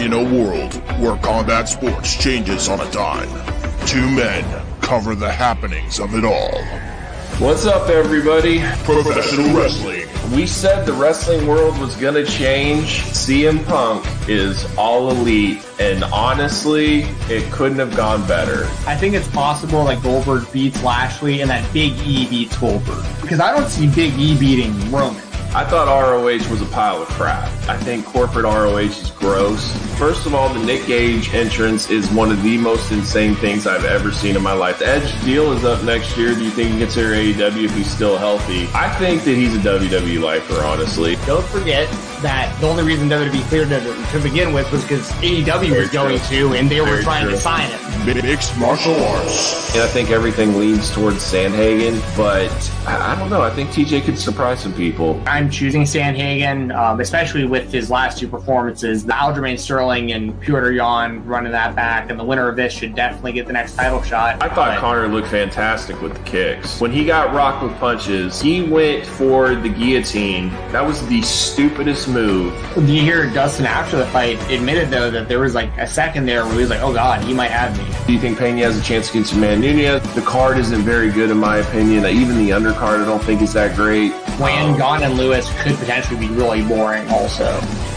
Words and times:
In 0.00 0.14
a 0.14 0.24
world 0.24 0.72
where 0.98 1.14
combat 1.18 1.68
sports 1.68 2.16
changes 2.16 2.70
on 2.70 2.80
a 2.80 2.90
dime, 2.90 3.28
two 3.86 4.08
men 4.10 4.42
cover 4.80 5.14
the 5.14 5.30
happenings 5.30 6.00
of 6.00 6.14
it 6.14 6.24
all. 6.24 6.64
What's 7.38 7.66
up, 7.66 7.90
everybody? 7.90 8.60
Professional 8.84 9.54
wrestling. 9.54 10.08
We 10.34 10.46
said 10.46 10.86
the 10.86 10.94
wrestling 10.94 11.46
world 11.46 11.78
was 11.78 11.96
going 11.96 12.14
to 12.14 12.24
change. 12.24 13.02
CM 13.02 13.62
Punk 13.66 14.06
is 14.26 14.64
all 14.78 15.10
elite, 15.10 15.62
and 15.78 16.02
honestly, 16.04 17.02
it 17.28 17.52
couldn't 17.52 17.78
have 17.78 17.94
gone 17.94 18.26
better. 18.26 18.64
I 18.86 18.96
think 18.96 19.14
it's 19.14 19.28
possible 19.28 19.84
that 19.84 20.02
Goldberg 20.02 20.50
beats 20.50 20.82
Lashley 20.82 21.42
and 21.42 21.50
that 21.50 21.70
Big 21.74 21.92
E 22.06 22.26
beats 22.26 22.56
Goldberg. 22.56 23.04
Because 23.20 23.40
I 23.40 23.54
don't 23.54 23.68
see 23.68 23.86
Big 23.86 24.18
E 24.18 24.38
beating 24.38 24.90
Roman. 24.90 25.29
I 25.52 25.64
thought 25.64 25.88
ROH 25.88 26.48
was 26.48 26.62
a 26.62 26.66
pile 26.66 27.02
of 27.02 27.08
crap. 27.08 27.50
I 27.68 27.76
think 27.76 28.06
corporate 28.06 28.44
ROH 28.44 28.78
is 28.78 29.10
gross. 29.10 29.72
First 29.98 30.24
of 30.24 30.32
all, 30.32 30.48
the 30.48 30.64
Nick 30.64 30.86
Gage 30.86 31.34
entrance 31.34 31.90
is 31.90 32.08
one 32.12 32.30
of 32.30 32.40
the 32.44 32.56
most 32.56 32.92
insane 32.92 33.34
things 33.34 33.66
I've 33.66 33.84
ever 33.84 34.12
seen 34.12 34.36
in 34.36 34.42
my 34.42 34.52
life. 34.52 34.78
The 34.78 34.86
Edge 34.86 35.24
deal 35.24 35.50
is 35.50 35.64
up 35.64 35.82
next 35.82 36.16
year. 36.16 36.36
Do 36.36 36.44
you 36.44 36.50
think 36.50 36.70
he 36.70 36.78
gets 36.78 36.94
here 36.94 37.10
AEW 37.10 37.64
if 37.64 37.74
he's 37.74 37.90
still 37.90 38.16
healthy? 38.16 38.68
I 38.74 38.94
think 39.00 39.24
that 39.24 39.34
he's 39.34 39.56
a 39.56 39.58
WWE 39.58 40.22
lifer, 40.22 40.62
honestly. 40.62 41.16
Don't 41.26 41.44
forget 41.46 41.88
that 42.22 42.54
the 42.60 42.68
only 42.68 42.82
reason 42.84 43.08
WWE 43.08 43.42
cleared 43.48 43.68
him 43.68 43.82
to 44.12 44.18
begin 44.20 44.52
with 44.52 44.70
was 44.72 44.82
because 44.82 45.10
AEW 45.22 45.76
was 45.76 45.90
going 45.90 46.18
to, 46.20 46.54
and 46.54 46.70
they 46.70 46.80
were 46.80 47.02
trying 47.02 47.28
to 47.28 47.36
sign 47.36 47.70
him. 47.70 47.80
Mixed 48.24 48.56
martial 48.58 48.94
arts. 49.04 49.74
And 49.74 49.82
I 49.82 49.86
think 49.86 50.10
everything 50.10 50.58
leans 50.58 50.90
towards 50.90 51.18
Sandhagen, 51.18 52.00
but 52.16 52.50
I 52.86 53.10
I 53.10 53.18
don't 53.18 53.28
know. 53.30 53.42
I 53.42 53.50
think 53.50 53.70
TJ 53.70 54.04
could 54.04 54.18
surprise 54.18 54.60
some 54.60 54.72
people. 54.72 55.20
I'm 55.26 55.50
choosing 55.50 55.82
Sandhagen, 55.82 56.74
um, 56.76 57.00
especially 57.00 57.44
with 57.44 57.70
his 57.72 57.90
last 57.90 58.18
two 58.18 58.28
performances. 58.28 59.04
The 59.04 59.12
Aljamain 59.12 59.58
Sterling 59.58 60.12
and 60.12 60.32
Petr 60.40 60.74
Yan 60.74 61.24
running 61.26 61.52
that 61.52 61.74
back, 61.76 62.10
and 62.10 62.18
the 62.18 62.24
winner 62.24 62.48
of 62.48 62.56
this 62.56 62.72
should 62.72 62.94
definitely 62.94 63.32
get 63.32 63.46
the 63.46 63.52
next 63.52 63.74
title 63.76 64.00
shot. 64.02 64.36
I 64.42 64.48
thought 64.48 64.54
But- 64.74 64.78
Conor 64.78 65.08
looked 65.08 65.28
fantastic 65.28 66.00
with 66.00 66.14
the 66.14 66.22
kicks. 66.22 66.80
When 66.80 66.90
he 66.92 67.04
got 67.04 67.34
rocked 67.34 67.62
with 67.62 67.76
punches, 67.78 68.40
he 68.40 68.62
went 68.62 69.04
for 69.04 69.54
the 69.54 69.68
guillotine. 69.68 70.50
That 70.72 70.86
was 70.86 71.06
the 71.08 71.20
stupidest 71.22 72.08
move. 72.10 72.52
Do 72.74 72.92
you 72.92 73.02
hear 73.02 73.26
Dustin 73.30 73.66
after 73.66 73.96
the 73.96 74.06
fight 74.06 74.38
admitted 74.50 74.90
though 74.90 75.10
that 75.10 75.28
there 75.28 75.38
was 75.40 75.54
like 75.54 75.70
a 75.78 75.86
second 75.86 76.26
there 76.26 76.44
where 76.44 76.54
he 76.54 76.60
was 76.60 76.70
like, 76.70 76.82
"Oh 76.82 76.92
God, 76.92 77.22
he 77.24 77.32
might 77.32 77.50
have 77.50 77.76
me." 77.78 77.84
Do 78.06 78.12
you 78.12 78.18
think 78.20 78.38
Pena 78.38 78.62
has 78.62 78.78
a 78.78 78.82
chance 78.82 79.10
against 79.10 79.32
Amanda 79.32 79.72
Nunes? 79.72 80.14
The 80.14 80.22
card 80.22 80.58
isn't 80.58 80.82
very 80.82 81.10
good 81.10 81.30
in 81.30 81.38
my 81.38 81.58
opinion. 81.58 82.04
Even 82.06 82.36
the 82.36 82.50
undercard 82.50 83.02
I 83.02 83.04
don't 83.04 83.22
think 83.22 83.42
is 83.42 83.52
that 83.54 83.74
great. 83.76 84.12
Wayne, 84.38 84.70
Um, 84.72 84.78
Gon, 84.78 85.02
and 85.02 85.14
Lewis 85.14 85.48
could 85.62 85.76
potentially 85.76 86.18
be 86.18 86.28
really 86.28 86.62
boring. 86.62 87.08
Also, 87.10 87.44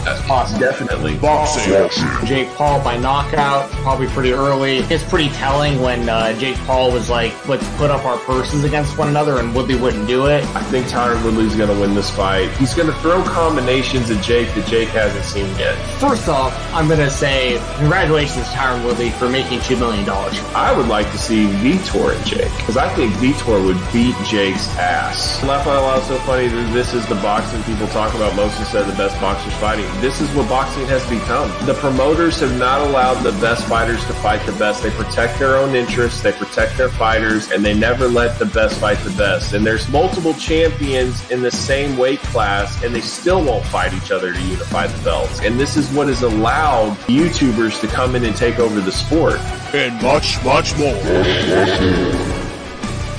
that's 0.04 0.22
possible. 0.26 0.60
Definitely. 0.60 1.16
Boxing. 1.18 1.88
Jake 2.26 2.48
Paul 2.54 2.82
by 2.82 2.96
knockout, 2.96 3.70
probably 3.82 4.06
pretty 4.08 4.32
early. 4.32 4.78
It's 4.90 5.04
pretty 5.04 5.30
telling 5.30 5.80
when 5.80 6.08
uh, 6.08 6.38
Jake 6.38 6.56
Paul 6.58 6.92
was 6.92 7.10
like, 7.10 7.32
"Let's 7.48 7.68
put 7.76 7.90
up 7.90 8.04
our 8.04 8.18
purses 8.18 8.64
against 8.64 8.96
one 8.98 9.08
another," 9.08 9.38
and 9.38 9.54
Woodley 9.54 9.76
wouldn't 9.76 10.06
do 10.06 10.26
it. 10.26 10.44
I 10.54 10.62
think 10.64 10.86
Tyron 10.86 11.22
Woodley's 11.24 11.56
going 11.56 11.74
to 11.74 11.80
win 11.80 11.94
this 11.94 12.10
fight. 12.10 12.50
He's 12.56 12.74
going 12.74 12.88
to 12.88 12.94
throw 13.00 13.22
combinations 13.24 14.10
at 14.10 14.22
Jake 14.22 14.54
that 14.54 14.66
Jake 14.66 14.88
hasn't 14.88 15.24
seen 15.24 15.46
yet. 15.58 15.74
First 15.98 16.28
off, 16.28 16.52
I'm 16.74 16.88
gonna 16.88 17.10
say 17.10 17.60
congratulations, 17.76 18.48
to 18.50 18.56
Tyron 18.56 18.84
Woodley, 18.84 19.10
for 19.10 19.28
making 19.28 19.60
two 19.60 19.76
million 19.76 20.04
dollars. 20.04 20.38
I 20.54 20.76
would 20.76 20.88
like 20.88 21.10
to 21.12 21.18
see 21.18 21.46
Vitor 21.46 22.16
and 22.16 22.24
Jake 22.26 22.50
because 22.58 22.76
I 22.76 22.92
think 22.94 23.12
Vitor 23.14 23.64
would 23.64 23.78
beat 23.92 24.16
Jake's 24.26 24.68
ass. 24.78 25.42
Laugh 25.44 25.66
out 25.66 25.82
loud 25.82 26.02
so 26.02 26.18
funny 26.20 26.48
that 26.48 26.72
this 26.72 26.94
is 26.94 27.06
the 27.06 27.14
boxing 27.16 27.62
people 27.64 27.86
talk 27.88 28.14
about 28.14 28.34
most 28.36 28.58
instead 28.58 28.82
of 28.82 28.88
the 28.88 28.96
best 28.96 29.20
boxers 29.20 29.54
fighting. 29.54 29.86
This 30.00 30.20
is 30.20 30.28
what 30.34 30.48
boxing 30.48 30.86
has 30.86 31.08
become. 31.08 31.50
The 31.66 31.74
promoters 31.74 32.40
have 32.40 32.58
not 32.58 32.80
allowed 32.80 33.22
the 33.22 33.32
best 33.40 33.66
fighters 33.66 34.04
to 34.06 34.12
fight 34.14 34.44
the 34.44 34.52
best. 34.52 34.82
They 34.82 34.90
protect 34.90 35.38
their 35.38 35.56
own 35.56 35.74
interests, 35.74 36.20
they 36.20 36.32
protect 36.32 36.76
their 36.76 36.88
fighters, 36.88 37.50
and 37.50 37.64
they 37.64 37.74
never 37.74 38.06
let 38.06 38.38
the 38.38 38.46
best 38.46 38.78
fight 38.80 38.98
the 38.98 39.16
best. 39.16 39.54
And 39.54 39.66
there's 39.66 39.88
multiple 39.88 40.34
champions 40.34 41.30
in 41.30 41.42
the 41.42 41.50
same 41.50 41.96
weight 41.96 42.20
class, 42.20 42.82
and 42.82 42.94
they 42.94 43.00
still 43.00 43.42
won't 43.42 43.64
fight 43.66 43.94
each 43.94 44.10
other 44.10 44.32
to 44.32 44.42
unify 44.42 44.86
the 44.86 45.02
belts. 45.02 45.40
And 45.40 45.58
this 45.58 45.76
is 45.76 45.90
what 45.90 46.08
has 46.08 46.22
allowed 46.22 46.96
YouTubers 47.06 47.80
to 47.80 47.86
come 47.86 48.14
in 48.14 48.24
and 48.24 48.36
take 48.36 48.58
over 48.58 48.80
the 48.80 48.92
sport. 48.92 49.38
And 49.72 50.00
much, 50.02 50.42
much 50.44 50.76
more. 50.76 52.43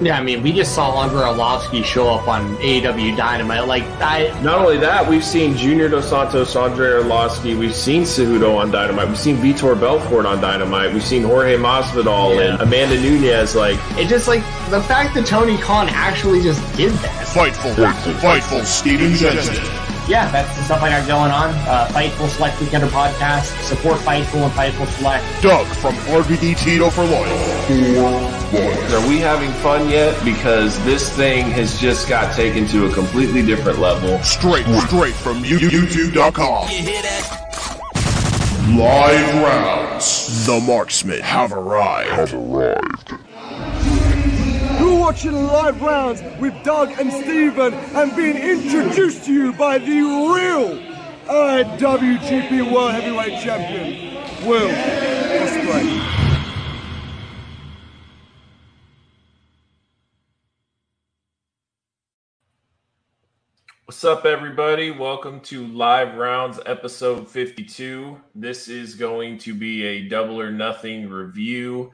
Yeah, 0.00 0.18
I 0.18 0.22
mean, 0.24 0.42
we 0.42 0.52
just 0.52 0.74
saw 0.74 1.02
Andrei 1.02 1.22
Arlovski 1.22 1.84
show 1.84 2.08
up 2.12 2.26
on 2.26 2.56
AEW 2.56 3.16
Dynamite. 3.16 3.68
Like, 3.68 3.84
I 4.00 4.28
Not 4.42 4.58
only 4.58 4.76
that, 4.78 5.08
we've 5.08 5.24
seen 5.24 5.56
Junior 5.56 5.88
Dos 5.88 6.08
Santos, 6.10 6.56
Andrei 6.56 6.88
Arlovski, 7.00 7.56
we've 7.56 7.74
seen 7.74 8.02
Cejudo 8.02 8.56
on 8.56 8.72
Dynamite, 8.72 9.06
we've 9.08 9.18
seen 9.18 9.36
Vitor 9.36 9.78
Belfort 9.78 10.26
on 10.26 10.40
Dynamite, 10.40 10.92
we've 10.92 11.04
seen 11.04 11.22
Jorge 11.22 11.56
Masvidal 11.56 12.34
Yeah. 12.34 12.54
and 12.54 12.62
Amanda 12.62 13.00
Nunes. 13.00 13.54
Like, 13.54 13.78
It 13.96 14.08
just 14.08 14.26
like 14.26 14.42
the 14.70 14.82
fact 14.82 15.14
that 15.14 15.26
Tony 15.26 15.56
Khan 15.58 15.88
actually 15.90 16.42
just 16.42 16.60
did 16.76 16.90
this. 16.92 17.32
Fightful. 17.34 17.74
Fightful 18.20 18.64
Steven 18.64 19.14
Jensen. 19.14 19.54
Yeah, 20.06 20.30
that's 20.30 20.54
the 20.56 20.62
stuff 20.64 20.82
I 20.82 20.90
got 20.90 21.06
going 21.08 21.30
on. 21.30 21.50
Uh, 21.66 21.86
Fightful 21.90 22.28
Select 22.28 22.56
Weekender 22.58 22.88
podcast. 22.88 23.58
Support 23.62 23.96
Fightful 24.00 24.42
and 24.44 24.52
Fightful 24.52 24.86
Select. 24.98 25.24
Doug 25.42 25.66
from 25.66 25.94
RVD 26.12 26.58
Tito 26.58 26.90
for 26.90 27.04
life. 27.04 27.70
Are 28.92 29.08
we 29.08 29.18
having 29.18 29.50
fun 29.62 29.88
yet? 29.88 30.22
Because 30.24 30.82
this 30.84 31.08
thing 31.16 31.46
has 31.52 31.80
just 31.80 32.06
got 32.08 32.34
taken 32.34 32.66
to 32.68 32.86
a 32.86 32.92
completely 32.92 33.40
different 33.44 33.78
level. 33.78 34.18
Straight, 34.22 34.66
straight 34.86 35.14
from 35.14 35.42
you- 35.44 35.58
YouTube.com. 35.58 36.68
Live 38.76 39.34
rounds. 39.42 40.46
The 40.46 40.60
marksmen 40.60 41.20
have 41.20 41.52
arrived. 41.52 42.32
You're 42.32 42.40
watching 45.04 45.46
live 45.48 45.82
rounds 45.82 46.22
with 46.40 46.54
Doug 46.64 46.88
and 46.98 47.12
Steven 47.12 47.74
and 47.74 48.16
being 48.16 48.38
introduced 48.38 49.26
to 49.26 49.34
you 49.34 49.52
by 49.52 49.76
the 49.76 50.00
real 50.00 50.78
IWGP 51.26 52.72
World 52.72 52.92
Heavyweight 52.92 53.38
Champion, 53.42 54.14
Will 54.48 54.70
Ospreay. 54.70 56.24
What's 63.84 64.04
up, 64.04 64.24
everybody? 64.24 64.90
Welcome 64.90 65.40
to 65.40 65.66
Live 65.66 66.16
Rounds 66.16 66.58
episode 66.64 67.28
52. 67.28 68.18
This 68.34 68.68
is 68.68 68.94
going 68.94 69.36
to 69.40 69.52
be 69.52 69.84
a 69.84 70.08
double 70.08 70.40
or 70.40 70.50
nothing 70.50 71.10
review 71.10 71.92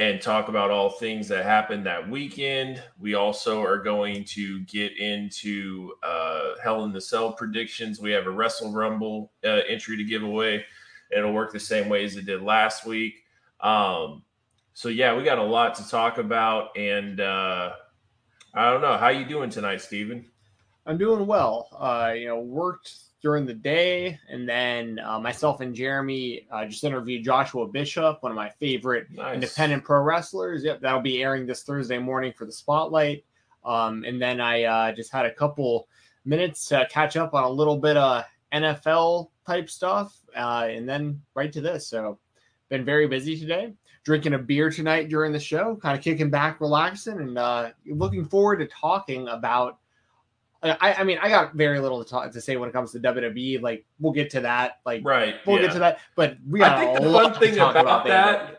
and 0.00 0.18
talk 0.18 0.48
about 0.48 0.70
all 0.70 0.88
things 0.88 1.28
that 1.28 1.44
happened 1.44 1.84
that 1.84 2.08
weekend. 2.08 2.82
We 2.98 3.12
also 3.12 3.62
are 3.62 3.76
going 3.76 4.24
to 4.28 4.60
get 4.60 4.96
into 4.96 5.92
uh, 6.02 6.52
Hell 6.64 6.84
in 6.84 6.92
the 6.92 7.02
Cell 7.02 7.34
predictions. 7.34 8.00
We 8.00 8.10
have 8.12 8.26
a 8.26 8.30
Wrestle 8.30 8.72
Rumble 8.72 9.30
uh, 9.44 9.60
entry 9.68 9.98
to 9.98 10.04
give 10.04 10.22
away, 10.22 10.64
it'll 11.14 11.34
work 11.34 11.52
the 11.52 11.60
same 11.60 11.90
way 11.90 12.02
as 12.02 12.16
it 12.16 12.24
did 12.24 12.40
last 12.40 12.86
week. 12.86 13.12
Um, 13.60 14.22
so 14.72 14.88
yeah, 14.88 15.14
we 15.14 15.22
got 15.22 15.36
a 15.36 15.42
lot 15.42 15.74
to 15.74 15.86
talk 15.86 16.16
about, 16.16 16.74
and 16.78 17.20
uh, 17.20 17.72
I 18.54 18.70
don't 18.70 18.80
know 18.80 18.96
how 18.96 19.08
you 19.08 19.26
doing 19.26 19.50
tonight, 19.50 19.82
Steven? 19.82 20.24
I'm 20.86 20.96
doing 20.96 21.26
well. 21.26 21.68
Uh, 21.78 22.14
you 22.16 22.28
know, 22.28 22.40
worked 22.40 22.94
during 23.22 23.44
the 23.44 23.54
day, 23.54 24.18
and 24.28 24.48
then 24.48 24.98
uh, 25.04 25.18
myself 25.20 25.60
and 25.60 25.74
Jeremy 25.74 26.46
uh, 26.50 26.64
just 26.64 26.84
interviewed 26.84 27.24
Joshua 27.24 27.66
Bishop, 27.66 28.22
one 28.22 28.32
of 28.32 28.36
my 28.36 28.48
favorite 28.48 29.08
Nice. 29.10 29.34
independent 29.34 29.84
pro 29.84 30.00
wrestlers. 30.00 30.64
Yep, 30.64 30.80
that'll 30.80 31.00
be 31.00 31.22
airing 31.22 31.46
this 31.46 31.62
Thursday 31.62 31.98
morning 31.98 32.32
for 32.36 32.46
the 32.46 32.52
spotlight. 32.52 33.24
Um, 33.64 34.04
and 34.04 34.20
then 34.20 34.40
I 34.40 34.64
uh, 34.64 34.92
just 34.92 35.12
had 35.12 35.26
a 35.26 35.34
couple 35.34 35.86
minutes 36.24 36.64
to 36.68 36.86
catch 36.90 37.16
up 37.16 37.34
on 37.34 37.44
a 37.44 37.48
little 37.50 37.76
bit 37.76 37.96
of 37.96 38.24
NFL 38.54 39.28
type 39.46 39.68
stuff, 39.68 40.16
uh, 40.34 40.66
and 40.70 40.88
then 40.88 41.20
right 41.34 41.52
to 41.52 41.60
this. 41.60 41.88
So, 41.88 42.18
been 42.70 42.84
very 42.84 43.06
busy 43.06 43.38
today. 43.38 43.74
Drinking 44.04 44.32
a 44.32 44.38
beer 44.38 44.70
tonight 44.70 45.10
during 45.10 45.32
the 45.32 45.40
show, 45.40 45.76
kind 45.76 45.98
of 45.98 46.02
kicking 46.02 46.30
back, 46.30 46.60
relaxing, 46.60 47.18
and 47.18 47.36
uh, 47.36 47.70
looking 47.86 48.24
forward 48.24 48.60
to 48.60 48.66
talking 48.66 49.28
about 49.28 49.79
I, 50.62 50.94
I 50.98 51.04
mean, 51.04 51.18
I 51.22 51.28
got 51.28 51.54
very 51.54 51.80
little 51.80 52.02
to 52.04 52.08
talk 52.08 52.30
to 52.30 52.40
say 52.40 52.56
when 52.56 52.68
it 52.68 52.72
comes 52.72 52.92
to 52.92 53.00
WWE. 53.00 53.62
Like, 53.62 53.84
we'll 53.98 54.12
get 54.12 54.30
to 54.30 54.40
that. 54.42 54.80
Like, 54.84 55.02
right, 55.04 55.36
we'll 55.46 55.56
yeah. 55.56 55.62
get 55.66 55.72
to 55.72 55.78
that. 55.78 56.00
But 56.16 56.36
we 56.48 56.58
got 56.58 56.76
I 56.76 56.84
think 56.84 56.98
a 56.98 57.02
the 57.02 57.08
lot 57.08 57.32
fun 57.32 57.40
thing 57.40 57.56
talk 57.56 57.76
about, 57.76 58.04
that. 58.06 58.46
there. 58.46 58.56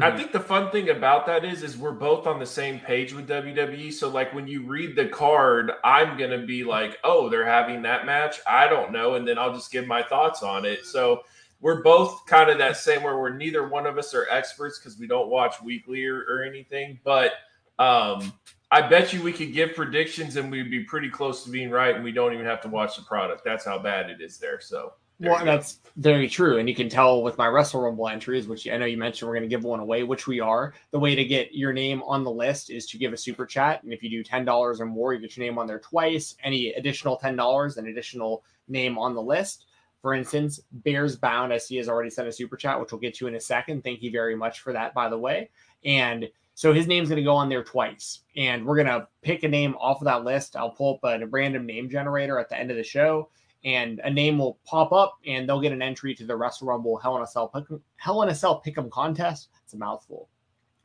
I 0.00 0.10
Mhm. 0.10 0.16
think 0.16 0.32
the 0.32 0.40
fun 0.40 0.70
thing 0.70 0.88
about 0.88 1.26
that 1.26 1.44
is, 1.44 1.62
is 1.62 1.76
we're 1.76 1.90
both 1.92 2.26
on 2.26 2.38
the 2.38 2.46
same 2.46 2.78
page 2.80 3.12
with 3.12 3.26
WWE. 3.28 3.92
So, 3.92 4.08
like, 4.08 4.32
when 4.32 4.46
you 4.46 4.62
read 4.62 4.96
the 4.96 5.06
card, 5.06 5.72
I'm 5.84 6.16
gonna 6.16 6.46
be 6.46 6.64
like, 6.64 6.98
"Oh, 7.04 7.28
they're 7.28 7.44
having 7.44 7.82
that 7.82 8.06
match." 8.06 8.40
I 8.46 8.68
don't 8.68 8.90
know, 8.92 9.16
and 9.16 9.28
then 9.28 9.36
I'll 9.36 9.52
just 9.52 9.70
give 9.70 9.86
my 9.86 10.02
thoughts 10.02 10.42
on 10.42 10.64
it. 10.64 10.86
So, 10.86 11.24
we're 11.60 11.82
both 11.82 12.24
kind 12.26 12.48
of 12.50 12.56
that 12.58 12.76
same 12.76 13.02
where 13.02 13.18
we're 13.18 13.34
neither 13.34 13.68
one 13.68 13.86
of 13.86 13.98
us 13.98 14.14
are 14.14 14.26
experts 14.30 14.78
because 14.78 14.98
we 14.98 15.06
don't 15.06 15.28
watch 15.28 15.60
weekly 15.62 16.06
or, 16.06 16.20
or 16.28 16.42
anything. 16.42 16.98
But 17.04 17.34
um, 17.78 18.32
I 18.72 18.80
bet 18.80 19.12
you 19.12 19.22
we 19.22 19.34
could 19.34 19.52
give 19.52 19.74
predictions 19.74 20.36
and 20.36 20.50
we'd 20.50 20.70
be 20.70 20.82
pretty 20.82 21.10
close 21.10 21.44
to 21.44 21.50
being 21.50 21.68
right, 21.68 21.94
and 21.94 22.02
we 22.02 22.10
don't 22.10 22.32
even 22.32 22.46
have 22.46 22.62
to 22.62 22.68
watch 22.68 22.96
the 22.96 23.02
product. 23.02 23.44
That's 23.44 23.66
how 23.66 23.78
bad 23.78 24.08
it 24.08 24.22
is 24.22 24.38
there. 24.38 24.62
So, 24.62 24.94
there 25.20 25.30
Well, 25.30 25.44
that's 25.44 25.80
very 25.96 26.26
true, 26.26 26.56
and 26.56 26.66
you 26.66 26.74
can 26.74 26.88
tell 26.88 27.22
with 27.22 27.36
my 27.36 27.48
Wrestle 27.48 27.82
Rumble 27.82 28.08
entries, 28.08 28.48
which 28.48 28.66
I 28.66 28.78
know 28.78 28.86
you 28.86 28.96
mentioned 28.96 29.28
we're 29.28 29.36
going 29.36 29.48
to 29.48 29.54
give 29.54 29.62
one 29.62 29.80
away, 29.80 30.04
which 30.04 30.26
we 30.26 30.40
are. 30.40 30.72
The 30.90 30.98
way 30.98 31.14
to 31.14 31.22
get 31.22 31.54
your 31.54 31.74
name 31.74 32.02
on 32.04 32.24
the 32.24 32.30
list 32.30 32.70
is 32.70 32.86
to 32.86 32.98
give 32.98 33.12
a 33.12 33.16
super 33.16 33.44
chat, 33.44 33.82
and 33.82 33.92
if 33.92 34.02
you 34.02 34.08
do 34.08 34.24
ten 34.24 34.46
dollars 34.46 34.80
or 34.80 34.86
more, 34.86 35.12
you 35.12 35.20
get 35.20 35.36
your 35.36 35.44
name 35.44 35.58
on 35.58 35.66
there 35.66 35.78
twice. 35.78 36.34
Any 36.42 36.72
additional 36.72 37.18
ten 37.18 37.36
dollars, 37.36 37.76
an 37.76 37.88
additional 37.88 38.42
name 38.68 38.96
on 38.96 39.14
the 39.14 39.22
list. 39.22 39.66
For 40.00 40.14
instance, 40.14 40.60
Bears 40.72 41.14
Bound, 41.14 41.52
I 41.52 41.58
see 41.58 41.76
has 41.76 41.90
already 41.90 42.10
sent 42.10 42.26
a 42.26 42.32
super 42.32 42.56
chat, 42.56 42.80
which 42.80 42.90
we'll 42.90 43.00
get 43.00 43.14
to 43.16 43.26
in 43.26 43.34
a 43.34 43.40
second. 43.40 43.84
Thank 43.84 44.02
you 44.02 44.10
very 44.10 44.34
much 44.34 44.60
for 44.60 44.72
that, 44.72 44.94
by 44.94 45.10
the 45.10 45.18
way. 45.18 45.50
And 45.84 46.28
so 46.62 46.72
his 46.72 46.86
name's 46.86 47.08
going 47.08 47.16
to 47.16 47.24
go 47.24 47.34
on 47.34 47.48
there 47.48 47.64
twice, 47.64 48.20
and 48.36 48.64
we're 48.64 48.76
going 48.76 48.86
to 48.86 49.08
pick 49.22 49.42
a 49.42 49.48
name 49.48 49.74
off 49.80 50.00
of 50.00 50.04
that 50.04 50.22
list. 50.22 50.54
I'll 50.54 50.70
pull 50.70 51.00
up 51.02 51.20
a 51.20 51.26
random 51.26 51.66
name 51.66 51.90
generator 51.90 52.38
at 52.38 52.48
the 52.48 52.56
end 52.56 52.70
of 52.70 52.76
the 52.76 52.84
show 52.84 53.30
and 53.64 54.00
a 54.04 54.10
name 54.10 54.38
will 54.38 54.58
pop 54.64 54.92
up 54.92 55.18
and 55.26 55.48
they'll 55.48 55.60
get 55.60 55.72
an 55.72 55.82
entry 55.82 56.14
to 56.14 56.24
the 56.24 56.36
Wrestle 56.36 56.68
Rumble 56.68 56.96
Hell 56.98 57.16
in 57.16 57.22
a 57.24 57.26
Cell 57.26 57.48
pick, 57.48 57.64
Hell 57.96 58.22
in 58.22 58.28
a 58.28 58.34
Cell 58.34 58.62
Pick'em 58.64 58.90
contest. 58.90 59.48
It's 59.64 59.74
a 59.74 59.76
mouthful. 59.76 60.28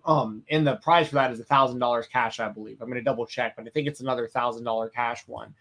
Um, 0.05 0.43
and 0.49 0.65
the 0.65 0.77
prize 0.77 1.09
for 1.09 1.15
that 1.15 1.31
is 1.31 1.39
a 1.39 1.43
thousand 1.43 1.77
dollars 1.79 2.07
cash, 2.07 2.39
I 2.39 2.49
believe. 2.49 2.81
I'm 2.81 2.87
going 2.87 2.97
to 2.99 3.03
double 3.03 3.25
check, 3.27 3.55
but 3.55 3.67
I 3.67 3.69
think 3.69 3.87
it's 3.87 3.99
another 3.99 4.27
thousand 4.27 4.63
dollar 4.63 4.89
cash 4.89 5.27
one. 5.27 5.53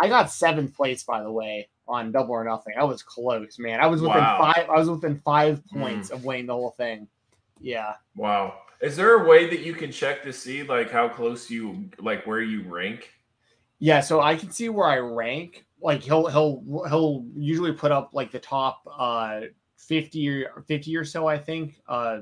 I 0.00 0.08
got 0.08 0.30
seventh 0.30 0.74
place, 0.76 1.02
by 1.02 1.22
the 1.22 1.32
way, 1.32 1.68
on 1.88 2.12
Double 2.12 2.32
or 2.32 2.44
Nothing. 2.44 2.74
I 2.78 2.84
was 2.84 3.02
close, 3.02 3.58
man. 3.58 3.80
I 3.80 3.86
was 3.86 4.00
within 4.02 4.18
Wow. 4.18 4.38
five. 4.54 4.68
I 4.70 4.78
was 4.78 4.88
within 4.90 5.20
five 5.24 5.62
Hmm. 5.72 5.80
points 5.80 6.10
of 6.10 6.24
winning 6.24 6.46
the 6.46 6.54
whole 6.54 6.70
thing. 6.72 7.08
Yeah. 7.60 7.94
Wow. 8.14 8.54
Is 8.80 8.96
there 8.96 9.14
a 9.14 9.24
way 9.28 9.48
that 9.50 9.60
you 9.60 9.72
can 9.74 9.92
check 9.92 10.24
to 10.24 10.32
see 10.32 10.64
like 10.64 10.90
how 10.90 11.08
close 11.08 11.48
you 11.48 11.90
like 12.00 12.26
where 12.26 12.42
you 12.42 12.62
rank? 12.62 13.10
Yeah, 13.78 14.00
so 14.00 14.20
I 14.20 14.36
can 14.36 14.50
see 14.50 14.68
where 14.68 14.86
I 14.88 14.98
rank. 14.98 15.64
Like 15.80 16.02
he'll 16.02 16.26
he'll 16.26 16.62
he'll 16.88 17.24
usually 17.36 17.72
put 17.72 17.92
up 17.92 18.10
like 18.12 18.32
the 18.32 18.40
top 18.40 18.82
uh 18.90 19.42
50 19.76 20.28
or 20.44 20.64
50 20.66 20.96
or 20.96 21.04
so 21.04 21.26
I 21.28 21.38
think 21.38 21.80
uh 21.86 22.20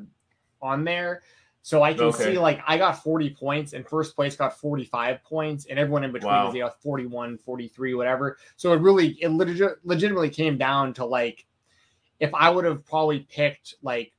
on 0.62 0.84
there. 0.84 1.22
So 1.62 1.82
I 1.82 1.94
can 1.94 2.10
Okay. 2.10 2.12
see 2.12 2.38
like 2.38 2.60
I 2.66 2.78
got 2.78 3.02
40 3.02 3.30
points 3.30 3.74
and 3.74 3.88
first 3.88 4.16
place 4.16 4.36
got 4.36 4.58
45 4.58 5.22
points 5.24 5.66
and 5.66 5.78
everyone 5.78 6.04
in 6.04 6.12
between 6.12 6.42
Wow. 6.42 6.44
is 6.44 6.54
you 6.54 6.62
know 6.62 6.70
41, 6.82 7.38
43 7.38 7.94
whatever. 7.94 8.38
So 8.56 8.72
it 8.74 8.80
really 8.82 9.10
it 9.22 9.30
legit, 9.30 9.84
legitimately 9.84 10.30
came 10.30 10.58
down 10.58 10.94
to 10.94 11.06
like 11.06 11.46
if 12.20 12.34
I 12.34 12.50
would 12.50 12.64
have 12.64 12.84
probably 12.84 13.20
picked 13.20 13.74
like 13.82 14.12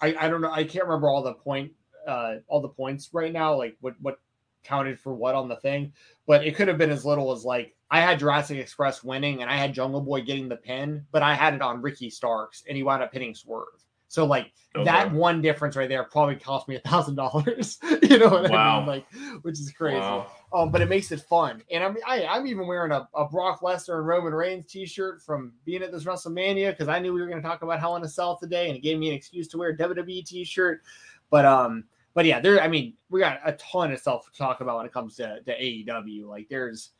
I, 0.00 0.14
I 0.18 0.28
don't 0.28 0.40
know 0.40 0.50
I 0.50 0.64
can't 0.64 0.84
remember 0.84 1.08
all 1.08 1.22
the 1.22 1.34
point 1.34 1.72
uh 2.06 2.36
all 2.48 2.60
the 2.60 2.68
points 2.68 3.10
right 3.12 3.32
now 3.32 3.54
like 3.54 3.76
what 3.80 3.94
what 4.00 4.18
counted 4.64 4.98
for 4.98 5.14
what 5.14 5.34
on 5.34 5.48
the 5.48 5.56
thing 5.56 5.92
but 6.26 6.44
it 6.44 6.56
could 6.56 6.68
have 6.68 6.78
been 6.78 6.90
as 6.90 7.04
little 7.04 7.32
as 7.32 7.44
like 7.44 7.76
I 7.90 8.00
had 8.00 8.18
Jurassic 8.18 8.58
Express 8.58 9.04
winning 9.04 9.42
and 9.42 9.50
I 9.50 9.56
had 9.56 9.72
Jungle 9.72 10.00
Boy 10.00 10.22
getting 10.22 10.48
the 10.48 10.56
pin, 10.56 11.06
but 11.12 11.22
I 11.22 11.34
had 11.34 11.54
it 11.54 11.62
on 11.62 11.82
Ricky 11.82 12.10
Starks 12.10 12.64
and 12.66 12.76
he 12.76 12.82
wound 12.82 13.02
up 13.02 13.12
hitting 13.12 13.34
Swerve. 13.34 13.84
So 14.08 14.24
like 14.24 14.52
that 14.84 15.12
one 15.12 15.40
difference 15.42 15.76
right 15.76 15.88
there 15.88 16.04
probably 16.04 16.36
cost 16.36 16.68
me 16.68 16.76
a 16.76 16.80
thousand 16.80 17.16
dollars. 17.16 17.78
You 18.02 18.18
know 18.18 18.28
what 18.28 18.52
I 18.52 18.78
mean? 18.78 18.86
Like, 18.86 19.06
which 19.42 19.58
is 19.58 19.70
crazy. 19.72 19.98
Wow. 19.98 20.30
Um, 20.52 20.70
but 20.70 20.80
it 20.80 20.88
makes 20.88 21.10
it 21.10 21.20
fun. 21.20 21.62
And 21.70 21.82
I'm 21.82 21.96
I, 22.06 22.24
I'm 22.24 22.46
even 22.46 22.66
wearing 22.66 22.92
a, 22.92 23.08
a 23.14 23.28
Brock 23.28 23.60
Lesnar 23.60 23.98
and 23.98 24.06
Roman 24.06 24.32
Reigns 24.32 24.66
t-shirt 24.66 25.20
from 25.20 25.52
being 25.64 25.82
at 25.82 25.90
this 25.90 26.04
WrestleMania 26.04 26.70
because 26.70 26.88
I 26.88 26.98
knew 27.00 27.12
we 27.12 27.20
were 27.20 27.26
going 27.26 27.42
to 27.42 27.46
talk 27.46 27.62
about 27.62 27.80
Hell 27.80 27.96
in 27.96 28.04
a 28.04 28.08
Cell 28.08 28.38
today, 28.38 28.68
and 28.68 28.76
it 28.76 28.80
gave 28.80 28.98
me 28.98 29.08
an 29.08 29.14
excuse 29.14 29.48
to 29.48 29.58
wear 29.58 29.70
a 29.70 29.76
WWE 29.76 30.24
t-shirt. 30.24 30.82
But 31.30 31.44
um, 31.44 31.84
but 32.16 32.24
yeah, 32.24 32.40
there. 32.40 32.62
I 32.62 32.66
mean, 32.68 32.94
we 33.10 33.20
got 33.20 33.40
a 33.44 33.52
ton 33.52 33.92
of 33.92 33.98
stuff 33.98 34.30
to 34.32 34.38
talk 34.38 34.62
about 34.62 34.78
when 34.78 34.86
it 34.86 34.92
comes 34.92 35.16
to, 35.16 35.40
to 35.44 35.52
AEW. 35.52 36.26
Like, 36.26 36.48
there's, 36.48 36.92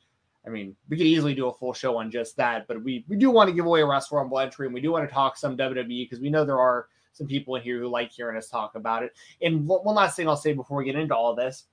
I 0.46 0.50
mean, 0.50 0.76
we 0.90 0.99
could 0.99 1.06
easily 1.06 1.34
do 1.34 1.46
a 1.46 1.54
full 1.54 1.72
show 1.72 1.96
on 1.96 2.10
just 2.10 2.37
that. 2.37 2.69
But 2.69 2.84
we 2.84 3.02
we 3.08 3.16
do 3.16 3.31
want 3.31 3.49
to 3.49 3.54
give 3.54 3.64
away 3.64 3.81
a 3.81 3.87
Wrestle 3.87 4.19
Rumble 4.19 4.40
entry, 4.40 4.66
and 4.66 4.75
we 4.75 4.82
do 4.82 4.92
want 4.92 5.08
to 5.08 5.14
talk 5.14 5.38
some 5.38 5.56
WWE 5.56 6.04
because 6.04 6.20
we 6.20 6.28
know 6.28 6.44
there 6.44 6.60
are 6.60 6.88
some 7.14 7.26
people 7.26 7.56
in 7.56 7.62
here 7.62 7.78
who 7.78 7.88
like 7.88 8.12
hearing 8.12 8.37
us 8.37 8.49
talk 8.50 8.75
about 8.75 9.04
it. 9.04 9.16
And 9.40 9.66
one 9.66 9.94
last 9.94 10.16
thing 10.16 10.28
I'll 10.28 10.37
say 10.37 10.52
before 10.52 10.76
we 10.76 10.84
get 10.84 10.96
into 10.96 11.16
all 11.16 11.34
this 11.34 11.64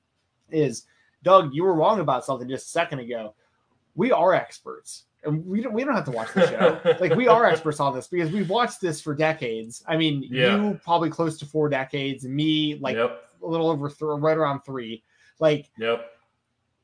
is, 0.50 0.86
Doug, 1.24 1.54
you 1.54 1.64
were 1.64 1.74
wrong 1.74 2.00
about 2.00 2.26
something 2.26 2.48
just 2.48 2.68
a 2.68 2.70
second 2.70 3.00
ago. 3.00 3.34
We 3.96 4.12
are 4.12 4.34
experts. 4.34 5.04
And 5.26 5.46
we 5.46 5.62
don't 5.62 5.74
we 5.74 5.84
don't 5.86 5.96
have 5.96 6.06
to 6.06 6.12
watch 6.12 6.34
the 6.34 6.48
show. 6.48 6.98
like 7.00 7.16
we 7.16 7.28
are 7.28 7.46
experts 7.46 7.80
on 7.80 7.96
this 7.96 8.08
because 8.08 8.30
we've 8.32 8.50
watched 8.50 8.82
this 8.82 9.00
for 9.00 9.16
decades. 9.16 9.84
I 9.88 9.96
mean, 9.96 10.26
Yeah. 10.30 10.58
you 10.58 10.80
probably 10.84 11.10
close 11.10 11.38
to 11.40 11.46
four 11.46 11.70
decades, 11.70 12.26
me 12.26 12.78
like 12.82 12.98
yep. 12.98 13.24
a 13.42 13.48
little 13.48 13.70
over 13.70 13.88
th- 13.88 13.98
right 14.02 14.38
around 14.38 14.62
three. 14.66 15.02
Like 15.40 15.72
Yep. 15.78 16.06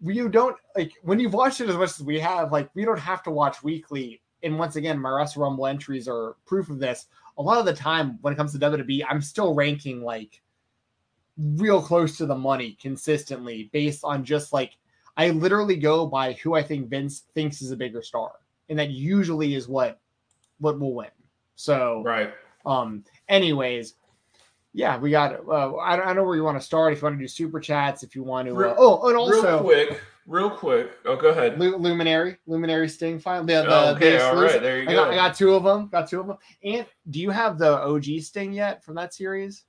you 0.01 0.29
don't 0.29 0.55
like 0.75 0.93
when 1.03 1.19
you've 1.19 1.33
watched 1.33 1.59
it 1.59 1.67
as 1.69 1.75
much 1.75 1.89
as 1.89 2.01
we 2.01 2.17
have, 2.19 2.53
like 2.53 2.69
we 2.75 2.85
don't 2.85 2.99
have 2.99 3.23
to 3.23 3.31
watch 3.31 3.61
weekly. 3.61 4.21
And 4.41 4.57
once 4.57 4.77
again, 4.77 4.97
my 4.97 5.09
Wrestle 5.09 5.43
Rumble 5.43 5.67
entries 5.67 6.07
are 6.07 6.37
proof 6.45 6.69
of 6.69 6.79
this. 6.79 7.07
A 7.37 7.41
lot 7.41 7.57
of 7.57 7.65
the 7.65 7.73
time 7.73 8.19
when 8.21 8.31
it 8.31 8.37
comes 8.37 8.53
to 8.53 8.59
WWE, 8.59 9.03
I'm 9.09 9.21
still 9.21 9.53
ranking 9.53 10.01
like 10.01 10.41
real 11.55 11.81
close 11.81 12.17
to 12.17 12.25
the 12.25 12.35
money 12.35 12.77
consistently 12.81 13.69
based 13.71 14.03
on 14.03 14.23
just 14.23 14.51
like 14.53 14.73
I 15.17 15.29
literally 15.29 15.75
go 15.77 16.05
by 16.05 16.33
who 16.33 16.53
I 16.55 16.63
think 16.63 16.89
Vince 16.89 17.23
thinks 17.33 17.61
is 17.61 17.71
a 17.71 17.77
bigger 17.77 18.01
star. 18.01 18.31
And 18.69 18.77
that 18.79 18.89
usually 18.89 19.55
is 19.55 19.67
what 19.67 19.99
what 20.59 20.79
will 20.79 20.93
win. 20.93 21.09
So 21.55 22.03
Right. 22.05 22.31
um, 22.65 23.03
anyways, 23.27 23.95
yeah, 24.73 24.97
we 24.97 25.09
got. 25.11 25.33
Uh, 25.47 25.75
I 25.77 25.95
don't, 25.95 26.03
I 26.05 26.07
don't 26.07 26.17
know 26.17 26.23
where 26.25 26.35
you 26.35 26.43
want 26.43 26.59
to 26.59 26.65
start. 26.65 26.93
If 26.93 26.99
you 27.01 27.05
want 27.05 27.15
to 27.17 27.23
do 27.23 27.27
super 27.27 27.59
chats, 27.59 28.03
if 28.03 28.15
you 28.15 28.23
want 28.23 28.47
to. 28.47 28.53
Uh, 28.55 28.59
Real- 28.59 28.75
oh, 28.77 29.07
and 29.09 29.17
also 29.17 29.41
real 29.43 29.59
quick. 29.61 30.01
Real 30.27 30.49
quick. 30.51 30.91
Oh, 31.05 31.15
go 31.15 31.29
ahead. 31.29 31.59
Lu- 31.59 31.75
Luminary, 31.77 32.37
Luminary 32.45 32.87
Sting 32.87 33.17
file. 33.17 33.43
The, 33.43 33.53
the, 33.63 33.67
Oh, 33.67 33.91
okay. 33.95 34.19
All 34.19 34.35
There 34.35 34.77
you 34.77 34.83
I 34.87 34.91
go. 34.93 35.05
got, 35.05 35.11
I 35.11 35.15
got 35.15 35.35
two 35.35 35.55
of 35.55 35.63
them. 35.63 35.87
Got 35.87 36.07
two 36.07 36.19
of 36.21 36.27
them. 36.27 36.37
And 36.63 36.85
do 37.09 37.19
you 37.19 37.31
have 37.31 37.57
the 37.57 37.79
OG 37.81 38.21
Sting 38.21 38.53
yet 38.53 38.83
from 38.83 38.93
that 38.95 39.11
series? 39.15 39.65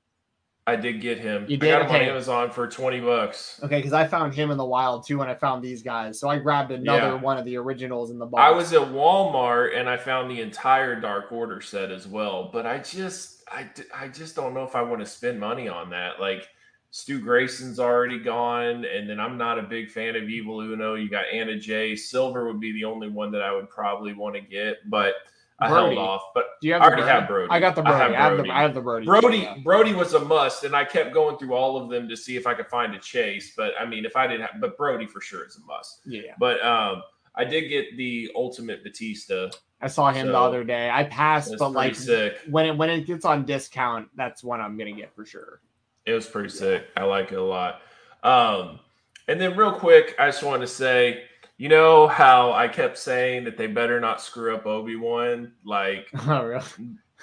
I 0.70 0.76
did 0.76 1.00
get 1.00 1.18
him. 1.18 1.44
You 1.48 1.56
I 1.56 1.58
did? 1.58 1.68
got 1.70 1.80
him 1.82 1.86
Okay. 1.88 2.04
on 2.04 2.08
Amazon 2.10 2.50
for 2.50 2.66
twenty 2.66 3.00
bucks. 3.00 3.60
Okay, 3.62 3.76
because 3.78 3.92
I 3.92 4.06
found 4.06 4.32
him 4.34 4.50
in 4.50 4.56
the 4.56 4.64
wild 4.64 5.06
too 5.06 5.18
when 5.18 5.28
I 5.28 5.34
found 5.34 5.62
these 5.62 5.82
guys. 5.82 6.18
So 6.18 6.28
I 6.28 6.38
grabbed 6.38 6.70
another 6.70 7.08
Yeah. 7.08 7.14
one 7.14 7.36
of 7.38 7.44
the 7.44 7.56
originals 7.56 8.10
in 8.10 8.18
the 8.18 8.26
box. 8.26 8.40
I 8.42 8.50
was 8.50 8.72
at 8.72 8.80
Walmart 8.80 9.76
and 9.78 9.88
I 9.88 9.96
found 9.96 10.30
the 10.30 10.40
entire 10.40 10.98
Dark 11.00 11.30
Order 11.32 11.60
set 11.60 11.90
as 11.90 12.06
well, 12.08 12.50
but 12.52 12.66
I 12.66 12.78
just 12.78 13.42
I, 13.52 13.68
I 13.94 14.08
just 14.08 14.36
don't 14.36 14.54
know 14.54 14.62
if 14.62 14.76
I 14.76 14.82
want 14.82 15.00
to 15.00 15.06
spend 15.06 15.40
money 15.40 15.68
on 15.68 15.90
that. 15.90 16.20
Like 16.20 16.48
Stu 16.92 17.20
Grayson's 17.20 17.78
already 17.80 18.18
gone, 18.18 18.84
and 18.84 19.08
then 19.08 19.20
I'm 19.20 19.36
not 19.38 19.58
a 19.58 19.62
big 19.62 19.90
fan 19.90 20.16
of 20.16 20.28
Evil 20.28 20.60
Uno. 20.60 20.94
You 20.94 21.08
got 21.10 21.24
Anna 21.32 21.56
Jay 21.58 21.94
Silver 21.96 22.46
would 22.46 22.60
be 22.60 22.72
the 22.72 22.84
only 22.84 23.08
one 23.08 23.30
that 23.32 23.42
I 23.42 23.52
would 23.54 23.68
probably 23.70 24.12
want 24.12 24.34
to 24.36 24.40
get, 24.40 24.78
but 24.88 25.14
I 25.60 25.68
Brody. 25.68 25.94
held 25.96 26.08
off. 26.08 26.22
But 26.34 26.44
Do 26.60 26.68
you 26.68 26.74
have 26.74 26.82
I 26.82 26.86
already 26.86 27.02
Brody? 27.02 27.18
have 27.20 27.28
Brody. 27.28 27.48
I 27.50 27.60
got 27.60 27.74
the 27.74 27.82
I 27.82 27.84
Brody. 27.84 28.00
I 28.00 28.06
have 28.06 28.14
have, 28.14 28.32
Brody. 28.36 28.48
the 28.48 28.54
I 28.56 28.62
have 28.62 28.74
the 28.74 28.80
Brody. 28.80 29.06
Brody 29.06 29.38
Yeah. 29.38 29.56
Brody 29.62 29.94
was 29.94 30.14
a 30.14 30.20
must, 30.20 30.64
and 30.64 30.74
I 30.74 30.84
kept 30.84 31.12
going 31.12 31.36
through 31.38 31.54
all 31.54 31.76
of 31.80 31.88
them 31.90 32.08
to 32.08 32.16
see 32.16 32.36
if 32.36 32.46
I 32.46 32.54
could 32.54 32.68
find 32.68 32.94
a 32.94 32.98
chase. 32.98 33.54
But 33.56 33.72
I 33.78 33.84
mean, 33.84 34.04
if 34.04 34.16
I 34.16 34.26
didn't 34.26 34.42
have, 34.46 34.60
but 34.60 34.76
Brody 34.76 35.06
for 35.06 35.20
sure 35.20 35.46
is 35.46 35.56
a 35.56 35.60
must. 35.66 36.00
Yeah. 36.06 36.32
But 36.38 36.64
um, 36.64 37.02
I 37.34 37.44
did 37.44 37.68
get 37.68 37.96
the 37.96 38.30
Ultimate 38.34 38.82
Batista. 38.82 39.50
I 39.82 39.86
saw 39.88 40.10
him 40.12 40.26
the 40.28 40.38
other 40.38 40.62
day. 40.62 40.90
I 40.90 41.04
passed, 41.04 41.54
but 41.58 41.70
like 41.72 41.94
sick. 41.94 42.36
when 42.50 42.66
it 42.66 42.76
when 42.76 42.90
it 42.90 43.06
gets 43.06 43.24
on 43.24 43.44
discount, 43.46 44.08
that's 44.14 44.44
one 44.44 44.60
I'm 44.60 44.76
gonna 44.76 44.92
get 44.92 45.14
for 45.14 45.24
sure. 45.24 45.60
It 46.06 46.12
was 46.12 46.26
pretty 46.26 46.48
sick. 46.50 46.86
I 46.96 47.04
like 47.04 47.32
it 47.32 47.36
a 47.38 47.42
lot. 47.42 47.80
Um, 48.22 48.80
and 49.28 49.40
then 49.40 49.56
real 49.56 49.72
quick, 49.72 50.14
I 50.18 50.26
just 50.26 50.42
want 50.42 50.60
to 50.62 50.66
say, 50.66 51.22
you 51.60 51.68
know 51.68 52.08
how 52.08 52.54
I 52.54 52.68
kept 52.68 52.96
saying 52.96 53.44
that 53.44 53.58
they 53.58 53.66
better 53.66 54.00
not 54.00 54.22
screw 54.22 54.54
up 54.54 54.64
Obi 54.64 54.96
Wan? 54.96 55.52
Like 55.62 56.08
Oh, 56.26 56.42
really? 56.42 56.64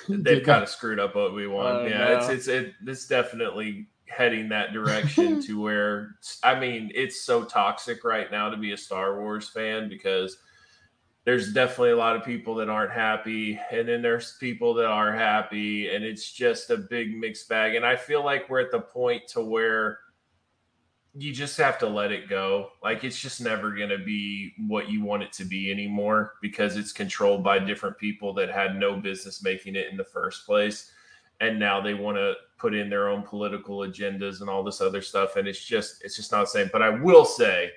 they've 0.08 0.44
kind 0.46 0.62
of 0.62 0.70
screwed 0.70 1.00
up 1.00 1.15
Obi 1.15 1.48
Wan. 1.48 1.77
Oh, 1.77 1.88
yeah, 1.88 2.20
it's 2.20 2.29
it's 2.29 2.48
it, 2.48 2.74
it's 2.86 3.08
definitely 3.08 3.88
heading 4.06 4.48
that 4.50 4.74
direction 4.74 5.41
to 5.48 5.60
where 5.60 6.17
I 6.44 6.60
mean 6.60 6.91
it's 6.94 7.24
so 7.24 7.46
toxic 7.46 8.03
right 8.03 8.32
now 8.32 8.51
to 8.51 8.58
be 8.58 8.74
a 8.74 8.77
Star 8.77 9.20
Wars 9.20 9.50
fan 9.50 9.89
because 9.89 10.38
there's 11.25 11.51
definitely 11.51 11.89
a 11.89 11.98
lot 11.98 12.15
of 12.15 12.24
people 12.24 12.53
that 12.56 12.70
aren't 12.70 12.91
happy 12.94 13.60
and 13.72 13.88
then 13.88 14.03
there's 14.03 14.38
people 14.39 14.75
that 14.75 14.86
are 14.86 15.12
happy 15.12 15.89
and 15.89 16.06
it's 16.06 16.32
just 16.32 16.70
a 16.70 16.77
big 16.77 17.17
mixed 17.17 17.50
bag 17.50 17.74
and 17.74 17.84
I 17.84 17.96
feel 17.96 18.24
like 18.24 18.51
we're 18.51 18.60
at 18.60 18.72
the 18.72 18.82
point 18.82 19.27
to 19.29 19.41
where 19.41 19.98
you 21.19 21.33
just 21.33 21.57
have 21.57 21.79
to 21.79 21.88
let 21.88 22.12
it 22.12 22.29
go. 22.29 22.69
Like 22.83 23.03
it's 23.03 23.19
just 23.19 23.41
never 23.41 23.71
going 23.71 23.89
to 23.89 23.97
be 23.97 24.53
what 24.67 24.89
you 24.89 25.03
want 25.03 25.24
it 25.24 25.33
to 25.33 25.45
be 25.45 25.71
anymore 25.71 26.33
because 26.41 26.77
it's 26.77 26.91
controlled 26.91 27.43
by 27.43 27.57
different 27.57 27.97
people 27.97 28.33
that 28.36 28.51
had 28.51 28.77
no 28.77 28.95
business 28.97 29.43
making 29.43 29.75
it 29.75 29.88
in 29.89 29.97
the 29.97 30.03
first 30.03 30.45
place. 30.45 30.91
And 31.39 31.59
now 31.59 31.81
they 31.81 31.95
want 31.95 32.17
to 32.17 32.33
put 32.57 32.75
in 32.75 32.89
their 32.89 33.09
own 33.09 33.24
political 33.24 33.79
agendas 33.79 34.41
and 34.41 34.50
all 34.50 34.63
this 34.63 34.79
other 34.79 35.01
stuff. 35.01 35.38
And 35.38 35.47
it's 35.47 35.63
just, 35.63 36.03
it's 36.03 36.15
just 36.15 36.31
not 36.31 36.41
the 36.41 36.47
same. 36.47 36.69
But 36.71 36.83
I 36.83 36.89
will 36.89 37.25
say, 37.25 37.71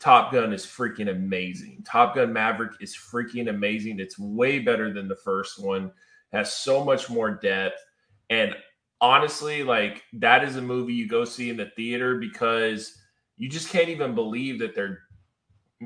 Top 0.00 0.32
Gun 0.32 0.52
is 0.52 0.66
freaking 0.66 1.10
amazing. 1.10 1.84
Top 1.84 2.16
Gun 2.16 2.32
Maverick 2.32 2.72
is 2.80 2.96
freaking 2.96 3.48
amazing. 3.48 4.00
It's 4.00 4.18
way 4.18 4.58
better 4.58 4.92
than 4.92 5.06
the 5.06 5.14
first 5.14 5.62
one. 5.62 5.92
Has 6.32 6.52
so 6.52 6.84
much 6.84 7.08
more 7.08 7.30
depth. 7.30 7.78
And 8.28 8.56
honestly, 9.02 9.64
like 9.64 10.04
that 10.14 10.44
is 10.44 10.56
a 10.56 10.62
movie 10.62 10.94
you 10.94 11.08
go 11.08 11.24
see 11.24 11.50
in 11.50 11.56
the 11.58 11.70
theater 11.76 12.16
because 12.16 12.96
you 13.36 13.50
just 13.50 13.68
can't 13.68 13.88
even 13.88 14.14
believe 14.14 14.60
that 14.60 14.74
they're 14.74 15.00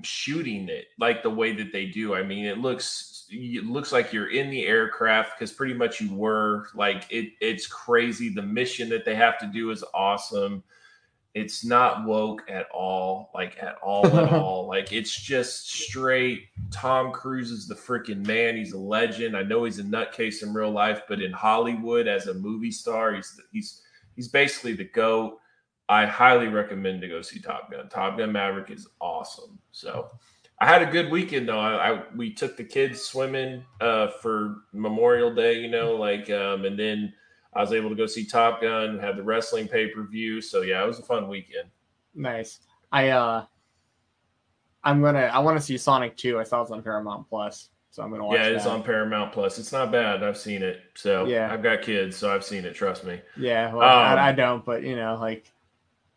shooting 0.03 0.69
it 0.69 0.85
like 1.01 1.23
the 1.23 1.31
way 1.31 1.53
that 1.53 1.73
they 1.73 1.87
do. 1.87 2.15
I 2.15 2.23
mean, 2.23 2.45
it 2.45 2.59
looks 2.59 3.27
it 3.31 3.65
looks 3.65 3.91
like 3.91 4.13
you're 4.13 4.31
in 4.31 4.51
the 4.51 4.67
aircraft 4.67 5.39
because 5.39 5.53
pretty 5.53 5.75
much 5.75 6.01
you 6.01 6.15
were. 6.15 6.69
Like 6.75 7.07
it 7.11 7.33
it's 7.41 7.67
crazy. 7.67 8.29
The 8.29 8.43
mission 8.43 8.89
that 8.91 9.05
they 9.05 9.15
have 9.15 9.39
to 9.39 9.47
do 9.47 9.71
is 9.71 9.83
awesome. 9.95 10.63
It's 11.37 11.67
not 11.67 12.07
woke 12.07 12.45
at 12.49 12.67
all, 12.71 13.31
like 13.35 13.63
at 13.63 13.77
all, 13.83 14.07
at 14.07 14.33
all. 14.33 14.67
Like 14.67 14.91
it's 14.91 15.15
just 15.15 15.71
straight. 15.71 16.45
Tom 16.71 17.13
Cruise 17.13 17.51
is 17.51 17.69
the 17.69 17.75
freaking 17.75 18.27
man. 18.27 18.57
He's 18.57 18.73
a 18.73 18.79
legend. 18.79 19.37
I 19.37 19.43
know 19.43 19.65
he's 19.65 19.79
a 19.79 19.83
nutcase 19.83 20.43
in 20.43 20.55
real 20.55 20.71
life, 20.71 21.03
but 21.07 21.21
in 21.21 21.33
Hollywood 21.33 22.09
as 22.09 22.27
a 22.27 22.33
movie 22.33 22.71
star, 22.71 23.13
he's 23.13 23.39
he's 23.53 23.83
he's 24.17 24.29
basically 24.29 24.73
the 24.73 24.85
goat. 24.85 25.39
I 25.91 26.07
highly 26.07 26.49
recommend 26.49 27.03
to 27.03 27.09
go 27.09 27.21
see 27.21 27.39
Top 27.39 27.71
Gun. 27.71 27.91
Top 27.91 28.17
Gun 28.17 28.33
Maverick 28.33 28.71
is 28.71 28.89
awesome. 28.99 29.59
So 29.73 30.09
I 30.59 30.67
had 30.67 30.81
a 30.81 30.91
good 30.91 31.11
weekend 31.11 31.51
though. 31.51 31.61
I, 31.61 31.91
I 31.91 32.03
we 32.17 32.33
took 32.33 32.57
the 32.57 32.65
kids 32.65 33.03
swimming 33.03 33.63
uh, 33.83 34.07
for 34.23 34.63
Memorial 34.73 35.35
Day, 35.35 35.61
you 35.61 35.69
know, 35.69 35.97
like 35.97 36.31
um, 36.31 36.65
and 36.65 36.79
then 36.79 37.13
I 37.57 37.61
was 37.61 37.73
able 37.73 37.89
to 37.89 37.97
go 37.97 38.07
see 38.07 38.25
Top 38.27 38.61
Gun, 38.61 38.99
had 38.99 39.17
the 39.17 39.23
wrestling 39.23 39.67
pay 39.67 39.89
per 39.89 40.03
view. 40.03 40.41
So 40.43 40.61
yeah, 40.63 40.83
it 40.83 40.87
was 40.87 40.99
a 40.99 41.03
fun 41.03 41.29
weekend. 41.29 41.69
Nice. 42.15 42.61
I 42.93 43.09
uh, 43.09 43.45
I'm 44.85 45.01
gonna 45.01 45.31
I 45.33 45.39
want 45.39 45.57
to 45.59 45.63
see 45.65 45.79
Sonic 45.79 46.17
2. 46.17 46.39
I 46.39 46.45
saw 46.45 46.63
it's 46.63 46.71
on 46.71 46.83
Paramount 46.83 47.29
Plus, 47.29 47.71
so 47.91 48.03
I'm 48.03 48.11
gonna 48.11 48.25
watch. 48.25 48.39
It. 48.39 48.43
Yeah, 48.43 48.57
it's 48.57 48.67
on 48.67 48.83
Paramount 48.83 49.33
Plus. 49.33 49.59
It's 49.59 49.73
not 49.73 49.91
bad. 49.91 50.23
I've 50.23 50.37
seen 50.37 50.63
it. 50.63 50.83
So 50.95 51.25
Yeah. 51.27 51.53
I've 51.53 51.63
got 51.63 51.83
kids, 51.83 52.17
so 52.17 52.33
I've 52.33 52.45
seen 52.45 52.65
it. 52.65 52.75
Trust 52.75 53.05
me. 53.05 53.21
Yeah, 53.37 53.73
well, 53.73 53.83
Um, 53.83 54.19
I, 54.19 54.29
I 54.29 54.33
don't, 54.33 54.65
but 54.65 54.83
you 54.83 54.95
know, 54.97 55.17
like 55.19 55.51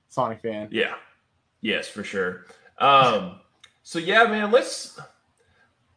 Sonic 0.10 0.42
fan. 0.42 0.68
Yeah. 0.72 0.96
Yes, 1.62 1.88
for 1.88 2.04
sure. 2.04 2.46
Um, 2.78 3.40
so 3.84 3.98
yeah, 3.98 4.26
man, 4.26 4.52
let's 4.52 5.00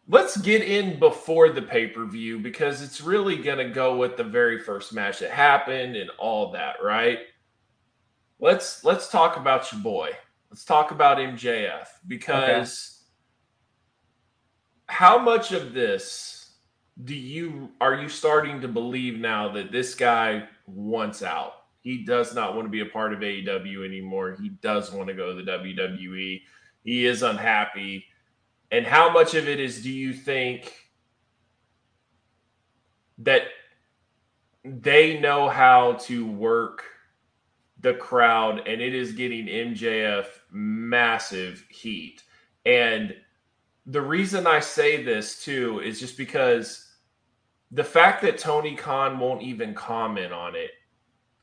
let's 0.09 0.37
get 0.37 0.63
in 0.63 0.99
before 0.99 1.51
the 1.51 1.63
pay-per-view 1.63 2.41
because 2.41 2.83
it's 2.83 3.01
really 3.01 3.37
gonna 3.37 3.69
go 3.69 3.97
with 3.97 4.17
the 4.17 4.25
very 4.25 4.59
first 4.59 4.93
match 4.93 5.21
that 5.21 5.31
happened 5.31 5.97
and 5.97 6.11
all 6.19 6.53
that, 6.53 6.77
right? 6.83 7.21
Let's 8.41 8.85
let's 8.85 9.09
talk 9.09 9.37
about 9.37 9.71
your 9.73 9.81
boy. 9.81 10.11
Let's 10.51 10.65
talk 10.65 10.91
about 10.91 11.19
MJF 11.19 11.87
because 12.07 13.05
how 14.87 15.19
much 15.19 15.53
of 15.53 15.73
this 15.73 16.57
do 17.05 17.15
you 17.15 17.71
are 17.81 17.95
you 17.95 18.09
starting 18.09 18.61
to 18.61 18.69
believe 18.69 19.19
now 19.19 19.51
that 19.53 19.73
this 19.73 19.95
guy 19.95 20.47
wants 20.67 21.23
out? 21.23 21.53
He 21.81 22.05
does 22.05 22.35
not 22.35 22.55
want 22.55 22.67
to 22.67 22.71
be 22.71 22.81
a 22.81 22.87
part 22.87 23.13
of 23.13 23.21
AEW 23.21 23.85
anymore. 23.85 24.37
He 24.41 24.51
does 24.51 24.93
want 24.93 25.09
to 25.09 25.15
go 25.15 25.35
to 25.35 25.43
the 25.43 25.51
WWE. 25.51 26.43
He 26.85 27.07
is 27.07 27.23
unhappy. 27.23 28.05
And 28.73 28.87
how 28.87 29.12
much 29.12 29.35
of 29.35 29.49
it 29.49 29.61
is 29.61 29.83
do 29.83 29.91
you 29.91 30.14
think 30.14 30.73
that 33.19 33.43
they 34.64 35.21
know 35.21 35.50
how 35.50 35.93
to 35.93 36.26
work 36.26 36.85
the 37.81 37.93
crowd 37.93 38.67
and 38.67 38.81
it 38.81 38.95
is 38.95 39.12
getting 39.12 39.47
MJF 39.47 40.25
massive 40.50 41.67
heat? 41.69 42.23
And 42.64 43.14
the 43.85 44.00
reason 44.00 44.47
I 44.47 44.61
say 44.61 45.02
this 45.02 45.45
too 45.45 45.81
is 45.81 46.00
just 46.00 46.17
because 46.17 46.93
the 47.73 47.85
fact 47.85 48.23
that 48.23 48.38
Tony 48.38 48.75
Khan 48.75 49.19
won't 49.19 49.43
even 49.43 49.75
comment 49.75 50.33
on 50.33 50.57
it 50.57 50.71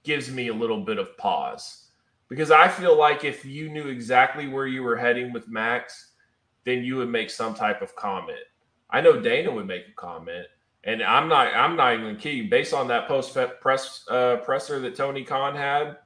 gives 0.03 0.31
me 0.31 0.47
a 0.47 0.53
little 0.53 0.83
bit 0.83 0.97
of 0.97 1.15
pause 1.17 1.89
because 2.27 2.49
I 2.49 2.67
feel 2.69 2.97
like 2.97 3.23
if 3.23 3.45
you 3.45 3.69
knew 3.69 3.87
exactly 3.87 4.47
where 4.47 4.65
you 4.65 4.81
were 4.81 4.95
heading 4.95 5.31
with 5.31 5.47
Max, 5.47 6.08
then 6.69 6.83
you 6.83 6.97
would 6.97 7.09
make 7.09 7.29
some 7.29 7.55
type 7.55 7.81
of 7.81 7.95
comment. 7.95 8.39
I 8.89 9.01
know 9.01 9.19
Dana 9.19 9.51
would 9.51 9.67
make 9.67 9.87
a 9.87 9.93
comment, 9.93 10.45
and 10.83 11.03
I'm 11.03 11.27
not. 11.27 11.53
I'm 11.53 11.75
not 11.75 11.99
even 11.99 12.15
kidding. 12.15 12.49
Based 12.49 12.73
on 12.73 12.87
that 12.87 13.07
post 13.07 13.37
press 13.59 14.05
uh, 14.09 14.37
presser 14.37 14.79
that 14.79 14.95
Tony 14.95 15.23
Khan 15.23 15.55
had, 15.55 15.97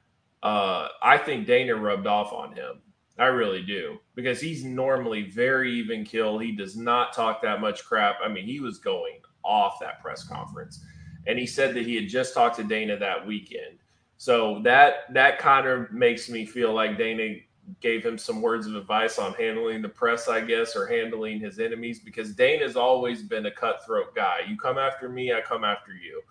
uh, 0.42 0.88
I 1.02 1.18
think 1.18 1.46
Dana 1.46 1.74
rubbed 1.74 2.06
off 2.06 2.32
on 2.32 2.54
him. 2.54 2.80
I 3.18 3.26
really 3.26 3.62
do 3.62 3.98
because 4.16 4.40
he's 4.40 4.64
normally 4.64 5.30
very 5.30 5.72
even 5.72 6.04
kill. 6.04 6.38
He 6.38 6.52
does 6.52 6.76
not 6.76 7.12
talk 7.12 7.40
that 7.42 7.60
much 7.60 7.84
crap. 7.84 8.16
I 8.24 8.28
mean, 8.28 8.44
he 8.44 8.58
was 8.58 8.78
going 8.78 9.20
off 9.44 9.78
that 9.80 10.00
press 10.00 10.26
conference, 10.26 10.84
and 11.26 11.38
he 11.38 11.46
said 11.46 11.74
that 11.74 11.86
he 11.86 11.94
had 11.94 12.08
just 12.08 12.34
talked 12.34 12.56
to 12.56 12.64
Dana 12.64 12.98
that 12.98 13.24
weekend. 13.24 13.78
So 14.16 14.60
that 14.64 15.12
that 15.12 15.38
kind 15.38 15.66
of 15.66 15.92
makes 15.92 16.28
me 16.28 16.44
feel 16.44 16.72
like 16.72 16.98
Dana 16.98 17.36
gave 17.80 18.04
him 18.04 18.18
some 18.18 18.42
words 18.42 18.66
of 18.66 18.74
advice 18.74 19.18
on 19.18 19.34
handling 19.34 19.82
the 19.82 19.88
press, 19.88 20.28
I 20.28 20.40
guess, 20.40 20.76
or 20.76 20.86
handling 20.86 21.40
his 21.40 21.58
enemies 21.58 21.98
because 21.98 22.34
Dane 22.34 22.60
has 22.60 22.76
always 22.76 23.22
been 23.22 23.46
a 23.46 23.50
cutthroat 23.50 24.14
guy. 24.14 24.40
You 24.46 24.56
come 24.56 24.78
after 24.78 25.08
me, 25.08 25.32
I 25.32 25.40
come 25.40 25.64
after 25.64 25.92
you. 25.92 26.22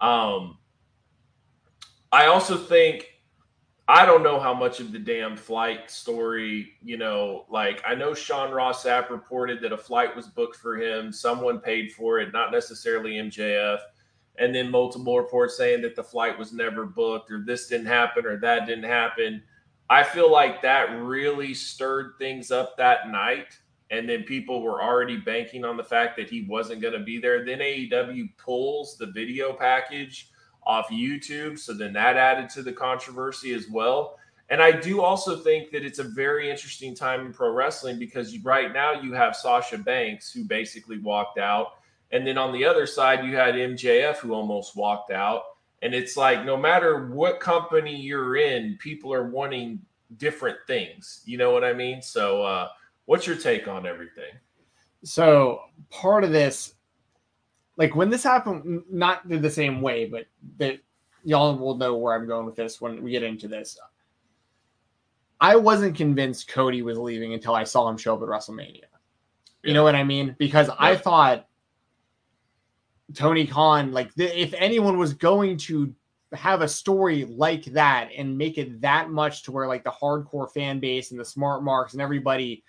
Um, 0.00 0.58
I 2.12 2.26
also 2.26 2.56
think 2.56 3.06
I 3.88 4.04
don't 4.04 4.22
know 4.22 4.38
how 4.38 4.54
much 4.54 4.80
of 4.80 4.92
the 4.92 4.98
damn 4.98 5.36
flight 5.36 5.90
story, 5.90 6.74
you 6.82 6.96
know, 6.96 7.46
like 7.48 7.82
I 7.86 7.94
know 7.94 8.14
Sean 8.14 8.52
Ross 8.52 8.84
Sapp 8.84 9.10
reported 9.10 9.60
that 9.62 9.72
a 9.72 9.78
flight 9.78 10.14
was 10.14 10.26
booked 10.26 10.56
for 10.56 10.76
him, 10.76 11.12
someone 11.12 11.58
paid 11.58 11.92
for 11.92 12.20
it, 12.20 12.32
not 12.32 12.52
necessarily 12.52 13.14
MJF 13.14 13.78
and 14.38 14.54
then 14.54 14.70
multiple 14.70 15.18
reports 15.18 15.56
saying 15.56 15.82
that 15.82 15.96
the 15.96 16.02
flight 16.02 16.38
was 16.38 16.52
never 16.52 16.86
booked 16.86 17.30
or 17.30 17.40
this 17.40 17.66
didn't 17.66 17.86
happen 17.86 18.24
or 18.24 18.38
that 18.38 18.66
didn't 18.66 18.84
happen. 18.84 19.42
I 19.90 20.02
feel 20.02 20.30
like 20.30 20.62
that 20.62 21.00
really 21.00 21.54
stirred 21.54 22.14
things 22.18 22.50
up 22.50 22.76
that 22.76 23.10
night. 23.10 23.58
And 23.90 24.08
then 24.08 24.24
people 24.24 24.62
were 24.62 24.82
already 24.82 25.16
banking 25.16 25.64
on 25.64 25.78
the 25.78 25.84
fact 25.84 26.16
that 26.18 26.28
he 26.28 26.42
wasn't 26.42 26.82
going 26.82 26.92
to 26.92 27.04
be 27.04 27.18
there. 27.18 27.44
Then 27.44 27.60
AEW 27.60 28.36
pulls 28.36 28.98
the 28.98 29.06
video 29.06 29.54
package 29.54 30.30
off 30.64 30.88
YouTube. 30.88 31.58
So 31.58 31.72
then 31.72 31.94
that 31.94 32.16
added 32.16 32.50
to 32.50 32.62
the 32.62 32.72
controversy 32.72 33.54
as 33.54 33.68
well. 33.68 34.18
And 34.50 34.62
I 34.62 34.72
do 34.72 35.00
also 35.00 35.36
think 35.36 35.70
that 35.70 35.84
it's 35.84 35.98
a 35.98 36.04
very 36.04 36.50
interesting 36.50 36.94
time 36.94 37.24
in 37.24 37.32
pro 37.32 37.50
wrestling 37.52 37.98
because 37.98 38.38
right 38.40 38.72
now 38.72 39.00
you 39.00 39.12
have 39.14 39.36
Sasha 39.36 39.78
Banks, 39.78 40.32
who 40.32 40.44
basically 40.44 40.98
walked 40.98 41.38
out 41.38 41.78
and 42.10 42.26
then 42.26 42.38
on 42.38 42.52
the 42.52 42.64
other 42.64 42.86
side, 42.86 43.24
you 43.24 43.36
had 43.36 43.54
MJF 43.54 44.16
who 44.16 44.32
almost 44.32 44.76
walked 44.76 45.10
out. 45.10 45.42
And 45.82 45.94
it's 45.94 46.16
like 46.16 46.44
no 46.44 46.56
matter 46.56 47.08
what 47.08 47.40
company 47.40 47.94
you're 47.94 48.36
in, 48.36 48.76
people 48.80 49.12
are 49.12 49.28
wanting 49.28 49.80
different 50.16 50.58
things. 50.66 51.22
You 51.24 51.38
know 51.38 51.52
what 51.52 51.64
I 51.64 51.72
mean? 51.72 52.02
So, 52.02 52.42
uh, 52.42 52.68
what's 53.04 53.26
your 53.26 53.36
take 53.36 53.68
on 53.68 53.86
everything? 53.86 54.32
So 55.04 55.62
part 55.90 56.24
of 56.24 56.32
this, 56.32 56.74
like 57.76 57.94
when 57.94 58.10
this 58.10 58.24
happened, 58.24 58.82
not 58.90 59.28
the 59.28 59.50
same 59.50 59.80
way, 59.80 60.06
but 60.06 60.26
that 60.58 60.80
y'all 61.24 61.56
will 61.56 61.76
know 61.76 61.96
where 61.96 62.14
I'm 62.14 62.26
going 62.26 62.46
with 62.46 62.56
this 62.56 62.80
when 62.80 63.02
we 63.02 63.12
get 63.12 63.22
into 63.22 63.48
this. 63.48 63.78
I 65.40 65.56
wasn't 65.56 65.96
convinced 65.96 66.48
Cody 66.48 66.82
was 66.82 66.98
leaving 66.98 67.32
until 67.32 67.54
I 67.54 67.64
saw 67.64 67.88
him 67.88 67.96
show 67.96 68.14
up 68.14 68.22
at 68.22 68.28
WrestleMania. 68.28 68.82
You 69.62 69.70
Yeah. 69.70 69.74
know 69.74 69.84
what 69.84 69.94
I 69.94 70.04
mean? 70.04 70.34
Because 70.38 70.68
I 70.78 70.96
thought 70.96 71.47
Tony 73.14 73.46
Khan, 73.46 73.92
like 73.92 74.14
the, 74.14 74.40
if 74.40 74.52
anyone 74.54 74.98
was 74.98 75.14
going 75.14 75.56
to 75.58 75.94
have 76.34 76.60
a 76.60 76.68
story 76.68 77.24
like 77.24 77.64
that 77.66 78.10
and 78.16 78.36
make 78.36 78.58
it 78.58 78.80
that 78.82 79.10
much 79.10 79.42
to 79.44 79.52
where 79.52 79.66
like 79.66 79.84
the 79.84 79.90
hardcore 79.90 80.50
fan 80.52 80.78
base 80.78 81.10
and 81.10 81.18
the 81.18 81.24
smart 81.24 81.62
marks 81.62 81.94
and 81.94 82.02
everybody 82.02 82.62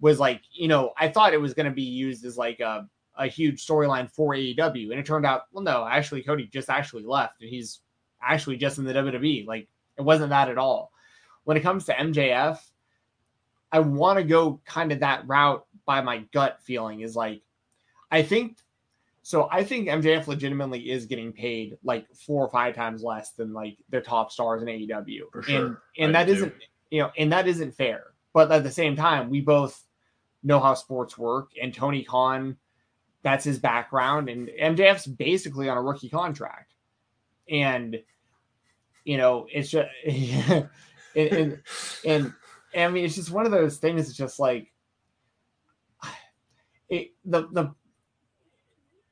was 0.00 0.18
like, 0.18 0.42
you 0.50 0.66
know, 0.66 0.92
I 0.98 1.08
thought 1.08 1.32
it 1.32 1.40
was 1.40 1.54
going 1.54 1.66
to 1.66 1.72
be 1.72 1.82
used 1.82 2.24
as 2.24 2.36
like 2.36 2.60
a, 2.60 2.88
a 3.16 3.26
huge 3.28 3.64
storyline 3.64 4.10
for 4.10 4.34
AEW. 4.34 4.90
And 4.90 4.98
it 4.98 5.06
turned 5.06 5.26
out, 5.26 5.42
well, 5.52 5.62
no, 5.62 5.86
actually, 5.86 6.22
Cody 6.22 6.46
just 6.46 6.68
actually 6.68 7.04
left 7.04 7.40
and 7.40 7.48
he's 7.48 7.80
actually 8.20 8.56
just 8.56 8.78
in 8.78 8.84
the 8.84 8.92
WWE. 8.92 9.46
Like 9.46 9.68
it 9.96 10.02
wasn't 10.02 10.30
that 10.30 10.48
at 10.48 10.58
all. 10.58 10.90
When 11.44 11.56
it 11.56 11.62
comes 11.62 11.84
to 11.84 11.94
MJF, 11.94 12.58
I 13.70 13.78
want 13.80 14.18
to 14.18 14.24
go 14.24 14.60
kind 14.64 14.90
of 14.90 15.00
that 15.00 15.26
route 15.28 15.64
by 15.84 16.00
my 16.00 16.18
gut 16.32 16.58
feeling 16.62 17.00
is 17.00 17.14
like, 17.14 17.42
I 18.10 18.22
think 18.22 18.58
so. 19.24 19.48
I 19.50 19.64
think 19.64 19.88
MJF 19.88 20.28
legitimately 20.28 20.90
is 20.90 21.06
getting 21.06 21.32
paid 21.32 21.76
like 21.82 22.06
four 22.14 22.44
or 22.44 22.50
five 22.50 22.76
times 22.76 23.02
less 23.02 23.32
than 23.32 23.52
like 23.52 23.78
the 23.88 24.00
top 24.00 24.30
stars 24.30 24.62
in 24.62 24.68
AEW, 24.68 25.32
For 25.32 25.42
sure. 25.42 25.66
and 25.66 25.76
and 25.98 26.16
I 26.16 26.24
that 26.24 26.32
isn't 26.32 26.54
you 26.90 27.00
know, 27.00 27.10
and 27.18 27.32
that 27.32 27.48
isn't 27.48 27.74
fair. 27.74 28.04
But 28.32 28.52
at 28.52 28.62
the 28.62 28.70
same 28.70 28.94
time, 28.94 29.30
we 29.30 29.40
both 29.40 29.82
know 30.44 30.60
how 30.60 30.74
sports 30.74 31.18
work, 31.18 31.50
and 31.60 31.74
Tony 31.74 32.04
Khan, 32.04 32.56
that's 33.22 33.44
his 33.44 33.58
background, 33.58 34.28
and 34.28 34.48
MJF's 34.48 35.06
basically 35.06 35.68
on 35.68 35.76
a 35.76 35.82
rookie 35.82 36.08
contract, 36.08 36.74
and 37.48 37.98
you 39.04 39.16
know, 39.16 39.46
it's 39.52 39.70
just 39.70 39.88
and, 40.06 40.68
and 41.16 41.62
and 42.04 42.32
I 42.76 42.88
mean, 42.88 43.04
it's 43.04 43.14
just 43.14 43.30
one 43.30 43.46
of 43.46 43.52
those 43.52 43.78
things. 43.78 44.08
It's 44.08 44.16
just 44.16 44.38
like 44.38 44.72
it 46.88 47.12
the 47.24 47.48
the 47.52 47.74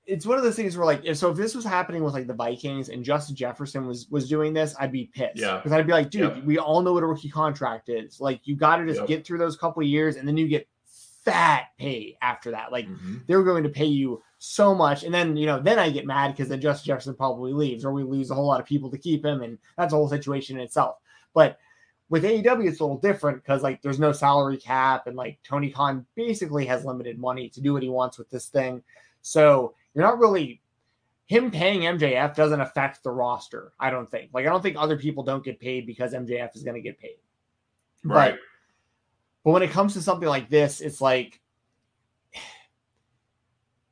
it's 0.04 0.26
one 0.26 0.36
of 0.36 0.42
those 0.44 0.56
things 0.56 0.76
where 0.76 0.84
like 0.86 1.04
if 1.04 1.16
so 1.16 1.30
if 1.30 1.36
this 1.36 1.54
was 1.54 1.64
happening 1.64 2.02
with 2.02 2.12
like 2.14 2.26
the 2.26 2.34
Vikings 2.34 2.88
and 2.88 3.04
Justin 3.04 3.36
Jefferson 3.36 3.86
was 3.86 4.08
was 4.10 4.28
doing 4.28 4.52
this, 4.52 4.74
I'd 4.80 4.90
be 4.92 5.06
pissed. 5.14 5.38
Yeah. 5.38 5.56
Because 5.58 5.72
I'd 5.72 5.86
be 5.86 5.92
like, 5.92 6.10
dude, 6.10 6.36
Yep. 6.36 6.44
we 6.44 6.58
all 6.58 6.82
know 6.82 6.92
what 6.92 7.02
a 7.02 7.06
rookie 7.06 7.28
contract 7.30 7.88
is. 7.88 8.20
Like 8.20 8.40
you 8.44 8.56
gotta 8.56 8.84
just 8.86 9.00
Yep. 9.00 9.08
get 9.08 9.26
through 9.26 9.38
those 9.38 9.56
couple 9.56 9.82
of 9.82 9.88
years 9.88 10.16
and 10.16 10.26
then 10.26 10.36
you 10.36 10.48
get 10.48 10.66
fat 11.24 11.66
pay 11.78 12.18
after 12.20 12.50
that. 12.50 12.72
Like 12.72 12.88
Mhm. 12.88 13.24
they're 13.28 13.44
going 13.44 13.62
to 13.62 13.68
pay 13.68 13.84
you 13.86 14.20
so 14.38 14.74
much. 14.74 15.04
And 15.04 15.14
then, 15.14 15.36
you 15.36 15.46
know, 15.46 15.60
then 15.60 15.78
I 15.78 15.88
get 15.88 16.04
mad 16.04 16.32
because 16.32 16.48
then 16.48 16.60
Justin 16.60 16.86
Jefferson 16.88 17.14
probably 17.14 17.52
leaves 17.52 17.84
or 17.84 17.92
we 17.92 18.02
lose 18.02 18.32
a 18.32 18.34
whole 18.34 18.46
lot 18.48 18.58
of 18.58 18.66
people 18.66 18.90
to 18.90 18.98
keep 18.98 19.24
him. 19.24 19.42
And 19.42 19.56
that's 19.78 19.92
a 19.92 19.96
whole 19.96 20.08
situation 20.08 20.56
in 20.56 20.64
itself. 20.64 20.96
But 21.32 21.58
with 22.10 22.24
AEW, 22.24 22.66
it's 22.68 22.80
a 22.80 22.84
little 22.84 22.98
different 22.98 23.40
because 23.40 23.62
like 23.62 23.82
there's 23.82 24.00
no 24.00 24.10
salary 24.10 24.56
cap 24.56 25.06
and 25.06 25.16
like 25.16 25.38
Tony 25.44 25.70
Khan 25.70 26.04
basically 26.16 26.66
has 26.66 26.84
limited 26.84 27.20
money 27.20 27.48
to 27.50 27.60
do 27.60 27.72
what 27.72 27.84
he 27.84 27.88
wants 27.88 28.18
with 28.18 28.28
this 28.28 28.48
thing. 28.48 28.82
So 29.22 29.74
you're 29.94 30.04
not 30.04 30.18
really 30.18 30.60
him 31.26 31.50
paying 31.50 31.80
MJF 31.80 32.34
doesn't 32.34 32.60
affect 32.60 33.02
the 33.02 33.10
roster, 33.10 33.72
I 33.80 33.90
don't 33.90 34.10
think. 34.10 34.30
Like 34.32 34.46
I 34.46 34.50
don't 34.50 34.62
think 34.62 34.76
other 34.78 34.96
people 34.96 35.22
don't 35.22 35.44
get 35.44 35.60
paid 35.60 35.86
because 35.86 36.12
MJF 36.12 36.54
is 36.54 36.62
going 36.62 36.74
to 36.74 36.80
get 36.80 36.98
paid. 36.98 37.16
Right. 38.04 38.36
But 39.44 39.50
when 39.52 39.62
it 39.62 39.70
comes 39.70 39.94
to 39.94 40.02
something 40.02 40.28
like 40.28 40.50
this, 40.50 40.80
it's 40.80 41.00
like 41.00 41.40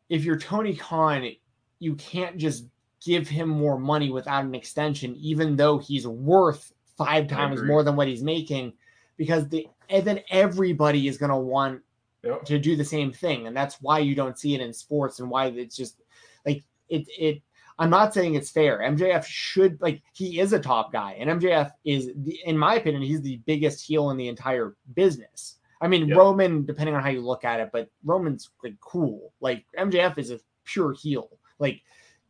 if 0.08 0.24
you're 0.24 0.38
Tony 0.38 0.76
Khan, 0.76 1.30
you 1.78 1.94
can't 1.94 2.36
just 2.36 2.66
give 3.04 3.28
him 3.28 3.48
more 3.48 3.78
money 3.78 4.10
without 4.10 4.44
an 4.44 4.54
extension, 4.54 5.16
even 5.16 5.56
though 5.56 5.78
he's 5.78 6.06
worth 6.06 6.72
five 6.98 7.28
times 7.28 7.62
more 7.62 7.82
than 7.82 7.96
what 7.96 8.08
he's 8.08 8.22
making, 8.22 8.74
because 9.16 9.48
the 9.48 9.66
and 9.88 10.04
then 10.04 10.20
everybody 10.30 11.08
is 11.08 11.16
going 11.16 11.30
to 11.30 11.36
want 11.36 11.80
Yep. 12.22 12.44
to 12.44 12.58
do 12.58 12.76
the 12.76 12.84
same 12.84 13.12
thing, 13.12 13.46
and 13.46 13.56
that's 13.56 13.76
why 13.80 13.98
you 13.98 14.14
don't 14.14 14.38
see 14.38 14.54
it 14.54 14.60
in 14.60 14.72
sports 14.72 15.20
and 15.20 15.30
why 15.30 15.46
it's 15.46 15.76
just 15.76 16.00
like 16.44 16.64
it. 16.88 17.06
It. 17.18 17.42
I'm 17.78 17.88
not 17.88 18.12
saying 18.12 18.34
it's 18.34 18.50
fair. 18.50 18.80
MJF 18.80 19.24
should 19.24 19.80
like 19.80 20.02
he 20.12 20.38
is 20.38 20.52
a 20.52 20.58
top 20.58 20.92
guy, 20.92 21.16
and 21.18 21.40
MJF 21.40 21.70
is, 21.84 22.10
the, 22.14 22.38
in 22.44 22.58
my 22.58 22.74
opinion, 22.74 23.02
he's 23.02 23.22
the 23.22 23.40
biggest 23.46 23.82
heel 23.86 24.10
in 24.10 24.18
the 24.18 24.28
entire 24.28 24.76
business. 24.94 25.56
I 25.80 25.88
mean, 25.88 26.08
Yep. 26.08 26.18
Roman, 26.18 26.66
depending 26.66 26.94
on 26.94 27.02
how 27.02 27.08
you 27.08 27.22
look 27.22 27.42
at 27.44 27.58
it, 27.58 27.70
but 27.72 27.88
Roman's 28.04 28.50
like 28.62 28.78
cool. 28.80 29.32
Like 29.40 29.64
MJF 29.78 30.18
is 30.18 30.30
a 30.30 30.40
pure 30.64 30.92
heel. 30.92 31.38
Like 31.58 31.80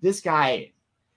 this 0.01 0.21
guy. 0.21 0.73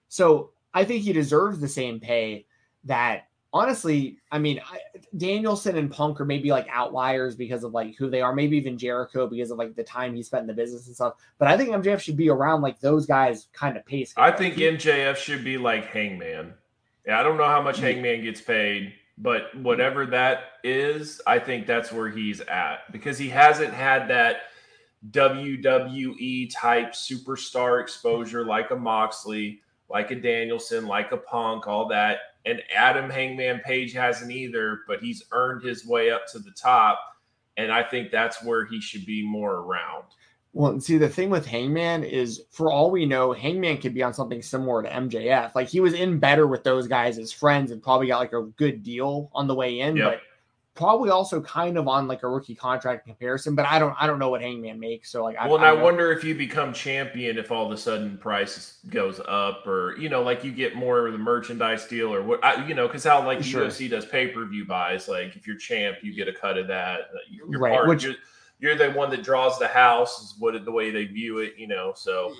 So 0.10 0.52
I 0.74 0.84
think 0.84 1.04
he 1.04 1.14
deserves 1.14 1.60
the 1.60 1.68
same 1.68 2.00
pay 2.00 2.48
that 2.86 3.28
honestly, 3.54 4.18
I 4.32 4.40
mean, 4.40 4.60
I, 4.60 4.80
Danielson 5.16 5.78
and 5.78 5.90
Punk 5.90 6.20
are 6.20 6.26
maybe 6.26 6.50
like 6.50 6.68
outliers 6.72 7.36
because 7.36 7.64
of 7.64 7.72
like 7.74 7.96
who 7.96 8.10
they 8.10 8.22
are, 8.22 8.34
maybe 8.34 8.58
even 8.58 8.78
Jericho 8.78 9.28
because 9.28 9.52
of 9.52 9.58
like 9.58 9.76
the 9.76 9.84
time 9.84 10.16
he 10.16 10.24
spent 10.24 10.42
in 10.42 10.48
the 10.48 10.54
business 10.54 10.88
and 10.88 10.96
stuff. 10.96 11.14
But 11.38 11.48
I 11.48 11.56
think 11.56 11.70
MJF 11.70 12.00
should 12.00 12.18
be 12.18 12.30
around 12.30 12.62
like 12.62 12.80
those 12.80 13.06
guys 13.06 13.48
kind 13.54 13.78
of 13.78 13.86
pace. 13.86 14.14
I 14.18 14.32
think 14.32 14.56
MJF 14.56 15.16
should 15.16 15.44
be 15.44 15.58
like 15.58 15.86
Hangman. 15.86 16.56
Yeah, 17.06 17.20
I 17.20 17.24
don't 17.24 17.38
know 17.38 17.48
how 17.48 17.62
much. 17.62 17.80
Hangman 17.80 18.24
gets 18.24 18.42
paid, 18.42 18.94
but 19.18 19.56
whatever 19.58 20.06
that 20.08 20.44
is, 20.64 21.22
I 21.28 21.38
think 21.38 21.68
that's 21.68 21.92
where 21.92 22.10
he's 22.10 22.42
at 22.42 22.92
because 22.92 23.18
he 23.18 23.30
hasn't 23.30 23.74
had 23.74 24.08
that 24.08 24.44
WWE 25.12 26.50
type 26.54 26.94
superstar 26.94 27.82
exposure 27.82 28.46
like 28.46 28.72
a 28.72 28.76
Moxley, 28.76 29.62
like 29.90 30.12
a 30.12 30.16
Danielson, 30.16 30.88
like 30.88 31.12
a 31.12 31.18
Punk, 31.18 31.68
all 31.68 31.90
that. 31.90 32.20
And 32.46 32.62
Adam 32.76 33.10
Hangman 33.10 33.60
Page 33.66 33.94
hasn't 33.94 34.32
either, 34.32 34.82
but 34.88 35.00
he's 35.02 35.24
earned 35.32 35.64
his 35.64 35.86
way 35.86 36.12
up 36.12 36.28
to 36.34 36.40
the 36.40 36.52
top. 36.52 37.00
And 37.58 37.72
I 37.72 37.84
think 37.84 38.12
that's 38.12 38.44
where 38.44 38.66
he 38.66 38.82
should 38.82 39.06
be 39.06 39.24
more 39.26 39.58
around. 39.58 40.06
Well, 40.56 40.72
and 40.72 40.84
see, 40.84 40.98
the 40.98 41.10
thing 41.10 41.30
with 41.30 41.46
Hangman 41.48 42.04
is, 42.04 42.44
for 42.52 42.72
all 42.72 42.92
we 42.92 43.06
know, 43.06 43.32
Hangman 43.34 43.78
could 43.78 43.94
be 43.94 44.04
on 44.04 44.14
something 44.14 44.42
similar 44.42 44.84
to 44.84 44.90
MJF. 44.90 45.56
Like 45.56 45.68
he 45.68 45.80
was 45.80 45.94
in 45.94 46.20
better 46.20 46.46
with 46.46 46.64
those 46.64 46.88
guys 46.88 47.18
as 47.18 47.32
friends 47.32 47.72
and 47.72 47.82
probably 47.82 48.08
got 48.08 48.20
like 48.20 48.34
a 48.34 48.44
good 48.44 48.84
deal 48.84 49.32
on 49.34 49.48
the 49.48 49.56
way 49.56 49.80
in, 49.80 49.96
Yep. 49.96 50.12
but 50.12 50.22
probably 50.76 51.10
also 51.12 51.40
kind 51.42 51.78
of 51.78 51.88
on 51.88 52.08
like 52.08 52.24
a 52.24 52.28
rookie 52.28 52.56
contract 52.56 53.06
comparison. 53.06 53.54
But 53.56 53.66
I 53.68 53.78
don't, 53.78 53.96
I 54.00 54.08
don't 54.08 54.18
know 54.18 54.30
what 54.30 54.42
Hangman 54.42 54.80
makes. 54.80 55.12
So 55.12 55.24
like, 55.24 55.38
Well, 55.46 55.56
and 55.58 55.66
I 55.66 55.74
don't 55.76 55.82
wonder 55.84 56.12
if 56.12 56.24
you 56.24 56.34
become 56.36 56.74
champion, 56.74 57.38
if 57.38 57.52
all 57.52 57.66
of 57.66 57.72
a 57.72 57.78
sudden 57.78 58.18
price 58.18 58.80
goes 58.90 59.20
up, 59.28 59.68
or 59.68 59.96
you 59.98 60.10
know, 60.10 60.24
like 60.24 60.44
you 60.44 60.52
get 60.52 60.76
more 60.76 61.06
of 61.06 61.14
the 61.14 61.20
merchandise 61.20 61.86
deal, 61.88 62.14
or 62.14 62.24
what 62.24 62.44
I, 62.44 62.66
you 62.68 62.74
know, 62.74 62.88
because 62.88 63.04
how 63.04 63.24
like 63.26 63.38
the 63.40 63.44
Sure. 63.44 63.66
UFC 63.68 63.90
does 63.90 64.06
pay 64.06 64.28
per 64.30 64.46
view 64.46 64.66
buys. 64.66 65.08
Like 65.08 65.36
if 65.36 65.46
you're 65.46 65.58
champ, 65.58 65.98
you 66.02 66.14
get 66.16 66.28
a 66.28 66.34
cut 66.34 66.58
of 66.58 66.68
that. 66.68 67.02
Uh, 67.02 67.18
You're 67.30 67.60
Right, 67.60 67.74
part. 67.74 67.88
which- 67.88 68.04
you're, 68.04 68.16
you're 68.60 68.76
the 68.76 68.92
one 68.92 69.10
that 69.12 69.24
draws 69.24 69.60
the 69.60 69.68
house. 69.68 70.22
Is 70.24 70.36
what 70.40 70.64
the 70.64 70.72
way 70.72 70.90
they 70.90 71.06
view 71.06 71.40
it, 71.40 71.54
you 71.58 71.68
know. 71.68 71.92
So 71.96 72.34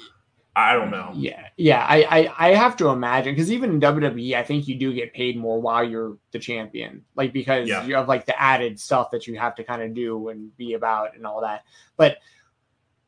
I 0.56 0.74
don't 0.74 0.92
know. 0.92 1.12
Yeah, 1.16 1.48
yeah. 1.58 1.84
I 1.90 2.04
I, 2.04 2.50
I 2.50 2.54
have 2.54 2.78
to 2.78 2.90
imagine 2.90 3.34
because 3.34 3.52
even 3.52 3.72
in 3.72 3.80
WWE, 3.82 4.36
I 4.36 4.44
think 4.44 4.68
you 4.68 4.76
do 4.76 4.94
get 4.94 5.12
paid 5.14 5.36
more 5.38 5.60
while 5.60 5.84
you're 5.84 6.18
the 6.32 6.38
champion, 6.38 7.04
like 7.16 7.34
because 7.34 7.68
Yeah. 7.68 7.84
you 7.86 7.96
have 7.96 8.08
like 8.08 8.26
the 8.28 8.40
added 8.40 8.80
stuff 8.80 9.10
that 9.12 9.26
you 9.26 9.38
have 9.40 9.56
to 9.56 9.64
kind 9.64 9.82
of 9.82 9.96
do 9.96 10.30
and 10.30 10.56
be 10.56 10.74
about 10.74 11.16
and 11.16 11.26
all 11.26 11.42
that. 11.42 11.64
But 11.98 12.18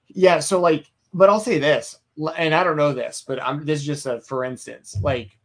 yeah, 0.08 0.39
so 0.39 0.60
like, 0.60 0.91
but 1.13 1.29
I'll 1.29 1.39
say 1.39 1.60
this, 1.60 1.99
and 2.36 2.53
I 2.55 2.63
don't 2.63 2.77
know 2.77 2.93
this, 2.93 3.23
but 3.27 3.41
I'm 3.43 3.63
this 3.63 3.81
is 3.81 3.86
just 3.86 4.05
a 4.08 4.21
for 4.21 4.43
instance, 4.43 4.97
like 5.03 5.38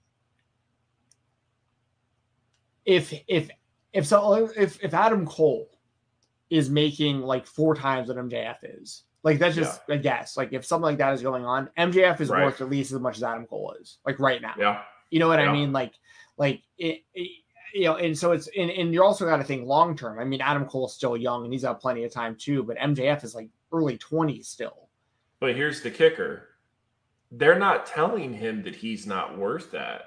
if 2.86 3.12
if 3.28 3.50
if 3.92 4.06
so 4.06 4.50
if 4.56 4.82
if 4.82 4.94
Adam 4.94 5.26
Cole 5.26 5.68
is 6.48 6.70
making 6.70 7.20
like 7.20 7.46
four 7.46 7.74
times 7.74 8.08
what 8.08 8.16
MJF 8.16 8.56
is. 8.62 9.04
Like 9.22 9.38
that's 9.38 9.54
just 9.56 9.82
a 9.88 9.98
guess. 9.98 10.36
Like 10.36 10.52
if 10.52 10.64
something 10.64 10.84
like 10.84 10.98
that 10.98 11.12
is 11.12 11.22
going 11.22 11.44
on, 11.44 11.68
MJF 11.78 12.20
is 12.20 12.28
Right. 12.30 12.44
worth 12.44 12.60
at 12.60 12.70
least 12.70 12.92
as 12.92 13.00
much 13.00 13.16
as 13.18 13.22
Adam 13.22 13.46
Cole 13.46 13.74
is. 13.80 13.98
Like 14.06 14.18
right 14.18 14.40
now. 14.40 14.54
Yeah, 14.58 14.82
You 15.10 15.18
know 15.20 15.28
what 15.28 15.38
Yeah. 15.40 15.50
I 15.50 15.52
mean? 15.52 15.72
Like 15.72 15.92
like 16.36 16.62
it, 16.78 17.02
it- 17.14 17.30
you 17.72 17.84
know, 17.84 17.94
and 17.96 18.18
so 18.18 18.32
it's 18.32 18.48
and, 18.58 18.68
and 18.70 18.92
you're 18.92 19.04
also 19.04 19.24
got 19.26 19.36
to 19.36 19.44
think 19.44 19.64
long 19.64 19.96
term. 19.96 20.18
I 20.18 20.24
mean, 20.24 20.40
Adam 20.40 20.64
Cole's 20.64 20.92
still 20.94 21.16
young 21.16 21.44
and 21.44 21.52
he's 21.52 21.62
got 21.62 21.80
plenty 21.80 22.02
of 22.02 22.12
time 22.12 22.34
too, 22.34 22.64
but 22.64 22.76
MJF 22.78 23.22
is 23.22 23.32
like 23.34 23.48
early 23.72 23.96
20s 23.96 24.46
still. 24.46 24.88
but 25.38 25.54
here's 25.54 25.80
the 25.80 25.90
kicker: 25.90 26.48
they're 27.30 27.58
not 27.58 27.86
telling 27.86 28.32
him 28.34 28.62
that 28.64 28.74
he's 28.74 29.06
not 29.06 29.38
worth 29.38 29.70
that. 29.70 30.02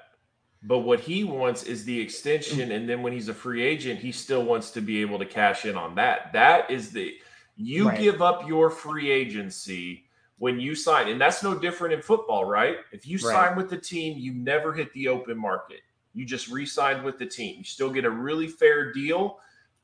But 0.62 0.78
what 0.80 1.00
he 1.00 1.24
wants 1.24 1.62
is 1.62 1.84
the 1.84 1.98
extension, 2.00 2.70
and 2.72 2.88
then 2.88 3.02
when 3.02 3.12
he's 3.14 3.28
a 3.28 3.34
free 3.34 3.62
agent, 3.62 4.00
he 4.00 4.12
still 4.12 4.44
wants 4.44 4.70
to 4.72 4.80
be 4.82 5.00
able 5.00 5.18
to 5.18 5.26
cash 5.26 5.64
in 5.66 5.76
on 5.76 5.94
that. 5.96 6.32
That 6.34 6.70
is 6.70 6.90
the 6.90 7.14
you 7.56 7.88
Right. 7.88 7.98
give 7.98 8.22
up 8.22 8.46
your 8.48 8.70
free 8.70 9.10
agency 9.10 10.04
when 10.38 10.58
you 10.58 10.74
sign, 10.74 11.08
and 11.08 11.20
that's 11.20 11.42
no 11.42 11.56
different 11.58 11.94
in 11.94 12.02
football, 12.02 12.44
right? 12.44 12.78
If 12.92 13.06
you 13.06 13.16
Right. 13.18 13.32
sign 13.32 13.56
with 13.56 13.70
the 13.70 13.78
team, 13.78 14.18
you 14.18 14.32
never 14.34 14.72
hit 14.72 14.92
the 14.92 15.08
open 15.08 15.38
market. 15.38 15.80
You 16.12 16.24
just 16.24 16.48
re-signed 16.48 17.04
with 17.04 17.18
the 17.18 17.26
team. 17.26 17.58
You 17.58 17.64
still 17.64 17.90
get 17.90 18.04
a 18.04 18.10
really 18.10 18.48
fair 18.48 18.92
deal, 18.92 19.40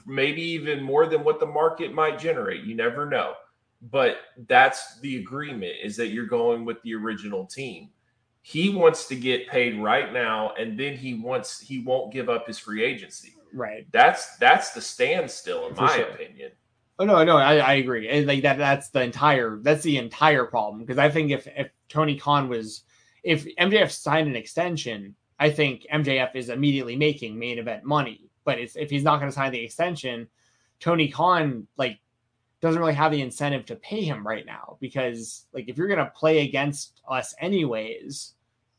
maybe 0.06 0.42
even 0.42 0.82
more 0.82 1.06
than 1.06 1.24
what 1.24 1.40
the 1.40 1.46
market 1.46 1.92
might 1.92 2.18
generate. 2.18 2.64
You 2.64 2.74
never 2.74 3.06
know. 3.06 3.34
But 3.82 4.18
that's 4.46 5.00
the 5.00 5.16
agreement 5.16 5.76
is 5.82 5.96
that 5.96 6.08
you're 6.08 6.26
going 6.26 6.64
with 6.64 6.82
the 6.82 6.94
original 6.94 7.46
team. 7.46 7.90
He 8.42 8.70
wants 8.70 9.06
to 9.08 9.16
get 9.16 9.48
paid 9.48 9.78
right 9.80 10.12
now, 10.12 10.54
and 10.58 10.78
then 10.78 10.96
he 10.96 11.14
wants 11.14 11.60
he 11.60 11.78
won't 11.78 12.12
give 12.12 12.28
up 12.28 12.46
his 12.46 12.58
free 12.58 12.82
agency. 12.82 13.34
Right. 13.52 13.86
That's 13.92 14.36
that's 14.36 14.70
the 14.72 14.80
standstill, 14.80 15.68
in 15.68 15.74
For 15.74 15.82
my 15.82 15.96
sure. 15.96 16.08
opinion. 16.08 16.52
Oh 17.00 17.04
no, 17.06 17.24
no, 17.24 17.38
I, 17.38 17.56
I 17.56 17.74
agree. 17.74 18.10
And, 18.10 18.26
like 18.26 18.42
that 18.42 18.58
that's 18.58 18.90
the 18.90 19.02
entire 19.02 19.58
that's 19.62 19.82
the 19.82 19.96
entire 19.96 20.44
problem. 20.44 20.80
Because 20.80 20.98
I 20.98 21.08
think 21.08 21.30
if 21.30 21.48
if 21.56 21.70
Tony 21.88 22.18
Khan 22.18 22.46
was 22.50 22.82
if 23.22 23.46
MJF 23.56 23.90
signed 23.90 24.28
an 24.28 24.36
extension, 24.36 25.14
I 25.38 25.48
think 25.48 25.86
MJF 25.90 26.36
is 26.36 26.50
immediately 26.50 26.96
making 26.96 27.38
main 27.38 27.58
event 27.58 27.84
money. 27.84 28.28
But 28.44 28.58
if 28.58 28.90
he's 28.90 29.02
not 29.02 29.18
going 29.18 29.30
to 29.30 29.34
sign 29.34 29.50
the 29.50 29.64
extension, 29.64 30.28
Tony 30.78 31.08
Khan 31.08 31.66
like 31.78 32.00
doesn't 32.60 32.78
really 32.78 32.92
have 32.92 33.12
the 33.12 33.22
incentive 33.22 33.64
to 33.66 33.76
pay 33.76 34.02
him 34.02 34.26
right 34.26 34.44
now 34.44 34.76
because 34.78 35.46
like 35.54 35.70
if 35.70 35.78
you're 35.78 35.88
going 35.88 36.04
to 36.04 36.12
play 36.14 36.40
against 36.46 37.00
us 37.08 37.34
anyways, 37.40 38.34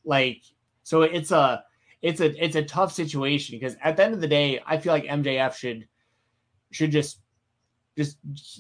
like 0.06 0.44
so 0.84 1.02
it's 1.02 1.32
a 1.32 1.64
it's 2.04 2.22
a 2.22 2.44
it's 2.44 2.56
a 2.56 2.64
tough 2.64 2.94
situation 2.94 3.58
because 3.58 3.76
at 3.84 3.98
the 3.98 4.04
end 4.04 4.14
of 4.14 4.22
the 4.22 4.28
day, 4.28 4.62
I 4.64 4.78
feel 4.78 4.94
like 4.94 5.06
MJF 5.06 5.56
should 5.56 5.88
should 6.70 6.92
just 6.92 7.18
just 7.98 8.18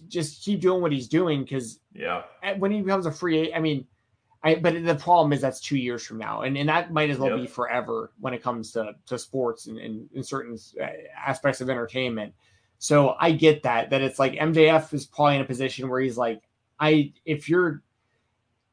just 0.08 0.44
keep 0.44 0.60
doing 0.60 0.82
what 0.82 0.92
he's 0.92 1.08
doing 1.08 1.44
because 1.44 1.80
Yeah. 1.94 2.24
when 2.58 2.72
he 2.72 2.82
becomes 2.82 3.06
a 3.06 3.12
free 3.12 3.54
I 3.54 3.60
mean, 3.60 3.88
I, 4.44 4.56
but 4.56 4.84
the 4.84 4.96
problem 4.96 5.34
is 5.34 5.42
that's 5.42 5.60
two 5.62 5.78
years 5.78 6.04
from 6.04 6.18
now, 6.18 6.42
and, 6.42 6.58
and 6.58 6.68
that 6.68 6.92
might 6.92 7.10
as 7.12 7.18
well 7.20 7.30
Yep. 7.30 7.40
be 7.42 7.48
forever 7.48 8.12
when 8.20 8.34
it 8.34 8.42
comes 8.42 8.72
to 8.72 8.94
to 9.08 9.18
sports 9.20 9.68
and, 9.68 9.78
and, 9.78 10.10
and 10.16 10.26
certain 10.26 10.58
uh, 10.82 10.88
aspects 11.16 11.62
of 11.62 11.70
entertainment. 11.70 12.34
So 12.80 13.16
I 13.20 13.32
get 13.32 13.64
that 13.64 13.92
that 13.92 14.02
it's 14.02 14.18
like 14.20 14.34
MJF 14.34 14.94
is 14.94 15.06
probably 15.06 15.36
in 15.36 15.42
a 15.42 15.46
position 15.46 15.88
where 15.90 16.02
he's 16.02 16.18
like, 16.18 16.42
I 16.80 17.14
if 17.26 17.48
you're 17.48 17.84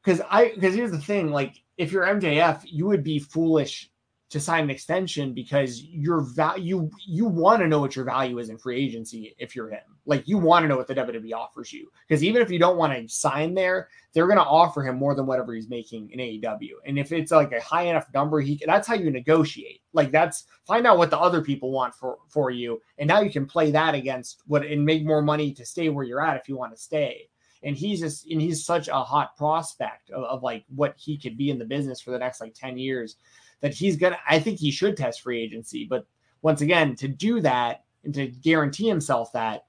because 0.03 0.21
I 0.29 0.51
because 0.55 0.73
here's 0.73 0.91
the 0.91 0.97
thing, 0.99 1.29
like 1.31 1.61
if 1.77 1.91
you're 1.91 2.03
MJF, 2.05 2.61
you 2.65 2.87
would 2.87 3.03
be 3.03 3.19
foolish 3.19 3.89
to 4.29 4.39
sign 4.39 4.63
an 4.65 4.69
extension 4.69 5.33
because 5.33 5.83
your 5.83 6.21
value 6.21 6.65
you 6.65 6.91
you 7.05 7.25
want 7.25 7.61
to 7.61 7.67
know 7.67 7.79
what 7.79 7.95
your 7.95 8.05
value 8.05 8.39
is 8.39 8.49
in 8.49 8.57
free 8.57 8.83
agency 8.83 9.35
if 9.37 9.55
you're 9.55 9.69
him. 9.69 9.88
Like 10.05 10.27
you 10.27 10.37
want 10.37 10.63
to 10.63 10.67
know 10.67 10.77
what 10.77 10.87
the 10.87 10.95
WWE 10.95 11.33
offers 11.33 11.71
you. 11.71 11.91
Because 12.07 12.23
even 12.23 12.41
if 12.41 12.49
you 12.49 12.59
don't 12.59 12.77
want 12.77 12.93
to 12.93 13.07
sign 13.13 13.53
there, 13.53 13.89
they're 14.13 14.27
going 14.27 14.37
to 14.37 14.43
offer 14.43 14.81
him 14.83 14.97
more 14.97 15.15
than 15.15 15.25
whatever 15.25 15.53
he's 15.53 15.69
making 15.69 16.09
in 16.11 16.19
AEW. 16.19 16.71
And 16.85 16.97
if 16.97 17.11
it's 17.11 17.31
like 17.31 17.51
a 17.51 17.61
high 17.61 17.83
enough 17.83 18.07
number, 18.13 18.39
he 18.41 18.61
that's 18.65 18.87
how 18.87 18.95
you 18.95 19.11
negotiate. 19.11 19.81
Like 19.93 20.11
that's 20.11 20.45
find 20.65 20.87
out 20.87 20.97
what 20.97 21.09
the 21.09 21.19
other 21.19 21.41
people 21.41 21.71
want 21.71 21.93
for 21.93 22.17
for 22.27 22.49
you, 22.49 22.81
and 22.97 23.07
now 23.07 23.21
you 23.21 23.31
can 23.31 23.45
play 23.45 23.71
that 23.71 23.95
against 23.95 24.43
what 24.47 24.65
and 24.65 24.83
make 24.85 25.05
more 25.05 25.21
money 25.21 25.53
to 25.53 25.65
stay 25.65 25.89
where 25.89 26.05
you're 26.05 26.25
at 26.25 26.37
if 26.37 26.49
you 26.49 26.57
want 26.57 26.75
to 26.75 26.81
stay. 26.81 27.29
And 27.61 27.75
he's 27.75 27.99
just 27.99 28.29
and 28.29 28.41
he's 28.41 28.65
such 28.65 28.87
a 28.87 29.03
hot 29.03 29.35
prospect 29.37 30.11
of, 30.11 30.23
of 30.23 30.43
like 30.43 30.65
what 30.73 30.95
he 30.97 31.17
could 31.17 31.37
be 31.37 31.49
in 31.49 31.59
the 31.59 31.65
business 31.65 32.01
for 32.01 32.11
the 32.11 32.19
next 32.19 32.41
like 32.41 32.53
ten 32.53 32.77
years 32.77 33.17
that 33.61 33.73
he's 33.73 33.97
gonna. 33.97 34.17
I 34.27 34.39
think 34.39 34.59
he 34.59 34.71
should 34.71 34.97
test 34.97 35.21
free 35.21 35.41
agency, 35.41 35.85
but 35.85 36.05
once 36.41 36.61
again, 36.61 36.95
to 36.95 37.07
do 37.07 37.41
that 37.41 37.83
and 38.03 38.13
to 38.13 38.27
guarantee 38.27 38.87
himself 38.87 39.31
that 39.33 39.65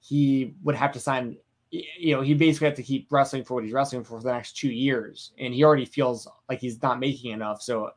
he 0.00 0.54
would 0.62 0.76
have 0.76 0.92
to 0.92 1.00
sign 1.00 1.36
you 1.70 2.14
know, 2.14 2.22
he 2.22 2.34
basically 2.34 2.66
had 2.66 2.76
to 2.76 2.82
keep 2.82 3.10
wrestling 3.10 3.44
for 3.44 3.54
what 3.54 3.64
he's 3.64 3.72
wrestling 3.72 4.04
for 4.04 4.18
for 4.18 4.22
the 4.22 4.32
next 4.32 4.56
two 4.56 4.70
years, 4.70 5.32
and 5.38 5.52
he 5.52 5.64
already 5.64 5.84
feels 5.84 6.28
like 6.48 6.60
he's 6.60 6.80
not 6.82 7.00
making 7.00 7.32
enough. 7.32 7.60
So, 7.60 7.90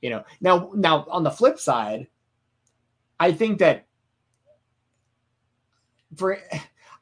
you 0.00 0.10
know, 0.10 0.24
now 0.40 0.70
now 0.74 1.06
on 1.08 1.22
the 1.22 1.30
flip 1.30 1.58
side, 1.58 2.08
I 3.20 3.32
think 3.32 3.58
that 3.60 3.86
for 6.16 6.38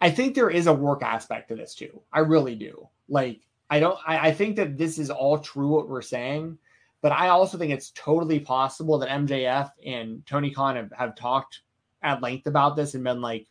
I 0.00 0.10
think 0.10 0.34
there 0.34 0.50
is 0.50 0.66
a 0.66 0.72
work 0.72 1.02
aspect 1.02 1.48
to 1.48 1.56
this 1.56 1.74
too. 1.74 2.02
I 2.12 2.20
really 2.20 2.54
do. 2.54 2.88
Like, 3.08 3.40
I 3.70 3.80
don't. 3.80 3.98
I, 4.06 4.28
I 4.28 4.32
think 4.32 4.56
that 4.56 4.76
this 4.76 4.98
is 4.98 5.10
all 5.10 5.38
true 5.38 5.68
what 5.68 5.88
we're 5.88 6.02
saying, 6.02 6.58
but 7.00 7.12
I 7.12 7.28
also 7.28 7.56
think 7.56 7.72
it's 7.72 7.92
totally 7.94 8.40
possible 8.40 8.98
that 8.98 9.08
MJF 9.08 9.70
and 9.84 10.24
Tony 10.26 10.50
Khan 10.50 10.76
have, 10.76 10.92
have 10.96 11.16
talked 11.16 11.62
at 12.02 12.22
length 12.22 12.46
about 12.46 12.76
this 12.76 12.94
and 12.94 13.04
been 13.04 13.20
like, 13.20 13.46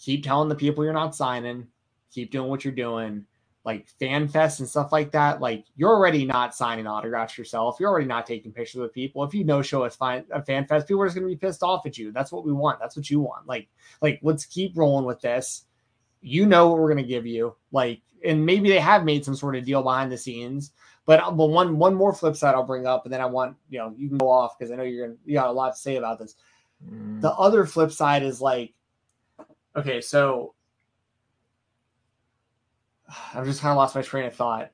keep 0.00 0.24
telling 0.24 0.48
the 0.48 0.54
people 0.54 0.82
you're 0.82 0.92
not 0.92 1.14
signing, 1.14 1.68
keep 2.10 2.32
doing 2.32 2.48
what 2.48 2.64
you're 2.64 2.74
doing, 2.74 3.26
like 3.64 3.86
fan 4.00 4.26
fest 4.26 4.60
and 4.60 4.68
stuff 4.68 4.90
like 4.90 5.12
that. 5.12 5.40
Like 5.40 5.64
you're 5.76 5.94
already 5.94 6.24
not 6.24 6.54
signing 6.54 6.86
autographs 6.86 7.36
yourself. 7.36 7.76
You're 7.78 7.90
already 7.90 8.06
not 8.06 8.26
taking 8.26 8.52
pictures 8.52 8.80
with 8.80 8.94
people. 8.94 9.22
If 9.22 9.34
you 9.34 9.44
no 9.44 9.60
show 9.62 9.84
at 9.84 9.92
fine 9.92 10.24
a 10.32 10.42
fan 10.42 10.66
fest, 10.66 10.88
people 10.88 11.02
are 11.02 11.06
just 11.06 11.16
gonna 11.16 11.28
be 11.28 11.36
pissed 11.36 11.62
off 11.62 11.84
at 11.86 11.98
you. 11.98 12.10
That's 12.10 12.32
what 12.32 12.44
we 12.44 12.52
want. 12.52 12.80
That's 12.80 12.96
what 12.96 13.10
you 13.10 13.20
want. 13.20 13.46
Like, 13.46 13.68
like 14.00 14.18
let's 14.22 14.46
keep 14.46 14.76
rolling 14.76 15.04
with 15.04 15.20
this. 15.20 15.64
You 16.22 16.46
know 16.46 16.68
what 16.68 16.78
we're 16.78 16.88
gonna 16.88 17.02
give 17.02 17.26
you. 17.26 17.54
Like, 17.70 18.00
and 18.24 18.44
maybe 18.44 18.70
they 18.70 18.80
have 18.80 19.04
made 19.04 19.24
some 19.24 19.36
sort 19.36 19.56
of 19.56 19.64
deal 19.64 19.82
behind 19.82 20.10
the 20.10 20.18
scenes. 20.18 20.72
But 21.04 21.36
but 21.36 21.46
one 21.46 21.76
one 21.76 21.94
more 21.94 22.14
flip 22.14 22.36
side 22.36 22.54
I'll 22.54 22.64
bring 22.64 22.86
up, 22.86 23.04
and 23.04 23.12
then 23.12 23.20
I 23.20 23.26
want 23.26 23.56
you 23.68 23.78
know 23.78 23.94
you 23.96 24.08
can 24.08 24.18
go 24.18 24.30
off 24.30 24.58
because 24.58 24.72
I 24.72 24.76
know 24.76 24.84
you're 24.84 25.06
gonna 25.06 25.18
you 25.26 25.34
got 25.34 25.48
a 25.48 25.52
lot 25.52 25.74
to 25.74 25.78
say 25.78 25.96
about 25.96 26.18
this. 26.18 26.34
Mm. 26.88 27.20
The 27.20 27.32
other 27.32 27.66
flip 27.66 27.92
side 27.92 28.22
is 28.22 28.40
like, 28.40 28.72
okay, 29.76 30.00
so 30.00 30.54
I've 33.34 33.46
just 33.46 33.60
kind 33.60 33.72
of 33.72 33.76
lost 33.76 33.94
my 33.94 34.02
train 34.02 34.26
of 34.26 34.34
thought. 34.34 34.70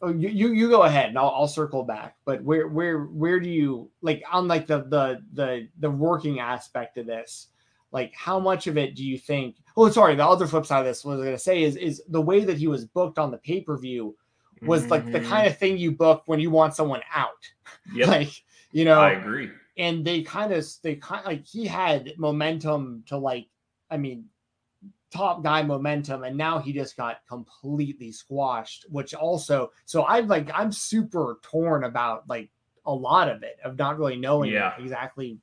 Oh, 0.00 0.08
you, 0.08 0.28
you 0.28 0.52
you 0.52 0.68
go 0.68 0.82
ahead 0.82 1.10
and 1.10 1.18
I'll, 1.18 1.28
I'll 1.30 1.48
circle 1.48 1.84
back. 1.84 2.16
But 2.24 2.42
where 2.42 2.66
where 2.68 3.04
where 3.04 3.38
do 3.38 3.48
you 3.48 3.90
like 4.00 4.22
on 4.30 4.48
like 4.48 4.66
the 4.66 4.82
the 4.82 5.22
the 5.32 5.68
the 5.78 5.90
working 5.90 6.40
aspect 6.40 6.98
of 6.98 7.06
this? 7.06 7.48
Like 7.92 8.12
how 8.14 8.40
much 8.40 8.66
of 8.66 8.76
it 8.76 8.96
do 8.96 9.04
you 9.04 9.18
think? 9.18 9.56
Oh, 9.76 9.88
sorry. 9.90 10.16
The 10.16 10.26
other 10.26 10.46
flip 10.46 10.66
side 10.66 10.80
of 10.80 10.86
this, 10.86 11.04
what 11.04 11.12
I 11.12 11.16
was 11.16 11.24
gonna 11.24 11.38
say 11.38 11.62
is 11.62 11.76
is 11.76 12.02
the 12.08 12.20
way 12.20 12.44
that 12.44 12.56
he 12.56 12.66
was 12.66 12.84
booked 12.84 13.18
on 13.18 13.30
the 13.30 13.38
pay 13.38 13.60
per 13.60 13.78
view 13.78 14.16
was 14.62 14.88
like 14.90 15.04
the 15.10 15.20
kind 15.20 15.46
of 15.46 15.54
mm-hmm. 15.54 15.58
thing 15.58 15.78
you 15.78 15.92
book 15.92 16.22
when 16.26 16.40
you 16.40 16.50
want 16.50 16.74
someone 16.74 17.02
out. 17.14 17.30
Yep, 17.94 18.08
Like 18.08 18.30
you 18.70 18.84
know, 18.84 19.00
I 19.00 19.10
agree. 19.12 19.50
and 19.76 20.04
they 20.04 20.22
kind 20.22 20.52
of 20.52 20.64
they 20.82 20.96
kind 20.96 21.24
like 21.24 21.44
he 21.44 21.66
had 21.66 22.12
momentum 22.16 23.02
to 23.06 23.16
like 23.16 23.46
i 23.92 23.96
mean 23.96 24.24
top 25.10 25.42
guy 25.44 25.62
momentum 25.62 26.24
and 26.24 26.36
now 26.36 26.58
he 26.58 26.72
just 26.72 26.96
got 26.96 27.18
completely 27.28 28.10
squashed 28.10 28.86
which 28.88 29.12
also 29.14 29.70
so 29.84 30.04
i'm 30.06 30.26
like 30.26 30.48
i'm 30.54 30.72
super 30.72 31.38
torn 31.42 31.84
about 31.84 32.26
like 32.28 32.48
a 32.86 32.92
lot 32.92 33.28
of 33.28 33.42
it 33.42 33.58
of 33.64 33.76
not 33.78 33.98
really 33.98 34.16
knowing 34.16 34.50
Yeah. 34.50 34.72
exactly 34.78 35.38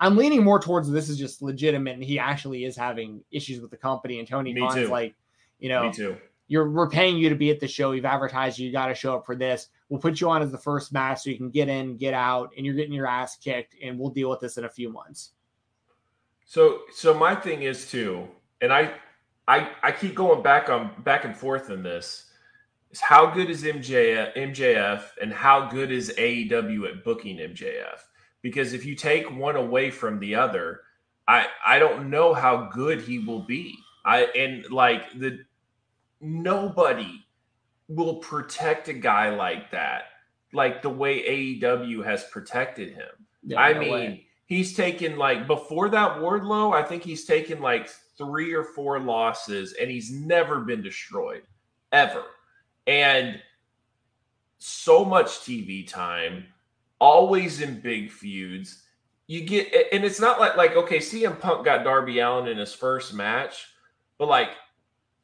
i'm 0.00 0.16
leaning 0.16 0.42
more 0.42 0.58
towards 0.58 0.90
this 0.90 1.08
is 1.10 1.18
just 1.18 1.42
legitimate 1.42 1.94
and 1.94 2.02
he 2.02 2.18
actually 2.18 2.64
is 2.64 2.76
having 2.76 3.22
issues 3.30 3.60
with 3.60 3.70
the 3.70 3.76
company 3.76 4.18
and 4.18 4.26
tony 4.26 4.54
Khan's 4.54 4.88
like 4.90 5.14
you 5.58 5.68
know 5.68 5.84
Me 5.88 5.92
too. 5.92 6.16
you're 6.48 6.70
we're 6.70 6.88
paying 6.88 7.16
you 7.18 7.28
to 7.28 7.34
be 7.36 7.50
at 7.50 7.60
the 7.60 7.68
show. 7.68 7.92
You've 7.92 8.04
advertised 8.04 8.58
you 8.58 8.72
got 8.72 8.86
to 8.86 8.94
show 8.94 9.16
up 9.16 9.24
for 9.24 9.36
this. 9.36 9.68
We'll 9.88 10.00
put 10.00 10.20
you 10.20 10.28
on 10.30 10.42
as 10.42 10.50
the 10.50 10.58
first 10.58 10.92
match 10.92 11.22
so 11.22 11.30
you 11.30 11.36
can 11.38 11.48
get 11.50 11.68
in, 11.68 11.96
get 11.96 12.12
out, 12.12 12.50
and 12.56 12.66
you're 12.66 12.74
getting 12.74 12.92
your 12.92 13.06
ass 13.06 13.36
kicked, 13.36 13.76
and 13.82 13.98
we'll 13.98 14.10
deal 14.10 14.28
with 14.30 14.40
this 14.40 14.58
in 14.58 14.64
a 14.64 14.68
few 14.68 14.90
months. 14.92 15.32
So 16.44 16.80
so 16.92 17.14
my 17.14 17.34
thing 17.34 17.62
is 17.62 17.90
too, 17.90 18.28
and 18.60 18.72
I 18.72 18.92
I 19.48 19.70
I 19.82 19.92
keep 19.92 20.14
going 20.14 20.42
back 20.42 20.68
on 20.68 20.90
back 21.02 21.24
and 21.24 21.36
forth 21.36 21.70
in 21.70 21.82
this. 21.82 22.30
Is 22.90 23.00
how 23.00 23.26
good 23.26 23.50
is 23.50 23.64
MJF, 23.64 24.36
MJF 24.36 25.02
and 25.20 25.32
how 25.32 25.68
good 25.68 25.90
is 25.90 26.12
AEW 26.16 26.88
at 26.88 27.04
booking 27.04 27.38
MJF? 27.38 27.98
Because 28.40 28.72
if 28.72 28.84
you 28.84 28.94
take 28.94 29.30
one 29.36 29.56
away 29.56 29.90
from 29.90 30.20
the 30.20 30.34
other, 30.34 30.82
I 31.26 31.46
I 31.66 31.78
don't 31.78 32.10
know 32.10 32.34
how 32.34 32.68
good 32.72 33.00
he 33.00 33.18
will 33.18 33.42
be. 33.42 33.74
I 34.04 34.24
and 34.36 34.70
like 34.70 35.18
the 35.18 35.44
nobody 36.20 37.24
will 37.88 38.16
protect 38.16 38.88
a 38.88 38.92
guy 38.92 39.34
like 39.34 39.70
that, 39.70 40.04
like 40.52 40.82
the 40.82 40.90
way 40.90 41.22
AEW 41.22 42.04
has 42.04 42.24
protected 42.24 42.94
him. 42.94 43.08
Yeah, 43.42 43.60
I 43.60 43.72
no 43.72 43.80
mean, 43.80 43.92
way. 43.92 44.26
He's 44.46 44.76
taken 44.76 45.16
like 45.16 45.46
before 45.46 45.88
that 45.90 46.18
Wardlow, 46.18 46.74
I 46.74 46.82
think 46.82 47.02
he's 47.02 47.24
taken 47.24 47.60
like 47.60 47.88
three 48.18 48.52
or 48.52 48.62
four 48.62 49.00
losses 49.00 49.74
and 49.80 49.90
he's 49.90 50.10
never 50.12 50.60
been 50.60 50.82
destroyed 50.82 51.42
ever. 51.92 52.22
And 52.86 53.40
so 54.58 55.04
much 55.04 55.28
TV 55.40 55.88
time, 55.88 56.46
always 56.98 57.60
in 57.60 57.80
big 57.80 58.10
feuds. 58.10 58.82
You 59.26 59.42
get 59.42 59.72
and 59.92 60.04
it's 60.04 60.20
not 60.20 60.38
like 60.38 60.56
like 60.56 60.76
okay, 60.76 60.98
CM 60.98 61.40
Punk 61.40 61.64
got 61.64 61.84
Darby 61.84 62.18
Allin 62.18 62.48
in 62.48 62.58
his 62.58 62.74
first 62.74 63.14
match, 63.14 63.66
but 64.18 64.28
like 64.28 64.50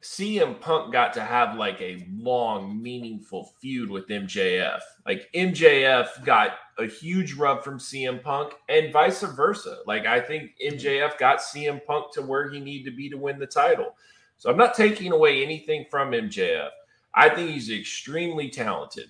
CM 0.01 0.59
Punk 0.59 0.91
got 0.91 1.13
to 1.13 1.21
have 1.21 1.55
like 1.57 1.79
a 1.79 2.07
long, 2.11 2.81
meaningful 2.81 3.53
feud 3.59 3.89
with 3.89 4.07
MJF. 4.07 4.79
Like 5.05 5.29
MJF 5.35 6.25
got 6.25 6.51
a 6.79 6.85
huge 6.85 7.33
rub 7.33 7.63
from 7.63 7.77
CM 7.77 8.21
Punk 8.21 8.53
and 8.67 8.91
vice 8.91 9.21
versa. 9.21 9.77
Like 9.85 10.07
I 10.07 10.19
think 10.19 10.51
MJF 10.65 11.19
got 11.19 11.39
CM 11.39 11.85
Punk 11.85 12.11
to 12.13 12.21
where 12.23 12.49
he 12.49 12.59
needed 12.59 12.89
to 12.89 12.95
be 12.95 13.09
to 13.09 13.17
win 13.17 13.37
the 13.37 13.45
title. 13.45 13.95
So 14.37 14.49
I'm 14.49 14.57
not 14.57 14.73
taking 14.73 15.11
away 15.11 15.43
anything 15.43 15.85
from 15.91 16.11
MJF. 16.11 16.69
I 17.13 17.29
think 17.29 17.51
he's 17.51 17.69
extremely 17.69 18.49
talented. 18.49 19.09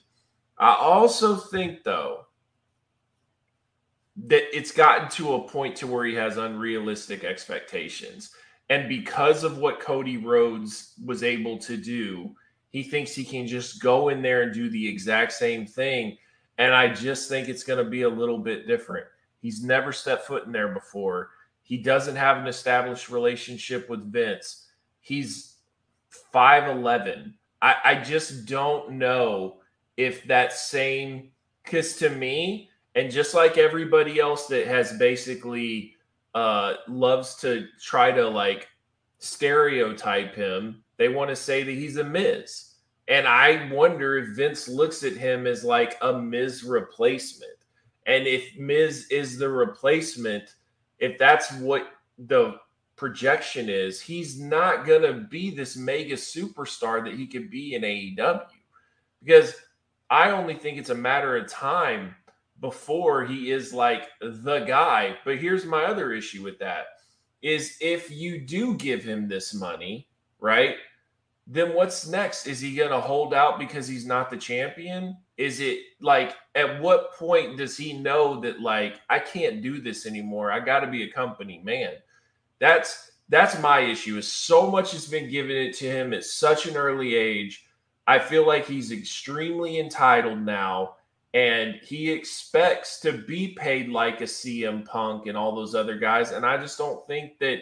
I 0.58 0.76
also 0.76 1.38
think 1.38 1.84
though 1.84 2.26
that 4.28 4.56
it's 4.56 4.72
gotten 4.72 5.08
to 5.10 5.36
a 5.36 5.48
point 5.48 5.78
to 5.78 5.88
where 5.88 6.04
he 6.04 6.16
has 6.16 6.36
unrealistic 6.36 7.24
expectations. 7.24 8.36
And 8.72 8.88
because 8.88 9.44
of 9.44 9.58
what 9.58 9.82
Cody 9.82 10.16
Rhodes 10.16 10.94
was 11.06 11.24
able 11.24 11.58
to 11.58 11.76
do, 11.76 12.34
he 12.70 12.84
thinks 12.84 13.14
he 13.14 13.26
can 13.26 13.46
just 13.46 13.82
go 13.82 14.08
in 14.08 14.22
there 14.22 14.44
and 14.44 14.54
do 14.54 14.70
the 14.70 14.88
exact 14.88 15.34
same 15.34 15.68
thing. 15.68 16.18
And 16.58 16.74
I 16.74 16.88
just 16.88 17.28
think 17.28 17.50
it's 17.50 17.66
going 17.66 17.84
to 17.84 17.92
be 17.92 18.04
a 18.04 18.10
little 18.10 18.38
bit 18.38 18.68
different. 18.68 19.08
He's 19.42 19.62
never 19.62 19.92
stepped 19.92 20.26
foot 20.26 20.46
in 20.46 20.54
there 20.54 20.70
before. 20.70 21.32
He 21.64 21.80
doesn't 21.80 22.16
have 22.16 22.38
an 22.38 22.48
established 22.48 23.10
relationship 23.10 23.90
with 23.90 24.10
Vince. 24.10 24.68
He's 25.02 25.58
5'11. 26.34 27.34
I, 27.62 27.76
I 27.84 27.96
just 27.96 28.46
don't 28.46 28.92
know 28.92 29.58
if 29.98 30.24
that 30.28 30.54
same, 30.54 31.32
because 31.66 31.98
to 31.98 32.10
me, 32.10 32.70
and 32.96 33.12
just 33.12 33.34
like 33.34 33.58
everybody 33.58 34.18
else 34.18 34.48
that 34.48 34.66
has 34.68 34.98
basically 34.98 35.98
uh, 36.34 36.74
loves 36.88 37.36
to 37.36 37.68
try 37.80 38.12
to 38.12 38.28
like 38.28 38.68
stereotype 39.20 40.36
him, 40.36 40.84
they 40.98 41.10
want 41.10 41.30
to 41.30 41.36
say 41.36 41.64
that 41.64 41.72
he's 41.72 41.98
a 41.98 42.04
Miz. 42.04 42.76
And 43.08 43.28
I 43.28 43.70
wonder 43.72 44.18
if 44.18 44.36
Vince 44.36 44.68
looks 44.68 45.04
at 45.04 45.14
him 45.14 45.46
as 45.48 45.64
like 45.64 45.98
a 46.02 46.14
Miz 46.14 46.64
replacement. 46.64 47.52
And 48.06 48.26
if 48.26 48.58
Miz 48.58 49.08
is 49.12 49.38
the 49.38 49.50
replacement, 49.50 50.56
if 51.00 51.18
that's 51.18 51.52
what 51.54 51.88
the 52.18 52.56
projection 52.96 53.70
is, 53.70 54.00
he's 54.00 54.40
not 54.40 54.86
going 54.86 55.02
to 55.02 55.28
be 55.30 55.50
this 55.54 55.76
mega 55.76 56.16
superstar 56.16 57.04
that 57.04 57.16
he 57.16 57.28
could 57.28 57.50
be 57.50 57.74
in 57.76 57.82
AEW. 57.82 58.46
because 59.24 59.56
I 60.10 60.32
only 60.32 60.56
think 60.56 60.78
it's 60.78 60.90
a 60.90 60.96
matter 60.96 61.38
of 61.38 61.50
time 61.50 62.16
before 62.62 63.26
he 63.26 63.52
is 63.52 63.74
like 63.74 64.08
the 64.22 64.60
guy. 64.60 65.18
But 65.26 65.40
here's 65.40 65.66
my 65.66 65.84
other 65.84 66.14
issue 66.14 66.44
with 66.44 66.60
that 66.60 66.86
is 67.42 67.76
if 67.82 68.12
you 68.12 68.40
do 68.40 68.76
give 68.76 69.04
him 69.04 69.28
this 69.28 69.54
money, 69.54 70.08
right? 70.40 70.76
Then 71.48 71.74
what's 71.74 72.08
next? 72.08 72.46
Is 72.46 72.62
he 72.62 72.76
going 72.76 72.92
to 72.92 73.02
hold 73.02 73.34
out 73.34 73.58
because 73.58 73.88
he's 73.88 74.06
not 74.06 74.30
the 74.30 74.38
champion? 74.38 75.18
Is 75.38 75.60
it 75.60 75.80
like 76.00 76.36
at 76.54 76.80
what 76.80 77.16
point 77.16 77.58
does 77.58 77.76
he 77.76 77.94
know 77.94 78.40
that 78.42 78.62
like 78.62 79.02
I 79.10 79.18
can't 79.18 79.64
do 79.64 79.82
this 79.82 80.06
anymore? 80.06 80.52
I 80.52 80.60
got 80.60 80.82
to 80.82 80.88
be 80.88 81.04
a 81.04 81.12
company 81.12 81.60
man. 81.64 81.94
That's 82.60 83.12
that's 83.28 83.60
my 83.60 83.80
issue. 83.80 84.18
Is 84.18 84.32
so 84.32 84.70
much 84.70 84.92
has 84.92 85.08
been 85.08 85.32
given 85.32 85.56
it 85.56 85.76
to 85.78 85.86
him 85.86 86.14
at 86.14 86.26
such 86.26 86.68
an 86.68 86.78
early 86.78 87.16
age. 87.16 87.66
I 88.06 88.20
feel 88.20 88.46
like 88.46 88.68
he's 88.68 88.92
extremely 88.92 89.80
entitled 89.80 90.40
now 90.40 90.96
and 91.34 91.76
he 91.76 92.12
expects 92.12 93.00
to 93.02 93.14
be 93.14 93.50
paid 93.50 93.90
like 93.90 94.22
a 94.22 94.26
CM 94.26 94.86
Punk 94.86 95.28
and 95.28 95.38
all 95.38 95.56
those 95.56 95.76
other 95.76 95.98
guys. 95.98 96.32
And 96.32 96.46
I 96.46 96.58
just 96.58 96.78
don't 96.78 97.06
think 97.08 97.40
that 97.40 97.62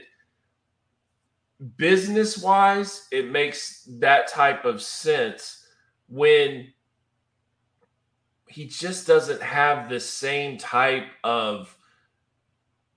business 1.78 2.38
wise, 2.38 3.08
it 3.12 3.30
makes 3.32 3.88
that 4.00 4.28
type 4.28 4.66
of 4.66 4.82
sense 4.82 5.64
when 6.08 6.74
he 8.48 8.66
just 8.66 9.06
doesn't 9.06 9.42
have 9.42 9.88
the 9.88 10.00
same 10.00 10.58
type 10.58 11.08
of 11.24 11.76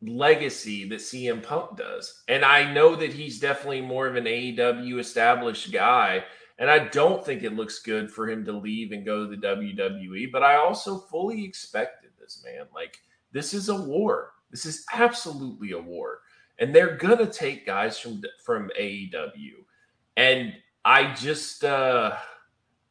legacy 0.00 0.88
that 0.88 1.00
CM 1.00 1.42
Punk 1.42 1.76
does. 1.76 2.22
And 2.28 2.44
I 2.44 2.72
know 2.72 2.96
that 2.96 3.12
he's 3.12 3.38
definitely 3.38 3.82
more 3.82 4.06
of 4.06 4.16
an 4.16 4.24
AEW 4.24 4.98
established 4.98 5.70
guy 5.70 6.24
and 6.62 6.70
I 6.70 6.78
don't 6.78 7.24
think 7.26 7.42
it 7.42 7.56
looks 7.56 7.80
good 7.80 8.08
for 8.08 8.30
him 8.30 8.44
to 8.44 8.52
leave 8.52 8.92
and 8.92 9.04
go 9.04 9.28
to 9.28 9.36
the 9.36 9.48
WWE. 9.48 10.30
But 10.30 10.44
I 10.44 10.54
also 10.54 10.96
fully 10.96 11.44
expected 11.44 12.10
this, 12.20 12.40
man. 12.44 12.66
Like, 12.72 13.00
this 13.32 13.52
is 13.52 13.68
a 13.68 13.74
war. 13.74 14.34
This 14.52 14.64
is 14.64 14.86
absolutely 14.92 15.72
a 15.72 15.80
war. 15.80 16.20
And 16.60 16.72
they're 16.72 16.96
gonna 16.96 17.26
take 17.26 17.66
guys 17.66 17.98
from 17.98 18.22
from 18.44 18.70
AEW. 18.80 19.64
And 20.16 20.52
I 20.84 21.12
just 21.14 21.64
uh 21.64 22.16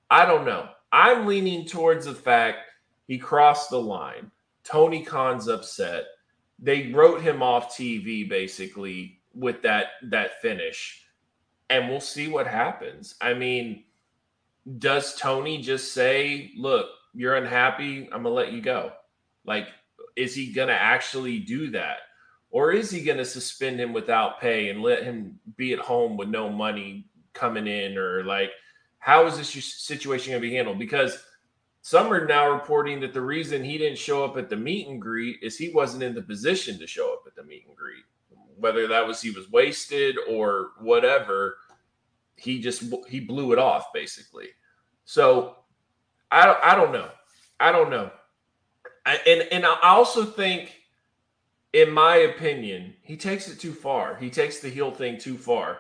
I 0.10 0.26
don't 0.26 0.44
know. 0.44 0.68
I'm 0.92 1.26
leaning 1.26 1.66
towards 1.66 2.08
the 2.08 2.14
fact 2.14 2.72
he 3.08 3.18
crossed 3.18 3.70
the 3.70 3.80
line. 3.80 4.32
Tony 4.66 5.02
Khan's 5.02 5.48
upset. 5.48 6.08
They 6.60 6.92
wrote 6.92 7.22
him 7.22 7.42
off 7.42 7.74
TV 7.74 8.28
basically 8.28 9.22
with 9.34 9.62
that 9.62 9.92
that 10.10 10.42
finish 10.42 11.06
and 11.72 11.90
we'll 11.90 12.02
see 12.02 12.28
what 12.28 12.46
happens. 12.48 13.16
I 13.22 13.34
mean, 13.34 13.86
does 14.78 15.16
Tony 15.16 15.62
just 15.62 15.94
say, 15.94 16.52
"Look, 16.58 16.90
you're 17.14 17.36
unhappy. 17.36 18.10
I'm 18.12 18.24
gonna 18.24 18.30
let 18.30 18.52
you 18.52 18.62
go"? 18.62 18.92
Like, 19.46 19.70
is 20.18 20.36
he 20.36 20.52
gonna 20.52 20.74
actually 20.74 21.40
do 21.40 21.72
that, 21.72 22.00
or 22.52 22.74
is 22.74 22.92
he 22.92 23.02
gonna 23.02 23.26
suspend 23.26 23.80
him 23.80 23.94
without 23.94 24.42
pay 24.42 24.70
and 24.70 24.84
let 24.84 25.04
him 25.04 25.40
be 25.56 25.72
at 25.72 25.80
home 25.80 26.18
with 26.18 26.28
no 26.28 26.50
money 26.50 27.08
coming 27.34 27.68
in, 27.68 27.98
or 27.98 28.26
like, 28.26 28.52
how 29.00 29.26
is 29.26 29.38
this 29.38 29.50
situation 29.50 30.34
gonna 30.34 30.42
be 30.42 30.54
handled? 30.54 30.78
Because 30.78 31.26
some 31.82 32.12
are 32.14 32.28
now 32.28 32.52
reporting 32.52 33.00
that 33.00 33.14
the 33.14 33.22
reason 33.22 33.64
he 33.64 33.78
didn't 33.78 33.98
show 33.98 34.26
up 34.26 34.38
at 34.38 34.50
the 34.50 34.58
meet 34.58 34.88
and 34.88 35.02
greet 35.02 35.42
is 35.42 35.58
he 35.58 35.70
wasn't 35.70 36.04
in 36.04 36.14
the 36.14 36.22
position 36.22 36.78
to 36.80 36.86
show 36.86 37.14
up 37.14 37.24
at 37.26 37.36
the 37.36 37.44
meet 37.44 37.66
and 37.66 37.78
greet 37.78 38.04
whether 38.62 38.88
that 38.88 39.06
was 39.06 39.22
he 39.22 39.32
was 39.32 39.50
wasted 39.52 40.16
or 40.30 40.70
whatever 40.80 41.58
he 42.42 42.60
just 42.60 42.84
he 43.08 43.20
blew 43.20 43.54
it 43.54 43.60
off 43.60 43.94
basically. 43.94 44.48
So 45.06 45.58
i 46.32 46.56
i 46.64 46.76
don't 46.76 46.92
know. 46.92 47.10
I 47.60 47.72
don't 47.72 47.90
know. 47.90 48.12
I, 49.06 49.20
and 49.28 49.42
and 49.52 49.66
i 49.66 49.78
also 49.84 50.26
think 50.26 50.76
in 51.74 51.92
my 51.92 52.18
opinion 52.18 52.94
he 53.02 53.18
takes 53.18 53.50
it 53.50 53.60
too 53.60 53.74
far. 53.74 54.16
He 54.16 54.30
takes 54.30 54.60
the 54.60 54.70
heel 54.70 54.92
thing 54.92 55.18
too 55.18 55.38
far. 55.38 55.80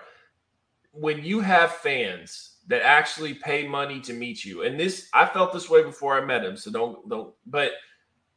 When 0.91 1.23
you 1.23 1.39
have 1.39 1.71
fans 1.71 2.57
that 2.67 2.83
actually 2.83 3.33
pay 3.33 3.67
money 3.67 3.99
to 4.01 4.13
meet 4.13 4.45
you 4.45 4.63
and 4.63 4.79
this 4.79 5.09
i 5.13 5.25
felt 5.25 5.51
this 5.51 5.69
way 5.69 5.83
before 5.83 6.15
i 6.15 6.23
met 6.23 6.45
him 6.45 6.55
so 6.55 6.71
don't 6.71 7.09
don't 7.09 7.33
but 7.47 7.71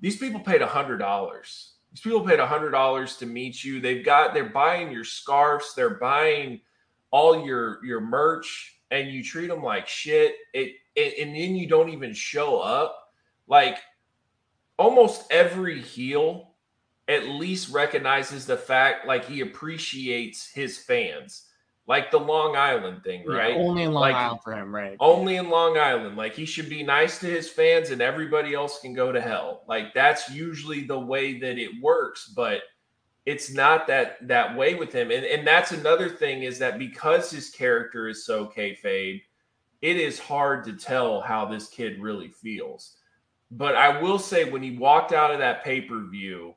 these 0.05 0.19
people 0.19 0.41
paid 0.41 0.61
a 0.61 0.67
hundred 0.67 0.99
dollars. 0.99 1.77
These 1.91 2.03
people 2.03 2.21
paid 2.27 2.39
a 2.39 2.47
hundred 2.47 2.73
dollars 2.73 3.17
to 3.17 3.27
meet 3.27 3.65
you. 3.65 3.81
They've 3.81 4.05
got 4.05 4.35
they're 4.35 4.51
buying 4.51 4.93
your 4.93 5.03
scarves, 5.03 5.75
they're 5.75 5.99
buying 5.99 6.61
all 7.15 7.47
your 7.47 7.79
your 7.85 8.01
merch, 8.01 8.81
and 8.91 9.09
you 9.09 9.23
treat 9.23 9.47
them 9.47 9.63
like 9.63 9.87
shit. 9.87 10.35
It, 10.53 10.73
it 10.97 11.25
and 11.25 11.33
then 11.33 11.55
you 11.55 11.69
don't 11.69 11.91
even 11.91 12.13
show 12.13 12.59
up. 12.59 12.99
Like 13.47 13.79
almost 14.77 15.31
every 15.31 15.81
heel 15.81 16.51
at 17.07 17.29
least 17.29 17.73
recognizes 17.73 18.47
the 18.47 18.57
fact 18.57 19.07
like 19.07 19.25
he 19.27 19.43
appreciates 19.43 20.51
his 20.51 20.77
fans 20.79 21.45
like 21.87 22.11
the 22.11 22.19
Long 22.19 22.57
Island 22.57 23.05
thing, 23.05 23.25
right? 23.27 23.55
Yeah, 23.55 23.63
only 23.63 23.83
in 23.83 23.93
Long 23.93 24.01
like, 24.01 24.15
Island 24.15 24.41
for 24.43 24.55
him, 24.55 24.75
right? 24.75 24.97
Only 24.99 25.37
in 25.37 25.51
Long 25.51 25.79
Island. 25.79 26.17
Like 26.17 26.35
he 26.35 26.47
should 26.47 26.69
be 26.69 26.83
nice 26.83 27.21
to 27.21 27.27
his 27.27 27.49
fans 27.49 27.91
and 27.91 28.01
everybody 28.01 28.55
else 28.55 28.81
can 28.81 28.93
go 28.93 29.13
to 29.13 29.21
hell. 29.21 29.63
Like 29.69 29.95
that's 29.95 30.31
usually 30.31 30.85
the 30.85 30.99
way 30.99 31.39
that 31.39 31.59
it 31.59 31.81
works, 31.81 32.33
but 32.35 32.63
it's 33.27 33.53
not 33.53 33.87
that 33.87 34.17
that 34.29 34.57
way 34.57 34.75
with 34.75 34.93
him. 34.93 35.11
And 35.11 35.25
and 35.25 35.47
that's 35.47 35.73
another 35.73 36.09
thing 36.09 36.43
is 36.43 36.59
that 36.59 36.79
because 36.79 37.31
his 37.31 37.51
character 37.51 38.09
is 38.09 38.25
so 38.25 38.47
kayfabe, 38.47 39.23
it 39.83 39.97
is 39.97 40.19
hard 40.19 40.65
to 40.65 40.75
tell 40.75 41.21
how 41.21 41.45
this 41.45 41.69
kid 41.69 42.01
really 42.01 42.29
feels. 42.29 42.97
But 43.51 43.77
I 43.77 44.01
will 44.01 44.19
say 44.19 44.51
when 44.51 44.63
he 44.63 44.77
walked 44.77 45.13
out 45.13 45.31
of 45.31 45.39
that 45.39 45.63
pay-per-view, 45.63 46.55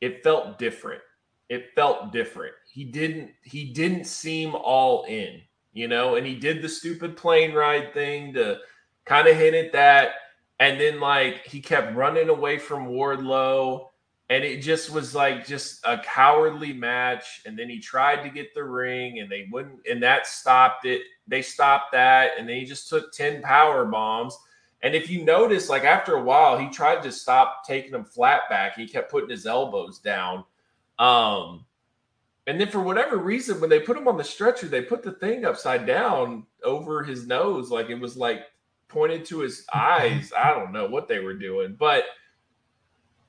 it 0.00 0.22
felt 0.22 0.58
different. 0.58 1.02
It 1.48 1.74
felt 1.74 2.12
different 2.12 2.54
he 2.72 2.84
didn't 2.84 3.30
he 3.42 3.66
didn't 3.66 4.06
seem 4.06 4.54
all 4.54 5.04
in, 5.04 5.42
you 5.74 5.88
know, 5.88 6.16
and 6.16 6.26
he 6.26 6.34
did 6.34 6.62
the 6.62 6.68
stupid 6.68 7.18
plane 7.18 7.52
ride 7.52 7.92
thing 7.92 8.32
to 8.32 8.58
kind 9.04 9.28
of 9.28 9.36
hit 9.36 9.52
at 9.52 9.72
that. 9.72 10.12
And 10.58 10.80
then 10.80 10.98
like 10.98 11.46
he 11.46 11.60
kept 11.60 11.94
running 11.94 12.30
away 12.30 12.58
from 12.58 12.88
Wardlow. 12.88 13.88
And 14.32 14.44
it 14.44 14.62
just 14.62 14.90
was 14.90 15.14
like 15.14 15.46
just 15.46 15.84
a 15.84 15.98
cowardly 15.98 16.72
match. 16.72 17.42
And 17.44 17.58
then 17.58 17.68
he 17.68 17.78
tried 17.78 18.22
to 18.22 18.30
get 18.30 18.54
the 18.54 18.64
ring 18.64 19.18
and 19.18 19.30
they 19.30 19.46
wouldn't, 19.52 19.80
and 19.86 20.02
that 20.02 20.26
stopped 20.26 20.86
it. 20.86 21.02
They 21.26 21.42
stopped 21.42 21.92
that. 21.92 22.30
And 22.38 22.48
then 22.48 22.56
he 22.56 22.64
just 22.64 22.88
took 22.88 23.12
10 23.12 23.42
power 23.42 23.84
bombs. 23.84 24.34
And 24.82 24.94
if 24.94 25.10
you 25.10 25.22
notice, 25.22 25.68
like 25.68 25.84
after 25.84 26.14
a 26.14 26.22
while, 26.22 26.56
he 26.56 26.70
tried 26.70 27.02
to 27.02 27.12
stop 27.12 27.66
taking 27.66 27.92
them 27.92 28.06
flat 28.06 28.48
back. 28.48 28.74
He 28.74 28.88
kept 28.88 29.10
putting 29.10 29.28
his 29.28 29.44
elbows 29.44 29.98
down. 29.98 30.44
Um, 30.98 31.66
and 32.46 32.58
then 32.58 32.70
for 32.70 32.80
whatever 32.80 33.18
reason, 33.18 33.60
when 33.60 33.68
they 33.68 33.80
put 33.80 33.98
him 33.98 34.08
on 34.08 34.16
the 34.16 34.24
stretcher, 34.24 34.66
they 34.66 34.80
put 34.80 35.02
the 35.02 35.12
thing 35.12 35.44
upside 35.44 35.84
down 35.84 36.46
over 36.64 37.02
his 37.02 37.26
nose, 37.26 37.70
like 37.70 37.90
it 37.90 38.00
was 38.00 38.16
like 38.16 38.44
pointed 38.88 39.26
to 39.26 39.40
his 39.40 39.66
eyes. 39.74 40.32
I 40.34 40.54
don't 40.54 40.72
know 40.72 40.88
what 40.88 41.06
they 41.06 41.18
were 41.18 41.34
doing, 41.34 41.76
but 41.78 42.04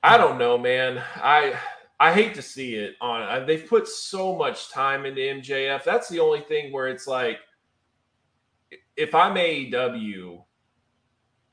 I 0.04 0.18
don't 0.18 0.36
know, 0.36 0.58
man. 0.58 1.02
I 1.16 1.58
I 1.98 2.12
hate 2.12 2.34
to 2.34 2.42
see 2.42 2.74
it 2.74 2.96
on. 3.00 3.46
They've 3.46 3.66
put 3.66 3.88
so 3.88 4.36
much 4.36 4.68
time 4.68 5.06
into 5.06 5.22
MJF. 5.22 5.82
That's 5.82 6.10
the 6.10 6.20
only 6.20 6.42
thing 6.42 6.72
where 6.72 6.88
it's 6.88 7.06
like, 7.06 7.38
if 8.98 9.14
I'm 9.14 9.34
AEW, 9.36 10.44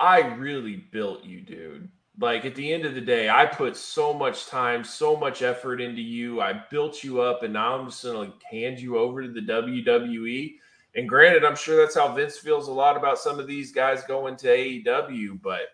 I 0.01 0.19
really 0.35 0.75
built 0.91 1.23
you, 1.23 1.39
dude. 1.39 1.87
Like 2.19 2.43
at 2.43 2.55
the 2.55 2.73
end 2.73 2.83
of 2.83 2.93
the 2.93 2.99
day, 2.99 3.29
I 3.29 3.45
put 3.45 3.77
so 3.77 4.13
much 4.13 4.47
time, 4.47 4.83
so 4.83 5.15
much 5.15 5.41
effort 5.41 5.79
into 5.79 6.01
you. 6.01 6.41
I 6.41 6.61
built 6.69 7.05
you 7.05 7.21
up, 7.21 7.43
and 7.43 7.53
now 7.53 7.79
I'm 7.79 7.85
just 7.85 8.03
gonna 8.03 8.17
like 8.17 8.43
hand 8.43 8.81
you 8.81 8.97
over 8.97 9.21
to 9.21 9.31
the 9.31 9.39
WWE. 9.39 10.55
And 10.95 11.07
granted, 11.07 11.45
I'm 11.45 11.55
sure 11.55 11.77
that's 11.77 11.95
how 11.95 12.13
Vince 12.13 12.37
feels 12.37 12.67
a 12.67 12.73
lot 12.73 12.97
about 12.97 13.17
some 13.17 13.39
of 13.39 13.47
these 13.47 13.71
guys 13.71 14.03
going 14.03 14.35
to 14.35 14.47
AEW, 14.47 15.41
but 15.41 15.69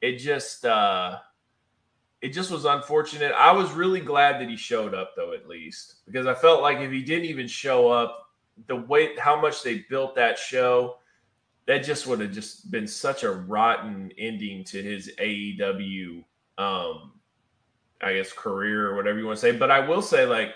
it 0.00 0.18
just 0.18 0.64
uh 0.64 1.18
it 2.20 2.30
just 2.30 2.50
was 2.50 2.64
unfortunate. 2.64 3.32
I 3.32 3.52
was 3.52 3.72
really 3.72 4.00
glad 4.00 4.40
that 4.40 4.48
he 4.48 4.56
showed 4.56 4.94
up 4.94 5.12
though, 5.16 5.32
at 5.32 5.48
least, 5.48 6.04
because 6.06 6.26
I 6.26 6.34
felt 6.34 6.62
like 6.62 6.78
if 6.78 6.90
he 6.90 7.02
didn't 7.02 7.26
even 7.26 7.46
show 7.46 7.88
up, 7.88 8.26
the 8.66 8.76
way 8.76 9.16
how 9.16 9.40
much 9.40 9.62
they 9.62 9.84
built 9.88 10.16
that 10.16 10.36
show 10.38 10.96
that 11.68 11.84
just 11.84 12.06
would 12.06 12.18
have 12.20 12.32
just 12.32 12.70
been 12.70 12.86
such 12.86 13.24
a 13.24 13.30
rotten 13.30 14.10
ending 14.16 14.64
to 14.64 14.82
his 14.82 15.12
AEW, 15.18 16.24
um, 16.56 17.12
I 18.00 18.14
guess 18.14 18.32
career 18.32 18.88
or 18.88 18.96
whatever 18.96 19.18
you 19.18 19.26
want 19.26 19.36
to 19.36 19.40
say. 19.42 19.52
But 19.52 19.70
I 19.70 19.86
will 19.86 20.00
say, 20.00 20.24
like, 20.24 20.52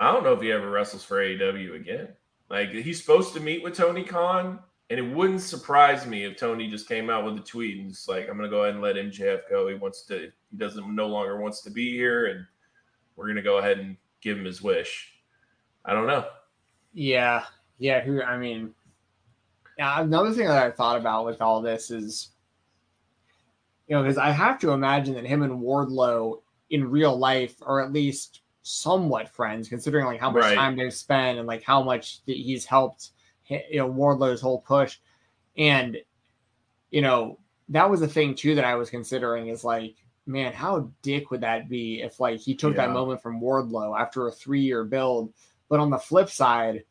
I 0.00 0.12
don't 0.12 0.24
know 0.24 0.32
if 0.32 0.42
he 0.42 0.50
ever 0.50 0.68
wrestles 0.68 1.04
for 1.04 1.18
AEW 1.18 1.76
again. 1.76 2.08
Like, 2.48 2.70
he's 2.70 3.00
supposed 3.00 3.32
to 3.34 3.40
meet 3.40 3.62
with 3.62 3.76
Tony 3.76 4.02
Khan, 4.02 4.58
and 4.90 4.98
it 4.98 5.02
wouldn't 5.14 5.40
surprise 5.40 6.04
me 6.04 6.24
if 6.24 6.36
Tony 6.36 6.68
just 6.68 6.88
came 6.88 7.08
out 7.10 7.24
with 7.24 7.36
a 7.36 7.40
tweet 7.40 7.78
and 7.78 7.90
it's 7.90 8.08
like, 8.08 8.28
I'm 8.28 8.36
going 8.36 8.50
to 8.50 8.54
go 8.54 8.64
ahead 8.64 8.74
and 8.74 8.82
let 8.82 8.96
MJF 8.96 9.48
go. 9.48 9.68
He 9.68 9.76
wants 9.76 10.02
to, 10.06 10.30
he 10.50 10.56
doesn't 10.56 10.94
no 10.94 11.06
longer 11.06 11.40
wants 11.40 11.62
to 11.62 11.70
be 11.70 11.92
here, 11.92 12.26
and 12.26 12.44
we're 13.14 13.26
going 13.26 13.36
to 13.36 13.42
go 13.42 13.58
ahead 13.58 13.78
and 13.78 13.96
give 14.20 14.36
him 14.36 14.44
his 14.44 14.60
wish. 14.60 15.12
I 15.84 15.94
don't 15.94 16.08
know. 16.08 16.26
Yeah, 16.92 17.44
yeah. 17.78 18.00
Who? 18.00 18.20
I 18.20 18.36
mean, 18.36 18.74
another 19.78 20.32
thing 20.32 20.48
that 20.48 20.62
I 20.62 20.70
thought 20.72 20.98
about 20.98 21.24
with 21.24 21.40
all 21.40 21.62
this 21.62 21.92
is, 21.92 22.30
you 23.86 23.94
know, 23.94 24.02
because 24.02 24.18
I 24.18 24.30
have 24.30 24.58
to 24.60 24.72
imagine 24.72 25.14
that 25.14 25.24
him 25.24 25.42
and 25.42 25.60
Wardlow 25.62 26.42
in 26.70 26.90
real 26.90 27.16
life 27.16 27.54
are 27.62 27.80
at 27.80 27.92
least 27.92 28.40
somewhat 28.62 29.28
friends, 29.28 29.68
considering 29.68 30.06
like 30.06 30.20
how 30.20 30.30
much 30.30 30.42
Right. 30.42 30.56
time 30.56 30.76
they've 30.76 30.92
spent 30.92 31.38
and 31.38 31.46
like 31.46 31.62
how 31.62 31.82
much 31.82 32.24
that 32.26 32.36
he's 32.36 32.64
helped, 32.64 33.10
you 33.50 33.78
know, 33.78 33.90
Wardlow's 33.90 34.40
whole 34.40 34.60
push. 34.60 34.98
And, 35.56 35.96
you 36.90 37.02
know, 37.02 37.38
that 37.68 37.90
was 37.90 38.00
the 38.00 38.08
thing 38.08 38.34
too 38.34 38.54
that 38.54 38.64
I 38.64 38.74
was 38.74 38.90
considering 38.90 39.48
is 39.48 39.64
like, 39.64 39.96
man, 40.26 40.52
how 40.52 40.90
dick 41.02 41.30
would 41.30 41.40
that 41.40 41.68
be 41.68 42.02
if 42.02 42.20
like 42.20 42.40
he 42.40 42.54
took 42.54 42.76
that 42.76 42.92
moment 42.92 43.22
from 43.22 43.40
Wardlow 43.40 43.98
after 43.98 44.26
a 44.26 44.32
three 44.32 44.60
year 44.60 44.84
build? 44.84 45.32
But 45.68 45.80
on 45.80 45.90
the 45.90 45.98
flip 45.98 46.30
side, 46.30 46.84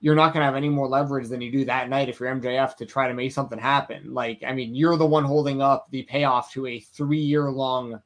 you're 0.00 0.16
not 0.16 0.32
going 0.32 0.40
to 0.40 0.46
have 0.46 0.56
any 0.56 0.68
more 0.68 0.88
leverage 0.88 1.28
than 1.28 1.40
you 1.40 1.52
do 1.52 1.64
that 1.64 1.88
night 1.88 2.08
if 2.08 2.18
you're 2.18 2.34
MJF 2.34 2.76
to 2.76 2.86
try 2.86 3.06
to 3.06 3.14
make 3.14 3.30
something 3.30 3.58
happen. 3.58 4.12
Like, 4.12 4.42
I 4.44 4.52
mean, 4.52 4.74
you're 4.74 4.96
the 4.96 5.06
one 5.06 5.24
holding 5.24 5.62
up 5.62 5.86
the 5.90 6.02
payoff 6.02 6.52
to 6.52 6.66
a 6.66 6.80
three 6.80 7.20
year 7.20 7.50
long 7.50 8.00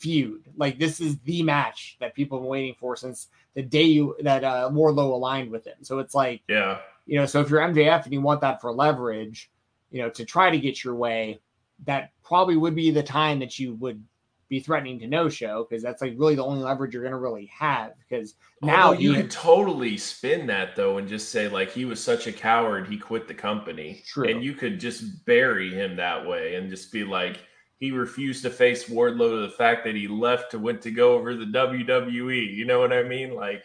feud. 0.00 0.42
Like, 0.56 0.78
this 0.78 1.00
is 1.00 1.18
the 1.20 1.42
match 1.42 1.96
that 2.00 2.14
people 2.14 2.38
have 2.38 2.42
been 2.44 2.50
waiting 2.50 2.74
for 2.78 2.96
since 2.96 3.28
the 3.54 3.62
day 3.62 3.84
you, 3.84 4.16
that 4.22 4.42
uh, 4.44 4.68
Wardlow 4.72 5.12
aligned 5.12 5.50
with 5.50 5.66
him. 5.66 5.76
So 5.82 5.98
it's 5.98 6.14
like, 6.14 6.42
Yeah. 6.48 6.78
you 7.06 7.18
know, 7.18 7.26
so 7.26 7.40
if 7.40 7.50
you're 7.50 7.60
MJF 7.60 8.04
and 8.04 8.12
you 8.12 8.20
want 8.20 8.40
that 8.40 8.60
for 8.60 8.72
leverage, 8.72 9.50
you 9.90 10.00
know, 10.02 10.10
to 10.10 10.24
try 10.24 10.50
to 10.50 10.58
get 10.58 10.82
your 10.84 10.94
way, 10.94 11.40
that 11.84 12.10
probably 12.22 12.56
would 12.56 12.74
be 12.74 12.90
the 12.90 13.02
time 13.02 13.38
that 13.40 13.58
you 13.58 13.74
would 13.74 14.02
be 14.48 14.60
threatening 14.60 14.98
to 14.98 15.06
no 15.06 15.28
show 15.28 15.64
because 15.68 15.82
that's 15.82 16.02
like 16.02 16.14
really 16.16 16.34
the 16.34 16.44
only 16.44 16.62
leverage 16.62 16.92
you're 16.92 17.02
going 17.04 17.12
to 17.12 17.18
really 17.18 17.46
have. 17.56 17.92
Because 18.08 18.34
now 18.62 18.88
Although 18.88 18.98
you 19.00 19.12
he- 19.14 19.22
could 19.22 19.30
totally 19.30 19.96
spin 19.96 20.46
that 20.48 20.74
though 20.76 20.98
and 20.98 21.08
just 21.08 21.28
say 21.30 21.48
like 21.48 21.70
he 21.70 21.84
was 21.84 22.02
such 22.02 22.26
a 22.26 22.32
coward 22.32 22.88
he 22.88 22.98
quit 22.98 23.28
the 23.28 23.34
company. 23.34 24.02
True. 24.06 24.28
And 24.28 24.42
you 24.42 24.54
could 24.54 24.80
just 24.80 25.24
bury 25.24 25.70
him 25.72 25.96
that 25.96 26.26
way 26.26 26.56
and 26.56 26.68
just 26.70 26.92
be 26.92 27.04
like 27.04 27.38
he 27.80 27.90
refused 27.90 28.42
to 28.42 28.50
face 28.50 28.88
Wardlow 28.88 29.30
to 29.30 29.40
the 29.40 29.54
fact 29.56 29.84
that 29.84 29.96
he 29.96 30.06
left 30.06 30.50
to 30.52 30.58
went 30.58 30.82
to 30.82 30.90
go 30.90 31.14
over 31.14 31.34
the 31.34 31.46
WWE. 31.46 32.54
You 32.54 32.66
know 32.66 32.78
what 32.78 32.92
I 32.92 33.02
mean? 33.02 33.34
Like 33.34 33.64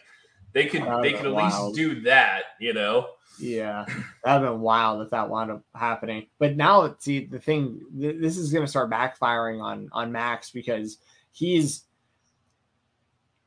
they 0.52 0.66
could 0.66 0.82
they 1.02 1.12
could 1.12 1.26
at 1.26 1.34
been 1.34 1.34
least 1.34 1.74
do 1.74 2.00
that, 2.02 2.42
you 2.58 2.72
know? 2.72 3.10
Yeah, 3.38 3.84
that'd 4.24 4.48
been 4.48 4.62
wild 4.62 5.02
if 5.02 5.10
that 5.10 5.28
wound 5.28 5.50
up 5.50 5.62
happening. 5.74 6.28
But 6.38 6.56
now, 6.56 6.96
see, 6.98 7.26
the 7.26 7.38
thing, 7.38 7.82
th- 8.00 8.16
this 8.18 8.38
is 8.38 8.50
going 8.50 8.64
to 8.64 8.70
start 8.70 8.90
backfiring 8.90 9.62
on 9.62 9.90
on 9.92 10.10
Max 10.10 10.50
because 10.50 10.96
he's 11.32 11.84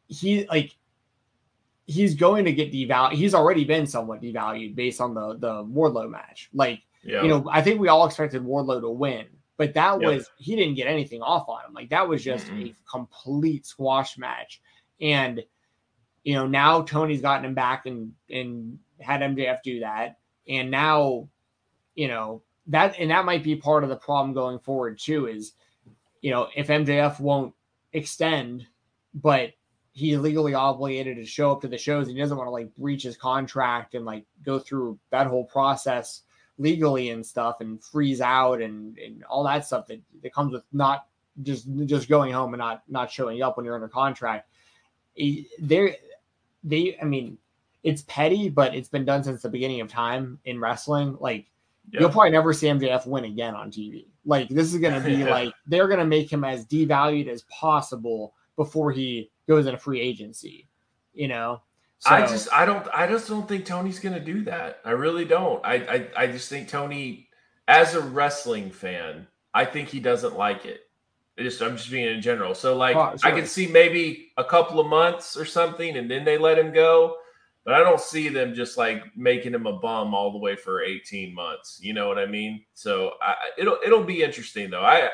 he 0.08 0.46
like 0.48 0.76
he's 1.88 2.14
going 2.14 2.46
to 2.46 2.52
get 2.52 2.72
devalued. 2.72 3.14
He's 3.14 3.34
already 3.34 3.64
been 3.66 3.88
somewhat 3.88 4.22
devalued 4.22 4.76
based 4.76 5.02
on 5.02 5.16
the 5.16 5.34
the 5.40 5.64
Wardlow 5.64 6.12
match. 6.12 6.50
Like 6.54 6.84
Yeah. 7.04 7.24
you 7.24 7.28
know, 7.28 7.50
I 7.52 7.64
think 7.64 7.80
we 7.80 7.88
all 7.88 8.06
expected 8.06 8.44
Wardlow 8.44 8.82
to 8.82 8.90
win, 8.92 9.26
but 9.60 9.74
that 9.74 10.00
Yep. 10.00 10.10
was 10.10 10.32
he 10.38 10.56
didn't 10.56 10.76
get 10.76 10.88
anything 10.88 11.22
off 11.22 11.50
on 11.50 11.66
him. 11.66 11.74
Like 11.74 11.90
that 11.90 12.08
was 12.08 12.24
just 12.24 12.48
Mm-mm. 12.48 12.70
a 12.70 12.76
complete 12.90 13.66
squash 13.66 14.18
match. 14.18 14.62
And 15.02 15.44
you 16.24 16.34
know, 16.34 16.48
now 16.48 16.82
Tony's 16.82 17.22
gotten 17.22 17.44
him 17.46 17.56
back 17.56 17.86
and 17.86 18.14
and 18.30 18.80
had 19.02 19.20
MJF 19.20 19.62
do 19.62 19.82
that. 19.82 20.18
And 20.48 20.72
now, 20.72 21.28
you 21.94 22.08
know, 22.08 22.42
that 22.68 22.98
and 23.00 23.12
that 23.12 23.26
might 23.26 23.44
be 23.44 23.58
part 23.58 23.84
of 23.84 23.90
the 23.90 23.98
problem 23.98 24.34
going 24.34 24.60
forward 24.60 24.98
too, 24.98 25.28
is 25.28 25.52
you 26.22 26.32
know, 26.32 26.48
if 26.56 26.68
MJF 26.68 27.20
won't 27.20 27.54
extend, 27.92 28.66
but 29.14 29.52
he's 29.92 30.18
legally 30.20 30.54
obligated 30.54 31.18
to 31.18 31.26
show 31.26 31.52
up 31.52 31.60
to 31.62 31.68
the 31.68 31.78
shows 31.78 32.08
and 32.08 32.16
he 32.16 32.22
doesn't 32.24 32.38
want 32.38 32.48
to 32.48 32.52
like 32.52 32.74
breach 32.78 33.04
his 33.04 33.18
contract 33.18 33.94
and 33.94 34.06
like 34.06 34.24
go 34.42 34.58
through 34.58 34.98
that 35.10 35.28
whole 35.28 35.44
process 35.44 36.22
legally 36.60 37.10
and 37.10 37.26
stuff 37.26 37.62
and 37.62 37.82
freeze 37.84 38.22
out 38.22 38.62
and, 38.62 38.98
and 39.00 39.24
all 39.24 39.44
that 39.46 39.66
stuff 39.66 39.88
that, 39.88 40.00
that 40.22 40.34
comes 40.34 40.52
with 40.54 40.64
not 40.74 41.08
just 41.42 41.68
just 41.86 42.10
going 42.10 42.32
home 42.34 42.54
and 42.54 42.60
not 42.60 42.84
not 42.90 43.10
showing 43.10 43.42
up 43.42 43.56
when 43.58 43.66
you're 43.66 43.76
under 43.76 43.88
contract. 43.88 44.50
They're 45.60 45.96
they 46.64 46.98
I 47.02 47.06
mean 47.06 47.38
it's 47.84 48.02
petty, 48.04 48.50
but 48.50 48.76
it's 48.76 48.90
been 48.90 49.06
done 49.06 49.24
since 49.24 49.42
the 49.42 49.50
beginning 49.50 49.80
of 49.82 49.88
time 49.88 50.38
in 50.46 50.60
wrestling. 50.60 51.18
Like 51.20 51.46
Yeah. 51.92 52.02
you'll 52.02 52.10
probably 52.10 52.32
never 52.32 52.52
see 52.52 52.68
MJF 52.68 53.08
win 53.08 53.24
again 53.24 53.56
on 53.56 53.72
TV. 53.72 54.08
Like 54.26 54.50
this 54.50 54.74
is 54.74 54.80
gonna 54.82 55.00
be 55.00 55.14
Yeah. 55.24 55.30
like 55.32 55.54
they're 55.66 55.88
gonna 55.88 56.06
make 56.06 56.32
him 56.32 56.44
as 56.44 56.66
devalued 56.66 57.28
as 57.28 57.44
possible 57.44 58.34
before 58.58 58.92
he 58.92 59.32
goes 59.48 59.66
into 59.66 59.80
free 59.80 60.02
agency. 60.02 60.68
You 61.14 61.30
know? 61.30 61.62
I 62.06 62.22
just 62.28 62.48
I 62.54 62.66
don't 62.66 62.88
I 62.94 63.08
just 63.08 63.28
don't 63.28 63.48
think 63.48 63.66
Tony's 63.66 64.00
gonna 64.00 64.20
do 64.20 64.44
that. 64.44 64.80
I 64.86 64.92
really 64.92 65.26
don't. 65.26 65.64
I, 65.66 65.76
I 65.76 66.24
I 66.24 66.28
just 66.28 66.50
think 66.50 66.68
Tony, 66.70 67.28
as 67.68 67.96
a 67.96 68.02
wrestling 68.02 68.72
fan, 68.72 69.28
I 69.54 69.66
think 69.66 69.90
he 69.90 70.00
doesn't 70.00 70.38
like 70.38 70.66
it. 70.66 70.82
I 71.38 71.44
just 71.44 71.62
I'm 71.62 71.78
just 71.78 71.92
being 71.92 72.08
in 72.14 72.22
general. 72.22 72.56
So 72.56 72.76
like 72.76 72.96
Oh, 72.96 73.16
I 73.24 73.32
can 73.32 73.46
see 73.48 73.68
maybe 73.68 74.32
a 74.38 74.44
couple 74.44 74.80
of 74.80 74.88
months 74.88 75.36
or 75.38 75.46
something, 75.46 75.98
and 75.98 76.10
then 76.10 76.24
they 76.26 76.38
let 76.38 76.58
him 76.60 76.74
go. 76.74 77.18
But 77.66 77.74
I 77.74 77.80
don't 77.80 78.00
see 78.00 78.30
them 78.30 78.56
just 78.56 78.78
like 78.78 79.16
making 79.18 79.54
him 79.54 79.68
a 79.68 79.74
bum 79.74 80.16
all 80.16 80.32
the 80.32 80.38
way 80.40 80.56
for 80.56 80.82
18 80.82 81.36
months. 81.36 81.80
You 81.82 81.94
know 81.94 82.08
what 82.08 82.18
I 82.18 82.26
mean? 82.26 82.64
So 82.74 83.14
I- 83.22 83.36
it'll 83.58 83.78
it'll 83.86 84.04
be 84.06 84.24
interesting 84.24 84.70
though. 84.70 84.82
I 84.84 85.10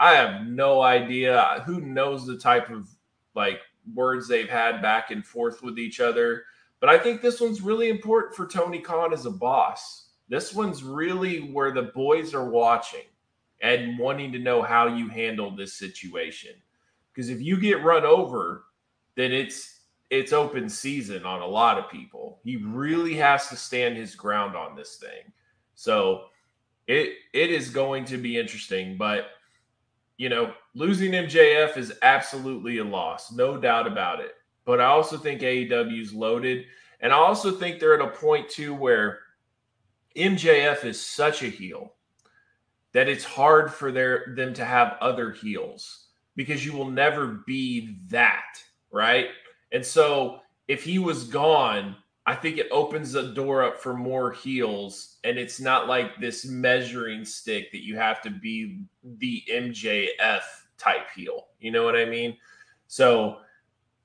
I 0.00 0.14
have 0.14 0.46
no 0.46 0.80
idea. 0.82 1.62
Who 1.66 1.80
knows 1.80 2.26
the 2.26 2.38
type 2.38 2.70
of 2.70 2.88
like 3.34 3.60
words 3.94 4.28
they've 4.28 4.48
had 4.48 4.82
back 4.82 5.10
and 5.10 5.24
forth 5.24 5.62
with 5.62 5.78
each 5.78 6.00
other. 6.00 6.44
But 6.80 6.90
I 6.90 6.98
think 6.98 7.22
this 7.22 7.40
one's 7.40 7.60
really 7.60 7.88
important 7.88 8.34
for 8.34 8.46
Tony 8.46 8.80
Khan 8.80 9.12
as 9.12 9.26
a 9.26 9.30
boss. 9.30 10.08
This 10.28 10.52
one's 10.52 10.82
really 10.82 11.52
where 11.52 11.72
the 11.72 11.92
boys 11.94 12.34
are 12.34 12.48
watching 12.48 13.04
and 13.60 13.98
wanting 13.98 14.32
to 14.32 14.38
know 14.38 14.62
how 14.62 14.88
you 14.88 15.08
handle 15.08 15.54
this 15.54 15.74
situation. 15.74 16.52
Because 17.12 17.28
if 17.28 17.40
you 17.40 17.58
get 17.58 17.84
run 17.84 18.04
over, 18.04 18.64
then 19.14 19.32
it's 19.32 19.80
it's 20.10 20.32
open 20.32 20.68
season 20.68 21.24
on 21.24 21.40
a 21.40 21.46
lot 21.46 21.78
of 21.78 21.90
people. 21.90 22.40
He 22.44 22.56
really 22.56 23.14
has 23.14 23.48
to 23.48 23.56
stand 23.56 23.96
his 23.96 24.14
ground 24.14 24.56
on 24.56 24.76
this 24.76 24.96
thing. 24.96 25.32
So 25.74 26.24
it 26.86 27.14
it 27.32 27.50
is 27.50 27.70
going 27.70 28.04
to 28.06 28.18
be 28.18 28.38
interesting, 28.38 28.96
but 28.96 29.26
you 30.22 30.28
know, 30.28 30.54
losing 30.76 31.10
MJF 31.10 31.76
is 31.76 31.94
absolutely 32.00 32.78
a 32.78 32.84
loss, 32.84 33.32
no 33.32 33.56
doubt 33.56 33.88
about 33.88 34.20
it. 34.20 34.36
But 34.64 34.80
I 34.80 34.84
also 34.84 35.18
think 35.18 35.40
AEW's 35.40 36.14
loaded, 36.14 36.66
and 37.00 37.12
I 37.12 37.16
also 37.16 37.50
think 37.50 37.80
they're 37.80 38.00
at 38.00 38.08
a 38.08 38.16
point 38.16 38.48
too 38.48 38.72
where 38.72 39.18
MJF 40.16 40.84
is 40.84 41.04
such 41.04 41.42
a 41.42 41.48
heel 41.48 41.94
that 42.92 43.08
it's 43.08 43.24
hard 43.24 43.72
for 43.72 43.90
their 43.90 44.32
them 44.36 44.54
to 44.54 44.64
have 44.64 44.96
other 45.00 45.32
heels 45.32 46.06
because 46.36 46.64
you 46.64 46.72
will 46.72 46.88
never 46.88 47.42
be 47.44 47.96
that, 48.06 48.62
right? 48.92 49.26
And 49.72 49.84
so 49.84 50.38
if 50.68 50.84
he 50.84 51.00
was 51.00 51.24
gone, 51.24 51.96
I 52.24 52.36
think 52.36 52.58
it 52.58 52.68
opens 52.70 53.12
the 53.12 53.32
door 53.34 53.64
up 53.64 53.78
for 53.78 53.94
more 53.94 54.30
heels, 54.30 55.16
and 55.24 55.38
it's 55.38 55.60
not 55.60 55.88
like 55.88 56.20
this 56.20 56.44
measuring 56.44 57.24
stick 57.24 57.72
that 57.72 57.84
you 57.84 57.96
have 57.96 58.22
to 58.22 58.30
be 58.30 58.82
the 59.02 59.42
MJF 59.50 60.42
type 60.78 61.10
heel. 61.14 61.48
You 61.58 61.72
know 61.72 61.84
what 61.84 61.96
I 61.96 62.04
mean? 62.04 62.36
So 62.86 63.38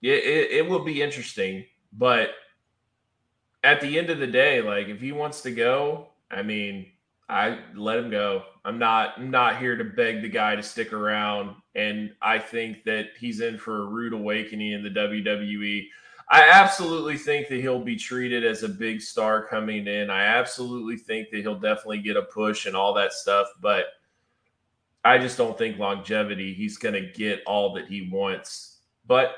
it, 0.01 0.23
it, 0.23 0.51
it 0.51 0.69
will 0.69 0.83
be 0.83 1.01
interesting, 1.01 1.65
but 1.93 2.31
at 3.63 3.81
the 3.81 3.99
end 3.99 4.09
of 4.09 4.19
the 4.19 4.27
day, 4.27 4.61
like 4.61 4.87
if 4.87 4.99
he 4.99 5.11
wants 5.11 5.41
to 5.41 5.51
go, 5.51 6.07
I 6.31 6.41
mean, 6.41 6.87
I 7.29 7.59
let 7.75 7.99
him 7.99 8.09
go. 8.09 8.43
I'm 8.63 8.79
not 8.79 9.13
I'm 9.17 9.29
not 9.29 9.57
here 9.57 9.75
to 9.75 9.83
beg 9.83 10.21
the 10.21 10.29
guy 10.29 10.55
to 10.55 10.63
stick 10.63 10.93
around, 10.93 11.55
and 11.75 12.13
I 12.21 12.39
think 12.39 12.83
that 12.85 13.09
he's 13.19 13.41
in 13.41 13.57
for 13.57 13.81
a 13.81 13.85
rude 13.85 14.13
awakening 14.13 14.71
in 14.71 14.83
the 14.83 14.89
WWE. 14.89 15.87
I 16.29 16.49
absolutely 16.49 17.17
think 17.17 17.47
that 17.47 17.61
he'll 17.61 17.83
be 17.83 17.95
treated 17.95 18.43
as 18.43 18.63
a 18.63 18.69
big 18.69 19.01
star 19.01 19.45
coming 19.45 19.87
in. 19.87 20.09
I 20.09 20.23
absolutely 20.23 20.97
think 20.97 21.29
that 21.31 21.39
he'll 21.41 21.59
definitely 21.59 21.99
get 21.99 22.17
a 22.17 22.23
push 22.23 22.65
and 22.65 22.75
all 22.75 22.93
that 22.95 23.13
stuff, 23.13 23.47
but 23.61 23.85
I 25.05 25.17
just 25.17 25.37
don't 25.37 25.57
think 25.57 25.79
longevity. 25.79 26.53
He's 26.53 26.77
going 26.77 26.95
to 26.95 27.11
get 27.13 27.43
all 27.45 27.73
that 27.75 27.87
he 27.87 28.09
wants, 28.11 28.79
but 29.05 29.35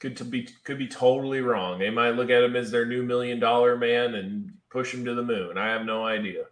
could 0.00 0.16
to 0.16 0.24
be 0.24 0.48
could 0.64 0.78
be 0.78 0.88
totally 0.88 1.42
wrong. 1.42 1.78
They 1.78 1.90
might 1.90 2.16
look 2.16 2.30
at 2.30 2.42
him 2.42 2.56
as 2.56 2.70
their 2.70 2.86
new 2.86 3.02
million 3.02 3.38
dollar 3.38 3.76
man 3.76 4.14
and 4.14 4.52
push 4.70 4.94
him 4.94 5.04
to 5.04 5.14
the 5.14 5.22
moon. 5.22 5.58
I 5.58 5.68
have 5.68 5.84
no 5.84 6.06
idea. 6.06 6.44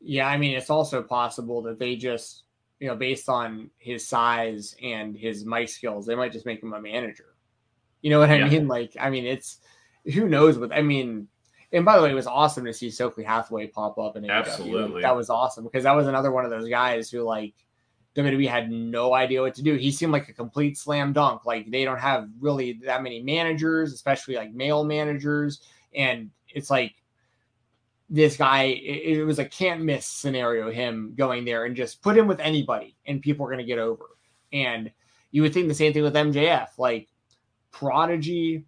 Yeah, 0.00 0.28
I 0.28 0.36
mean, 0.36 0.54
it's 0.54 0.68
also 0.68 1.02
possible 1.02 1.62
that 1.62 1.78
they 1.78 1.96
just, 1.96 2.44
you 2.78 2.88
know, 2.88 2.96
based 2.96 3.30
on 3.30 3.70
his 3.78 4.06
size 4.06 4.76
and 4.82 5.16
his 5.16 5.46
mic 5.46 5.70
skills, 5.70 6.04
they 6.04 6.14
might 6.14 6.32
just 6.32 6.44
make 6.44 6.62
him 6.62 6.74
a 6.74 6.80
manager. 6.80 7.33
You 8.04 8.10
know 8.10 8.18
what 8.18 8.28
I 8.28 8.36
Yeah. 8.36 8.48
mean? 8.50 8.68
Like, 8.68 8.94
I 9.00 9.08
mean, 9.08 9.24
it's 9.24 9.60
who 10.12 10.28
knows 10.28 10.58
what 10.58 10.70
I 10.74 10.82
mean. 10.82 11.26
And 11.72 11.86
by 11.86 11.96
the 11.96 12.02
way, 12.02 12.10
it 12.10 12.14
was 12.14 12.26
awesome 12.26 12.66
to 12.66 12.72
see 12.74 12.90
Stokely 12.90 13.24
Hathaway 13.24 13.66
pop 13.68 13.96
up 13.96 14.14
AEW. 14.14 14.30
Absolutely. 14.30 15.00
That 15.00 15.16
was 15.16 15.30
awesome 15.30 15.64
because 15.64 15.84
that 15.84 15.96
was 15.96 16.06
another 16.06 16.30
one 16.30 16.44
of 16.44 16.50
those 16.50 16.68
guys 16.68 17.10
who 17.10 17.22
like 17.22 17.54
WWE 18.14 18.46
had 18.46 18.70
no 18.70 19.14
idea 19.14 19.40
what 19.40 19.54
to 19.54 19.62
do. 19.62 19.72
He 19.76 19.90
seemed 19.90 20.12
like 20.12 20.28
a 20.28 20.34
complete 20.34 20.76
slam 20.76 21.14
dunk. 21.14 21.46
Like 21.46 21.70
they 21.70 21.82
don't 21.86 21.98
have 21.98 22.28
really 22.40 22.74
that 22.84 23.02
many 23.02 23.22
managers, 23.22 23.94
especially 23.94 24.36
like 24.36 24.52
male 24.52 24.84
managers. 24.84 25.62
And 25.94 26.28
it's 26.50 26.68
like 26.68 26.92
this 28.10 28.36
guy, 28.36 28.64
it, 28.64 29.18
it 29.18 29.24
was 29.24 29.38
a 29.38 29.46
can't 29.46 29.80
miss 29.80 30.04
scenario. 30.04 30.70
Him 30.70 31.14
going 31.16 31.46
there 31.46 31.64
and 31.64 31.74
just 31.74 32.02
put 32.02 32.18
him 32.18 32.26
with 32.26 32.40
anybody, 32.40 32.96
and 33.06 33.22
people 33.22 33.46
are 33.46 33.50
going 33.50 33.58
to 33.60 33.64
get 33.64 33.78
over. 33.78 34.04
And 34.52 34.92
you 35.30 35.40
would 35.40 35.54
think 35.54 35.68
the 35.68 35.74
same 35.74 35.94
thing 35.94 36.02
with 36.02 36.14
MJF, 36.14 36.68
like 36.76 37.08
prodigy, 37.74 38.64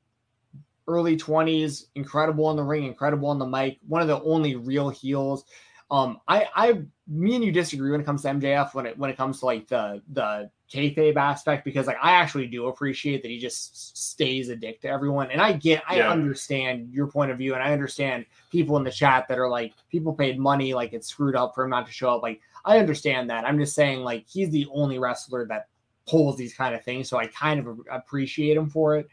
early 0.89 1.17
20s, 1.17 1.85
incredible 1.95 2.51
in 2.51 2.57
the 2.57 2.63
ring, 2.63 2.85
incredible 2.85 3.29
on 3.29 3.39
the 3.39 3.47
mic, 3.47 3.79
one 3.87 4.03
of 4.03 4.09
the 4.09 4.21
only 4.23 4.57
real 4.57 4.89
heels. 4.89 5.45
Um, 5.91 6.21
I, 6.27 6.47
I, 6.55 6.83
me 7.07 7.37
and 7.37 7.45
you 7.45 7.53
disagree 7.53 7.93
when 7.93 8.01
it 8.01 8.05
comes 8.05 8.23
to 8.23 8.29
MJF 8.29 8.75
when 8.75 8.87
it 8.87 8.99
when 8.99 9.09
it 9.09 9.17
comes 9.17 9.39
to 9.39 9.47
like 9.47 9.69
the 9.69 10.03
the 10.13 10.51
kayfabe 10.69 11.15
aspect 11.15 11.65
because 11.65 11.87
like 11.87 11.99
I 12.03 12.11
actually 12.11 12.49
do 12.49 12.67
appreciate 12.67 13.23
that 13.23 13.31
he 13.31 13.39
just 13.39 13.97
stays 13.97 14.49
a 14.49 14.57
dick 14.57 14.81
to 14.81 14.89
everyone, 14.89 15.31
and 15.31 15.41
I 15.41 15.53
get, 15.53 15.85
I 15.89 15.99
yeah. 15.99 16.11
understand 16.11 16.93
your 16.93 17.07
point 17.07 17.31
of 17.31 17.39
view, 17.39 17.55
and 17.55 17.63
I 17.63 17.73
understand 17.73 18.27
people 18.51 18.77
in 18.77 18.83
the 18.83 18.91
chat 18.91 19.29
that 19.29 19.39
are 19.39 19.49
like 19.49 19.75
people 19.89 20.13
paid 20.13 20.41
money, 20.41 20.75
like 20.75 20.93
it's 20.93 21.07
screwed 21.07 21.37
up 21.37 21.55
for 21.55 21.63
him 21.63 21.71
not 21.71 21.87
to 21.87 21.93
show 21.93 22.17
up. 22.17 22.23
Like 22.23 22.41
I 22.65 22.81
understand 22.81 23.31
that. 23.31 23.45
I'm 23.45 23.59
just 23.59 23.77
saying 23.77 24.01
like 24.01 24.25
he's 24.27 24.51
the 24.51 24.67
only 24.73 24.99
wrestler 24.99 25.47
that 25.47 25.69
pulls 26.07 26.37
these 26.37 26.55
kind 26.55 26.75
of 26.75 26.85
things, 26.85 27.09
so 27.09 27.19
I 27.19 27.27
kind 27.27 27.61
of 27.61 27.81
appreciate 27.91 28.57
him 28.57 28.69
for 28.69 28.97
it. 28.97 29.09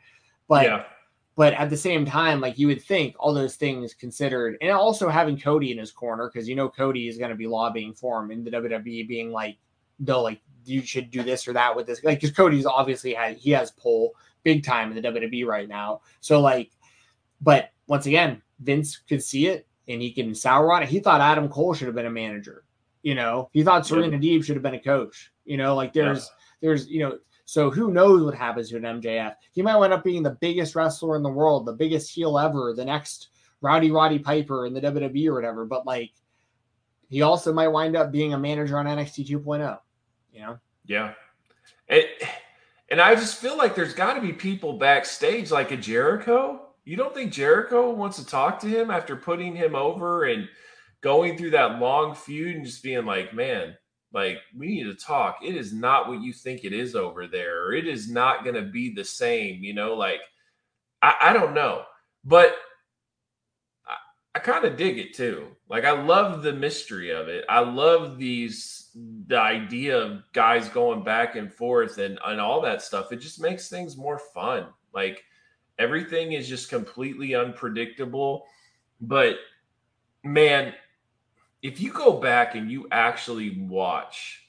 But 0.48 0.66
yeah. 0.66 0.84
But 1.36 1.54
at 1.54 1.72
the 1.72 1.78
same 1.78 2.06
time, 2.06 2.42
like 2.42 2.60
you 2.60 2.68
would 2.68 2.84
think 2.84 3.16
all 3.18 3.34
those 3.34 3.56
things 3.56 3.96
considered, 3.96 4.56
and 4.62 4.72
also 4.72 5.10
having 5.10 5.40
Cody 5.40 5.72
in 5.72 5.80
his 5.80 5.92
corner, 5.92 6.30
because 6.32 6.48
you 6.48 6.56
know 6.56 6.70
Cody 6.70 7.08
is 7.08 7.18
going 7.18 7.32
to 7.32 7.36
be 7.36 7.48
lobbying 7.48 7.94
for 7.94 8.22
him 8.22 8.30
in 8.30 8.44
the 8.44 8.52
WWE, 8.52 9.08
being 9.08 9.32
like, 9.32 9.58
no, 10.00 10.22
like 10.22 10.42
you 10.66 10.82
should 10.82 11.10
do 11.12 11.24
this 11.24 11.48
or 11.48 11.54
that 11.54 11.76
with 11.76 11.88
this. 11.88 12.04
Like, 12.04 12.20
because 12.20 12.36
Cody's 12.36 12.66
obviously 12.66 13.14
had, 13.14 13.38
he 13.38 13.52
has 13.52 13.72
pull 13.72 14.12
big 14.44 14.64
time 14.64 14.92
in 14.92 15.02
the 15.02 15.10
WWE 15.10 15.46
right 15.46 15.68
now. 15.68 16.02
So, 16.20 16.40
like, 16.40 16.72
but 17.42 17.72
once 17.88 18.06
again, 18.06 18.42
Vince 18.60 18.98
could 19.10 19.24
see 19.24 19.48
it 19.48 19.68
and 19.88 20.02
he 20.02 20.12
can 20.12 20.34
sour 20.36 20.72
on 20.72 20.84
it. 20.84 20.90
He 20.90 21.00
thought 21.00 21.22
Adam 21.22 21.50
Cole 21.50 21.74
should 21.74 21.88
have 21.88 21.96
been 21.96 22.06
a 22.06 22.12
manager. 22.12 22.64
You 23.02 23.16
know, 23.16 23.50
he 23.52 23.64
thought 23.64 23.86
Serena 23.86 24.18
yeah. 24.18 24.38
Deeb 24.38 24.46
should 24.46 24.56
have 24.56 24.64
been 24.64 24.76
a 24.76 24.80
coach. 24.80 25.32
You 25.46 25.58
know, 25.58 25.76
like 25.76 25.92
there's, 25.94 26.20
yeah. 26.20 26.43
There's, 26.64 26.88
you 26.88 27.00
know, 27.00 27.20
so 27.46 27.70
who 27.70 27.92
knows 27.92 28.24
what 28.24 28.34
happens 28.34 28.70
to 28.70 28.78
an 28.78 28.84
MJF? 29.02 29.36
He 29.52 29.62
might 29.62 29.76
wind 29.76 29.94
up 29.94 30.04
being 30.04 30.24
the 30.24 30.38
biggest 30.40 30.76
wrestler 30.76 31.18
in 31.18 31.24
the 31.24 31.30
world, 31.30 31.66
the 31.66 31.74
biggest 31.74 32.10
heel 32.10 32.40
ever, 32.40 32.74
the 32.74 32.86
next 32.86 33.28
Rowdy 33.62 33.92
Roddy 33.92 34.18
Piper 34.18 34.66
in 34.66 34.74
the 34.74 34.82
WWE 34.82 35.28
or 35.28 35.34
whatever. 35.34 35.66
But 35.66 35.86
like, 35.86 36.12
he 37.10 37.22
also 37.22 37.52
might 37.52 37.68
wind 37.68 37.98
up 37.98 38.14
being 38.14 38.34
a 38.34 38.40
manager 38.40 38.80
on 38.80 38.86
NXT 38.86 39.28
2.0. 39.28 39.78
You 40.32 40.40
know? 40.40 40.60
Yeah. 40.86 41.14
It, 41.90 42.24
and 42.90 43.02
I 43.02 43.14
just 43.14 43.40
feel 43.40 43.58
like 43.58 43.76
there's 43.76 43.94
got 43.94 44.14
to 44.14 44.22
be 44.22 44.32
people 44.32 44.78
backstage 44.78 45.52
like 45.52 45.72
a 45.72 45.78
Jericho. 45.78 46.70
You 46.86 46.96
don't 46.96 47.14
think 47.14 47.34
Jericho 47.34 47.92
wants 47.92 48.18
to 48.18 48.26
talk 48.26 48.60
to 48.62 48.68
him 48.68 48.90
after 48.90 49.18
putting 49.18 49.54
him 49.54 49.76
over 49.76 50.24
and 50.24 50.48
going 51.02 51.38
through 51.38 51.52
that 51.52 51.80
long 51.80 52.16
feud 52.16 52.56
and 52.56 52.66
just 52.66 52.84
being 52.84 53.06
like, 53.06 53.34
man, 53.34 53.76
like 54.14 54.38
we 54.56 54.68
need 54.68 54.84
to 54.84 54.94
talk. 54.94 55.40
It 55.44 55.56
is 55.56 55.74
not 55.74 56.08
what 56.08 56.22
you 56.22 56.32
think 56.32 56.64
it 56.64 56.74
is 56.74 56.96
over 56.96 57.28
there 57.28 57.66
or 57.66 57.74
it 57.74 57.88
is 57.88 58.10
not 58.10 58.44
going 58.44 58.56
to 58.56 58.62
be 58.62 58.94
the 58.94 59.04
same 59.04 59.64
you 59.64 59.74
know 59.74 59.96
like 59.96 60.22
i, 61.02 61.16
I 61.22 61.34
don't 61.34 61.54
know. 61.54 61.84
But 62.24 62.56
i, 63.88 63.96
I 64.36 64.40
kind 64.40 64.66
of 64.66 64.78
dig 64.78 64.98
it 64.98 65.14
too. 65.14 65.48
Like 65.68 65.84
i 65.84 65.92
love 65.92 66.44
the 66.44 66.54
mystery 66.54 67.10
of 67.10 67.28
it. 67.28 67.44
I 67.50 67.60
love 67.60 68.18
these 68.18 68.90
the 69.28 69.40
idea 69.40 69.98
of 69.98 70.24
guys 70.34 70.70
going 70.70 71.04
back 71.04 71.36
and 71.36 71.52
forth 71.52 71.98
and, 71.98 72.20
and 72.26 72.40
all 72.40 72.62
that 72.62 72.82
stuff. 72.84 73.12
It 73.12 73.18
just 73.18 73.42
makes 73.42 73.68
things 73.70 73.98
more 73.98 74.20
fun. 74.20 74.68
Like 74.94 75.24
everything 75.80 76.34
is 76.34 76.48
just 76.48 76.70
completely 76.70 77.34
unpredictable. 77.34 78.46
But 79.02 79.38
man 80.24 80.74
if 81.64 81.80
you 81.80 81.92
go 81.92 82.20
back 82.20 82.56
and 82.56 82.70
you 82.70 82.88
actually 82.92 83.58
watch 83.62 84.42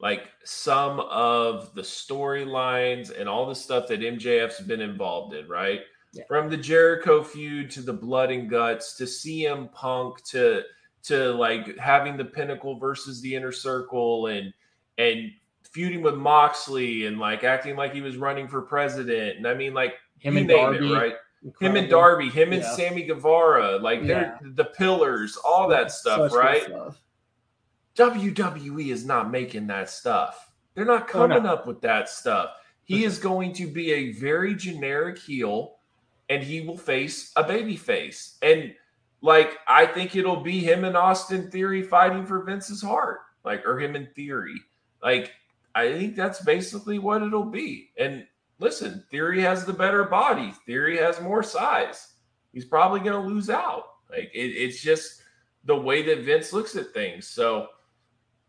like 0.00 0.30
some 0.44 0.98
of 1.00 1.74
the 1.74 1.82
storylines 1.82 3.16
and 3.16 3.28
all 3.28 3.46
the 3.46 3.54
stuff 3.54 3.86
that 3.88 4.00
MJF's 4.00 4.60
been 4.60 4.80
involved 4.80 5.34
in, 5.34 5.46
right? 5.46 5.82
Yeah. 6.12 6.24
From 6.26 6.48
the 6.48 6.56
Jericho 6.56 7.22
feud 7.22 7.70
to 7.72 7.82
the 7.82 7.92
blood 7.92 8.30
and 8.30 8.48
guts 8.48 8.96
to 8.96 9.04
CM 9.04 9.70
Punk 9.72 10.24
to 10.24 10.62
to 11.04 11.32
like 11.32 11.76
having 11.76 12.16
the 12.16 12.24
pinnacle 12.24 12.78
versus 12.78 13.20
the 13.20 13.34
inner 13.34 13.52
circle 13.52 14.28
and 14.28 14.52
and 14.96 15.30
feuding 15.70 16.02
with 16.02 16.14
Moxley 16.14 17.06
and 17.06 17.18
like 17.18 17.44
acting 17.44 17.76
like 17.76 17.92
he 17.92 18.00
was 18.00 18.16
running 18.16 18.48
for 18.48 18.62
president. 18.62 19.36
And 19.36 19.46
I 19.46 19.54
mean 19.54 19.74
like 19.74 19.94
him 20.18 20.36
and 20.38 20.48
Darby. 20.48 20.86
It, 20.86 20.96
right? 20.96 21.14
Incredible. 21.44 21.76
Him 21.76 21.82
and 21.82 21.90
Darby, 21.90 22.30
him 22.30 22.52
and. 22.52 22.64
Sammy 22.64 23.02
Guevara, 23.02 23.76
like 23.78 24.06
they're 24.06 24.38
the 24.42 24.64
pillars, 24.64 25.36
all 25.36 25.68
that 25.68 25.92
stuff, 25.92 26.30
Such 26.30 26.32
right? 26.32 26.62
Stuff. 26.64 27.00
WWE 27.96 28.88
is 28.90 29.04
not 29.04 29.30
making 29.30 29.66
that 29.68 29.90
stuff. 29.90 30.50
They're 30.74 30.84
not 30.84 31.06
coming 31.06 31.38
oh, 31.38 31.42
no. 31.42 31.52
up 31.52 31.66
with 31.66 31.80
that 31.82 32.08
stuff. 32.08 32.56
He 32.82 32.96
mm-hmm. 32.96 33.04
is 33.04 33.18
going 33.18 33.52
to 33.54 33.66
be 33.66 33.92
a 33.92 34.12
very 34.12 34.54
generic 34.54 35.18
heel 35.18 35.76
and 36.28 36.42
he 36.42 36.60
will 36.62 36.76
face 36.76 37.32
a 37.36 37.44
baby 37.44 37.76
face. 37.76 38.38
And 38.42 38.74
like 39.20 39.58
I 39.68 39.86
think 39.86 40.16
it'll 40.16 40.40
be 40.40 40.58
him 40.60 40.84
and 40.84 40.96
Austin 40.96 41.50
Theory 41.50 41.82
fighting 41.82 42.26
for 42.26 42.42
Vince's 42.42 42.82
heart. 42.82 43.20
Like 43.44 43.66
or 43.66 43.78
him 43.78 43.94
in 43.94 44.08
theory. 44.14 44.60
Like 45.02 45.32
I 45.74 45.92
think 45.92 46.16
that's 46.16 46.42
basically 46.42 46.98
what 46.98 47.22
it'll 47.22 47.44
be. 47.44 47.90
And 47.98 48.26
listen, 48.58 49.04
Theory 49.10 49.40
has 49.40 49.64
the 49.64 49.72
better 49.72 50.04
body. 50.04 50.52
Theory 50.66 50.98
has 50.98 51.20
more 51.20 51.42
size. 51.42 52.12
He's 52.52 52.64
probably 52.64 53.00
going 53.00 53.20
to 53.20 53.28
lose 53.28 53.50
out. 53.50 53.84
Like 54.10 54.30
it, 54.34 54.38
it's 54.38 54.80
just 54.80 55.22
the 55.64 55.76
way 55.76 56.02
that 56.02 56.24
Vince 56.24 56.52
looks 56.52 56.76
at 56.76 56.92
things. 56.92 57.26
So 57.26 57.68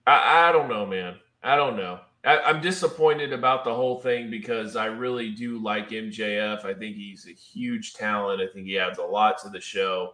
I, 0.06 0.50
I 0.50 0.52
don't 0.52 0.70
know, 0.70 0.86
man. 0.86 1.16
I 1.44 1.56
don't 1.56 1.78
know. 1.78 2.00
I, 2.26 2.50
am 2.50 2.62
disappointed 2.62 3.34
about 3.34 3.64
the 3.64 3.74
whole 3.74 4.00
thing 4.00 4.32
because 4.32 4.76
I 4.76 4.86
really 4.86 5.32
do 5.32 5.60
like 5.60 5.90
MJF. 5.90 6.66
I 6.66 6.74
think 6.74 6.96
he's 6.96 7.28
a 7.28 7.34
huge 7.34 7.94
talent. 7.94 8.42
I 8.42 8.52
think 8.52 8.66
he 8.66 8.80
adds 8.80 8.98
a 8.98 9.04
lot 9.04 9.38
to 9.44 9.50
the 9.50 9.62
show. 9.62 10.14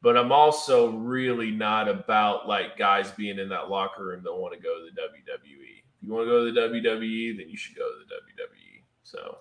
But 0.00 0.16
I'm 0.16 0.32
also 0.32 0.90
really 0.92 1.50
not 1.50 1.88
about 1.88 2.48
like 2.48 2.76
guys 2.76 3.10
being 3.12 3.38
in 3.38 3.48
that 3.50 3.70
locker 3.70 4.04
room 4.04 4.22
that 4.24 4.34
want 4.34 4.54
to 4.54 4.60
go 4.60 4.78
to 4.78 4.84
the 4.84 5.00
WWE. 5.00 5.78
If 5.78 6.02
you 6.02 6.12
want 6.12 6.26
to 6.26 6.30
go 6.30 6.44
to 6.44 6.52
the 6.52 6.60
WWE, 6.60 7.36
then 7.36 7.48
you 7.48 7.56
should 7.56 7.76
go 7.76 7.88
to 7.88 7.98
the 7.98 8.14
WWE. 8.14 8.61
So 9.02 9.38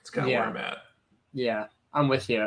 it's 0.00 0.10
kind 0.10 0.26
of 0.26 0.32
yeah. 0.32 0.40
where 0.40 0.48
I'm 0.48 0.56
at. 0.56 0.78
Yeah, 1.32 1.66
I'm 1.92 2.08
with 2.08 2.28
you. 2.30 2.46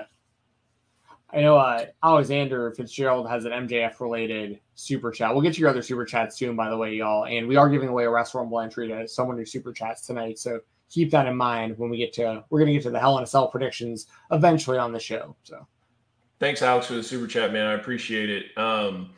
I 1.32 1.42
know 1.42 1.58
uh, 1.58 1.86
Alexander 2.04 2.72
Fitzgerald 2.72 3.30
has 3.30 3.46
an 3.46 3.52
MJF 3.52 4.00
related 4.00 4.60
super 4.74 5.12
chat. 5.12 5.32
We'll 5.32 5.44
get 5.44 5.54
to 5.54 5.60
your 5.60 5.70
other 5.70 5.84
super 5.84 6.04
chats 6.04 6.38
soon, 6.38 6.56
by 6.56 6.70
the 6.70 6.78
way, 6.78 6.96
y'all. 6.96 7.26
And 7.26 7.48
we 7.48 7.56
are 7.56 7.70
giving 7.70 7.90
away 7.90 8.06
a 8.06 8.10
Wrestle 8.10 8.42
Rumble 8.42 8.60
entry 8.62 8.88
to 8.88 9.08
someone 9.08 9.38
who 9.38 9.46
super 9.46 9.72
chats 9.72 10.08
tonight. 10.08 10.40
So 10.40 10.60
keep 10.90 11.12
that 11.12 11.28
in 11.28 11.38
mind 11.38 11.78
when 11.78 11.92
we 11.92 11.98
get 11.98 12.14
to 12.14 12.44
we're 12.50 12.60
gonna 12.60 12.74
get 12.74 12.84
to 12.84 12.90
the 12.90 13.00
Hell 13.00 13.18
in 13.18 13.24
a 13.24 13.28
Cell 13.28 13.48
predictions 13.48 14.08
eventually 14.32 14.80
on 14.80 14.92
the 14.92 15.00
show. 15.00 15.36
So 15.44 15.68
thanks, 16.40 16.64
Alex, 16.64 16.88
for 16.88 16.96
the 16.96 17.04
super 17.04 17.28
chat, 17.28 17.54
man. 17.54 17.68
I 17.68 17.74
appreciate 17.74 18.30
it. 18.30 18.58
Um, 18.58 19.12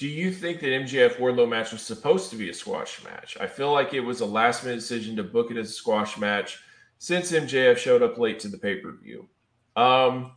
do 0.00 0.08
you 0.08 0.32
think 0.32 0.60
that 0.60 0.68
MJF 0.68 1.16
Wardlow 1.16 1.46
match 1.46 1.72
was 1.72 1.82
supposed 1.82 2.30
to 2.30 2.36
be 2.36 2.48
a 2.48 2.54
squash 2.54 3.04
match? 3.04 3.36
I 3.38 3.46
feel 3.46 3.70
like 3.70 3.92
it 3.92 4.00
was 4.00 4.22
a 4.22 4.26
last 4.26 4.64
minute 4.64 4.76
decision 4.76 5.14
to 5.16 5.22
book 5.22 5.50
it 5.50 5.58
as 5.58 5.68
a 5.68 5.72
squash 5.74 6.16
match 6.16 6.58
since 6.96 7.30
MJF 7.32 7.76
showed 7.76 8.02
up 8.02 8.16
late 8.16 8.40
to 8.40 8.48
the 8.48 8.56
pay 8.56 8.76
per 8.76 8.92
view. 8.92 9.28
Um, 9.76 10.32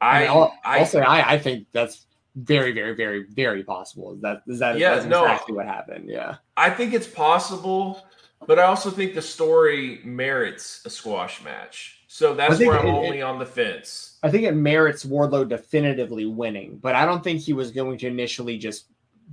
I, 0.00 0.26
I'll, 0.26 0.52
I, 0.64 0.82
say 0.82 1.02
I, 1.02 1.34
I 1.34 1.38
think 1.38 1.68
that's 1.70 2.06
very, 2.34 2.72
very, 2.72 2.96
very, 2.96 3.26
very 3.30 3.62
possible. 3.62 4.14
Is 4.14 4.20
that 4.22 4.42
is 4.48 4.58
that 4.58 4.76
yeah, 4.76 4.96
that's 4.96 5.06
no, 5.06 5.22
exactly 5.22 5.54
what 5.54 5.66
happened? 5.66 6.10
Yeah, 6.10 6.38
I 6.56 6.68
think 6.68 6.94
it's 6.94 7.06
possible, 7.06 8.04
but 8.46 8.58
I 8.58 8.64
also 8.64 8.90
think 8.90 9.14
the 9.14 9.22
story 9.22 10.00
merits 10.04 10.82
a 10.84 10.90
squash 10.90 11.42
match. 11.42 12.04
So 12.06 12.34
that's 12.34 12.60
where 12.60 12.78
I'm 12.78 12.86
it, 12.86 12.90
only 12.90 13.18
it, 13.18 13.22
on 13.22 13.38
the 13.38 13.46
fence. 13.46 14.18
I 14.22 14.30
think 14.30 14.44
it 14.44 14.52
merits 14.52 15.04
Wardlow 15.04 15.48
definitively 15.48 16.26
winning, 16.26 16.78
but 16.78 16.94
I 16.94 17.04
don't 17.04 17.24
think 17.24 17.40
he 17.40 17.52
was 17.52 17.72
going 17.72 17.98
to 17.98 18.06
initially 18.06 18.56
just 18.56 18.86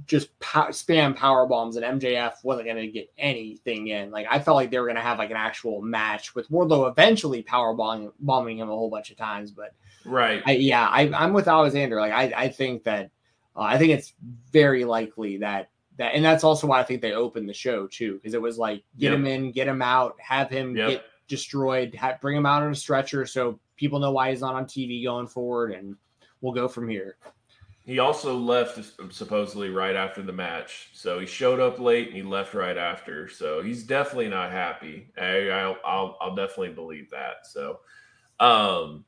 just 0.08 0.38
pow- 0.40 0.70
spam 0.70 1.16
power 1.16 1.46
bombs 1.46 1.76
and 1.76 2.02
MJF 2.02 2.44
wasn't 2.44 2.66
going 2.66 2.78
to 2.78 2.88
get 2.88 3.12
anything 3.18 3.88
in. 3.88 4.10
Like 4.10 4.26
I 4.30 4.40
felt 4.40 4.56
like 4.56 4.72
they 4.72 4.80
were 4.80 4.86
going 4.86 4.96
to 4.96 5.02
have 5.02 5.20
like 5.20 5.32
an 5.32 5.38
actual 5.38 5.82
match 5.82 6.34
with 6.34 6.50
Wardlow 6.50 6.90
eventually 6.90 7.44
power 7.44 7.74
bombing, 7.74 8.12
bombing 8.20 8.58
him 8.58 8.70
a 8.70 8.74
whole 8.74 8.90
bunch 8.90 9.12
of 9.12 9.18
times. 9.18 9.52
But 9.52 9.76
right, 10.06 10.42
I, 10.46 10.54
yeah, 10.54 10.88
I, 10.88 11.24
am 11.24 11.34
with 11.34 11.48
Alexander. 11.48 12.00
Like 12.00 12.14
I, 12.14 12.34
I 12.36 12.50
think 12.50 12.84
that 12.86 13.12
uh, 13.56 13.62
I 13.62 13.78
think 13.78 13.92
it's 13.92 14.14
very 14.52 14.86
likely 14.86 15.38
that 15.38 15.70
that, 15.98 16.14
and 16.16 16.24
that's 16.24 16.44
also 16.44 16.68
why 16.68 16.80
I 16.80 16.84
think 16.84 17.02
they 17.02 17.14
opened 17.14 17.50
the 17.50 17.54
show 17.54 17.88
too 17.88 18.16
because 18.16 18.34
it 18.34 18.42
was 18.42 18.58
like 18.58 18.84
get 18.98 19.12
yep. 19.12 19.16
him 19.16 19.28
in, 19.28 19.52
get 19.52 19.68
him 19.68 19.82
out, 19.82 20.16
have 20.20 20.50
him 20.50 20.76
yep. 20.76 20.90
get 20.90 21.06
destroyed, 21.28 21.94
have, 21.96 22.20
bring 22.22 22.38
him 22.38 22.46
out 22.46 22.64
on 22.64 22.72
a 22.72 22.76
stretcher 22.76 23.26
so 23.26 23.60
people 23.78 24.00
know 24.00 24.12
why 24.12 24.30
he's 24.30 24.42
not 24.42 24.56
on 24.56 24.66
TV 24.66 25.04
going 25.04 25.28
forward, 25.28 25.72
and 25.72 25.96
we'll 26.40 26.54
go 26.54 26.68
from 26.68 26.88
here. 26.88 27.18
He 27.84 27.98
also 27.98 28.38
left 28.38 28.80
supposedly 29.12 29.70
right 29.70 29.96
after 29.96 30.22
the 30.22 30.32
match, 30.32 30.90
so 30.94 31.20
he 31.20 31.26
showed 31.26 31.60
up 31.60 31.80
late 31.80 32.08
and 32.08 32.16
he 32.16 32.22
left 32.22 32.54
right 32.54 32.78
after. 32.78 33.28
So 33.28 33.64
he's 33.64 33.84
definitely 33.84 34.30
not 34.30 34.52
happy. 34.52 35.12
I, 35.20 35.50
I'll, 35.50 35.78
I'll, 35.84 36.18
I'll 36.22 36.36
definitely 36.36 36.74
believe 36.74 37.10
that. 37.10 37.48
So, 37.48 37.80
um, 38.40 39.04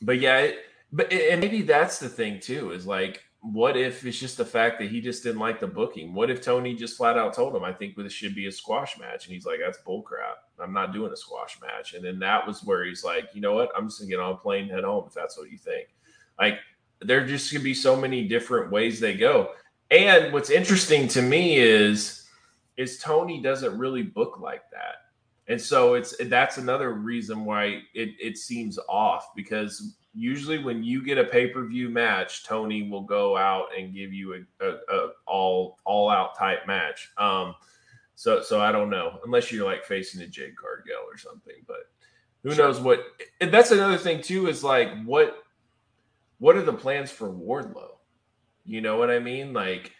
but 0.00 0.20
yeah, 0.20 0.38
it, 0.38 0.58
But 0.92 1.12
and 1.12 1.40
maybe 1.40 1.62
that's 1.62 1.98
the 1.98 2.08
thing 2.08 2.38
too 2.38 2.70
is 2.70 2.86
like, 2.86 3.24
what 3.40 3.76
if 3.76 4.04
it's 4.04 4.18
just 4.18 4.36
the 4.36 4.44
fact 4.44 4.78
that 4.80 4.90
he 4.90 5.00
just 5.00 5.22
didn't 5.22 5.38
like 5.38 5.60
the 5.60 5.66
booking? 5.66 6.12
What 6.12 6.30
if 6.30 6.42
Tony 6.42 6.74
just 6.74 6.96
flat 6.96 7.16
out 7.16 7.34
told 7.34 7.54
him, 7.54 7.64
"I 7.64 7.72
think 7.72 7.96
this 7.96 8.12
should 8.12 8.34
be 8.34 8.46
a 8.46 8.52
squash 8.52 8.98
match," 8.98 9.26
and 9.26 9.34
he's 9.34 9.46
like, 9.46 9.60
"That's 9.60 9.78
bullcrap. 9.86 10.36
I'm 10.58 10.72
not 10.72 10.92
doing 10.92 11.12
a 11.12 11.16
squash 11.16 11.60
match." 11.60 11.94
And 11.94 12.04
then 12.04 12.18
that 12.18 12.46
was 12.46 12.64
where 12.64 12.84
he's 12.84 13.04
like, 13.04 13.28
"You 13.34 13.40
know 13.40 13.54
what? 13.54 13.70
I'm 13.76 13.88
just 13.88 14.00
gonna 14.00 14.10
get 14.10 14.20
on 14.20 14.32
a 14.32 14.36
plane, 14.36 14.68
head 14.68 14.84
home 14.84 15.04
if 15.06 15.14
that's 15.14 15.38
what 15.38 15.50
you 15.50 15.58
think." 15.58 15.88
Like 16.38 16.58
there 17.00 17.24
just 17.24 17.52
gonna 17.52 17.62
be 17.62 17.74
so 17.74 17.96
many 17.96 18.26
different 18.26 18.72
ways 18.72 18.98
they 18.98 19.14
go. 19.14 19.52
And 19.90 20.32
what's 20.32 20.50
interesting 20.50 21.08
to 21.08 21.22
me 21.22 21.58
is 21.58 22.26
is 22.76 22.98
Tony 22.98 23.40
doesn't 23.42 23.76
really 23.76 24.02
book 24.02 24.38
like 24.40 24.70
that. 24.70 25.08
And 25.48 25.60
so 25.60 25.94
it's 25.94 26.14
that's 26.26 26.58
another 26.58 26.92
reason 26.92 27.44
why 27.44 27.82
it, 27.94 28.10
it 28.20 28.36
seems 28.36 28.78
off 28.88 29.34
because 29.34 29.96
usually 30.14 30.62
when 30.62 30.82
you 30.82 31.04
get 31.04 31.18
a 31.18 31.24
pay-per-view 31.24 31.88
match, 31.88 32.44
Tony 32.44 32.88
will 32.88 33.02
go 33.02 33.36
out 33.36 33.68
and 33.76 33.94
give 33.94 34.12
you 34.12 34.34
a, 34.34 34.64
a, 34.64 34.78
a 34.88 35.08
all 35.26 35.78
all 35.84 36.10
out 36.10 36.36
type 36.38 36.66
match. 36.66 37.10
Um 37.18 37.54
so 38.14 38.42
so 38.42 38.60
I 38.60 38.72
don't 38.72 38.90
know 38.90 39.20
unless 39.24 39.52
you're 39.52 39.66
like 39.66 39.84
facing 39.84 40.22
a 40.22 40.26
Jade 40.26 40.56
Cargill 40.56 41.04
or 41.06 41.16
something, 41.16 41.56
but 41.66 41.90
who 42.42 42.52
sure. 42.54 42.66
knows 42.66 42.80
what 42.80 43.04
And 43.40 43.52
that's 43.52 43.70
another 43.70 43.98
thing 43.98 44.22
too 44.22 44.48
is 44.48 44.64
like 44.64 44.88
what 45.04 45.42
what 46.38 46.56
are 46.56 46.62
the 46.62 46.72
plans 46.72 47.10
for 47.10 47.28
Wardlow? 47.28 47.90
You 48.64 48.80
know 48.80 48.96
what 48.96 49.10
I 49.10 49.18
mean? 49.18 49.52
Like 49.52 49.92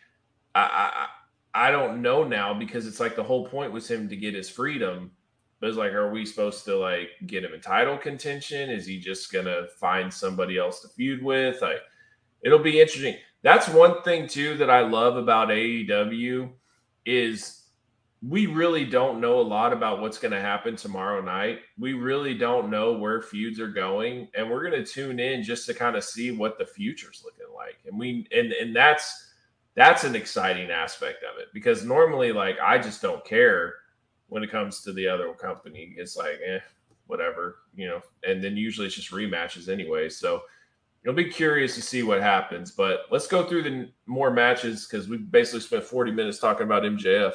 I, 0.55 1.07
I 1.55 1.69
I 1.69 1.71
don't 1.71 2.03
know 2.03 2.25
now 2.25 2.55
because 2.55 2.87
it's 2.87 3.01
like 3.01 3.17
the 3.17 3.23
whole 3.23 3.47
point 3.49 3.73
was 3.73 3.91
him 3.91 4.09
to 4.09 4.17
get 4.17 4.35
his 4.35 4.49
freedom. 4.49 5.11
But 5.61 5.69
it's 5.69 5.79
like, 5.79 5.93
are 5.93 6.11
we 6.11 6.25
supposed 6.25 6.65
to 6.67 6.77
like 6.77 7.11
get 7.27 7.45
him 7.45 7.55
in 7.55 7.61
title 7.61 7.99
contention? 7.99 8.71
Is 8.71 8.87
he 8.87 8.99
just 8.99 9.33
gonna 9.33 9.67
find 9.81 10.13
somebody 10.13 10.59
else 10.59 10.81
to 10.81 10.89
feud 10.89 11.23
with? 11.23 11.61
Like, 11.63 11.81
it'll 12.43 12.59
be 12.59 12.81
interesting. 12.81 13.17
That's 13.43 13.69
one 13.69 14.03
thing 14.03 14.27
too 14.29 14.57
that 14.57 14.71
I 14.71 14.81
love 14.81 15.17
about 15.17 15.49
AEW 15.49 16.51
is 17.05 17.59
we 18.27 18.47
really 18.47 18.85
don't 18.85 19.21
know 19.21 19.41
a 19.41 19.43
lot 19.43 19.73
about 19.73 20.01
what's 20.01 20.19
going 20.19 20.33
to 20.33 20.41
happen 20.41 20.75
tomorrow 20.75 21.23
night. 21.23 21.61
We 21.79 21.93
really 21.93 22.35
don't 22.35 22.69
know 22.69 22.93
where 22.95 23.23
feuds 23.23 23.61
are 23.61 23.69
going, 23.69 24.29
and 24.35 24.51
we're 24.51 24.69
going 24.69 24.85
to 24.85 24.91
tune 24.91 25.21
in 25.21 25.45
just 25.45 25.67
to 25.67 25.75
kind 25.75 25.95
of 25.95 26.03
see 26.03 26.33
what 26.33 26.59
the 26.59 26.67
future's 26.67 27.23
looking 27.25 27.55
like. 27.55 27.79
And 27.87 27.99
we 27.99 28.27
and 28.35 28.53
and 28.53 28.75
that's 28.75 29.33
that's 29.77 30.03
an 30.03 30.17
exciting 30.17 30.71
aspect 30.71 31.23
of 31.23 31.39
it 31.39 31.49
because 31.55 31.85
normally 31.85 32.33
like 32.33 32.57
I 32.61 32.79
just 32.79 33.01
don't 33.01 33.25
care 33.25 33.75
when 34.29 34.43
it 34.43 34.51
comes 34.51 34.83
to 34.83 34.93
the 34.93 35.09
other 35.09 35.33
company. 35.35 35.95
It's 35.97 36.16
like, 36.16 36.39
eh, 36.47 36.61
whatever, 37.07 37.57
you 37.74 37.87
know, 37.89 38.01
and 38.26 38.43
then 38.43 38.57
usually 38.57 38.87
it's 38.87 38.97
just 38.97 39.11
rematches 39.11 39.68
anyway. 39.68 40.09
So 40.09 40.43
you'll 41.05 41.14
be 41.14 41.24
curious 41.24 41.74
to 41.74 41.83
see 41.83 42.03
what 42.03 42.20
happens. 42.20 42.70
But 42.70 43.07
let's 43.11 43.26
go 43.26 43.45
through 43.45 43.62
the 43.62 43.91
more 44.07 44.31
matches 44.31 44.87
because 44.87 45.09
we 45.09 45.16
basically 45.16 45.61
spent 45.61 45.85
40 45.85 46.12
minutes 46.12 46.39
talking 46.39 46.64
about 46.64 46.83
MJF. 46.83 47.35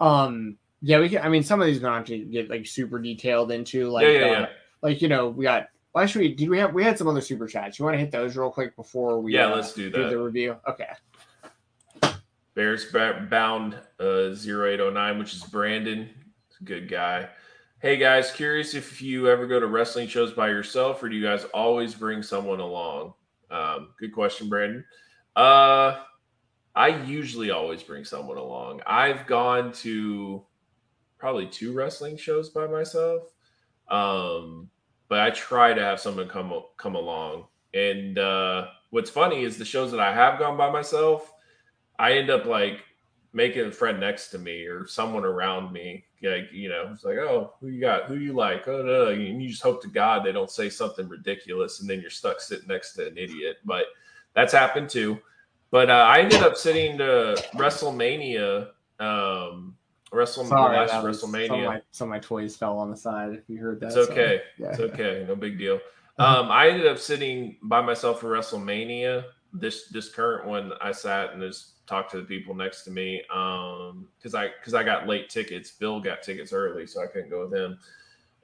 Um, 0.00 0.58
yeah, 0.82 1.00
we 1.00 1.08
can. 1.08 1.22
I 1.22 1.28
mean, 1.28 1.42
some 1.42 1.60
of 1.60 1.66
these 1.66 1.80
don't 1.80 1.92
have 1.92 2.04
to 2.06 2.18
get 2.18 2.50
like 2.50 2.66
super 2.66 2.98
detailed 2.98 3.50
into, 3.50 3.88
like, 3.88 4.04
yeah, 4.04 4.10
yeah, 4.10 4.24
uh, 4.24 4.40
yeah. 4.40 4.46
like 4.82 5.00
you 5.00 5.08
know, 5.08 5.28
we 5.28 5.44
got 5.44 5.68
well, 5.96 6.04
actually, 6.04 6.34
did 6.34 6.50
we 6.50 6.58
have 6.58 6.74
we 6.74 6.84
had 6.84 6.98
some 6.98 7.08
other 7.08 7.22
super 7.22 7.46
chats? 7.46 7.78
You 7.78 7.86
want 7.86 7.94
to 7.94 7.98
hit 7.98 8.10
those 8.10 8.36
real 8.36 8.50
quick 8.50 8.76
before 8.76 9.18
we 9.18 9.32
yeah, 9.32 9.46
uh, 9.46 9.56
let's 9.56 9.72
do 9.72 9.88
that. 9.88 9.96
Do 9.96 10.10
the 10.10 10.18
review. 10.18 10.56
Okay. 10.68 10.90
Bears 12.56 12.86
bound 12.86 13.74
uh, 14.00 14.34
0809, 14.34 15.18
which 15.18 15.34
is 15.34 15.42
Brandon. 15.44 16.08
good 16.64 16.88
guy. 16.88 17.28
Hey 17.80 17.98
guys, 17.98 18.32
curious 18.32 18.72
if 18.72 19.02
you 19.02 19.28
ever 19.28 19.46
go 19.46 19.60
to 19.60 19.66
wrestling 19.66 20.08
shows 20.08 20.32
by 20.32 20.48
yourself 20.48 21.02
or 21.02 21.10
do 21.10 21.16
you 21.16 21.22
guys 21.22 21.44
always 21.52 21.94
bring 21.94 22.22
someone 22.22 22.60
along? 22.60 23.12
Um, 23.50 23.90
good 24.00 24.14
question, 24.14 24.48
Brandon. 24.48 24.86
Uh, 25.36 26.00
I 26.74 26.88
usually 27.04 27.50
always 27.50 27.82
bring 27.82 28.06
someone 28.06 28.38
along. 28.38 28.80
I've 28.86 29.26
gone 29.26 29.70
to 29.72 30.42
probably 31.18 31.46
two 31.48 31.74
wrestling 31.74 32.16
shows 32.16 32.48
by 32.48 32.66
myself. 32.66 33.34
Um, 33.90 34.70
but 35.08 35.20
I 35.20 35.28
try 35.28 35.74
to 35.74 35.82
have 35.82 36.00
someone 36.00 36.26
come 36.26 36.54
come 36.78 36.94
along. 36.94 37.44
And 37.74 38.18
uh, 38.18 38.68
what's 38.88 39.10
funny 39.10 39.44
is 39.44 39.58
the 39.58 39.64
shows 39.66 39.90
that 39.90 40.00
I 40.00 40.14
have 40.14 40.38
gone 40.38 40.56
by 40.56 40.70
myself, 40.70 41.34
I 41.98 42.12
end 42.12 42.30
up 42.30 42.46
like 42.46 42.84
making 43.32 43.66
a 43.66 43.72
friend 43.72 44.00
next 44.00 44.28
to 44.28 44.38
me 44.38 44.64
or 44.64 44.86
someone 44.86 45.24
around 45.24 45.72
me. 45.72 46.04
Like, 46.22 46.50
you 46.52 46.68
know, 46.68 46.90
it's 46.92 47.04
like, 47.04 47.18
oh, 47.18 47.54
who 47.60 47.68
you 47.68 47.80
got? 47.80 48.04
Who 48.04 48.16
you 48.16 48.32
like? 48.32 48.66
Oh, 48.66 48.82
no. 48.82 49.08
And 49.08 49.42
you 49.42 49.48
just 49.48 49.62
hope 49.62 49.82
to 49.82 49.88
God 49.88 50.24
they 50.24 50.32
don't 50.32 50.50
say 50.50 50.70
something 50.70 51.08
ridiculous 51.08 51.80
and 51.80 51.88
then 51.88 52.00
you're 52.00 52.10
stuck 52.10 52.40
sitting 52.40 52.68
next 52.68 52.94
to 52.94 53.06
an 53.06 53.18
idiot. 53.18 53.58
But 53.64 53.84
that's 54.34 54.52
happened 54.52 54.88
too. 54.88 55.18
But 55.70 55.90
uh, 55.90 56.06
I 56.08 56.20
ended 56.20 56.42
up 56.42 56.56
sitting 56.56 56.96
to 56.98 57.36
WrestleMania 57.54 58.68
um, 58.98 59.76
Wrestle, 60.12 60.44
Sorry, 60.44 60.76
last 60.76 60.92
WrestleMania. 60.92 61.48
Some 61.48 61.58
of, 61.60 61.64
my, 61.66 61.82
some 61.90 62.08
of, 62.08 62.10
my, 62.10 62.18
toys 62.18 62.56
fell 62.56 62.78
on 62.78 62.90
the 62.90 62.96
side. 62.96 63.32
If 63.34 63.42
you 63.48 63.58
heard 63.58 63.80
that, 63.80 63.88
it's 63.88 63.96
okay. 63.96 64.42
So, 64.56 64.64
yeah. 64.64 64.70
It's 64.70 64.80
okay. 64.80 65.24
No 65.28 65.36
big 65.36 65.58
deal. 65.58 65.80
Um, 66.18 66.50
I 66.50 66.70
ended 66.70 66.86
up 66.86 66.98
sitting 66.98 67.58
by 67.60 67.82
myself 67.82 68.20
for 68.20 68.30
WrestleMania. 68.30 69.24
This 69.52 69.88
this 69.88 70.08
current 70.08 70.46
one, 70.46 70.72
I 70.80 70.90
sat 70.90 71.34
and 71.34 71.42
just 71.42 71.72
talked 71.86 72.10
to 72.12 72.18
the 72.18 72.24
people 72.24 72.54
next 72.54 72.82
to 72.84 72.90
me. 72.90 73.22
Um, 73.32 74.08
because 74.18 74.34
I 74.34 74.48
because 74.58 74.74
I 74.74 74.82
got 74.82 75.06
late 75.06 75.28
tickets. 75.28 75.70
Bill 75.70 76.00
got 76.00 76.22
tickets 76.22 76.52
early, 76.52 76.86
so 76.86 77.02
I 77.02 77.06
couldn't 77.06 77.30
go 77.30 77.46
with 77.48 77.54
him. 77.54 77.78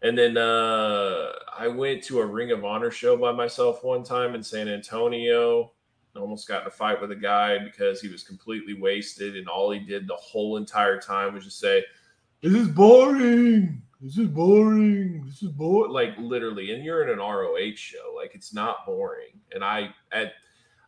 And 0.03 0.19
then 0.19 0.37
uh, 0.37 1.33
I 1.57 1.69
went 1.69 2.03
to 2.05 2.21
a 2.21 2.27
Ring 2.27 2.51
of 2.51 2.65
Honor 2.65 2.91
show 2.91 3.17
by 3.17 3.33
myself 3.33 3.85
one 3.85 4.03
time 4.03 4.35
in 4.35 4.43
San 4.43 4.69
Antonio 4.69 5.71
almost 6.21 6.47
got 6.47 6.63
in 6.63 6.69
a 6.69 6.71
fight 6.71 7.01
with 7.01 7.11
a 7.11 7.17
guy 7.17 7.59
because 7.59 8.01
he 8.01 8.09
was 8.09 8.23
completely 8.23 8.75
wasted 8.75 9.37
and 9.37 9.49
all 9.49 9.71
he 9.71 9.81
did 9.81 10.07
the 10.07 10.15
whole 10.15 10.57
entire 10.57 11.01
time 11.01 11.35
was 11.35 11.45
just 11.45 11.59
say 11.59 11.83
this 12.43 12.53
is 12.53 12.69
boring 12.69 13.81
this 14.01 14.19
is 14.19 14.29
boring 14.29 15.25
this 15.25 15.43
is 15.43 15.51
boring 15.51 15.91
like 15.91 16.13
literally 16.19 16.73
and 16.73 16.85
you're 16.85 17.03
in 17.03 17.09
an 17.09 17.19
roh 17.19 17.57
show 17.75 18.15
like 18.15 18.35
it's 18.35 18.53
not 18.53 18.85
boring 18.85 19.33
and 19.53 19.65
i 19.65 19.89
at 20.13 20.33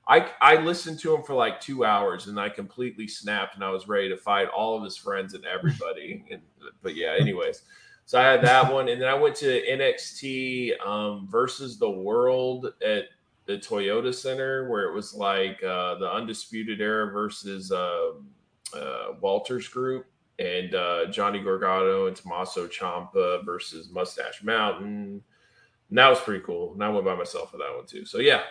I, 0.06 0.30
I 0.40 0.56
listened 0.56 0.98
to 1.00 1.14
him 1.14 1.22
for 1.22 1.34
like 1.34 1.60
two 1.60 1.84
hours 1.84 2.26
and 2.26 2.38
I 2.38 2.48
completely 2.50 3.08
snapped 3.08 3.54
and 3.54 3.64
I 3.64 3.70
was 3.70 3.88
ready 3.88 4.08
to 4.10 4.16
fight 4.16 4.48
all 4.48 4.76
of 4.76 4.84
his 4.84 4.96
friends 4.96 5.34
and 5.34 5.44
everybody. 5.46 6.24
and, 6.30 6.42
but 6.82 6.94
yeah, 6.94 7.16
anyways, 7.18 7.62
so 8.04 8.20
I 8.20 8.24
had 8.24 8.42
that 8.42 8.70
one. 8.70 8.88
And 8.88 9.00
then 9.00 9.08
I 9.08 9.14
went 9.14 9.34
to 9.36 9.62
NXT 9.66 10.86
um, 10.86 11.26
versus 11.30 11.78
the 11.78 11.90
world 11.90 12.72
at 12.86 13.04
the 13.46 13.58
Toyota 13.58 14.14
Center 14.14 14.68
where 14.68 14.88
it 14.88 14.94
was 14.94 15.14
like 15.14 15.62
uh, 15.62 15.96
the 15.96 16.10
Undisputed 16.10 16.80
Era 16.80 17.10
versus 17.10 17.72
uh, 17.72 18.10
uh, 18.76 19.06
Walters 19.20 19.68
Group 19.68 20.06
and 20.38 20.74
uh, 20.74 21.06
Johnny 21.06 21.40
Gargano 21.40 22.06
and 22.06 22.16
Tommaso 22.16 22.66
Ciampa 22.66 23.44
versus 23.44 23.90
Mustache 23.90 24.42
Mountain. 24.42 25.22
And 25.88 25.98
that 25.98 26.08
was 26.08 26.20
pretty 26.20 26.44
cool. 26.44 26.74
And 26.74 26.84
I 26.84 26.88
went 26.90 27.04
by 27.04 27.14
myself 27.14 27.50
for 27.52 27.58
that 27.58 27.74
one 27.74 27.86
too. 27.86 28.04
So 28.04 28.18
yeah, 28.18 28.42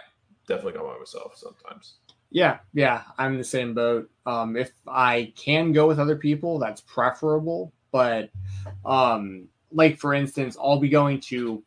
definitely 0.47 0.73
go 0.73 0.87
by 0.87 0.97
myself 0.97 1.35
sometimes. 1.37 1.95
Yeah, 2.31 2.59
yeah, 2.73 3.03
I'm 3.17 3.33
in 3.33 3.37
the 3.37 3.43
same 3.43 3.73
boat. 3.73 4.09
Um, 4.25 4.55
if 4.55 4.71
I 4.87 5.33
can 5.35 5.71
go 5.71 5.87
with 5.87 5.99
other 5.99 6.15
people, 6.15 6.57
that's 6.57 6.81
preferable. 6.81 7.71
But 7.91 8.31
um, 8.85 9.47
like 9.71 9.99
for 9.99 10.13
instance, 10.13 10.57
I'll 10.59 10.79
be 10.79 10.89
going 10.89 11.19
to 11.21 11.63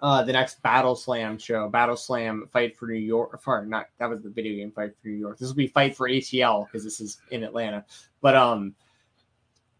uh, 0.00 0.22
the 0.22 0.32
next 0.32 0.62
Battle 0.62 0.94
Slam 0.94 1.38
show, 1.38 1.68
Battle 1.68 1.96
Slam 1.96 2.48
Fight 2.52 2.76
for 2.76 2.86
New 2.86 2.94
York. 2.94 3.42
For 3.42 3.64
not 3.64 3.86
that 3.98 4.08
was 4.08 4.22
the 4.22 4.30
video 4.30 4.54
game 4.54 4.70
Fight 4.70 4.92
for 5.02 5.08
New 5.08 5.16
York. 5.16 5.38
This 5.38 5.48
will 5.48 5.56
be 5.56 5.66
Fight 5.66 5.96
for 5.96 6.08
ATL 6.08 6.66
because 6.66 6.84
this 6.84 7.00
is 7.00 7.18
in 7.30 7.42
Atlanta. 7.42 7.84
But 8.20 8.36
um, 8.36 8.74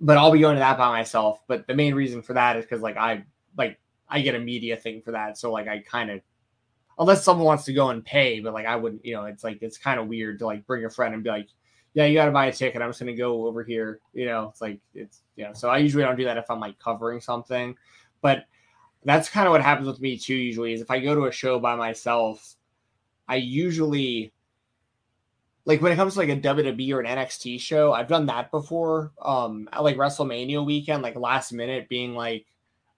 but 0.01 0.17
I'll 0.17 0.33
be 0.33 0.41
going 0.41 0.57
to 0.57 0.61
that 0.61 0.79
by 0.79 0.91
myself. 0.91 1.41
But 1.47 1.67
the 1.67 1.75
main 1.75 1.95
reason 1.95 2.23
for 2.23 2.33
that 2.33 2.57
is 2.57 2.65
because 2.65 2.83
like 2.83 2.97
I 2.97 3.25
like 3.57 3.79
I 4.09 4.21
get 4.21 4.35
a 4.35 4.41
media 4.41 4.77
thing 4.77 5.01
for 5.03 5.13
that, 5.13 5.39
so 5.39 5.53
like 5.53 5.69
I 5.69 5.79
kind 5.79 6.11
of 6.11 6.21
unless 6.99 7.25
someone 7.25 7.47
wants 7.47 7.65
to 7.65 7.73
go 7.73 7.91
and 7.91 8.05
pay, 8.05 8.41
but 8.41 8.53
like 8.53 8.67
I 8.67 8.77
wouldn't, 8.77 9.05
you 9.05 9.15
know, 9.15 9.25
it's 9.25 9.45
like 9.45 9.59
it's 9.63 9.79
kind 9.79 10.01
of 10.01 10.09
weird 10.09 10.39
to 10.41 10.47
like 10.47 10.67
bring 10.67 10.85
a 10.85 10.91
friend 10.91 11.15
and 11.15 11.23
be 11.23 11.31
like, 11.31 11.49
yeah, 11.95 12.05
you 12.05 12.15
got 12.15 12.27
to 12.27 12.33
buy 12.33 12.47
a 12.47 12.53
ticket. 12.53 12.83
I'm 12.83 12.91
just 12.91 13.01
gonna 13.01 13.15
go 13.15 13.47
over 13.47 13.65
here. 13.65 14.01
You 14.13 14.27
know, 14.27 14.49
it's 14.51 14.61
like 14.61 14.81
it's 14.95 15.23
you 15.37 15.45
know. 15.45 15.53
So 15.53 15.69
I 15.69 15.79
usually 15.79 16.05
don't 16.05 16.17
do 16.17 16.25
that 16.25 16.37
if 16.37 16.51
I'm 16.51 16.61
like 16.61 16.79
covering 16.79 17.21
something, 17.21 17.77
but 18.21 18.45
that's 19.05 19.29
kind 19.29 19.47
of 19.47 19.53
what 19.53 19.63
happens 19.63 19.87
with 19.87 20.01
me 20.01 20.19
too 20.19 20.35
usually 20.35 20.73
is 20.73 20.81
if 20.81 20.91
i 20.91 20.99
go 20.99 21.15
to 21.15 21.27
a 21.27 21.33
show 21.33 21.61
by 21.61 21.77
myself 21.77 22.57
i 23.29 23.37
usually 23.37 24.33
like 25.69 25.83
when 25.83 25.93
it 25.93 25.97
comes 25.97 26.15
to 26.15 26.21
like 26.21 26.31
a 26.31 26.37
WWE 26.37 26.95
or 26.95 27.01
an 27.01 27.19
NXT 27.19 27.61
show, 27.61 27.93
I've 27.93 28.09
done 28.09 28.25
that 28.27 28.51
before. 28.51 29.13
Um, 29.21 29.69
at 29.71 29.85
like 29.85 29.97
WrestleMania 29.97 30.65
weekend, 30.65 31.03
like 31.03 31.15
last 31.15 31.53
minute, 31.53 31.91
being 31.91 32.15
like, 32.15 32.47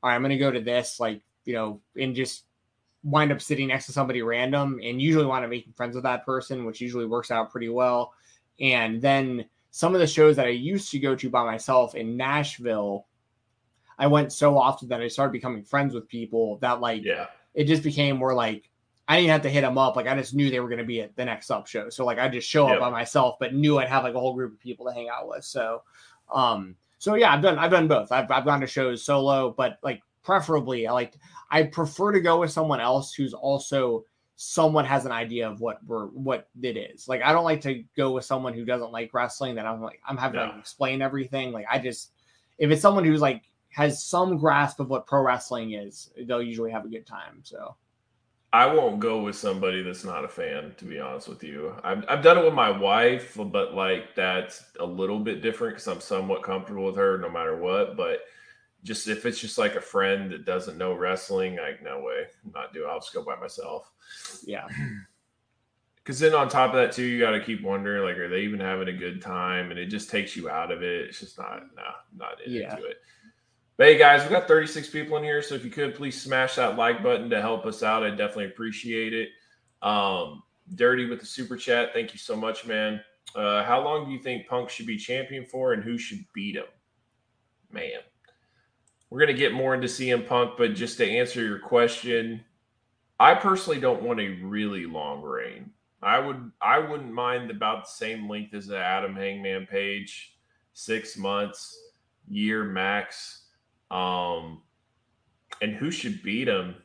"All 0.00 0.08
right, 0.08 0.14
I'm 0.14 0.22
gonna 0.22 0.38
go 0.38 0.52
to 0.52 0.60
this," 0.60 1.00
like 1.00 1.20
you 1.44 1.54
know, 1.54 1.80
and 1.98 2.14
just 2.14 2.44
wind 3.02 3.32
up 3.32 3.40
sitting 3.40 3.68
next 3.68 3.86
to 3.86 3.92
somebody 3.92 4.22
random, 4.22 4.80
and 4.82 5.00
usually 5.00 5.26
want 5.26 5.44
to 5.44 5.48
make 5.48 5.66
friends 5.76 5.94
with 5.94 6.04
that 6.04 6.24
person, 6.26 6.64
which 6.64 6.80
usually 6.80 7.06
works 7.06 7.30
out 7.30 7.50
pretty 7.50 7.68
well. 7.68 8.12
And 8.60 9.00
then 9.00 9.46
some 9.70 9.94
of 9.94 10.00
the 10.00 10.06
shows 10.06 10.36
that 10.36 10.46
I 10.46 10.50
used 10.50 10.90
to 10.90 10.98
go 10.98 11.14
to 11.14 11.30
by 11.30 11.44
myself 11.44 11.94
in 11.94 12.16
Nashville, 12.16 13.06
I 13.98 14.06
went 14.06 14.32
so 14.32 14.58
often 14.58 14.88
that 14.88 15.00
I 15.00 15.08
started 15.08 15.32
becoming 15.32 15.62
friends 15.62 15.94
with 15.94 16.08
people 16.08 16.58
that 16.58 16.80
like 16.80 17.04
yeah, 17.04 17.26
it 17.54 17.64
just 17.64 17.82
became 17.82 18.16
more 18.16 18.34
like 18.34 18.70
I 19.08 19.16
didn't 19.16 19.30
have 19.30 19.42
to 19.42 19.50
hit 19.50 19.62
them 19.62 19.76
up. 19.78 19.96
Like 19.96 20.06
I 20.06 20.16
just 20.16 20.34
knew 20.34 20.50
they 20.50 20.60
were 20.60 20.68
going 20.68 20.78
to 20.78 20.84
be 20.84 21.00
at 21.02 21.16
the 21.16 21.24
next 21.24 21.50
up 21.50 21.66
show. 21.66 21.88
So 21.90 22.04
like 22.04 22.18
I 22.18 22.28
just 22.28 22.48
show 22.48 22.66
Yep. 22.66 22.76
up 22.76 22.80
by 22.80 22.90
myself, 22.90 23.36
but 23.40 23.54
knew 23.54 23.78
I'd 23.78 23.88
have 23.88 24.04
like 24.04 24.14
a 24.14 24.20
whole 24.20 24.34
group 24.34 24.52
of 24.52 24.60
people 24.60 24.86
to 24.86 24.92
hang 24.92 25.08
out 25.08 25.28
with. 25.28 25.44
So, 25.44 25.82
um, 26.32 26.76
so 26.98 27.14
yeah, 27.14 27.32
I've 27.32 27.42
done 27.42 27.58
I've 27.58 27.70
done 27.70 27.88
both. 27.88 28.12
I've 28.12 28.30
I've 28.30 28.44
gone 28.44 28.60
to 28.60 28.66
shows 28.66 29.04
solo, 29.04 29.50
but 29.56 29.78
like 29.82 30.02
preferably 30.22 30.86
I 30.86 30.92
like 30.92 31.14
I 31.50 31.64
prefer 31.64 32.12
to 32.12 32.20
go 32.20 32.40
with 32.40 32.50
someone 32.50 32.80
else 32.80 33.12
who's 33.12 33.34
also 33.34 34.04
somewhat 34.36 34.86
has 34.86 35.04
an 35.04 35.12
idea 35.12 35.48
of 35.48 35.60
what 35.60 35.84
we're 35.86 36.06
what 36.06 36.48
it 36.62 36.76
is. 36.76 37.08
Like 37.08 37.22
I 37.22 37.32
don't 37.32 37.44
like 37.44 37.60
to 37.62 37.84
go 37.96 38.12
with 38.12 38.24
someone 38.24 38.54
who 38.54 38.64
doesn't 38.64 38.92
like 38.92 39.12
wrestling 39.12 39.54
that 39.56 39.66
I'm 39.66 39.82
like 39.82 40.00
I'm 40.06 40.16
having 40.16 40.40
to 40.40 40.46
like 40.46 40.58
explain 40.58 41.02
everything. 41.02 41.52
Like 41.52 41.66
I 41.70 41.78
just 41.78 42.12
if 42.58 42.70
it's 42.70 42.82
someone 42.82 43.04
who's 43.04 43.20
like 43.20 43.42
has 43.70 44.02
some 44.02 44.36
grasp 44.36 44.80
of 44.80 44.88
what 44.88 45.06
pro 45.06 45.22
wrestling 45.22 45.72
is, 45.72 46.10
they'll 46.26 46.42
usually 46.42 46.70
have 46.70 46.84
a 46.84 46.88
good 46.88 47.06
time. 47.06 47.40
So 47.42 47.76
I 48.52 48.66
won't 48.66 48.98
go 48.98 49.22
with 49.22 49.36
somebody 49.36 49.82
that's 49.82 50.04
not 50.04 50.24
a 50.24 50.28
fan, 50.28 50.74
to 50.78 50.84
be 50.84 50.98
honest 50.98 51.28
with 51.28 51.44
you. 51.44 51.72
I've, 51.84 52.04
I've 52.08 52.22
done 52.22 52.36
it 52.36 52.44
with 52.44 52.54
my 52.54 52.70
wife, 52.70 53.36
but 53.36 53.74
like 53.74 54.16
that's 54.16 54.64
a 54.80 54.84
little 54.84 55.20
bit 55.20 55.40
different 55.40 55.74
because 55.74 55.86
I'm 55.86 56.00
somewhat 56.00 56.42
comfortable 56.42 56.86
with 56.86 56.96
her 56.96 57.16
no 57.18 57.30
matter 57.30 57.56
what. 57.56 57.96
But 57.96 58.22
just 58.82 59.08
if 59.08 59.26
it's 59.26 59.38
just 59.38 59.58
like 59.58 59.74
a 59.76 59.80
friend 59.80 60.30
that 60.32 60.44
doesn't 60.46 60.78
know 60.78 60.94
wrestling, 60.94 61.56
like 61.56 61.82
no 61.82 62.00
way, 62.00 62.24
I'm 62.44 62.52
not 62.52 62.72
doing. 62.72 62.88
I'll 62.90 63.00
just 63.00 63.12
go 63.14 63.22
by 63.24 63.36
myself. 63.36 63.90
yeah. 64.44 64.66
Because 66.02 66.18
then 66.18 66.34
on 66.34 66.48
top 66.48 66.70
of 66.70 66.76
that 66.76 66.92
too, 66.92 67.04
you 67.04 67.20
got 67.20 67.32
to 67.32 67.44
keep 67.44 67.62
wondering 67.62 68.02
like, 68.02 68.16
are 68.16 68.28
they 68.28 68.40
even 68.40 68.58
having 68.58 68.88
a 68.88 68.92
good 68.92 69.20
time? 69.20 69.70
And 69.70 69.78
it 69.78 69.86
just 69.86 70.08
takes 70.10 70.34
you 70.34 70.48
out 70.48 70.72
of 70.72 70.82
it. 70.82 71.02
It's 71.08 71.20
just 71.20 71.38
not, 71.38 71.60
no, 71.76 71.82
not 72.16 72.40
into 72.40 72.58
Yeah. 72.58 72.74
it. 72.76 72.96
But 73.76 73.86
hey 73.86 73.98
guys, 73.98 74.24
we 74.24 74.30
got 74.30 74.48
36 74.48 74.88
people 74.88 75.18
in 75.18 75.22
here, 75.22 75.42
so 75.42 75.54
if 75.54 75.62
you 75.64 75.70
could 75.70 75.94
please 75.94 76.20
smash 76.20 76.56
that 76.56 76.76
like 76.76 77.02
button 77.02 77.28
to 77.30 77.40
help 77.40 77.66
us 77.66 77.82
out, 77.82 78.02
I'd 78.02 78.16
definitely 78.16 78.46
appreciate 78.46 79.12
it. 79.12 79.28
Um, 79.82 80.42
Dirty 80.74 81.04
with 81.08 81.20
the 81.20 81.26
super 81.26 81.56
chat, 81.56 81.90
thank 81.92 82.12
you 82.12 82.18
so 82.18 82.34
much, 82.34 82.66
man. 82.66 83.00
Uh, 83.36 83.62
how 83.62 83.84
long 83.84 84.06
do 84.06 84.10
you 84.12 84.18
think 84.22 84.48
Punk 84.48 84.70
should 84.70 84.86
be 84.86 84.96
champion 84.96 85.44
for, 85.44 85.74
and 85.74 85.84
who 85.84 85.98
should 85.98 86.24
beat 86.32 86.56
him? 86.56 86.64
Man, 87.70 88.00
we're 89.10 89.20
gonna 89.20 89.32
get 89.32 89.52
more 89.52 89.74
into 89.74 89.88
CM 89.88 90.26
Punk, 90.26 90.52
but 90.56 90.74
just 90.74 90.96
to 90.98 91.08
answer 91.08 91.42
your 91.42 91.58
question, 91.58 92.44
I 93.18 93.34
personally 93.34 93.80
don't 93.80 94.02
want 94.02 94.20
a 94.20 94.38
really 94.42 94.86
long 94.86 95.20
reign. 95.22 95.72
I 96.02 96.18
would 96.18 96.50
I 96.62 96.78
wouldn't 96.78 97.12
mind 97.12 97.50
about 97.50 97.84
the 97.84 97.90
same 97.90 98.28
length 98.28 98.54
as 98.54 98.68
the 98.68 98.78
Adam 98.78 99.14
Hangman 99.14 99.66
Page, 99.66 100.36
six 100.72 101.16
months, 101.18 101.76
year 102.28 102.64
max. 102.64 103.48
Um, 103.90 104.62
and 105.60 105.74
who 105.74 105.90
should 105.90 106.22
beat 106.22 106.48
him? 106.48 106.76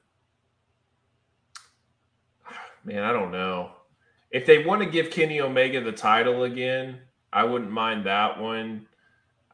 Man, 2.84 3.04
I 3.04 3.14
don't 3.14 3.32
know. 3.32 3.72
If 4.32 4.46
they 4.46 4.66
want 4.66 4.82
to 4.82 4.90
give 4.90 5.12
Kenny 5.12 5.40
Omega 5.40 5.82
the 5.82 5.92
title 5.92 6.44
again, 6.44 7.00
I 7.32 7.46
wouldn't 7.46 7.72
mind 7.72 8.06
that 8.06 8.40
one. 8.40 8.88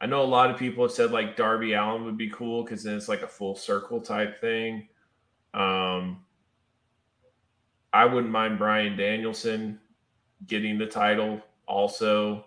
I 0.02 0.06
know 0.06 0.22
a 0.22 0.24
lot 0.24 0.50
of 0.50 0.56
people 0.58 0.82
have 0.84 0.90
said 0.90 1.12
like 1.12 1.36
Darby 1.36 1.74
Allin 1.74 2.04
would 2.04 2.18
be 2.18 2.28
cool 2.28 2.64
because 2.64 2.82
then 2.82 2.96
it's 2.96 3.08
like 3.08 3.22
a 3.22 3.28
full 3.28 3.54
circle 3.54 4.00
type 4.00 4.40
thing. 4.40 4.88
Um, 5.54 6.24
I 7.92 8.04
wouldn't 8.06 8.32
mind 8.32 8.58
Bryan 8.58 8.96
Danielson 8.96 9.78
getting 10.48 10.76
the 10.76 10.86
title 10.86 11.40
also. 11.68 12.46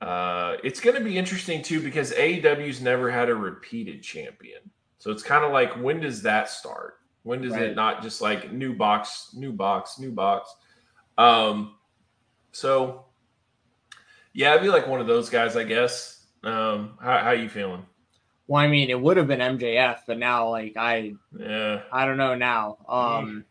Uh, 0.00 0.56
it's 0.62 0.78
going 0.78 0.94
to 0.96 1.02
be 1.02 1.18
interesting 1.18 1.62
too 1.62 1.80
because 1.80 2.12
AEW's 2.12 2.80
never 2.80 3.10
had 3.10 3.28
a 3.28 3.34
repeated 3.34 4.00
champion. 4.00 4.60
So 4.98 5.10
it's 5.10 5.22
kind 5.24 5.44
of 5.44 5.50
like 5.52 5.72
when 5.74 5.98
does 5.98 6.22
that 6.22 6.48
start? 6.48 6.98
When 7.24 7.40
does 7.42 7.54
Right. 7.54 7.62
it 7.62 7.74
not 7.76 8.02
just 8.02 8.20
like 8.20 8.52
new 8.52 8.72
box, 8.74 9.30
new 9.34 9.52
box, 9.52 9.98
new 9.98 10.12
box? 10.12 10.54
Um, 11.18 11.74
so 12.52 13.06
yeah, 14.32 14.54
I'd 14.54 14.62
be 14.62 14.68
like 14.68 14.86
one 14.86 15.00
of 15.00 15.08
those 15.08 15.28
guys, 15.28 15.56
I 15.56 15.64
guess. 15.64 16.21
Um, 16.44 16.98
how 17.00 17.18
how 17.18 17.30
you 17.32 17.48
feeling? 17.48 17.86
Well, 18.48 18.62
I 18.62 18.66
mean, 18.66 18.90
it 18.90 19.00
would 19.00 19.16
have 19.16 19.28
been 19.28 19.40
MJF, 19.40 20.00
but 20.06 20.18
now 20.18 20.50
like 20.50 20.76
I 20.76 21.14
Yeah, 21.38 21.82
I 21.92 22.04
don't 22.06 22.16
know 22.16 22.34
now. 22.34 22.78
Um 22.88 23.44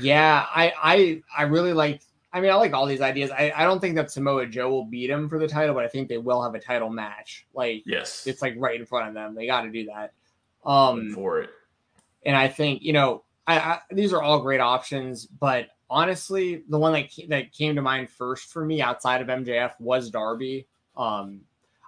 yeah, 0.00 0.44
I 0.54 0.72
I 0.82 1.22
I 1.36 1.42
really 1.44 1.72
like 1.72 2.02
I 2.32 2.40
mean 2.40 2.50
I 2.50 2.54
like 2.54 2.72
all 2.72 2.86
these 2.86 3.00
ideas. 3.00 3.30
I, 3.30 3.52
I 3.54 3.64
don't 3.64 3.80
think 3.80 3.94
that 3.96 4.10
Samoa 4.10 4.46
Joe 4.46 4.70
will 4.70 4.84
beat 4.84 5.10
him 5.10 5.28
for 5.28 5.38
the 5.38 5.48
title, 5.48 5.74
but 5.74 5.84
I 5.84 5.88
think 5.88 6.08
they 6.08 6.18
will 6.18 6.42
have 6.42 6.54
a 6.54 6.60
title 6.60 6.90
match. 6.90 7.46
Like 7.54 7.82
yes, 7.86 8.26
it's 8.26 8.42
like 8.42 8.54
right 8.58 8.78
in 8.78 8.86
front 8.86 9.08
of 9.08 9.14
them. 9.14 9.34
They 9.34 9.46
got 9.46 9.62
to 9.62 9.70
do 9.70 9.86
that. 9.86 10.12
Um 10.64 11.10
for 11.14 11.40
it. 11.40 11.50
and 12.26 12.36
I 12.36 12.48
think 12.48 12.82
you 12.82 12.92
know 12.92 13.24
I, 13.46 13.58
I 13.58 13.78
these 13.90 14.12
are 14.12 14.22
all 14.22 14.40
great 14.40 14.60
options, 14.60 15.26
but 15.26 15.68
honestly, 15.88 16.62
the 16.68 16.78
one 16.78 16.92
that 16.92 17.10
that 17.28 17.52
came 17.52 17.74
to 17.76 17.82
mind 17.82 18.10
first 18.10 18.52
for 18.52 18.64
me 18.64 18.82
outside 18.82 19.22
of 19.22 19.28
MJF 19.28 19.72
was 19.80 20.10
Darby. 20.10 20.66
Um, 20.96 21.40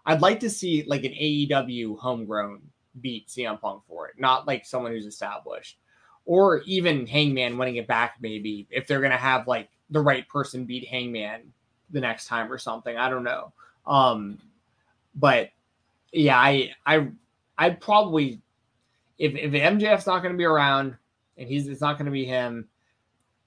I'd 0.05 0.21
like 0.21 0.41
to 0.41 0.51
see 0.51 0.85
like 0.87 1.05
an 1.05 1.13
AEW 1.13 1.99
homegrown 1.99 2.63
beat 3.01 3.29
CM 3.29 3.61
Punk 3.61 3.83
for 3.87 4.09
it, 4.09 4.15
not 4.19 4.47
like 4.47 4.67
someone 4.67 4.93
who's 4.93 5.07
established, 5.07 5.79
or 6.25 6.63
even 6.63 7.07
Hangman 7.07 7.59
winning 7.59 7.77
it 7.77 7.87
back. 7.87 8.17
Maybe 8.21 8.67
if 8.71 8.87
they're 8.87 9.01
gonna 9.01 9.17
have 9.17 9.47
like 9.47 9.69
the 9.91 10.01
right 10.01 10.29
person 10.29 10.65
beat 10.65 10.89
Hangman 10.89 11.53
the 11.91 12.01
next 12.01 12.27
time 12.27 12.51
or 12.51 12.59
something. 12.59 12.97
I 12.97 13.09
don't 13.09 13.25
know. 13.25 13.53
Um, 13.87 14.39
but 15.15 15.51
yeah, 16.13 16.39
I 16.39 16.73
I 16.87 17.09
I'd 17.59 17.81
probably 17.81 18.41
if 19.19 19.35
if 19.35 19.53
MJF's 19.53 20.07
not 20.07 20.23
to 20.33 20.39
be 20.39 20.45
around 20.45 20.97
and 21.37 21.49
he's 21.49 21.69
it's 21.69 21.81
not 21.81 21.99
to 22.07 22.11
be 22.11 22.25
him, 22.25 22.69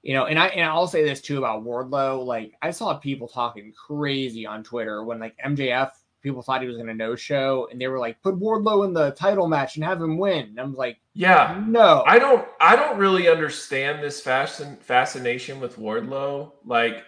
you 0.03 0.14
know. 0.14 0.26
And 0.26 0.39
I 0.39 0.47
and 0.47 0.66
I'll 0.66 0.88
say 0.88 1.03
this 1.03 1.22
too 1.22 1.38
about 1.38 1.66
Wardlow. 1.66 2.26
Like 2.26 2.53
I 2.62 2.72
saw 2.72 2.93
people 2.95 3.28
talking 3.28 3.74
crazy 3.74 4.45
on 4.45 4.64
Twitter 4.64 5.03
when 5.03 5.20
like 5.20 5.36
MJF 5.45 5.91
people 6.26 6.41
thought 6.41 6.61
he 6.61 6.67
was 6.67 6.76
going 6.76 6.88
to 6.88 6.93
no 6.95 7.15
show 7.15 7.67
and 7.71 7.80
they 7.80 7.88
were 7.88 7.99
like 7.99 8.19
put 8.23 8.39
Wardlow 8.39 8.84
in 8.84 8.93
the 8.93 9.11
title 9.11 9.47
match 9.47 9.76
and 9.76 9.86
have 9.86 10.01
him 10.01 10.17
win. 10.17 10.47
And 10.47 10.59
I'm 10.59 10.73
like, 10.73 10.97
Yeah, 11.13 11.63
no, 11.67 12.03
I 12.07 12.17
don't 12.17 12.47
I 12.59 12.76
don't 12.76 12.97
really 12.97 13.28
understand 13.28 14.03
this 14.03 14.19
fashion 14.19 14.78
fascination 14.82 15.59
with 15.59 15.78
Wardlow. 15.78 16.53
Like, 16.65 17.03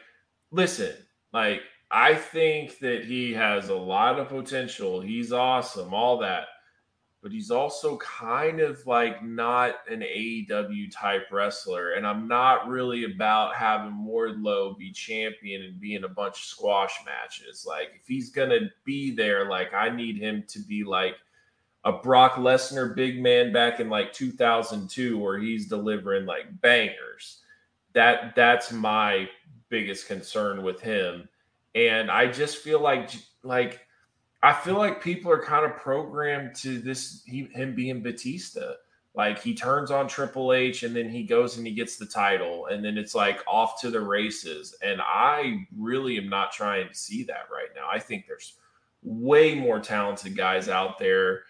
listen, 0.51 0.93
like 1.33 1.61
I 1.89 2.13
think 2.13 2.77
that 2.79 3.05
he 3.05 3.33
has 3.33 3.69
a 3.69 3.75
lot 3.75 4.19
of 4.19 4.29
potential. 4.29 5.01
He's 5.01 5.33
awesome, 5.33 5.95
all 5.95 6.19
that. 6.19 6.45
But 7.27 7.33
he's 7.33 7.51
also 7.51 7.97
kind 7.97 8.61
of 8.61 8.87
like 8.87 9.21
not 9.21 9.79
an 9.89 9.99
AEW 9.99 10.89
type 10.89 11.23
wrestler. 11.29 11.91
And 11.91 12.07
I'm 12.07 12.25
not 12.25 12.69
really 12.69 13.03
about 13.03 13.53
having 13.53 14.07
Wardlow 14.07 14.77
be 14.77 14.93
champion 14.93 15.63
and 15.63 15.77
be 15.77 15.95
in 15.95 16.05
a 16.05 16.07
bunch 16.07 16.37
of 16.37 16.45
squash 16.45 16.93
matches. 17.05 17.65
Like, 17.67 17.89
if 17.99 18.07
he's 18.07 18.29
gonna 18.29 18.71
be 18.85 19.11
there, 19.11 19.49
like 19.49 19.73
I 19.73 19.89
need 19.89 20.15
him 20.15 20.45
to 20.47 20.59
be 20.59 20.85
like 20.85 21.15
a 21.83 21.91
Brock 21.91 22.35
Lesnar 22.35 22.95
big 22.95 23.21
man 23.21 23.51
back 23.51 23.81
in 23.81 23.89
like 23.89 24.13
2002 24.13 25.17
where 25.17 25.37
he's 25.37 25.67
delivering 25.67 26.25
like 26.25 26.61
bangers. 26.61 27.41
That 27.91 28.35
that's 28.37 28.71
my 28.71 29.27
biggest 29.67 30.07
concern 30.07 30.63
with 30.63 30.79
him. 30.79 31.27
And 31.75 32.09
I 32.09 32.27
just 32.27 32.59
feel 32.59 32.79
like 32.79 33.09
like 33.43 33.81
I 34.43 34.53
feel 34.53 34.75
like 34.75 35.01
people 35.01 35.31
are 35.31 35.43
kind 35.43 35.65
of 35.65 35.77
programmed 35.77 36.55
to 36.57 36.79
this 36.79 37.23
he, 37.25 37.45
him 37.53 37.75
being 37.75 38.01
Batista. 38.01 38.73
Like 39.15 39.41
he 39.41 39.55
turns 39.55 39.89
on 39.89 40.07
Triple 40.07 40.53
H 40.53 40.83
and 40.83 40.95
then 40.95 41.09
he 41.09 41.23
goes 41.23 41.57
and 41.57 41.65
he 41.65 41.73
gets 41.73 41.97
the 41.97 42.05
title 42.05 42.67
and 42.67 42.85
then 42.85 42.99
it's 42.99 43.15
like 43.15 43.43
off 43.47 43.81
to 43.81 43.89
the 43.89 43.99
races. 43.99 44.75
And 44.83 45.01
I 45.01 45.65
really 45.75 46.17
am 46.17 46.29
not 46.29 46.51
trying 46.51 46.87
to 46.87 46.93
see 46.93 47.23
that 47.23 47.47
right 47.51 47.69
now. 47.75 47.87
I 47.91 47.97
think 47.97 48.27
there's 48.27 48.53
way 49.01 49.55
more 49.55 49.79
talented 49.79 50.37
guys 50.37 50.69
out 50.69 50.99
there 50.99 51.41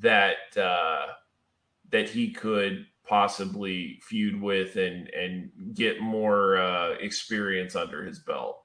that 0.00 0.56
uh, 0.56 1.06
that 1.90 2.08
he 2.08 2.30
could 2.30 2.86
possibly 3.04 4.00
feud 4.02 4.40
with 4.40 4.76
and 4.76 5.08
and 5.08 5.50
get 5.74 6.00
more 6.00 6.58
uh, 6.58 6.90
experience 7.00 7.74
under 7.74 8.04
his 8.04 8.20
belt. 8.20 8.62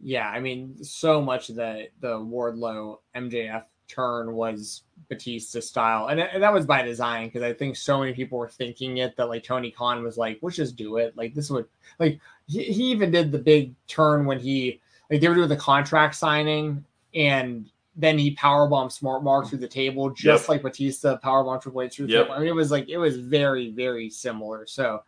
Yeah, 0.00 0.28
I 0.28 0.40
mean, 0.40 0.82
so 0.84 1.20
much 1.22 1.48
of 1.48 1.56
the 1.56 1.88
the 2.00 2.18
Wardlow 2.18 2.98
MJF 3.14 3.64
turn 3.88 4.34
was 4.34 4.82
Batista 5.08 5.60
style, 5.60 6.08
and, 6.08 6.20
and 6.20 6.42
that 6.42 6.52
was 6.52 6.66
by 6.66 6.82
design 6.82 7.28
because 7.28 7.42
I 7.42 7.52
think 7.52 7.76
so 7.76 8.00
many 8.00 8.12
people 8.12 8.36
were 8.38 8.48
thinking 8.48 8.98
it 8.98 9.16
that 9.16 9.28
like 9.28 9.44
Tony 9.44 9.70
Khan 9.70 10.02
was 10.02 10.16
like, 10.18 10.38
"Let's 10.42 10.56
just 10.56 10.76
do 10.76 10.96
it." 10.98 11.16
Like 11.16 11.34
this 11.34 11.50
would 11.50 11.66
like 11.98 12.20
he, 12.46 12.64
he 12.64 12.84
even 12.90 13.10
did 13.10 13.32
the 13.32 13.38
big 13.38 13.74
turn 13.86 14.26
when 14.26 14.38
he 14.38 14.80
like 15.10 15.20
they 15.20 15.28
were 15.28 15.34
doing 15.34 15.48
the 15.48 15.56
contract 15.56 16.14
signing 16.14 16.84
and. 17.14 17.70
Then 17.98 18.18
he 18.18 18.36
powerbombed 18.36 18.92
Smart 18.92 19.24
Mark 19.24 19.48
through 19.48 19.60
the 19.60 19.66
table, 19.66 20.10
just 20.10 20.42
Yep. 20.42 20.48
like 20.50 20.60
Batista 20.60 21.16
powerbombed 21.18 21.62
Triple 21.62 21.80
H 21.80 21.96
through 21.96 22.08
the 22.08 22.12
Yep. 22.12 22.24
table. 22.24 22.34
I 22.34 22.38
mean, 22.40 22.48
it 22.48 22.54
was 22.54 22.70
like 22.70 22.90
it 22.90 22.98
was 22.98 23.16
very, 23.16 23.70
very 23.70 24.10
similar. 24.10 24.66
So, 24.66 25.02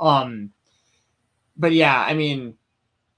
um, 0.00 0.50
but 1.56 1.70
yeah, 1.70 1.96
I 2.02 2.12
mean, 2.14 2.56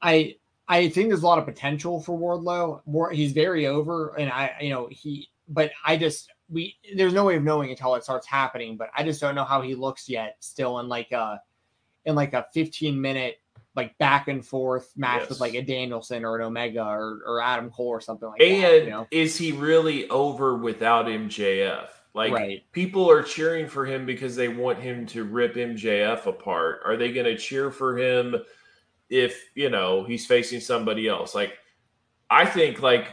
I 0.02 0.36
I 0.68 0.88
think 0.88 1.08
there's 1.08 1.22
a 1.22 1.26
lot 1.26 1.38
of 1.38 1.44
potential 1.44 2.00
for 2.00 2.18
Wardlow. 2.18 2.80
War, 2.86 3.10
he's 3.10 3.32
very 3.32 3.66
over, 3.66 4.14
and 4.18 4.30
I, 4.30 4.56
you 4.60 4.70
know, 4.70 4.88
he. 4.90 5.28
But 5.48 5.70
I 5.84 5.96
just 5.96 6.30
we 6.48 6.76
there's 6.96 7.14
no 7.14 7.24
way 7.24 7.36
of 7.36 7.44
knowing 7.44 7.70
until 7.70 7.94
it 7.94 8.02
starts 8.04 8.26
happening. 8.26 8.76
But 8.76 8.90
I 8.96 9.04
just 9.04 9.20
don't 9.20 9.34
know 9.36 9.44
how 9.44 9.62
he 9.62 9.74
looks 9.76 10.08
yet. 10.08 10.36
Still 10.40 10.80
in 10.80 10.88
like 10.88 11.12
a 11.12 11.40
in 12.04 12.14
like 12.14 12.32
a 12.34 12.46
15 12.52 13.00
minute 13.00 13.36
like 13.76 13.96
back 13.98 14.28
and 14.28 14.44
forth 14.44 14.90
match 14.96 15.20
Yes. 15.22 15.28
with 15.28 15.40
like 15.40 15.54
a 15.54 15.60
Danielson 15.62 16.24
or 16.24 16.36
an 16.36 16.42
Omega 16.42 16.82
or, 16.84 17.20
or 17.26 17.42
Adam 17.42 17.68
Cole 17.70 17.88
or 17.88 18.00
something 18.00 18.28
like 18.28 18.38
that. 18.38 18.44
And 18.46 18.84
You 18.86 18.90
know? 18.90 19.06
is 19.10 19.36
he 19.36 19.52
really 19.52 20.08
over 20.08 20.56
without 20.56 21.06
MJF? 21.06 21.88
Like 22.14 22.32
Right. 22.32 22.62
people 22.72 23.10
are 23.10 23.22
cheering 23.22 23.68
for 23.68 23.84
him 23.84 24.06
because 24.06 24.34
they 24.34 24.48
want 24.48 24.78
him 24.78 25.04
to 25.08 25.24
rip 25.24 25.56
MJF 25.56 26.24
apart. 26.26 26.80
Are 26.86 26.96
they 26.96 27.12
going 27.12 27.26
to 27.26 27.36
cheer 27.36 27.70
for 27.70 27.98
him 27.98 28.36
if, 29.08 29.50
you 29.54 29.70
know, 29.70 30.04
he's 30.04 30.26
facing 30.26 30.60
somebody 30.60 31.08
else? 31.08 31.34
Like 31.34 31.54
I 32.30 32.46
think 32.46 32.82
like 32.82 33.08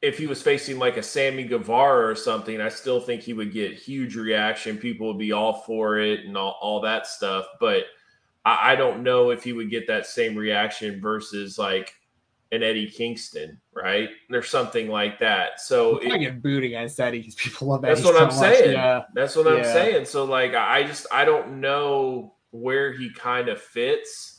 if 0.00 0.18
he 0.18 0.26
was 0.26 0.42
facing 0.42 0.78
like 0.78 0.96
a 0.96 1.02
Sammy 1.02 1.44
Guevara 1.44 2.08
or 2.08 2.16
something, 2.16 2.60
I 2.60 2.68
still 2.68 3.00
think 3.00 3.22
he 3.22 3.34
would 3.34 3.52
get 3.52 3.74
huge 3.74 4.16
reaction. 4.16 4.76
People 4.76 5.06
would 5.08 5.18
be 5.18 5.32
all 5.32 5.62
for 5.62 5.98
it 5.98 6.26
and 6.26 6.36
all, 6.36 6.58
all 6.60 6.80
that 6.80 7.06
stuff. 7.06 7.46
But 7.60 7.84
I, 8.44 8.72
I 8.72 8.76
don't 8.76 9.02
know 9.02 9.30
if 9.30 9.44
he 9.44 9.52
would 9.52 9.70
get 9.70 9.86
that 9.86 10.06
same 10.06 10.36
reaction 10.36 11.00
versus 11.00 11.56
like 11.56 11.94
an 12.50 12.62
Eddie 12.62 12.90
Kingston, 12.90 13.60
right? 13.72 14.10
Or 14.32 14.42
something 14.42 14.88
like 14.88 15.20
that. 15.20 15.60
So 15.60 16.00
I 16.02 16.16
it, 16.16 16.18
get 16.18 16.42
booed 16.42 16.64
against 16.64 16.98
Eddie 16.98 17.20
because 17.20 17.36
people 17.36 17.68
love 17.68 17.82
that's 17.82 18.02
what 18.02 18.16
so 18.16 18.20
I'm 18.22 18.26
much. 18.26 18.34
saying. 18.34 18.72
Yeah. 18.72 19.04
That's 19.14 19.36
what 19.36 19.46
I'm 19.46 19.62
saying. 19.62 20.06
So 20.06 20.24
like 20.24 20.54
I 20.54 20.82
just 20.82 21.06
I 21.12 21.24
don't 21.24 21.60
know 21.60 22.34
where 22.50 22.92
he 22.92 23.10
kind 23.10 23.48
of 23.48 23.60
fits. 23.60 24.31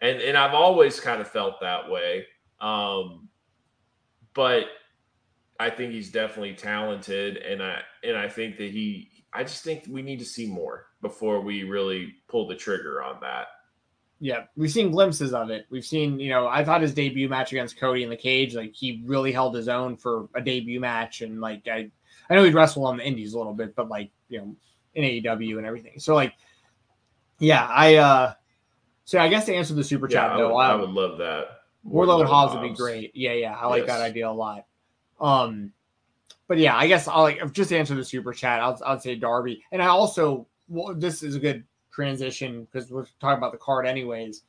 And 0.00 0.20
and 0.20 0.36
I've 0.36 0.54
always 0.54 1.00
kind 1.00 1.20
of 1.20 1.28
felt 1.28 1.60
that 1.60 1.90
way. 1.90 2.26
Um 2.60 3.28
but 4.34 4.64
I 5.60 5.70
think 5.70 5.92
he's 5.92 6.10
definitely 6.10 6.54
talented 6.54 7.36
and 7.36 7.62
I 7.62 7.80
and 8.02 8.16
I 8.16 8.28
think 8.28 8.58
that 8.58 8.70
he 8.70 9.10
I 9.32 9.42
just 9.42 9.64
think 9.64 9.84
we 9.88 10.02
need 10.02 10.20
to 10.20 10.24
see 10.24 10.46
more 10.46 10.86
before 11.02 11.40
we 11.40 11.64
really 11.64 12.14
pull 12.28 12.46
the 12.46 12.54
trigger 12.54 13.02
on 13.02 13.18
that. 13.20 13.46
Yeah, 14.20 14.44
we've 14.56 14.70
seen 14.70 14.92
glimpses 14.92 15.34
of 15.34 15.50
it. 15.50 15.66
We've 15.70 15.84
seen, 15.84 16.20
you 16.20 16.30
know, 16.30 16.46
I 16.46 16.64
thought 16.64 16.80
his 16.80 16.94
debut 16.94 17.28
match 17.28 17.52
against 17.52 17.78
Cody 17.78 18.04
in 18.04 18.10
the 18.10 18.16
cage, 18.16 18.54
like 18.54 18.72
he 18.72 19.02
really 19.04 19.32
held 19.32 19.54
his 19.54 19.68
own 19.68 19.96
for 19.96 20.28
a 20.34 20.40
debut 20.40 20.80
match, 20.80 21.20
and 21.20 21.40
like 21.40 21.66
I, 21.66 21.90
I 22.30 22.34
know 22.34 22.44
he'd 22.44 22.54
wrestle 22.54 22.86
on 22.86 22.96
the 22.96 23.06
Indies 23.06 23.34
a 23.34 23.38
little 23.38 23.52
bit, 23.52 23.74
but 23.74 23.88
like 23.88 24.10
you 24.28 24.38
know, 24.38 24.56
in 24.94 25.04
AEW 25.04 25.58
and 25.58 25.66
everything. 25.66 25.98
So 25.98 26.14
like, 26.14 26.32
yeah, 27.40 27.66
I, 27.66 27.96
uh 27.96 28.34
so 29.04 29.18
I 29.18 29.28
guess 29.28 29.46
to 29.46 29.54
answer 29.54 29.74
the 29.74 29.84
super 29.84 30.08
Yeah, 30.08 30.22
chat 30.22 30.30
I 30.32 30.36
though, 30.38 30.54
would, 30.54 30.60
I 30.60 30.72
um, 30.72 30.80
would 30.80 30.90
love 30.90 31.18
that. 31.18 31.60
Wardlow 31.86 32.20
and 32.20 32.28
Hobbs 32.28 32.54
would 32.54 32.62
be 32.62 32.74
great. 32.74 33.14
Yeah, 33.14 33.32
yeah, 33.32 33.54
I 33.54 33.66
like 33.66 33.86
Yes. 33.86 33.88
that 33.88 34.00
idea 34.00 34.28
a 34.28 34.32
lot. 34.32 34.64
Um, 35.20 35.72
but 36.48 36.58
yeah, 36.58 36.76
I 36.76 36.86
guess 36.86 37.08
I'll 37.08 37.22
like 37.22 37.52
just 37.52 37.72
answer 37.72 37.94
the 37.94 38.04
super 38.04 38.32
chat. 38.32 38.60
I'll 38.60 38.80
I'll 38.84 39.00
say 39.00 39.14
Darby, 39.14 39.62
and 39.72 39.82
I 39.82 39.86
also 39.86 40.46
well, 40.68 40.94
this 40.94 41.22
is 41.22 41.34
a 41.34 41.40
good 41.40 41.64
transition 41.92 42.64
because 42.70 42.90
we're 42.90 43.06
talking 43.20 43.38
about 43.38 43.52
the 43.52 43.58
card 43.58 43.86
anyways. 43.86 44.42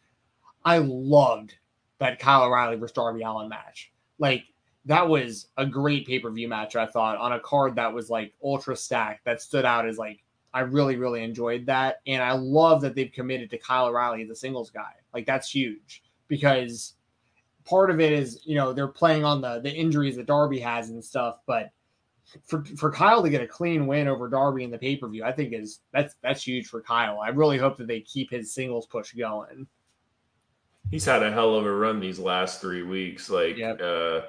I 0.64 0.80
loved 0.80 1.56
that 2.00 2.20
Kyle 2.20 2.44
O'Reilly 2.44 2.76
versus 2.78 2.94
Darby 2.96 3.22
Allin 3.22 3.50
match. 3.50 3.92
Like 4.20 4.46
that 4.86 5.08
was 5.08 5.48
a 5.58 5.66
great 5.66 6.08
pay 6.08 6.20
per 6.20 6.32
view 6.32 6.48
match. 6.48 6.76
I 6.76 6.86
thought 6.86 7.18
on 7.18 7.34
a 7.34 7.40
card 7.40 7.76
that 7.76 7.94
was 7.94 8.10
like 8.10 8.34
ultra 8.44 8.76
stacked 8.76 9.26
that 9.26 9.42
stood 9.42 9.66
out 9.66 9.88
as 9.88 9.98
like 9.98 10.24
I 10.56 10.62
really 10.62 10.96
really 10.98 11.24
enjoyed 11.24 11.68
that, 11.68 12.02
and 12.08 12.24
I 12.24 12.34
love 12.34 12.82
that 12.82 12.96
they've 12.96 13.12
committed 13.12 13.52
to 13.52 13.60
Kyle 13.60 13.88
O'Reilly 13.88 14.24
the 14.26 14.36
singles 14.36 14.72
guy. 14.72 14.94
Like 15.14 15.28
that's 15.28 15.50
huge 15.54 16.04
because 16.30 16.96
part 17.66 17.92
of 17.92 18.00
it 18.02 18.14
is 18.14 18.42
you 18.46 18.56
know 18.56 18.74
they're 18.74 18.88
playing 18.88 19.26
on 19.26 19.42
the 19.42 19.60
the 19.62 19.74
injuries 19.74 20.16
that 20.18 20.28
Darby 20.28 20.60
has 20.62 20.90
and 20.90 21.04
stuff, 21.04 21.40
but 21.48 21.72
for 22.46 22.66
for 22.78 22.92
Kyle 22.92 23.24
to 23.24 23.30
get 23.30 23.42
a 23.44 23.48
clean 23.48 23.88
win 23.88 24.08
over 24.08 24.30
Darby 24.30 24.64
in 24.64 24.72
the 24.72 24.78
pay 24.80 24.98
per 24.98 25.10
view, 25.10 25.24
I 25.26 25.32
think 25.34 25.54
is 25.54 25.82
that's 25.94 26.16
that's 26.24 26.48
huge 26.48 26.68
for 26.68 26.82
Kyle. 26.82 27.20
I 27.20 27.30
really 27.30 27.58
hope 27.58 27.78
that 27.78 27.88
they 27.88 28.02
keep 28.02 28.32
his 28.32 28.54
singles 28.54 28.88
push 28.88 29.14
going. 29.14 29.68
he's 30.92 31.06
had 31.06 31.24
a 31.24 31.32
hell 31.32 31.56
of 31.56 31.66
a 31.66 31.72
run 31.74 32.00
these 32.00 32.20
last 32.20 32.62
three 32.62 32.84
weeks. 32.84 33.30
Like 33.30 33.58
Yep. 33.58 33.80
uh 33.80 34.22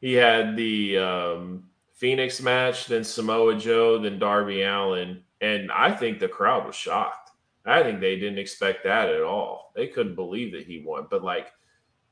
he 0.00 0.14
had 0.14 0.56
the 0.56 0.98
um 0.98 1.70
Phoenix 1.92 2.40
match, 2.42 2.86
then 2.86 3.04
Samoa 3.04 3.56
Joe, 3.56 3.98
then 3.98 4.18
Darby 4.18 4.62
Allin, 4.62 5.22
and 5.40 5.70
I 5.70 5.92
think 5.92 6.18
the 6.18 6.28
crowd 6.28 6.66
was 6.66 6.76
shocked. 6.76 7.30
I 7.66 7.82
think 7.82 8.00
they 8.00 8.16
didn't 8.16 8.38
expect 8.38 8.84
that 8.84 9.08
at 9.08 9.22
all. 9.22 9.72
They 9.74 9.88
couldn't 9.88 10.14
believe 10.14 10.52
that 10.52 10.66
he 10.66 10.82
won. 10.86 11.08
But 11.10 11.24
like 11.24 11.52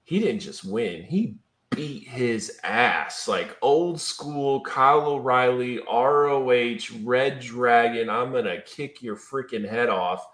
he 0.03 0.19
didn't 0.19 0.41
just 0.41 0.65
win, 0.65 1.05
he 1.05 1.37
beat 1.71 2.09
his 2.09 2.59
ass. 2.65 3.29
Like 3.29 3.57
old 3.63 4.01
school 4.01 4.61
Kyle 4.63 5.07
O'Reilly, 5.07 5.79
ROH, 5.79 6.79
Red 7.03 7.41
Dragon, 7.41 8.11
I'm 8.11 8.33
gonna 8.33 8.61
kick 8.63 9.03
your 9.03 9.17
freaking 9.17 9.69
head 9.69 9.89
off. 9.89 10.27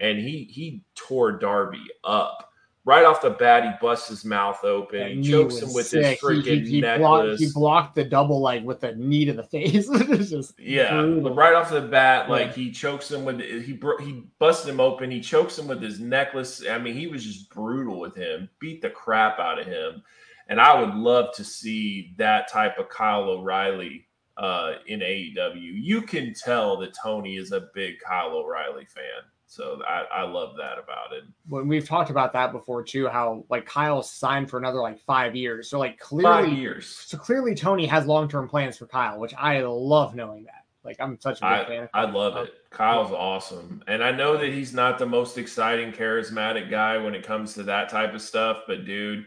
And 0.00 0.18
he 0.18 0.44
he 0.44 0.84
tore 0.94 1.32
Darby 1.32 1.84
up. 2.04 2.47
Right 2.88 3.04
off 3.04 3.20
the 3.20 3.28
bat, 3.28 3.64
he 3.64 3.70
busts 3.82 4.08
his 4.08 4.24
mouth 4.24 4.64
open. 4.64 4.98
That 4.98 5.10
he 5.10 5.22
chokes 5.22 5.58
him 5.58 5.74
with 5.74 5.88
sick. 5.88 6.06
his 6.06 6.18
freaking 6.20 6.42
he, 6.44 6.60
he, 6.60 6.70
he 6.76 6.80
blocked, 6.80 7.24
necklace. 7.24 7.40
he 7.40 7.48
blocked 7.52 7.94
the 7.96 8.04
double 8.04 8.40
leg 8.40 8.64
with 8.64 8.80
the 8.80 8.94
knee 8.94 9.26
to 9.26 9.34
the 9.34 9.42
face. 9.54 9.86
just 10.30 10.58
Yeah, 10.58 11.02
brutal. 11.02 11.34
right 11.34 11.52
off 11.54 11.68
the 11.70 11.82
bat, 11.82 12.30
like 12.30 12.46
Yeah. 12.46 12.52
he 12.54 12.70
chokes 12.70 13.10
him 13.10 13.26
with 13.26 13.40
he 13.40 13.78
he 14.00 14.24
busted 14.38 14.70
him 14.70 14.80
open. 14.80 15.10
He 15.10 15.20
chokes 15.20 15.58
him 15.58 15.66
with 15.68 15.82
his 15.82 16.00
necklace. 16.00 16.64
I 16.66 16.78
mean, 16.78 16.94
he 16.94 17.08
was 17.08 17.22
just 17.24 17.50
brutal 17.50 18.00
with 18.00 18.16
him. 18.16 18.48
Beat 18.58 18.80
the 18.80 18.88
crap 18.88 19.38
out 19.38 19.58
of 19.58 19.66
him. 19.66 20.02
And 20.48 20.58
I 20.58 20.80
would 20.80 20.94
love 20.94 21.34
to 21.34 21.44
see 21.44 22.14
that 22.16 22.48
type 22.50 22.78
of 22.78 22.88
Kyle 22.88 23.24
O'Reilly 23.24 24.06
uh, 24.38 24.76
in 24.86 25.00
AEW. 25.00 25.56
You 25.74 26.00
can 26.00 26.32
tell 26.32 26.78
that 26.78 26.94
Tony 27.02 27.36
is 27.36 27.52
a 27.52 27.68
big 27.74 27.98
Kyle 28.00 28.30
O'Reilly 28.34 28.86
fan. 28.86 29.24
So 29.50 29.80
I, 29.88 30.04
I 30.12 30.22
love 30.24 30.56
that 30.58 30.74
about 30.78 31.12
it. 31.14 31.24
when 31.48 31.68
we've 31.68 31.88
talked 31.88 32.10
about 32.10 32.34
that 32.34 32.52
before 32.52 32.82
too, 32.82 33.08
how 33.08 33.44
like 33.48 33.64
Kyle 33.64 34.02
signed 34.02 34.50
for 34.50 34.58
another 34.58 34.78
like 34.80 35.00
five 35.00 35.34
years. 35.34 35.70
So 35.70 35.78
like 35.78 35.98
Five 35.98 36.06
clearly, 36.44 36.54
years. 36.54 36.86
so 36.86 37.16
clearly 37.16 37.54
Tony 37.54 37.86
has 37.86 38.04
long 38.06 38.28
term 38.28 38.46
plans 38.46 38.76
for 38.76 38.86
Kyle, 38.86 39.18
which 39.18 39.32
I 39.38 39.62
love 39.62 40.14
knowing 40.14 40.44
that. 40.44 40.64
Like 40.84 40.96
I'm 41.00 41.18
such 41.18 41.40
a 41.40 41.58
big 41.58 41.66
fan. 41.66 41.88
I, 41.94 42.02
Of 42.02 42.10
I 42.10 42.12
love 42.12 42.36
it. 42.36 42.52
Kyle's 42.70 43.10
awesome. 43.10 43.82
And 43.86 44.04
I 44.04 44.12
know 44.12 44.36
that 44.36 44.52
he's 44.52 44.74
not 44.74 44.98
the 44.98 45.06
most 45.06 45.38
exciting, 45.38 45.92
charismatic 45.92 46.70
guy 46.70 46.98
when 46.98 47.14
it 47.14 47.24
comes 47.26 47.54
to 47.54 47.62
that 47.64 47.88
type 47.88 48.12
of 48.12 48.20
stuff, 48.20 48.58
but 48.66 48.84
dude, 48.84 49.24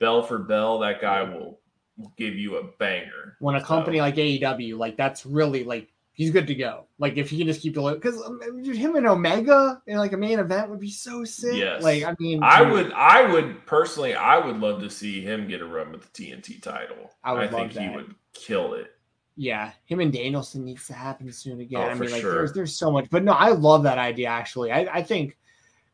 bell 0.00 0.22
for 0.24 0.38
bell, 0.40 0.80
that 0.80 1.00
guy 1.00 1.22
will, 1.22 1.60
will 1.96 2.12
give 2.16 2.34
you 2.34 2.56
a 2.56 2.64
banger. 2.78 3.36
when 3.38 3.54
a 3.54 3.60
So, 3.60 3.66
company 3.66 4.00
like 4.00 4.16
AEW, 4.16 4.76
like 4.76 4.96
that's 4.96 5.24
really 5.24 5.62
like 5.62 5.88
he's 6.20 6.30
good 6.30 6.46
to 6.46 6.54
go. 6.54 6.84
Like 6.98 7.16
if 7.16 7.30
he 7.30 7.38
can 7.38 7.46
just 7.46 7.62
keep 7.62 7.72
the 7.72 7.80
look 7.80 7.98
because 7.98 8.20
um, 8.20 8.62
him 8.62 8.94
and 8.94 9.06
Omega 9.06 9.80
in 9.86 9.96
like 9.96 10.12
a 10.12 10.18
main 10.18 10.38
event 10.38 10.68
would 10.68 10.78
be 10.78 10.90
so 10.90 11.24
sick. 11.24 11.56
Yes. 11.56 11.82
Like 11.82 12.04
I 12.04 12.14
mean, 12.18 12.42
I 12.42 12.62
dude, 12.62 12.72
would 12.74 12.92
I 12.92 13.32
would 13.32 13.64
personally 13.64 14.14
I 14.14 14.36
would 14.36 14.58
love 14.58 14.82
to 14.82 14.90
see 14.90 15.22
him 15.22 15.48
get 15.48 15.62
a 15.62 15.64
run 15.64 15.90
with 15.92 16.02
the 16.02 16.08
TNT 16.08 16.60
title. 16.60 17.10
I 17.24 17.32
would 17.32 17.44
I 17.44 17.48
think 17.48 17.74
love 17.74 17.84
he 17.84 17.88
would 17.88 18.14
kill 18.34 18.74
it. 18.74 18.90
Yeah, 19.36 19.72
him 19.86 20.00
and 20.00 20.12
Danielson 20.12 20.62
needs 20.62 20.86
to 20.88 20.92
happen 20.92 21.32
soon 21.32 21.58
again. 21.58 21.80
Oh, 21.80 21.88
I 21.88 21.94
mean, 21.94 22.10
like 22.10 22.20
sure. 22.20 22.34
there's 22.34 22.52
there's 22.52 22.76
so 22.76 22.90
much, 22.90 23.08
but 23.08 23.24
no, 23.24 23.32
I 23.32 23.52
love 23.52 23.84
that 23.84 23.96
idea 23.96 24.28
actually. 24.28 24.72
I 24.72 24.80
I 24.98 25.02
think 25.02 25.38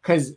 because 0.03 0.33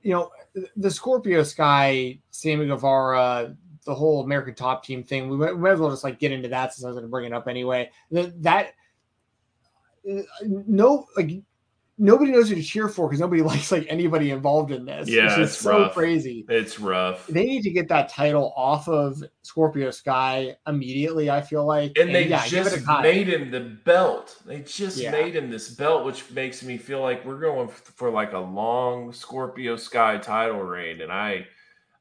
you 0.00 0.12
know 0.12 0.30
the 0.74 0.90
Scorpio 0.90 1.42
Sky, 1.42 2.18
Sammy 2.30 2.66
Guevara, 2.66 3.54
the 3.86 3.94
whole 3.94 4.22
American 4.22 4.54
Top 4.54 4.84
Team 4.84 5.02
thing. 5.02 5.30
We 5.30 5.36
might, 5.38 5.72
as 5.72 5.80
well 5.80 5.90
just 5.90 6.04
like 6.04 6.18
get 6.18 6.32
into 6.32 6.48
that 6.48 6.74
since 6.74 6.84
I 6.84 6.88
was 6.88 6.96
going 6.96 7.06
to 7.06 7.10
bring 7.10 7.24
it 7.24 7.32
up 7.32 7.48
anyway. 7.48 7.90
That 8.10 8.42
that 8.42 8.66
uh, 10.10 10.20
no 10.44 11.06
like 11.16 11.30
nobody 11.98 12.30
knows 12.30 12.50
who 12.50 12.54
to 12.54 12.62
cheer 12.62 12.88
for 12.88 13.08
because 13.08 13.20
nobody 13.20 13.40
likes 13.50 13.72
like 13.72 13.86
anybody 13.88 14.30
involved 14.30 14.70
in 14.70 14.84
this. 14.84 15.08
Yeah, 15.08 15.40
it's 15.40 15.56
so 15.56 15.80
rough. 15.82 15.94
crazy 15.94 16.44
It's 16.48 16.78
rough. 16.78 17.26
they 17.26 17.44
need 17.44 17.62
to 17.62 17.70
get 17.70 17.88
that 17.88 18.08
title 18.10 18.52
off 18.56 18.86
of 18.88 19.22
Scorpio 19.42 19.90
Sky 19.90 20.54
immediately. 20.66 21.30
I 21.30 21.40
feel 21.40 21.64
like, 21.66 21.98
And 21.98 22.14
they 22.14 22.28
yeah, 22.28 22.46
just 22.46 22.86
made 23.02 23.28
him 23.28 23.50
the 23.50 23.60
belt. 23.60 24.36
They 24.44 24.60
just 24.60 24.98
Yeah. 24.98 25.10
made 25.10 25.34
him 25.34 25.50
this 25.50 25.70
belt, 25.70 26.04
which 26.04 26.30
makes 26.30 26.62
me 26.62 26.76
feel 26.76 27.00
like 27.00 27.24
we're 27.24 27.40
going 27.40 27.68
for 27.68 28.10
like 28.10 28.32
a 28.32 28.38
long 28.38 29.12
Scorpio 29.12 29.76
Sky 29.76 30.18
title 30.18 30.60
reign. 30.60 31.00
And 31.00 31.10
I, 31.10 31.46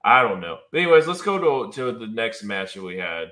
I 0.05 0.21
don't 0.21 0.39
know. 0.39 0.59
But 0.71 0.81
anyways, 0.81 1.07
let's 1.07 1.23
go 1.23 1.67
to 1.67 1.73
to 1.73 1.91
the 1.97 2.07
next 2.07 2.43
match 2.43 2.75
that 2.75 2.83
we 2.83 2.97
had. 2.97 3.29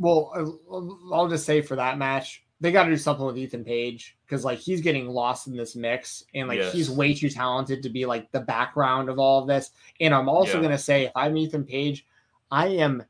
Well, 0.00 0.32
uh, 0.34 1.14
I'll 1.14 1.28
just 1.28 1.46
say 1.46 1.62
for 1.62 1.76
that 1.76 1.96
match, 1.98 2.44
they 2.60 2.72
got 2.72 2.84
to 2.84 2.90
do 2.90 2.96
something 2.96 3.24
with 3.24 3.38
Ethan 3.38 3.64
Page 3.64 4.16
because 4.26 4.44
like 4.44 4.58
he's 4.58 4.80
getting 4.80 5.08
lost 5.08 5.46
in 5.46 5.56
this 5.56 5.76
mix, 5.76 6.24
and 6.34 6.48
like 6.48 6.60
Yes. 6.60 6.72
he's 6.72 6.90
way 6.90 7.14
too 7.14 7.30
talented 7.30 7.82
to 7.84 7.88
be 7.88 8.04
like 8.04 8.30
the 8.32 8.40
background 8.40 9.08
of 9.08 9.18
all 9.20 9.40
of 9.42 9.48
this. 9.48 9.70
And 10.00 10.12
I'm 10.12 10.28
also 10.28 10.58
Yeah. 10.58 10.62
gonna 10.62 10.78
say, 10.78 11.04
if 11.04 11.12
I'm 11.14 11.36
Ethan 11.36 11.64
Page, 11.64 12.04
I 12.50 12.66
am 12.68 13.04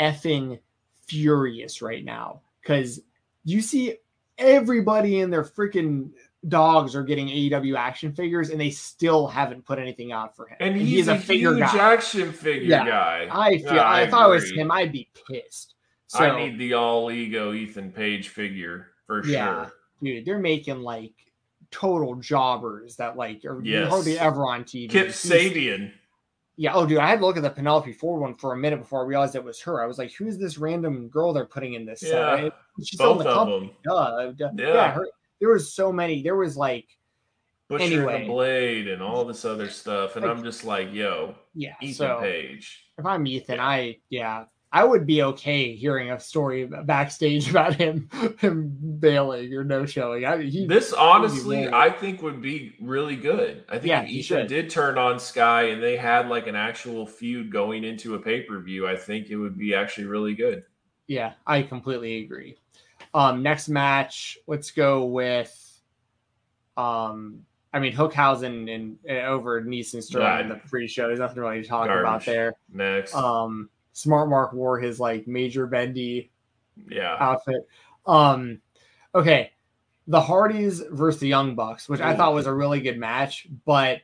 effing 0.00 0.58
furious 1.06 1.80
right 1.80 2.04
now 2.04 2.42
because 2.60 3.00
you 3.44 3.60
see 3.60 3.96
everybody 4.36 5.20
in 5.20 5.30
their 5.30 5.44
freaking 5.44 6.10
dogs 6.46 6.94
are 6.94 7.02
getting 7.02 7.26
AEW 7.28 7.76
action 7.76 8.12
figures, 8.12 8.50
and 8.50 8.60
they 8.60 8.70
still 8.70 9.26
haven't 9.26 9.64
put 9.64 9.78
anything 9.78 10.12
out 10.12 10.36
for 10.36 10.46
him. 10.46 10.56
And 10.60 10.76
he's, 10.76 11.08
a, 11.08 11.18
figure 11.18 11.54
huge 11.54 11.66
guy. 11.72 11.92
action 11.94 12.30
figure 12.32 12.68
Yeah. 12.68 12.86
guy. 12.86 13.28
I 13.30 13.58
feel. 13.58 13.74
Yeah, 13.74 13.98
if 14.00 14.14
I 14.14 14.26
was 14.26 14.50
him, 14.50 14.70
I'd 14.70 14.92
be 14.92 15.08
pissed. 15.28 15.74
So, 16.06 16.20
I 16.20 16.48
need 16.48 16.58
the 16.58 16.74
all 16.74 17.10
ego 17.10 17.52
Ethan 17.52 17.90
Page 17.92 18.28
figure 18.28 18.88
for 19.06 19.24
Yeah. 19.26 19.64
sure. 19.64 19.72
dude, 20.02 20.24
they're 20.24 20.38
making 20.38 20.80
like 20.82 21.12
total 21.72 22.14
jobbers 22.14 22.96
that 22.96 23.16
like 23.16 23.44
are 23.44 23.60
Yes. 23.62 23.88
hardly 23.90 24.18
ever 24.18 24.42
on 24.46 24.64
TV. 24.64 24.88
Kip 24.88 25.06
Who's- 25.06 25.26
Sabian. 25.26 25.92
Yeah. 26.56 26.72
Oh, 26.74 26.86
dude, 26.86 26.98
I 26.98 27.08
had 27.08 27.18
to 27.20 27.26
look 27.26 27.36
at 27.36 27.42
the 27.42 27.50
Penelope 27.50 27.92
Ford 27.92 28.20
one 28.22 28.34
for 28.34 28.52
a 28.52 28.56
minute 28.56 28.78
before 28.80 29.02
I 29.04 29.06
realized 29.06 29.34
it 29.36 29.44
was 29.44 29.60
her. 29.62 29.82
I 29.82 29.86
was 29.86 29.98
like, 29.98 30.12
"Who's 30.12 30.38
this 30.38 30.56
random 30.58 31.08
girl 31.08 31.32
they're 31.32 31.44
putting 31.46 31.74
in 31.74 31.84
this?" 31.84 32.02
Yeah, 32.02 32.36
It- 32.36 32.52
She's 32.84 32.98
Both 32.98 33.22
the 33.24 33.28
of 33.28 33.34
company. 33.34 33.66
them. 33.66 33.76
Duh, 33.84 34.32
duh. 34.32 34.50
Yeah. 34.56 34.72
Yeah. 34.74 34.90
her, 34.92 35.08
there 35.40 35.50
was 35.50 35.72
so 35.74 35.92
many. 35.92 36.22
There 36.22 36.36
was 36.36 36.56
like, 36.56 36.86
Butcher 37.68 37.84
Anyway. 37.84 38.14
and 38.14 38.24
the 38.24 38.28
Blade 38.28 38.88
and 38.88 39.02
all 39.02 39.24
this 39.26 39.44
other 39.44 39.68
stuff. 39.68 40.16
And 40.16 40.24
Like- 40.24 40.36
I'm 40.36 40.42
just 40.42 40.64
like, 40.64 40.92
yo, 40.92 41.34
yeah. 41.54 41.74
Ethan 41.82 41.94
so 41.94 42.18
Page. 42.20 42.84
if 42.98 43.04
I'm 43.04 43.26
Ethan, 43.26 43.60
I 43.60 43.98
yeah, 44.08 44.44
I 44.72 44.84
would 44.84 45.06
be 45.06 45.22
okay 45.22 45.74
hearing 45.76 46.10
a 46.10 46.18
story 46.18 46.64
backstage 46.66 47.50
about 47.50 47.74
him 47.74 48.08
him 48.40 48.74
bailing 48.98 49.52
or 49.52 49.64
no 49.64 49.84
showing. 49.84 50.24
I 50.24 50.42
he, 50.44 50.66
This 50.66 50.94
honestly. 50.94 51.68
I 51.68 51.90
think 51.90 52.22
would 52.22 52.40
be 52.40 52.74
really 52.80 53.16
good. 53.16 53.64
I 53.68 53.74
think 53.74 53.86
Yeah, 53.88 54.02
if 54.04 54.08
Ethan 54.10 54.46
did 54.46 54.70
turn 54.70 54.96
on 54.96 55.18
Sky 55.20 55.64
and 55.64 55.82
they 55.82 55.98
had 55.98 56.28
like 56.30 56.46
an 56.46 56.56
actual 56.56 57.06
feud 57.06 57.52
going 57.52 57.84
into 57.84 58.14
a 58.14 58.18
pay 58.18 58.42
per 58.42 58.58
view, 58.60 58.88
I 58.88 58.96
think 58.96 59.28
it 59.28 59.36
would 59.36 59.58
be 59.58 59.74
actually 59.74 60.06
really 60.06 60.34
good. 60.34 60.64
Yeah, 61.06 61.34
I 61.46 61.62
completely 61.62 62.24
agree. 62.24 62.56
Um, 63.18 63.42
next 63.42 63.68
match, 63.68 64.38
let's 64.46 64.70
go 64.70 65.06
with, 65.06 65.52
um, 66.76 67.40
I 67.72 67.80
mean 67.80 67.92
Hookhausen 67.92 68.72
and 68.72 68.96
uh, 69.10 69.26
over 69.26 69.60
Neeson 69.60 70.02
Sterling 70.02 70.42
in 70.42 70.48
the 70.48 70.54
pre-show. 70.68 71.08
There's 71.08 71.18
nothing 71.18 71.42
really 71.42 71.60
to 71.60 71.68
talk 71.68 71.86
about 71.86 72.24
there. 72.24 72.54
Next, 72.72 73.14
Um, 73.14 73.70
Smart 73.92 74.28
Mark 74.28 74.52
wore 74.52 74.78
his 74.78 75.00
like 75.00 75.26
major 75.26 75.66
bendy 75.66 76.30
yeah, 76.88 77.16
outfit. 77.18 77.66
Um, 78.06 78.60
okay, 79.12 79.50
the 80.06 80.20
Hardys 80.20 80.80
versus 80.90 81.20
the 81.20 81.26
Young 81.28 81.56
Bucks, 81.56 81.88
which 81.88 82.00
I 82.00 82.14
thought 82.14 82.34
was 82.34 82.46
a 82.46 82.54
really 82.54 82.80
good 82.80 82.98
match, 82.98 83.48
but 83.64 84.00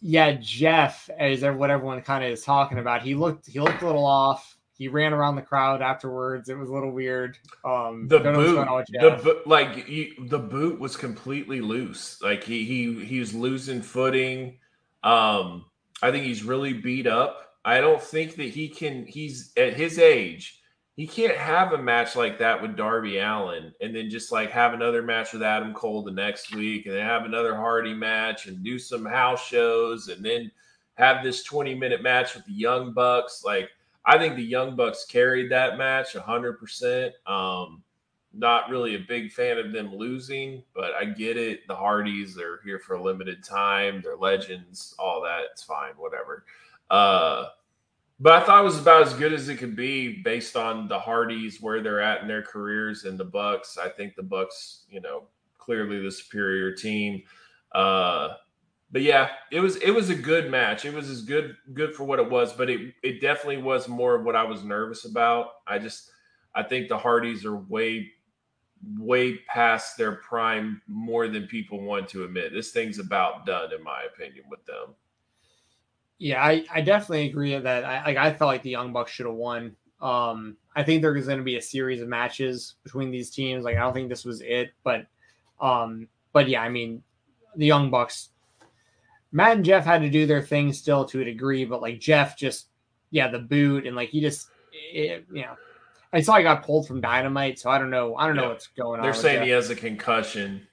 yeah, 0.00 0.32
Jeff, 0.40 1.08
as 1.16 1.42
what 1.42 1.70
everyone 1.70 2.02
kind 2.02 2.24
of 2.24 2.30
is 2.30 2.42
talking 2.42 2.78
about, 2.78 3.02
he 3.02 3.14
looked 3.14 3.46
he 3.46 3.60
looked 3.60 3.82
a 3.82 3.86
little 3.86 4.04
off. 4.04 4.56
He 4.80 4.88
ran 4.88 5.12
around 5.12 5.36
the 5.36 5.42
crowd 5.42 5.82
afterwards. 5.82 6.48
It 6.48 6.56
was 6.56 6.70
a 6.70 6.72
little 6.72 6.90
weird. 6.90 7.36
Um, 7.66 8.08
the 8.08 8.18
don't 8.18 8.32
know 8.32 8.38
what's 8.72 8.90
boot, 8.90 9.04
on 9.04 9.18
the 9.22 9.42
like 9.44 9.86
you, 9.86 10.14
the 10.28 10.38
boot 10.38 10.80
was 10.80 10.96
completely 10.96 11.60
loose. 11.60 12.18
Like 12.22 12.42
he 12.42 12.64
he 12.64 13.04
he 13.04 13.20
was 13.20 13.34
losing 13.34 13.82
footing. 13.82 14.56
Um, 15.02 15.66
I 16.00 16.10
think 16.10 16.24
he's 16.24 16.44
really 16.44 16.72
beat 16.72 17.06
up. 17.06 17.56
I 17.62 17.82
don't 17.82 18.00
think 18.00 18.36
that 18.36 18.48
he 18.48 18.70
can. 18.70 19.04
He's 19.04 19.52
at 19.58 19.74
his 19.74 19.98
age. 19.98 20.62
He 20.96 21.06
can't 21.06 21.36
have 21.36 21.74
a 21.74 21.78
match 21.78 22.16
like 22.16 22.38
that 22.38 22.62
with 22.62 22.74
Darby 22.74 23.18
Allin, 23.18 23.74
and 23.82 23.94
then 23.94 24.08
just 24.08 24.32
like 24.32 24.50
have 24.50 24.72
another 24.72 25.02
match 25.02 25.34
with 25.34 25.42
Adam 25.42 25.74
Cole 25.74 26.04
the 26.04 26.10
next 26.10 26.54
week, 26.54 26.86
and 26.86 26.94
then 26.94 27.04
have 27.04 27.26
another 27.26 27.54
Hardy 27.54 27.92
match, 27.92 28.46
and 28.46 28.64
do 28.64 28.78
some 28.78 29.04
house 29.04 29.46
shows, 29.46 30.08
and 30.08 30.24
then 30.24 30.50
have 30.94 31.22
this 31.22 31.42
twenty 31.42 31.74
minute 31.74 32.02
match 32.02 32.34
with 32.34 32.46
the 32.46 32.54
Young 32.54 32.94
Bucks. 32.94 33.42
Like 33.44 33.68
I 34.04 34.18
think 34.18 34.36
the 34.36 34.42
Young 34.42 34.76
Bucks 34.76 35.04
carried 35.04 35.50
that 35.52 35.78
match 35.78 36.14
hundred 36.14 36.58
percent. 36.58 37.14
Um, 37.26 37.82
not 38.32 38.70
really 38.70 38.94
a 38.94 39.04
big 39.08 39.32
fan 39.32 39.58
of 39.58 39.72
them 39.72 39.94
losing, 39.94 40.62
but 40.74 40.92
I 40.94 41.04
get 41.04 41.36
it. 41.36 41.66
The 41.66 41.74
Hardys 41.74 42.38
are 42.38 42.60
here 42.64 42.78
for 42.78 42.94
a 42.94 43.02
limited 43.02 43.42
time. 43.42 44.00
They're 44.02 44.16
legends, 44.16 44.94
all 44.98 45.20
that. 45.22 45.42
It's 45.52 45.64
fine, 45.64 45.94
whatever. 45.96 46.44
Uh, 46.90 47.46
but 48.20 48.34
I 48.34 48.44
thought 48.44 48.60
it 48.60 48.64
was 48.64 48.78
about 48.78 49.02
as 49.02 49.14
good 49.14 49.32
as 49.32 49.48
it 49.48 49.56
could 49.56 49.74
be 49.74 50.22
based 50.22 50.56
on 50.56 50.86
the 50.86 50.98
Hardys, 50.98 51.60
where 51.60 51.82
they're 51.82 52.00
at 52.00 52.22
in 52.22 52.28
their 52.28 52.42
careers, 52.42 53.04
and 53.04 53.18
the 53.18 53.24
Bucks. 53.24 53.78
I 53.78 53.88
think 53.88 54.14
the 54.14 54.22
Bucks, 54.22 54.84
you 54.90 55.00
know, 55.00 55.24
clearly 55.58 56.00
the 56.00 56.10
superior 56.10 56.72
team. 56.72 57.22
Uh, 57.72 58.34
but 58.92 59.02
yeah, 59.02 59.30
it 59.50 59.60
was 59.60 59.76
it 59.76 59.90
was 59.90 60.10
a 60.10 60.14
good 60.14 60.50
match. 60.50 60.84
It 60.84 60.94
was 60.94 61.08
as 61.08 61.22
good 61.22 61.56
good 61.74 61.94
for 61.94 62.04
what 62.04 62.18
it 62.18 62.30
was, 62.30 62.52
but 62.52 62.68
it 62.68 62.94
it 63.02 63.20
definitely 63.20 63.62
was 63.62 63.88
more 63.88 64.14
of 64.14 64.24
what 64.24 64.36
I 64.36 64.44
was 64.44 64.64
nervous 64.64 65.04
about. 65.04 65.50
I 65.66 65.78
just 65.78 66.10
I 66.54 66.62
think 66.62 66.88
the 66.88 66.98
Hardys 66.98 67.44
are 67.44 67.56
way 67.56 68.10
way 68.98 69.38
past 69.48 69.96
their 69.96 70.16
prime 70.16 70.80
more 70.88 71.28
than 71.28 71.46
people 71.46 71.82
want 71.82 72.08
to 72.08 72.24
admit. 72.24 72.52
This 72.52 72.70
thing's 72.70 72.98
about 72.98 73.46
done, 73.46 73.72
in 73.72 73.82
my 73.84 74.04
opinion, 74.12 74.44
with 74.50 74.64
them. 74.66 74.94
Yeah, 76.18 76.42
I, 76.42 76.64
I 76.72 76.80
definitely 76.80 77.28
agree 77.28 77.54
with 77.54 77.64
that. 77.64 77.84
I 77.84 78.04
like 78.04 78.16
I 78.16 78.32
felt 78.32 78.48
like 78.48 78.62
the 78.62 78.70
Young 78.70 78.92
Bucks 78.92 79.12
should 79.12 79.26
have 79.26 79.34
won. 79.34 79.76
Um, 80.00 80.56
I 80.74 80.82
think 80.82 81.02
there's 81.02 81.26
going 81.26 81.38
to 81.38 81.44
be 81.44 81.56
a 81.56 81.62
series 81.62 82.00
of 82.00 82.08
matches 82.08 82.74
between 82.82 83.10
these 83.10 83.30
teams. 83.30 83.64
Like 83.64 83.76
I 83.76 83.80
don't 83.80 83.92
think 83.92 84.08
this 84.08 84.24
was 84.24 84.40
it, 84.40 84.72
but 84.82 85.06
um, 85.60 86.08
but 86.32 86.48
yeah, 86.48 86.62
I 86.62 86.68
mean, 86.68 87.02
the 87.56 87.66
Young 87.66 87.90
Bucks, 87.90 88.30
Matt 89.32 89.56
and 89.56 89.64
Jeff 89.64 89.84
had 89.84 90.02
to 90.02 90.10
do 90.10 90.26
their 90.26 90.42
thing 90.42 90.72
still 90.72 91.04
to 91.06 91.20
a 91.20 91.24
degree, 91.24 91.64
but 91.64 91.80
like 91.80 92.00
Jeff 92.00 92.36
just 92.36 92.66
yeah, 93.10 93.28
the 93.28 93.38
boot 93.38 93.86
and 93.86 93.96
like 93.96 94.08
he 94.10 94.20
just 94.20 94.48
it, 94.92 95.26
you 95.32 95.42
know. 95.42 95.56
I 96.12 96.20
saw 96.22 96.36
he 96.36 96.42
got 96.42 96.64
pulled 96.64 96.88
from 96.88 97.00
Dynamite, 97.00 97.60
so 97.60 97.70
I 97.70 97.78
don't 97.78 97.90
know. 97.90 98.16
I 98.16 98.26
don't 98.26 98.34
know 98.34 98.48
what's 98.48 98.66
going 98.66 98.98
on. 98.98 99.04
They're 99.04 99.14
saying 99.14 99.38
Jeff. 99.38 99.44
he 99.44 99.50
has 99.50 99.70
a 99.70 99.76
concussion. 99.76 100.66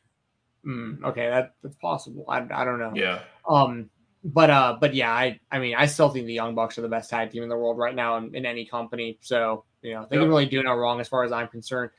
Mm, 0.66 1.04
okay, 1.04 1.30
that, 1.30 1.54
that's 1.62 1.76
possible. 1.76 2.26
I, 2.28 2.40
I 2.52 2.66
don't 2.66 2.80
know. 2.80 2.92
Yeah. 2.96 3.20
Um, 3.48 3.90
but 4.24 4.50
uh, 4.50 4.78
but 4.82 4.96
yeah, 4.96 5.12
I 5.12 5.40
I 5.52 5.60
mean, 5.60 5.76
I 5.76 5.86
still 5.86 6.10
think 6.10 6.26
the 6.26 6.34
Young 6.34 6.56
Bucks 6.56 6.78
are 6.78 6.82
the 6.82 6.90
best 6.90 7.10
tag 7.12 7.32
team 7.32 7.44
in 7.44 7.50
the 7.50 7.56
world 7.56 7.78
right 7.78 7.96
now 7.96 8.18
in, 8.18 8.36
in 8.36 8.46
any 8.48 8.66
company. 8.66 9.20
So 9.22 9.64
you 9.84 9.94
know, 9.94 10.08
they 10.10 10.16
Yep. 10.18 10.24
can 10.24 10.30
really 10.30 10.46
do 10.48 10.64
no 10.64 10.76
wrong 10.76 11.00
as 11.00 11.08
far 11.08 11.24
as 11.24 11.32
I'm 11.32 11.48
concerned. 11.48 11.92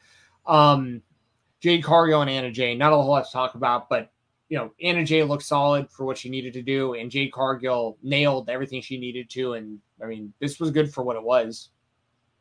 Um, 0.45 1.03
Jade 1.61 1.85
Cargill 1.85 2.21
and 2.23 2.31
Anna 2.31 2.51
Jay, 2.51 2.75
not 2.75 2.93
a 2.93 2.97
whole 2.97 3.07
lot 3.09 3.25
to 3.25 3.33
talk 3.33 3.55
about, 3.55 3.89
but 3.89 4.11
you 4.49 4.57
know, 4.57 4.73
Anna 4.83 5.05
Jay 5.05 5.23
looked 5.23 5.43
solid 5.43 5.91
for 5.91 6.05
what 6.05 6.19
she 6.19 6.31
needed 6.31 6.55
to 6.55 6.63
do, 6.63 6.95
and 6.95 7.11
Jade 7.11 7.33
Cargill 7.33 7.99
nailed 8.03 8.49
everything 8.49 8.81
she 8.81 8.99
needed 8.99 9.29
to. 9.31 9.55
And 9.55 9.79
I 10.03 10.07
mean, 10.07 10.33
this 10.41 10.59
was 10.59 10.71
good 10.71 10.93
for 10.93 11.03
what 11.03 11.17
it 11.17 11.23
was. 11.23 11.71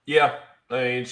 Yeah. 0.05 0.35
I 0.69 0.83
mean, 0.83 1.05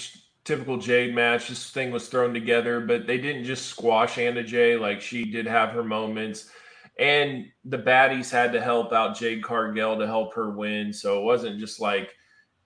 typical 0.45 0.77
Jade 0.77 1.13
match. 1.13 1.49
This 1.49 1.69
thing 1.71 1.91
was 1.91 2.07
thrown 2.07 2.33
together, 2.33 2.79
but 2.79 3.07
they 3.07 3.17
didn't 3.17 3.43
just 3.43 3.65
squash 3.65 4.17
Anna 4.17 4.43
Jay. 4.43 4.77
Like 4.77 5.01
she 5.01 5.25
did 5.25 5.45
have 5.45 5.69
her 5.71 5.83
moments. 5.83 6.49
And 6.97 7.47
the 7.65 7.77
baddies 7.77 8.31
had 8.31 8.53
to 8.53 8.61
help 8.61 8.93
out 8.93 9.17
Jade 9.17 9.43
Cargill 9.43 9.97
to 9.97 10.07
help 10.07 10.33
her 10.35 10.51
win. 10.51 10.93
So 10.93 11.19
it 11.19 11.23
wasn't 11.23 11.59
just 11.59 11.81
like 11.81 12.13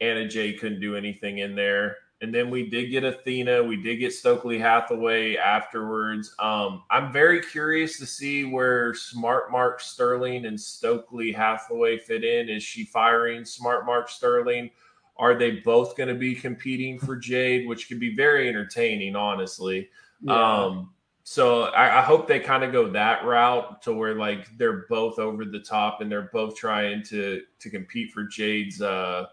Anna 0.01 0.27
Jay 0.27 0.53
couldn't 0.53 0.81
do 0.81 0.95
anything 0.95 1.39
in 1.39 1.55
there. 1.55 1.97
And 2.21 2.33
then 2.33 2.49
we 2.49 2.69
did 2.69 2.87
get 2.91 3.05
Athena. 3.05 3.63
We 3.63 3.77
did 3.77 3.97
get 3.97 4.13
Stokely 4.13 4.59
Hathaway 4.59 5.37
afterwards. 5.37 6.35
Um, 6.37 6.83
I'm 6.89 7.13
very 7.13 7.41
curious 7.41 7.97
to 7.99 8.05
see 8.05 8.43
where 8.43 8.93
Smart 8.93 9.51
Mark 9.51 9.79
Sterling 9.79 10.45
and 10.45 10.59
Stokely 10.59 11.31
Hathaway 11.31 11.97
fit 11.97 12.25
in. 12.25 12.49
Is 12.49 12.61
she 12.61 12.83
firing 12.83 13.45
Smart 13.45 13.85
Mark 13.85 14.09
Sterling? 14.09 14.69
Are 15.15 15.33
they 15.35 15.51
both 15.51 15.95
going 15.95 16.09
to 16.09 16.15
be 16.15 16.35
competing 16.35 16.99
for 16.99 17.15
Jade, 17.15 17.67
which 17.67 17.87
could 17.87 17.99
be 17.99 18.15
very 18.15 18.49
entertaining, 18.49 19.15
honestly. 19.15 19.89
Um, 20.27 20.91
so 21.23 21.63
I, 21.65 21.99
I 21.99 22.01
hope 22.01 22.27
they 22.27 22.39
kind 22.39 22.63
of 22.63 22.71
go 22.71 22.89
that 22.89 23.23
route 23.23 23.81
to 23.83 23.93
where 23.93 24.15
like 24.15 24.57
they're 24.57 24.85
both 24.89 25.19
over 25.19 25.45
the 25.45 25.59
top 25.59 26.01
and 26.01 26.11
they're 26.11 26.29
both 26.33 26.55
trying 26.55 27.03
to 27.03 27.43
to 27.59 27.69
compete 27.69 28.11
for 28.11 28.23
Jade's 28.23 28.81
uh, 28.81 29.27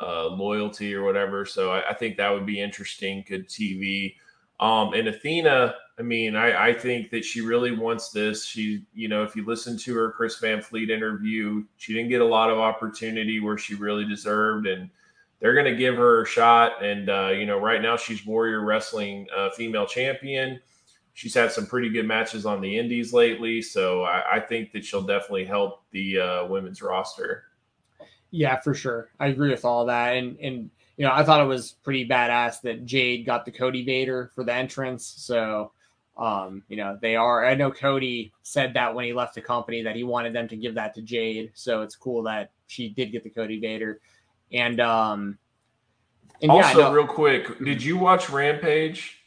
uh, 0.00 0.26
loyalty 0.26 0.94
or 0.94 1.04
whatever. 1.04 1.44
So 1.44 1.72
I, 1.72 1.90
I 1.90 1.94
think 1.94 2.16
that 2.16 2.30
would 2.30 2.46
be 2.46 2.60
interesting. 2.60 3.24
Good 3.26 3.48
TV. 3.48 4.14
Um, 4.60 4.94
and 4.94 5.08
Athena, 5.08 5.74
I 5.98 6.02
mean, 6.02 6.36
I, 6.36 6.68
I 6.68 6.72
think 6.72 7.10
that 7.10 7.24
she 7.24 7.40
really 7.40 7.72
wants 7.72 8.10
this. 8.10 8.44
She, 8.44 8.84
you 8.94 9.08
know, 9.08 9.22
if 9.22 9.36
you 9.36 9.44
listen 9.44 9.76
to 9.78 9.94
her 9.94 10.10
Chris 10.12 10.38
Van 10.38 10.60
Vliet 10.60 10.90
interview, 10.90 11.64
she 11.76 11.92
didn't 11.92 12.08
get 12.08 12.20
a 12.20 12.26
lot 12.26 12.50
of 12.50 12.58
opportunity 12.58 13.40
where 13.40 13.58
she 13.58 13.74
really 13.74 14.04
deserved, 14.04 14.66
and 14.66 14.90
they're 15.40 15.54
going 15.54 15.70
to 15.70 15.76
give 15.76 15.96
her 15.96 16.22
a 16.22 16.26
shot. 16.26 16.84
And 16.84 17.08
uh, 17.08 17.28
you 17.28 17.46
know, 17.46 17.58
right 17.58 17.82
now 17.82 17.96
she's 17.96 18.26
Warrior 18.26 18.64
Wrestling 18.64 19.26
uh, 19.36 19.50
female 19.50 19.86
champion. 19.86 20.60
She's 21.12 21.34
had 21.34 21.52
some 21.52 21.66
pretty 21.66 21.90
good 21.90 22.06
matches 22.06 22.44
on 22.44 22.60
the 22.60 22.76
Indies 22.76 23.12
lately, 23.12 23.62
so 23.62 24.02
I, 24.02 24.36
I 24.36 24.40
think 24.40 24.72
that 24.72 24.84
she'll 24.84 25.02
definitely 25.02 25.44
help 25.44 25.82
the 25.92 26.18
uh, 26.18 26.46
women's 26.46 26.82
roster. 26.82 27.44
Yeah, 28.36 28.58
for 28.58 28.74
sure. 28.74 29.10
I 29.20 29.28
agree 29.28 29.50
with 29.50 29.64
all 29.64 29.86
that. 29.86 30.16
And 30.16 30.36
and 30.40 30.68
you 30.96 31.06
know, 31.06 31.12
I 31.12 31.22
thought 31.22 31.40
it 31.40 31.46
was 31.46 31.76
pretty 31.84 32.08
badass 32.08 32.62
that 32.62 32.84
Jade 32.84 33.24
got 33.24 33.44
the 33.44 33.52
Cody 33.52 33.84
Vader 33.84 34.32
for 34.34 34.42
the 34.42 34.52
entrance. 34.52 35.06
So 35.06 35.70
um, 36.16 36.64
you 36.68 36.76
know, 36.76 36.98
they 37.00 37.14
are 37.14 37.46
I 37.46 37.54
know 37.54 37.70
Cody 37.70 38.32
said 38.42 38.74
that 38.74 38.92
when 38.92 39.04
he 39.04 39.12
left 39.12 39.36
the 39.36 39.40
company 39.40 39.82
that 39.82 39.94
he 39.94 40.02
wanted 40.02 40.32
them 40.32 40.48
to 40.48 40.56
give 40.56 40.74
that 40.74 40.94
to 40.96 41.02
Jade. 41.02 41.52
So 41.54 41.82
it's 41.82 41.94
cool 41.94 42.24
that 42.24 42.50
she 42.66 42.88
did 42.88 43.12
get 43.12 43.22
the 43.22 43.30
Cody 43.30 43.60
Vader. 43.60 44.00
And 44.52 44.80
um 44.80 45.38
and 46.42 46.50
yeah, 46.52 46.66
also, 46.66 46.78
know- 46.80 46.92
real 46.92 47.06
quick, 47.06 47.60
did 47.60 47.80
you 47.84 47.96
watch 47.96 48.30
Rampage? 48.30 49.23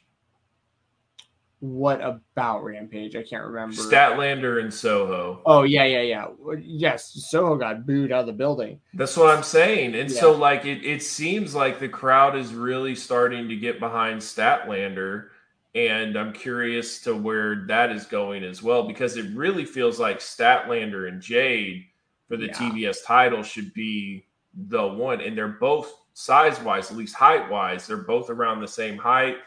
What 1.60 2.02
about 2.04 2.64
Rampage? 2.64 3.16
I 3.16 3.24
can't 3.24 3.44
remember. 3.44 3.76
Statlander 3.76 4.62
and 4.62 4.72
Soho. 4.72 5.42
Oh 5.46 5.64
yeah, 5.64 5.86
yeah, 5.86 6.02
yeah. 6.02 6.28
Yes, 6.60 7.14
Soho 7.30 7.56
got 7.56 7.86
booed 7.88 8.12
out 8.12 8.22
of 8.22 8.26
the 8.28 8.34
building. 8.34 8.80
That's 8.94 9.18
what 9.18 9.36
I'm 9.36 9.44
saying. 9.44 9.96
And 9.96 10.12
so, 10.12 10.34
like, 10.34 10.66
it, 10.66 10.86
it 10.86 11.02
seems 11.02 11.56
like 11.56 11.80
the 11.80 11.90
crowd 11.90 12.36
is 12.36 12.54
really 12.54 12.94
starting 12.96 13.50
to 13.50 13.56
get 13.56 13.80
behind 13.80 14.22
Statlander. 14.22 15.30
And 15.74 16.16
I'm 16.18 16.34
curious 16.34 17.02
to 17.02 17.16
where 17.16 17.66
that 17.68 17.92
is 17.92 18.06
going 18.06 18.44
as 18.44 18.64
well, 18.64 18.88
because 18.88 19.18
it 19.18 19.26
really 19.36 19.66
feels 19.66 20.00
like 20.00 20.20
Statlander 20.20 21.08
and 21.08 21.22
Jade 21.22 21.86
for 22.28 22.38
the 22.38 22.48
Yeah. 22.48 22.54
TBS 22.54 23.06
title 23.06 23.44
should 23.44 23.74
be 23.74 24.26
the 24.70 24.88
one. 24.88 25.22
And 25.22 25.38
they're 25.38 25.48
both 25.48 25.94
size 26.14 26.60
wise, 26.62 26.90
at 26.90 26.98
least 26.98 27.16
height 27.16 27.50
wise, 27.50 27.86
they're 27.86 27.98
both 27.98 28.30
around 28.30 28.60
the 28.60 28.68
same 28.68 28.98
height. 28.98 29.38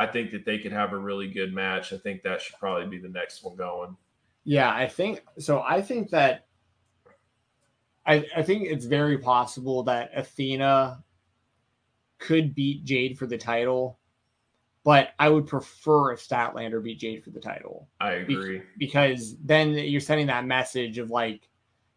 I 0.00 0.06
think 0.06 0.30
that 0.30 0.46
they 0.46 0.58
could 0.58 0.72
have 0.72 0.94
a 0.94 0.98
really 0.98 1.28
good 1.28 1.52
match. 1.52 1.92
I 1.92 1.98
think 1.98 2.22
that 2.22 2.40
should 2.40 2.56
probably 2.58 2.86
be 2.86 2.96
the 2.96 3.12
next 3.12 3.44
one 3.44 3.54
going. 3.54 3.94
Yeah, 4.44 4.74
I 4.74 4.88
think 4.88 5.22
so. 5.38 5.60
I 5.60 5.82
think 5.82 6.08
that 6.08 6.46
I, 8.06 8.24
I 8.34 8.42
think 8.42 8.66
it's 8.66 8.86
very 8.86 9.18
possible 9.18 9.82
that 9.82 10.10
Athena 10.16 11.04
could 12.18 12.54
beat 12.54 12.82
Jade 12.86 13.18
for 13.18 13.26
the 13.26 13.36
title, 13.36 13.98
but 14.84 15.10
I 15.18 15.28
would 15.28 15.46
prefer 15.46 16.12
if 16.12 16.26
Statlander 16.26 16.82
beat 16.82 16.98
Jade 16.98 17.22
for 17.22 17.28
the 17.28 17.40
title 17.40 17.86
I 18.00 18.20
Be- 18.20 18.32
agree. 18.32 18.62
because 18.78 19.36
then 19.44 19.74
you're 19.74 20.00
sending 20.00 20.28
that 20.28 20.46
message 20.46 20.96
of 20.96 21.10
like 21.10 21.46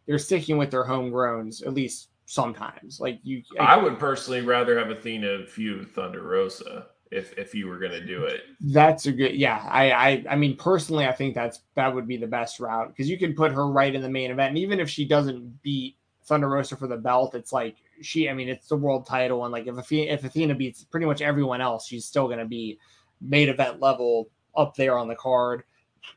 they're 0.07 0.19
sticking 0.19 0.57
with 0.57 0.71
their 0.71 0.83
homegrowns 0.83 1.65
at 1.65 1.73
least 1.73 2.09
sometimes. 2.25 2.99
Like 2.99 3.21
you, 3.23 3.43
I 3.61 3.77
would 3.77 3.97
personally 3.97 4.41
rather 4.41 4.77
have 4.77 4.89
Athena 4.89 5.45
feud 5.47 5.89
Thunder 5.95 6.21
Rosa 6.21 6.87
if 7.13 7.37
if 7.37 7.53
you 7.53 7.67
were 7.67 7.77
going 7.77 7.91
to 7.91 8.05
do 8.05 8.23
it. 8.23 8.41
That's 8.59 9.05
a 9.05 9.11
good, 9.11 9.35
yeah. 9.35 9.65
I, 9.69 9.91
I, 9.91 10.25
I 10.31 10.35
mean, 10.35 10.57
personally, 10.57 11.05
I 11.05 11.11
think 11.11 11.35
that's 11.35 11.61
that 11.75 11.93
would 11.93 12.07
be 12.07 12.17
the 12.17 12.27
best 12.27 12.59
route 12.59 12.89
because 12.89 13.09
you 13.09 13.17
can 13.17 13.33
put 13.33 13.51
her 13.51 13.67
right 13.67 13.93
in 13.93 14.01
the 14.01 14.09
main 14.09 14.31
event, 14.31 14.49
and 14.49 14.57
even 14.57 14.79
if 14.79 14.89
she 14.89 15.05
doesn't 15.05 15.61
beat 15.61 15.97
Thunder 16.25 16.49
Rosa 16.49 16.75
for 16.75 16.87
the 16.87 16.97
belt, 16.97 17.35
it's 17.35 17.53
like 17.53 17.77
she, 18.01 18.29
I 18.29 18.33
mean, 18.33 18.49
it's 18.49 18.67
the 18.67 18.75
world 18.75 19.05
title, 19.05 19.43
and 19.45 19.51
like 19.51 19.67
if 19.67 19.77
Athena, 19.77 20.11
if 20.11 20.23
Athena 20.23 20.55
beats 20.55 20.83
pretty 20.83 21.05
much 21.05 21.21
everyone 21.21 21.61
else, 21.61 21.87
she's 21.87 22.05
still 22.05 22.25
going 22.25 22.39
to 22.39 22.45
be 22.45 22.79
main 23.21 23.49
event 23.49 23.79
level 23.79 24.29
up 24.55 24.75
there 24.75 24.97
on 24.97 25.07
the 25.07 25.15
card, 25.15 25.63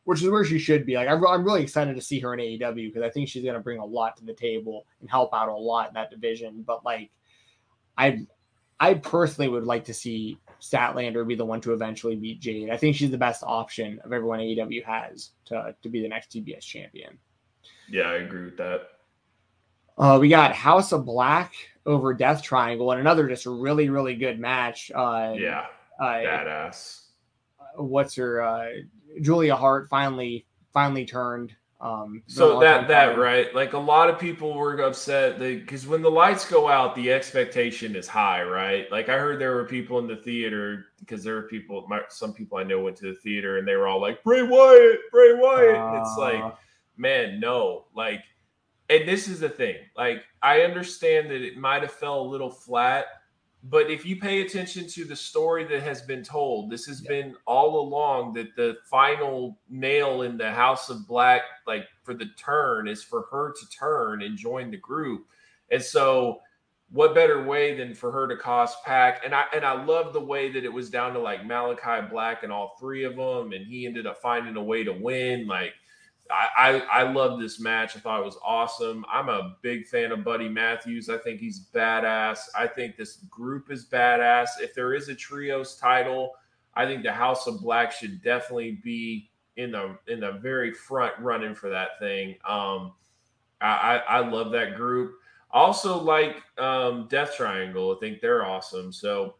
which 0.04 0.22
is 0.22 0.28
where 0.28 0.44
she 0.44 0.58
should 0.58 0.86
be. 0.86 0.94
Like, 0.94 1.08
I'm, 1.08 1.24
I'm 1.26 1.44
really 1.44 1.62
excited 1.62 1.94
to 1.94 2.02
see 2.02 2.20
her 2.20 2.34
in 2.34 2.40
AEW 2.40 2.92
because 2.92 3.02
I 3.02 3.10
think 3.10 3.28
she's 3.28 3.42
going 3.42 3.54
to 3.54 3.60
bring 3.60 3.78
a 3.78 3.84
lot 3.84 4.16
to 4.18 4.24
the 4.24 4.34
table 4.34 4.86
and 5.00 5.10
help 5.10 5.32
out 5.34 5.48
a 5.48 5.54
lot 5.54 5.88
in 5.88 5.94
that 5.94 6.10
division. 6.10 6.64
But 6.66 6.84
like, 6.84 7.10
I, 7.96 8.26
I 8.78 8.94
personally 8.94 9.48
would 9.48 9.64
like 9.64 9.84
to 9.86 9.94
see 9.94 10.38
Statlander 10.60 11.26
be 11.26 11.34
the 11.34 11.44
one 11.44 11.60
to 11.62 11.72
eventually 11.72 12.16
beat 12.16 12.40
Jade. 12.40 12.70
I 12.70 12.76
think 12.76 12.96
she's 12.96 13.10
the 13.10 13.18
best 13.18 13.42
option 13.44 14.00
of 14.04 14.12
everyone 14.12 14.40
AEW 14.40 14.84
has 14.84 15.30
to, 15.46 15.74
to 15.82 15.88
be 15.88 16.00
the 16.02 16.08
next 16.08 16.30
TBS 16.30 16.60
champion. 16.60 17.18
Yeah, 17.88 18.04
I 18.04 18.14
agree 18.14 18.44
with 18.44 18.56
that. 18.56 18.88
Uh, 19.98 20.18
we 20.20 20.28
got 20.28 20.52
House 20.54 20.92
of 20.92 21.04
Black 21.04 21.54
over 21.86 22.12
Death 22.12 22.42
Triangle 22.42 22.90
and 22.90 23.00
another 23.00 23.28
just 23.28 23.46
really, 23.46 23.88
really 23.88 24.14
good 24.14 24.38
match. 24.38 24.90
Uh, 24.94 25.34
Yeah, 25.36 25.66
uh, 26.00 26.04
badass. 26.04 27.02
what's 27.76 28.14
her 28.16 28.42
uh, 28.42 28.68
Julia 29.20 29.56
Hart 29.56 29.88
finally 29.88 30.46
finally 30.72 31.06
turned. 31.06 31.54
Um, 31.78 32.22
So 32.26 32.58
that 32.60 32.88
that 32.88 33.10
time. 33.10 33.18
right, 33.20 33.54
like 33.54 33.74
a 33.74 33.78
lot 33.78 34.08
of 34.08 34.18
people 34.18 34.54
were 34.54 34.80
upset 34.80 35.38
because 35.38 35.86
when 35.86 36.00
the 36.00 36.10
lights 36.10 36.48
go 36.48 36.68
out, 36.68 36.94
the 36.94 37.12
expectation 37.12 37.94
is 37.94 38.08
high, 38.08 38.42
right? 38.42 38.90
Like 38.90 39.10
I 39.10 39.18
heard 39.18 39.38
there 39.38 39.54
were 39.56 39.64
people 39.66 39.98
in 39.98 40.06
the 40.06 40.16
theater 40.16 40.86
because 41.00 41.22
there 41.22 41.34
were 41.34 41.42
people, 41.42 41.84
my, 41.86 42.00
some 42.08 42.32
people 42.32 42.56
I 42.56 42.62
know 42.62 42.80
went 42.80 42.96
to 42.98 43.06
the 43.12 43.14
theater 43.20 43.58
and 43.58 43.68
they 43.68 43.76
were 43.76 43.86
all 43.88 44.00
like 44.00 44.24
Bray 44.24 44.42
Wyatt, 44.42 45.00
Bray 45.12 45.34
Wyatt. 45.34 45.76
and 45.76 45.96
it's 45.96 46.16
like, 46.16 46.42
Uh, 46.42 46.52
man, 46.96 47.38
no, 47.40 47.84
like, 47.94 48.22
and 48.88 49.06
this 49.06 49.28
is 49.28 49.40
the 49.40 49.48
thing. 49.50 49.76
Like, 49.96 50.22
I 50.42 50.62
understand 50.62 51.30
that 51.30 51.42
it 51.42 51.58
might 51.58 51.82
have 51.82 51.92
fell 51.92 52.20
a 52.20 52.30
little 52.32 52.50
flat, 52.50 53.06
but 53.64 53.90
if 53.90 54.04
you 54.04 54.16
pay 54.20 54.42
attention 54.42 54.86
to 54.88 55.04
the 55.04 55.16
story 55.16 55.64
that 55.64 55.82
has 55.82 56.02
been 56.02 56.22
told, 56.22 56.70
this 56.70 56.84
has 56.86 57.00
been 57.00 57.34
all 57.46 57.80
along 57.80 58.34
that 58.34 58.54
the 58.54 58.76
final 58.88 59.58
nail 59.68 60.22
in 60.22 60.36
the 60.36 60.50
House 60.50 60.88
of 60.88 61.06
Black, 61.08 61.42
like 61.66 61.86
for 62.02 62.14
the 62.14 62.26
turn, 62.36 62.86
is 62.86 63.02
for 63.02 63.26
her 63.30 63.52
to 63.52 63.68
turn 63.70 64.22
and 64.22 64.36
join 64.36 64.70
the 64.70 64.76
group. 64.76 65.26
And 65.70 65.82
so, 65.82 66.40
what 66.90 67.14
better 67.14 67.42
way 67.42 67.76
than 67.76 67.94
for 67.94 68.12
her 68.12 68.28
to 68.28 68.36
cost 68.36 68.84
Pac? 68.84 69.24
And 69.24 69.34
I 69.34 69.44
and 69.52 69.64
I 69.64 69.82
love 69.84 70.12
the 70.12 70.20
way 70.20 70.52
that 70.52 70.64
it 70.64 70.72
was 70.72 70.88
down 70.88 71.12
to 71.14 71.18
like 71.18 71.44
Malachi 71.44 72.06
Black 72.08 72.44
and 72.44 72.52
all 72.52 72.76
three 72.78 73.02
of 73.02 73.16
them, 73.16 73.52
and 73.52 73.66
he 73.66 73.86
ended 73.86 74.06
up 74.06 74.18
finding 74.18 74.56
a 74.56 74.62
way 74.62 74.84
to 74.84 74.92
win. 74.92 75.48
Like 75.48 75.72
I, 76.30 76.48
I 76.56 77.00
I 77.00 77.12
love 77.12 77.40
this 77.40 77.60
match. 77.60 77.96
I 77.96 78.00
thought 78.00 78.20
it 78.20 78.24
was 78.24 78.38
awesome. 78.44 79.04
I'm 79.12 79.28
a 79.28 79.56
big 79.62 79.86
fan 79.86 80.12
of 80.12 80.24
Buddy 80.24 80.48
Matthews. 80.48 81.08
I 81.08 81.18
think 81.18 81.40
he's 81.40 81.68
badass. 81.74 82.40
I 82.58 82.66
think 82.66 82.96
this 82.96 83.16
group 83.30 83.70
is 83.70 83.86
badass. 83.86 84.48
If 84.60 84.74
there 84.74 84.94
is 84.94 85.08
a 85.08 85.14
trios 85.14 85.76
title, 85.76 86.32
I 86.74 86.86
think 86.86 87.02
the 87.02 87.12
House 87.12 87.46
of 87.46 87.60
Black 87.60 87.92
should 87.92 88.22
definitely 88.22 88.80
be 88.82 89.30
in 89.56 89.72
the 89.72 89.96
in 90.08 90.20
the 90.20 90.32
very 90.32 90.72
front 90.72 91.14
running 91.18 91.54
for 91.54 91.70
that 91.70 91.98
thing. 91.98 92.36
Um, 92.48 92.92
I, 93.60 93.66
I, 93.68 93.96
I 93.96 94.28
love 94.28 94.52
that 94.52 94.76
group. 94.76 95.14
Also 95.50 95.98
like 95.98 96.42
um, 96.58 97.06
Death 97.08 97.34
Triangle. 97.36 97.94
I 97.96 98.00
think 98.00 98.20
they're 98.20 98.44
awesome. 98.44 98.92
So 98.92 99.36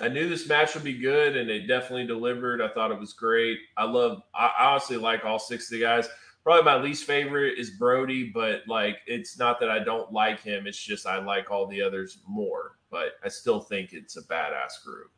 I 0.00 0.08
knew 0.08 0.28
this 0.28 0.48
match 0.48 0.74
would 0.74 0.84
be 0.84 0.98
good, 0.98 1.36
and 1.36 1.50
it 1.50 1.66
definitely 1.66 2.06
delivered. 2.06 2.60
I 2.60 2.68
thought 2.68 2.90
it 2.90 2.98
was 2.98 3.12
great. 3.12 3.58
I 3.76 3.84
love. 3.84 4.22
I 4.34 4.52
I 4.58 4.70
honestly 4.70 4.96
like 4.96 5.24
all 5.24 5.38
six 5.38 5.70
of 5.70 5.78
the 5.78 5.80
guys. 5.84 6.08
Probably 6.44 6.64
my 6.64 6.80
least 6.80 7.04
favorite 7.04 7.58
is 7.58 7.70
Brody, 7.70 8.30
but 8.32 8.62
like 8.66 8.98
it's 9.06 9.38
not 9.38 9.60
that 9.60 9.70
I 9.70 9.80
don't 9.80 10.12
like 10.12 10.40
him. 10.40 10.66
It's 10.66 10.78
just 10.82 11.06
I 11.06 11.18
like 11.18 11.50
all 11.50 11.66
the 11.66 11.82
others 11.82 12.22
more. 12.26 12.78
But 12.90 13.14
I 13.24 13.28
still 13.28 13.60
think 13.60 13.92
it's 13.92 14.16
a 14.16 14.22
badass 14.22 14.82
group. 14.84 15.10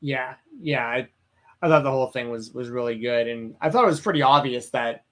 Yeah, 0.00 0.34
yeah. 0.60 0.86
I, 0.86 1.08
I 1.62 1.68
thought 1.68 1.82
the 1.82 1.90
whole 1.90 2.10
thing 2.10 2.30
was 2.30 2.52
was 2.52 2.68
really 2.68 2.98
good, 2.98 3.28
and 3.28 3.54
I 3.60 3.70
thought 3.70 3.84
it 3.84 3.88
was 3.88 4.00
pretty 4.00 4.22
obvious 4.22 4.70
that 4.70 5.04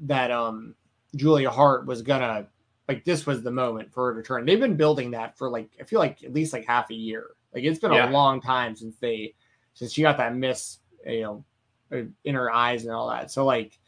that 0.00 0.30
um 0.30 0.74
Julia 1.14 1.50
Hart 1.50 1.86
was 1.86 2.02
gonna 2.02 2.48
like 2.88 3.04
this 3.04 3.26
was 3.26 3.42
the 3.42 3.50
moment 3.50 3.92
for 3.92 4.12
her 4.12 4.20
to 4.20 4.26
turn. 4.26 4.44
They've 4.44 4.60
been 4.60 4.76
building 4.76 5.12
that 5.12 5.36
for 5.38 5.50
like 5.50 5.70
I 5.80 5.84
feel 5.84 6.00
like 6.00 6.22
at 6.24 6.32
least 6.32 6.52
like 6.52 6.66
half 6.66 6.90
a 6.90 6.94
year. 6.94 7.35
Like 7.56 7.64
it's 7.64 7.78
been 7.80 7.90
Yeah. 7.90 8.10
a 8.10 8.12
long 8.12 8.40
time 8.42 8.76
since 8.76 8.96
they 8.98 9.34
since 9.72 9.92
she 9.92 10.02
got 10.02 10.18
that 10.18 10.36
miss, 10.36 10.78
you 11.06 11.22
know, 11.22 11.44
uh, 11.90 12.02
in 12.24 12.34
her 12.34 12.52
eyes 12.52 12.84
and 12.84 12.92
all 12.94 13.08
that. 13.08 13.30
So 13.30 13.44
like 13.46 13.78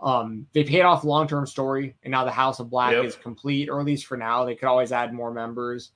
um 0.00 0.46
they 0.52 0.62
paid 0.62 0.82
off 0.82 1.02
long 1.02 1.26
term 1.26 1.44
story, 1.44 1.96
and 2.04 2.12
now 2.12 2.24
the 2.24 2.30
House 2.30 2.60
of 2.60 2.70
Black 2.70 2.92
Yep. 2.92 3.04
is 3.04 3.16
complete, 3.16 3.68
or 3.68 3.80
at 3.80 3.86
least 3.86 4.06
for 4.06 4.16
now. 4.16 4.44
They 4.44 4.54
could 4.54 4.68
always 4.68 4.92
add 4.92 5.12
more 5.12 5.32
members. 5.32 5.90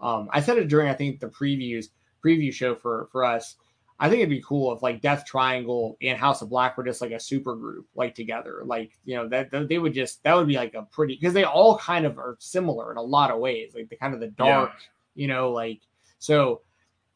Um, 0.00 0.28
I 0.32 0.40
said 0.40 0.58
it 0.58 0.68
during 0.68 0.88
I 0.88 0.94
think 0.94 1.18
the 1.18 1.26
previews 1.28 1.86
preview 2.24 2.52
show 2.52 2.76
for 2.76 3.08
for 3.10 3.24
us. 3.24 3.56
I 4.02 4.08
think 4.08 4.20
it'd 4.20 4.30
be 4.30 4.40
cool 4.46 4.72
if 4.72 4.82
like 4.82 5.02
Death 5.02 5.26
Triangle 5.26 5.98
and 6.00 6.16
House 6.16 6.40
of 6.40 6.48
Black 6.48 6.78
were 6.78 6.84
just 6.84 7.02
like 7.02 7.10
a 7.10 7.20
super 7.20 7.54
group, 7.54 7.86
like 7.96 8.14
together. 8.14 8.62
Like 8.64 8.92
you 9.04 9.16
know 9.16 9.28
that, 9.28 9.50
that 9.50 9.68
they 9.68 9.78
would 9.78 9.92
just 9.92 10.22
that 10.22 10.34
would 10.34 10.46
be 10.46 10.54
like 10.54 10.74
a 10.74 10.82
pretty 10.84 11.16
because 11.16 11.34
they 11.34 11.44
all 11.44 11.76
kind 11.76 12.06
of 12.06 12.18
are 12.18 12.36
similar 12.38 12.92
in 12.92 12.96
a 12.98 13.02
lot 13.02 13.32
of 13.32 13.40
ways, 13.40 13.72
like 13.74 13.88
the 13.88 13.96
kind 13.96 14.14
of 14.14 14.20
the 14.20 14.28
dark, 14.28 14.70
you 15.16 15.26
know, 15.26 15.50
like 15.50 15.80
so. 16.20 16.60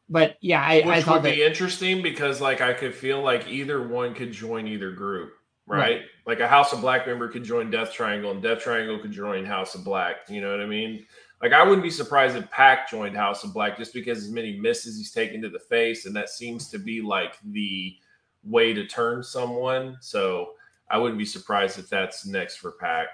But 0.07 0.35
yeah, 0.39 0.61
I, 0.61 0.83
I 0.85 1.01
thought 1.01 1.23
would 1.23 1.31
that 1.31 1.35
be 1.35 1.41
interesting 1.41 2.03
because 2.03 2.39
like 2.39 2.61
I 2.61 2.73
could 2.73 2.93
feel 2.93 3.23
like 3.23 3.47
either 3.47 3.87
one 3.87 4.13
could 4.13 4.31
join 4.31 4.67
either 4.67 4.91
group, 4.91 5.33
right? 5.65 5.79
Right. 5.79 6.01
Like 6.27 6.41
a 6.41 6.47
House 6.47 6.73
of 6.73 6.81
Black 6.81 7.07
member 7.07 7.27
could 7.27 7.43
join 7.43 7.71
Death 7.71 7.91
Triangle, 7.91 8.29
and 8.29 8.41
Death 8.41 8.59
Triangle 8.59 8.99
could 8.99 9.11
join 9.11 9.45
House 9.45 9.73
of 9.73 9.83
Black. 9.83 10.17
You 10.29 10.41
know 10.41 10.51
what 10.51 10.61
I 10.61 10.67
mean? 10.67 11.05
Like 11.41 11.53
I 11.53 11.63
wouldn't 11.63 11.81
be 11.81 11.89
surprised 11.89 12.35
if 12.35 12.49
Pac 12.51 12.89
joined 12.89 13.15
House 13.15 13.43
of 13.43 13.53
Black 13.53 13.77
just 13.77 13.93
because 13.93 14.19
as 14.19 14.29
many 14.29 14.59
misses 14.59 14.97
he's 14.97 15.11
taken 15.11 15.41
to 15.41 15.49
the 15.49 15.59
face, 15.59 16.05
and 16.05 16.15
that 16.15 16.29
seems 16.29 16.69
to 16.69 16.77
be 16.77 17.01
like 17.01 17.37
the 17.43 17.95
way 18.43 18.73
to 18.73 18.85
turn 18.85 19.23
someone. 19.23 19.97
So 20.01 20.51
I 20.89 20.99
wouldn't 20.99 21.17
be 21.17 21.25
surprised 21.25 21.79
if 21.79 21.89
that's 21.89 22.27
next 22.27 22.57
for 22.57 22.73
Pac. 22.73 23.07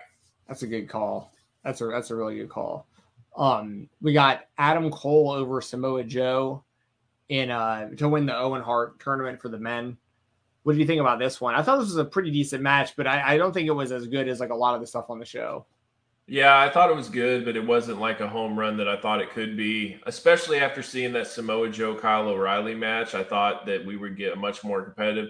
That's 0.47 0.63
a 0.63 0.67
good 0.67 0.89
call. 0.89 1.33
That's 1.63 1.79
a 1.79 1.85
that's 1.87 2.11
a 2.11 2.15
really 2.15 2.35
good 2.35 2.49
call. 2.49 2.87
Um, 3.35 3.89
we 4.01 4.13
got 4.13 4.47
Adam 4.57 4.91
Cole 4.91 5.31
over 5.31 5.61
Samoa 5.61 6.03
Joe 6.03 6.63
in 7.29 7.49
uh 7.49 7.89
to 7.91 8.09
win 8.09 8.25
the 8.25 8.37
Owen 8.37 8.61
Hart 8.61 8.99
tournament 8.99 9.41
for 9.41 9.49
the 9.49 9.57
men. 9.57 9.97
What 10.63 10.73
do 10.73 10.79
you 10.79 10.85
think 10.85 11.01
about 11.01 11.17
this 11.17 11.39
one? 11.41 11.55
I 11.55 11.63
thought 11.63 11.77
this 11.77 11.87
was 11.87 11.97
a 11.97 12.05
pretty 12.05 12.29
decent 12.29 12.61
match, 12.61 12.95
but 12.95 13.07
I, 13.07 13.33
I 13.33 13.37
don't 13.37 13.53
think 13.53 13.67
it 13.67 13.71
was 13.71 13.91
as 13.91 14.07
good 14.07 14.27
as 14.27 14.39
like 14.39 14.51
a 14.51 14.55
lot 14.55 14.75
of 14.75 14.81
the 14.81 14.87
stuff 14.87 15.09
on 15.09 15.17
the 15.17 15.25
show. 15.25 15.65
Yeah, 16.27 16.59
I 16.59 16.69
thought 16.69 16.89
it 16.89 16.95
was 16.95 17.09
good, 17.09 17.43
but 17.45 17.57
it 17.57 17.65
wasn't 17.65 17.99
like 17.99 18.19
a 18.19 18.27
home 18.27 18.57
run 18.57 18.77
that 18.77 18.87
I 18.87 18.95
thought 18.95 19.21
it 19.21 19.31
could 19.31 19.57
be. 19.57 19.99
Especially 20.05 20.59
after 20.59 20.83
seeing 20.83 21.13
that 21.13 21.27
Samoa 21.27 21.69
Joe 21.69 21.95
Kyle 21.95 22.29
O'Reilly 22.29 22.75
match, 22.75 23.15
I 23.15 23.23
thought 23.23 23.65
that 23.65 23.85
we 23.85 23.97
would 23.97 24.15
get 24.15 24.37
much 24.37 24.63
more 24.63 24.83
competitive. 24.83 25.29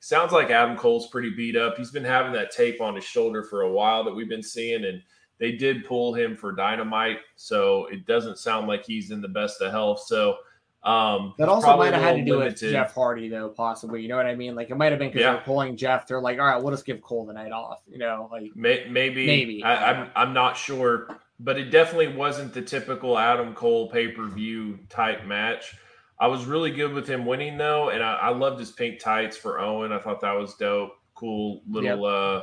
Sounds 0.00 0.32
like 0.32 0.50
Adam 0.50 0.76
Cole's 0.76 1.06
pretty 1.06 1.30
beat 1.30 1.56
up. 1.56 1.76
He's 1.76 1.92
been 1.92 2.04
having 2.04 2.32
that 2.32 2.50
tape 2.50 2.80
on 2.80 2.96
his 2.96 3.04
shoulder 3.04 3.44
for 3.44 3.62
a 3.62 3.70
while 3.72 4.02
that 4.04 4.14
we've 4.14 4.28
been 4.28 4.42
seeing, 4.42 4.84
and 4.84 5.02
they 5.42 5.50
did 5.50 5.84
pull 5.84 6.14
him 6.14 6.36
for 6.36 6.52
dynamite, 6.52 7.18
so 7.34 7.86
it 7.86 8.06
doesn't 8.06 8.38
sound 8.38 8.68
like 8.68 8.84
he's 8.86 9.10
in 9.10 9.20
the 9.20 9.26
best 9.26 9.60
of 9.60 9.72
health. 9.72 9.98
So 10.06 10.36
um, 10.84 11.34
That 11.36 11.48
also 11.48 11.76
might 11.76 11.92
have 11.92 12.00
had 12.00 12.14
to 12.14 12.24
do 12.24 12.34
with 12.34 12.44
limited. 12.44 12.70
Jeff 12.70 12.94
Hardy, 12.94 13.28
though, 13.28 13.48
possibly. 13.48 14.02
You 14.02 14.08
know 14.08 14.16
what 14.16 14.26
I 14.26 14.36
mean? 14.36 14.54
Like 14.54 14.70
it 14.70 14.76
might 14.76 14.92
have 14.92 15.00
been 15.00 15.08
because 15.08 15.22
Yeah. 15.22 15.32
they're 15.32 15.42
pulling 15.42 15.76
Jeff. 15.76 16.06
They're 16.06 16.20
like, 16.20 16.38
all 16.38 16.46
right, 16.46 16.62
we'll 16.62 16.72
just 16.72 16.86
give 16.86 17.02
Cole 17.02 17.26
the 17.26 17.32
night 17.32 17.50
off. 17.50 17.80
You 17.90 17.98
know, 17.98 18.28
like 18.30 18.54
May, 18.54 18.86
maybe, 18.88 19.26
Maybe. 19.26 19.64
I, 19.64 19.90
I'm 19.90 20.10
I'm 20.14 20.32
not 20.32 20.56
sure, 20.56 21.08
but 21.40 21.58
it 21.58 21.70
definitely 21.70 22.14
wasn't 22.14 22.54
the 22.54 22.62
typical 22.62 23.18
Adam 23.18 23.52
Cole 23.52 23.90
pay 23.90 24.12
per 24.12 24.28
view 24.28 24.78
type 24.90 25.26
match. 25.26 25.74
I 26.20 26.28
was 26.28 26.44
really 26.44 26.70
good 26.70 26.92
with 26.92 27.08
him 27.08 27.26
winning 27.26 27.58
though, 27.58 27.88
and 27.88 28.00
I, 28.00 28.14
I 28.14 28.28
loved 28.28 28.60
his 28.60 28.70
pink 28.70 29.00
tights 29.00 29.36
for 29.36 29.58
Owen. 29.58 29.90
I 29.90 29.98
thought 29.98 30.20
that 30.20 30.38
was 30.38 30.54
dope. 30.54 30.92
Cool 31.16 31.62
little 31.68 32.04
yep. 32.04 32.42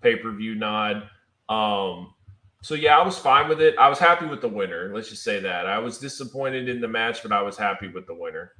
pay 0.00 0.16
per 0.16 0.32
view 0.32 0.56
nod. 0.56 1.08
Um, 1.48 2.14
so 2.62 2.74
yeah, 2.74 2.96
I 2.96 3.04
was 3.04 3.18
fine 3.18 3.48
with 3.48 3.60
it. 3.60 3.76
I 3.76 3.88
was 3.88 3.98
happy 3.98 4.24
with 4.24 4.40
the 4.40 4.48
winner. 4.48 4.90
Let's 4.94 5.10
just 5.10 5.24
say 5.24 5.40
that. 5.40 5.66
I 5.66 5.78
was 5.78 5.98
disappointed 5.98 6.68
in 6.68 6.80
the 6.80 6.86
match, 6.86 7.22
but 7.22 7.32
I 7.32 7.42
was 7.42 7.56
happy 7.56 7.88
with 7.88 8.06
the 8.06 8.14
winner. 8.14 8.52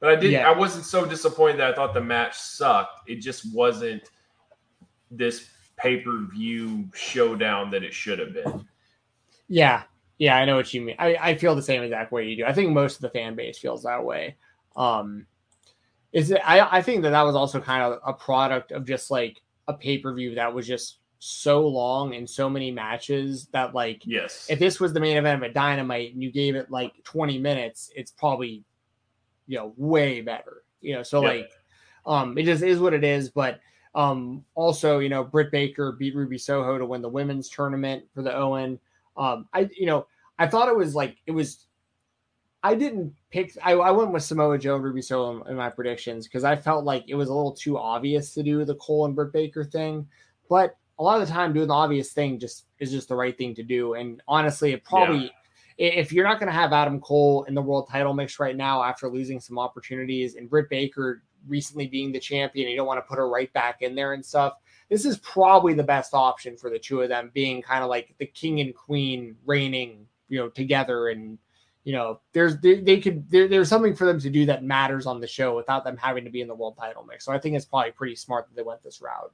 But 0.00 0.10
I 0.10 0.16
didn't. 0.16 0.32
Yeah. 0.32 0.50
I 0.50 0.56
wasn't 0.56 0.84
so 0.84 1.06
disappointed 1.06 1.58
that 1.60 1.72
I 1.72 1.74
thought 1.74 1.94
the 1.94 2.00
match 2.00 2.36
sucked. 2.36 3.08
It 3.08 3.20
just 3.20 3.54
wasn't 3.54 4.10
this 5.10 5.50
pay 5.76 6.00
per 6.00 6.26
view 6.26 6.88
showdown 6.94 7.70
that 7.70 7.84
it 7.84 7.94
should 7.94 8.18
have 8.18 8.34
been. 8.34 8.66
Yeah, 9.46 9.84
yeah, 10.18 10.36
I 10.36 10.44
know 10.44 10.56
what 10.56 10.74
you 10.74 10.80
mean. 10.80 10.96
I, 10.98 11.16
I 11.20 11.34
feel 11.36 11.54
the 11.54 11.62
same 11.62 11.82
exact 11.84 12.10
way 12.10 12.26
you 12.26 12.36
do. 12.36 12.44
I 12.44 12.52
think 12.52 12.70
most 12.70 12.96
of 12.96 13.02
the 13.02 13.10
fan 13.10 13.36
base 13.36 13.56
feels 13.56 13.84
that 13.84 14.04
way. 14.04 14.36
Um, 14.76 15.26
is 16.12 16.32
it? 16.32 16.40
I 16.44 16.78
I 16.78 16.82
think 16.82 17.02
that 17.02 17.10
that 17.10 17.22
was 17.22 17.36
also 17.36 17.60
kind 17.60 17.84
of 17.84 18.00
a 18.04 18.12
product 18.12 18.72
of 18.72 18.84
just 18.84 19.12
like 19.12 19.40
a 19.68 19.74
pay 19.74 19.98
per 19.98 20.12
view 20.12 20.34
that 20.34 20.52
was 20.52 20.66
just 20.66 20.98
so 21.18 21.66
long 21.66 22.14
and 22.14 22.28
so 22.28 22.48
many 22.48 22.70
matches 22.70 23.48
that 23.52 23.74
like 23.74 24.02
yes 24.04 24.46
if 24.48 24.58
this 24.58 24.78
was 24.78 24.92
the 24.92 25.00
main 25.00 25.16
event 25.16 25.42
of 25.42 25.50
a 25.50 25.52
dynamite 25.52 26.12
and 26.12 26.22
you 26.22 26.30
gave 26.30 26.54
it 26.54 26.70
like 26.70 26.92
20 27.02 27.38
minutes 27.38 27.90
it's 27.96 28.12
probably 28.12 28.62
you 29.48 29.58
know 29.58 29.72
way 29.76 30.20
better 30.20 30.62
you 30.80 30.94
know 30.94 31.02
so 31.02 31.22
yep. 31.22 31.32
like 31.32 31.50
um 32.06 32.38
it 32.38 32.44
just 32.44 32.62
is 32.62 32.78
what 32.78 32.94
it 32.94 33.02
is 33.02 33.30
but 33.30 33.58
um 33.96 34.44
also 34.54 35.00
you 35.00 35.08
know 35.08 35.24
britt 35.24 35.50
baker 35.50 35.92
beat 35.92 36.14
ruby 36.14 36.38
soho 36.38 36.78
to 36.78 36.86
win 36.86 37.02
the 37.02 37.08
women's 37.08 37.48
tournament 37.48 38.04
for 38.14 38.22
the 38.22 38.34
owen 38.34 38.78
um 39.16 39.48
i 39.52 39.68
you 39.76 39.86
know 39.86 40.06
i 40.38 40.46
thought 40.46 40.68
it 40.68 40.76
was 40.76 40.94
like 40.94 41.16
it 41.26 41.32
was 41.32 41.66
i 42.62 42.76
didn't 42.76 43.12
pick 43.30 43.50
i, 43.64 43.72
I 43.72 43.90
went 43.90 44.12
with 44.12 44.22
samoa 44.22 44.56
joe 44.56 44.76
and 44.76 44.84
ruby 44.84 45.02
soho 45.02 45.42
in, 45.42 45.50
in 45.50 45.56
my 45.56 45.68
predictions 45.68 46.28
because 46.28 46.44
i 46.44 46.54
felt 46.54 46.84
like 46.84 47.04
it 47.08 47.16
was 47.16 47.28
a 47.28 47.34
little 47.34 47.52
too 47.52 47.76
obvious 47.76 48.34
to 48.34 48.44
do 48.44 48.64
the 48.64 48.76
cole 48.76 49.04
and 49.04 49.16
britt 49.16 49.32
baker 49.32 49.64
thing 49.64 50.06
but 50.48 50.77
a 50.98 51.02
lot 51.02 51.20
of 51.20 51.26
the 51.26 51.32
time 51.32 51.52
doing 51.52 51.68
the 51.68 51.74
obvious 51.74 52.12
thing 52.12 52.38
just 52.38 52.66
is 52.78 52.90
just 52.90 53.08
the 53.08 53.14
right 53.14 53.38
thing 53.38 53.54
to 53.54 53.62
do 53.62 53.94
and 53.94 54.22
honestly 54.26 54.72
it 54.72 54.84
probably 54.84 55.24
yeah 55.24 55.30
if 55.78 56.12
you're 56.12 56.24
not 56.24 56.40
going 56.40 56.48
to 56.48 56.52
have 56.52 56.72
Adam 56.72 57.00
Cole 57.00 57.44
in 57.44 57.54
the 57.54 57.62
world 57.62 57.88
title 57.88 58.12
mix 58.12 58.40
right 58.40 58.56
now 58.56 58.82
after 58.82 59.08
losing 59.08 59.38
some 59.38 59.58
opportunities 59.58 60.34
and 60.34 60.50
Britt 60.50 60.68
Baker 60.68 61.22
recently 61.46 61.86
being 61.86 62.10
the 62.10 62.18
champion, 62.18 62.68
you 62.68 62.76
don't 62.76 62.86
want 62.86 62.98
to 62.98 63.08
put 63.08 63.18
her 63.18 63.28
right 63.28 63.52
back 63.52 63.82
in 63.82 63.94
there 63.94 64.12
and 64.12 64.26
stuff. 64.26 64.54
This 64.88 65.04
is 65.04 65.18
probably 65.18 65.74
the 65.74 65.84
best 65.84 66.14
option 66.14 66.56
for 66.56 66.68
the 66.68 66.80
two 66.80 67.02
of 67.02 67.08
them 67.08 67.30
being 67.32 67.62
kind 67.62 67.84
of 67.84 67.90
like 67.90 68.14
the 68.18 68.26
king 68.26 68.60
and 68.60 68.74
queen 68.74 69.36
reigning, 69.46 70.06
you 70.28 70.38
know, 70.38 70.48
together. 70.48 71.08
And, 71.08 71.38
you 71.84 71.92
know, 71.92 72.20
there's, 72.32 72.58
they, 72.58 72.80
they 72.80 72.98
could, 72.98 73.30
there, 73.30 73.46
there's 73.46 73.68
something 73.68 73.94
for 73.94 74.04
them 74.04 74.18
to 74.18 74.30
do 74.30 74.46
that 74.46 74.64
matters 74.64 75.06
on 75.06 75.20
the 75.20 75.28
show 75.28 75.54
without 75.54 75.84
them 75.84 75.96
having 75.96 76.24
to 76.24 76.30
be 76.30 76.40
in 76.40 76.48
the 76.48 76.54
world 76.54 76.76
title 76.76 77.04
mix. 77.04 77.24
So 77.24 77.32
I 77.32 77.38
think 77.38 77.54
it's 77.54 77.66
probably 77.66 77.92
pretty 77.92 78.16
smart 78.16 78.48
that 78.48 78.56
they 78.56 78.62
went 78.62 78.82
this 78.82 79.00
route. 79.00 79.32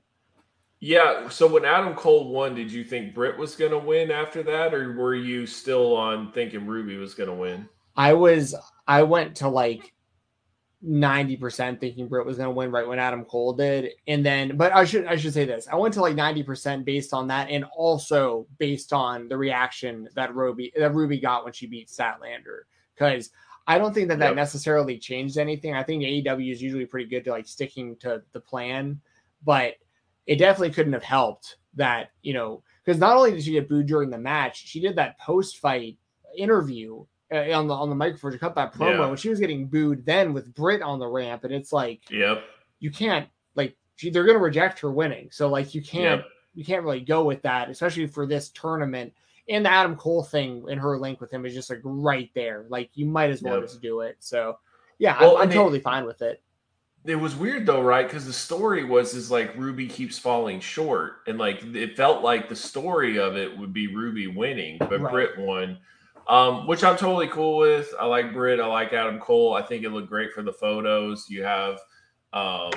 Yeah. 0.84 1.30
So 1.30 1.46
when 1.46 1.64
Adam 1.64 1.94
Cole 1.94 2.28
won, 2.28 2.54
did 2.54 2.70
you 2.70 2.84
think 2.84 3.14
Britt 3.14 3.38
was 3.38 3.56
going 3.56 3.70
to 3.70 3.78
win 3.78 4.10
after 4.10 4.42
that, 4.42 4.74
or 4.74 4.92
were 4.92 5.14
you 5.14 5.46
still 5.46 5.96
on 5.96 6.30
thinking 6.32 6.66
Ruby 6.66 6.98
was 6.98 7.14
going 7.14 7.30
to 7.30 7.34
win? 7.34 7.66
I 7.96 8.12
was. 8.12 8.54
I 8.86 9.02
went 9.02 9.36
to 9.36 9.48
like 9.48 9.94
ninety 10.82 11.38
percent 11.38 11.80
thinking 11.80 12.06
Britt 12.06 12.26
was 12.26 12.36
going 12.36 12.50
to 12.50 12.54
win 12.54 12.70
right 12.70 12.86
when 12.86 12.98
Adam 12.98 13.24
Cole 13.24 13.54
did, 13.54 13.92
and 14.06 14.26
then. 14.26 14.58
But 14.58 14.74
I 14.74 14.84
should 14.84 15.06
I 15.06 15.16
should 15.16 15.32
say 15.32 15.46
this. 15.46 15.66
I 15.72 15.76
went 15.76 15.94
to 15.94 16.02
like 16.02 16.16
ninety 16.16 16.42
percent 16.42 16.84
based 16.84 17.14
on 17.14 17.28
that, 17.28 17.48
and 17.48 17.64
also 17.74 18.46
based 18.58 18.92
on 18.92 19.26
the 19.28 19.38
reaction 19.38 20.06
that 20.14 20.34
Ruby 20.34 20.70
that 20.76 20.92
Ruby 20.92 21.18
got 21.18 21.44
when 21.44 21.54
she 21.54 21.66
beat 21.66 21.88
Statlander, 21.88 22.64
because. 22.94 23.30
I 23.66 23.78
don't 23.78 23.94
think 23.94 24.08
that 24.08 24.18
that 24.18 24.26
yep. 24.26 24.36
necessarily 24.36 24.98
changed 24.98 25.38
anything. 25.38 25.72
I 25.72 25.82
think 25.82 26.02
AEW 26.02 26.52
is 26.52 26.60
usually 26.60 26.84
pretty 26.84 27.08
good 27.08 27.24
to 27.24 27.30
like 27.30 27.46
sticking 27.46 27.96
to 28.00 28.22
the 28.32 28.40
plan, 28.40 29.00
but 29.42 29.76
it 30.26 30.36
definitely 30.36 30.70
couldn't 30.70 30.92
have 30.92 31.02
helped 31.02 31.56
that, 31.74 32.10
you 32.22 32.32
know, 32.32 32.62
because 32.84 33.00
not 33.00 33.16
only 33.16 33.32
did 33.32 33.42
she 33.42 33.52
get 33.52 33.68
booed 33.68 33.86
during 33.86 34.10
the 34.10 34.18
match, 34.18 34.66
she 34.66 34.80
did 34.80 34.96
that 34.96 35.18
post 35.18 35.58
fight 35.58 35.98
interview 36.36 37.04
uh, 37.32 37.50
on 37.52 37.66
the 37.66 37.74
on 37.74 37.88
the 37.88 37.94
microphone 37.94 38.32
to 38.32 38.38
cut 38.38 38.54
that 38.54 38.74
promo 38.74 38.98
yeah. 38.98 39.08
when 39.08 39.16
she 39.16 39.28
was 39.28 39.40
getting 39.40 39.66
booed 39.66 40.04
then 40.04 40.32
with 40.32 40.54
Britt 40.54 40.82
on 40.82 40.98
the 40.98 41.06
ramp, 41.06 41.44
and 41.44 41.52
it's 41.52 41.72
like, 41.72 42.02
yep, 42.10 42.44
you 42.80 42.90
can't 42.90 43.28
like 43.54 43.76
she, 43.96 44.10
they're 44.10 44.24
going 44.24 44.38
to 44.38 44.44
reject 44.44 44.80
her 44.80 44.90
winning, 44.90 45.28
so 45.30 45.48
like 45.48 45.74
you 45.74 45.82
can't 45.82 46.20
yep. 46.20 46.28
you 46.54 46.64
can't 46.64 46.84
really 46.84 47.00
go 47.00 47.24
with 47.24 47.42
that, 47.42 47.70
especially 47.70 48.06
for 48.06 48.26
this 48.26 48.50
tournament. 48.50 49.12
And 49.46 49.64
the 49.64 49.70
Adam 49.70 49.94
Cole 49.96 50.22
thing 50.22 50.64
in 50.70 50.78
her 50.78 50.98
link 50.98 51.20
with 51.20 51.30
him 51.30 51.44
is 51.44 51.52
just 51.52 51.68
like 51.68 51.80
right 51.84 52.30
there, 52.34 52.64
like 52.68 52.90
you 52.94 53.04
might 53.04 53.30
as 53.30 53.42
well 53.42 53.56
yep. 53.56 53.64
just 53.64 53.82
do 53.82 54.00
it. 54.00 54.16
So 54.20 54.58
yeah, 54.98 55.18
well, 55.20 55.36
I'm, 55.36 55.44
I'm 55.44 55.50
totally 55.50 55.80
fine 55.80 56.06
with 56.06 56.22
it 56.22 56.42
it 57.04 57.16
was 57.16 57.36
weird 57.36 57.66
though, 57.66 57.82
right? 57.82 58.06
Because 58.06 58.26
the 58.26 58.32
story 58.32 58.84
was 58.84 59.14
is 59.14 59.30
like 59.30 59.56
Ruby 59.56 59.86
keeps 59.86 60.18
falling 60.18 60.60
short, 60.60 61.16
and 61.26 61.38
like 61.38 61.62
it 61.62 61.96
felt 61.96 62.22
like 62.22 62.48
the 62.48 62.56
story 62.56 63.18
of 63.18 63.36
it 63.36 63.56
would 63.56 63.72
be 63.72 63.94
Ruby 63.94 64.26
winning, 64.26 64.78
but 64.78 65.00
right. 65.00 65.12
Britt 65.12 65.38
won, 65.38 65.78
um, 66.28 66.66
which 66.66 66.82
I'm 66.82 66.96
totally 66.96 67.28
cool 67.28 67.58
with. 67.58 67.92
I 68.00 68.06
like 68.06 68.32
Britt. 68.32 68.60
I 68.60 68.66
like 68.66 68.92
Adam 68.92 69.18
Cole. 69.18 69.54
I 69.54 69.62
think 69.62 69.84
it 69.84 69.90
looked 69.90 70.08
great 70.08 70.32
for 70.32 70.42
the 70.42 70.52
photos. 70.52 71.28
You 71.28 71.42
have 71.44 71.78
um, 72.32 72.72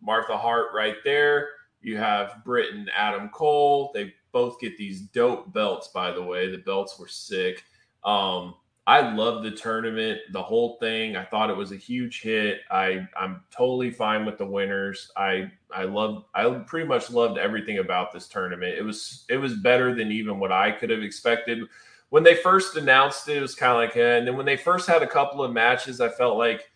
Martha 0.00 0.36
Hart 0.36 0.68
right 0.74 0.96
there. 1.04 1.48
You 1.82 1.98
have 1.98 2.42
Britt 2.44 2.72
and 2.74 2.90
Adam 2.96 3.28
Cole. 3.28 3.90
They 3.94 4.14
both 4.32 4.58
get 4.58 4.78
these 4.78 5.02
dope 5.02 5.52
belts, 5.52 5.88
by 5.88 6.12
the 6.12 6.22
way. 6.22 6.50
The 6.50 6.58
belts 6.58 6.98
were 6.98 7.08
sick. 7.08 7.62
Um, 8.04 8.54
I 8.88 9.12
love 9.14 9.42
the 9.42 9.50
tournament, 9.50 10.20
the 10.30 10.42
whole 10.42 10.76
thing. 10.78 11.16
I 11.16 11.24
thought 11.24 11.50
it 11.50 11.56
was 11.56 11.72
a 11.72 11.76
huge 11.76 12.22
hit. 12.22 12.60
I 12.70 13.06
I'm 13.16 13.42
totally 13.50 13.90
fine 13.90 14.24
with 14.24 14.38
the 14.38 14.46
winners. 14.46 15.10
I 15.16 15.50
I 15.74 15.84
love 15.84 16.24
I 16.34 16.48
pretty 16.66 16.86
much 16.86 17.10
loved 17.10 17.36
everything 17.36 17.78
about 17.78 18.12
this 18.12 18.28
tournament. 18.28 18.78
It 18.78 18.82
was 18.82 19.24
it 19.28 19.38
was 19.38 19.54
better 19.54 19.92
than 19.94 20.12
even 20.12 20.38
what 20.38 20.52
I 20.52 20.70
could 20.70 20.90
have 20.90 21.02
expected. 21.02 21.64
When 22.10 22.22
they 22.22 22.36
first 22.36 22.76
announced 22.76 23.28
it, 23.28 23.38
it 23.38 23.42
was 23.42 23.56
kind 23.56 23.72
of 23.72 23.78
like, 23.78 23.96
eh. 23.96 24.18
and 24.18 24.26
then 24.28 24.36
when 24.36 24.46
they 24.46 24.56
first 24.56 24.86
had 24.86 25.02
a 25.02 25.08
couple 25.08 25.42
of 25.42 25.52
matches, 25.52 26.00
I 26.00 26.08
felt 26.08 26.38
like, 26.38 26.70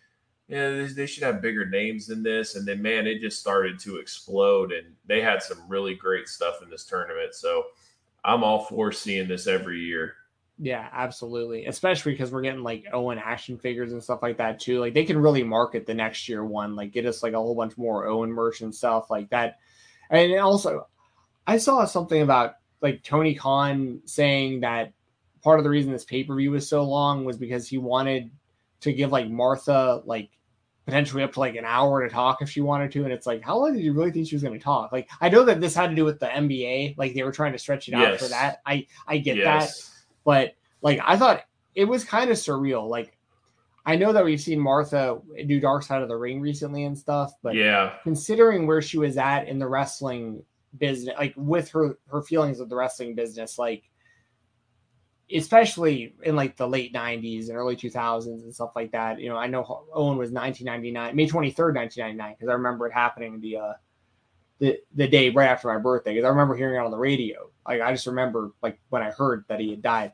yeah, 0.49 0.85
they 0.93 1.05
should 1.05 1.23
have 1.23 1.41
bigger 1.41 1.65
names 1.65 2.07
than 2.07 2.21
this. 2.21 2.55
And 2.55 2.67
then, 2.67 2.81
man, 2.81 3.07
it 3.07 3.21
just 3.21 3.39
started 3.39 3.79
to 3.79 3.95
explode, 3.97 4.73
and 4.73 4.87
they 5.05 5.21
had 5.21 5.41
some 5.41 5.63
really 5.69 5.95
great 5.95 6.27
stuff 6.27 6.61
in 6.61 6.69
this 6.69 6.83
tournament. 6.83 7.33
So 7.33 7.63
I'm 8.25 8.43
all 8.43 8.65
for 8.65 8.91
seeing 8.91 9.29
this 9.29 9.47
every 9.47 9.79
year. 9.79 10.15
Yeah, 10.63 10.87
absolutely. 10.93 11.65
Especially 11.65 12.11
because 12.11 12.31
we're 12.31 12.43
getting 12.43 12.61
like 12.61 12.85
Owen 12.93 13.17
action 13.17 13.57
figures 13.57 13.93
and 13.93 14.03
stuff 14.03 14.21
like 14.21 14.37
that 14.37 14.59
too. 14.59 14.79
Like 14.79 14.93
they 14.93 15.05
can 15.05 15.17
really 15.17 15.41
market 15.41 15.87
the 15.87 15.95
next 15.95 16.29
year 16.29 16.45
one, 16.45 16.75
like 16.75 16.91
get 16.91 17.07
us 17.07 17.23
like 17.23 17.33
a 17.33 17.37
whole 17.37 17.55
bunch 17.55 17.79
more 17.79 18.05
Owen 18.05 18.31
merch 18.31 18.61
and 18.61 18.73
stuff 18.73 19.09
like 19.09 19.31
that. 19.31 19.57
And 20.11 20.31
also, 20.39 20.87
I 21.47 21.57
saw 21.57 21.83
something 21.85 22.21
about 22.21 22.57
like 22.79 23.01
Tony 23.01 23.33
Khan 23.33 24.01
saying 24.05 24.59
that 24.59 24.93
part 25.41 25.57
of 25.57 25.63
the 25.63 25.69
reason 25.71 25.91
this 25.91 26.05
pay 26.05 26.23
per 26.23 26.35
view 26.35 26.51
was 26.51 26.69
so 26.69 26.83
long 26.83 27.25
was 27.25 27.39
because 27.39 27.67
he 27.67 27.79
wanted 27.79 28.29
to 28.81 28.93
give 28.93 29.11
like 29.11 29.31
Martha 29.31 30.03
like 30.05 30.29
potentially 30.85 31.23
up 31.23 31.33
to 31.33 31.39
like 31.39 31.55
an 31.55 31.65
hour 31.65 32.07
to 32.07 32.13
talk 32.13 32.43
if 32.43 32.51
she 32.51 32.61
wanted 32.61 32.91
to. 32.91 33.03
And 33.03 33.11
it's 33.11 33.25
like, 33.25 33.41
how 33.41 33.57
long 33.57 33.73
did 33.73 33.81
you 33.81 33.93
really 33.93 34.11
think 34.11 34.27
she 34.27 34.35
was 34.35 34.43
going 34.43 34.59
to 34.59 34.63
talk? 34.63 34.91
Like, 34.91 35.09
I 35.19 35.29
know 35.29 35.43
that 35.43 35.59
this 35.59 35.73
had 35.73 35.89
to 35.89 35.95
do 35.95 36.05
with 36.05 36.19
the 36.19 36.27
NBA, 36.27 36.99
like 36.99 37.15
they 37.15 37.23
were 37.23 37.31
trying 37.31 37.53
to 37.53 37.57
stretch 37.57 37.87
it 37.87 37.95
out 37.95 38.01
yes. 38.01 38.21
for 38.21 38.27
that. 38.27 38.61
I 38.63 38.85
I 39.07 39.17
get 39.17 39.37
yes. 39.37 39.85
that 39.85 39.91
but 40.23 40.55
like 40.81 40.99
I 41.03 41.17
thought 41.17 41.43
it 41.75 41.85
was 41.85 42.03
kind 42.03 42.29
of 42.29 42.37
surreal. 42.37 42.87
Like 42.87 43.17
I 43.85 43.95
know 43.95 44.13
that 44.13 44.23
we've 44.23 44.41
seen 44.41 44.59
Martha 44.59 45.19
do 45.47 45.59
Dark 45.59 45.83
Side 45.83 46.01
of 46.01 46.09
the 46.09 46.17
Ring 46.17 46.41
recently 46.41 46.83
and 46.83 46.97
stuff, 46.97 47.33
but 47.41 47.55
yeah, 47.55 47.93
considering 48.03 48.67
where 48.67 48.81
she 48.81 48.97
was 48.97 49.17
at 49.17 49.47
in 49.47 49.59
the 49.59 49.67
wrestling 49.67 50.43
business, 50.77 51.15
like 51.17 51.33
with 51.35 51.69
her 51.69 51.97
her 52.07 52.21
feelings 52.21 52.59
of 52.59 52.69
the 52.69 52.75
wrestling 52.75 53.15
business, 53.15 53.57
like 53.57 53.83
especially 55.33 56.13
in 56.23 56.35
like 56.35 56.57
the 56.57 56.67
late 56.67 56.93
90s 56.93 57.47
and 57.47 57.57
early 57.57 57.75
2000s 57.75 58.25
and 58.25 58.53
stuff 58.53 58.71
like 58.75 58.91
that. 58.91 59.19
You 59.19 59.29
know, 59.29 59.37
I 59.37 59.47
know 59.47 59.85
Owen 59.93 60.17
was 60.17 60.31
1999, 60.31 61.15
May 61.15 61.27
23rd, 61.27 61.75
1999, 61.75 62.33
because 62.33 62.49
I 62.49 62.53
remember 62.53 62.87
it 62.87 62.93
happening 62.93 63.39
the 63.39 63.57
uh 63.57 63.73
the 64.59 64.79
the 64.95 65.07
day 65.07 65.29
right 65.29 65.49
after 65.49 65.67
my 65.67 65.79
birthday 65.79 66.13
because 66.13 66.25
I 66.25 66.29
remember 66.29 66.55
hearing 66.55 66.75
it 66.75 66.85
on 66.85 66.91
the 66.91 66.97
radio. 66.97 67.49
Like 67.67 67.81
I 67.81 67.91
just 67.91 68.07
remember 68.07 68.51
like 68.61 68.79
when 68.89 69.01
I 69.01 69.11
heard 69.11 69.45
that 69.47 69.59
he 69.59 69.71
had 69.71 69.81
died, 69.81 70.11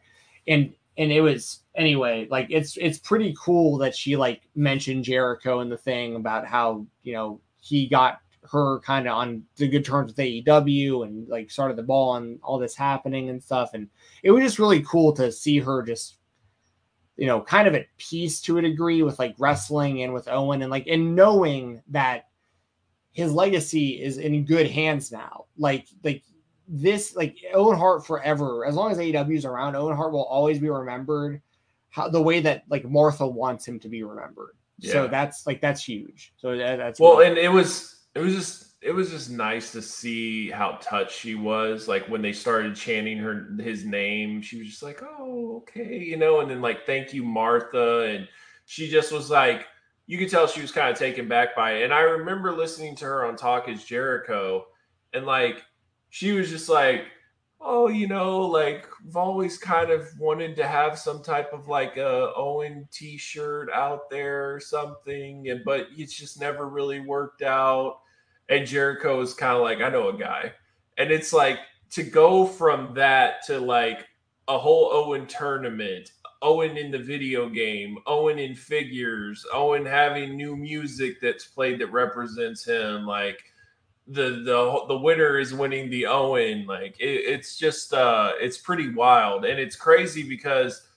and 0.47 0.73
and 0.97 1.11
it 1.11 1.21
was 1.21 1.61
anyway 1.75 2.27
like 2.29 2.47
it's 2.49 2.77
it's 2.77 2.97
pretty 2.97 3.35
cool 3.39 3.77
that 3.77 3.95
she 3.95 4.15
like 4.15 4.41
mentioned 4.55 5.03
Jericho 5.03 5.59
and 5.59 5.71
the 5.71 5.77
thing 5.77 6.15
about 6.15 6.45
how 6.45 6.85
you 7.03 7.13
know 7.13 7.41
he 7.59 7.87
got 7.87 8.19
her 8.51 8.79
kind 8.79 9.07
of 9.07 9.13
on 9.13 9.43
the 9.57 9.67
good 9.67 9.83
terms 9.83 10.11
with 10.11 10.25
AEW 10.25 11.05
and 11.05 11.27
like 11.27 11.51
started 11.51 11.77
the 11.77 11.83
ball 11.83 12.11
on 12.11 12.39
all 12.41 12.57
this 12.57 12.75
happening 12.75 13.29
and 13.29 13.43
stuff, 13.43 13.71
and 13.73 13.89
it 14.23 14.31
was 14.31 14.43
just 14.43 14.59
really 14.59 14.81
cool 14.83 15.13
to 15.13 15.31
see 15.31 15.59
her 15.59 15.83
just 15.83 16.17
you 17.17 17.27
know 17.27 17.41
kind 17.41 17.67
of 17.67 17.75
at 17.75 17.87
peace 17.97 18.41
to 18.41 18.57
a 18.57 18.61
degree 18.61 19.01
with 19.03 19.19
like 19.19 19.35
wrestling 19.39 20.03
and 20.03 20.13
with 20.13 20.27
Owen 20.27 20.61
and 20.61 20.71
like 20.71 20.87
and 20.87 21.15
knowing 21.15 21.81
that 21.89 22.25
his 23.17 23.33
legacy 23.33 24.01
is 24.01 24.19
in 24.19 24.45
good 24.45 24.69
hands 24.69 25.11
now. 25.11 25.45
Like 25.57 25.87
like 26.03 26.23
this 26.67 27.15
like 27.15 27.37
Owen 27.53 27.77
Hart 27.77 28.05
forever. 28.05 28.65
As 28.65 28.75
long 28.75 28.91
as 28.91 28.97
AEW 28.97 29.35
is 29.35 29.45
around, 29.45 29.75
Owen 29.75 29.95
Hart 29.95 30.11
will 30.11 30.25
always 30.25 30.59
be 30.59 30.69
remembered 30.69 31.41
how 31.89 32.09
the 32.09 32.21
way 32.21 32.39
that 32.41 32.63
like 32.69 32.85
Martha 32.85 33.27
wants 33.27 33.67
him 33.67 33.79
to 33.79 33.89
be 33.89 34.03
remembered. 34.03 34.55
So 34.81 35.07
that's 35.07 35.47
like 35.47 35.59
that's 35.59 35.83
huge. 35.83 36.33
So 36.37 36.55
that, 36.55 36.77
that's 36.77 36.99
Well, 36.99 37.21
and 37.21 37.37
it 37.37 37.51
was 37.51 38.05
it 38.13 38.19
was 38.19 38.35
just 38.35 38.75
it 38.81 38.91
was 38.91 39.09
just 39.09 39.31
nice 39.31 39.71
to 39.71 39.81
see 39.81 40.51
how 40.51 40.77
touched 40.81 41.17
she 41.17 41.33
was. 41.33 41.87
Like 41.87 42.07
when 42.07 42.21
they 42.21 42.33
started 42.33 42.75
chanting 42.75 43.17
her 43.17 43.47
his 43.59 43.85
name, 43.85 44.41
she 44.41 44.59
was 44.59 44.67
just 44.67 44.83
like, 44.83 45.01
"Oh, 45.01 45.57
okay," 45.57 45.97
you 45.97 46.17
know. 46.17 46.41
And 46.41 46.51
then 46.51 46.61
like, 46.61 46.85
"Thank 46.85 47.13
you, 47.13 47.23
Martha," 47.23 48.01
and 48.01 48.27
she 48.65 48.87
just 48.87 49.11
was 49.11 49.31
like, 49.31 49.65
you 50.07 50.17
could 50.17 50.29
tell 50.29 50.47
she 50.47 50.61
was 50.61 50.71
kind 50.71 50.89
of 50.89 50.97
taken 50.97 51.27
back 51.27 51.55
by 51.55 51.73
it. 51.73 51.83
And 51.83 51.93
I 51.93 52.01
remember 52.01 52.53
listening 52.53 52.95
to 52.97 53.05
her 53.05 53.25
on 53.25 53.35
Talk 53.35 53.67
Is 53.67 53.83
Jericho, 53.83 54.65
and 55.13 55.25
like 55.25 55.63
she 56.09 56.31
was 56.31 56.49
just 56.49 56.69
like, 56.69 57.05
"Oh, 57.59 57.87
you 57.87 58.07
know, 58.07 58.41
like 58.41 58.87
I've 59.07 59.15
always 59.15 59.57
kind 59.57 59.89
of 59.91 60.07
wanted 60.19 60.55
to 60.57 60.67
have 60.67 60.99
some 60.99 61.23
type 61.23 61.53
of 61.53 61.67
like 61.67 61.97
a 61.97 62.33
Owen 62.35 62.87
T-shirt 62.91 63.69
out 63.71 64.09
there 64.09 64.53
or 64.53 64.59
something, 64.59 65.49
and 65.49 65.63
but 65.65 65.87
it's 65.97 66.13
just 66.13 66.39
never 66.39 66.67
really 66.67 66.99
worked 66.99 67.41
out." 67.41 67.99
And 68.49 68.65
Jericho 68.65 69.21
is 69.21 69.33
kind 69.33 69.55
of 69.55 69.61
like, 69.63 69.81
"I 69.81 69.89
know 69.89 70.09
a 70.09 70.17
guy," 70.17 70.53
and 70.97 71.11
it's 71.11 71.33
like 71.33 71.59
to 71.91 72.03
go 72.03 72.45
from 72.45 72.93
that 72.95 73.45
to 73.47 73.59
like 73.59 74.05
a 74.47 74.57
whole 74.57 74.89
Owen 74.93 75.27
tournament, 75.27 76.11
Owen 76.41 76.77
in 76.77 76.91
the 76.91 76.99
video 76.99 77.49
game, 77.49 77.97
Owen 78.05 78.39
in 78.39 78.55
figures, 78.55 79.45
Owen 79.53 79.85
having 79.85 80.35
new 80.37 80.55
music 80.55 81.19
that's 81.21 81.45
played 81.45 81.79
that 81.79 81.91
represents 81.91 82.65
him, 82.65 83.05
like 83.05 83.37
the 84.07 84.41
the 84.45 84.85
the 84.87 84.97
winner 84.97 85.37
is 85.37 85.53
winning 85.53 85.89
the 85.89 86.05
Owen. 86.05 86.65
Like 86.65 86.99
it, 86.99 87.05
it's 87.05 87.57
just 87.57 87.93
uh 87.93 88.33
it's 88.39 88.57
pretty 88.57 88.89
wild 88.89 89.45
and 89.45 89.59
it's 89.59 89.75
crazy 89.75 90.23
because 90.23 90.87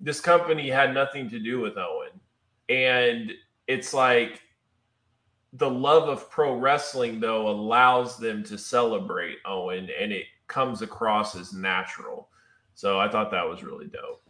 this 0.00 0.20
company 0.20 0.68
had 0.68 0.92
nothing 0.92 1.28
to 1.30 1.38
do 1.38 1.60
with 1.60 1.76
Owen. 1.76 2.20
And 2.68 3.32
it's 3.66 3.94
like 3.94 4.42
the 5.54 5.70
love 5.70 6.08
of 6.08 6.30
pro 6.30 6.56
wrestling 6.56 7.20
though 7.20 7.48
allows 7.48 8.18
them 8.18 8.42
to 8.44 8.58
celebrate 8.58 9.38
Owen 9.46 9.88
and 10.00 10.12
it 10.12 10.26
comes 10.48 10.82
across 10.82 11.34
as 11.36 11.52
natural. 11.52 12.28
So 12.74 12.98
I 12.98 13.08
thought 13.08 13.30
that 13.30 13.48
was 13.48 13.62
really 13.62 13.86
dope. 13.86 14.22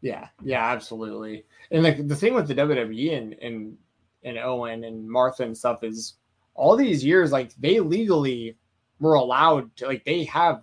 Yeah, 0.00 0.28
yeah, 0.42 0.64
absolutely. 0.66 1.44
And 1.70 1.82
like 1.82 2.06
the 2.06 2.16
thing 2.16 2.34
with 2.34 2.48
the 2.48 2.54
WWE 2.54 3.16
and 3.16 3.32
and 3.34 3.76
and 4.22 4.38
Owen 4.38 4.84
and 4.84 5.08
Martha 5.08 5.42
and 5.42 5.56
stuff 5.56 5.82
is 5.82 6.14
all 6.56 6.76
these 6.76 7.04
years, 7.04 7.32
like 7.32 7.54
they 7.56 7.80
legally 7.80 8.56
were 8.98 9.14
allowed 9.14 9.74
to 9.76 9.86
like 9.86 10.04
they 10.04 10.24
have 10.24 10.62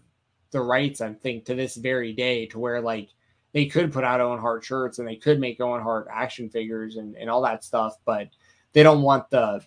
the 0.52 0.62
rights, 0.62 1.02
I 1.02 1.14
think, 1.14 1.46
to 1.46 1.56
this 1.56 1.76
very 1.76 2.14
day 2.14 2.46
to 2.48 2.60
where 2.60 2.82
like 2.82 3.10
they 3.54 3.66
could 3.66 3.94
put 3.94 4.04
out 4.04 4.22
Owen 4.22 4.40
Hart 4.40 4.64
shirts 4.64 5.00
and 5.00 5.08
they 5.08 5.16
could 5.16 5.40
make 5.40 5.62
Owen 5.62 5.82
Hart 5.82 6.08
action 6.12 6.50
figures 6.50 6.98
and, 6.98 7.16
and 7.16 7.30
all 7.30 7.42
that 7.44 7.64
stuff, 7.64 7.98
but 8.06 8.30
they 8.74 8.84
don't 8.84 9.02
want 9.02 9.30
the 9.30 9.64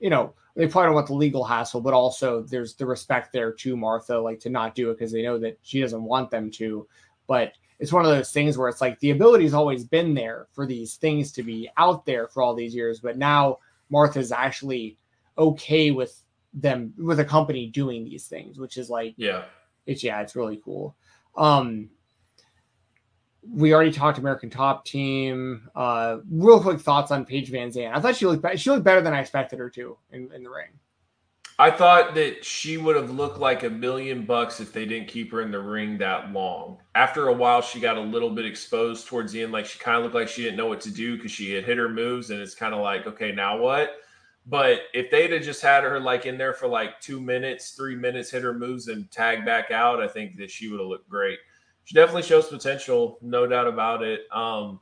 you 0.00 0.10
know, 0.10 0.34
they 0.54 0.66
probably 0.66 0.88
don't 0.88 0.94
want 0.94 1.06
the 1.06 1.14
legal 1.14 1.44
hassle, 1.44 1.80
but 1.80 1.94
also 1.94 2.42
there's 2.42 2.74
the 2.74 2.86
respect 2.86 3.32
there 3.32 3.52
to 3.52 3.76
Martha, 3.76 4.18
like 4.18 4.38
to 4.40 4.50
not 4.50 4.74
do 4.74 4.90
it 4.90 4.98
because 4.98 5.12
they 5.12 5.22
know 5.22 5.38
that 5.38 5.58
she 5.62 5.80
doesn't 5.80 6.02
want 6.02 6.30
them 6.30 6.50
to. 6.52 6.86
But 7.26 7.54
it's 7.78 7.92
one 7.92 8.04
of 8.04 8.10
those 8.10 8.30
things 8.30 8.56
where 8.56 8.68
it's 8.68 8.80
like 8.80 8.98
the 9.00 9.10
ability's 9.10 9.54
always 9.54 9.84
been 9.84 10.14
there 10.14 10.46
for 10.52 10.66
these 10.66 10.96
things 10.96 11.32
to 11.32 11.42
be 11.42 11.70
out 11.76 12.06
there 12.06 12.28
for 12.28 12.42
all 12.42 12.54
these 12.54 12.74
years, 12.74 13.00
but 13.00 13.18
now 13.18 13.58
Martha's 13.90 14.30
actually 14.30 14.96
okay 15.38 15.90
with 15.90 16.22
them 16.52 16.94
with 16.98 17.18
a 17.20 17.24
company 17.24 17.66
doing 17.66 18.04
these 18.04 18.26
things, 18.26 18.58
which 18.58 18.76
is 18.76 18.88
like 18.88 19.14
Yeah. 19.16 19.44
it's 19.86 20.02
yeah, 20.04 20.20
it's 20.20 20.36
really 20.36 20.60
cool. 20.64 20.96
Um 21.36 21.90
we 23.46 23.74
already 23.74 23.92
talked 23.92 24.18
American 24.18 24.48
Top 24.48 24.84
Team. 24.86 25.68
Uh, 25.74 26.18
real 26.30 26.62
quick 26.62 26.80
thoughts 26.80 27.10
on 27.10 27.26
Paige 27.26 27.52
VanZant. 27.52 27.92
I 27.94 28.00
thought 28.00 28.16
she 28.16 28.26
looked 28.26 28.42
be- 28.42 28.56
she 28.56 28.70
looked 28.70 28.84
better 28.84 29.02
than 29.02 29.12
I 29.12 29.20
expected 29.20 29.58
her 29.58 29.68
to 29.70 29.98
in, 30.12 30.30
in 30.32 30.42
the 30.42 30.50
ring. 30.50 30.70
I 31.58 31.70
thought 31.70 32.14
that 32.16 32.44
she 32.44 32.78
would 32.78 32.96
have 32.96 33.10
looked 33.12 33.38
like 33.38 33.62
a 33.62 33.70
million 33.70 34.24
bucks 34.26 34.58
if 34.60 34.72
they 34.72 34.86
didn't 34.86 35.06
keep 35.06 35.30
her 35.30 35.40
in 35.40 35.52
the 35.52 35.60
ring 35.60 35.98
that 35.98 36.32
long. 36.32 36.78
After 36.96 37.28
a 37.28 37.32
while, 37.32 37.60
she 37.62 37.78
got 37.78 37.96
a 37.96 38.00
little 38.00 38.30
bit 38.30 38.44
exposed 38.44 39.06
towards 39.06 39.30
the 39.32 39.42
end. 39.42 39.52
Like 39.52 39.66
she 39.66 39.78
kind 39.78 39.98
of 39.98 40.02
looked 40.02 40.16
like 40.16 40.26
she 40.28 40.42
didn't 40.42 40.56
know 40.56 40.66
what 40.66 40.80
to 40.80 40.90
do 40.90 41.16
because 41.16 41.30
she 41.30 41.52
had 41.52 41.64
hit 41.64 41.76
her 41.78 41.88
moves, 41.88 42.30
and 42.30 42.40
it's 42.40 42.54
kind 42.56 42.74
of 42.74 42.80
like, 42.80 43.06
okay, 43.06 43.30
now 43.30 43.58
what? 43.58 43.92
But 44.46 44.82
if 44.92 45.10
they'd 45.10 45.32
have 45.32 45.42
just 45.42 45.62
had 45.62 45.84
her 45.84 45.98
like 45.98 46.26
in 46.26 46.36
there 46.36 46.52
for 46.52 46.68
like 46.68 47.00
two 47.00 47.20
minutes, 47.20 47.70
three 47.70 47.96
minutes, 47.96 48.30
hit 48.30 48.42
her 48.42 48.52
moves 48.52 48.88
and 48.88 49.10
tag 49.10 49.44
back 49.44 49.70
out, 49.70 50.02
I 50.02 50.08
think 50.08 50.36
that 50.36 50.50
she 50.50 50.68
would 50.68 50.80
have 50.80 50.88
looked 50.88 51.08
great. 51.08 51.38
She 51.84 51.94
definitely 51.94 52.22
shows 52.22 52.48
potential, 52.48 53.18
no 53.22 53.46
doubt 53.46 53.66
about 53.66 54.02
it. 54.02 54.22
Um, 54.32 54.80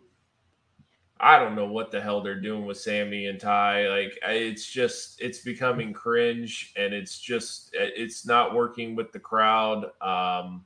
I 1.20 1.38
don't 1.38 1.54
know 1.54 1.66
what 1.66 1.92
the 1.92 2.00
hell 2.00 2.20
they're 2.20 2.40
doing 2.40 2.66
with 2.66 2.78
Sammy 2.78 3.26
and 3.26 3.38
Ty. 3.38 3.88
Like 3.88 4.18
it's 4.24 4.66
just 4.66 5.20
it's 5.20 5.38
becoming 5.38 5.92
cringe 5.92 6.72
and 6.76 6.92
it's 6.92 7.20
just 7.20 7.70
it's 7.74 8.26
not 8.26 8.54
working 8.54 8.96
with 8.96 9.12
the 9.12 9.20
crowd. 9.20 9.84
Um 10.00 10.64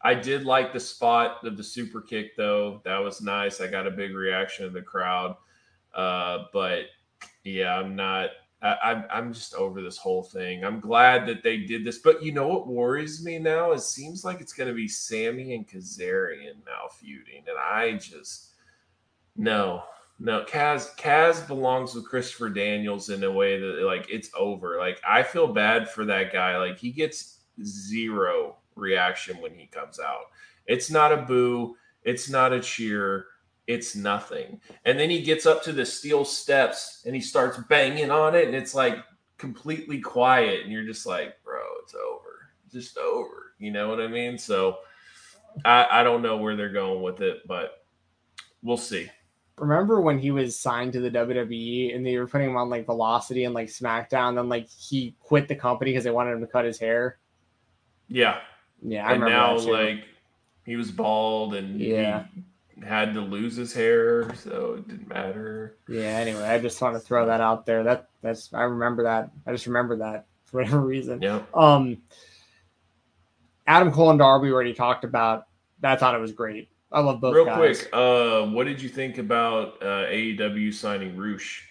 I 0.00 0.14
did 0.14 0.44
like 0.44 0.72
the 0.72 0.80
spot 0.80 1.44
of 1.44 1.56
the 1.58 1.62
super 1.62 2.00
kick 2.00 2.36
though. 2.36 2.80
That 2.84 2.98
was 2.98 3.20
nice. 3.20 3.60
I 3.60 3.66
got 3.66 3.86
a 3.86 3.90
big 3.90 4.14
reaction 4.14 4.64
of 4.64 4.72
the 4.72 4.80
crowd. 4.80 5.36
Uh 5.94 6.44
but 6.54 6.84
yeah, 7.54 7.76
I'm 7.76 7.96
not 7.96 8.30
I, 8.60 9.04
I'm 9.10 9.32
just 9.32 9.54
over 9.54 9.80
this 9.80 9.98
whole 9.98 10.24
thing. 10.24 10.64
I'm 10.64 10.80
glad 10.80 11.26
that 11.26 11.44
they 11.44 11.58
did 11.58 11.84
this, 11.84 11.98
but 11.98 12.22
you 12.24 12.32
know 12.32 12.48
what 12.48 12.66
worries 12.66 13.24
me 13.24 13.38
now? 13.38 13.70
It 13.70 13.82
seems 13.82 14.24
like 14.24 14.40
it's 14.40 14.52
going 14.52 14.68
to 14.68 14.74
be 14.74 14.88
Sammy 14.88 15.54
and 15.54 15.68
Kazarian 15.68 16.56
now 16.66 16.88
feuding, 16.90 17.44
and 17.48 17.56
I 17.56 17.92
just 17.98 18.48
no, 19.36 19.84
no. 20.18 20.44
Kaz 20.44 20.96
Kaz 20.96 21.46
belongs 21.46 21.94
with 21.94 22.08
Christopher 22.08 22.48
Daniels 22.48 23.10
in 23.10 23.22
a 23.22 23.30
way 23.30 23.60
that 23.60 23.84
like 23.84 24.10
it's 24.10 24.30
over. 24.36 24.76
Like 24.78 25.00
I 25.08 25.22
feel 25.22 25.46
bad 25.46 25.88
for 25.88 26.04
that 26.06 26.32
guy. 26.32 26.58
Like 26.58 26.78
he 26.78 26.90
gets 26.90 27.42
zero 27.62 28.56
reaction 28.74 29.40
when 29.40 29.54
he 29.54 29.66
comes 29.66 30.00
out. 30.00 30.24
It's 30.66 30.90
not 30.90 31.12
a 31.12 31.18
boo. 31.18 31.76
It's 32.02 32.28
not 32.28 32.52
a 32.52 32.60
cheer. 32.60 33.26
It's 33.68 33.94
nothing. 33.94 34.60
And 34.86 34.98
then 34.98 35.10
he 35.10 35.20
gets 35.22 35.44
up 35.46 35.62
to 35.64 35.72
the 35.72 35.84
steel 35.84 36.24
steps 36.24 37.02
and 37.06 37.14
he 37.14 37.20
starts 37.20 37.58
banging 37.68 38.10
on 38.10 38.34
it, 38.34 38.46
and 38.46 38.56
it's 38.56 38.74
like 38.74 38.96
completely 39.36 40.00
quiet. 40.00 40.62
And 40.64 40.72
you're 40.72 40.86
just 40.86 41.06
like, 41.06 41.34
bro, 41.44 41.60
it's 41.84 41.94
over. 41.94 42.48
Just 42.72 42.96
over. 42.98 43.52
You 43.58 43.70
know 43.70 43.88
what 43.88 44.00
I 44.00 44.08
mean? 44.08 44.38
So 44.38 44.78
I, 45.64 45.86
I 45.90 46.02
don't 46.02 46.22
know 46.22 46.38
where 46.38 46.56
they're 46.56 46.72
going 46.72 47.02
with 47.02 47.20
it, 47.20 47.46
but 47.46 47.84
we'll 48.62 48.78
see. 48.78 49.10
Remember 49.58 50.00
when 50.00 50.18
he 50.18 50.30
was 50.30 50.58
signed 50.58 50.92
to 50.94 51.00
the 51.00 51.10
WWE 51.10 51.94
and 51.94 52.06
they 52.06 52.16
were 52.16 52.26
putting 52.28 52.48
him 52.48 52.56
on 52.56 52.70
like 52.70 52.86
Velocity 52.86 53.44
and 53.44 53.54
like 53.54 53.68
SmackDown, 53.68 54.36
then 54.36 54.48
like 54.48 54.68
he 54.70 55.14
quit 55.20 55.46
the 55.46 55.54
company 55.56 55.90
because 55.90 56.04
they 56.04 56.10
wanted 56.10 56.32
him 56.32 56.40
to 56.40 56.46
cut 56.46 56.64
his 56.64 56.78
hair. 56.78 57.18
Yeah. 58.08 58.38
Yeah, 58.80 59.06
I 59.06 59.12
and 59.14 59.22
remember 59.22 59.36
now 59.36 59.58
like 59.72 60.04
he 60.64 60.76
was 60.76 60.90
bald 60.90 61.54
and 61.54 61.80
Yeah. 61.80 62.24
he 62.34 62.42
had 62.86 63.14
to 63.14 63.20
lose 63.20 63.56
his 63.56 63.72
hair, 63.72 64.34
so 64.34 64.74
it 64.78 64.88
didn't 64.88 65.08
matter. 65.08 65.76
Yeah. 65.88 66.02
Anyway, 66.02 66.42
I 66.42 66.58
just 66.58 66.80
want 66.80 66.94
to 66.94 67.00
throw 67.00 67.26
that 67.26 67.40
out 67.40 67.66
there. 67.66 67.82
That 67.84 68.08
that's 68.22 68.52
I 68.52 68.62
remember 68.62 69.04
that. 69.04 69.30
I 69.46 69.52
just 69.52 69.66
remember 69.66 69.96
that 69.96 70.26
for 70.44 70.58
whatever 70.60 70.80
reason. 70.80 71.22
Yeah. 71.22 71.42
Um, 71.54 71.98
Adam 73.66 73.92
Cole 73.92 74.10
and 74.10 74.18
Darby 74.18 74.48
we 74.48 74.52
already 74.52 74.74
talked 74.74 75.04
about. 75.04 75.46
That 75.80 75.92
I 75.92 75.96
thought 75.96 76.14
it 76.14 76.20
was 76.20 76.32
great. 76.32 76.68
I 76.90 77.00
love 77.00 77.20
both 77.20 77.34
Real 77.34 77.44
guys. 77.44 77.82
quick, 77.82 77.90
uh, 77.92 78.46
what 78.46 78.64
did 78.64 78.80
you 78.80 78.88
think 78.88 79.18
about 79.18 79.82
uh, 79.82 80.06
AEW 80.06 80.72
signing 80.72 81.16
Rush? 81.16 81.68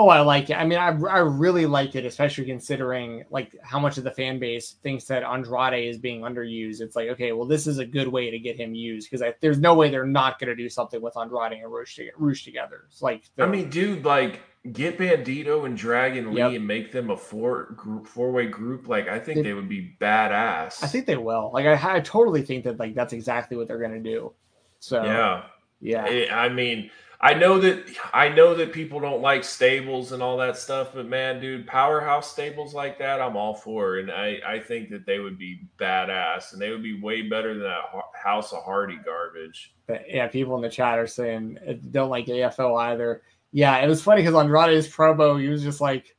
Oh, 0.00 0.08
I 0.10 0.20
like 0.20 0.48
it. 0.48 0.54
I 0.54 0.64
mean, 0.64 0.78
I, 0.78 0.90
I 0.90 1.18
really 1.18 1.66
like 1.66 1.96
it, 1.96 2.04
especially 2.06 2.44
considering 2.44 3.24
like 3.30 3.52
how 3.64 3.80
much 3.80 3.98
of 3.98 4.04
the 4.04 4.12
fan 4.12 4.38
base 4.38 4.76
thinks 4.80 5.06
that 5.06 5.24
Andrade 5.24 5.88
is 5.88 5.98
being 5.98 6.20
underused. 6.20 6.80
It's 6.80 6.94
like, 6.94 7.08
okay, 7.08 7.32
well, 7.32 7.46
this 7.48 7.66
is 7.66 7.78
a 7.78 7.84
good 7.84 8.06
way 8.06 8.30
to 8.30 8.38
get 8.38 8.56
him 8.56 8.76
used 8.76 9.10
because 9.10 9.34
there's 9.40 9.58
no 9.58 9.74
way 9.74 9.90
they're 9.90 10.06
not 10.06 10.38
going 10.38 10.50
to 10.50 10.54
do 10.54 10.68
something 10.68 11.02
with 11.02 11.16
Andrade 11.16 11.52
and 11.54 11.72
Rush, 11.72 11.96
to, 11.96 12.08
Rush 12.16 12.44
together. 12.44 12.84
It's 12.88 13.02
like, 13.02 13.24
I 13.40 13.46
mean, 13.46 13.70
dude, 13.70 14.04
like 14.04 14.40
get 14.72 14.98
Bandito 14.98 15.66
and 15.66 15.76
Dragon 15.76 16.30
Lee 16.32 16.42
Yep. 16.42 16.52
and 16.52 16.66
make 16.66 16.92
them 16.92 17.10
a 17.10 17.16
four 17.16 17.72
group, 17.76 18.06
four 18.06 18.30
way 18.30 18.46
group. 18.46 18.86
Like 18.86 19.08
I 19.08 19.18
think 19.18 19.38
They- 19.38 19.42
they 19.42 19.54
would 19.54 19.68
be 19.68 19.96
badass. 20.00 20.80
I 20.84 20.86
think 20.86 21.06
they 21.06 21.16
will. 21.16 21.50
Like, 21.52 21.66
I, 21.66 21.96
I 21.96 22.00
totally 22.00 22.42
think 22.42 22.62
that 22.64 22.78
like 22.78 22.94
that's 22.94 23.12
exactly 23.12 23.56
what 23.56 23.66
they're 23.66 23.78
going 23.80 24.00
to 24.00 24.10
do. 24.10 24.32
So 24.78 25.02
yeah. 25.02 25.42
yeah, 25.80 26.04
Eh, 26.06 26.28
I 26.32 26.48
mean, 26.48 26.90
I 27.20 27.34
know 27.34 27.58
that 27.58 27.84
I 28.14 28.28
know 28.28 28.54
that 28.54 28.72
people 28.72 29.00
don't 29.00 29.20
like 29.22 29.42
stables 29.42 30.12
and 30.12 30.22
all 30.22 30.36
that 30.36 30.56
stuff, 30.56 30.90
but 30.94 31.06
man, 31.08 31.40
dude, 31.40 31.66
powerhouse 31.66 32.30
stables 32.30 32.74
like 32.74 32.98
that, 33.00 33.20
I'm 33.20 33.36
all 33.36 33.54
for, 33.54 33.98
and 33.98 34.10
I 34.10 34.38
I 34.46 34.60
think 34.60 34.90
that 34.90 35.04
they 35.04 35.18
would 35.18 35.36
be 35.36 35.62
badass, 35.80 36.52
and 36.52 36.62
they 36.62 36.70
would 36.70 36.82
be 36.82 37.00
way 37.00 37.22
better 37.22 37.54
than 37.54 37.64
that 37.64 37.80
House 38.14 38.52
of 38.52 38.62
Hardy 38.62 38.98
garbage. 39.04 39.74
But, 39.88 40.04
yeah, 40.08 40.28
people 40.28 40.54
in 40.56 40.62
the 40.62 40.68
chat 40.68 40.98
are 40.98 41.08
saying 41.08 41.58
uh, 41.68 41.72
don't 41.90 42.10
like 42.10 42.26
AFO 42.26 42.78
either. 42.80 43.22
Yeah, 43.50 43.76
it 43.78 43.88
was 43.88 44.02
funny 44.02 44.22
because 44.22 44.34
Andrade's 44.36 44.86
promo, 44.86 45.40
he 45.40 45.48
was 45.48 45.62
just 45.62 45.80
like, 45.80 46.14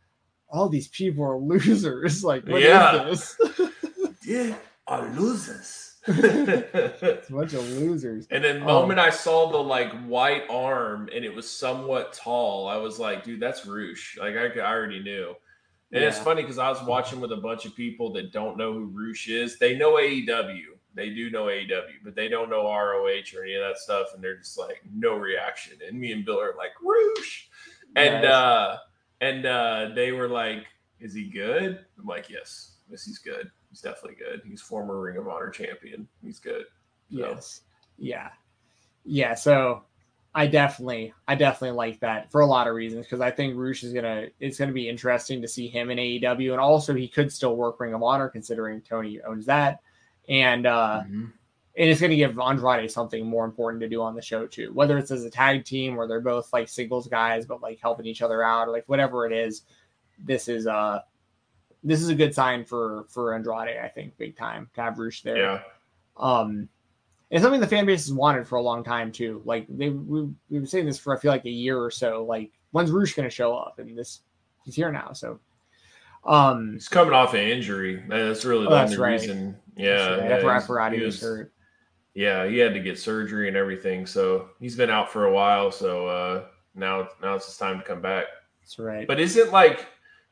all 0.50 0.68
these 0.68 0.88
people 0.90 1.24
are 1.24 1.38
losers. 1.40 2.24
Like, 2.26 2.46
what 2.46 2.62
is 2.62 2.68
Yeah. 2.68 3.04
this? 3.06 3.38
Yeah, 4.26 4.54
are 4.86 5.08
losers. 5.16 5.89
it's 6.08 7.30
a 7.30 7.34
bunch 7.34 7.54
of 7.54 7.68
losers. 7.72 8.28
And 8.32 8.44
then 8.44 8.60
the 8.60 8.66
moment 8.66 9.00
um, 9.00 9.06
I 9.06 9.10
saw 9.10 9.52
the 9.52 9.58
like 9.58 9.92
white 10.06 10.44
arm 10.50 11.10
and 11.14 11.26
it 11.26 11.34
was 11.34 11.50
somewhat 11.50 12.14
tall, 12.14 12.68
I 12.68 12.78
was 12.78 13.00
like, 13.00 13.24
dude, 13.24 13.40
that's 13.40 13.66
Rush. 13.66 14.18
Like 14.20 14.36
I, 14.36 14.48
I 14.48 14.72
already 14.72 15.02
knew. 15.02 15.36
And 15.92 16.02
yeah. 16.02 16.08
it's 16.08 16.20
funny 16.20 16.44
because 16.44 16.60
I 16.60 16.70
was 16.70 16.82
watching 16.84 17.20
with 17.20 17.32
a 17.32 17.38
bunch 17.38 17.66
of 17.66 17.76
people 17.76 18.14
that 18.14 18.32
don't 18.32 18.58
know 18.58 18.72
who 18.74 18.86
Rush 18.94 19.28
is. 19.28 19.58
They 19.58 19.76
know 19.76 19.94
AEW. 19.94 20.64
They 20.94 21.10
do 21.10 21.30
know 21.30 21.46
AEW, 21.46 22.04
but 22.04 22.16
they 22.16 22.28
don't 22.28 22.50
know 22.50 22.64
ROH 22.64 23.36
or 23.36 23.44
any 23.44 23.56
of 23.56 23.62
that 23.62 23.78
stuff. 23.78 24.08
And 24.14 24.24
they're 24.24 24.38
just 24.38 24.58
like, 24.58 24.82
no 24.94 25.16
reaction. 25.16 25.78
And 25.88 26.00
me 26.00 26.12
and 26.12 26.26
Bill 26.26 26.40
are 26.40 26.56
like, 26.58 26.72
Rush. 26.82 27.50
And 27.96 28.26
uh 28.26 28.78
and 29.20 29.46
uh 29.46 29.90
they 29.96 30.12
were 30.12 30.28
like, 30.28 30.66
Is 31.00 31.14
he 31.14 31.30
good? 31.30 31.84
I'm 31.98 32.06
like, 32.06 32.30
Yes, 32.30 32.76
yes, 32.90 33.04
he's 33.04 33.18
good. 33.18 33.52
He's 33.70 33.82
definitely 33.82 34.18
good. 34.18 34.42
He's 34.46 34.62
former 34.62 35.00
Ring 35.00 35.18
of 35.18 35.28
Honor 35.28 35.50
champion. 35.50 36.08
He's 36.24 36.40
good. 36.40 36.66
So. 37.12 37.18
Yes. 37.20 37.62
Yeah. 37.98 38.30
Yeah. 39.06 39.36
So 39.36 39.84
I 40.34 40.48
definitely, 40.48 41.14
I 41.28 41.36
definitely 41.36 41.76
like 41.76 42.00
that 42.02 42.32
for 42.32 42.42
a 42.42 42.46
lot 42.46 42.68
of 42.68 42.76
reasons 42.76 43.06
because 43.06 43.22
I 43.22 43.32
think 43.32 43.56
Rush 43.58 43.84
is 43.84 43.94
gonna, 43.94 44.28
it's 44.40 44.60
gonna 44.60 44.72
be 44.72 44.88
interesting 44.88 45.42
to 45.42 45.48
see 45.48 45.68
him 45.68 45.90
in 45.90 45.98
AEW, 45.98 46.52
and 46.52 46.62
also 46.62 46.94
he 46.94 47.08
could 47.08 47.32
still 47.32 47.56
work 47.56 47.80
Ring 47.80 47.94
of 47.94 48.04
Honor 48.04 48.30
considering 48.30 48.82
Tony 48.82 49.20
owns 49.22 49.48
that, 49.48 49.82
and 50.28 50.68
uh, 50.68 51.02
mm-hmm. 51.04 51.26
and 51.26 51.90
it's 51.90 52.00
gonna 52.00 52.16
give 52.16 52.40
Andrade 52.40 52.92
something 52.92 53.26
more 53.26 53.44
important 53.44 53.82
to 53.82 53.90
do 53.90 54.04
on 54.04 54.16
the 54.16 54.22
show 54.22 54.46
too, 54.46 54.72
whether 54.74 55.00
it's 55.00 55.10
as 55.10 55.26
a 55.26 55.32
tag 55.32 55.66
team 55.66 55.96
where 55.96 56.08
they're 56.08 56.22
both 56.22 56.54
like 56.54 56.70
singles 56.70 57.08
guys 57.08 57.48
but 57.48 57.62
like 57.62 57.80
helping 57.82 58.06
each 58.06 58.22
other 58.22 58.44
out, 58.44 58.68
or 58.68 58.72
like 58.72 58.88
whatever 58.88 59.26
it 59.26 59.34
is. 59.34 59.64
This 60.24 60.48
is 60.48 60.68
uh 60.68 61.02
this 61.84 62.02
is 62.02 62.10
a 62.10 62.16
good 62.16 62.34
sign 62.34 62.66
for 62.66 63.06
for 63.10 63.34
Andrade, 63.34 63.78
I 63.78 63.88
think, 63.88 64.18
big 64.18 64.38
time 64.38 64.70
to 64.76 64.82
have 64.82 65.00
Rush 65.00 65.22
there. 65.22 65.38
Yeah. 65.38 65.62
Um, 66.18 66.68
it's 67.30 67.44
something 67.44 67.62
the 67.62 67.68
fan 67.68 67.86
base 67.86 68.06
has 68.08 68.14
wanted 68.14 68.48
for 68.48 68.56
a 68.56 68.62
long 68.62 68.84
time 68.84 69.12
too. 69.12 69.42
Like 69.46 69.66
they 69.70 69.90
we, 69.90 70.22
we've 70.22 70.62
been 70.62 70.68
saying 70.68 70.86
this 70.86 70.98
for 70.98 71.16
I 71.16 71.20
feel 71.20 71.32
like 71.32 71.46
a 71.46 71.50
year 71.50 71.80
or 71.80 71.92
so. 71.92 72.26
Like 72.26 72.52
when's 72.72 72.92
Rush 72.92 73.14
going 73.14 73.28
to 73.30 73.34
show 73.34 73.56
up? 73.56 73.80
And 73.80 73.98
this 73.98 74.22
he's 74.64 74.76
here 74.76 74.92
now. 74.92 75.14
So 75.14 75.40
um, 76.26 76.74
he's 76.74 76.88
coming 76.88 77.14
off 77.14 77.34
an 77.34 77.42
injury. 77.42 78.04
That's 78.08 78.46
really 78.46 78.68
oh, 78.68 78.72
the 78.72 78.82
only 78.82 78.98
right. 78.98 79.12
reason. 79.12 79.58
Yeah, 79.76 80.16
that's 80.28 80.70
right. 80.70 80.94
yeah, 80.94 81.06
was 81.06 81.22
hurt. 81.22 81.54
Yeah, 82.14 82.48
he 82.48 82.58
had 82.58 82.74
to 82.74 82.80
get 82.80 83.00
surgery 83.00 83.48
and 83.48 83.56
everything. 83.56 84.06
So 84.06 84.50
he's 84.60 84.76
been 84.76 84.90
out 84.90 85.12
for 85.12 85.26
a 85.26 85.34
while. 85.34 85.72
So 85.72 86.08
uh, 86.08 86.46
now 86.76 87.10
now 87.22 87.36
it's 87.36 87.46
his 87.46 87.58
time 87.58 87.78
to 87.80 87.86
come 87.86 88.02
back. 88.02 88.26
That's 88.62 88.80
right. 88.80 89.08
But 89.08 89.20
isn't 89.20 89.52
like 89.52 89.88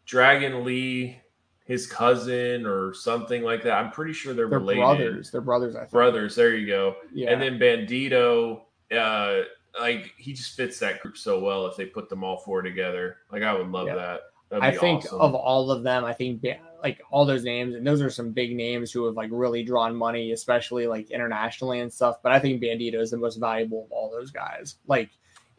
Dragon 0.05 0.63
Lee 0.63 1.21
his 1.67 1.85
cousin 1.85 2.65
or 2.65 2.93
something 2.93 3.43
like 3.43 3.61
that. 3.63 3.73
I'm 3.73 3.91
pretty 3.91 4.13
sure 4.13 4.33
they're, 4.33 4.47
they're 4.47 4.59
related. 4.59 4.81
Brothers. 4.81 5.31
They're 5.31 5.41
brothers. 5.41 5.75
I 5.75 5.81
think. 5.81 5.91
Brothers. 5.91 6.35
There 6.35 6.55
you 6.55 6.65
go. 6.65 6.95
Yeah. 7.13 7.31
And 7.31 7.41
then 7.41 7.59
Bandito, 7.59 8.61
uh, 8.97 9.41
like 9.79 10.13
he 10.17 10.33
just 10.33 10.55
fits 10.55 10.79
that 10.79 11.01
group 11.01 11.17
so 11.17 11.39
well 11.39 11.65
if 11.67 11.75
they 11.75 11.85
put 11.85 12.09
them 12.09 12.23
all 12.23 12.37
four 12.37 12.61
together. 12.61 13.17
Like 13.31 13.43
I 13.43 13.53
would 13.53 13.67
love 13.67 13.87
yeah. 13.87 13.95
that. 13.95 14.21
I 14.61 14.71
think 14.71 15.03
awesome. 15.03 15.19
of 15.19 15.35
all 15.35 15.69
of 15.71 15.83
them, 15.83 16.05
I 16.05 16.13
think 16.13 16.41
like 16.81 17.01
all 17.11 17.25
those 17.25 17.43
names, 17.43 17.75
and 17.75 17.85
those 17.85 18.01
are 18.01 18.09
some 18.09 18.31
big 18.31 18.55
names 18.55 18.93
who 18.93 19.05
have 19.05 19.15
like 19.15 19.29
really 19.33 19.61
drawn 19.61 19.93
money, 19.93 20.31
especially 20.31 20.87
like 20.87 21.11
internationally 21.11 21.81
and 21.81 21.91
stuff. 21.91 22.19
But 22.23 22.31
I 22.31 22.39
think 22.39 22.61
Bandito 22.61 22.95
is 22.95 23.11
the 23.11 23.17
most 23.17 23.35
valuable 23.35 23.83
of 23.83 23.91
all 23.91 24.09
those 24.09 24.31
guys. 24.31 24.75
Like, 24.87 25.09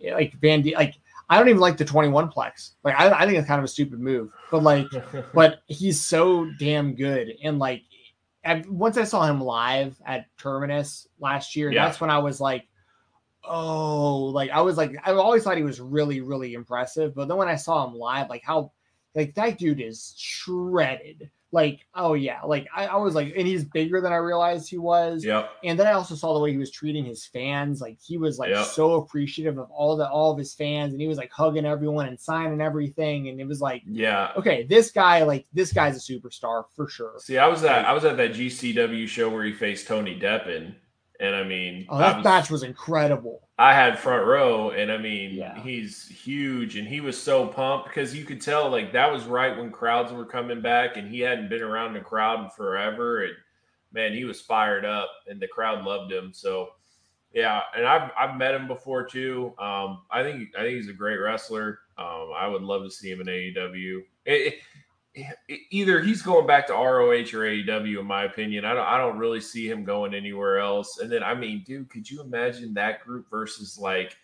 like 0.03 0.41
Bandito, 0.41 0.75
like 0.75 0.95
I 1.31 1.39
don't 1.39 1.49
even 1.49 1.61
like 1.61 1.77
the 1.77 1.85
21 1.85 2.31
plex. 2.31 2.73
Like 2.85 2.99
I, 2.99 3.11
I 3.11 3.27
think 3.27 3.39
it's 3.39 3.47
kind 3.47 3.59
of 3.59 3.65
a 3.65 3.69
stupid 3.69 4.01
move, 4.01 4.31
but 4.51 4.63
like, 4.63 4.87
but 5.35 5.61
he's 5.67 6.01
so 6.01 6.51
damn 6.59 6.95
good. 6.95 7.35
And 7.43 7.59
like, 7.59 7.83
once 8.67 8.97
I 8.97 9.05
saw 9.05 9.27
him 9.27 9.41
live 9.41 10.01
at 10.07 10.27
Terminus 10.39 11.07
last 11.21 11.55
year, 11.55 11.71
yeah. 11.71 11.85
that's 11.85 12.01
when 12.01 12.09
I 12.11 12.19
was 12.19 12.41
like, 12.41 12.67
oh, 13.45 14.25
like 14.27 14.51
I 14.51 14.63
was 14.63 14.77
like, 14.77 14.97
I 15.05 15.13
always 15.13 15.43
thought 15.43 15.57
he 15.57 15.63
was 15.63 15.81
really, 15.81 16.21
really 16.21 16.55
impressive. 16.55 17.15
But 17.15 17.29
then 17.29 17.37
when 17.37 17.49
I 17.49 17.57
saw 17.57 17.87
him 17.87 17.95
live, 17.95 18.31
like 18.31 18.43
how, 18.43 18.73
like 19.15 19.35
that 19.35 19.59
dude 19.59 19.81
is 19.81 20.15
shredded 20.17 21.31
like 21.51 21.87
oh 21.95 22.13
yeah 22.13 22.43
like 22.43 22.67
I, 22.75 22.87
I, 22.87 22.97
was 22.97 23.15
like 23.15 23.33
and 23.35 23.47
he's 23.47 23.65
bigger 23.65 24.03
than 24.03 24.13
i 24.13 24.17
realized 24.17 24.69
he 24.69 24.77
was. 24.77 25.25
Yeah 25.25 25.47
and 25.65 25.79
then 25.79 25.87
i 25.87 25.93
also 25.93 26.15
saw 26.15 26.35
the 26.35 26.41
way 26.41 26.51
he 26.51 26.59
was 26.59 26.71
treating 26.71 27.05
his 27.05 27.25
fans. 27.25 27.81
Like 27.81 27.99
he 28.01 28.19
was 28.19 28.39
like 28.39 28.51
yep. 28.51 28.67
so 28.67 28.95
appreciative 28.95 29.59
of 29.59 29.71
all 29.71 29.97
the 29.97 30.09
all 30.09 30.33
of 30.33 30.39
his 30.39 30.55
fans. 30.55 30.93
And 30.93 31.01
he 31.01 31.09
was 31.09 31.19
like 31.19 31.33
hugging 31.33 31.65
everyone 31.65 32.07
and 32.07 32.21
signing 32.21 32.61
everything. 32.61 33.29
And 33.29 33.41
it 33.41 33.47
was 33.47 33.61
like 33.61 33.83
yeah. 33.87 34.33
okay 34.37 34.65
this 34.65 34.91
guy 34.91 35.23
like 35.23 35.47
this 35.53 35.73
guy's 35.73 35.97
a 35.97 36.13
superstar 36.13 36.65
for 36.77 36.89
sure. 36.89 37.15
See 37.19 37.39
i 37.39 37.47
was 37.47 37.65
at 37.65 37.85
i 37.85 37.93
was 37.93 38.05
at 38.05 38.17
that 38.19 38.33
gcw 38.33 39.09
show 39.09 39.29
where 39.29 39.45
he 39.45 39.53
faced 39.53 39.87
tony 39.87 40.19
deppen 40.19 40.75
and 41.21 41.35
I 41.35 41.43
mean, 41.43 41.87
oh, 41.89 41.99
that 41.99 42.17
was, 42.17 42.25
match 42.25 42.51
was 42.51 42.63
incredible. 42.63 43.43
I 43.59 43.75
had 43.75 43.99
front 43.99 44.25
row, 44.27 44.71
and 44.71 44.91
I 44.91 44.99
mean, 44.99 45.35
yeah. 45.35 45.61
he's 45.61 46.07
huge, 46.07 46.77
and 46.77 46.87
he 46.87 47.01
was 47.01 47.21
so 47.21 47.47
pumped 47.47 47.89
because 47.89 48.15
you 48.15 48.25
could 48.25 48.41
tell 48.41 48.71
like 48.71 48.93
that 48.93 49.11
was 49.11 49.25
right 49.25 49.57
when 49.57 49.73
crowds 49.73 50.13
were 50.13 50.25
coming 50.25 50.61
back, 50.61 50.97
and 50.97 51.11
he 51.11 51.21
hadn't 51.21 51.49
been 51.49 51.63
around 51.63 51.95
the 51.95 52.01
crowd 52.01 52.45
in 52.45 52.51
forever, 52.51 53.25
and 53.25 53.35
man, 53.93 54.13
he 54.13 54.25
was 54.25 54.41
fired 54.41 54.85
up, 54.85 55.11
and 55.27 55.41
the 55.41 55.49
crowd 55.49 55.85
loved 55.85 56.13
him. 56.13 56.31
So, 56.33 56.69
yeah, 57.33 57.63
and 57.77 57.85
I've 57.85 58.11
I've 58.19 58.37
met 58.37 58.55
him 58.55 58.69
before 58.69 59.05
too. 59.05 59.55
Um, 59.59 60.03
I 60.11 60.23
think 60.23 60.51
I 60.57 60.63
think 60.63 60.77
he's 60.77 60.89
a 60.89 60.95
great 60.95 61.19
wrestler. 61.19 61.81
Um, 61.99 62.31
I 62.37 62.47
would 62.47 62.63
love 62.63 62.85
to 62.85 62.91
see 62.91 63.11
him 63.11 63.21
in 63.21 63.27
AEW. 63.27 64.03
It, 64.25 64.33
it, 64.33 64.55
either 65.71 66.03
he's 66.03 66.23
going 66.23 66.47
back 66.47 66.67
to 66.67 66.73
ROH 66.73 67.33
or 67.35 67.45
AEW, 67.45 68.01
in 68.01 68.07
my 68.07 68.25
opinion. 68.25 68.65
I 68.65 68.75
don't, 68.75 68.87
I 68.87 68.99
don't 68.99 69.19
really 69.19 69.41
see 69.41 69.69
him 69.69 69.85
going 69.85 70.15
anywhere 70.15 70.59
else. 70.59 70.99
And 70.99 71.11
then, 71.11 71.23
I 71.23 71.35
mean, 71.35 71.63
dude, 71.67 71.89
could 71.89 72.09
you 72.09 72.21
imagine 72.21 72.75
that 72.75 73.05
group 73.05 73.31
versus 73.31 73.79
like 73.79 74.17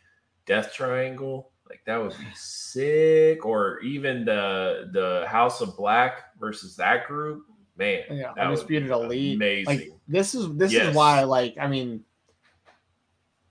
Death 0.46 0.72
Triangle? 0.72 1.50
Like 1.68 1.80
that 1.86 2.00
would 2.00 2.10
be 2.10 2.26
sick. 2.34 3.46
Or 3.46 3.80
even 3.80 4.24
the 4.24 4.90
the 4.92 5.26
House 5.28 5.60
of 5.60 5.76
Black 5.76 6.38
versus 6.38 6.76
that 6.76 7.06
group. 7.06 7.44
Man, 7.76 8.02
yeah, 8.10 8.32
undisputed 8.38 8.90
elite. 8.90 9.36
Amazing. 9.36 9.66
Like 9.66 9.90
this 10.06 10.34
is 10.34 10.54
this 10.56 10.72
yes. 10.72 10.88
is 10.88 10.94
why, 10.94 11.24
like, 11.24 11.56
I 11.58 11.66
mean, 11.66 12.04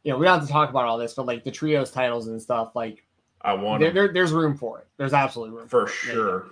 you 0.04 0.12
know, 0.12 0.18
we 0.18 0.26
don't 0.26 0.40
have 0.40 0.48
to 0.48 0.52
talk 0.52 0.70
about 0.70 0.86
all 0.86 0.98
this, 0.98 1.14
but 1.14 1.26
like 1.26 1.44
the 1.44 1.52
trios 1.52 1.92
titles 1.92 2.28
and 2.28 2.42
stuff, 2.42 2.74
like 2.74 3.06
I 3.42 3.54
want 3.54 3.82
there, 3.82 3.92
there, 3.92 4.14
there's 4.14 4.32
room 4.32 4.56
for 4.56 4.80
it. 4.80 4.88
There's 4.96 5.14
absolutely 5.14 5.58
room 5.58 5.68
for, 5.68 5.88
for 5.88 5.94
sure 5.94 6.46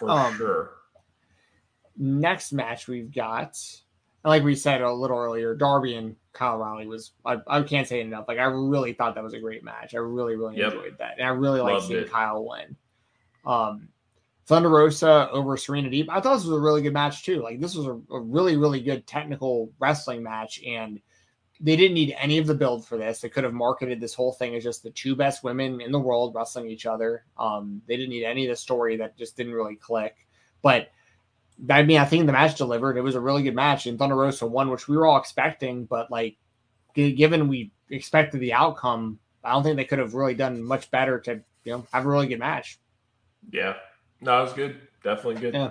for 0.00 0.10
um, 0.10 0.36
sure. 0.36 0.70
Next 1.96 2.52
match 2.52 2.88
we've 2.88 3.12
got, 3.14 3.56
like 4.24 4.42
we 4.42 4.56
said 4.56 4.80
a 4.80 4.92
little 4.92 5.18
earlier, 5.18 5.54
Darby 5.54 5.94
and 5.94 6.16
Kyle 6.32 6.56
O'Reilly 6.56 6.86
was 6.86 7.12
I, 7.24 7.36
I 7.46 7.62
can't 7.62 7.86
say 7.86 8.00
enough. 8.00 8.24
Like 8.26 8.38
I 8.38 8.44
really 8.44 8.92
thought 8.92 9.14
that 9.14 9.24
was 9.24 9.34
a 9.34 9.40
great 9.40 9.62
match. 9.62 9.94
I 9.94 9.98
really 9.98 10.36
really 10.36 10.56
yep. 10.56 10.72
enjoyed 10.72 10.96
that, 10.98 11.18
and 11.18 11.26
I 11.26 11.30
really 11.30 11.60
like 11.60 11.82
seeing 11.82 12.04
it. 12.04 12.10
Kyle 12.10 12.44
win. 12.44 12.76
Um, 13.44 13.88
Thunder 14.46 14.68
Rosa 14.68 15.28
over 15.30 15.56
Serena 15.56 15.88
Deeb. 15.88 16.08
I 16.08 16.20
thought 16.20 16.34
this 16.34 16.44
was 16.44 16.56
a 16.56 16.60
really 16.60 16.82
good 16.82 16.92
match 16.92 17.24
too. 17.24 17.42
Like 17.42 17.60
this 17.60 17.74
was 17.74 17.86
a, 17.86 18.00
a 18.12 18.20
really 18.20 18.56
really 18.56 18.80
good 18.80 19.06
technical 19.06 19.70
wrestling 19.78 20.22
match, 20.22 20.62
and 20.66 21.00
they 21.60 21.76
didn't 21.76 21.94
need 21.94 22.16
any 22.18 22.38
of 22.38 22.46
the 22.46 22.54
build 22.54 22.86
for 22.86 22.96
this. 22.96 23.20
They 23.20 23.28
could 23.28 23.44
have 23.44 23.52
marketed 23.52 24.00
this 24.00 24.14
whole 24.14 24.32
thing 24.32 24.54
as 24.54 24.64
just 24.64 24.82
the 24.82 24.90
two 24.90 25.14
best 25.14 25.44
women 25.44 25.80
in 25.80 25.92
the 25.92 25.98
world 25.98 26.34
wrestling 26.34 26.68
each 26.68 26.86
other. 26.86 27.24
Um, 27.38 27.82
they 27.86 27.96
didn't 27.96 28.10
need 28.10 28.24
any 28.24 28.46
of 28.46 28.50
the 28.50 28.56
story 28.56 28.96
that 28.96 29.18
just 29.18 29.36
didn't 29.36 29.52
really 29.52 29.76
click. 29.76 30.26
But 30.62 30.90
I 31.68 31.82
mean, 31.82 31.98
I 31.98 32.06
think 32.06 32.24
the 32.24 32.32
match 32.32 32.56
delivered. 32.56 32.96
It 32.96 33.02
was 33.02 33.14
a 33.14 33.20
really 33.20 33.42
good 33.42 33.54
match, 33.54 33.86
and 33.86 33.98
Thunder 33.98 34.16
Rosa 34.16 34.46
won, 34.46 34.70
which 34.70 34.88
we 34.88 34.96
were 34.96 35.06
all 35.06 35.18
expecting. 35.18 35.84
But 35.84 36.10
like, 36.10 36.36
given 36.94 37.48
we 37.48 37.72
expected 37.90 38.40
the 38.40 38.54
outcome, 38.54 39.18
I 39.44 39.52
don't 39.52 39.62
think 39.62 39.76
they 39.76 39.84
could 39.84 39.98
have 39.98 40.14
really 40.14 40.34
done 40.34 40.62
much 40.62 40.90
better 40.90 41.20
to 41.20 41.42
you 41.64 41.72
know 41.72 41.86
have 41.92 42.06
a 42.06 42.08
really 42.08 42.28
good 42.28 42.38
match. 42.38 42.78
Yeah, 43.52 43.74
no, 44.22 44.40
it 44.40 44.44
was 44.44 44.52
good. 44.54 44.80
Definitely 45.04 45.42
good. 45.42 45.54
Yeah. 45.54 45.70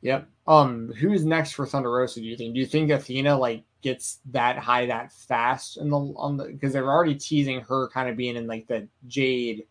Yep. 0.00 0.28
Um, 0.48 0.90
who's 0.94 1.24
next 1.26 1.52
for 1.52 1.66
Thunder 1.66 1.92
Rosa? 1.92 2.20
Do 2.20 2.26
you 2.26 2.36
think? 2.36 2.54
Do 2.54 2.60
you 2.60 2.66
think 2.66 2.90
Athena 2.90 3.36
like 3.36 3.64
gets 3.82 4.18
that 4.30 4.58
high 4.58 4.86
that 4.86 5.12
fast 5.12 5.76
in 5.76 5.90
the 5.90 5.98
on 5.98 6.36
the 6.36 6.44
because 6.44 6.72
they're 6.72 6.90
already 6.90 7.14
teasing 7.14 7.60
her 7.60 7.88
kind 7.90 8.08
of 8.08 8.16
being 8.16 8.36
in 8.36 8.46
like 8.46 8.66
the 8.66 8.88
Jade. 9.06 9.66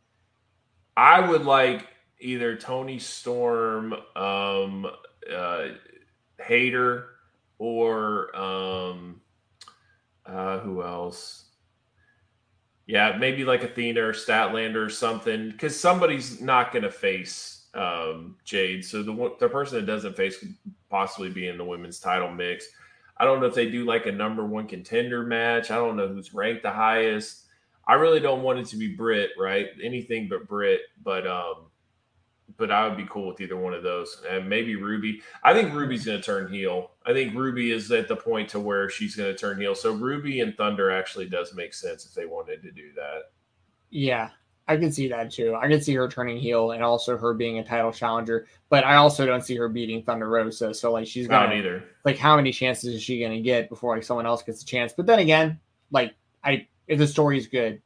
I 0.96 1.20
would 1.20 1.46
like 1.46 1.88
either 2.20 2.56
Toni 2.56 3.00
Storm, 3.00 3.94
um, 4.16 4.88
uh, 5.32 5.68
Hayter, 6.40 7.10
or 7.60 8.36
um, 8.36 9.22
uh, 10.26 10.60
who 10.60 10.84
else? 10.84 11.46
Yeah, 12.88 13.18
maybe 13.20 13.44
like 13.44 13.64
Athena 13.64 14.02
or 14.02 14.14
Statlander 14.14 14.86
or 14.86 14.90
something, 14.90 15.52
because 15.52 15.78
somebody's 15.78 16.40
not 16.40 16.72
going 16.72 16.84
to 16.84 16.92
face 16.92 17.57
um, 17.78 18.36
Jade. 18.44 18.84
So 18.84 19.04
the 19.04 19.36
the 19.40 19.50
person 19.50 19.80
that 19.80 19.86
doesn't 19.86 20.18
face 20.18 20.38
could 20.38 20.56
possibly 20.90 21.30
be 21.30 21.48
in 21.48 21.58
the 21.58 21.64
women's 21.64 22.00
title 22.00 22.32
mix. 22.32 22.68
I 23.18 23.26
don't 23.26 23.40
know 23.40 23.48
if 23.48 23.56
they 23.56 23.70
do 23.70 23.86
like 23.86 24.06
a 24.06 24.12
number 24.12 24.46
one 24.46 24.68
contender 24.68 25.24
match. 25.24 25.72
I 25.72 25.76
don't 25.76 25.96
know 25.96 26.08
who's 26.08 26.34
ranked 26.34 26.64
the 26.64 26.72
highest. 26.72 27.44
I 27.88 27.94
really 27.94 28.20
don't 28.20 28.44
want 28.44 28.60
it 28.60 28.68
to 28.68 28.78
be 28.78 28.96
Britt, 28.96 29.32
right? 29.40 29.68
Anything 29.82 30.28
but 30.28 30.48
Britt. 30.48 30.82
But 31.04 31.26
um, 31.26 31.68
but 32.58 32.72
I 32.72 32.88
would 32.88 32.98
be 32.98 33.06
cool 33.10 33.28
with 33.28 33.42
either 33.42 33.58
one 33.58 33.74
of 33.74 33.84
those, 33.84 34.22
and 34.28 34.50
maybe 34.50 34.76
Ruby. 34.76 35.22
I 35.44 35.54
think 35.54 35.74
Ruby's 35.74 36.06
going 36.06 36.20
to 36.20 36.24
turn 36.24 36.52
heel. 36.52 36.92
I 37.06 37.14
think 37.14 37.36
Ruby 37.36 37.72
is 37.72 37.92
at 37.92 38.08
the 38.08 38.16
point 38.16 38.50
to 38.50 38.60
where 38.60 38.90
she's 38.90 39.16
going 39.16 39.32
to 39.32 39.38
turn 39.38 39.60
heel. 39.60 39.76
So 39.76 39.94
Ruby 39.94 40.42
and 40.42 40.56
Thunder 40.56 40.90
actually 40.90 41.28
does 41.28 41.54
make 41.54 41.74
sense 41.74 42.06
if 42.06 42.14
they 42.14 42.26
wanted 42.26 42.64
to 42.64 42.72
do 42.72 42.92
that. 42.96 43.32
Yeah, 43.90 44.30
I 44.68 44.76
can 44.78 44.92
see 44.92 45.08
that 45.08 45.32
too. 45.32 45.56
I 45.56 45.68
can 45.70 45.82
see 45.82 45.94
her 45.96 46.10
turning 46.10 46.38
heel 46.38 46.72
and 46.72 46.84
also 46.84 47.18
her 47.18 47.34
being 47.34 47.60
a 47.60 47.64
title 47.64 47.92
challenger, 47.94 48.48
but 48.70 48.84
I 48.84 48.96
also 48.96 49.26
don't 49.26 49.42
see 49.42 49.56
her 49.56 49.70
beating 49.70 50.04
Thunder 50.04 50.28
Rosa. 50.28 50.74
So 50.74 50.92
like 50.92 51.08
she's 51.08 51.28
gonna 51.28 51.56
either. 51.56 51.86
Like 52.04 52.18
how 52.18 52.36
many 52.36 52.52
chances 52.52 52.94
is 52.96 53.02
she 53.02 53.22
gonna 53.22 53.42
get 53.42 53.70
before 53.70 53.96
like 53.96 54.04
someone 54.04 54.26
else 54.26 54.44
gets 54.44 54.62
a 54.62 54.66
chance? 54.66 54.92
But 54.92 55.06
then 55.06 55.20
again, 55.20 55.60
like 55.92 56.16
I 56.44 56.68
if 56.88 57.00
the 57.00 57.08
story's 57.08 57.48
good, 57.48 57.82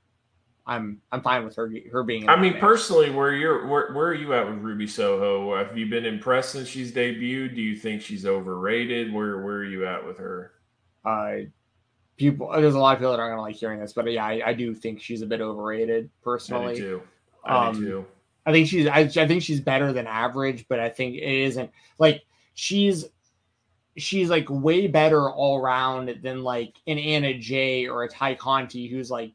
I'm 0.66 1.02
I'm 1.12 1.22
fine 1.22 1.46
with 1.46 1.56
her 1.56 1.72
her 1.92 2.04
being. 2.04 2.28
I 2.28 2.36
mean, 2.36 2.54
match. 2.54 2.62
personally, 2.62 3.12
where 3.12 3.34
you're 3.34 3.68
where 3.68 3.94
where 3.94 4.08
are 4.08 4.14
you 4.16 4.34
at 4.34 4.48
with 4.48 4.58
Ruby 4.58 4.88
Soho? 4.88 5.56
Have 5.56 5.78
you 5.78 5.88
been 5.88 6.06
impressed 6.06 6.52
since 6.52 6.68
she's 6.68 6.92
debuted? 6.92 7.56
Do 7.56 7.62
you 7.62 7.76
think 7.76 8.02
she's 8.02 8.26
overrated? 8.26 9.14
Where 9.14 9.44
where 9.44 9.58
are 9.58 9.66
you 9.66 9.86
at 9.86 10.06
with 10.06 10.18
her? 10.18 10.54
Uh 11.06 11.46
people. 12.22 12.52
There's 12.54 12.76
a 12.76 12.80
lot 12.80 12.94
of 12.94 13.00
people 13.00 13.12
that 13.12 13.20
aren't 13.20 13.34
gonna 13.34 13.42
like 13.42 13.56
hearing 13.56 13.80
this, 13.80 13.94
but 13.94 14.10
yeah, 14.12 14.26
I, 14.26 14.42
I 14.48 14.54
do 14.54 14.74
think 14.74 15.02
she's 15.02 15.22
a 15.22 15.26
bit 15.26 15.42
overrated 15.42 16.10
personally. 16.24 16.74
I 16.74 16.76
do. 16.76 17.02
I 17.44 17.68
um, 17.68 17.80
do. 17.80 18.06
I 18.46 18.52
think 18.52 18.68
she's 18.68 18.88
I, 18.88 19.00
I 19.00 19.28
think 19.28 19.44
she's 19.44 19.60
better 19.60 19.92
than 19.92 20.08
average, 20.08 20.66
but 20.68 20.80
I 20.80 20.90
think 20.90 21.16
it 21.16 21.44
isn't 21.44 21.72
like 22.00 22.24
she's 22.54 23.06
she's 23.98 24.30
like 24.30 24.46
way 24.50 24.88
better 24.88 25.30
all 25.30 25.58
around 25.58 26.20
than 26.24 26.44
like 26.44 26.76
an 26.88 26.98
Anna 26.98 27.38
Jay 27.38 27.88
or 27.88 28.04
a 28.04 28.10
Tay 28.10 28.36
Conti 28.36 28.88
who's 28.88 29.12
like 29.12 29.34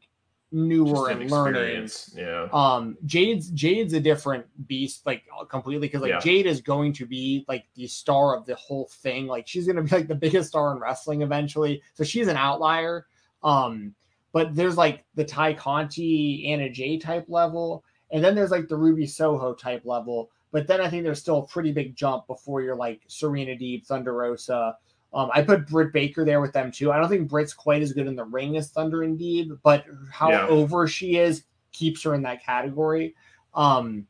newer 0.51 1.09
and 1.09 1.29
learning. 1.29 1.89
Yeah. 2.15 2.47
Um, 2.53 2.97
Jade's 3.05 3.49
Jade's 3.51 3.93
a 3.93 3.99
different 3.99 4.45
beast, 4.67 5.05
like 5.05 5.23
completely, 5.49 5.87
because 5.87 6.01
like 6.01 6.09
yeah. 6.09 6.19
Jade 6.19 6.45
is 6.45 6.61
going 6.61 6.93
to 6.93 7.05
be 7.05 7.45
like 7.47 7.65
the 7.75 7.87
star 7.87 8.35
of 8.35 8.45
the 8.45 8.55
whole 8.55 8.89
thing. 9.01 9.27
Like 9.27 9.47
she's 9.47 9.67
gonna 9.67 9.83
be 9.83 9.95
like 9.95 10.07
the 10.07 10.15
biggest 10.15 10.49
star 10.49 10.73
in 10.73 10.79
wrestling 10.79 11.21
eventually. 11.21 11.81
So 11.93 12.03
she's 12.03 12.27
an 12.27 12.37
outlier. 12.37 13.07
Um, 13.43 13.93
but 14.31 14.55
there's 14.55 14.77
like 14.77 15.05
the 15.15 15.23
Tay 15.23 15.53
Conti, 15.53 16.51
Anna 16.51 16.69
Jay 16.69 16.97
type 16.97 17.25
level, 17.27 17.83
and 18.11 18.23
then 18.23 18.35
there's 18.35 18.51
like 18.51 18.67
the 18.67 18.77
Ruby 18.77 19.07
Soho 19.07 19.53
type 19.53 19.81
level. 19.85 20.29
But 20.51 20.67
then 20.67 20.79
I 20.79 20.89
think 20.89 21.03
there's 21.03 21.19
still 21.19 21.39
a 21.39 21.47
pretty 21.47 21.71
big 21.71 21.95
jump 21.95 22.25
before 22.27 22.61
you're 22.61 22.75
like 22.75 23.01
Serena 23.07 23.51
Deeb, 23.51 23.85
Thunder 23.85 24.13
Rosa, 24.13 24.77
um, 25.17 25.31
I 25.33 25.41
put 25.41 25.67
Britt 25.67 25.93
Baker 25.93 26.23
there 26.23 26.39
with 26.39 26.53
them 26.53 26.71
too. 26.71 26.91
I 26.91 26.99
don't 26.99 27.09
think 27.09 27.27
Britt's 27.27 27.51
quite 27.51 27.81
as 27.81 27.91
good 27.91 28.05
in 28.05 28.15
the 28.15 28.23
ring 28.23 28.55
as 28.55 28.69
Thunder 28.69 29.01
and 29.01 29.19
Deeb, 29.19 29.57
but 29.63 29.83
how 30.11 30.29
yeah. 30.29 30.45
over 30.45 30.87
she 30.87 31.17
is 31.17 31.43
keeps 31.71 32.03
her 32.03 32.13
in 32.13 32.21
that 32.21 32.45
category. 32.45 33.15
Um, 33.55 34.05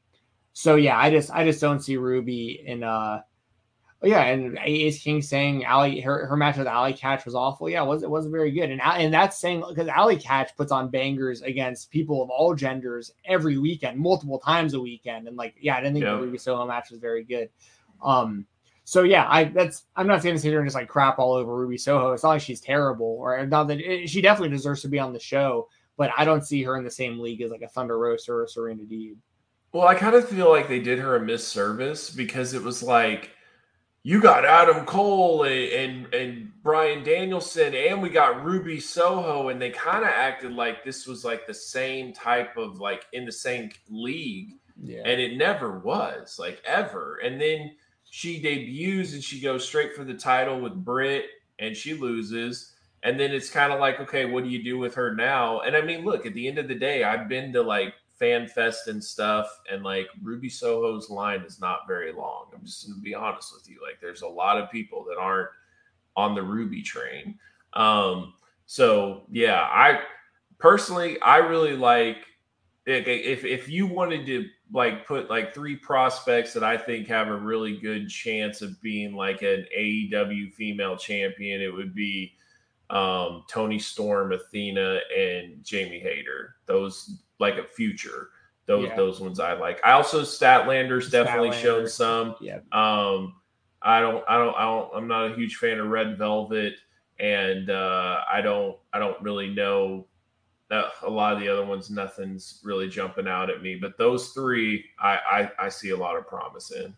so 0.52 0.76
yeah, 0.76 1.00
I 1.00 1.10
just 1.10 1.32
I 1.32 1.46
just 1.46 1.62
don't 1.62 1.80
see 1.80 1.96
Ruby 1.96 2.62
in 2.66 2.84
uh 2.84 3.22
yeah, 4.04 4.26
and 4.26 4.60
Ace 4.62 5.02
King 5.02 5.22
saying 5.22 5.66
Ali 5.66 6.02
her, 6.02 6.28
her 6.28 6.36
match 6.36 6.58
with 6.58 6.68
Allie 6.68 6.94
Katch 6.94 7.24
was 7.24 7.36
awful. 7.36 7.70
Yeah, 7.70 7.84
it 7.84 7.88
was 7.88 8.04
it 8.04 8.10
wasn't 8.10 8.34
very 8.34 8.52
good. 8.52 8.70
And 8.70 8.82
and 8.82 9.14
that's 9.14 9.40
saying 9.40 9.64
because 9.70 9.88
Allie 9.88 10.18
Katch 10.18 10.58
puts 10.58 10.74
on 10.74 10.90
bangers 10.90 11.42
against 11.42 11.90
people 11.90 12.22
of 12.22 12.30
all 12.30 12.54
genders 12.54 13.14
every 13.24 13.58
weekend, 13.58 13.98
multiple 13.98 14.40
times 14.40 14.74
a 14.74 14.82
weekend. 14.82 15.30
And 15.30 15.38
like, 15.38 15.56
yeah, 15.58 15.78
I 15.78 15.80
didn't 15.80 15.94
think 15.94 16.06
yeah. 16.06 16.16
the 16.16 16.22
Ruby 16.22 16.38
Soho 16.38 16.68
match 16.68 16.92
was 16.92 17.00
very 17.00 17.24
good. 17.24 17.50
Um 18.04 18.46
so 18.88 19.04
yeah, 19.04 19.28
I 19.30 19.44
that's 19.44 19.84
I'm 19.98 20.08
not 20.08 20.22
saying 20.22 20.36
to 20.36 20.40
sit 20.40 20.48
here 20.48 20.62
and 20.62 20.66
just 20.66 20.78
like 20.78 20.88
crap 20.88 21.20
all 21.20 21.34
over 21.34 21.54
Ruby 21.54 21.78
Soho. 21.78 22.14
It's 22.14 22.24
not 22.24 22.30
like 22.30 22.42
she's 22.42 22.62
terrible, 22.62 23.18
or 23.20 23.46
not 23.46 23.66
that 23.66 23.82
it, 23.82 24.10
she 24.10 24.22
definitely 24.22 24.56
deserves 24.56 24.82
to 24.84 24.88
be 24.88 24.98
on 24.98 25.12
the 25.12 25.20
show, 25.20 25.68
but 25.98 26.10
I 26.18 26.24
don't 26.24 26.46
see 26.46 26.64
her 26.64 26.78
in 26.78 26.86
the 26.86 26.90
same 26.90 27.20
league 27.20 27.42
as 27.42 27.52
like 27.52 27.64
a 27.64 27.68
Thunder 27.68 28.00
Rosa 28.00 28.32
or 28.32 28.46
a 28.46 28.48
Serena 28.48 28.84
Deeb. 28.84 29.18
Well, 29.74 29.86
I 29.86 29.94
kind 29.94 30.16
of 30.16 30.30
feel 30.30 30.50
like 30.50 30.70
they 30.70 30.80
did 30.80 31.00
her 31.00 31.18
a 31.18 31.20
misservice 31.20 32.16
because 32.16 32.54
it 32.54 32.64
was 32.64 32.82
like 32.82 33.32
you 34.04 34.22
got 34.22 34.46
Adam 34.46 34.86
Cole 34.86 35.44
and, 35.44 35.54
and, 35.54 36.14
and 36.14 36.52
Bryan 36.64 37.04
Danielson, 37.04 37.76
and 37.76 38.02
we 38.02 38.08
got 38.08 38.46
Ruby 38.46 38.80
Soho, 38.80 39.50
and 39.50 39.62
they 39.62 39.72
kind 39.72 40.06
of 40.06 40.12
acted 40.12 40.54
like 40.54 40.86
this 40.86 41.06
was 41.06 41.26
like 41.26 41.46
the 41.46 41.54
same 41.54 42.14
type 42.14 42.56
of 42.56 42.80
like 42.80 43.06
in 43.12 43.26
the 43.26 43.34
same 43.34 43.70
league, 43.90 44.54
yeah. 44.82 45.02
and 45.04 45.20
it 45.20 45.36
never 45.36 45.80
was 45.80 46.38
like 46.40 46.62
ever. 46.66 47.18
And 47.18 47.42
then 47.42 47.72
she 48.10 48.40
debuts 48.40 49.14
and 49.14 49.24
she 49.24 49.40
goes 49.40 49.68
straight 49.68 49.96
for 49.96 50.04
the 50.04 50.14
title 50.14 50.60
with 50.60 50.74
Britt 50.74 51.26
and 51.60 51.76
she 51.76 51.94
loses. 51.94 52.74
And 53.04 53.20
then 53.20 53.32
it's 53.32 53.50
kind 53.50 53.72
of 53.72 53.80
like, 53.80 54.00
okay, 54.00 54.26
what 54.26 54.44
do 54.44 54.50
you 54.50 54.64
do 54.64 54.78
with 54.78 54.96
her 54.96 55.14
now? 55.14 55.62
And 55.62 55.76
I 55.76 55.82
mean, 55.82 56.04
look, 56.04 56.26
at 56.26 56.34
the 56.34 56.48
end 56.48 56.58
of 56.58 56.68
the 56.68 56.76
day, 56.76 57.04
I've 57.04 57.30
been 57.30 57.54
to 57.54 57.62
like 57.62 57.94
fan 58.18 58.48
fest 58.48 58.88
and 58.88 59.04
stuff, 59.04 59.48
and 59.72 59.84
like 59.84 60.08
Ruby 60.22 60.50
Soho's 60.50 61.10
line 61.10 61.42
is 61.42 61.62
not 61.62 61.88
very 61.88 62.12
long. 62.12 62.48
I'm 62.54 62.66
just 62.66 62.88
gonna 62.88 63.00
be 63.00 63.14
honest 63.14 63.54
with 63.54 63.70
you. 63.70 63.80
Like, 63.82 64.00
there's 64.02 64.24
a 64.24 64.28
lot 64.28 64.60
of 64.60 64.72
people 64.72 65.06
that 65.08 65.18
aren't 65.20 65.50
on 66.16 66.34
the 66.34 66.42
Ruby 66.42 66.82
train. 66.82 67.38
Um, 67.74 68.34
so 68.66 69.24
yeah, 69.32 69.62
I 69.62 70.02
personally 70.58 71.22
I 71.22 71.38
really 71.38 71.76
like 71.76 72.18
if 72.88 73.44
if 73.44 73.68
you 73.68 73.86
wanted 73.86 74.26
to 74.26 74.48
like 74.72 75.06
put 75.06 75.30
like 75.30 75.54
three 75.54 75.76
prospects 75.76 76.54
that 76.54 76.64
I 76.64 76.78
think 76.78 77.08
have 77.08 77.28
a 77.28 77.36
really 77.36 77.78
good 77.78 78.10
chance 78.10 78.62
of 78.62 78.82
being 78.82 79.14
like 79.14 79.42
an 79.42 79.66
AEW 79.78 80.54
female 80.54 80.96
champion, 80.96 81.62
it 81.62 81.74
would 81.74 81.94
be 81.94 82.34
um, 82.90 83.44
Toni 83.50 83.78
Storm, 83.78 84.32
Athena, 84.32 85.00
and 85.16 85.64
Jamie 85.64 86.00
Hayter. 86.00 86.56
Those 86.66 87.20
like 87.40 87.58
a 87.58 87.64
future. 87.66 88.30
Those 88.68 88.88
yeah. 88.88 88.96
those 88.96 89.20
ones 89.20 89.40
I 89.40 89.54
like. 89.54 89.80
I 89.84 89.92
also 89.92 90.22
Statlander's 90.22 91.10
definitely 91.10 91.52
shown 91.54 91.88
some. 91.88 92.36
Yeah. 92.40 92.60
Um, 92.72 93.36
I 93.82 94.00
don't 94.00 94.24
I 94.28 94.38
don't 94.38 94.56
I 94.56 94.64
don't 94.64 94.90
I'm 94.96 95.08
not 95.08 95.32
a 95.32 95.36
huge 95.36 95.56
fan 95.58 95.80
of 95.80 95.88
Red 95.88 96.18
Velvet, 96.18 96.76
and 97.20 97.70
uh, 97.70 98.22
I 98.32 98.42
don't 98.42 98.78
I 98.94 99.00
don't 99.00 99.22
really 99.22 99.50
know 99.50 100.08
a 100.72 101.10
lot 101.10 101.34
of 101.34 101.40
the 101.40 101.48
other 101.48 101.66
ones, 101.66 101.90
nothing's 101.90 102.60
really 102.64 102.90
jumping 102.90 103.28
out 103.28 103.50
at 103.50 103.62
me. 103.62 103.76
But 103.76 103.98
those 103.98 104.30
three, 104.30 104.86
I, 105.00 105.50
I, 105.60 105.66
I 105.66 105.70
see 105.70 105.92
a 105.92 105.98
lot 105.98 106.18
of 106.18 106.28
promise 106.28 106.72
in. 106.72 106.94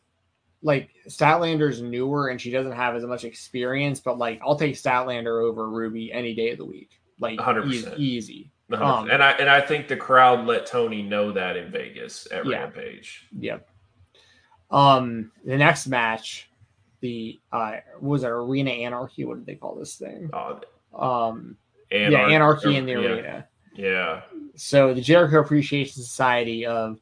Like 0.62 0.90
Statlander's 1.08 1.82
newer 1.82 2.30
and 2.30 2.42
she 2.42 2.52
doesn't 2.52 2.74
have 2.74 2.96
as 2.96 3.06
much 3.06 3.24
experience, 3.24 4.00
but 4.00 4.18
like 4.18 4.42
I'll 4.44 4.58
take 4.58 4.76
Statlander 4.76 5.42
over 5.42 5.70
Ruby 5.70 6.12
any 6.12 6.34
day 6.34 6.52
of 6.52 6.58
the 6.58 6.66
week. 6.66 7.00
Like 7.20 7.40
100%. 7.40 7.98
easy. 7.98 8.52
Um, 8.72 9.10
and 9.10 9.24
I 9.24 9.32
and 9.32 9.50
I 9.50 9.62
think 9.62 9.88
the 9.88 9.98
crowd 9.98 10.46
let 10.46 10.68
Tony 10.68 11.02
know 11.02 11.32
that 11.32 11.58
in 11.58 11.72
Vegas 11.72 12.28
at 12.32 12.46
yeah. 12.46 12.58
Rampage. 12.58 13.26
Yep. 13.40 13.68
Um, 14.70 15.32
the 15.44 15.58
next 15.58 15.88
match, 15.88 16.52
the 17.02 17.40
uh, 17.52 17.78
was 18.00 18.24
it 18.24 18.30
Arena 18.30 18.70
Anarchy? 18.70 19.26
What 19.26 19.38
did 19.38 19.48
they 19.48 19.56
call 19.56 19.76
this 19.76 19.96
thing? 19.96 20.30
Uh, 20.32 20.60
um, 20.96 21.58
Anar- 21.92 22.12
yeah, 22.12 22.28
Anarchy 22.28 22.76
in 22.76 22.86
the 22.86 22.92
yeah. 22.92 22.98
Arena. 22.98 23.48
Yeah. 23.80 24.24
So 24.56 24.94
the 24.94 25.00
Jericho 25.00 25.40
Appreciation 25.40 26.04
Society 26.04 26.66
of 26.66 27.00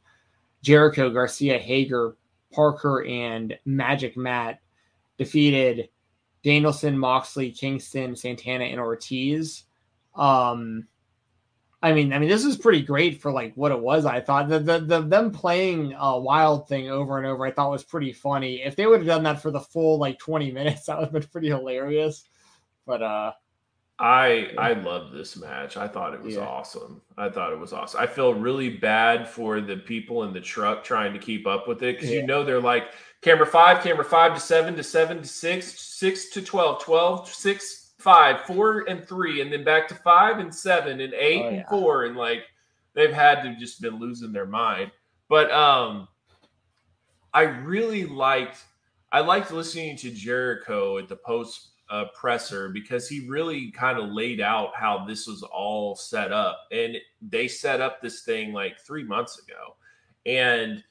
Jericho, 0.62 1.10
Garcia, 1.10 1.58
Hager, 1.58 2.16
Parker, 2.52 3.04
and 3.04 3.58
Magic 3.64 4.16
Matt 4.16 4.60
defeated 5.16 5.88
Danielson, 6.44 6.96
Moxley, 6.96 7.50
Kingston, 7.50 8.14
Santana, 8.14 8.64
and 8.64 8.78
Ortiz. 8.78 9.64
Um, 10.14 10.86
I 11.82 11.92
mean, 11.92 12.12
I 12.12 12.20
mean, 12.20 12.28
this 12.28 12.44
is 12.44 12.56
pretty 12.56 12.82
great 12.82 13.20
for 13.20 13.32
like 13.32 13.54
what 13.54 13.72
it 13.72 13.80
was. 13.80 14.06
I 14.06 14.20
thought 14.20 14.48
the 14.48 14.60
the, 14.60 14.78
the 14.78 15.00
them 15.00 15.32
playing 15.32 15.96
a 15.98 16.16
wild 16.16 16.68
thing 16.68 16.90
over 16.90 17.18
and 17.18 17.26
over. 17.26 17.44
I 17.44 17.50
thought 17.50 17.72
was 17.72 17.82
pretty 17.82 18.12
funny. 18.12 18.62
If 18.62 18.76
they 18.76 18.86
would 18.86 19.00
have 19.00 19.06
done 19.06 19.24
that 19.24 19.42
for 19.42 19.50
the 19.50 19.60
full 19.60 19.98
like 19.98 20.18
twenty 20.20 20.52
minutes, 20.52 20.86
that 20.86 20.98
would 20.98 21.06
have 21.06 21.12
been 21.12 21.22
pretty 21.24 21.48
hilarious. 21.48 22.22
But 22.86 23.02
uh, 23.02 23.32
I 23.98 24.52
I 24.56 24.74
love 24.74 25.10
this 25.10 25.36
match. 25.36 25.76
I 25.76 25.88
thought 25.88 26.14
it 26.14 26.22
was 26.22 26.36
yeah. 26.36 26.42
awesome. 26.42 27.02
I 27.16 27.28
thought 27.28 27.52
it 27.52 27.58
was 27.58 27.72
awesome. 27.72 28.00
I 28.00 28.06
feel 28.06 28.32
really 28.32 28.70
bad 28.70 29.28
for 29.28 29.60
the 29.60 29.76
people 29.76 30.22
in 30.22 30.32
the 30.32 30.40
truck 30.40 30.84
trying 30.84 31.12
to 31.12 31.18
keep 31.18 31.46
up 31.46 31.66
with 31.66 31.82
it 31.82 31.96
because 31.96 32.10
yeah. 32.10 32.20
you 32.20 32.26
know 32.26 32.44
they're 32.44 32.60
like 32.60 32.92
camera 33.22 33.46
five, 33.46 33.82
camera 33.82 34.04
five 34.04 34.34
to 34.34 34.40
seven 34.40 34.76
to 34.76 34.84
seven 34.84 35.18
to 35.18 35.26
six, 35.26 35.80
six 35.80 36.28
to 36.30 36.42
12, 36.42 36.84
12, 36.84 37.28
six, 37.28 37.94
five, 37.98 38.42
four 38.42 38.84
and 38.88 39.06
three, 39.06 39.40
and 39.40 39.52
then 39.52 39.64
back 39.64 39.88
to 39.88 39.96
five 39.96 40.38
and 40.38 40.54
seven 40.54 41.00
and 41.00 41.12
eight 41.14 41.42
oh, 41.42 41.48
and 41.48 41.66
four. 41.66 42.04
And 42.04 42.16
like 42.16 42.44
they've 42.94 43.12
had 43.12 43.42
to 43.42 43.56
just 43.56 43.80
been 43.80 43.98
losing 43.98 44.32
their 44.32 44.46
mind. 44.46 44.92
But 45.28 45.50
um 45.50 46.06
I 47.34 47.42
really 47.42 48.06
liked 48.06 48.62
I 49.10 49.20
liked 49.20 49.50
listening 49.50 49.96
to 49.96 50.10
Jericho 50.12 50.98
at 50.98 51.08
the 51.08 51.16
post 51.16 51.70
uh, 51.90 52.06
presser 52.14 52.68
because 52.68 53.08
he 53.08 53.28
really 53.28 53.70
kind 53.70 53.98
of 53.98 54.10
laid 54.10 54.40
out 54.40 54.74
how 54.74 55.04
this 55.06 55.26
was 55.26 55.42
all 55.42 55.96
set 55.96 56.32
up. 56.32 56.66
And 56.70 56.96
they 57.22 57.48
set 57.48 57.80
up 57.80 58.00
this 58.00 58.22
thing 58.22 58.52
like 58.52 58.80
three 58.80 59.04
months 59.04 59.38
ago. 59.38 59.76
And 60.26 60.82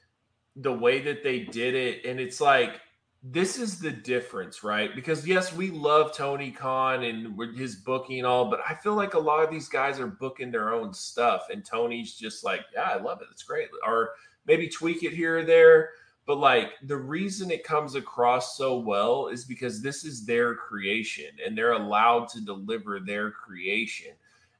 the 0.55 0.73
way 0.73 0.99
that 1.01 1.23
they 1.23 1.41
did 1.41 1.75
it, 1.75 2.05
and 2.05 2.19
it's 2.19 2.41
like, 2.41 2.81
this 3.23 3.57
is 3.57 3.79
the 3.79 3.91
difference, 3.91 4.63
right? 4.63 4.95
Because 4.95 5.27
yes, 5.27 5.53
we 5.53 5.71
love 5.71 6.15
Tony 6.15 6.51
Khan 6.51 7.03
and 7.03 7.37
his 7.55 7.75
booking 7.75 8.19
and 8.19 8.27
all, 8.27 8.49
but 8.49 8.61
I 8.67 8.75
feel 8.75 8.93
like 8.93 9.15
a 9.15 9.19
lot 9.19 9.43
of 9.43 9.51
these 9.51 9.67
guys 9.67 9.99
are 9.99 10.07
booking 10.07 10.51
their 10.51 10.73
own 10.73 10.93
stuff, 10.93 11.47
and 11.51 11.65
Tony's 11.65 12.13
just 12.13 12.45
like, 12.45 12.61
yeah, 12.73 12.83
I 12.83 13.01
love 13.01 13.21
it, 13.21 13.27
it's 13.31 13.43
great, 13.43 13.67
or 13.85 14.11
maybe 14.45 14.69
tweak 14.69 15.03
it 15.03 15.13
here 15.13 15.39
or 15.39 15.43
there. 15.43 15.89
But 16.27 16.39
like 16.39 16.73
the 16.83 16.97
reason 16.97 17.49
it 17.49 17.63
comes 17.63 17.95
across 17.95 18.57
so 18.57 18.77
well 18.77 19.27
is 19.27 19.45
because 19.45 19.81
this 19.81 20.03
is 20.03 20.25
their 20.25 20.53
creation 20.53 21.31
and 21.43 21.57
they're 21.57 21.71
allowed 21.71 22.27
to 22.27 22.41
deliver 22.41 22.99
their 22.99 23.31
creation. 23.31 24.11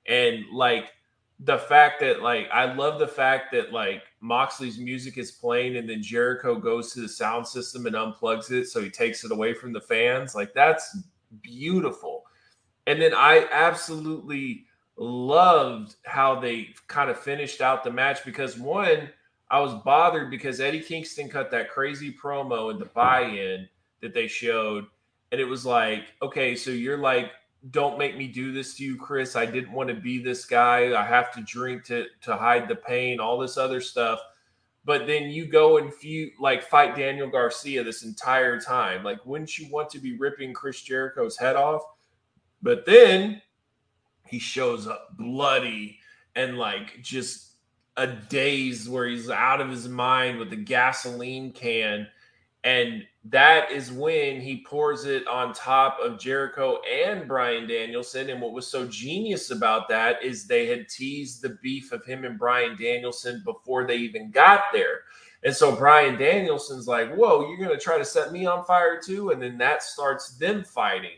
And 0.08 0.46
like 0.52 0.94
the 1.42 1.58
fact 1.58 2.00
that 2.00 2.22
like 2.22 2.48
I 2.54 2.74
love 2.74 3.00
the 3.00 3.08
fact 3.08 3.52
that 3.52 3.74
like 3.74 4.04
Moxley's 4.22 4.80
music 4.80 5.18
is 5.18 5.30
playing 5.30 5.76
and 5.76 5.90
then 5.90 6.02
Jericho 6.02 6.56
goes 6.56 6.94
to 6.94 7.02
the 7.02 7.10
sound 7.10 7.46
system 7.46 7.86
and 7.86 7.96
unplugs 7.96 8.50
it 8.50 8.68
so 8.68 8.82
he 8.82 8.90
takes 8.90 9.26
it 9.26 9.34
away 9.34 9.54
from 9.54 9.74
the 9.74 9.82
fans. 9.82 10.34
Like 10.34 10.54
that's 10.54 10.98
beautiful. 11.42 12.24
And 12.88 13.02
then 13.02 13.14
I 13.14 13.46
absolutely 13.52 14.68
loved 14.96 15.96
how 16.06 16.40
they 16.40 16.70
kind 16.88 17.10
of 17.10 17.20
finished 17.20 17.60
out 17.60 17.84
the 17.84 17.92
match 17.92 18.24
because 18.24 18.58
one 18.58 19.10
I 19.50 19.60
was 19.60 19.74
bothered 19.86 20.30
because 20.30 20.60
Eddie 20.60 20.82
Kingston 20.82 21.30
cut 21.30 21.52
that 21.52 21.70
crazy 21.70 22.12
promo 22.12 22.72
in 22.72 22.80
the 22.80 22.86
buy-in 22.86 23.68
that 24.02 24.14
they 24.14 24.28
showed, 24.28 24.86
and 25.32 25.40
it 25.40 25.46
was 25.46 25.66
like, 25.66 26.04
okay, 26.22 26.56
so 26.56 26.72
you're 26.72 26.98
like, 26.98 27.32
don't 27.72 27.98
make 27.98 28.18
me 28.18 28.28
do 28.28 28.52
this 28.52 28.76
to 28.76 28.84
you, 28.84 28.98
Chris. 28.98 29.36
I 29.36 29.46
didn't 29.46 29.72
want 29.72 29.90
to 29.90 29.96
be 29.96 30.20
this 30.20 30.46
guy. 30.46 31.00
I 31.00 31.06
have 31.06 31.34
to 31.34 31.42
drink 31.42 31.84
to 31.86 32.06
to 32.22 32.36
hide 32.36 32.68
the 32.68 32.76
pain, 32.76 33.20
all 33.20 33.38
this 33.38 33.58
other 33.58 33.82
stuff. 33.82 34.20
But 34.86 35.06
then 35.06 35.24
you 35.24 35.46
go 35.46 35.80
and 35.80 35.94
feud, 35.94 36.34
like 36.40 36.64
fight 36.64 36.96
Daniel 36.96 37.30
Garcia 37.30 37.84
this 37.84 38.04
entire 38.04 38.60
time. 38.60 39.04
Like, 39.04 39.26
wouldn't 39.26 39.58
you 39.58 39.68
want 39.70 39.90
to 39.90 40.00
be 40.00 40.16
ripping 40.18 40.54
Chris 40.54 40.82
Jericho's 40.82 41.38
head 41.38 41.58
off? 41.58 41.82
But 42.62 42.86
then 42.86 43.42
he 44.26 44.40
shows 44.40 44.88
up 44.88 45.18
bloody 45.18 46.00
and 46.36 46.58
like 46.58 47.02
just 47.02 47.47
a 47.98 48.08
daze 48.08 48.88
where 48.88 49.08
he's 49.08 49.30
out 49.30 49.60
of 49.60 49.70
his 49.70 49.90
mind 49.90 50.38
with 50.38 50.50
the 50.50 50.56
gasoline 50.56 51.52
can. 51.52 52.08
And 52.64 53.04
that 53.26 53.72
is 53.72 53.92
when 53.92 54.40
he 54.40 54.64
pours 54.66 55.06
it 55.06 55.28
on 55.28 55.54
top 55.54 55.98
of 56.02 56.20
Jericho 56.20 56.80
and 56.82 57.28
Bryan 57.28 57.68
Danielson. 57.68 58.30
And 58.30 58.42
what 58.42 58.54
was 58.54 58.68
so 58.68 58.88
genius 58.88 59.52
about 59.52 59.90
that 59.90 60.24
is 60.24 60.46
they 60.46 60.68
had 60.68 60.90
teased 60.90 61.42
the 61.42 61.58
beef 61.62 61.92
of 61.92 62.06
him 62.06 62.24
and 62.24 62.38
Bryan 62.38 62.78
Danielson 62.78 63.42
before 63.44 63.86
they 63.86 63.98
even 63.98 64.32
got 64.32 64.66
there. 64.72 65.02
And 65.44 65.56
so 65.56 65.76
Bryan 65.76 66.18
Danielson's 66.18 66.88
like, 66.88 67.14
Whoa, 67.14 67.48
you're 67.48 67.58
going 67.58 67.78
to 67.78 67.84
try 67.84 67.98
to 67.98 68.06
set 68.06 68.32
me 68.32 68.46
on 68.46 68.66
fire 68.66 69.00
too? 69.02 69.32
And 69.32 69.42
then 69.42 69.58
that 69.58 69.84
starts 69.84 70.38
them 70.38 70.64
fighting 70.64 71.18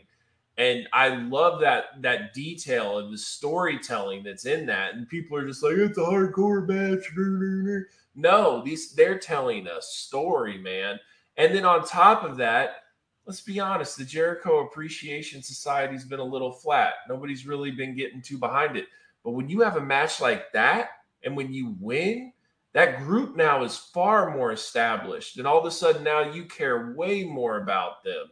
and 0.56 0.88
I 0.92 1.08
love 1.08 1.60
that 1.60 2.02
that 2.02 2.34
detail 2.34 2.98
and 2.98 3.12
the 3.12 3.18
storytelling 3.18 4.22
that's 4.22 4.46
in 4.46 4.66
that. 4.66 4.94
And 4.94 5.08
people 5.08 5.36
are 5.38 5.46
just 5.46 5.62
like, 5.62 5.74
it's 5.76 5.98
a 5.98 6.02
hardcore 6.02 6.66
match. 6.66 7.86
No, 8.14 8.62
these 8.62 8.92
they're 8.92 9.18
telling 9.18 9.66
a 9.66 9.80
story, 9.80 10.58
man. 10.58 10.98
And 11.36 11.54
then 11.54 11.64
on 11.64 11.86
top 11.86 12.24
of 12.24 12.36
that, 12.38 12.82
let's 13.26 13.40
be 13.40 13.60
honest, 13.60 13.96
the 13.96 14.04
Jericho 14.04 14.66
Appreciation 14.66 15.42
Society's 15.42 16.04
been 16.04 16.20
a 16.20 16.24
little 16.24 16.52
flat. 16.52 16.94
Nobody's 17.08 17.46
really 17.46 17.70
been 17.70 17.94
getting 17.94 18.20
too 18.20 18.36
behind 18.36 18.76
it. 18.76 18.86
But 19.24 19.32
when 19.32 19.48
you 19.48 19.60
have 19.60 19.76
a 19.76 19.80
match 19.80 20.20
like 20.20 20.52
that, 20.52 20.90
and 21.22 21.36
when 21.36 21.52
you 21.52 21.76
win, 21.80 22.32
that 22.72 22.98
group 22.98 23.36
now 23.36 23.62
is 23.62 23.76
far 23.76 24.36
more 24.36 24.52
established. 24.52 25.38
And 25.38 25.46
all 25.46 25.58
of 25.58 25.64
a 25.64 25.70
sudden 25.70 26.04
now 26.04 26.30
you 26.30 26.44
care 26.44 26.92
way 26.96 27.24
more 27.24 27.62
about 27.62 28.02
them 28.04 28.30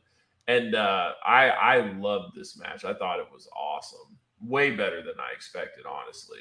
and 0.48 0.74
uh, 0.74 1.12
I 1.24 1.48
I 1.50 1.92
loved 1.92 2.34
this 2.34 2.58
match. 2.58 2.84
I 2.84 2.94
thought 2.94 3.20
it 3.20 3.28
was 3.32 3.48
awesome, 3.54 4.18
way 4.42 4.70
better 4.70 5.02
than 5.02 5.14
I 5.20 5.32
expected, 5.34 5.84
honestly. 5.86 6.40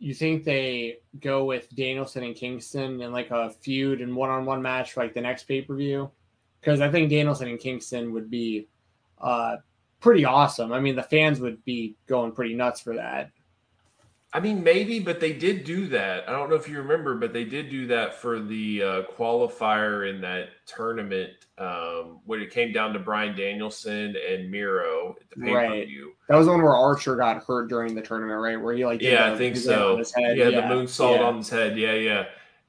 You 0.00 0.14
think 0.14 0.44
they 0.44 0.98
go 1.20 1.44
with 1.44 1.74
Danielson 1.74 2.24
and 2.24 2.34
Kingston 2.34 3.00
in 3.00 3.12
like 3.12 3.30
a 3.30 3.50
feud 3.50 4.00
and 4.00 4.14
one 4.14 4.30
on 4.30 4.44
one 4.44 4.60
match 4.60 4.92
for 4.92 5.02
like 5.02 5.14
the 5.14 5.20
next 5.20 5.44
pay 5.44 5.62
per 5.62 5.76
view? 5.76 6.10
Because 6.60 6.80
I 6.80 6.90
think 6.90 7.08
Danielson 7.08 7.48
and 7.48 7.58
Kingston 7.58 8.12
would 8.12 8.30
be 8.30 8.68
uh, 9.18 9.56
pretty 10.00 10.24
awesome. 10.24 10.72
I 10.72 10.80
mean, 10.80 10.96
the 10.96 11.02
fans 11.02 11.40
would 11.40 11.64
be 11.64 11.96
going 12.06 12.32
pretty 12.32 12.54
nuts 12.54 12.80
for 12.80 12.96
that. 12.96 13.30
I 14.32 14.38
mean, 14.38 14.62
maybe, 14.62 15.00
but 15.00 15.18
they 15.18 15.32
did 15.32 15.64
do 15.64 15.88
that. 15.88 16.28
I 16.28 16.32
don't 16.32 16.48
know 16.48 16.54
if 16.54 16.68
you 16.68 16.78
remember, 16.78 17.16
but 17.16 17.32
they 17.32 17.42
did 17.42 17.68
do 17.68 17.88
that 17.88 18.14
for 18.14 18.40
the 18.40 18.82
uh, 18.82 19.02
qualifier 19.18 20.08
in 20.08 20.20
that 20.20 20.50
tournament 20.66 21.30
um, 21.58 22.20
when 22.26 22.40
it 22.40 22.52
came 22.52 22.72
down 22.72 22.92
to 22.92 23.00
Bryan 23.00 23.36
Danielson 23.36 24.14
and 24.16 24.48
Miro 24.48 25.16
at 25.20 25.30
the 25.30 25.44
pay 25.44 25.52
per 25.52 25.84
view. 25.84 26.04
Right. 26.06 26.14
That 26.28 26.36
was 26.36 26.46
the 26.46 26.52
one 26.52 26.62
where 26.62 26.76
Archer 26.76 27.16
got 27.16 27.42
hurt 27.42 27.68
during 27.68 27.96
the 27.96 28.02
tournament, 28.02 28.40
right? 28.40 28.60
Where 28.60 28.72
he 28.72 28.86
like 28.86 29.02
yeah, 29.02 29.32
I 29.32 29.36
think 29.36 29.56
so. 29.56 30.00
Yeah, 30.16 30.32
yeah, 30.32 30.50
the 30.50 30.62
moonsault 30.62 31.16
yeah. 31.16 31.22
on 31.24 31.38
his 31.38 31.48
head. 31.48 31.76
Yeah, 31.76 31.94
yeah. 31.94 32.26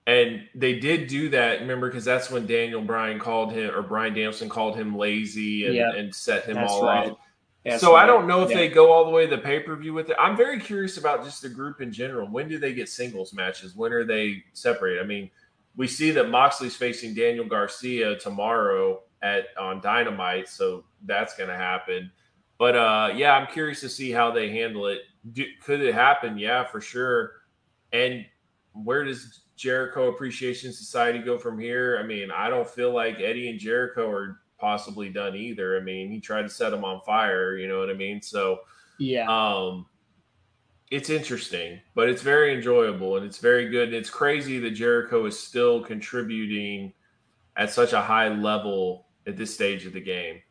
And 0.07 0.47
they 0.55 0.79
did 0.79 1.07
do 1.07 1.29
that, 1.29 1.59
remember, 1.59 1.87
because 1.87 2.03
that's 2.03 2.31
when 2.31 2.47
Daniel 2.47 2.81
Bryan 2.81 3.19
called 3.19 3.53
him 3.53 3.73
or 3.75 3.83
Brian 3.83 4.15
Danielson 4.15 4.49
called 4.49 4.75
him 4.75 4.97
lazy 4.97 5.67
and, 5.67 5.75
yep. 5.75 5.93
and 5.95 6.13
set 6.13 6.45
him 6.45 6.55
that's 6.55 6.71
all 6.71 6.83
right. 6.83 7.13
Off 7.69 7.79
so 7.79 7.95
I 7.95 8.05
don't 8.05 8.27
know 8.27 8.43
if 8.43 8.49
yeah. 8.49 8.57
they 8.57 8.69
go 8.69 8.91
all 8.91 9.05
the 9.05 9.11
way 9.11 9.27
to 9.27 9.35
the 9.35 9.41
pay 9.41 9.59
per 9.59 9.75
view 9.75 9.93
with 9.93 10.09
it. 10.09 10.15
I'm 10.19 10.35
very 10.35 10.59
curious 10.59 10.97
about 10.97 11.23
just 11.23 11.41
the 11.41 11.49
group 11.49 11.81
in 11.81 11.91
general. 11.91 12.27
When 12.27 12.47
do 12.47 12.57
they 12.57 12.73
get 12.73 12.89
singles 12.89 13.33
matches? 13.33 13.75
When 13.75 13.93
are 13.93 14.03
they 14.03 14.43
separated? 14.53 15.01
I 15.01 15.05
mean, 15.05 15.29
we 15.75 15.87
see 15.87 16.11
that 16.11 16.29
Moxley's 16.29 16.75
facing 16.75 17.13
Daniel 17.13 17.45
Garcia 17.45 18.17
tomorrow 18.17 19.01
at 19.21 19.47
on 19.59 19.79
Dynamite, 19.81 20.49
so 20.49 20.83
that's 21.05 21.35
going 21.35 21.49
to 21.49 21.55
happen. 21.55 22.11
But 22.57 22.75
uh, 22.75 23.13
yeah, 23.15 23.33
I'm 23.33 23.47
curious 23.47 23.79
to 23.81 23.89
see 23.89 24.11
how 24.11 24.31
they 24.31 24.49
handle 24.49 24.87
it. 24.87 25.01
Do, 25.33 25.45
could 25.63 25.81
it 25.81 25.93
happen? 25.93 26.37
Yeah, 26.37 26.63
for 26.63 26.81
sure. 26.81 27.33
And 27.93 28.25
where 28.73 29.03
does 29.03 29.41
Jericho 29.55 30.09
Appreciation 30.09 30.73
Society 30.73 31.19
go 31.19 31.37
from 31.37 31.59
here? 31.59 31.99
I 31.99 32.03
mean, 32.03 32.31
I 32.31 32.49
don't 32.49 32.67
feel 32.67 32.93
like 32.93 33.19
Eddie 33.19 33.49
and 33.49 33.59
Jericho 33.59 34.09
are 34.09 34.41
possibly 34.61 35.09
done 35.09 35.35
either. 35.35 35.77
I 35.77 35.81
mean, 35.81 36.09
he 36.09 36.21
tried 36.21 36.43
to 36.43 36.49
set 36.49 36.71
him 36.71 36.85
on 36.85 37.01
fire, 37.01 37.57
you 37.57 37.67
know 37.67 37.79
what 37.79 37.89
I 37.89 37.93
mean? 37.93 38.21
So, 38.21 38.61
yeah. 38.99 39.25
Um 39.27 39.87
it's 40.91 41.09
interesting, 41.09 41.79
but 41.95 42.09
it's 42.09 42.21
very 42.21 42.53
enjoyable 42.53 43.15
and 43.15 43.25
it's 43.25 43.37
very 43.37 43.69
good. 43.69 43.87
And 43.87 43.95
it's 43.95 44.09
crazy 44.09 44.59
that 44.59 44.71
Jericho 44.71 45.25
is 45.25 45.39
still 45.39 45.81
contributing 45.81 46.91
at 47.55 47.71
such 47.71 47.93
a 47.93 48.01
high 48.01 48.27
level 48.27 49.07
at 49.25 49.37
this 49.37 49.53
stage 49.53 49.85
of 49.85 49.93
the 49.93 50.01
game. 50.01 50.41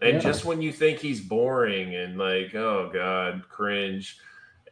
And 0.00 0.14
yeah. 0.14 0.20
just 0.20 0.44
when 0.44 0.62
you 0.62 0.72
think 0.72 1.00
he's 1.00 1.20
boring 1.20 1.94
and 1.96 2.16
like, 2.16 2.54
oh 2.54 2.88
God, 2.92 3.42
cringe, 3.48 4.18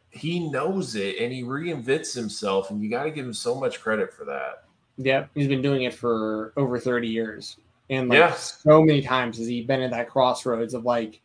he 0.09 0.49
knows 0.49 0.95
it 0.95 1.17
and 1.19 1.31
he 1.31 1.43
reinvents 1.43 2.15
himself. 2.15 2.71
And 2.71 2.81
you 2.81 2.89
got 2.89 3.03
to 3.03 3.11
give 3.11 3.25
him 3.25 3.33
so 3.33 3.59
much 3.59 3.81
credit 3.81 4.13
for 4.13 4.23
that. 4.25 4.63
Yeah, 4.97 5.25
he's 5.35 5.47
been 5.47 5.61
doing 5.61 5.83
it 5.83 5.93
for 5.93 6.53
over 6.57 6.79
30 6.79 7.07
years. 7.07 7.57
And 7.89 8.09
like 8.09 8.19
yeah. 8.19 8.33
so 8.33 8.83
many 8.83 9.01
times 9.01 9.37
has 9.37 9.47
he 9.47 9.63
been 9.63 9.81
at 9.81 9.91
that 9.91 10.09
crossroads 10.09 10.73
of 10.73 10.85
like 10.85 11.21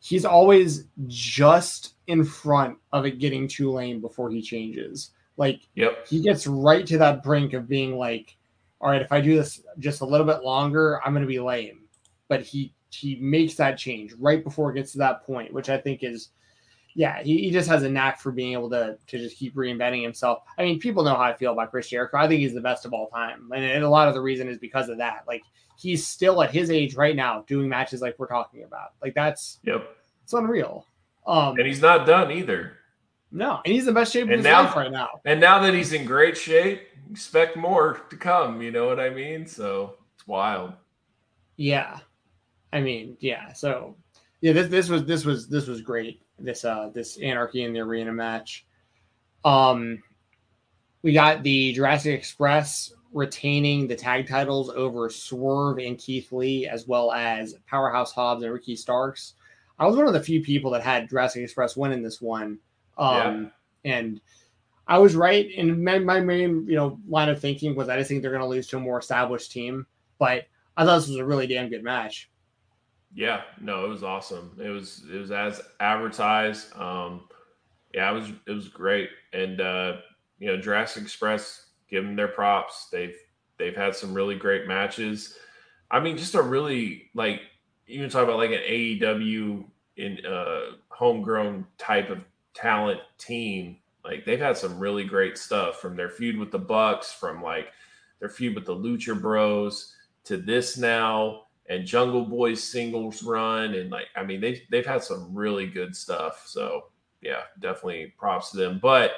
he's 0.00 0.24
always 0.24 0.84
just 1.06 1.94
in 2.06 2.24
front 2.24 2.78
of 2.92 3.06
it 3.06 3.18
getting 3.18 3.46
too 3.46 3.70
lame 3.70 4.00
before 4.00 4.30
he 4.30 4.40
changes. 4.40 5.10
Like 5.36 5.62
yep. 5.74 6.06
he 6.06 6.20
gets 6.20 6.46
right 6.46 6.86
to 6.86 6.98
that 6.98 7.22
brink 7.22 7.52
of 7.54 7.68
being 7.68 7.96
like, 7.96 8.36
all 8.80 8.90
right, 8.90 9.02
if 9.02 9.12
I 9.12 9.20
do 9.20 9.36
this 9.36 9.62
just 9.78 10.00
a 10.00 10.06
little 10.06 10.26
bit 10.26 10.42
longer, 10.42 11.00
I'm 11.04 11.12
gonna 11.12 11.26
be 11.26 11.40
lame. 11.40 11.82
But 12.28 12.42
he 12.42 12.74
he 12.90 13.16
makes 13.16 13.54
that 13.54 13.78
change 13.78 14.12
right 14.18 14.42
before 14.42 14.70
it 14.70 14.74
gets 14.74 14.92
to 14.92 14.98
that 14.98 15.24
point, 15.24 15.52
which 15.52 15.68
I 15.68 15.78
think 15.78 16.02
is 16.02 16.30
yeah, 16.94 17.22
he, 17.22 17.38
he 17.38 17.50
just 17.50 17.68
has 17.68 17.84
a 17.84 17.88
knack 17.88 18.20
for 18.20 18.32
being 18.32 18.52
able 18.52 18.70
to 18.70 18.98
to 19.06 19.18
just 19.18 19.36
keep 19.36 19.54
reinventing 19.54 20.02
himself. 20.02 20.42
I 20.58 20.64
mean, 20.64 20.78
people 20.78 21.04
know 21.04 21.14
how 21.14 21.22
I 21.22 21.36
feel 21.36 21.52
about 21.52 21.70
Chris 21.70 21.88
Jericho. 21.88 22.16
I 22.16 22.26
think 22.26 22.40
he's 22.40 22.54
the 22.54 22.60
best 22.60 22.84
of 22.84 22.92
all 22.92 23.08
time, 23.08 23.50
and, 23.54 23.64
and 23.64 23.84
a 23.84 23.88
lot 23.88 24.08
of 24.08 24.14
the 24.14 24.20
reason 24.20 24.48
is 24.48 24.58
because 24.58 24.88
of 24.88 24.98
that. 24.98 25.24
Like 25.26 25.42
he's 25.80 26.06
still 26.06 26.42
at 26.42 26.50
his 26.50 26.70
age 26.70 26.94
right 26.94 27.16
now 27.16 27.44
doing 27.46 27.68
matches 27.68 28.02
like 28.02 28.18
we're 28.18 28.26
talking 28.26 28.64
about. 28.64 28.90
Like 29.02 29.14
that's 29.14 29.58
yep, 29.62 29.96
it's 30.22 30.32
unreal. 30.32 30.86
Um, 31.26 31.56
and 31.56 31.66
he's 31.66 31.80
not 31.80 32.06
done 32.06 32.30
either. 32.30 32.76
No, 33.32 33.60
and 33.64 33.72
he's 33.72 33.86
in 33.86 33.94
the 33.94 34.00
best 34.00 34.12
shape 34.12 34.24
of 34.24 34.30
his 34.30 34.44
now, 34.44 34.64
life 34.64 34.76
right 34.76 34.90
now. 34.90 35.08
And 35.24 35.40
now 35.40 35.60
that 35.60 35.72
he's 35.72 35.92
in 35.92 36.04
great 36.04 36.36
shape, 36.36 36.82
expect 37.10 37.56
more 37.56 38.02
to 38.10 38.16
come. 38.16 38.60
You 38.60 38.72
know 38.72 38.86
what 38.86 38.98
I 38.98 39.10
mean? 39.10 39.46
So 39.46 39.94
it's 40.14 40.26
wild. 40.26 40.72
Yeah, 41.56 41.98
I 42.72 42.80
mean, 42.80 43.16
yeah. 43.20 43.52
So 43.52 43.96
yeah, 44.40 44.52
this 44.52 44.68
this 44.68 44.88
was 44.88 45.04
this 45.04 45.24
was 45.24 45.48
this 45.48 45.66
was 45.66 45.80
great. 45.80 46.22
This 46.38 46.64
uh 46.64 46.90
this 46.92 47.18
Anarchy 47.18 47.62
in 47.62 47.72
the 47.72 47.80
Arena 47.80 48.12
match. 48.12 48.66
Um, 49.44 50.02
we 51.02 51.12
got 51.12 51.42
the 51.42 51.72
Jurassic 51.72 52.18
Express 52.18 52.92
retaining 53.12 53.86
the 53.86 53.96
tag 53.96 54.28
titles 54.28 54.70
over 54.70 55.10
Swerve 55.10 55.78
and 55.78 55.98
Keith 55.98 56.32
Lee, 56.32 56.66
as 56.66 56.86
well 56.86 57.12
as 57.12 57.54
Powerhouse 57.66 58.12
Hobbs 58.12 58.42
and 58.42 58.52
Ricky 58.52 58.76
Starks. 58.76 59.34
I 59.78 59.86
was 59.86 59.96
one 59.96 60.06
of 60.06 60.12
the 60.12 60.22
few 60.22 60.42
people 60.42 60.70
that 60.72 60.82
had 60.82 61.08
Jurassic 61.08 61.42
Express 61.42 61.76
winning 61.76 62.02
this 62.02 62.20
one. 62.20 62.58
Um, 62.98 63.50
yeah. 63.82 63.92
And 63.92 64.20
I 64.86 64.98
was 64.98 65.16
right. 65.16 65.48
And 65.56 65.82
my, 65.84 65.98
my 65.98 66.20
main, 66.20 66.66
you 66.68 66.76
know, 66.76 66.98
line 67.08 67.28
of 67.28 67.40
thinking 67.40 67.74
was 67.74 67.88
I 67.88 67.96
just 67.96 68.08
think 68.08 68.22
they're 68.22 68.30
going 68.30 68.42
to 68.42 68.46
lose 68.46 68.66
to 68.68 68.76
a 68.76 68.80
more 68.80 68.98
established 68.98 69.52
team. 69.52 69.86
But 70.18 70.46
I 70.76 70.84
thought 70.84 70.98
this 70.98 71.08
was 71.08 71.16
a 71.16 71.24
really 71.24 71.46
damn 71.46 71.70
good 71.70 71.82
match. 71.82 72.30
Yeah, 73.14 73.42
no, 73.60 73.84
it 73.84 73.88
was 73.88 74.04
awesome. 74.04 74.56
It 74.62 74.68
was 74.68 75.02
it 75.12 75.16
was 75.16 75.32
as 75.32 75.60
advertised. 75.80 76.76
Um, 76.76 77.22
yeah, 77.92 78.10
it 78.10 78.14
was 78.14 78.28
it 78.46 78.52
was 78.52 78.68
great. 78.68 79.10
And 79.32 79.60
uh, 79.60 79.96
you 80.38 80.48
know, 80.48 80.60
Jurassic 80.60 81.02
Express 81.02 81.66
give 81.90 82.04
them 82.04 82.16
their 82.16 82.28
props. 82.28 82.88
They've 82.90 83.16
They've 83.60 83.76
had 83.76 83.94
some 83.94 84.14
really 84.14 84.36
great 84.36 84.66
matches. 84.66 85.36
I 85.90 86.00
mean, 86.00 86.16
just 86.16 86.34
a 86.34 86.42
really 86.42 87.10
like 87.14 87.42
you 87.86 88.00
can 88.00 88.08
talk 88.08 88.24
about 88.24 88.38
like 88.38 88.50
an 88.50 88.62
AEW 88.66 89.64
in 89.98 90.24
uh 90.24 90.76
homegrown 90.88 91.66
type 91.76 92.08
of 92.08 92.20
talent 92.54 93.00
team. 93.18 93.76
Like 94.02 94.24
they've 94.24 94.40
had 94.40 94.56
some 94.56 94.78
really 94.78 95.04
great 95.04 95.36
stuff 95.36 95.78
from 95.80 95.94
their 95.94 96.08
feud 96.08 96.38
with 96.38 96.50
the 96.50 96.58
Bucks, 96.58 97.12
from 97.12 97.42
like 97.42 97.68
their 98.18 98.30
feud 98.30 98.54
with 98.54 98.64
the 98.64 98.74
Lucha 98.74 99.20
Bros 99.20 99.94
to 100.24 100.38
this 100.38 100.78
now 100.78 101.42
and 101.68 101.86
Jungle 101.86 102.24
Boys 102.24 102.62
singles 102.62 103.22
run 103.22 103.74
and 103.74 103.90
like 103.90 104.06
I 104.16 104.24
mean 104.24 104.40
they 104.40 104.62
they've 104.70 104.86
had 104.86 105.04
some 105.04 105.34
really 105.34 105.66
good 105.66 105.94
stuff. 105.94 106.44
So 106.46 106.84
yeah, 107.20 107.42
definitely 107.60 108.14
props 108.16 108.52
to 108.52 108.56
them. 108.56 108.78
But 108.80 109.12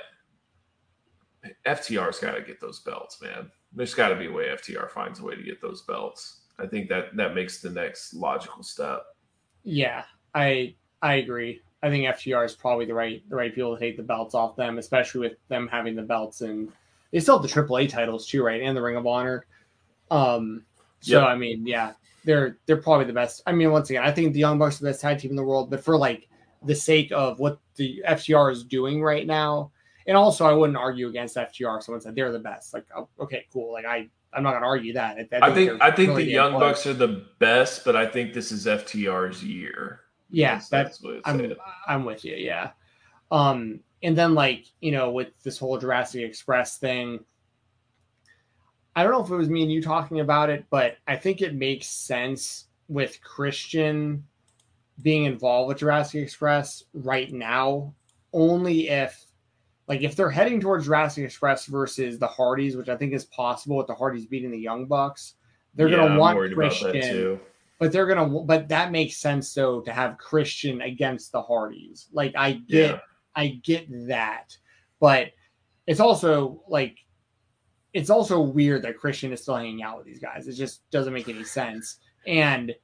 FTR's 1.66 2.18
got 2.18 2.32
to 2.32 2.42
get 2.42 2.60
those 2.60 2.80
belts, 2.80 3.20
man. 3.20 3.50
There's 3.72 3.94
got 3.94 4.08
to 4.08 4.16
be 4.16 4.26
a 4.26 4.32
way 4.32 4.46
FTR 4.46 4.90
finds 4.90 5.20
a 5.20 5.24
way 5.24 5.34
to 5.34 5.42
get 5.42 5.60
those 5.60 5.82
belts. 5.82 6.40
I 6.58 6.66
think 6.66 6.88
that 6.88 7.16
that 7.16 7.34
makes 7.34 7.60
the 7.60 7.70
next 7.70 8.14
logical 8.14 8.62
step. 8.62 9.02
Yeah, 9.64 10.04
I 10.34 10.74
I 11.00 11.14
agree. 11.14 11.60
I 11.82 11.90
think 11.90 12.04
FTR 12.04 12.44
is 12.44 12.54
probably 12.54 12.84
the 12.84 12.94
right 12.94 13.22
the 13.28 13.36
right 13.36 13.54
people 13.54 13.74
to 13.74 13.80
take 13.80 13.96
the 13.96 14.02
belts 14.02 14.34
off 14.34 14.56
them, 14.56 14.78
especially 14.78 15.20
with 15.20 15.38
them 15.48 15.68
having 15.68 15.96
the 15.96 16.02
belts 16.02 16.42
and 16.42 16.70
they 17.12 17.20
still 17.20 17.38
have 17.38 17.48
the 17.48 17.60
AAA 17.60 17.88
titles 17.88 18.26
too, 18.26 18.42
right? 18.42 18.62
And 18.62 18.76
the 18.76 18.82
Ring 18.82 18.96
of 18.96 19.06
Honor. 19.06 19.46
Um, 20.10 20.64
so 21.00 21.20
yep. 21.20 21.28
I 21.28 21.36
mean, 21.36 21.66
yeah, 21.66 21.92
they're 22.24 22.58
they're 22.66 22.76
probably 22.76 23.06
the 23.06 23.12
best. 23.12 23.42
I 23.46 23.52
mean, 23.52 23.70
once 23.70 23.90
again, 23.90 24.02
I 24.02 24.12
think 24.12 24.32
the 24.32 24.40
Young 24.40 24.58
Bucks 24.58 24.80
are 24.80 24.84
the 24.84 24.90
best 24.90 25.00
tag 25.00 25.18
team 25.18 25.30
in 25.30 25.36
the 25.36 25.42
world, 25.42 25.70
but 25.70 25.84
for 25.84 25.96
like 25.96 26.28
the 26.64 26.74
sake 26.74 27.10
of 27.12 27.38
what 27.38 27.60
the 27.74 28.02
FTR 28.08 28.52
is 28.52 28.64
doing 28.64 29.02
right 29.02 29.26
now, 29.26 29.71
and 30.06 30.16
also 30.16 30.46
I 30.46 30.52
wouldn't 30.52 30.78
argue 30.78 31.08
against 31.08 31.36
FTR. 31.36 31.82
Someone 31.82 32.00
said 32.00 32.14
they're 32.14 32.32
the 32.32 32.38
best. 32.38 32.74
Like, 32.74 32.86
oh, 32.96 33.08
okay, 33.20 33.46
cool. 33.52 33.72
Like 33.72 33.84
I 33.84 34.08
I'm 34.32 34.42
not 34.42 34.54
gonna 34.54 34.66
argue 34.66 34.94
that. 34.94 35.18
I 35.18 35.24
think 35.24 35.42
I 35.42 35.54
think, 35.54 35.82
I 35.82 35.90
think 35.90 36.08
really 36.10 36.24
the 36.24 36.30
Young 36.30 36.52
Bucks 36.52 36.86
are 36.86 36.94
the 36.94 37.26
best, 37.38 37.84
but 37.84 37.96
I 37.96 38.06
think 38.06 38.32
this 38.32 38.50
is 38.50 38.66
FTR's 38.66 39.44
year. 39.44 40.00
Yeah, 40.30 40.54
that's, 40.54 40.68
that's 40.68 41.02
what 41.02 41.20
I'm 41.24 41.54
I'm 41.86 42.04
with 42.04 42.24
you. 42.24 42.34
Yeah. 42.36 42.70
Um, 43.30 43.80
and 44.02 44.16
then 44.16 44.34
like 44.34 44.66
you 44.80 44.92
know 44.92 45.10
with 45.10 45.28
this 45.42 45.58
whole 45.58 45.78
Jurassic 45.78 46.22
Express 46.22 46.78
thing, 46.78 47.24
I 48.96 49.02
don't 49.02 49.12
know 49.12 49.22
if 49.22 49.30
it 49.30 49.36
was 49.36 49.50
me 49.50 49.62
and 49.62 49.72
you 49.72 49.82
talking 49.82 50.20
about 50.20 50.50
it, 50.50 50.64
but 50.70 50.96
I 51.06 51.16
think 51.16 51.42
it 51.42 51.54
makes 51.54 51.86
sense 51.86 52.66
with 52.88 53.20
Christian 53.22 54.24
being 55.02 55.24
involved 55.24 55.68
with 55.68 55.78
Jurassic 55.78 56.22
Express 56.22 56.84
right 56.94 57.32
now, 57.32 57.94
only 58.32 58.88
if 58.88 59.26
like 59.92 60.00
if 60.00 60.16
they're 60.16 60.30
heading 60.30 60.58
towards 60.58 60.86
Jurassic 60.86 61.22
Express 61.22 61.66
versus 61.66 62.18
the 62.18 62.26
Hardys, 62.26 62.78
which 62.78 62.88
I 62.88 62.96
think 62.96 63.12
is 63.12 63.26
possible 63.26 63.76
with 63.76 63.88
the 63.88 63.94
Hardys 63.94 64.24
beating 64.24 64.50
the 64.50 64.58
Young 64.58 64.86
Bucks, 64.86 65.34
they're 65.74 65.86
yeah, 65.86 65.96
gonna 65.96 66.18
want 66.18 66.54
Christian. 66.54 67.38
But 67.78 67.92
they're 67.92 68.06
gonna 68.06 68.40
but 68.40 68.68
that 68.68 68.90
makes 68.90 69.18
sense 69.18 69.52
though 69.52 69.82
to 69.82 69.92
have 69.92 70.16
Christian 70.16 70.80
against 70.80 71.30
the 71.30 71.42
Hardys. 71.42 72.08
Like 72.10 72.32
I 72.36 72.52
get 72.52 72.92
yeah. 72.92 72.98
I 73.36 73.60
get 73.62 73.86
that. 74.08 74.56
But 74.98 75.32
it's 75.86 76.00
also 76.00 76.62
like 76.68 76.96
it's 77.92 78.08
also 78.08 78.40
weird 78.40 78.80
that 78.84 78.96
Christian 78.96 79.30
is 79.30 79.42
still 79.42 79.56
hanging 79.56 79.82
out 79.82 79.98
with 79.98 80.06
these 80.06 80.20
guys. 80.20 80.48
It 80.48 80.54
just 80.54 80.88
doesn't 80.90 81.12
make 81.12 81.28
any 81.28 81.44
sense. 81.44 81.98
And 82.26 82.74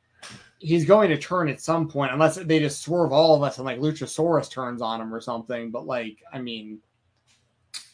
he's 0.59 0.85
going 0.85 1.09
to 1.09 1.17
turn 1.17 1.49
at 1.49 1.63
some 1.63 1.89
point, 1.89 2.13
unless 2.13 2.37
they 2.37 2.59
just 2.59 2.83
swerve 2.83 3.13
all 3.13 3.35
of 3.35 3.43
us 3.43 3.57
and 3.57 3.65
like 3.65 3.79
Luchasaurus 3.79 4.51
turns 4.51 4.83
on 4.83 5.01
him 5.01 5.15
or 5.15 5.21
something. 5.21 5.71
But 5.71 5.87
like, 5.87 6.19
I 6.33 6.41
mean, 6.41 6.81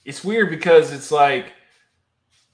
it's 0.04 0.24
weird 0.24 0.50
because 0.50 0.92
it's 0.92 1.10
like, 1.10 1.52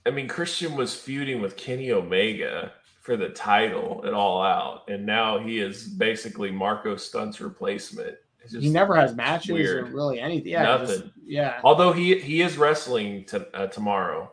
I 0.06 0.10
mean, 0.10 0.28
Christian 0.28 0.76
was 0.76 0.94
feuding 0.94 1.40
with 1.40 1.56
Kenny 1.56 1.92
Omega 1.92 2.72
for 3.00 3.16
the 3.16 3.28
title 3.30 4.02
and 4.04 4.14
all 4.14 4.42
out, 4.42 4.88
and 4.88 5.04
now 5.04 5.38
he 5.38 5.58
is 5.58 5.84
basically 5.84 6.50
Marko 6.50 6.96
Stunt's 6.96 7.40
replacement. 7.40 8.16
He 8.48 8.70
never 8.70 8.96
has 8.96 9.14
matches 9.14 9.50
weird. 9.50 9.88
or 9.88 9.92
really 9.92 10.20
anything. 10.20 10.52
Yeah, 10.52 10.62
Nothing. 10.62 11.02
Just, 11.02 11.04
yeah. 11.26 11.60
Although 11.62 11.92
he 11.92 12.18
he 12.18 12.40
is 12.40 12.56
wrestling 12.56 13.24
to, 13.26 13.46
uh, 13.54 13.66
tomorrow. 13.66 14.32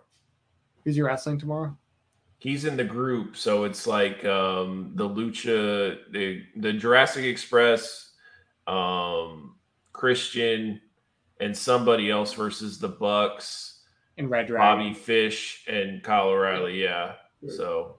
Who's 0.84 0.96
he 0.96 1.02
wrestling 1.02 1.38
tomorrow? 1.38 1.78
He's 2.40 2.66
in 2.66 2.78
the 2.78 2.84
group, 2.84 3.36
so 3.36 3.64
it's 3.64 3.88
like 3.88 4.24
um, 4.24 4.92
the 4.96 5.08
Lucha, 5.08 5.98
the 6.12 6.44
the 6.56 6.74
Jurassic 6.74 7.26
Express, 7.26 8.12
um, 8.68 9.56
Christian, 9.92 10.80
and 11.40 11.56
somebody 11.56 12.10
else 12.10 12.34
versus 12.34 12.80
the 12.80 12.88
Bucks 12.88 13.82
and 14.18 14.30
Red 14.30 14.48
Dragon. 14.48 14.86
Bobby 14.86 14.94
Fish 14.94 15.64
and 15.68 16.04
Kyle 16.04 16.30
O'Reilly. 16.30 16.82
Yeah. 16.82 17.14
So, 17.48 17.98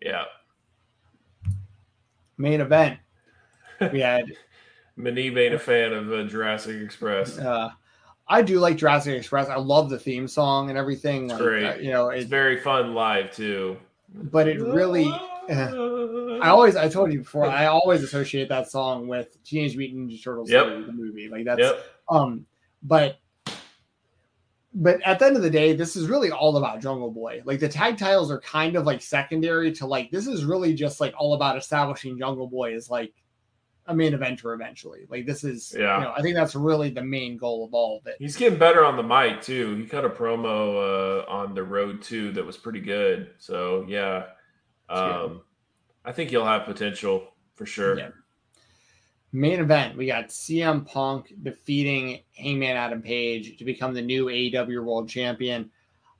yeah. 0.00 0.24
Main 2.36 2.60
event. 2.60 2.98
We 3.92 4.00
had. 4.00 4.26
Many 4.96 5.30
being 5.30 5.54
a 5.54 5.58
fan 5.58 5.92
of 5.92 6.12
uh, 6.12 6.22
Jurassic 6.22 6.80
Express. 6.80 7.36
Uh, 7.36 7.70
I 8.28 8.40
do 8.40 8.60
like 8.60 8.76
Jurassic 8.76 9.18
Express. 9.18 9.48
I 9.48 9.56
love 9.56 9.90
the 9.90 9.98
theme 9.98 10.28
song 10.28 10.70
and 10.70 10.78
everything. 10.78 11.28
Like, 11.28 11.38
great. 11.38 11.66
Uh, 11.66 11.74
you 11.74 11.90
know, 11.90 12.10
it's, 12.10 12.22
it's 12.22 12.30
very 12.30 12.60
fun 12.60 12.94
live 12.94 13.34
too. 13.34 13.76
But 14.14 14.46
it 14.46 14.60
really. 14.60 15.06
I 15.50 16.48
always, 16.48 16.76
I 16.76 16.88
told 16.88 17.12
you 17.12 17.18
before, 17.18 17.46
I 17.46 17.66
always 17.66 18.02
associate 18.02 18.48
that 18.48 18.70
song 18.70 19.08
with 19.08 19.42
Teenage 19.44 19.76
Mutant 19.76 20.08
Ninja 20.08 20.22
Turtles, 20.22 20.50
yep. 20.50 20.66
the 20.66 20.92
movie. 20.92 21.28
Like 21.28 21.44
that's, 21.44 21.60
yep. 21.60 21.84
Um, 22.08 22.46
but, 22.82 23.18
but 24.74 25.00
at 25.02 25.18
the 25.18 25.26
end 25.26 25.36
of 25.36 25.42
the 25.42 25.50
day, 25.50 25.72
this 25.72 25.96
is 25.96 26.08
really 26.08 26.30
all 26.30 26.56
about 26.56 26.80
Jungle 26.80 27.10
Boy. 27.10 27.42
Like 27.44 27.60
the 27.60 27.68
tag 27.68 27.96
titles 27.96 28.30
are 28.30 28.40
kind 28.40 28.76
of 28.76 28.84
like 28.84 29.02
secondary 29.02 29.72
to 29.72 29.86
like 29.86 30.10
this 30.10 30.26
is 30.26 30.44
really 30.44 30.74
just 30.74 31.00
like 31.00 31.14
all 31.16 31.34
about 31.34 31.56
establishing 31.56 32.18
Jungle 32.18 32.48
Boy 32.48 32.74
as 32.74 32.90
like 32.90 33.12
a 33.86 33.94
main 33.94 34.12
eventer 34.14 34.54
eventually. 34.54 35.06
Like 35.08 35.26
this 35.26 35.44
is, 35.44 35.74
yeah. 35.78 35.98
You 35.98 36.04
know, 36.04 36.12
I 36.16 36.22
think 36.22 36.34
that's 36.34 36.54
really 36.54 36.90
the 36.90 37.04
main 37.04 37.36
goal 37.36 37.64
of 37.64 37.74
all 37.74 37.98
of 37.98 38.06
it. 38.06 38.16
He's 38.18 38.36
getting 38.36 38.58
better 38.58 38.84
on 38.84 38.96
the 38.96 39.02
mic 39.02 39.42
too. 39.42 39.76
He 39.76 39.86
cut 39.86 40.04
a 40.04 40.10
promo 40.10 41.22
uh, 41.22 41.30
on 41.30 41.54
the 41.54 41.62
road 41.62 42.02
too 42.02 42.32
that 42.32 42.44
was 42.44 42.56
pretty 42.56 42.80
good. 42.80 43.30
So 43.38 43.84
yeah, 43.86 44.24
um, 44.88 45.42
I 46.04 46.12
think 46.12 46.30
he'll 46.30 46.46
have 46.46 46.64
potential 46.64 47.34
for 47.54 47.66
sure. 47.66 47.98
Yeah. 47.98 48.08
Main 49.34 49.60
event, 49.60 49.96
we 49.96 50.06
got 50.06 50.28
CM 50.28 50.86
Punk 50.86 51.32
defeating 51.42 52.20
Hangman 52.36 52.76
Adam 52.76 53.02
Page 53.02 53.58
to 53.58 53.64
become 53.64 53.92
the 53.92 54.00
new 54.00 54.26
AEW 54.26 54.84
World 54.84 55.08
Champion. 55.08 55.70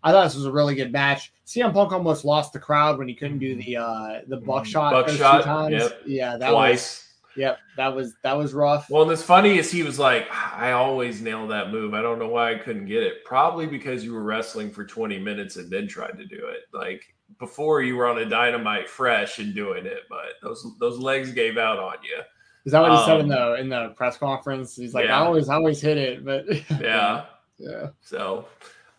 I 0.02 0.12
thought 0.12 0.24
this 0.24 0.34
was 0.34 0.46
a 0.46 0.52
really 0.52 0.74
good 0.74 0.92
match. 0.92 1.32
CM 1.46 1.72
Punk 1.72 1.92
almost 1.92 2.24
lost 2.24 2.52
the 2.52 2.58
crowd 2.58 2.98
when 2.98 3.08
he 3.08 3.14
couldn't 3.14 3.38
do 3.38 3.54
the 3.54 3.76
uh 3.76 4.20
the 4.26 4.38
buckshot. 4.38 4.92
Buckshot, 4.92 5.70
yep. 5.70 6.00
yeah, 6.04 6.36
that 6.36 6.50
Twice. 6.50 6.72
was 6.72 7.04
Yep, 7.36 7.58
that 7.76 7.94
was 7.94 8.14
that 8.22 8.36
was 8.36 8.54
rough. 8.54 8.88
Well, 8.90 9.02
and 9.02 9.10
it's 9.10 9.22
funny 9.22 9.58
is 9.58 9.70
he 9.70 9.82
was 9.82 9.98
like, 9.98 10.28
I 10.32 10.72
always 10.72 11.20
nail 11.20 11.46
that 11.48 11.70
move. 11.70 11.94
I 11.94 12.02
don't 12.02 12.18
know 12.18 12.28
why 12.28 12.52
I 12.52 12.58
couldn't 12.58 12.86
get 12.86 13.02
it. 13.02 13.24
Probably 13.24 13.66
because 13.66 14.04
you 14.04 14.12
were 14.12 14.22
wrestling 14.22 14.70
for 14.70 14.84
20 14.84 15.18
minutes 15.18 15.56
and 15.56 15.70
then 15.70 15.88
tried 15.88 16.16
to 16.18 16.26
do 16.26 16.46
it. 16.48 16.62
Like 16.72 17.02
before 17.38 17.82
you 17.82 17.96
were 17.96 18.06
on 18.06 18.18
a 18.18 18.24
dynamite 18.24 18.88
fresh 18.88 19.38
and 19.38 19.54
doing 19.54 19.86
it, 19.86 20.02
but 20.08 20.34
those 20.42 20.64
those 20.78 20.98
legs 20.98 21.32
gave 21.32 21.58
out 21.58 21.78
on 21.78 21.96
you. 22.02 22.22
Is 22.64 22.72
that 22.72 22.80
what 22.80 22.92
he 22.92 22.96
um, 22.96 23.04
said 23.04 23.20
in 23.20 23.26
um, 23.26 23.28
the 23.28 23.54
in 23.60 23.68
the 23.68 23.88
press 23.90 24.16
conference? 24.16 24.74
He's 24.74 24.94
like, 24.94 25.06
yeah. 25.06 25.20
I 25.20 25.24
always 25.24 25.48
I 25.48 25.54
always 25.54 25.80
hit 25.80 25.98
it, 25.98 26.24
but 26.24 26.46
yeah, 26.80 27.26
yeah. 27.58 27.88
So, 28.00 28.46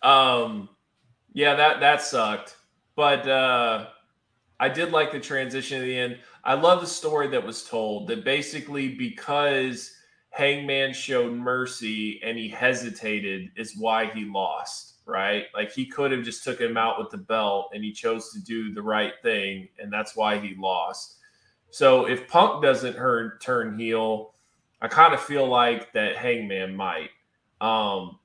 um, 0.03 0.69
yeah, 1.33 1.55
that 1.55 1.79
that 1.79 2.01
sucked, 2.01 2.57
but 2.95 3.27
uh, 3.27 3.87
I 4.59 4.69
did 4.69 4.91
like 4.91 5.11
the 5.11 5.19
transition 5.19 5.81
at 5.81 5.85
the 5.85 5.97
end. 5.97 6.17
I 6.43 6.53
love 6.53 6.79
the 6.79 6.87
story 6.87 7.27
that 7.29 7.43
was 7.43 7.63
told 7.63 8.07
that 8.07 8.23
basically 8.23 8.89
because 8.89 9.91
Hangman 10.29 10.93
showed 10.93 11.33
mercy 11.33 12.21
and 12.23 12.37
he 12.37 12.47
hesitated 12.47 13.51
is 13.55 13.75
why 13.77 14.05
he 14.07 14.25
lost, 14.25 14.95
right? 15.05 15.45
Like 15.53 15.71
he 15.71 15.85
could 15.85 16.11
have 16.11 16.23
just 16.23 16.43
took 16.43 16.59
him 16.59 16.77
out 16.77 16.99
with 16.99 17.09
the 17.09 17.17
belt 17.17 17.71
and 17.73 17.83
he 17.83 17.91
chose 17.91 18.31
to 18.33 18.43
do 18.43 18.73
the 18.73 18.81
right 18.81 19.13
thing 19.23 19.69
and 19.79 19.91
that's 19.91 20.15
why 20.15 20.37
he 20.37 20.55
lost. 20.55 21.14
So 21.75 22.05
if 22.07 22.29
Punk 22.29 22.63
doesn't 22.63 22.93
turn 22.93 23.33
turn 23.41 23.77
heel, 23.77 24.33
I 24.81 24.87
kind 24.87 25.13
of 25.13 25.19
feel 25.19 25.45
like 25.45 25.91
that 25.91 26.15
Hangman 26.15 26.73
might. 26.73 27.09
Um, 27.59 28.17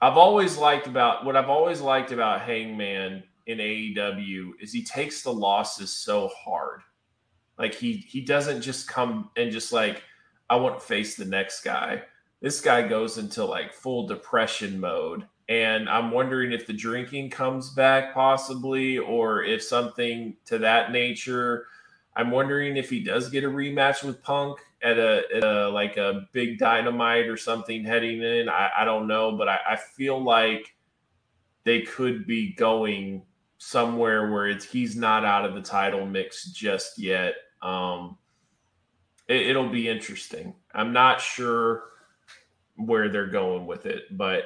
I've 0.00 0.16
always 0.16 0.56
liked 0.56 0.86
about 0.86 1.26
what 1.26 1.36
I've 1.36 1.50
always 1.50 1.82
liked 1.82 2.12
about 2.12 2.40
Hangman 2.40 3.22
in 3.46 3.58
AEW 3.58 4.52
is 4.58 4.72
he 4.72 4.82
takes 4.82 5.20
the 5.20 5.30
losses 5.30 5.92
so 5.92 6.28
hard 6.28 6.80
like 7.58 7.74
he 7.74 7.92
he 8.08 8.22
doesn't 8.22 8.62
just 8.62 8.88
come 8.88 9.28
and 9.36 9.52
just 9.52 9.70
like 9.70 10.02
I 10.48 10.56
want 10.56 10.80
to 10.80 10.86
face 10.86 11.14
the 11.14 11.26
next 11.26 11.62
guy. 11.62 12.04
This 12.40 12.62
guy 12.62 12.88
goes 12.88 13.18
into 13.18 13.44
like 13.44 13.74
full 13.74 14.06
depression 14.06 14.80
mode. 14.80 15.26
And 15.50 15.90
I'm 15.90 16.10
wondering 16.10 16.52
if 16.52 16.66
the 16.66 16.72
drinking 16.72 17.28
comes 17.28 17.68
back 17.68 18.14
possibly, 18.14 18.96
or 18.96 19.44
if 19.44 19.62
something 19.62 20.38
to 20.46 20.56
that 20.60 20.90
nature. 20.90 21.66
I'm 22.16 22.30
wondering 22.30 22.76
if 22.76 22.90
he 22.90 23.02
does 23.02 23.28
get 23.28 23.44
a 23.44 23.48
rematch 23.48 24.04
with 24.04 24.22
Punk 24.22 24.58
at 24.82 24.98
a, 24.98 25.22
at 25.34 25.44
a 25.44 25.68
like 25.68 25.96
a 25.96 26.26
big 26.32 26.58
dynamite 26.58 27.26
or 27.26 27.36
something 27.36 27.84
heading 27.84 28.22
in. 28.22 28.48
I, 28.48 28.70
I 28.78 28.84
don't 28.84 29.08
know, 29.08 29.36
but 29.36 29.48
I, 29.48 29.58
I 29.70 29.76
feel 29.76 30.22
like 30.22 30.74
they 31.64 31.82
could 31.82 32.26
be 32.26 32.54
going 32.54 33.22
somewhere 33.58 34.30
where 34.30 34.46
it's 34.46 34.64
he's 34.64 34.94
not 34.94 35.24
out 35.24 35.44
of 35.44 35.54
the 35.54 35.62
title 35.62 36.06
mix 36.06 36.46
just 36.52 36.98
yet. 36.98 37.34
Um, 37.62 38.18
it, 39.26 39.56
will 39.56 39.70
be 39.70 39.88
interesting. 39.88 40.54
I'm 40.74 40.92
not 40.92 41.20
sure 41.20 41.84
where 42.76 43.08
they're 43.08 43.26
going 43.26 43.66
with 43.66 43.86
it, 43.86 44.04
but 44.10 44.44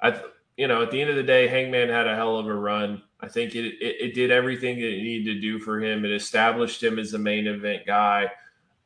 I, 0.00 0.20
you 0.56 0.68
know, 0.68 0.82
at 0.82 0.90
the 0.90 1.00
end 1.00 1.10
of 1.10 1.16
the 1.16 1.22
day, 1.22 1.48
Hangman 1.48 1.88
had 1.88 2.06
a 2.06 2.16
hell 2.16 2.38
of 2.38 2.46
a 2.46 2.54
run. 2.54 3.02
I 3.20 3.28
think 3.28 3.54
it, 3.54 3.64
it, 3.64 3.96
it 4.00 4.14
did 4.14 4.30
everything 4.30 4.78
that 4.78 4.88
it 4.88 5.02
needed 5.02 5.34
to 5.34 5.40
do 5.40 5.58
for 5.58 5.80
him. 5.80 6.04
It 6.04 6.12
established 6.12 6.82
him 6.82 6.98
as 6.98 7.10
the 7.10 7.18
main 7.18 7.46
event 7.46 7.86
guy. 7.86 8.30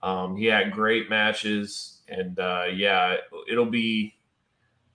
Um, 0.03 0.37
he 0.37 0.47
had 0.47 0.73
great 0.73 1.11
matches, 1.11 2.03
and 2.09 2.39
uh, 2.39 2.65
yeah, 2.73 3.17
it'll 3.49 3.67
be 3.67 4.15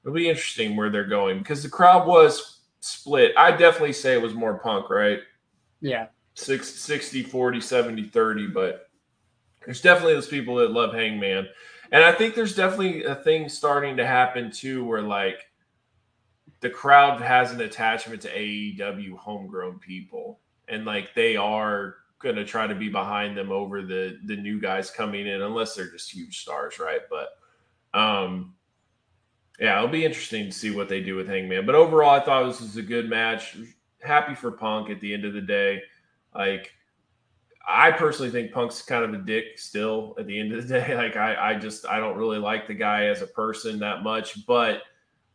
it'll 0.04 0.16
be 0.16 0.30
interesting 0.30 0.76
where 0.76 0.90
they're 0.90 1.06
going 1.06 1.40
because 1.40 1.64
the 1.64 1.70
crowd 1.70 2.08
was 2.08 2.62
split. 2.80 3.34
I 3.38 3.52
definitely 3.52 3.94
say 3.94 4.14
it 4.14 4.22
was 4.22 4.34
more 4.34 4.60
punk, 4.60 4.90
right? 4.90 5.20
Yeah. 5.82 6.08
60, 6.34 7.24
40, 7.24 7.62
70, 7.62 8.04
30, 8.04 8.48
but 8.48 8.90
there's 9.64 9.82
definitely 9.82 10.14
those 10.14 10.28
people 10.28 10.56
that 10.56 10.72
love 10.72 10.94
Hangman. 10.94 11.48
And 11.92 12.04
I 12.04 12.12
think 12.12 12.36
there's 12.36 12.56
definitely 12.56 13.06
a 13.06 13.16
thing 13.16 13.48
starting 13.48 13.98
to 13.98 14.06
happen 14.06 14.52
too 14.52 14.84
where 14.86 15.02
like 15.02 15.40
the 16.66 16.72
crowd 16.72 17.22
has 17.22 17.52
an 17.52 17.62
attachment 17.62 18.24
to 18.24 18.36
AEW 18.36 19.16
homegrown 19.18 19.78
people. 19.78 20.40
And 20.68 20.84
like 20.84 21.14
they 21.14 21.36
are 21.36 21.98
going 22.18 22.38
to 22.38 22.44
try 22.44 22.66
to 22.66 22.74
be 22.74 22.90
behind 22.90 23.38
them 23.38 23.52
over 23.52 23.84
the 23.84 24.18
the 24.26 24.36
new 24.36 24.60
guys 24.60 24.90
coming 24.90 25.28
in 25.28 25.44
unless 25.44 25.76
they're 25.76 25.92
just 25.92 26.12
huge 26.12 26.42
stars, 26.42 26.80
right? 26.80 27.02
But 27.08 28.00
um 28.00 28.56
yeah, 29.60 29.78
it'll 29.78 29.90
be 29.90 30.06
interesting 30.06 30.48
to 30.48 30.52
see 30.52 30.72
what 30.72 30.90
they 30.90 31.02
do 31.02 31.16
with 31.16 31.28
Hangman. 31.28 31.68
But 31.68 31.76
overall, 31.76 32.20
I 32.20 32.26
thought 32.26 32.48
this 32.48 32.62
was 32.62 32.78
a 32.78 32.82
good 32.82 33.12
match. 33.12 33.56
Happy 34.02 34.34
for 34.34 34.52
Punk 34.52 34.90
at 34.90 35.00
the 35.00 35.14
end 35.14 35.24
of 35.24 35.34
the 35.34 35.42
day. 35.42 35.84
Like 36.34 36.72
I 37.68 37.92
personally 37.92 38.32
think 38.32 38.54
Punk's 38.54 38.82
kind 38.82 39.06
of 39.06 39.14
a 39.14 39.24
dick 39.24 39.60
still 39.60 40.16
at 40.18 40.26
the 40.26 40.40
end 40.40 40.52
of 40.52 40.68
the 40.68 40.80
day. 40.80 40.96
Like 40.96 41.16
I, 41.16 41.52
I 41.52 41.60
just 41.60 41.86
I 41.86 42.00
don't 42.00 42.18
really 42.18 42.40
like 42.40 42.68
the 42.68 42.74
guy 42.74 43.06
as 43.06 43.22
a 43.22 43.28
person 43.28 43.78
that 43.82 44.02
much, 44.02 44.48
but 44.48 44.82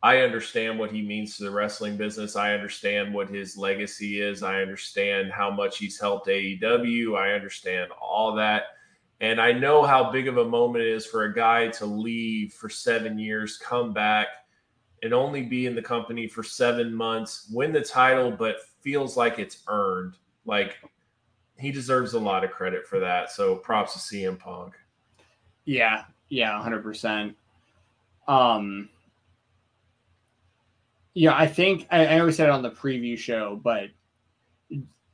I 0.03 0.19
understand 0.19 0.79
what 0.79 0.91
he 0.91 1.01
means 1.01 1.37
to 1.37 1.43
the 1.43 1.51
wrestling 1.51 1.95
business. 1.95 2.35
I 2.35 2.53
understand 2.53 3.13
what 3.13 3.29
his 3.29 3.55
legacy 3.55 4.19
is. 4.19 4.41
I 4.41 4.61
understand 4.61 5.31
how 5.31 5.51
much 5.51 5.77
he's 5.77 5.99
helped 5.99 6.27
AEW. 6.27 7.15
I 7.15 7.33
understand 7.33 7.91
all 8.01 8.33
that. 8.35 8.63
And 9.19 9.39
I 9.39 9.51
know 9.51 9.83
how 9.83 10.11
big 10.11 10.27
of 10.27 10.37
a 10.37 10.45
moment 10.45 10.83
it 10.83 10.91
is 10.91 11.05
for 11.05 11.25
a 11.25 11.33
guy 11.33 11.67
to 11.67 11.85
leave 11.85 12.53
for 12.53 12.67
seven 12.67 13.19
years, 13.19 13.57
come 13.57 13.93
back, 13.93 14.27
and 15.03 15.13
only 15.13 15.43
be 15.43 15.67
in 15.67 15.75
the 15.75 15.81
company 15.81 16.27
for 16.27 16.41
seven 16.41 16.93
months, 16.93 17.47
win 17.51 17.71
the 17.71 17.81
title, 17.81 18.31
but 18.31 18.57
feels 18.81 19.15
like 19.15 19.37
it's 19.37 19.61
earned. 19.67 20.15
Like 20.45 20.77
he 21.59 21.71
deserves 21.71 22.13
a 22.13 22.19
lot 22.19 22.43
of 22.43 22.49
credit 22.49 22.87
for 22.87 22.99
that. 22.99 23.31
So 23.31 23.55
props 23.55 23.93
to 23.93 23.99
CM 23.99 24.39
Punk. 24.39 24.73
Yeah, 25.65 26.05
yeah, 26.29 26.59
hundred 26.59 26.81
percent. 26.81 27.35
Um, 28.27 28.89
yeah, 31.13 31.35
I 31.35 31.47
think 31.47 31.87
I, 31.91 32.05
I 32.05 32.19
always 32.19 32.37
said 32.37 32.47
it 32.49 32.51
on 32.51 32.63
the 32.63 32.71
preview 32.71 33.17
show, 33.17 33.59
but 33.63 33.89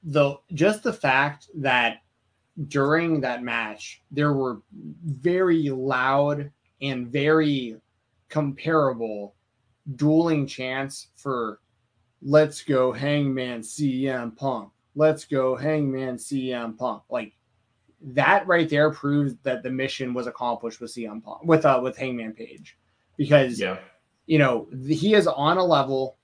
the 0.04 0.36
just 0.54 0.84
the 0.84 0.94
fact 0.94 1.50
that 1.56 2.02
during 2.68 3.22
that 3.22 3.44
match 3.44 4.02
there 4.10 4.34
were 4.34 4.62
very 4.72 5.70
loud 5.70 6.52
and 6.82 7.08
very 7.08 7.76
comparable 8.30 9.36
dueling 9.96 10.48
chants 10.48 11.08
for 11.16 11.60
"Let's 12.22 12.64
go, 12.64 12.92
Hangman 12.92 13.62
CM 13.62 14.36
Punk." 14.36 14.72
let's 14.98 15.26
go 15.26 15.56
Hangman 15.56 16.18
CM 16.18 16.78
Punk. 16.78 17.04
Like 17.10 17.34
that 18.02 18.46
right 18.48 18.68
there 18.68 18.92
proves 18.92 19.36
that 19.44 19.64
the 19.64 19.70
mission 19.70 20.14
was 20.14 20.28
accomplished 20.28 20.82
with 20.82 20.94
CM 20.94 21.24
Punk 21.24 21.44
with 21.46 21.66
uh 21.66 21.80
with 21.82 21.96
Hangman 21.96 22.34
Page 22.34 22.78
because 23.16 23.60
yeah. 23.60 23.78
You 24.28 24.38
know 24.38 24.68
he 24.88 25.16
is 25.16 25.26
on 25.26 25.58
a 25.58 25.64
level 25.64 26.18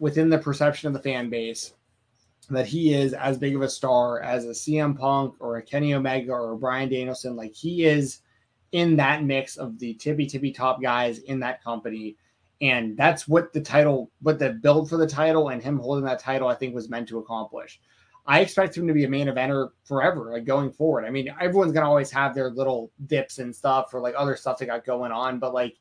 within 0.00 0.28
the 0.28 0.38
perception 0.38 0.88
of 0.88 0.92
the 0.92 1.02
fan 1.02 1.30
base 1.30 1.74
that 2.50 2.66
he 2.66 2.92
is 2.92 3.12
as 3.14 3.38
big 3.38 3.54
of 3.54 3.62
a 3.62 3.68
star 3.68 4.20
as 4.20 4.44
a 4.44 4.48
CM 4.48 4.98
Punk 4.98 5.34
or 5.38 5.56
a 5.56 5.62
Kenny 5.62 5.94
Omega 5.94 6.32
or 6.32 6.52
a 6.52 6.58
Bryan 6.58 6.88
Danielson. 6.88 7.36
Like 7.36 7.54
he 7.54 7.84
is 7.84 8.20
in 8.72 8.96
that 8.96 9.22
mix 9.22 9.56
of 9.56 9.78
the 9.78 9.94
tippy 9.94 10.26
tippy 10.26 10.50
top 10.50 10.82
guys 10.82 11.18
in 11.18 11.38
that 11.40 11.62
company. 11.62 12.16
And 12.60 12.96
that's 12.96 13.28
what 13.28 13.52
the 13.52 13.60
title, 13.60 14.10
what 14.22 14.38
the 14.38 14.50
build 14.50 14.88
for 14.88 14.96
the 14.96 15.06
title 15.06 15.48
and 15.48 15.62
him 15.62 15.78
holding 15.78 16.04
that 16.04 16.20
title, 16.20 16.48
I 16.48 16.54
think 16.54 16.74
was 16.74 16.88
meant 16.88 17.08
to 17.08 17.18
accomplish. 17.18 17.80
I 18.26 18.40
expect 18.40 18.76
him 18.76 18.86
to 18.86 18.94
be 18.94 19.04
a 19.04 19.08
main 19.08 19.26
eventer 19.26 19.70
forever, 19.84 20.32
like 20.32 20.44
going 20.44 20.70
forward. 20.70 21.04
I 21.04 21.10
mean, 21.10 21.34
everyone's 21.40 21.72
gonna 21.72 21.88
always 21.88 22.10
have 22.12 22.34
their 22.34 22.50
little 22.50 22.92
dips 23.06 23.38
and 23.38 23.54
stuff 23.54 23.92
or 23.92 24.00
like 24.00 24.14
other 24.16 24.36
stuff 24.36 24.58
they 24.58 24.66
got 24.66 24.84
going 24.84 25.10
on, 25.10 25.40
but 25.40 25.54
like 25.54 25.76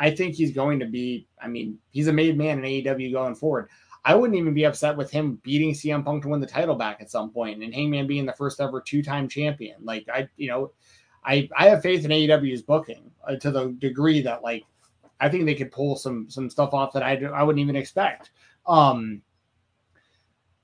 I 0.00 0.10
think 0.10 0.34
he's 0.34 0.52
going 0.52 0.80
to 0.80 0.86
be, 0.86 1.28
I 1.40 1.46
mean, 1.46 1.78
he's 1.90 2.08
a 2.08 2.12
made 2.12 2.36
man 2.36 2.58
in 2.58 2.64
AEW 2.64 3.12
going 3.12 3.34
forward. 3.34 3.68
I 4.02 4.14
wouldn't 4.14 4.38
even 4.38 4.54
be 4.54 4.64
upset 4.64 4.96
with 4.96 5.10
him 5.10 5.38
beating 5.42 5.72
CM 5.72 6.02
Punk 6.02 6.22
to 6.22 6.30
win 6.30 6.40
the 6.40 6.46
title 6.46 6.74
back 6.74 7.02
at 7.02 7.10
some 7.10 7.30
point 7.30 7.62
and 7.62 7.74
Hangman 7.74 8.06
being 8.06 8.24
the 8.24 8.32
first 8.32 8.62
ever 8.62 8.80
two-time 8.80 9.28
champion. 9.28 9.76
Like 9.84 10.08
I, 10.12 10.26
you 10.38 10.48
know, 10.48 10.72
I 11.22 11.50
I 11.54 11.68
have 11.68 11.82
faith 11.82 12.06
in 12.06 12.10
AEW's 12.10 12.62
booking 12.62 13.10
uh, 13.28 13.36
to 13.36 13.50
the 13.50 13.72
degree 13.78 14.22
that 14.22 14.42
like 14.42 14.64
I 15.20 15.28
think 15.28 15.44
they 15.44 15.54
could 15.54 15.70
pull 15.70 15.96
some 15.96 16.30
some 16.30 16.48
stuff 16.48 16.72
off 16.72 16.94
that 16.94 17.02
I 17.02 17.22
I 17.26 17.42
wouldn't 17.42 17.62
even 17.62 17.76
expect. 17.76 18.30
Um 18.66 19.20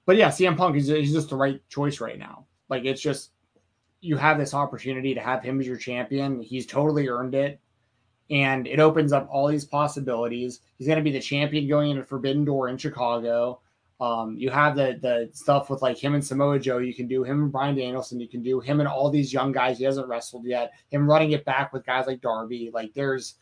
but 0.06 0.16
yeah, 0.16 0.28
CM 0.28 0.56
Punk 0.56 0.76
is 0.76 0.88
he's 0.88 1.12
just 1.12 1.28
the 1.28 1.36
right 1.36 1.60
choice 1.68 2.00
right 2.00 2.18
now. 2.18 2.46
Like 2.70 2.86
it's 2.86 3.02
just 3.02 3.32
you 4.00 4.16
have 4.16 4.38
this 4.38 4.54
opportunity 4.54 5.12
to 5.12 5.20
have 5.20 5.42
him 5.42 5.60
as 5.60 5.66
your 5.66 5.76
champion. 5.76 6.40
He's 6.40 6.66
totally 6.66 7.06
earned 7.08 7.34
it. 7.34 7.60
And 8.30 8.66
it 8.66 8.80
opens 8.80 9.12
up 9.12 9.28
all 9.30 9.46
these 9.46 9.64
possibilities. 9.64 10.60
He's 10.78 10.86
going 10.86 10.98
to 10.98 11.04
be 11.04 11.12
the 11.12 11.20
champion 11.20 11.68
going 11.68 11.90
into 11.90 12.04
Forbidden 12.04 12.44
Door 12.44 12.70
in 12.70 12.78
Chicago. 12.78 13.60
Um, 13.98 14.36
you 14.36 14.50
have 14.50 14.76
the 14.76 14.98
the 15.00 15.30
stuff 15.32 15.70
with 15.70 15.80
like 15.80 15.96
him 15.96 16.14
and 16.14 16.24
Samoa 16.24 16.58
Joe. 16.58 16.78
You 16.78 16.92
can 16.92 17.06
do 17.06 17.24
him 17.24 17.44
and 17.44 17.52
Bryan 17.52 17.74
Danielson. 17.76 18.20
You 18.20 18.28
can 18.28 18.42
do 18.42 18.60
him 18.60 18.80
and 18.80 18.88
all 18.88 19.08
these 19.10 19.32
young 19.32 19.52
guys 19.52 19.78
he 19.78 19.84
hasn't 19.84 20.08
wrestled 20.08 20.44
yet. 20.44 20.72
Him 20.90 21.08
running 21.08 21.32
it 21.32 21.46
back 21.46 21.72
with 21.72 21.86
guys 21.86 22.06
like 22.06 22.20
Darby. 22.20 22.70
Like 22.74 22.92
there's 22.92 23.36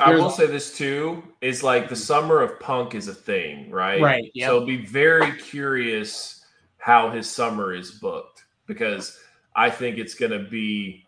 I 0.00 0.14
will 0.14 0.30
say 0.30 0.46
this 0.46 0.76
too 0.76 1.22
is 1.40 1.62
like 1.62 1.88
the 1.88 1.96
summer 1.96 2.42
of 2.42 2.60
punk 2.60 2.94
is 2.94 3.08
a 3.08 3.14
thing, 3.14 3.70
right? 3.70 4.00
Right. 4.00 4.30
Yep. 4.34 4.46
So 4.46 4.66
be 4.66 4.84
very 4.84 5.32
curious 5.38 6.44
how 6.78 7.10
his 7.10 7.28
summer 7.28 7.74
is 7.74 7.92
booked 7.92 8.44
because 8.66 9.18
I 9.56 9.70
think 9.70 9.98
it's 9.98 10.14
going 10.14 10.32
to 10.32 10.48
be 10.48 11.06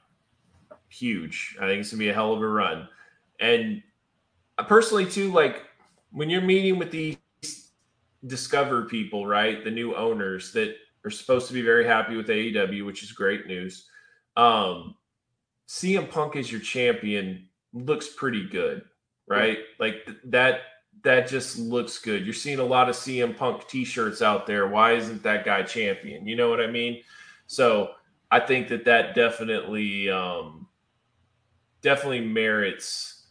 huge. 0.91 1.57
I 1.61 1.67
think 1.67 1.81
it's 1.81 1.91
going 1.91 2.01
to 2.01 2.05
be 2.05 2.11
a 2.11 2.15
hell 2.15 2.35
of 2.35 2.43
a 2.43 2.47
run. 2.47 2.89
And 3.39 3.83
personally 4.69 5.07
too 5.07 5.33
like 5.33 5.62
when 6.11 6.29
you're 6.29 6.43
meeting 6.43 6.79
with 6.79 6.91
these 6.91 7.17
discover 8.27 8.85
people, 8.85 9.27
right? 9.27 9.65
The 9.65 9.71
new 9.71 9.95
owners 9.95 10.53
that 10.53 10.77
are 11.05 11.11
supposed 11.11 11.47
to 11.49 11.55
be 11.55 11.62
very 11.62 11.87
happy 11.87 12.17
with 12.17 12.29
AEW, 12.29 12.85
which 12.85 13.03
is 13.03 13.12
great 13.12 13.47
news. 13.47 13.89
Um 14.37 14.95
CM 15.69 16.11
Punk 16.11 16.37
is 16.37 16.51
your 16.51 16.61
champion 16.61 17.49
looks 17.73 18.09
pretty 18.09 18.49
good, 18.49 18.83
right? 19.29 19.59
Yeah. 19.59 19.65
Like 19.79 20.05
th- 20.05 20.19
that 20.25 20.61
that 21.05 21.29
just 21.29 21.59
looks 21.59 21.99
good. 21.99 22.25
You're 22.25 22.35
seeing 22.35 22.59
a 22.59 22.65
lot 22.65 22.89
of 22.89 22.97
CM 22.97 23.37
Punk 23.37 23.67
t-shirts 23.69 24.21
out 24.21 24.47
there. 24.47 24.69
Why 24.69 24.93
isn't 24.93 25.23
that 25.23 25.45
guy 25.45 25.62
champion? 25.62 26.27
You 26.27 26.37
know 26.37 26.51
what 26.51 26.61
I 26.61 26.67
mean? 26.67 27.03
So 27.47 27.93
I 28.31 28.41
think 28.41 28.69
that 28.69 28.85
that 28.85 29.15
definitely 29.15 30.11
um 30.11 30.67
definitely 31.82 32.20
merits 32.20 33.24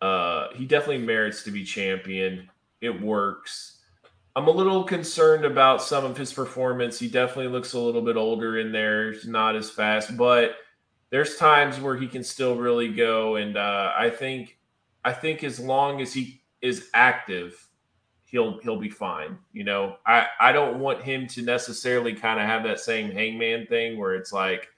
uh 0.00 0.48
he 0.54 0.64
definitely 0.64 1.04
merits 1.04 1.42
to 1.42 1.50
be 1.50 1.64
champion. 1.64 2.48
It 2.80 3.00
works. 3.02 3.78
I'm 4.36 4.46
a 4.46 4.52
little 4.52 4.84
concerned 4.84 5.44
about 5.44 5.82
some 5.82 6.04
of 6.04 6.16
his 6.16 6.32
performance. 6.32 6.96
He 6.98 7.08
definitely 7.08 7.48
looks 7.48 7.72
a 7.72 7.80
little 7.80 8.02
bit 8.02 8.16
older 8.16 8.60
in 8.60 8.70
there. 8.70 9.10
He's 9.10 9.26
not 9.26 9.56
as 9.56 9.68
fast, 9.68 10.16
but 10.16 10.54
there's 11.10 11.36
times 11.36 11.80
where 11.80 11.96
he 11.96 12.06
can 12.06 12.22
still 12.22 12.56
really 12.56 12.92
go, 12.92 13.36
and 13.36 13.56
uh, 13.56 13.92
I 13.96 14.10
think 14.10 14.58
I 15.04 15.12
think 15.12 15.42
as 15.42 15.58
long 15.58 16.00
as 16.00 16.12
he 16.12 16.42
is 16.60 16.88
active, 16.94 17.68
he'll 18.24 18.58
he'll 18.60 18.78
be 18.78 18.90
fine. 18.90 19.38
You 19.52 19.64
know, 19.64 19.96
I 20.06 20.26
I 20.40 20.52
don't 20.52 20.78
want 20.78 21.02
him 21.02 21.26
to 21.28 21.42
necessarily 21.42 22.14
kind 22.14 22.38
of 22.38 22.46
have 22.46 22.62
that 22.64 22.78
same 22.78 23.10
hangman 23.10 23.66
thing 23.66 23.98
where 23.98 24.14
it's 24.14 24.32
like 24.32 24.68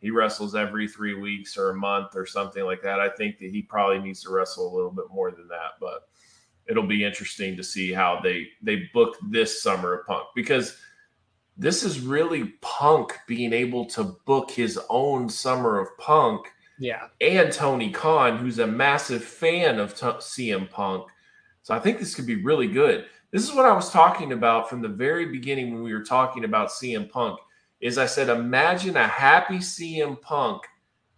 he 0.00 0.10
wrestles 0.10 0.54
every 0.54 0.86
three 0.86 1.14
weeks 1.14 1.56
or 1.56 1.70
a 1.70 1.76
month 1.76 2.14
or 2.14 2.26
something 2.26 2.64
like 2.64 2.82
that. 2.82 3.00
I 3.00 3.08
think 3.08 3.38
that 3.38 3.50
he 3.50 3.62
probably 3.62 3.98
needs 3.98 4.22
to 4.22 4.30
wrestle 4.30 4.72
a 4.72 4.74
little 4.74 4.90
bit 4.90 5.06
more 5.10 5.30
than 5.30 5.48
that, 5.48 5.72
but 5.80 6.08
it'll 6.68 6.86
be 6.86 7.04
interesting 7.04 7.56
to 7.56 7.64
see 7.64 7.92
how 7.92 8.20
they 8.22 8.48
they 8.62 8.88
book 8.92 9.16
this 9.30 9.62
summer 9.62 9.94
of 9.94 10.06
punk 10.06 10.28
because 10.34 10.76
this 11.58 11.82
is 11.82 12.00
really 12.00 12.54
Punk 12.60 13.18
being 13.26 13.52
able 13.52 13.84
to 13.86 14.16
book 14.24 14.50
his 14.50 14.78
own 14.88 15.28
summer 15.28 15.80
of 15.80 15.88
Punk. 15.98 16.46
Yeah. 16.78 17.08
And 17.20 17.52
Tony 17.52 17.90
Khan, 17.90 18.38
who's 18.38 18.60
a 18.60 18.66
massive 18.66 19.24
fan 19.24 19.80
of 19.80 19.94
t- 19.94 20.06
CM 20.06 20.70
Punk. 20.70 21.08
So 21.62 21.74
I 21.74 21.80
think 21.80 21.98
this 21.98 22.14
could 22.14 22.26
be 22.26 22.42
really 22.44 22.68
good. 22.68 23.06
This 23.32 23.42
is 23.42 23.52
what 23.52 23.66
I 23.66 23.72
was 23.72 23.90
talking 23.90 24.32
about 24.32 24.70
from 24.70 24.80
the 24.80 24.88
very 24.88 25.26
beginning 25.26 25.74
when 25.74 25.82
we 25.82 25.92
were 25.92 26.04
talking 26.04 26.44
about 26.44 26.68
CM 26.68 27.10
Punk. 27.10 27.40
Is 27.80 27.98
I 27.98 28.06
said, 28.06 28.28
imagine 28.28 28.96
a 28.96 29.06
happy 29.06 29.58
CM 29.58 30.20
Punk 30.20 30.62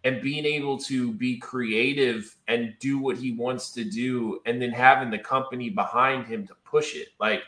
and 0.05 0.23
being 0.23 0.45
able 0.45 0.79
to 0.79 1.13
be 1.13 1.37
creative 1.39 2.37
and 2.49 2.75
do 2.81 2.99
what 2.99 3.19
he 3.19 3.33
wants 3.33 3.73
to 3.73 3.85
do, 3.85 4.41
and 4.47 4.61
then 4.61 4.71
having 4.71 5.11
the 5.11 5.19
company 5.19 5.71
behind 5.71 6.27
him 6.27 6.47
to 6.47 6.55
push 6.65 6.97
it. 6.97 7.09
Like 7.19 7.43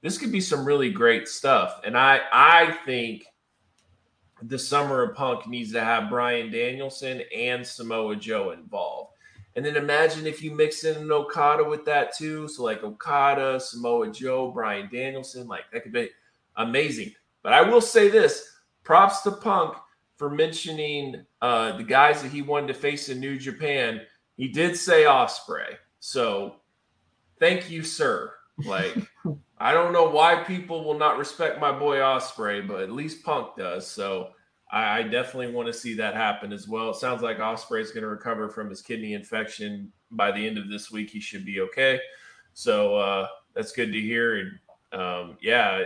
this 0.00 0.18
could 0.18 0.32
be 0.32 0.40
some 0.40 0.64
really 0.64 0.90
great 0.90 1.28
stuff. 1.28 1.80
And 1.84 1.96
I 1.96 2.20
I 2.32 2.78
think 2.84 3.26
the 4.42 4.58
summer 4.58 5.02
of 5.02 5.16
Punk 5.16 5.48
needs 5.48 5.72
to 5.72 5.82
have 5.82 6.10
Bryan 6.10 6.50
Danielson 6.50 7.22
and 7.34 7.66
Samoa 7.66 8.14
Joe 8.14 8.52
involved. 8.52 9.14
And 9.56 9.66
then 9.66 9.76
imagine 9.76 10.26
if 10.26 10.40
you 10.40 10.52
mix 10.52 10.84
in 10.84 10.96
an 10.96 11.10
Okada 11.10 11.64
with 11.64 11.84
that 11.86 12.16
too. 12.16 12.46
So 12.46 12.62
like 12.62 12.84
Okada, 12.84 13.58
Samoa 13.58 14.12
Joe, 14.12 14.52
Bryan 14.52 14.88
Danielson, 14.92 15.48
like 15.48 15.64
that 15.72 15.82
could 15.82 15.92
be 15.92 16.10
amazing. 16.56 17.12
But 17.48 17.54
I 17.54 17.62
will 17.62 17.80
say 17.80 18.10
this: 18.10 18.46
props 18.84 19.22
to 19.22 19.30
Punk 19.30 19.74
for 20.18 20.28
mentioning 20.28 21.24
uh, 21.40 21.78
the 21.78 21.82
guys 21.82 22.20
that 22.20 22.30
he 22.30 22.42
wanted 22.42 22.66
to 22.66 22.74
face 22.74 23.08
in 23.08 23.20
New 23.20 23.38
Japan. 23.38 24.02
He 24.36 24.48
did 24.48 24.76
say 24.76 25.06
Osprey. 25.06 25.78
so 25.98 26.56
thank 27.40 27.70
you, 27.70 27.82
sir. 27.82 28.34
Like 28.66 28.94
I 29.58 29.72
don't 29.72 29.94
know 29.94 30.10
why 30.10 30.44
people 30.44 30.84
will 30.84 30.98
not 30.98 31.16
respect 31.16 31.58
my 31.58 31.72
boy 31.72 32.02
Osprey, 32.02 32.60
but 32.60 32.82
at 32.82 32.92
least 32.92 33.24
Punk 33.24 33.56
does. 33.56 33.86
So 33.86 34.32
I, 34.70 34.98
I 34.98 35.02
definitely 35.04 35.54
want 35.54 35.68
to 35.68 35.72
see 35.72 35.94
that 35.94 36.14
happen 36.14 36.52
as 36.52 36.68
well. 36.68 36.90
It 36.90 36.96
sounds 36.96 37.22
like 37.22 37.40
Osprey 37.40 37.80
is 37.80 37.92
going 37.92 38.02
to 38.02 38.10
recover 38.10 38.50
from 38.50 38.68
his 38.68 38.82
kidney 38.82 39.14
infection 39.14 39.90
by 40.10 40.32
the 40.32 40.46
end 40.46 40.58
of 40.58 40.68
this 40.68 40.90
week. 40.90 41.08
He 41.08 41.20
should 41.20 41.46
be 41.46 41.60
okay. 41.60 41.98
So 42.52 42.96
uh, 42.96 43.26
that's 43.54 43.72
good 43.72 43.90
to 43.90 44.00
hear. 44.02 44.36
And 44.36 45.00
um, 45.00 45.38
yeah, 45.40 45.84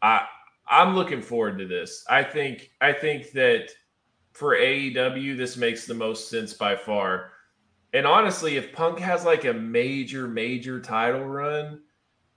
I 0.00 0.26
I'm 0.68 0.94
looking 0.94 1.22
forward 1.22 1.58
to 1.58 1.66
this. 1.66 2.04
I 2.08 2.22
think 2.22 2.70
I 2.80 2.92
think 2.92 3.30
that 3.32 3.70
for 4.32 4.56
AEW, 4.56 5.36
this 5.36 5.56
makes 5.56 5.86
the 5.86 5.94
most 5.94 6.28
sense 6.28 6.52
by 6.52 6.76
far. 6.76 7.32
And 7.92 8.06
honestly, 8.06 8.56
if 8.56 8.72
Punk 8.72 8.98
has 8.98 9.24
like 9.24 9.44
a 9.44 9.54
major, 9.54 10.28
major 10.28 10.80
title 10.80 11.24
run, 11.24 11.80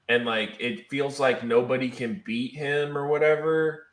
and 0.08 0.26
like 0.26 0.56
it 0.60 0.90
feels 0.90 1.20
like 1.20 1.44
nobody 1.44 1.90
can 1.90 2.22
beat 2.26 2.56
him 2.56 2.98
or 2.98 3.08
whatever, 3.08 3.88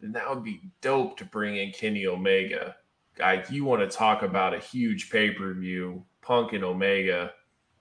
then 0.00 0.12
that 0.12 0.28
would 0.28 0.44
be 0.44 0.72
dope 0.80 1.16
to 1.18 1.24
bring 1.24 1.56
in 1.56 1.72
Kenny 1.72 2.06
Omega. 2.06 2.76
Like 3.18 3.50
you 3.50 3.64
want 3.64 3.82
to 3.82 3.96
talk 3.96 4.22
about 4.22 4.54
a 4.54 4.58
huge 4.58 5.10
pay 5.10 5.30
per 5.30 5.52
view, 5.54 6.04
Punk 6.22 6.52
and 6.52 6.64
Omega. 6.64 7.32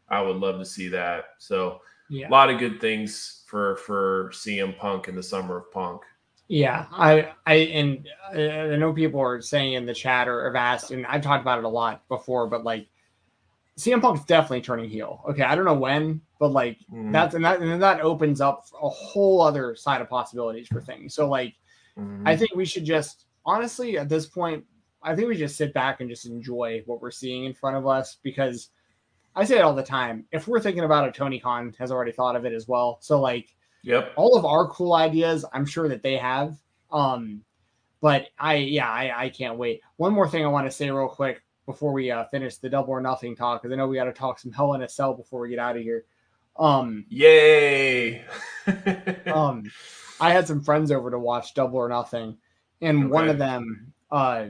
I 0.10 0.22
would 0.22 0.38
love 0.38 0.60
to 0.60 0.66
see 0.66 0.88
that. 0.90 1.26
So 1.38 1.82
yeah. 2.10 2.28
a 2.28 2.32
lot 2.32 2.50
of 2.50 2.60
good 2.60 2.82
things 2.82 3.44
for 3.46 3.78
for 3.78 4.32
CM 4.34 4.78
Punk 4.78 5.08
in 5.08 5.16
the 5.16 5.24
summer 5.24 5.58
of 5.58 5.72
Punk. 5.72 6.02
Yeah, 6.48 6.88
I 6.92 7.32
I 7.46 7.54
and 7.54 8.08
I 8.32 8.76
know 8.76 8.92
people 8.92 9.22
are 9.22 9.42
saying 9.42 9.74
in 9.74 9.86
the 9.86 9.94
chat 9.94 10.28
or 10.28 10.46
have 10.46 10.56
asked, 10.56 10.92
and 10.92 11.06
I've 11.06 11.22
talked 11.22 11.44
about 11.44 11.60
it 11.60 11.66
a 11.66 11.70
lot 11.70 12.08
before, 12.08 12.48
but 12.48 12.64
like 12.64 12.88
CM 13.78 14.02
Punk's 14.02 14.26
definitely 14.26 14.62
turning 14.62 14.90
heel. 14.90 15.24
Okay, 15.30 15.44
I 15.44 15.56
don't 15.56 15.66
know 15.66 15.74
when, 15.74 16.22
but 16.40 16.52
like 16.52 16.78
mm. 16.92 17.14
that's 17.14 17.36
and 17.36 17.46
that 17.46 17.62
and 17.62 17.82
that 17.82 18.02
opens 18.02 18.42
up 18.42 18.66
a 18.82 18.90
whole 18.90 19.42
other 19.42 19.76
side 19.76 20.02
of 20.02 20.10
possibilities 20.10 20.68
for 20.68 20.82
things. 20.82 21.14
So 21.14 21.30
like, 21.30 21.54
mm. 21.98 22.22
I 22.26 22.36
think 22.36 22.56
we 22.56 22.66
should 22.66 22.84
just 22.84 23.26
honestly 23.46 23.98
at 23.98 24.10
this 24.10 24.26
point, 24.26 24.66
I 25.04 25.16
think 25.16 25.28
we 25.28 25.38
just 25.38 25.56
sit 25.56 25.74
back 25.74 26.02
and 26.02 26.10
just 26.10 26.26
enjoy 26.26 26.82
what 26.88 27.00
we're 27.00 27.12
seeing 27.12 27.46
in 27.46 27.54
front 27.54 27.78
of 27.78 27.88
us 27.88 28.18
because 28.24 28.70
I 29.36 29.46
say 29.46 29.58
it 29.58 29.62
all 29.62 29.76
the 29.76 29.84
time. 29.84 30.26
If 30.32 30.48
we're 30.48 30.60
thinking 30.60 30.84
about 30.84 31.08
it, 31.08 31.14
Tony 31.14 31.40
Khan 31.40 31.74
has 31.80 31.92
already 31.92 32.12
thought 32.12 32.36
of 32.36 32.46
it 32.46 32.54
as 32.54 32.68
well. 32.68 32.98
So 33.02 33.22
like, 33.22 33.56
yep, 33.84 34.12
all 34.16 34.38
of 34.38 34.46
our 34.46 34.68
cool 34.68 34.94
ideas, 34.94 35.46
I'm 35.54 35.66
sure 35.66 35.88
that 35.90 36.04
they 36.04 36.18
have. 36.18 36.58
Um, 36.92 37.42
but 38.02 38.28
I 38.38 38.56
yeah, 38.56 38.90
I, 38.90 39.26
I 39.26 39.30
can't 39.30 39.58
wait. 39.58 39.82
One 39.98 40.14
more 40.14 40.28
thing 40.28 40.44
I 40.44 40.50
want 40.50 40.68
to 40.68 40.72
say 40.72 40.90
real 40.90 41.08
quick 41.08 41.42
before 41.66 41.94
we 41.94 42.10
uh, 42.10 42.26
finish 42.26 42.58
the 42.58 42.70
double 42.70 42.92
or 42.92 43.02
nothing 43.02 43.36
talk 43.36 43.62
because 43.62 43.72
I 43.72 43.78
know 43.78 43.88
we 43.88 43.98
got 43.98 44.06
to 44.06 44.14
talk 44.14 44.40
some 44.40 44.52
Hell 44.52 44.74
in 44.74 44.82
a 44.82 44.90
Cell 44.90 45.14
before 45.14 45.42
we 45.42 45.50
get 45.50 45.60
out 45.60 45.78
of 45.78 45.84
here. 45.84 46.06
Um, 46.58 47.06
Yay! 47.10 48.26
um, 49.28 49.70
I 50.20 50.32
had 50.32 50.48
some 50.48 50.62
friends 50.62 50.92
over 50.92 51.12
to 51.12 51.20
watch 51.20 51.54
Double 51.54 51.78
or 51.78 51.88
Nothing, 51.88 52.38
and 52.82 52.98
okay. 53.04 53.08
one 53.08 53.30
of 53.30 53.38
them, 53.38 53.94
uh, 54.12 54.48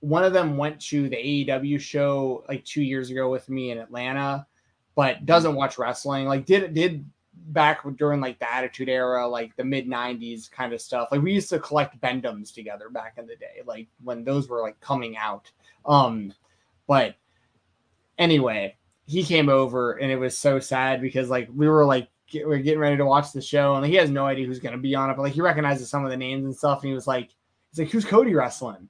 one 0.00 0.24
of 0.24 0.32
them 0.32 0.56
went 0.56 0.80
to 0.80 1.08
the 1.08 1.16
AEW 1.16 1.80
show 1.80 2.44
like 2.48 2.64
two 2.64 2.82
years 2.82 3.10
ago 3.10 3.30
with 3.30 3.48
me 3.48 3.70
in 3.70 3.78
Atlanta, 3.78 4.46
but 4.94 5.26
doesn't 5.26 5.54
watch 5.54 5.78
wrestling. 5.78 6.26
Like 6.26 6.44
did 6.44 6.74
did 6.74 7.04
back 7.48 7.80
during 7.96 8.20
like 8.20 8.38
the 8.38 8.52
Attitude 8.52 8.88
Era, 8.88 9.26
like 9.26 9.56
the 9.56 9.64
mid 9.64 9.86
'90s 9.88 10.50
kind 10.50 10.72
of 10.72 10.80
stuff. 10.80 11.08
Like 11.10 11.22
we 11.22 11.32
used 11.32 11.48
to 11.50 11.58
collect 11.58 12.00
Bend-Ems 12.00 12.52
together 12.52 12.88
back 12.90 13.14
in 13.16 13.26
the 13.26 13.36
day, 13.36 13.62
like 13.66 13.88
when 14.02 14.24
those 14.24 14.48
were 14.48 14.62
like 14.62 14.78
coming 14.80 15.16
out. 15.16 15.50
Um, 15.84 16.32
but 16.86 17.16
anyway, 18.18 18.76
he 19.06 19.24
came 19.24 19.48
over 19.48 19.92
and 19.92 20.12
it 20.12 20.16
was 20.16 20.38
so 20.38 20.60
sad 20.60 21.00
because 21.00 21.28
like 21.28 21.48
we 21.54 21.68
were 21.68 21.84
like 21.84 22.08
we 22.32 22.42
are 22.42 22.58
getting 22.58 22.78
ready 22.78 22.96
to 22.96 23.06
watch 23.06 23.32
the 23.32 23.40
show 23.40 23.72
and 23.72 23.82
like, 23.82 23.90
he 23.90 23.96
has 23.96 24.10
no 24.10 24.26
idea 24.26 24.46
who's 24.46 24.58
gonna 24.60 24.78
be 24.78 24.94
on 24.94 25.10
it, 25.10 25.14
but 25.14 25.22
like 25.22 25.32
he 25.32 25.40
recognizes 25.40 25.88
some 25.88 26.04
of 26.04 26.10
the 26.10 26.16
names 26.16 26.44
and 26.44 26.56
stuff, 26.56 26.82
and 26.82 26.88
he 26.88 26.94
was 26.94 27.06
like, 27.06 27.30
he's 27.70 27.80
like, 27.80 27.90
who's 27.90 28.04
Cody 28.04 28.34
wrestling? 28.34 28.88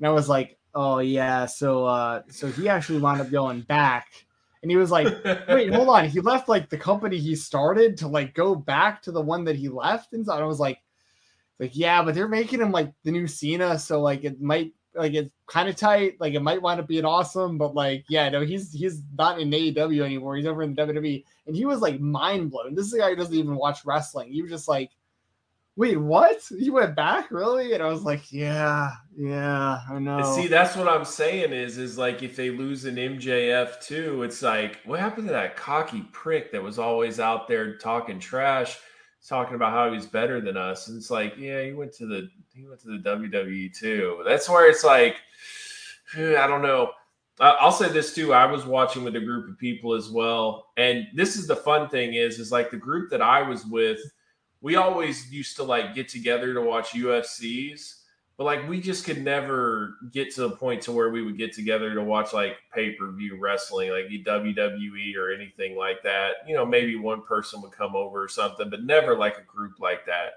And 0.00 0.08
I 0.08 0.10
was 0.10 0.28
like, 0.28 0.58
oh 0.74 0.98
yeah, 0.98 1.44
so 1.44 1.84
uh, 1.84 2.22
so 2.30 2.48
he 2.48 2.68
actually 2.68 3.00
wound 3.00 3.20
up 3.20 3.30
going 3.30 3.60
back. 3.60 4.08
And 4.62 4.70
he 4.70 4.76
was 4.76 4.90
like, 4.90 5.06
wait, 5.48 5.72
hold 5.72 5.88
on. 5.88 6.08
He 6.08 6.20
left 6.20 6.48
like 6.48 6.70
the 6.70 6.78
company 6.78 7.18
he 7.18 7.36
started 7.36 7.98
to 7.98 8.08
like 8.08 8.34
go 8.34 8.54
back 8.54 9.02
to 9.02 9.12
the 9.12 9.20
one 9.20 9.44
that 9.44 9.56
he 9.56 9.68
left. 9.68 10.14
And 10.14 10.24
so 10.24 10.32
I 10.32 10.42
was 10.44 10.58
like, 10.58 10.78
like, 11.58 11.72
yeah, 11.74 12.02
but 12.02 12.14
they're 12.14 12.28
making 12.28 12.60
him 12.60 12.72
like 12.72 12.92
the 13.04 13.10
new 13.10 13.26
Cena. 13.26 13.78
So 13.78 14.00
like 14.00 14.24
it 14.24 14.40
might 14.40 14.72
like 14.94 15.12
it's 15.12 15.30
kind 15.46 15.68
of 15.68 15.76
tight. 15.76 16.18
Like 16.18 16.32
it 16.32 16.40
might 16.40 16.62
wind 16.62 16.80
up 16.80 16.88
being 16.88 17.04
awesome, 17.04 17.58
but 17.58 17.74
like 17.74 18.04
yeah, 18.08 18.28
no, 18.30 18.40
he's 18.40 18.72
he's 18.72 19.02
not 19.16 19.38
in 19.38 19.50
AEW 19.50 20.02
anymore. 20.02 20.36
He's 20.36 20.46
over 20.46 20.62
in 20.62 20.74
WWE, 20.74 21.24
and 21.46 21.54
he 21.54 21.66
was 21.66 21.80
like 21.80 22.00
mind 22.00 22.50
blown. 22.50 22.74
This 22.74 22.86
is 22.86 22.94
a 22.94 22.98
guy 22.98 23.10
who 23.10 23.16
doesn't 23.16 23.34
even 23.34 23.56
watch 23.56 23.84
wrestling. 23.84 24.32
He 24.32 24.42
was 24.42 24.50
just 24.50 24.68
like, 24.68 24.90
wait, 25.80 25.96
what? 25.96 26.42
You 26.50 26.74
went 26.74 26.94
back 26.94 27.30
really? 27.30 27.72
And 27.72 27.82
I 27.82 27.86
was 27.86 28.02
like, 28.02 28.30
yeah, 28.30 28.90
yeah, 29.16 29.80
I 29.90 29.98
know. 29.98 30.22
See, 30.36 30.46
that's 30.46 30.76
what 30.76 30.86
I'm 30.86 31.06
saying 31.06 31.54
is 31.54 31.78
is 31.78 31.96
like 31.96 32.22
if 32.22 32.36
they 32.36 32.50
lose 32.50 32.84
an 32.84 32.96
MJF 32.96 33.80
too, 33.80 34.22
it's 34.22 34.42
like 34.42 34.80
what 34.84 35.00
happened 35.00 35.28
to 35.28 35.32
that 35.32 35.56
cocky 35.56 36.02
prick 36.12 36.52
that 36.52 36.62
was 36.62 36.78
always 36.78 37.18
out 37.18 37.48
there 37.48 37.78
talking 37.78 38.18
trash 38.20 38.78
talking 39.26 39.54
about 39.54 39.72
how 39.72 39.90
he's 39.90 40.06
better 40.06 40.40
than 40.42 40.58
us. 40.58 40.88
And 40.88 40.98
it's 40.98 41.10
like, 41.10 41.34
yeah, 41.38 41.62
he 41.62 41.72
went 41.72 41.94
to 41.94 42.06
the 42.06 42.28
he 42.54 42.66
went 42.66 42.80
to 42.82 42.98
the 42.98 42.98
WWE 42.98 43.74
too. 43.74 44.22
That's 44.26 44.50
where 44.50 44.68
it's 44.68 44.84
like, 44.84 45.16
I 46.14 46.46
don't 46.46 46.62
know. 46.62 46.92
I'll 47.40 47.72
say 47.72 47.88
this 47.88 48.14
too. 48.14 48.34
I 48.34 48.44
was 48.44 48.66
watching 48.66 49.02
with 49.02 49.16
a 49.16 49.20
group 49.20 49.48
of 49.48 49.56
people 49.56 49.94
as 49.94 50.10
well, 50.10 50.66
and 50.76 51.06
this 51.14 51.36
is 51.36 51.46
the 51.46 51.56
fun 51.56 51.88
thing 51.88 52.12
is 52.12 52.38
is 52.38 52.52
like 52.52 52.70
the 52.70 52.76
group 52.76 53.08
that 53.12 53.22
I 53.22 53.40
was 53.40 53.64
with. 53.64 53.98
We 54.60 54.76
always 54.76 55.30
used 55.32 55.56
to 55.56 55.64
like 55.64 55.94
get 55.94 56.08
together 56.08 56.54
to 56.54 56.60
watch 56.60 56.90
UFCs 56.90 58.00
but 58.40 58.46
like 58.46 58.66
we 58.70 58.80
just 58.80 59.04
could 59.04 59.22
never 59.22 59.96
get 60.12 60.34
to 60.34 60.40
the 60.40 60.56
point 60.56 60.80
to 60.80 60.92
where 60.92 61.10
we 61.10 61.22
would 61.22 61.36
get 61.36 61.52
together 61.52 61.92
to 61.92 62.02
watch 62.02 62.32
like 62.32 62.56
pay-per-view 62.74 63.36
wrestling 63.38 63.90
like 63.90 64.06
WWE 64.06 65.14
or 65.14 65.30
anything 65.30 65.76
like 65.76 66.02
that. 66.04 66.36
You 66.48 66.54
know, 66.56 66.64
maybe 66.64 66.96
one 66.96 67.20
person 67.20 67.60
would 67.60 67.72
come 67.72 67.94
over 67.94 68.24
or 68.24 68.28
something, 68.28 68.70
but 68.70 68.82
never 68.82 69.14
like 69.14 69.36
a 69.36 69.42
group 69.42 69.78
like 69.78 70.06
that. 70.06 70.36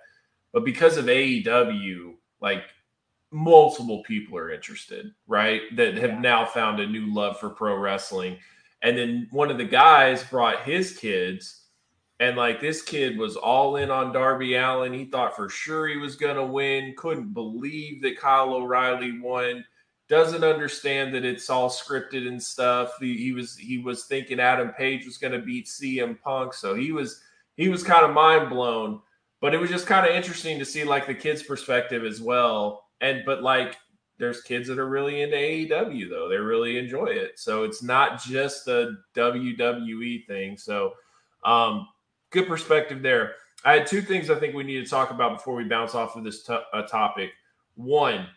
But 0.52 0.66
because 0.66 0.98
of 0.98 1.06
AEW, 1.06 2.16
like 2.42 2.66
multiple 3.32 4.04
people 4.04 4.38
are 4.38 4.52
interested, 4.52 5.14
right? 5.26 5.62
That 5.78 5.96
have 5.96 6.10
yeah. 6.10 6.20
now 6.20 6.46
found 6.46 6.82
a 6.82 6.86
new 6.86 7.14
love 7.14 7.40
for 7.40 7.52
pro 7.52 7.78
wrestling. 7.78 8.38
And 8.82 8.98
then 8.98 9.30
one 9.32 9.50
of 9.50 9.58
the 9.58 9.64
guys 9.64 10.26
brought 10.26 10.64
his 10.64 10.98
kids 10.98 11.63
and 12.24 12.38
like 12.38 12.62
this 12.62 12.82
kid 12.82 13.18
was 13.18 13.36
all 13.36 13.76
in 13.76 13.92
on 13.92 14.14
Darby 14.14 14.56
Allin. 14.56 14.94
He 14.94 15.04
thought 15.04 15.36
for 15.36 15.50
sure 15.50 15.88
he 15.88 15.98
was 15.98 16.16
going 16.16 16.38
to 16.38 16.46
win. 16.46 16.94
Couldn't 16.98 17.34
believe 17.34 18.02
that 18.02 18.18
Kyle 18.18 18.54
O'Reilly 18.54 19.20
won. 19.20 19.66
Doesn't 20.08 20.44
understand 20.44 21.14
that 21.14 21.26
it's 21.26 21.50
all 21.50 21.70
scripted 21.70 22.26
and 22.26 22.42
stuff. 22.42 22.94
He, 23.02 23.18
he 23.18 23.34
was 23.34 23.58
he 23.58 23.78
was 23.78 24.06
thinking 24.06 24.40
Adam 24.40 24.70
Page 24.70 25.06
was 25.06 25.18
going 25.18 25.34
to 25.34 25.40
beat 25.40 25.66
CM 25.66 26.18
Punk, 26.22 26.54
so 26.54 26.74
he 26.74 26.94
was 26.94 27.22
he 27.58 27.68
was 27.68 27.84
kind 27.84 28.06
of 28.06 28.14
mind 28.14 28.50
blown. 28.50 29.02
But 29.42 29.54
it 29.54 29.60
was 29.60 29.70
just 29.70 29.86
kind 29.88 30.08
of 30.08 30.16
interesting 30.16 30.58
to 30.60 30.66
see 30.66 30.86
like 30.86 31.06
the 31.06 31.14
kid's 31.14 31.44
perspective 31.44 32.06
as 32.06 32.22
well. 32.22 32.86
And 33.02 33.24
but 33.26 33.44
like 33.44 33.76
there's 34.18 34.42
kids 34.44 34.70
that 34.70 34.80
are 34.80 34.88
really 34.88 35.24
into 35.24 35.36
AEW 35.36 36.10
though. 36.10 36.30
They 36.30 36.38
really 36.38 36.78
enjoy 36.78 37.08
it. 37.08 37.38
So 37.38 37.64
it's 37.64 37.84
not 37.84 38.24
just 38.24 38.70
a 38.70 38.94
WWE 39.14 40.26
thing. 40.26 40.58
So 40.58 40.94
um 41.44 41.88
good 42.34 42.48
perspective 42.48 43.02
there. 43.02 43.36
I 43.64 43.74
had 43.74 43.88
two 43.88 44.02
things 44.02 44.30
I 44.30 44.36
think 44.36 44.54
we 44.54 44.64
need 44.64 44.84
to 44.84 44.90
talk 44.90 45.12
about 45.12 45.38
before 45.38 45.56
we 45.56 45.64
bounce 45.64 45.96
off 45.96 46.18
of 46.18 46.26
this 46.26 46.50
uh, 46.50 46.82
topic. 46.90 47.30
One, 47.76 48.28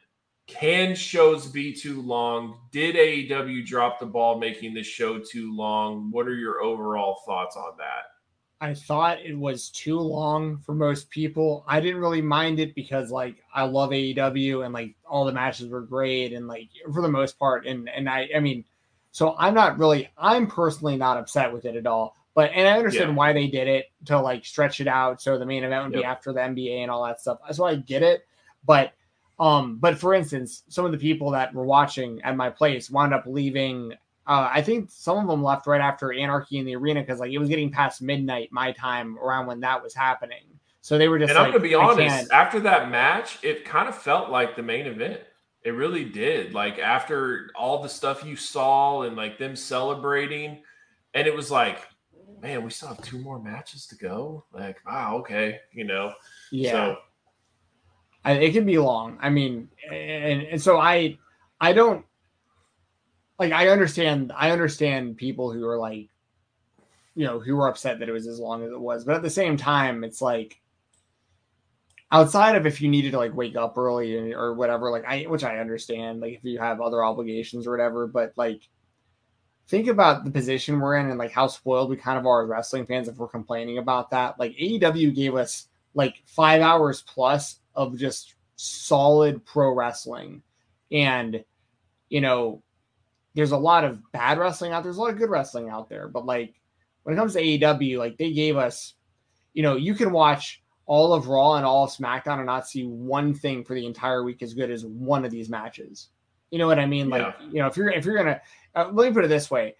can 0.46 0.94
shows 0.94 1.46
be 1.46 1.72
too 1.72 2.00
long? 2.02 2.58
Did 2.70 2.94
AEW 2.94 3.66
drop 3.66 3.98
the 3.98 4.06
ball 4.06 4.38
making 4.38 4.74
this 4.74 4.86
show 4.86 5.18
too 5.18 5.54
long? 5.56 6.10
What 6.12 6.28
are 6.28 6.36
your 6.36 6.62
overall 6.62 7.22
thoughts 7.26 7.56
on 7.56 7.72
that? 7.78 8.04
I 8.60 8.72
thought 8.72 9.20
it 9.20 9.36
was 9.36 9.68
too 9.70 9.98
long 9.98 10.58
for 10.58 10.74
most 10.74 11.10
people. 11.10 11.64
I 11.66 11.80
didn't 11.80 12.00
really 12.00 12.22
mind 12.22 12.58
it 12.58 12.74
because 12.74 13.10
like 13.10 13.36
I 13.52 13.64
love 13.64 13.90
AEW 13.90 14.64
and 14.64 14.72
like 14.72 14.94
all 15.04 15.24
the 15.24 15.32
matches 15.32 15.68
were 15.68 15.82
great 15.82 16.32
and 16.32 16.46
like 16.46 16.68
for 16.92 17.02
the 17.02 17.08
most 17.08 17.38
part 17.38 17.66
and 17.66 17.88
and 17.90 18.08
I 18.08 18.28
I 18.34 18.40
mean 18.40 18.64
so 19.10 19.34
I'm 19.38 19.52
not 19.52 19.78
really 19.78 20.08
I'm 20.16 20.46
personally 20.46 20.96
not 20.96 21.18
upset 21.18 21.52
with 21.52 21.66
it 21.66 21.76
at 21.76 21.86
all. 21.86 22.16
But 22.36 22.50
and 22.54 22.68
I 22.68 22.76
understand 22.76 23.12
yeah. 23.12 23.16
why 23.16 23.32
they 23.32 23.46
did 23.46 23.66
it 23.66 23.86
to 24.04 24.20
like 24.20 24.44
stretch 24.44 24.82
it 24.82 24.86
out 24.86 25.22
so 25.22 25.38
the 25.38 25.46
main 25.46 25.64
event 25.64 25.86
would 25.86 25.94
yep. 25.94 26.02
be 26.02 26.04
after 26.04 26.34
the 26.34 26.40
NBA 26.40 26.82
and 26.82 26.90
all 26.90 27.02
that 27.06 27.18
stuff. 27.18 27.38
So 27.50 27.64
I 27.64 27.76
get 27.76 28.02
it. 28.02 28.26
But 28.66 28.92
um, 29.38 29.78
but 29.78 29.98
for 29.98 30.12
instance, 30.12 30.62
some 30.68 30.84
of 30.84 30.92
the 30.92 30.98
people 30.98 31.30
that 31.30 31.54
were 31.54 31.64
watching 31.64 32.20
at 32.22 32.36
my 32.36 32.50
place 32.50 32.90
wound 32.90 33.14
up 33.14 33.24
leaving. 33.26 33.94
Uh, 34.26 34.50
I 34.52 34.60
think 34.60 34.90
some 34.90 35.16
of 35.16 35.26
them 35.28 35.42
left 35.42 35.66
right 35.66 35.80
after 35.80 36.12
Anarchy 36.12 36.58
in 36.58 36.66
the 36.66 36.76
arena 36.76 37.00
because 37.00 37.20
like 37.20 37.32
it 37.32 37.38
was 37.38 37.48
getting 37.48 37.70
past 37.70 38.02
midnight 38.02 38.50
my 38.52 38.70
time 38.72 39.18
around 39.18 39.46
when 39.46 39.60
that 39.60 39.82
was 39.82 39.94
happening. 39.94 40.42
So 40.82 40.98
they 40.98 41.08
were 41.08 41.18
just. 41.18 41.30
And 41.30 41.38
like, 41.38 41.46
I'm 41.46 41.52
gonna 41.52 41.62
be 41.62 41.74
honest. 41.74 42.30
After 42.32 42.60
that 42.60 42.90
match, 42.90 43.38
it 43.42 43.64
kind 43.64 43.88
of 43.88 43.96
felt 43.96 44.28
like 44.28 44.56
the 44.56 44.62
main 44.62 44.86
event. 44.86 45.20
It 45.62 45.70
really 45.70 46.04
did. 46.04 46.52
Like 46.52 46.78
after 46.78 47.48
all 47.56 47.82
the 47.82 47.88
stuff 47.88 48.26
you 48.26 48.36
saw 48.36 49.02
and 49.02 49.16
like 49.16 49.38
them 49.38 49.56
celebrating, 49.56 50.62
and 51.14 51.26
it 51.26 51.34
was 51.34 51.50
like, 51.50 51.80
man, 52.40 52.62
we 52.62 52.70
still 52.70 52.88
have 52.88 53.02
two 53.02 53.18
more 53.18 53.38
matches 53.38 53.86
to 53.88 53.96
go. 53.96 54.44
Like, 54.52 54.78
wow, 54.86 55.18
okay, 55.18 55.60
you 55.72 55.84
know. 55.84 56.12
Yeah. 56.50 56.72
So 56.72 56.96
I, 58.24 58.32
it 58.32 58.52
can 58.52 58.64
be 58.66 58.78
long. 58.78 59.18
I 59.20 59.30
mean, 59.30 59.68
and, 59.90 60.42
and 60.42 60.62
so 60.62 60.78
I, 60.78 61.18
I 61.60 61.72
don't 61.72 62.04
like. 63.38 63.52
I 63.52 63.68
understand. 63.68 64.32
I 64.34 64.50
understand 64.50 65.16
people 65.16 65.52
who 65.52 65.66
are 65.66 65.78
like, 65.78 66.08
you 67.14 67.24
know, 67.24 67.40
who 67.40 67.56
were 67.56 67.68
upset 67.68 67.98
that 68.00 68.08
it 68.08 68.12
was 68.12 68.26
as 68.26 68.38
long 68.38 68.62
as 68.62 68.70
it 68.70 68.80
was. 68.80 69.04
But 69.04 69.16
at 69.16 69.22
the 69.22 69.30
same 69.30 69.56
time, 69.56 70.04
it's 70.04 70.20
like 70.20 70.60
outside 72.10 72.56
of 72.56 72.66
if 72.66 72.80
you 72.80 72.88
needed 72.88 73.12
to 73.12 73.18
like 73.18 73.34
wake 73.34 73.56
up 73.56 73.76
early 73.76 74.32
or 74.32 74.54
whatever, 74.54 74.90
like 74.90 75.04
I, 75.04 75.22
which 75.22 75.44
I 75.44 75.58
understand, 75.58 76.20
like 76.20 76.34
if 76.34 76.44
you 76.44 76.58
have 76.58 76.80
other 76.80 77.04
obligations 77.04 77.66
or 77.66 77.70
whatever, 77.70 78.06
but 78.06 78.32
like 78.36 78.68
think 79.68 79.88
about 79.88 80.24
the 80.24 80.30
position 80.30 80.80
we're 80.80 80.96
in 80.96 81.10
and 81.10 81.18
like 81.18 81.32
how 81.32 81.46
spoiled 81.46 81.90
we 81.90 81.96
kind 81.96 82.18
of 82.18 82.26
are 82.26 82.44
as 82.44 82.48
wrestling 82.48 82.86
fans 82.86 83.08
if 83.08 83.16
we're 83.16 83.28
complaining 83.28 83.78
about 83.78 84.10
that. 84.10 84.38
Like 84.38 84.52
AEW 84.56 85.14
gave 85.14 85.34
us 85.34 85.68
like 85.94 86.22
five 86.24 86.60
hours 86.60 87.02
plus 87.02 87.60
of 87.74 87.96
just 87.96 88.34
solid 88.56 89.44
pro 89.44 89.74
wrestling. 89.74 90.42
And, 90.92 91.44
you 92.08 92.20
know, 92.20 92.62
there's 93.34 93.52
a 93.52 93.56
lot 93.56 93.84
of 93.84 94.00
bad 94.12 94.38
wrestling 94.38 94.72
out 94.72 94.82
there. 94.82 94.90
There's 94.90 94.98
a 94.98 95.02
lot 95.02 95.12
of 95.12 95.18
good 95.18 95.30
wrestling 95.30 95.68
out 95.68 95.88
there. 95.88 96.08
But 96.08 96.26
like 96.26 96.54
when 97.02 97.14
it 97.14 97.18
comes 97.18 97.32
to 97.32 97.42
AEW, 97.42 97.98
like 97.98 98.16
they 98.16 98.32
gave 98.32 98.56
us, 98.56 98.94
you 99.52 99.62
know, 99.62 99.76
you 99.76 99.94
can 99.94 100.12
watch 100.12 100.62
all 100.86 101.12
of 101.12 101.26
Raw 101.26 101.56
and 101.56 101.66
all 101.66 101.84
of 101.84 101.90
SmackDown 101.90 102.36
and 102.36 102.46
not 102.46 102.68
see 102.68 102.84
one 102.84 103.34
thing 103.34 103.64
for 103.64 103.74
the 103.74 103.84
entire 103.84 104.22
week 104.22 104.42
as 104.42 104.54
good 104.54 104.70
as 104.70 104.86
one 104.86 105.24
of 105.24 105.32
these 105.32 105.48
matches. 105.48 106.10
You 106.56 106.60
know 106.60 106.68
what 106.68 106.78
I 106.78 106.86
mean? 106.86 107.10
Like, 107.10 107.20
yeah. 107.20 107.46
you 107.52 107.58
know, 107.58 107.66
if 107.66 107.76
you're 107.76 107.90
if 107.90 108.06
you're 108.06 108.16
gonna 108.16 108.40
uh, 108.74 108.88
let 108.90 109.08
me 109.08 109.12
put 109.12 109.26
it 109.26 109.28
this 109.28 109.50
way. 109.50 109.76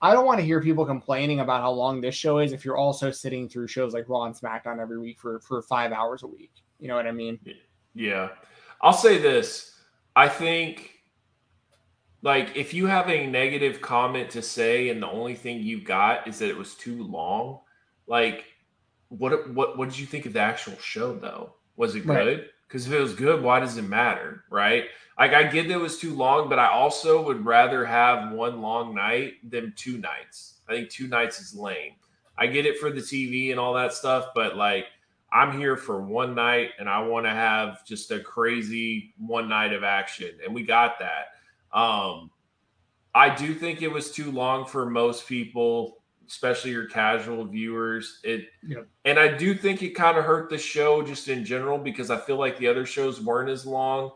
I 0.00 0.12
don't 0.12 0.24
want 0.24 0.38
to 0.38 0.46
hear 0.46 0.60
people 0.60 0.86
complaining 0.86 1.40
about 1.40 1.60
how 1.60 1.72
long 1.72 2.00
this 2.00 2.14
show 2.14 2.38
is 2.38 2.52
if 2.52 2.64
you're 2.64 2.76
also 2.76 3.10
sitting 3.10 3.48
through 3.48 3.66
shows 3.66 3.92
like 3.92 4.08
Raw 4.08 4.22
and 4.26 4.34
SmackDown 4.34 4.78
every 4.78 5.00
week 5.00 5.18
for 5.18 5.40
for 5.40 5.60
five 5.60 5.90
hours 5.90 6.22
a 6.22 6.28
week. 6.28 6.52
You 6.78 6.86
know 6.86 6.94
what 6.94 7.08
I 7.08 7.10
mean? 7.10 7.40
Yeah. 7.96 8.28
I'll 8.80 8.92
say 8.92 9.18
this. 9.18 9.76
I 10.14 10.28
think 10.28 11.00
like 12.22 12.56
if 12.56 12.72
you 12.72 12.86
have 12.86 13.10
a 13.10 13.26
negative 13.26 13.80
comment 13.80 14.30
to 14.30 14.42
say 14.42 14.88
and 14.90 15.02
the 15.02 15.10
only 15.10 15.34
thing 15.34 15.62
you 15.62 15.82
got 15.82 16.28
is 16.28 16.38
that 16.38 16.48
it 16.48 16.56
was 16.56 16.76
too 16.76 17.02
long, 17.02 17.58
like 18.06 18.44
what 19.08 19.50
what 19.50 19.76
what 19.76 19.88
did 19.88 19.98
you 19.98 20.06
think 20.06 20.26
of 20.26 20.32
the 20.32 20.40
actual 20.40 20.78
show 20.78 21.16
though? 21.16 21.54
Was 21.74 21.96
it 21.96 22.06
good? 22.06 22.50
Because 22.72 22.86
if 22.86 22.92
it 22.94 23.00
was 23.00 23.12
good, 23.12 23.42
why 23.42 23.60
does 23.60 23.76
it 23.76 23.82
matter? 23.82 24.44
Right? 24.48 24.86
Like 25.18 25.34
I 25.34 25.42
get 25.42 25.68
that 25.68 25.74
it 25.74 25.80
was 25.80 25.98
too 25.98 26.14
long, 26.14 26.48
but 26.48 26.58
I 26.58 26.68
also 26.68 27.22
would 27.22 27.44
rather 27.44 27.84
have 27.84 28.32
one 28.32 28.62
long 28.62 28.94
night 28.94 29.34
than 29.46 29.74
two 29.76 29.98
nights. 29.98 30.54
I 30.66 30.72
think 30.72 30.88
two 30.88 31.06
nights 31.06 31.38
is 31.38 31.54
lame. 31.54 31.92
I 32.38 32.46
get 32.46 32.64
it 32.64 32.78
for 32.78 32.90
the 32.90 33.02
TV 33.02 33.50
and 33.50 33.60
all 33.60 33.74
that 33.74 33.92
stuff, 33.92 34.28
but 34.34 34.56
like 34.56 34.86
I'm 35.30 35.58
here 35.58 35.76
for 35.76 36.00
one 36.00 36.34
night 36.34 36.70
and 36.78 36.88
I 36.88 37.02
want 37.02 37.26
to 37.26 37.30
have 37.30 37.84
just 37.84 38.10
a 38.10 38.20
crazy 38.20 39.12
one 39.18 39.50
night 39.50 39.74
of 39.74 39.84
action. 39.84 40.30
And 40.42 40.54
we 40.54 40.62
got 40.62 40.98
that. 41.00 41.78
Um, 41.78 42.30
I 43.14 43.34
do 43.34 43.54
think 43.54 43.82
it 43.82 43.92
was 43.92 44.10
too 44.10 44.32
long 44.32 44.64
for 44.64 44.88
most 44.88 45.28
people, 45.28 45.98
especially 46.28 46.70
your 46.70 46.86
casual 46.86 47.44
viewers. 47.44 48.20
It 48.24 48.46
yep. 48.66 48.86
and 49.04 49.18
I 49.18 49.36
do 49.36 49.54
think 49.54 49.82
it 49.82 49.90
kind 49.90 50.16
of 50.16 50.24
hurt 50.24 50.50
the 50.50 50.58
show 50.58 51.02
just 51.02 51.28
in 51.28 51.44
general 51.44 51.78
because 51.78 52.10
I 52.10 52.18
feel 52.18 52.36
like 52.36 52.58
the 52.58 52.68
other 52.68 52.86
shows 52.86 53.20
weren't 53.20 53.50
as 53.50 53.66
long. 53.66 54.12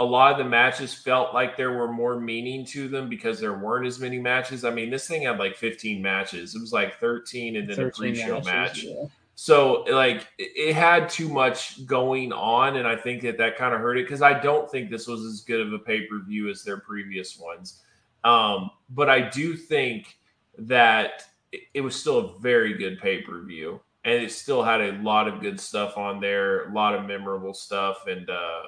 A 0.00 0.04
lot 0.04 0.32
of 0.32 0.38
the 0.38 0.44
matches 0.44 0.92
felt 0.92 1.34
like 1.34 1.56
there 1.56 1.72
were 1.72 1.92
more 1.92 2.18
meaning 2.18 2.64
to 2.66 2.88
them 2.88 3.08
because 3.08 3.38
there 3.38 3.56
weren't 3.56 3.86
as 3.86 4.00
many 4.00 4.18
matches. 4.18 4.64
I 4.64 4.70
mean, 4.70 4.90
this 4.90 5.06
thing 5.06 5.22
had 5.22 5.38
like 5.38 5.56
15 5.56 6.02
matches. 6.02 6.56
It 6.56 6.60
was 6.60 6.72
like 6.72 6.98
13 6.98 7.56
and 7.56 7.68
then 7.68 7.76
13 7.76 7.86
a 7.86 7.90
pre-show 7.92 8.40
matches, 8.40 8.46
match. 8.46 8.82
Yeah. 8.82 9.04
So 9.36 9.84
like 9.90 10.26
it 10.38 10.74
had 10.74 11.08
too 11.08 11.28
much 11.28 11.84
going 11.86 12.32
on, 12.32 12.76
and 12.76 12.86
I 12.86 12.96
think 12.96 13.22
that 13.22 13.38
that 13.38 13.56
kind 13.56 13.74
of 13.74 13.80
hurt 13.80 13.98
it 13.98 14.04
because 14.04 14.22
I 14.22 14.38
don't 14.38 14.70
think 14.70 14.90
this 14.90 15.06
was 15.06 15.24
as 15.24 15.40
good 15.40 15.60
of 15.60 15.72
a 15.72 15.78
pay 15.78 16.02
per 16.06 16.20
view 16.20 16.48
as 16.50 16.62
their 16.62 16.78
previous 16.78 17.38
ones. 17.38 17.82
Um, 18.22 18.70
but 18.90 19.10
I 19.10 19.28
do 19.28 19.56
think 19.56 20.16
that 20.58 21.24
it 21.72 21.80
was 21.80 21.96
still 21.96 22.18
a 22.18 22.38
very 22.38 22.74
good 22.74 22.98
pay 23.00 23.22
per 23.22 23.42
view, 23.42 23.80
and 24.04 24.22
it 24.22 24.32
still 24.32 24.62
had 24.62 24.80
a 24.80 24.92
lot 25.02 25.28
of 25.28 25.40
good 25.40 25.58
stuff 25.60 25.96
on 25.96 26.20
there, 26.20 26.68
a 26.68 26.72
lot 26.72 26.94
of 26.94 27.06
memorable 27.06 27.54
stuff, 27.54 28.06
and 28.06 28.28
uh, 28.28 28.62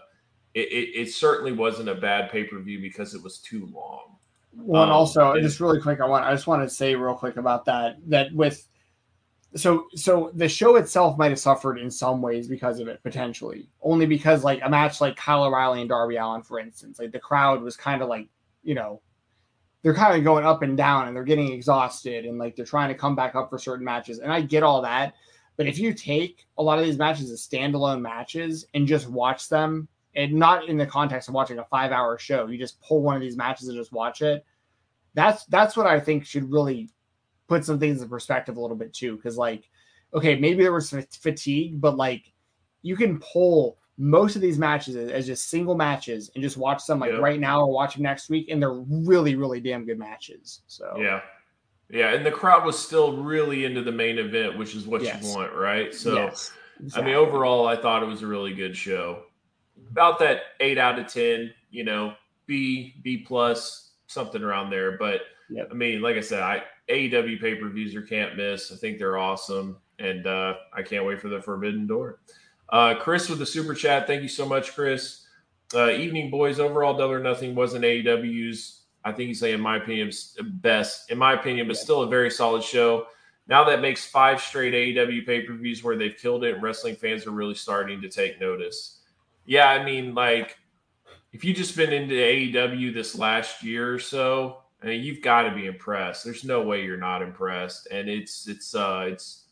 it, 0.55 0.69
it, 0.73 1.01
it 1.01 1.13
certainly 1.13 1.53
wasn't 1.53 1.89
a 1.89 1.95
bad 1.95 2.31
pay 2.31 2.45
per 2.45 2.59
view 2.61 2.81
because 2.81 3.15
it 3.15 3.23
was 3.23 3.39
too 3.39 3.69
long. 3.73 4.17
Well, 4.55 4.83
and 4.83 4.91
um, 4.91 4.97
also, 4.97 5.33
and, 5.33 5.43
just 5.43 5.61
really 5.61 5.81
quick, 5.81 6.01
I 6.01 6.07
want 6.07 6.25
I 6.25 6.33
just 6.33 6.47
want 6.47 6.63
to 6.63 6.75
say 6.75 6.95
real 6.95 7.15
quick 7.15 7.37
about 7.37 7.65
that 7.67 7.97
that 8.07 8.33
with 8.33 8.67
so 9.55 9.87
so 9.95 10.31
the 10.35 10.49
show 10.49 10.77
itself 10.77 11.17
might 11.19 11.31
have 11.31 11.39
suffered 11.39 11.79
in 11.79 11.91
some 11.91 12.21
ways 12.21 12.49
because 12.49 12.79
of 12.79 12.89
it 12.89 13.03
potentially 13.03 13.69
only 13.83 14.07
because 14.07 14.45
like 14.45 14.61
a 14.63 14.69
match 14.69 15.01
like 15.01 15.17
Kyle 15.17 15.45
O'Reilly 15.45 15.81
and 15.81 15.89
Darby 15.89 16.17
Allin 16.17 16.43
for 16.43 16.59
instance 16.61 16.99
like 16.99 17.13
the 17.13 17.19
crowd 17.19 17.63
was 17.63 17.77
kind 17.77 18.03
of 18.03 18.09
like 18.09 18.29
you 18.63 18.75
know 18.75 19.01
they're 19.87 19.95
kind 19.95 20.19
of 20.19 20.25
going 20.25 20.45
up 20.45 20.63
and 20.63 20.77
down 20.77 21.07
and 21.07 21.15
they're 21.15 21.23
getting 21.23 21.53
exhausted 21.53 22.25
and 22.25 22.39
like 22.39 22.57
they're 22.57 22.65
trying 22.65 22.89
to 22.89 22.95
come 22.99 23.15
back 23.15 23.37
up 23.37 23.49
for 23.49 23.57
certain 23.57 23.85
matches 23.85 24.19
and 24.19 24.33
I 24.33 24.41
get 24.41 24.65
all 24.65 24.83
that 24.83 25.15
but 25.57 25.69
if 25.69 25.79
you 25.79 25.95
take 25.95 26.45
a 26.59 26.63
lot 26.63 26.81
of 26.81 26.85
these 26.85 26.99
matches 26.99 27.31
as 27.31 27.47
standalone 27.47 28.01
matches 28.01 28.67
and 28.75 28.89
just 28.89 29.09
watch 29.09 29.49
them 29.49 29.87
and 30.17 30.33
not 30.33 30.69
in 30.69 30.77
the 30.77 30.87
context 30.87 31.29
of 31.29 31.35
watching 31.35 31.61
a 31.61 31.65
5 31.67 31.93
hour 31.93 32.19
show 32.19 32.49
you 32.49 32.59
just 32.59 32.81
pull 32.83 33.01
one 33.01 33.15
of 33.15 33.23
these 33.23 33.37
matches 33.37 33.69
and 33.69 33.79
just 33.79 33.93
watch 33.93 34.23
it 34.23 34.45
that's 35.15 35.47
that's 35.47 35.77
what 35.77 35.87
I 35.87 36.01
think 36.01 36.27
should 36.27 36.53
really 36.53 36.91
put 37.49 37.65
some 37.65 37.79
things 37.79 38.03
in 38.03 38.09
perspective 38.09 38.57
a 38.57 38.61
little 38.61 38.77
bit 38.77 38.93
too. 38.93 39.17
Cause 39.19 39.37
like, 39.37 39.71
okay, 40.15 40.37
maybe 40.37 40.63
there 40.63 40.73
was 40.73 40.91
fatigue, 40.91 41.81
but 41.81 41.97
like 41.97 42.33
you 42.83 42.97
can 42.97 43.19
pull 43.21 43.79
most 43.99 44.37
of 44.37 44.43
these 44.43 44.59
matches 44.59 44.95
as 44.97 45.27
just 45.27 45.49
single 45.49 45.75
matches 45.75 46.31
and 46.35 46.43
just 46.43 46.57
watch 46.57 46.85
them 46.87 46.99
like 46.99 47.13
yeah. 47.13 47.19
right 47.19 47.41
now 47.41 47.63
or 47.63 47.73
watch 47.73 47.95
them 47.95 48.03
next 48.03 48.29
week. 48.29 48.49
And 48.51 48.61
they're 48.61 48.73
really, 48.73 49.37
really 49.37 49.61
damn 49.61 49.87
good 49.87 49.99
matches. 49.99 50.63
So, 50.67 50.97
yeah. 50.99 51.21
Yeah. 51.89 52.13
And 52.13 52.25
the 52.25 52.31
crowd 52.31 52.65
was 52.65 52.79
still 52.79 53.17
really 53.23 53.65
into 53.65 53.83
the 53.83 53.93
main 53.93 54.19
event, 54.19 54.59
which 54.59 54.75
is 54.75 54.87
what 54.87 55.03
yes. 55.03 55.23
you 55.23 55.35
want, 55.35 55.55
right? 55.55 55.95
So, 55.95 56.15
yes, 56.15 56.53
exactly. 56.79 57.03
I 57.03 57.07
mean, 57.07 57.17
overall, 57.17 57.67
I 57.67 57.77
thought 57.77 58.03
it 58.03 58.07
was 58.07 58.23
a 58.23 58.27
really 58.27 58.53
good 58.53 58.77
show. 58.77 59.23
About 59.91 60.19
that 60.19 60.41
eight 60.61 60.79
out 60.79 60.99
of 60.99 61.07
10, 61.07 61.53
you 61.71 61.85
know, 61.85 62.15
B, 62.47 62.97
B 63.03 63.19
plus, 63.19 63.93
something 64.09 64.43
around 64.43 64.71
there. 64.71 64.99
But 64.99 65.23
yep. 65.49 65.69
I 65.71 65.75
mean, 65.75 66.03
like 66.03 66.17
I 66.17 66.21
said, 66.21 66.43
I, 66.43 66.63
AEW 66.89 67.41
pay 67.41 67.55
per 67.55 67.69
views 67.69 67.93
you 67.93 68.03
can't 68.03 68.37
miss. 68.37 68.71
I 68.73 68.77
think 68.77 68.99
they're 68.99 69.19
awesome, 69.19 69.79
and 69.99 70.27
uh, 70.27 70.55
I 70.73 70.83
can't 70.83 71.05
wait 71.05 71.21
for 71.21 71.29
the 71.29 71.41
Forbidden 71.41 71.87
Door. 71.87 72.21
Uh, 72.69 72.95
Chris 72.95 73.29
with 73.29 73.39
the 73.39 73.47
super 73.47 73.75
chat, 73.75 74.07
thank 74.07 74.23
you 74.23 74.29
so 74.29 74.47
much, 74.47 74.75
Chris. 74.75 75.27
Uh, 75.75 75.91
evening 75.91 76.31
boys, 76.31 76.61
overall 76.61 76.97
double 76.97 77.15
or 77.15 77.21
nothing 77.21 77.55
wasn't 77.55 77.85
AEW's. 77.85 78.83
I 79.05 79.13
think 79.13 79.29
he's 79.29 79.41
saying, 79.41 79.55
in 79.55 79.61
my 79.61 79.77
opinion, 79.77 80.11
best 80.43 81.11
in 81.11 81.19
my 81.19 81.35
opinion, 81.35 81.69
but 81.69 81.77
still 81.77 82.03
a 82.03 82.09
very 82.09 82.31
solid 82.31 82.63
show. 82.63 83.07
Now 83.49 83.63
that 83.65 83.81
makes 83.81 84.05
five 84.05 84.41
straight 84.41 84.75
AEW 84.75 85.25
pay 85.25 85.43
per 85.43 85.55
views 85.55 85.85
where 85.85 85.97
they've 85.97 86.17
killed 86.17 86.45
it, 86.45 86.55
and 86.55 86.63
wrestling 86.63 86.97
fans 86.97 87.27
are 87.27 87.31
really 87.31 87.55
starting 87.55 88.01
to 88.01 88.09
take 88.09 88.41
notice. 88.41 89.01
Yeah, 89.45 89.69
I 89.69 89.85
mean, 89.85 90.15
like 90.15 90.59
if 91.33 91.45
you 91.45 91.55
just 91.55 91.77
been 91.77 91.93
into 91.93 92.15
AEW 92.15 92.93
this 92.93 93.17
last 93.17 93.63
year 93.63 93.93
or 93.93 93.99
so, 93.99 94.63
I 94.83 94.87
mean, 94.87 95.03
you've 95.03 95.23
got 95.23 95.43
to 95.43 95.55
be 95.55 95.67
impressed. 95.67 96.25
There's 96.25 96.45
no 96.45 96.63
way 96.63 96.85
you're 96.85 96.97
not 96.97 97.23
impressed, 97.23 97.89
and 97.91 98.09
it's 98.09 98.49
it's 98.49 98.75
uh 98.75 99.05
it's, 99.09 99.46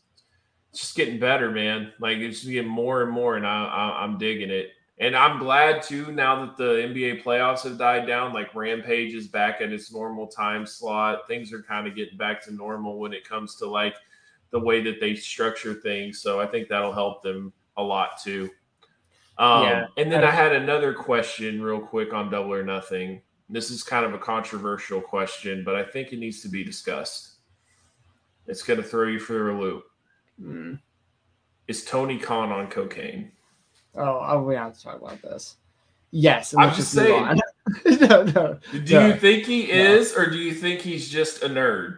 it's 0.75 0.81
just 0.81 0.97
getting 0.97 1.19
better, 1.19 1.49
man. 1.51 1.93
Like 2.01 2.17
it's 2.17 2.43
getting 2.43 2.69
more 2.69 3.01
and 3.01 3.09
more, 3.09 3.37
and 3.37 3.47
I, 3.47 3.63
I 3.65 4.03
am 4.03 4.17
digging 4.17 4.49
it. 4.49 4.71
And 4.97 5.15
I'm 5.15 5.39
glad 5.39 5.81
too 5.81 6.11
now 6.11 6.45
that 6.45 6.57
the 6.57 6.63
NBA 6.63 7.23
playoffs 7.23 7.63
have 7.63 7.77
died 7.77 8.05
down, 8.05 8.33
like 8.33 8.53
Rampage 8.53 9.13
is 9.13 9.29
back 9.29 9.61
at 9.61 9.71
its 9.71 9.93
normal 9.93 10.27
time 10.27 10.65
slot. 10.65 11.29
Things 11.29 11.53
are 11.53 11.61
kind 11.61 11.87
of 11.87 11.95
getting 11.95 12.17
back 12.17 12.43
to 12.43 12.53
normal 12.53 12.99
when 12.99 13.13
it 13.13 13.25
comes 13.25 13.55
to 13.55 13.65
like 13.65 13.95
the 14.51 14.59
way 14.59 14.81
that 14.81 14.99
they 14.99 15.15
structure 15.15 15.75
things. 15.75 16.21
So 16.21 16.41
I 16.41 16.45
think 16.45 16.67
that'll 16.67 16.91
help 16.91 17.23
them 17.23 17.53
a 17.77 17.83
lot 17.83 18.21
too. 18.21 18.49
Um, 19.37 19.63
yeah. 19.63 19.87
And 19.95 20.11
then 20.11 20.25
I 20.25 20.31
had 20.31 20.51
another 20.51 20.93
question, 20.93 21.61
real 21.61 21.79
quick, 21.79 22.13
on 22.13 22.29
Double 22.29 22.53
or 22.53 22.63
Nothing. 22.65 23.21
This 23.47 23.71
is 23.71 23.81
kind 23.81 24.05
of 24.05 24.13
a 24.13 24.19
controversial 24.19 24.99
question, 24.99 25.63
but 25.63 25.75
I 25.75 25.83
think 25.85 26.11
it 26.11 26.19
needs 26.19 26.41
to 26.41 26.49
be 26.49 26.65
discussed. 26.65 27.35
It's 28.45 28.61
going 28.61 28.81
to 28.81 28.85
throw 28.85 29.07
you 29.07 29.19
for 29.19 29.51
a 29.51 29.57
loop. 29.57 29.85
Mm. 30.41 30.79
Is 31.67 31.83
Tony 31.83 32.19
Khan 32.19 32.51
on 32.51 32.67
cocaine? 32.67 33.31
Oh, 33.95 34.21
oh, 34.27 34.43
we 34.43 34.55
have 34.55 34.73
to 34.73 34.83
talk 34.83 35.01
about 35.01 35.21
this. 35.21 35.55
Yes, 36.11 36.53
I'm 36.57 36.73
just 36.73 36.91
saying. 36.91 37.39
no, 37.85 38.23
no. 38.23 38.59
Do 38.71 38.93
no, 38.93 39.07
you 39.07 39.15
think 39.15 39.45
he 39.45 39.69
is, 39.71 40.15
or 40.15 40.29
do 40.29 40.37
you 40.37 40.53
think 40.53 40.81
he's 40.81 41.09
just 41.09 41.43
a 41.43 41.49
nerd, 41.49 41.97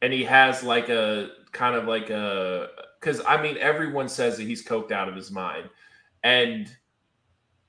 and 0.00 0.12
he 0.12 0.24
has 0.24 0.62
like 0.62 0.88
a 0.88 1.30
kind 1.52 1.74
of 1.74 1.86
like 1.86 2.10
a? 2.10 2.68
Because 3.00 3.20
I 3.26 3.42
mean, 3.42 3.58
everyone 3.58 4.08
says 4.08 4.36
that 4.38 4.44
he's 4.44 4.64
coked 4.64 4.92
out 4.92 5.08
of 5.08 5.16
his 5.16 5.30
mind, 5.30 5.68
and 6.22 6.74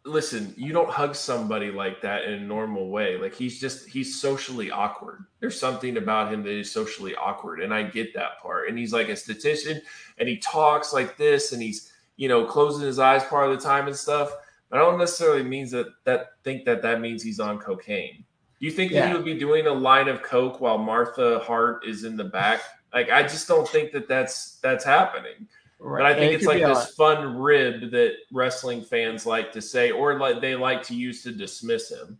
listen, 0.05 0.53
you 0.57 0.71
don't 0.71 0.89
hug 0.89 1.15
somebody 1.15 1.71
like 1.71 2.01
that 2.01 2.23
in 2.23 2.34
a 2.34 2.39
normal 2.39 2.89
way. 2.89 3.17
Like 3.17 3.34
he's 3.34 3.59
just 3.59 3.88
he's 3.88 4.19
socially 4.19 4.71
awkward. 4.71 5.26
There's 5.39 5.59
something 5.59 5.97
about 5.97 6.34
him 6.34 6.43
that 6.43 6.51
is 6.51 6.71
socially 6.71 7.15
awkward, 7.15 7.61
and 7.61 7.73
I 7.73 7.84
get 7.84 8.13
that 8.13 8.39
part. 8.41 8.69
And 8.69 8.77
he's 8.77 8.93
like 8.93 9.09
a 9.09 9.15
statistician, 9.15 9.81
and 10.17 10.30
he 10.30 10.38
talks 10.38 10.93
like 10.93 11.17
this, 11.17 11.51
and 11.51 11.61
he's 11.61 11.91
you 12.17 12.27
know 12.27 12.45
closing 12.45 12.85
his 12.85 12.99
eyes 12.99 13.23
part 13.26 13.49
of 13.49 13.57
the 13.57 13.63
time 13.63 13.88
and 13.88 13.95
stuff. 13.95 14.31
But 14.69 14.80
I 14.80 14.84
don't 14.84 14.99
necessarily 14.99 15.43
means 15.43 15.71
that 15.71 15.88
that 16.05 16.31
think 16.43 16.65
that 16.65 16.81
that 16.81 17.01
means 17.01 17.23
he's 17.23 17.39
on 17.39 17.59
cocaine. 17.59 18.23
Do 18.59 18.65
you 18.65 18.71
think 18.71 18.91
yeah. 18.91 19.01
that 19.01 19.07
he 19.09 19.13
would 19.15 19.26
be 19.26 19.38
doing 19.38 19.67
a 19.67 19.73
line 19.73 20.07
of 20.07 20.21
coke 20.21 20.59
while 20.59 20.77
Martha 20.77 21.39
Hart 21.39 21.85
is 21.88 22.03
in 22.03 22.17
the 22.17 22.26
back? 22.26 22.61
Like 22.93 23.09
I 23.09 23.23
just 23.23 23.47
don't 23.47 23.67
think 23.67 23.91
that 23.93 24.07
that's 24.07 24.57
that's 24.57 24.84
happening. 24.84 25.47
Right. 25.80 26.01
But 26.01 26.11
I 26.11 26.14
think 26.15 26.34
it's 26.34 26.45
like 26.45 26.61
this 26.61 26.91
fun 26.91 27.38
rib 27.38 27.91
that 27.91 28.15
wrestling 28.34 28.84
fans 28.84 29.26
like 29.26 29.53
to 29.53 29.61
say, 29.61 29.91
or 29.91 30.19
like 30.19 30.41
they 30.41 30.56
like 30.56 30.84
to 30.84 30.95
use 30.95 31.23
to 31.23 31.31
dismiss 31.31 31.89
him. 31.89 32.19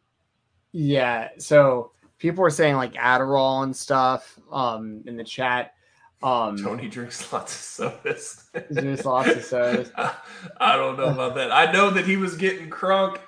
Yeah. 0.72 1.30
So 1.40 1.92
people 2.20 2.42
were 2.42 2.50
saying 2.50 2.76
like 2.76 2.94
Adderall 2.94 3.64
and 3.64 3.76
stuff 3.76 4.40
um, 4.52 5.04
in 5.06 5.18
the 5.18 5.24
chat. 5.24 5.74
Um, 6.22 6.58
Tony 6.58 6.88
drinks 6.88 7.32
lots 7.32 7.54
of 7.56 7.62
sodas. 7.62 8.50
drinks 8.74 9.06
lots 9.06 9.30
of 9.30 9.44
sodas. 9.44 9.92
I 9.98 10.76
don't 10.76 10.98
know 10.98 11.08
about 11.08 11.36
that. 11.36 11.52
I 11.52 11.72
know 11.72 11.90
that 11.92 12.06
he 12.06 12.18
was 12.18 12.36
getting 12.36 12.70
crunk 12.70 13.20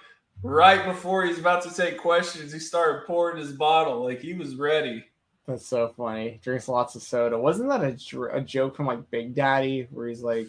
right 0.43 0.85
before 0.85 1.25
he's 1.25 1.39
about 1.39 1.63
to 1.63 1.73
take 1.73 1.97
questions. 1.97 2.51
He 2.51 2.59
started 2.59 3.05
pouring 3.07 3.37
his 3.37 3.53
bottle 3.53 4.03
like 4.03 4.19
he 4.19 4.33
was 4.33 4.55
ready. 4.55 5.03
That's 5.51 5.67
so 5.67 5.89
funny. 5.97 6.39
Drinks 6.41 6.69
lots 6.69 6.95
of 6.95 7.01
soda. 7.01 7.37
Wasn't 7.37 7.67
that 7.67 7.83
a, 7.83 8.37
a 8.37 8.41
joke 8.41 8.73
from 8.73 8.85
like 8.85 9.11
Big 9.11 9.35
Daddy 9.35 9.85
where 9.91 10.07
he's 10.07 10.21
like 10.21 10.47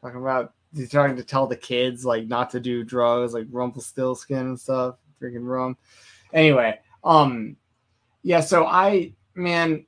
talking 0.00 0.20
about 0.20 0.52
he's 0.74 0.90
trying 0.90 1.14
to 1.14 1.22
tell 1.22 1.46
the 1.46 1.56
kids 1.56 2.04
like 2.04 2.26
not 2.26 2.50
to 2.50 2.58
do 2.60 2.82
drugs 2.82 3.34
like 3.34 3.46
Rumpelstiltskin 3.50 4.36
and 4.36 4.58
stuff, 4.58 4.96
drinking 5.20 5.44
rum. 5.44 5.76
Anyway, 6.32 6.76
um, 7.04 7.56
yeah. 8.24 8.40
So 8.40 8.66
I 8.66 9.12
man, 9.36 9.86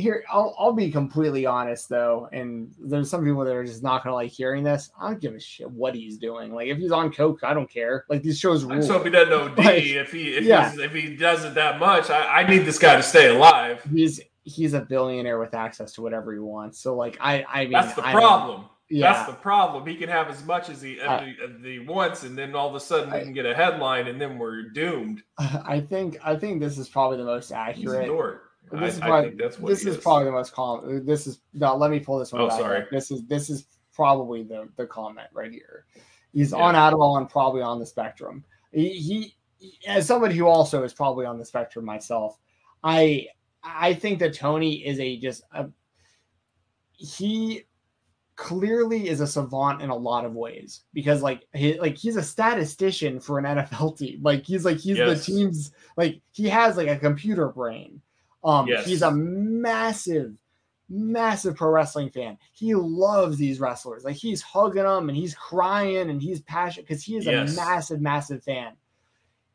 here 0.00 0.24
I'll, 0.30 0.54
I'll 0.58 0.72
be 0.72 0.90
completely 0.90 1.46
honest 1.46 1.88
though 1.88 2.28
and 2.32 2.74
there's 2.78 3.10
some 3.10 3.24
people 3.24 3.44
that 3.44 3.54
are 3.54 3.64
just 3.64 3.82
not 3.82 4.02
gonna 4.02 4.14
like 4.14 4.30
hearing 4.30 4.64
this 4.64 4.90
i 5.00 5.08
don't 5.08 5.20
give 5.20 5.34
a 5.34 5.40
shit 5.40 5.70
what 5.70 5.94
he's 5.94 6.18
doing 6.18 6.52
like 6.52 6.68
if 6.68 6.78
he's 6.78 6.92
on 6.92 7.12
coke 7.12 7.40
i 7.42 7.54
don't 7.54 7.70
care 7.70 8.04
like 8.08 8.22
these 8.22 8.38
shows 8.38 8.64
rule. 8.64 8.82
so 8.82 8.96
if 8.96 9.04
he 9.04 9.10
doesn't 9.10 9.30
know 9.30 9.48
d 9.54 9.62
like, 9.62 9.84
if 9.84 10.12
he 10.12 10.34
if, 10.36 10.44
yeah. 10.44 10.72
if 10.78 10.92
he 10.92 11.14
does 11.16 11.44
it 11.44 11.54
that 11.54 11.78
much 11.78 12.10
I, 12.10 12.42
I 12.42 12.48
need 12.48 12.64
this 12.64 12.78
guy 12.78 12.96
to 12.96 13.02
stay 13.02 13.28
alive 13.34 13.82
he's 13.92 14.20
he's 14.44 14.74
a 14.74 14.80
billionaire 14.80 15.38
with 15.38 15.54
access 15.54 15.92
to 15.94 16.02
whatever 16.02 16.32
he 16.32 16.38
wants 16.38 16.80
so 16.80 16.96
like 16.96 17.16
i 17.20 17.44
i 17.48 17.62
mean 17.64 17.72
that's 17.72 17.94
the 17.94 18.06
I 18.06 18.12
problem 18.12 18.64
yeah. 18.90 19.12
That's 19.12 19.30
the 19.30 19.36
problem. 19.36 19.86
He 19.86 19.94
can 19.94 20.08
have 20.08 20.28
as 20.28 20.44
much 20.44 20.68
as 20.68 20.82
he, 20.82 21.00
uh, 21.00 21.24
he 21.62 21.78
wants, 21.78 22.24
and 22.24 22.36
then 22.36 22.56
all 22.56 22.68
of 22.68 22.74
a 22.74 22.80
sudden 22.80 23.12
we 23.14 23.20
can 23.20 23.32
get 23.32 23.46
a 23.46 23.54
headline, 23.54 24.08
and 24.08 24.20
then 24.20 24.36
we're 24.36 24.70
doomed. 24.70 25.22
I 25.38 25.80
think 25.80 26.18
I 26.24 26.34
think 26.34 26.60
this 26.60 26.76
is 26.76 26.88
probably 26.88 27.18
the 27.18 27.24
most 27.24 27.52
accurate 27.52 28.10
this 28.72 28.94
is 28.94 29.00
probably, 29.00 29.30
this 29.30 29.58
is, 29.58 29.86
is, 29.86 29.96
probably 29.98 30.26
the 30.26 30.32
most 30.32 30.52
common. 30.52 30.96
Uh, 30.96 31.00
this 31.02 31.26
is 31.26 31.40
no. 31.52 31.76
Let 31.76 31.90
me 31.90 32.00
pull 32.00 32.18
this 32.18 32.32
one. 32.32 32.42
Oh, 32.42 32.48
sorry. 32.50 32.86
This 32.90 33.10
is 33.10 33.26
this 33.26 33.50
is 33.50 33.66
probably 33.92 34.42
the 34.42 34.68
the 34.76 34.86
comment 34.86 35.28
right 35.32 35.50
here. 35.50 35.86
He's 36.32 36.52
yeah. 36.52 36.58
on 36.58 36.74
Adderall 36.74 37.18
and 37.18 37.28
probably 37.28 37.62
on 37.62 37.80
the 37.80 37.86
spectrum. 37.86 38.44
He, 38.72 38.90
he, 38.90 39.36
as 39.86 40.06
somebody 40.06 40.36
who 40.36 40.46
also 40.46 40.84
is 40.84 40.92
probably 40.92 41.26
on 41.26 41.38
the 41.38 41.44
spectrum 41.44 41.84
myself, 41.84 42.38
I 42.84 43.26
I 43.62 43.94
think 43.94 44.20
that 44.20 44.34
Tony 44.34 44.86
is 44.86 45.00
a 45.00 45.18
just 45.18 45.42
a 45.52 45.68
he 46.92 47.64
clearly 48.36 49.08
is 49.08 49.20
a 49.20 49.26
savant 49.26 49.82
in 49.82 49.90
a 49.90 49.96
lot 49.96 50.24
of 50.24 50.34
ways 50.34 50.84
because 50.94 51.20
like 51.20 51.46
he 51.52 51.78
like 51.78 51.98
he's 51.98 52.16
a 52.16 52.22
statistician 52.22 53.20
for 53.20 53.38
an 53.38 53.44
NFL 53.44 53.98
team. 53.98 54.20
Like 54.22 54.46
he's 54.46 54.64
like 54.64 54.78
he's 54.78 54.96
yes. 54.96 55.26
the 55.26 55.32
team's 55.32 55.72
like 55.96 56.20
he 56.32 56.48
has 56.48 56.76
like 56.76 56.88
a 56.88 56.96
computer 56.96 57.48
brain 57.48 58.00
um, 58.42 58.66
yes. 58.66 58.86
he's 58.86 59.02
a 59.02 59.10
massive, 59.10 60.34
massive 60.88 61.56
pro 61.56 61.70
wrestling 61.70 62.10
fan. 62.10 62.38
He 62.52 62.74
loves 62.74 63.38
these 63.38 63.60
wrestlers. 63.60 64.04
Like 64.04 64.16
he's 64.16 64.42
hugging 64.42 64.84
them 64.84 65.08
and 65.08 65.16
he's 65.16 65.34
crying 65.34 66.10
and 66.10 66.20
he's 66.20 66.40
passionate 66.40 66.86
because 66.86 67.02
he 67.02 67.16
is 67.16 67.26
yes. 67.26 67.52
a 67.52 67.56
massive, 67.56 68.00
massive 68.00 68.42
fan. 68.42 68.72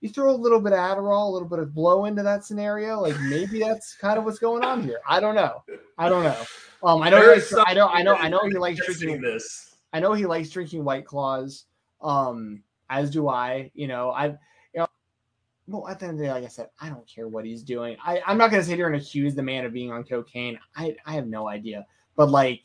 You 0.02 0.10
throw 0.10 0.30
a 0.30 0.36
little 0.36 0.60
bit 0.60 0.74
of 0.74 0.80
Adderall, 0.80 1.30
a 1.30 1.32
little 1.32 1.48
bit 1.48 1.60
of 1.60 1.74
blow 1.74 2.06
into 2.06 2.22
that 2.22 2.45
scenario, 2.45 2.99
like 3.02 3.20
maybe 3.22 3.60
that's 3.60 3.95
kind 3.95 4.20
of 4.20 4.26
what's 4.26 4.38
going 4.38 4.64
on 4.64 4.84
here. 4.84 4.99
I 5.07 5.20
don't 5.20 5.36
know. 5.36 5.64
I 5.98 6.10
don't 6.10 6.24
know. 6.24 6.44
Um, 6.84 7.02
I 7.02 7.10
know. 7.10 7.22
He 7.22 7.28
likes, 7.28 7.53
I 7.66 7.74
know. 7.74 7.88
I 7.88 8.03
know. 8.03 8.16
I 8.16 8.30
know 8.30 8.41
he 8.44 8.57
likes 8.57 8.86
drinking 8.86 9.22
this. 9.22 9.78
I 9.94 9.99
know 9.99 10.14
he 10.14 10.26
likes 10.28 10.49
drinking 10.49 10.84
White 10.84 11.06
Claws. 11.06 11.66
Um, 12.02 12.62
as 12.90 13.10
do 13.10 13.28
I. 13.28 13.72
You 13.74 13.88
know, 13.88 14.12
I've 14.12 14.38
well, 15.68 15.88
at 15.88 16.00
the 16.00 16.06
end 16.06 16.14
of 16.14 16.20
the 16.20 16.26
day, 16.26 16.32
like 16.32 16.44
I 16.44 16.48
said, 16.48 16.70
I 16.80 16.90
don't 16.90 17.08
care 17.08 17.28
what 17.28 17.46
he's 17.46 17.64
doing. 17.64 17.98
I, 18.06 18.22
I'm 18.26 18.38
not 18.38 18.52
going 18.52 18.62
to 18.62 18.68
sit 18.68 18.76
here 18.76 18.88
and 18.88 19.02
accuse 19.02 19.34
the 19.34 19.44
man 19.44 19.66
of 19.66 19.74
being 19.74 19.92
on 19.92 20.04
cocaine. 20.04 20.60
I, 20.76 20.96
I 21.06 21.14
have 21.14 21.28
no 21.28 21.48
idea. 21.48 21.86
But 22.16 22.30
like, 22.30 22.64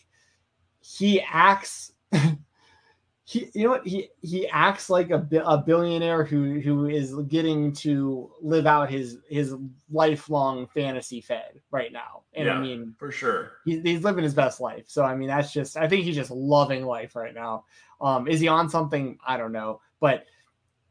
he 0.81 1.21
acts. 1.21 1.93
he, 3.25 3.49
you 3.55 3.65
know 3.65 3.71
what? 3.71 3.87
He 3.87 4.09
he 4.23 4.49
acts 4.49 4.91
like 4.91 5.11
a, 5.11 5.27
a 5.45 5.59
billionaire 5.59 6.25
who 6.25 6.61
who 6.61 6.87
is 6.87 7.15
getting 7.29 7.73
to 7.75 8.31
live 8.43 8.67
out 8.67 8.91
his 8.91 9.19
his 9.29 9.55
lifelong 9.91 10.67
fantasy 10.69 11.21
fed 11.21 11.61
right 11.71 11.93
now. 11.93 12.23
And 12.35 12.47
yeah, 12.47 12.55
I 12.55 12.61
mean, 12.61 12.95
for 12.99 13.11
sure, 13.11 13.53
he, 13.65 13.81
he's 13.81 14.05
living 14.05 14.25
his 14.25 14.35
best 14.35 14.61
life. 14.61 14.85
So 14.89 15.05
I 15.05 15.15
mean, 15.15 15.29
that's 15.29 15.53
just. 15.53 15.77
I 15.77 15.89
think 15.89 16.05
he's 16.05 16.17
just 16.17 16.31
loving 16.31 16.85
life 16.85 17.15
right 17.15 17.35
now. 17.35 17.65
Um, 18.01 18.27
is 18.27 18.41
he 18.41 18.49
on 18.49 18.69
something? 18.69 19.19
I 19.27 19.37
don't 19.37 19.53
know, 19.53 19.81
but 20.01 20.25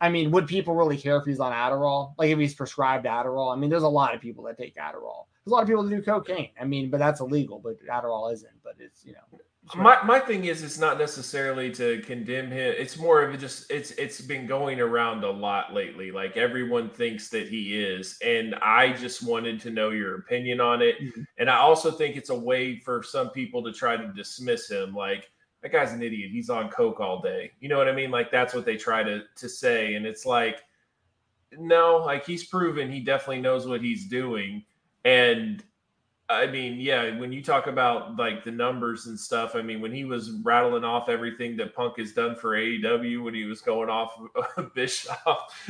I 0.01 0.09
mean, 0.09 0.31
would 0.31 0.47
people 0.47 0.75
really 0.75 0.97
care 0.97 1.17
if 1.17 1.25
he's 1.25 1.39
on 1.39 1.51
Adderall? 1.51 2.13
Like 2.17 2.29
if 2.29 2.39
he's 2.39 2.53
prescribed 2.53 3.05
Adderall? 3.05 3.53
I 3.53 3.59
mean, 3.59 3.69
there's 3.69 3.83
a 3.83 3.89
lot 3.89 4.15
of 4.15 4.21
people 4.21 4.43
that 4.45 4.57
take 4.57 4.75
Adderall. 4.75 5.25
There's 5.43 5.51
a 5.51 5.55
lot 5.55 5.63
of 5.63 5.67
people 5.67 5.83
that 5.83 5.95
do 5.95 6.01
cocaine. 6.01 6.51
I 6.59 6.65
mean, 6.65 6.89
but 6.89 6.99
that's 6.99 7.19
illegal. 7.19 7.59
But 7.59 7.83
Adderall 7.85 8.31
isn't. 8.33 8.53
But 8.63 8.75
it's 8.79 9.05
you 9.05 9.13
know. 9.13 9.39
My 9.75 10.01
my 10.03 10.19
thing 10.19 10.45
is, 10.45 10.63
it's 10.63 10.79
not 10.79 10.97
necessarily 10.97 11.71
to 11.73 12.01
condemn 12.01 12.49
him. 12.49 12.73
It's 12.77 12.97
more 12.97 13.21
of 13.21 13.37
just 13.39 13.69
it's 13.69 13.91
it's 13.91 14.19
been 14.19 14.47
going 14.47 14.79
around 14.79 15.23
a 15.23 15.29
lot 15.29 15.73
lately. 15.73 16.11
Like 16.11 16.37
everyone 16.37 16.89
thinks 16.89 17.29
that 17.29 17.47
he 17.47 17.79
is, 17.79 18.17
and 18.25 18.55
I 18.55 18.93
just 18.93 19.21
wanted 19.21 19.59
to 19.61 19.69
know 19.69 19.91
your 19.91 20.15
opinion 20.15 20.59
on 20.59 20.81
it. 20.81 20.99
Mm-hmm. 20.99 21.21
And 21.37 21.49
I 21.51 21.57
also 21.57 21.91
think 21.91 22.15
it's 22.15 22.31
a 22.31 22.35
way 22.35 22.79
for 22.79 23.03
some 23.03 23.29
people 23.29 23.63
to 23.63 23.71
try 23.71 23.95
to 23.95 24.07
dismiss 24.13 24.71
him, 24.71 24.95
like 24.95 25.29
that 25.61 25.71
guy's 25.71 25.91
an 25.93 26.01
idiot. 26.01 26.31
He's 26.31 26.49
on 26.49 26.69
coke 26.69 26.99
all 26.99 27.21
day. 27.21 27.51
You 27.59 27.69
know 27.69 27.77
what 27.77 27.87
I 27.87 27.93
mean? 27.93 28.11
Like 28.11 28.31
that's 28.31 28.53
what 28.53 28.65
they 28.65 28.77
try 28.77 29.03
to 29.03 29.23
to 29.35 29.49
say, 29.49 29.95
and 29.95 30.05
it's 30.05 30.25
like, 30.25 30.63
no, 31.57 31.97
like 31.97 32.25
he's 32.25 32.45
proven 32.45 32.91
he 32.91 32.99
definitely 32.99 33.41
knows 33.41 33.67
what 33.67 33.81
he's 33.81 34.05
doing, 34.05 34.63
and 35.05 35.63
I 36.29 36.45
mean, 36.45 36.79
yeah, 36.79 37.17
when 37.17 37.31
you 37.31 37.43
talk 37.43 37.65
about 37.65 38.15
like 38.15 38.43
the 38.43 38.51
numbers 38.51 39.07
and 39.07 39.19
stuff, 39.19 39.55
I 39.55 39.63
mean, 39.63 39.81
when 39.81 39.91
he 39.91 40.05
was 40.05 40.29
rattling 40.43 40.83
off 40.83 41.09
everything 41.09 41.57
that 41.57 41.73
Punk 41.73 41.97
has 41.97 42.11
done 42.11 42.35
for 42.35 42.55
AEW, 42.55 43.23
when 43.23 43.33
he 43.33 43.45
was 43.45 43.61
going 43.61 43.89
off 43.89 44.13
Bischoff, 44.75 45.69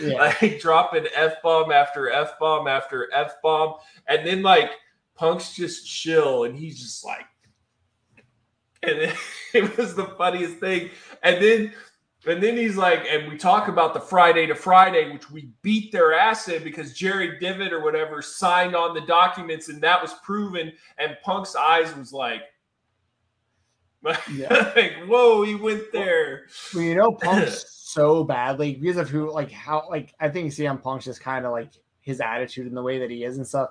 yeah. 0.00 0.32
like 0.42 0.60
dropping 0.60 1.06
F 1.12 1.42
bomb 1.42 1.72
after 1.72 2.08
F 2.08 2.38
bomb 2.38 2.68
after 2.68 3.12
F 3.12 3.42
bomb, 3.42 3.74
and 4.06 4.24
then 4.24 4.42
like 4.42 4.70
Punk's 5.16 5.56
just 5.56 5.84
chill 5.84 6.44
and 6.44 6.56
he's 6.56 6.80
just 6.80 7.04
like, 7.04 7.26
and 8.86 8.98
it, 8.98 9.16
it 9.54 9.76
was 9.76 9.94
the 9.94 10.06
funniest 10.06 10.58
thing. 10.58 10.90
And 11.22 11.42
then 11.42 11.72
and 12.26 12.42
then 12.42 12.56
he's 12.56 12.76
like, 12.76 13.06
and 13.08 13.30
we 13.30 13.38
talk 13.38 13.68
about 13.68 13.94
the 13.94 14.00
Friday 14.00 14.46
to 14.46 14.54
Friday, 14.54 15.12
which 15.12 15.30
we 15.30 15.50
beat 15.62 15.92
their 15.92 16.12
ass 16.12 16.48
in 16.48 16.64
because 16.64 16.92
Jerry 16.92 17.38
Divot 17.38 17.72
or 17.72 17.82
whatever 17.84 18.20
signed 18.20 18.74
on 18.74 18.94
the 18.94 19.02
documents 19.02 19.68
and 19.68 19.80
that 19.82 20.02
was 20.02 20.14
proven. 20.24 20.72
And 20.98 21.16
Punk's 21.22 21.54
eyes 21.54 21.94
was 21.94 22.12
like, 22.12 22.42
Yeah. 24.32 24.72
like, 24.76 25.04
whoa, 25.06 25.44
he 25.44 25.54
went 25.54 25.92
there. 25.92 26.46
Well, 26.74 26.82
you 26.82 26.96
know, 26.96 27.12
Punk's 27.22 27.64
so 27.70 28.24
badly 28.24 28.74
because 28.74 28.96
of 28.96 29.08
who, 29.08 29.32
like, 29.32 29.52
how, 29.52 29.86
like, 29.88 30.12
I 30.18 30.28
think 30.28 30.50
CM 30.52 30.82
Punk's 30.82 31.04
just 31.04 31.20
kind 31.20 31.46
of 31.46 31.52
like 31.52 31.70
his 32.00 32.20
attitude 32.20 32.66
and 32.66 32.76
the 32.76 32.82
way 32.82 32.98
that 32.98 33.10
he 33.10 33.22
is 33.22 33.36
and 33.36 33.46
stuff. 33.46 33.70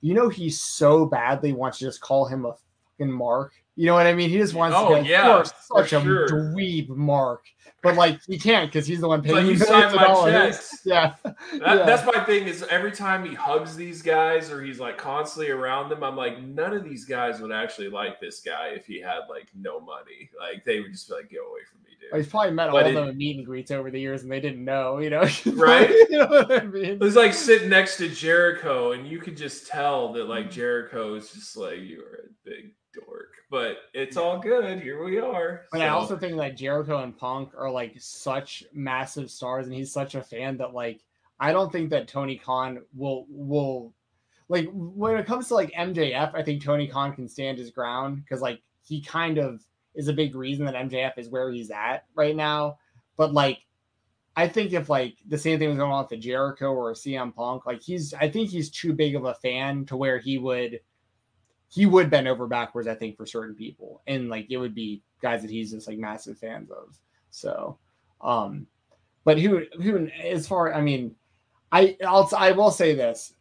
You 0.00 0.14
know, 0.14 0.30
he 0.30 0.48
so 0.48 1.04
badly 1.04 1.52
wants 1.52 1.78
to 1.78 1.84
just 1.84 2.00
call 2.00 2.24
him 2.24 2.46
a 2.46 2.54
fucking 2.98 3.12
mark. 3.12 3.52
You 3.76 3.86
know 3.86 3.94
what 3.94 4.06
I 4.06 4.12
mean? 4.12 4.30
He 4.30 4.36
just 4.36 4.54
wants 4.54 4.76
oh, 4.76 4.82
to 4.82 4.88
be 4.88 5.00
like, 5.00 5.08
yeah, 5.08 5.42
such 5.42 5.90
sure. 5.90 6.24
a 6.24 6.28
dweeb 6.28 6.88
mark. 6.90 7.46
But 7.82 7.94
like 7.96 8.20
he 8.26 8.38
can't 8.38 8.70
because 8.70 8.86
he's 8.86 9.00
the 9.00 9.08
one 9.08 9.22
paying 9.22 9.58
like, 9.58 9.60
of 9.60 9.92
dollars. 9.92 10.32
Checks. 10.32 10.80
Yeah. 10.84 11.14
That, 11.22 11.36
yeah. 11.54 11.74
That's 11.84 12.04
my 12.04 12.24
thing 12.24 12.46
is 12.46 12.62
every 12.64 12.90
time 12.90 13.24
he 13.24 13.34
hugs 13.34 13.76
these 13.76 14.02
guys 14.02 14.50
or 14.50 14.62
he's 14.62 14.80
like 14.80 14.98
constantly 14.98 15.50
around 15.50 15.88
them, 15.88 16.02
I'm 16.02 16.16
like, 16.16 16.42
none 16.42 16.72
of 16.72 16.84
these 16.84 17.04
guys 17.04 17.40
would 17.40 17.52
actually 17.52 17.88
like 17.88 18.20
this 18.20 18.40
guy 18.40 18.68
if 18.68 18.86
he 18.86 19.00
had 19.00 19.20
like 19.28 19.48
no 19.54 19.80
money. 19.80 20.30
Like 20.38 20.64
they 20.64 20.80
would 20.80 20.92
just 20.92 21.08
be 21.08 21.14
like, 21.14 21.30
get 21.30 21.40
away 21.40 21.60
from 21.70 21.82
me, 21.82 21.90
dude. 22.00 22.10
Well, 22.12 22.20
he's 22.20 22.30
probably 22.30 22.52
met 22.52 22.70
but 22.70 22.82
all 22.82 22.88
of 22.88 22.94
them 22.94 23.08
at 23.08 23.16
meet 23.16 23.36
and 23.36 23.46
greets 23.46 23.70
over 23.70 23.90
the 23.90 24.00
years 24.00 24.22
and 24.22 24.32
they 24.32 24.40
didn't 24.40 24.64
know, 24.64 24.98
you 24.98 25.10
know. 25.10 25.26
right. 25.54 25.90
you 26.10 26.18
know 26.18 26.26
what 26.26 26.52
I 26.52 26.66
mean? 26.66 26.84
It 26.84 27.00
was 27.00 27.16
like 27.16 27.32
sitting 27.32 27.68
next 27.68 27.98
to 27.98 28.08
Jericho, 28.08 28.92
and 28.92 29.06
you 29.06 29.18
could 29.18 29.36
just 29.36 29.68
tell 29.68 30.12
that 30.14 30.28
like 30.28 30.50
Jericho 30.50 31.14
is 31.14 31.30
just 31.30 31.56
like, 31.56 31.78
you 31.78 32.02
are 32.02 32.26
a 32.26 32.28
big 32.44 32.72
dork, 32.92 33.34
but 33.50 33.78
it's 33.94 34.16
all 34.16 34.38
good. 34.38 34.80
Here 34.80 35.02
we 35.02 35.18
are. 35.18 35.66
But 35.72 35.78
so. 35.78 35.84
I 35.84 35.88
also 35.88 36.16
think 36.16 36.36
that 36.36 36.56
Jericho 36.56 37.02
and 37.02 37.16
Punk 37.16 37.52
are 37.56 37.70
like 37.70 37.94
such 37.98 38.64
massive 38.72 39.30
stars, 39.30 39.66
and 39.66 39.74
he's 39.74 39.92
such 39.92 40.14
a 40.14 40.22
fan 40.22 40.56
that 40.58 40.74
like 40.74 41.02
I 41.38 41.52
don't 41.52 41.72
think 41.72 41.90
that 41.90 42.08
Tony 42.08 42.36
Khan 42.36 42.82
will 42.94 43.26
will 43.28 43.92
like 44.48 44.68
when 44.72 45.16
it 45.16 45.26
comes 45.26 45.48
to 45.48 45.54
like 45.54 45.72
MJF. 45.72 46.34
I 46.34 46.42
think 46.42 46.62
Tony 46.62 46.86
Khan 46.86 47.14
can 47.14 47.28
stand 47.28 47.58
his 47.58 47.70
ground 47.70 48.22
because 48.22 48.40
like 48.40 48.60
he 48.82 49.00
kind 49.00 49.38
of 49.38 49.64
is 49.94 50.08
a 50.08 50.12
big 50.12 50.34
reason 50.34 50.66
that 50.66 50.74
MJF 50.74 51.18
is 51.18 51.28
where 51.28 51.50
he's 51.50 51.70
at 51.70 52.04
right 52.14 52.36
now. 52.36 52.78
But 53.16 53.32
like 53.32 53.60
I 54.36 54.48
think 54.48 54.72
if 54.72 54.88
like 54.88 55.16
the 55.26 55.38
same 55.38 55.58
thing 55.58 55.68
was 55.68 55.78
going 55.78 55.90
on 55.90 56.02
with 56.04 56.10
the 56.10 56.16
Jericho 56.16 56.72
or 56.72 56.92
CM 56.94 57.34
Punk, 57.34 57.66
like 57.66 57.82
he's 57.82 58.14
I 58.14 58.28
think 58.28 58.50
he's 58.50 58.70
too 58.70 58.92
big 58.92 59.16
of 59.16 59.24
a 59.24 59.34
fan 59.34 59.86
to 59.86 59.96
where 59.96 60.18
he 60.18 60.38
would 60.38 60.80
he 61.70 61.86
would 61.86 62.10
bend 62.10 62.28
over 62.28 62.46
backwards, 62.46 62.88
I 62.88 62.94
think, 62.94 63.16
for 63.16 63.24
certain 63.24 63.54
people. 63.54 64.02
And 64.06 64.28
like 64.28 64.46
it 64.50 64.58
would 64.58 64.74
be 64.74 65.02
guys 65.22 65.42
that 65.42 65.50
he's 65.50 65.70
just 65.70 65.88
like 65.88 65.98
massive 65.98 66.38
fans 66.38 66.70
of. 66.70 66.98
So 67.30 67.78
um 68.20 68.66
but 69.24 69.38
who 69.38 69.64
who 69.80 70.08
as 70.22 70.46
far 70.46 70.74
I 70.74 70.80
mean, 70.80 71.14
I 71.72 71.96
I'll 72.06 72.28
I 72.36 72.52
will 72.52 72.70
say 72.70 72.94
this. 72.94 73.34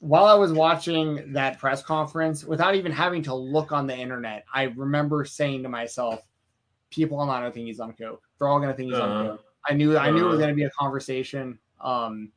While 0.00 0.26
I 0.26 0.34
was 0.34 0.52
watching 0.52 1.32
that 1.32 1.58
press 1.58 1.82
conference, 1.82 2.44
without 2.44 2.76
even 2.76 2.92
having 2.92 3.22
to 3.24 3.34
look 3.34 3.72
on 3.72 3.88
the 3.88 3.96
internet, 3.96 4.44
I 4.54 4.64
remember 4.76 5.24
saying 5.24 5.64
to 5.64 5.68
myself, 5.68 6.22
people 6.90 7.18
online 7.18 7.42
don't 7.42 7.52
think 7.52 7.66
he's 7.66 7.80
on 7.80 7.92
coke. 7.94 8.22
They're 8.38 8.46
all 8.46 8.60
gonna 8.60 8.74
think 8.74 8.92
he's 8.92 9.00
uh, 9.00 9.02
on 9.02 9.10
uh-huh. 9.10 9.36
coke. 9.36 9.44
I 9.68 9.74
knew 9.74 9.98
I 9.98 10.10
knew 10.10 10.26
uh, 10.26 10.26
it 10.26 10.28
was 10.28 10.34
uh-huh. 10.34 10.42
gonna 10.42 10.54
be 10.54 10.64
a 10.64 10.70
conversation. 10.70 11.58
Um 11.80 12.30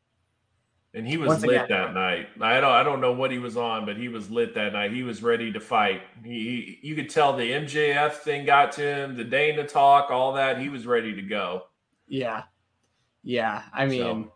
and 0.93 1.07
he 1.07 1.17
was 1.17 1.29
Once 1.29 1.45
lit 1.45 1.63
again, 1.63 1.67
that 1.69 1.93
night. 1.93 2.27
I 2.41 2.59
don't 2.59 2.71
I 2.71 2.83
don't 2.83 2.99
know 2.99 3.13
what 3.13 3.31
he 3.31 3.39
was 3.39 3.55
on, 3.55 3.85
but 3.85 3.95
he 3.95 4.09
was 4.09 4.29
lit 4.29 4.53
that 4.55 4.73
night. 4.73 4.91
He 4.91 5.03
was 5.03 5.23
ready 5.23 5.51
to 5.53 5.59
fight. 5.59 6.01
He, 6.23 6.79
he 6.81 6.87
you 6.87 6.95
could 6.95 7.09
tell 7.09 7.35
the 7.35 7.49
MJF 7.49 8.13
thing 8.13 8.45
got 8.45 8.73
to 8.73 8.81
him, 8.81 9.15
the 9.15 9.23
Dana 9.23 9.65
talk, 9.65 10.11
all 10.11 10.33
that. 10.33 10.59
He 10.59 10.69
was 10.69 10.85
ready 10.85 11.13
to 11.15 11.21
go. 11.21 11.63
Yeah. 12.07 12.43
Yeah. 13.23 13.63
I 13.73 13.85
mean 13.85 14.01
so, 14.01 14.33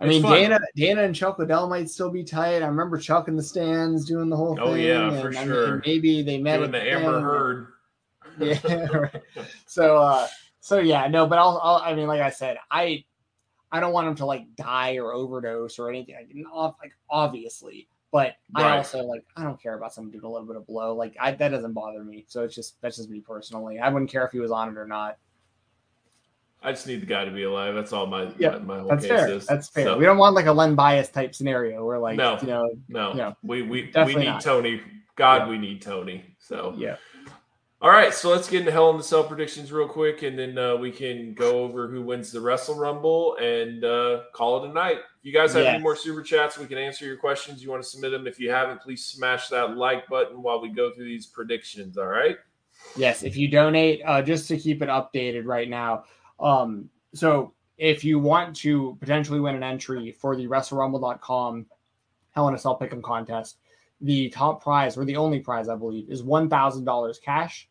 I 0.00 0.06
mean 0.06 0.22
fun. 0.22 0.32
Dana 0.32 0.60
Dana 0.74 1.02
and 1.04 1.14
Chuck 1.14 1.38
Liddell 1.38 1.68
might 1.68 1.88
still 1.88 2.10
be 2.10 2.24
tight. 2.24 2.62
I 2.62 2.66
remember 2.66 2.98
Chuck 2.98 3.28
in 3.28 3.36
the 3.36 3.42
stands 3.42 4.04
doing 4.06 4.28
the 4.28 4.36
whole 4.36 4.58
oh, 4.60 4.74
thing. 4.74 4.74
Oh 4.74 4.74
yeah, 4.74 5.12
and, 5.12 5.20
for 5.20 5.32
sure. 5.32 5.72
mean, 5.72 5.82
maybe 5.86 6.22
they 6.22 6.38
met 6.38 6.58
doing 6.58 6.72
the 6.72 6.82
Amber 6.82 7.20
Heard. 7.20 7.68
Yeah. 8.38 8.86
Right. 8.92 9.22
So 9.66 9.98
uh 9.98 10.26
so 10.58 10.78
yeah, 10.78 11.06
no, 11.06 11.26
but 11.26 11.38
I'll, 11.38 11.60
I'll 11.62 11.76
I 11.76 11.94
mean, 11.94 12.08
like 12.08 12.22
I 12.22 12.30
said, 12.30 12.56
I 12.70 13.04
I 13.72 13.80
don't 13.80 13.92
want 13.92 14.08
him 14.08 14.14
to 14.16 14.26
like 14.26 14.54
die 14.56 14.96
or 14.98 15.12
overdose 15.12 15.78
or 15.78 15.88
anything. 15.88 16.14
Like, 16.14 16.74
like 16.82 16.92
obviously, 17.10 17.88
but 18.12 18.36
right. 18.56 18.66
I 18.66 18.76
also 18.76 19.02
like 19.02 19.24
I 19.36 19.42
don't 19.42 19.60
care 19.60 19.74
about 19.74 19.92
someone 19.92 20.12
doing 20.12 20.24
a 20.24 20.28
little 20.28 20.46
bit 20.46 20.56
of 20.56 20.66
blow. 20.66 20.94
Like 20.94 21.16
I, 21.20 21.32
that 21.32 21.48
doesn't 21.48 21.72
bother 21.72 22.04
me. 22.04 22.24
So 22.28 22.44
it's 22.44 22.54
just 22.54 22.80
that's 22.80 22.96
just 22.96 23.10
me 23.10 23.20
personally. 23.20 23.80
I 23.80 23.88
wouldn't 23.88 24.10
care 24.10 24.24
if 24.24 24.32
he 24.32 24.38
was 24.38 24.52
on 24.52 24.68
it 24.68 24.78
or 24.78 24.86
not. 24.86 25.18
I 26.62 26.70
just 26.72 26.86
need 26.86 27.02
the 27.02 27.06
guy 27.06 27.24
to 27.24 27.30
be 27.30 27.42
alive. 27.42 27.74
That's 27.74 27.92
all 27.92 28.06
my 28.06 28.32
yeah, 28.38 28.50
my, 28.50 28.58
my 28.58 28.78
whole 28.78 28.88
that's 28.88 29.02
case 29.02 29.10
fair. 29.10 29.28
is. 29.28 29.46
That's 29.46 29.68
fair. 29.68 29.84
So. 29.84 29.98
We 29.98 30.04
don't 30.06 30.16
want 30.16 30.34
like 30.34 30.46
a 30.46 30.52
Len 30.52 30.74
Bias 30.74 31.10
type 31.10 31.34
scenario 31.34 31.84
where 31.84 31.98
like 31.98 32.16
no, 32.16 32.38
you 32.40 32.46
know 32.46 32.70
no, 32.88 33.10
you 33.10 33.16
know, 33.16 33.36
we 33.42 33.62
we 33.62 33.90
we 33.94 34.14
need 34.14 34.24
not. 34.24 34.42
Tony. 34.42 34.80
God, 35.16 35.42
yeah. 35.42 35.48
we 35.48 35.58
need 35.58 35.82
Tony. 35.82 36.24
So 36.38 36.74
yeah. 36.76 36.96
All 37.84 37.90
right, 37.90 38.14
so 38.14 38.30
let's 38.30 38.48
get 38.48 38.60
into 38.60 38.72
Hell 38.72 38.88
in 38.92 38.96
the 38.96 39.02
Cell 39.02 39.24
predictions 39.24 39.70
real 39.70 39.86
quick, 39.86 40.22
and 40.22 40.38
then 40.38 40.56
uh, 40.56 40.74
we 40.74 40.90
can 40.90 41.34
go 41.34 41.58
over 41.62 41.86
who 41.86 42.00
wins 42.00 42.32
the 42.32 42.40
Wrestle 42.40 42.76
Rumble 42.76 43.36
and 43.36 43.84
uh, 43.84 44.22
call 44.32 44.64
it 44.64 44.70
a 44.70 44.72
night. 44.72 45.00
If 45.18 45.24
you 45.26 45.34
guys 45.34 45.52
have 45.52 45.64
yes. 45.64 45.74
any 45.74 45.82
more 45.82 45.94
super 45.94 46.22
chats, 46.22 46.56
we 46.56 46.64
can 46.64 46.78
answer 46.78 47.04
your 47.04 47.18
questions. 47.18 47.62
You 47.62 47.68
want 47.70 47.82
to 47.82 47.88
submit 47.90 48.12
them. 48.12 48.26
If 48.26 48.40
you 48.40 48.50
haven't, 48.50 48.80
please 48.80 49.04
smash 49.04 49.48
that 49.48 49.76
like 49.76 50.08
button 50.08 50.40
while 50.40 50.62
we 50.62 50.70
go 50.70 50.94
through 50.94 51.04
these 51.04 51.26
predictions. 51.26 51.98
All 51.98 52.06
right. 52.06 52.38
Yes, 52.96 53.22
if 53.22 53.36
you 53.36 53.48
donate, 53.48 54.00
uh, 54.06 54.22
just 54.22 54.48
to 54.48 54.56
keep 54.56 54.80
it 54.80 54.88
updated 54.88 55.44
right 55.44 55.68
now. 55.68 56.04
Um, 56.40 56.88
so 57.12 57.52
if 57.76 58.02
you 58.02 58.18
want 58.18 58.56
to 58.56 58.96
potentially 58.98 59.40
win 59.40 59.56
an 59.56 59.62
entry 59.62 60.10
for 60.10 60.36
the 60.36 60.46
WrestleRumble.com 60.46 61.66
Hell 62.30 62.48
in 62.48 62.54
a 62.54 62.58
Cell 62.58 62.78
Pick'em 62.78 63.02
contest, 63.02 63.58
the 64.00 64.30
top 64.30 64.62
prize 64.62 64.96
or 64.96 65.04
the 65.04 65.16
only 65.16 65.40
prize 65.40 65.68
I 65.68 65.76
believe 65.76 66.08
is 66.08 66.22
one 66.22 66.48
thousand 66.48 66.86
dollars 66.86 67.20
cash 67.22 67.68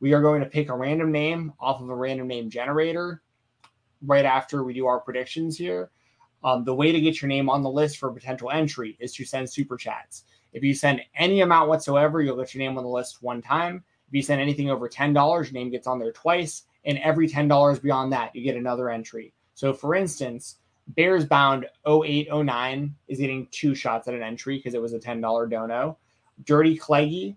we 0.00 0.12
are 0.12 0.22
going 0.22 0.40
to 0.40 0.48
pick 0.48 0.68
a 0.68 0.76
random 0.76 1.10
name 1.10 1.52
off 1.58 1.80
of 1.80 1.88
a 1.88 1.94
random 1.94 2.28
name 2.28 2.50
generator 2.50 3.22
right 4.02 4.24
after 4.24 4.62
we 4.62 4.74
do 4.74 4.86
our 4.86 5.00
predictions 5.00 5.56
here. 5.56 5.90
Um, 6.44 6.64
the 6.64 6.74
way 6.74 6.92
to 6.92 7.00
get 7.00 7.20
your 7.20 7.28
name 7.28 7.50
on 7.50 7.62
the 7.62 7.70
list 7.70 7.98
for 7.98 8.10
a 8.10 8.14
potential 8.14 8.50
entry 8.50 8.96
is 9.00 9.12
to 9.14 9.24
send 9.24 9.50
super 9.50 9.76
chats. 9.76 10.24
If 10.52 10.62
you 10.62 10.72
send 10.72 11.02
any 11.16 11.40
amount 11.40 11.68
whatsoever, 11.68 12.22
you'll 12.22 12.36
get 12.36 12.54
your 12.54 12.62
name 12.62 12.78
on 12.78 12.84
the 12.84 12.90
list 12.90 13.22
one 13.22 13.42
time. 13.42 13.84
If 14.06 14.14
you 14.14 14.22
send 14.22 14.40
anything 14.40 14.70
over 14.70 14.88
$10, 14.88 15.14
your 15.14 15.52
name 15.52 15.70
gets 15.70 15.86
on 15.86 15.98
there 15.98 16.12
twice. 16.12 16.62
And 16.84 16.98
every 16.98 17.28
$10 17.28 17.82
beyond 17.82 18.12
that, 18.12 18.34
you 18.34 18.42
get 18.42 18.56
another 18.56 18.88
entry. 18.88 19.34
So, 19.54 19.74
for 19.74 19.94
instance, 19.94 20.58
Bears 20.88 21.26
Bound 21.26 21.66
0809 21.86 22.94
is 23.08 23.18
getting 23.18 23.48
two 23.50 23.74
shots 23.74 24.08
at 24.08 24.14
an 24.14 24.22
entry 24.22 24.56
because 24.56 24.74
it 24.74 24.80
was 24.80 24.94
a 24.94 24.98
$10 24.98 25.50
dono. 25.50 25.98
Dirty 26.44 26.78
Cleggy 26.78 27.36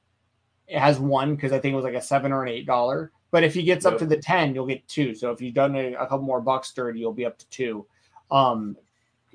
it 0.72 0.80
has 0.80 1.00
one 1.00 1.36
because 1.36 1.52
I 1.52 1.60
think 1.60 1.74
it 1.74 1.76
was 1.76 1.84
like 1.84 1.96
a 1.96 2.02
seven 2.02 2.32
or 2.32 2.44
an 2.44 2.50
eight 2.50 2.66
dollar. 2.66 3.12
But 3.30 3.44
if 3.44 3.54
he 3.54 3.64
gets 3.64 3.84
yep. 3.84 3.94
up 3.94 4.00
to 4.00 4.06
the 4.06 4.18
ten, 4.18 4.56
you'll 4.56 4.66
get 4.66 4.88
two. 4.88 5.14
So 5.14 5.32
if 5.32 5.42
you've 5.42 5.54
done 5.54 5.76
a, 5.76 5.94
a 5.94 6.08
couple 6.08 6.22
more 6.22 6.42
bucks 6.42 6.72
dirty, 6.72 7.00
you'll 7.00 7.14
be 7.14 7.26
up 7.26 7.38
to 7.40 7.50
two. 7.50 7.86
Um, 8.32 8.78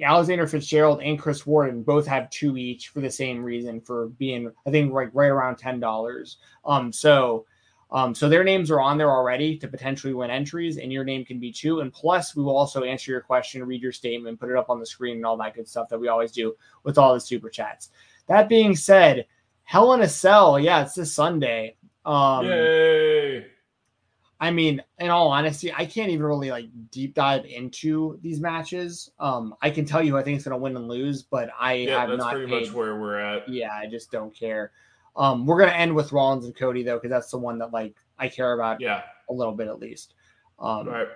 Alexander 0.02 0.46
Fitzgerald 0.46 1.02
and 1.02 1.18
Chris 1.18 1.46
Warden 1.46 1.82
both 1.82 2.06
have 2.06 2.30
two 2.30 2.56
each 2.56 2.88
for 2.88 3.00
the 3.00 3.10
same 3.10 3.42
reason 3.42 3.80
for 3.80 4.08
being, 4.08 4.50
I 4.66 4.70
think, 4.70 4.92
like 4.92 5.10
right 5.12 5.28
around 5.28 5.56
ten 5.56 5.78
dollars. 5.78 6.38
Um, 6.64 6.90
so, 6.90 7.44
um, 7.90 8.14
so 8.14 8.28
their 8.28 8.44
names 8.44 8.70
are 8.70 8.80
on 8.80 8.96
there 8.96 9.10
already 9.10 9.58
to 9.58 9.68
potentially 9.68 10.14
win 10.14 10.30
entries, 10.30 10.78
and 10.78 10.90
your 10.90 11.04
name 11.04 11.24
can 11.24 11.38
be 11.38 11.52
two. 11.52 11.80
And 11.80 11.92
plus, 11.92 12.34
we 12.34 12.42
will 12.42 12.56
also 12.56 12.82
answer 12.82 13.10
your 13.10 13.20
question, 13.20 13.62
read 13.64 13.82
your 13.82 13.92
statement, 13.92 14.40
put 14.40 14.50
it 14.50 14.56
up 14.56 14.70
on 14.70 14.80
the 14.80 14.86
screen, 14.86 15.16
and 15.16 15.26
all 15.26 15.36
that 15.36 15.54
good 15.54 15.68
stuff 15.68 15.90
that 15.90 16.00
we 16.00 16.08
always 16.08 16.32
do 16.32 16.56
with 16.82 16.96
all 16.96 17.12
the 17.12 17.20
super 17.20 17.50
chats. 17.50 17.90
That 18.26 18.48
being 18.48 18.74
said, 18.74 19.26
Hell 19.66 19.93
in 19.94 20.01
a 20.01 20.09
Cell, 20.09 20.60
yeah, 20.60 20.82
it's 20.82 20.94
this 20.94 21.12
Sunday. 21.12 21.76
Um, 22.05 22.47
Yay! 22.47 23.47
I 24.38 24.52
mean, 24.52 24.80
in 25.01 25.10
all 25.10 25.28
honesty, 25.28 25.72
I 25.72 25.86
can't 25.86 26.09
even 26.09 26.24
really 26.24 26.52
like 26.52 26.66
deep 26.93 27.14
dive 27.14 27.44
into 27.47 28.16
these 28.22 28.40
matches. 28.40 29.10
Um, 29.18 29.56
I 29.60 29.70
can 29.70 29.84
tell 29.84 30.05
you 30.05 30.12
who 30.12 30.18
I 30.18 30.22
think 30.22 30.43
going 30.44 30.52
to 30.52 30.56
win 30.56 30.76
and 30.76 30.86
lose, 30.86 31.24
but 31.24 31.51
I 31.59 31.72
yeah, 31.74 32.01
have 32.01 32.10
that's 32.10 32.18
not 32.18 32.34
pretty 32.34 32.47
paid. 32.47 32.66
much 32.66 32.74
where 32.74 33.01
we're 33.01 33.18
at. 33.18 33.48
Yeah, 33.48 33.72
I 33.72 33.86
just 33.86 34.12
don't 34.12 34.32
care. 34.32 34.70
Um, 35.16 35.47
we're 35.47 35.59
going 35.59 35.70
to 35.70 35.76
end 35.76 35.93
with 35.93 36.12
Rollins 36.12 36.44
and 36.44 36.55
Cody 36.55 36.84
though, 36.84 36.97
because 36.97 37.10
that's 37.10 37.32
the 37.32 37.38
one 37.38 37.59
that 37.59 37.72
like 37.72 37.97
I 38.20 38.28
care 38.28 38.52
about. 38.52 38.80
Yeah, 38.80 39.02
a 39.28 39.32
little 39.32 39.55
bit 39.55 39.66
at 39.66 39.80
least. 39.80 40.14
Um, 40.60 40.68
all 40.68 40.84
right. 40.84 41.09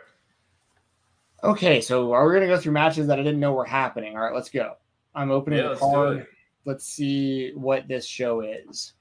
Okay, 1.45 1.81
so 1.81 2.13
are 2.13 2.27
we 2.27 2.33
going 2.33 2.49
to 2.49 2.53
go 2.53 2.61
through 2.61 2.73
matches 2.73 3.07
that 3.07 3.21
I 3.21 3.23
didn't 3.23 3.39
know 3.39 3.53
were 3.53 3.65
happening? 3.65 4.17
All 4.17 4.25
right, 4.25 4.35
let's 4.35 4.51
go. 4.51 4.75
I'm 5.15 5.31
opening 5.31 5.61
yeah, 5.61 5.69
the 5.69 5.77
card 5.77 6.27
let's 6.65 6.85
see 6.85 7.53
what 7.55 7.89
this 7.89 8.07
show 8.07 8.41
is. 8.41 8.95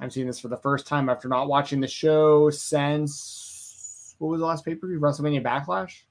I'm 0.00 0.10
seeing 0.10 0.26
this 0.26 0.40
for 0.40 0.48
the 0.48 0.56
first 0.56 0.86
time 0.86 1.08
after 1.08 1.28
not 1.28 1.48
watching 1.48 1.80
the 1.80 1.88
show 1.88 2.50
since 2.50 4.16
what 4.18 4.28
was 4.28 4.40
the 4.40 4.46
last 4.46 4.64
pay 4.64 4.74
per 4.74 4.88
view? 4.88 5.00
WrestleMania 5.00 5.42
Backlash. 5.42 6.02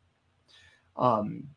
Um, 0.95 1.49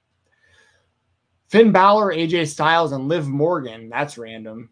Finn 1.49 1.71
Balor, 1.71 2.13
AJ 2.13 2.49
Styles, 2.49 2.93
and 2.93 3.09
Liv 3.09 3.29
Morgan. 3.29 3.89
That's 3.89 4.19
random. 4.19 4.71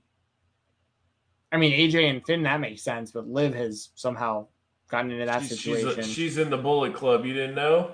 I 1.53 1.57
mean, 1.57 1.73
AJ 1.73 2.11
and 2.11 2.27
Finn, 2.27 2.43
that 2.43 2.61
makes 2.61 2.83
sense, 2.83 3.13
but 3.13 3.29
Liv 3.29 3.55
has 3.55 3.91
somehow 3.95 4.49
gotten 4.91 5.13
into 5.13 5.27
that 5.27 5.43
she's, 5.43 5.51
situation. 5.51 5.89
She's, 5.89 5.99
a, 5.99 6.13
she's 6.13 6.39
in 6.39 6.51
the 6.51 6.57
Bullet 6.57 6.95
Club. 6.95 7.25
You 7.25 7.33
didn't 7.33 7.55
know? 7.55 7.93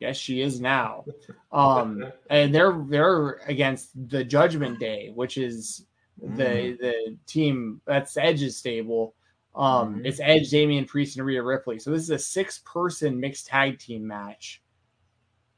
Yes, 0.00 0.16
she 0.16 0.40
is 0.42 0.60
now. 0.60 1.04
Um, 1.52 2.04
and 2.30 2.54
they're 2.54 2.84
they're 2.88 3.40
against 3.46 3.90
the 4.08 4.24
Judgment 4.24 4.78
Day, 4.78 5.10
which 5.14 5.36
is 5.36 5.86
the 6.20 6.44
mm. 6.44 6.78
the 6.78 7.16
team 7.26 7.80
that's 7.86 8.16
Edge's 8.16 8.56
stable. 8.56 9.14
Um, 9.54 9.96
Mhm. 9.96 10.06
it's 10.06 10.20
Edge, 10.20 10.50
Damian 10.50 10.84
Priest, 10.84 11.16
and 11.16 11.26
Rhea 11.26 11.42
Ripley. 11.42 11.80
So 11.80 11.90
this 11.90 12.02
is 12.02 12.10
a 12.10 12.18
six-person 12.18 13.18
mixed 13.18 13.48
tag 13.48 13.78
team 13.78 14.06
match. 14.06 14.62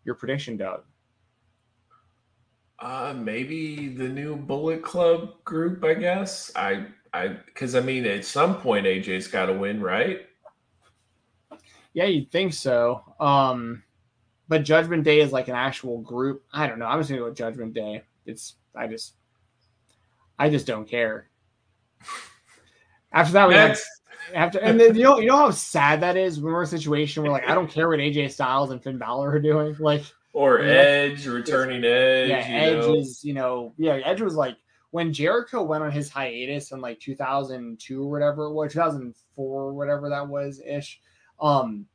Your 0.05 0.15
prediction, 0.15 0.57
Doug? 0.57 0.85
Uh, 2.79 3.12
maybe 3.15 3.89
the 3.89 4.09
new 4.09 4.37
Bullet 4.37 4.83
Club 4.83 5.45
group, 5.45 5.85
I 5.85 5.93
guess. 5.95 6.51
I, 6.57 6.87
I, 7.12 7.29
because 7.29 7.75
I 7.75 7.81
mean, 7.81 8.07
at 8.07 8.25
some 8.25 8.59
point, 8.59 8.87
AJ's 8.87 9.29
got 9.29 9.47
to 9.47 9.53
win, 9.53 9.83
right? 9.83 10.27
Yeah, 11.93 12.05
you'd 12.05 12.31
think 12.31 12.55
so. 12.55 13.05
Um, 13.21 13.83
but 14.51 14.64
Judgment 14.64 15.05
Day 15.05 15.20
is 15.20 15.31
like 15.32 15.47
an 15.47 15.55
actual 15.55 15.98
group. 16.01 16.43
I 16.52 16.66
don't 16.66 16.81
know. 16.81 16.86
I'm 16.86 16.98
just 16.98 17.09
gonna 17.09 17.20
go 17.20 17.27
with 17.27 17.36
Judgment 17.36 17.72
Day. 17.72 18.02
It's 18.27 18.56
I 18.74 18.89
just 18.89 19.14
I 20.40 20.51
just 20.51 20.66
don't 20.66 20.89
care. 20.89 21.28
After 23.12 23.32
that, 23.35 23.48
we 23.48 23.55
had 23.55 23.68
Next. 23.68 23.86
after 24.35 24.59
and 24.59 24.78
then 24.78 24.97
you 24.97 25.05
know 25.05 25.20
you 25.20 25.28
know 25.28 25.36
how 25.36 25.51
sad 25.52 26.01
that 26.01 26.16
is 26.16 26.40
when 26.40 26.52
we're 26.52 26.62
in 26.62 26.64
a 26.64 26.68
situation 26.68 27.22
where 27.22 27.31
like 27.32 27.48
I 27.48 27.55
don't 27.55 27.70
care 27.70 27.89
what 27.89 28.01
AJ 28.01 28.32
Styles 28.32 28.72
and 28.72 28.82
Finn 28.82 28.98
Balor 28.98 29.31
are 29.31 29.39
doing. 29.39 29.77
Like 29.78 30.02
Or 30.32 30.59
Yeah. 30.59 30.72
Edge, 30.72 31.27
returning 31.28 31.85
Edge. 31.85 32.28
yeah, 32.28 32.48
you 32.48 32.55
Edge 32.78 32.85
know? 32.86 32.94
is 32.97 33.24
you 33.24 33.35
know 33.35 33.72
yeah 33.78 34.01
Edge 34.05 34.20
was 34.20 34.35
like 34.35 34.56
when 34.90 35.12
Jericho 35.12 35.62
went 35.62 35.85
on 35.85 35.93
his 35.93 36.10
hiatus 36.10 36.72
in 36.72 36.81
like 36.81 36.98
2002 36.98 38.02
or 38.02 38.10
whatever 38.10 38.47
it 38.47 38.52
was 38.52 38.72
2004 38.72 39.62
or 39.62 39.72
whatever 39.72 40.09
that 40.09 40.27
was 40.27 40.60
ish. 40.66 41.01
Um, 41.40 41.86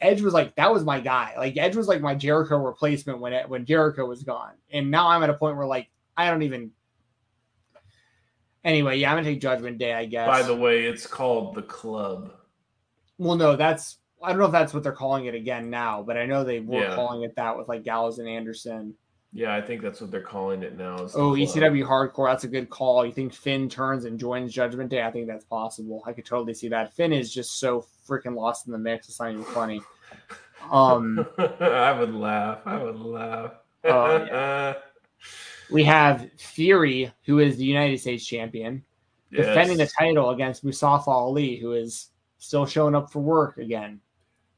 Edge 0.00 0.22
was 0.22 0.32
like 0.34 0.54
that 0.56 0.72
was 0.72 0.84
my 0.84 1.00
guy. 1.00 1.34
Like 1.36 1.56
Edge 1.56 1.74
was 1.76 1.88
like 1.88 2.00
my 2.00 2.14
Jericho 2.14 2.56
replacement 2.58 3.18
when 3.20 3.32
it, 3.32 3.48
when 3.48 3.64
Jericho 3.64 4.06
was 4.06 4.22
gone. 4.22 4.52
And 4.72 4.90
now 4.90 5.08
I'm 5.08 5.22
at 5.22 5.30
a 5.30 5.34
point 5.34 5.56
where 5.56 5.66
like 5.66 5.88
I 6.16 6.30
don't 6.30 6.42
even. 6.42 6.70
Anyway, 8.64 8.98
yeah, 8.98 9.10
I'm 9.10 9.16
gonna 9.16 9.24
take 9.28 9.40
Judgment 9.40 9.78
Day. 9.78 9.92
I 9.94 10.04
guess. 10.04 10.26
By 10.26 10.42
the 10.42 10.54
way, 10.54 10.84
it's 10.84 11.06
called 11.06 11.54
the 11.54 11.62
Club. 11.62 12.32
well, 13.18 13.36
no, 13.36 13.56
that's 13.56 13.98
I 14.22 14.30
don't 14.30 14.38
know 14.38 14.46
if 14.46 14.52
that's 14.52 14.74
what 14.74 14.82
they're 14.82 14.92
calling 14.92 15.26
it 15.26 15.34
again 15.34 15.70
now, 15.70 16.02
but 16.02 16.16
I 16.16 16.26
know 16.26 16.42
they 16.44 16.60
were 16.60 16.82
Yeah. 16.82 16.94
calling 16.94 17.22
it 17.22 17.34
that 17.36 17.56
with 17.56 17.68
like 17.68 17.84
Gallows 17.84 18.18
and 18.18 18.28
Anderson. 18.28 18.94
Yeah, 19.32 19.54
I 19.54 19.60
think 19.60 19.82
that's 19.82 20.00
what 20.00 20.10
they're 20.10 20.22
calling 20.22 20.62
it 20.62 20.78
now. 20.78 20.96
Oh. 21.14 21.32
ECW 21.32 21.86
hardcore. 21.86 22.30
That's 22.30 22.44
a 22.44 22.48
good 22.48 22.70
call. 22.70 23.04
You 23.04 23.12
think 23.12 23.34
Finn 23.34 23.68
turns 23.68 24.04
and 24.04 24.18
joins 24.18 24.52
Judgment 24.52 24.90
Day? 24.90 25.02
I 25.02 25.10
think 25.10 25.26
that's 25.26 25.44
possible. 25.44 26.02
I 26.06 26.12
could 26.12 26.24
totally 26.24 26.54
see 26.54 26.68
that. 26.68 26.94
Finn 26.94 27.12
is 27.12 27.32
just 27.32 27.58
so 27.58 27.84
freaking 28.08 28.34
lost 28.34 28.66
in 28.66 28.72
the 28.72 28.78
mix. 28.78 29.08
It's 29.08 29.20
not 29.20 29.30
even 29.30 29.44
funny. 29.44 29.82
Um, 30.70 31.26
I 31.38 31.92
would 31.92 32.14
laugh. 32.14 32.60
I 32.64 32.82
would 32.82 32.98
laugh. 32.98 33.52
Oh, 33.84 34.74
we 35.70 35.84
have 35.84 36.30
Theory, 36.38 37.12
who 37.26 37.38
is 37.38 37.58
the 37.58 37.64
United 37.64 38.00
States 38.00 38.24
champion, 38.24 38.82
defending 39.30 39.76
the 39.76 39.86
title 39.86 40.30
against 40.30 40.64
Mustafa 40.64 41.10
Ali, 41.10 41.56
who 41.56 41.72
is 41.72 42.08
still 42.38 42.64
showing 42.64 42.94
up 42.94 43.12
for 43.12 43.20
work 43.20 43.58
again. 43.58 44.00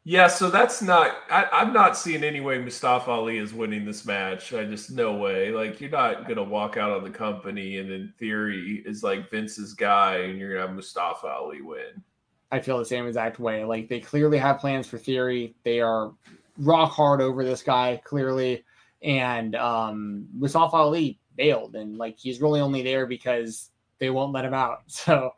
Yeah, 0.04 0.28
so 0.28 0.48
that's 0.48 0.80
not. 0.80 1.14
I, 1.30 1.46
I'm 1.52 1.72
not 1.74 1.96
seeing 1.96 2.24
any 2.24 2.40
way 2.40 2.58
Mustafa 2.58 3.10
Ali 3.10 3.36
is 3.36 3.52
winning 3.52 3.84
this 3.84 4.06
match. 4.06 4.54
I 4.54 4.64
just 4.64 4.90
no 4.90 5.14
way. 5.14 5.50
Like 5.50 5.80
you're 5.80 5.90
not 5.90 6.26
gonna 6.26 6.42
walk 6.42 6.78
out 6.78 6.90
on 6.90 7.04
the 7.04 7.10
company 7.10 7.78
and 7.78 7.90
in 7.90 8.12
theory 8.18 8.82
is 8.86 9.02
like 9.02 9.30
Vince's 9.30 9.74
guy, 9.74 10.16
and 10.18 10.38
you're 10.38 10.54
gonna 10.54 10.66
have 10.66 10.74
Mustafa 10.74 11.26
Ali 11.26 11.60
win. 11.60 12.02
I 12.50 12.60
feel 12.60 12.78
the 12.78 12.84
same 12.84 13.06
exact 13.06 13.38
way. 13.38 13.64
Like 13.64 13.88
they 13.88 14.00
clearly 14.00 14.38
have 14.38 14.58
plans 14.58 14.86
for 14.86 14.98
Theory. 14.98 15.54
They 15.64 15.80
are 15.80 16.12
rock 16.56 16.92
hard 16.92 17.20
over 17.20 17.44
this 17.44 17.62
guy 17.62 18.00
clearly, 18.02 18.64
and 19.02 19.54
um, 19.54 20.26
Mustafa 20.32 20.76
Ali 20.76 21.20
bailed, 21.36 21.76
and 21.76 21.98
like 21.98 22.18
he's 22.18 22.40
really 22.40 22.60
only 22.60 22.82
there 22.82 23.06
because 23.06 23.70
they 23.98 24.10
won't 24.10 24.32
let 24.32 24.44
him 24.44 24.54
out. 24.54 24.82
So, 24.88 25.32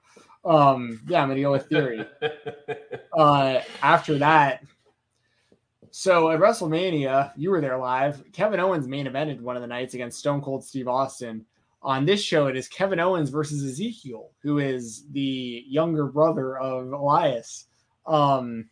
um, 0.44 1.00
yeah, 1.06 1.22
I'm 1.22 1.28
gonna 1.28 1.40
go 1.40 1.52
with 1.52 1.66
Theory. 1.66 2.04
uh, 3.16 3.60
after 3.82 4.18
that, 4.18 4.64
so 5.92 6.30
at 6.30 6.40
WrestleMania, 6.40 7.32
you 7.36 7.50
were 7.50 7.60
there 7.60 7.76
live. 7.76 8.24
Kevin 8.32 8.60
Owens 8.60 8.88
main 8.88 9.06
evented 9.06 9.40
one 9.40 9.56
of 9.56 9.62
the 9.62 9.68
nights 9.68 9.92
against 9.92 10.18
Stone 10.18 10.40
Cold 10.40 10.64
Steve 10.64 10.88
Austin. 10.88 11.44
On 11.82 12.06
this 12.06 12.22
show, 12.22 12.46
it 12.46 12.56
is 12.56 12.66
Kevin 12.66 12.98
Owens 12.98 13.28
versus 13.28 13.62
Ezekiel, 13.62 14.30
who 14.42 14.58
is 14.58 15.04
the 15.10 15.64
younger 15.68 16.06
brother 16.06 16.56
of 16.58 16.92
Elias. 16.92 17.66
Um, 18.06 18.70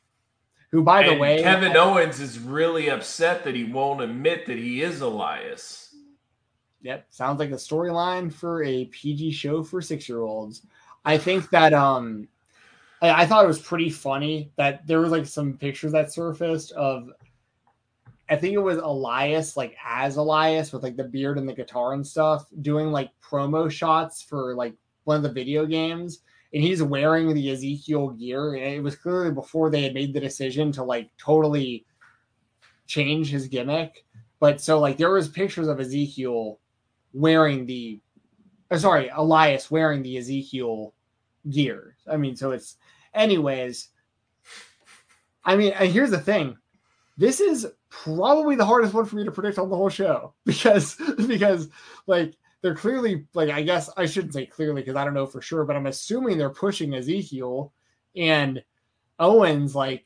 who, 0.73 0.83
by 0.83 1.03
the 1.03 1.11
And 1.11 1.21
way, 1.21 1.43
Kevin 1.43 1.77
Owens 1.77 2.21
is 2.21 2.39
really 2.39 2.89
upset 2.89 3.45
that 3.45 3.55
he 3.55 3.65
won't 3.65 4.01
admit 4.01 4.47
that 4.47 4.57
he 4.57 4.81
is 4.81 5.03
Elias. 5.03 5.95
Yep, 6.83 7.07
sounds 7.11 7.39
like 7.39 7.51
a 7.51 7.55
storyline 7.55 8.33
for 8.33 8.65
a 8.65 8.87
PG 8.87 9.33
show 9.33 9.63
for 9.63 9.83
six 9.83 10.09
year 10.09 10.23
olds. 10.23 10.65
I 11.05 11.19
think 11.19 11.51
that 11.51 11.73
um 11.73 12.29
I, 13.03 13.23
I 13.23 13.27
thought 13.27 13.45
it 13.45 13.49
was 13.49 13.61
pretty 13.61 13.91
funny 13.91 14.53
that 14.57 14.87
there 14.87 15.01
was 15.01 15.11
like 15.11 15.27
some 15.27 15.57
pictures 15.57 15.93
that 15.93 16.13
surfaced 16.13 16.73
of 16.73 17.11
I 18.29 18.37
think 18.37 18.55
it 18.55 18.59
was 18.59 18.79
Elias 18.79 19.57
like 19.57 19.77
as 19.85 20.17
Elias 20.17 20.73
with 20.73 20.83
like 20.83 20.97
the 20.97 21.05
beard 21.05 21.39
and 21.39 21.49
the 21.49 21.55
guitar 21.55 21.95
and 21.95 22.07
stuff 22.07 22.47
doing 22.63 22.93
like 22.93 23.11
promo 23.21 23.71
shots 23.71 24.23
for 24.23 24.55
like 24.55 24.75
one 25.05 25.17
of 25.17 25.23
the 25.23 25.33
video 25.33 25.67
games 25.67 26.21
and 26.53 26.63
he's 26.63 26.83
wearing 26.83 27.33
the 27.33 27.51
Ezekiel 27.51 28.11
gear 28.11 28.55
and 28.55 28.75
it 28.75 28.83
was 28.83 28.97
clearly 28.97 29.31
before 29.31 29.71
they 29.71 29.83
had 29.83 29.95
made 29.95 30.13
the 30.13 30.21
decision 30.21 30.71
to 30.73 30.85
like 30.85 31.11
totally 31.17 31.85
change 32.87 33.31
his 33.31 33.49
gimmick. 33.49 34.05
But 34.41 34.61
so 34.61 34.79
like 34.79 34.97
there 34.97 35.11
was 35.11 35.29
pictures 35.29 35.69
of 35.69 35.81
Ezekiel 35.81 36.59
wearing 37.13 37.67
the 37.67 38.01
uh, 38.71 38.79
sorry 38.79 39.11
Elias 39.15 39.71
wearing 39.71 40.03
the 40.03 40.17
Ezekiel 40.19 40.95
gear 41.51 41.97
I 42.11 42.17
mean 42.17 42.37
so 42.37 42.51
it's 42.53 42.77
anyways 43.15 43.89
I 45.45 45.57
mean 45.57 45.73
and 45.73 45.91
here's 45.91 46.11
the 46.11 46.19
thing 46.21 46.57
this 47.17 47.41
is 47.41 47.67
probably 47.89 48.57
the 48.57 48.65
hardest 48.65 48.95
one 48.95 49.05
for 49.05 49.17
me 49.17 49.25
to 49.25 49.33
predict 49.33 49.59
on 49.59 49.69
the 49.69 49.77
whole 49.77 49.89
show 49.89 50.35
because 50.47 50.97
because 51.27 51.69
like 52.07 52.35
they're 52.63 52.75
clearly 52.75 53.27
like 53.35 53.51
I 53.51 53.63
guess 53.63 53.91
I 53.97 54.07
shouldn't 54.07 54.35
say 54.35 54.47
clearly 54.47 54.83
because 54.83 54.97
I 54.97 55.05
don't 55.05 55.15
know 55.15 55.25
for 55.27 55.41
sure, 55.41 55.65
but 55.65 55.77
I'm 55.77 55.87
assuming 55.87 56.37
they're 56.37 56.51
pushing 56.51 56.95
Ezekiel 56.95 57.73
and 58.15 58.63
Owens 59.19 59.75
like 59.75 60.05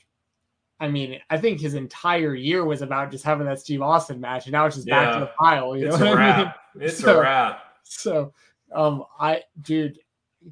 I 0.81 0.89
mean, 0.89 1.19
I 1.31 1.36
think 1.39 1.61
his 1.61 1.74
entire 1.74 2.35
year 2.35 2.65
was 2.65 2.82
about 2.82 3.11
just 3.11 3.24
having 3.24 3.47
that 3.47 3.59
Steve 3.61 3.81
Austin 3.82 4.20
match, 4.20 4.47
and 4.47 4.53
now 4.53 4.66
it's 4.66 4.74
just 4.77 4.89
back 4.89 5.15
to 5.15 5.20
the 5.20 5.31
pile. 5.39 5.77
You 5.77 5.89
It's 5.89 5.99
know 5.99 6.07
a 6.07 6.11
what 6.11 6.19
I 6.19 6.36
mean? 6.36 6.47
wrap. 6.47 6.57
It's 6.81 6.99
So- 6.99 7.19
a 7.19 7.23
wrap. 7.23 7.61
So, 7.85 8.32
um, 8.73 9.05
I, 9.19 9.43
dude, 9.61 9.99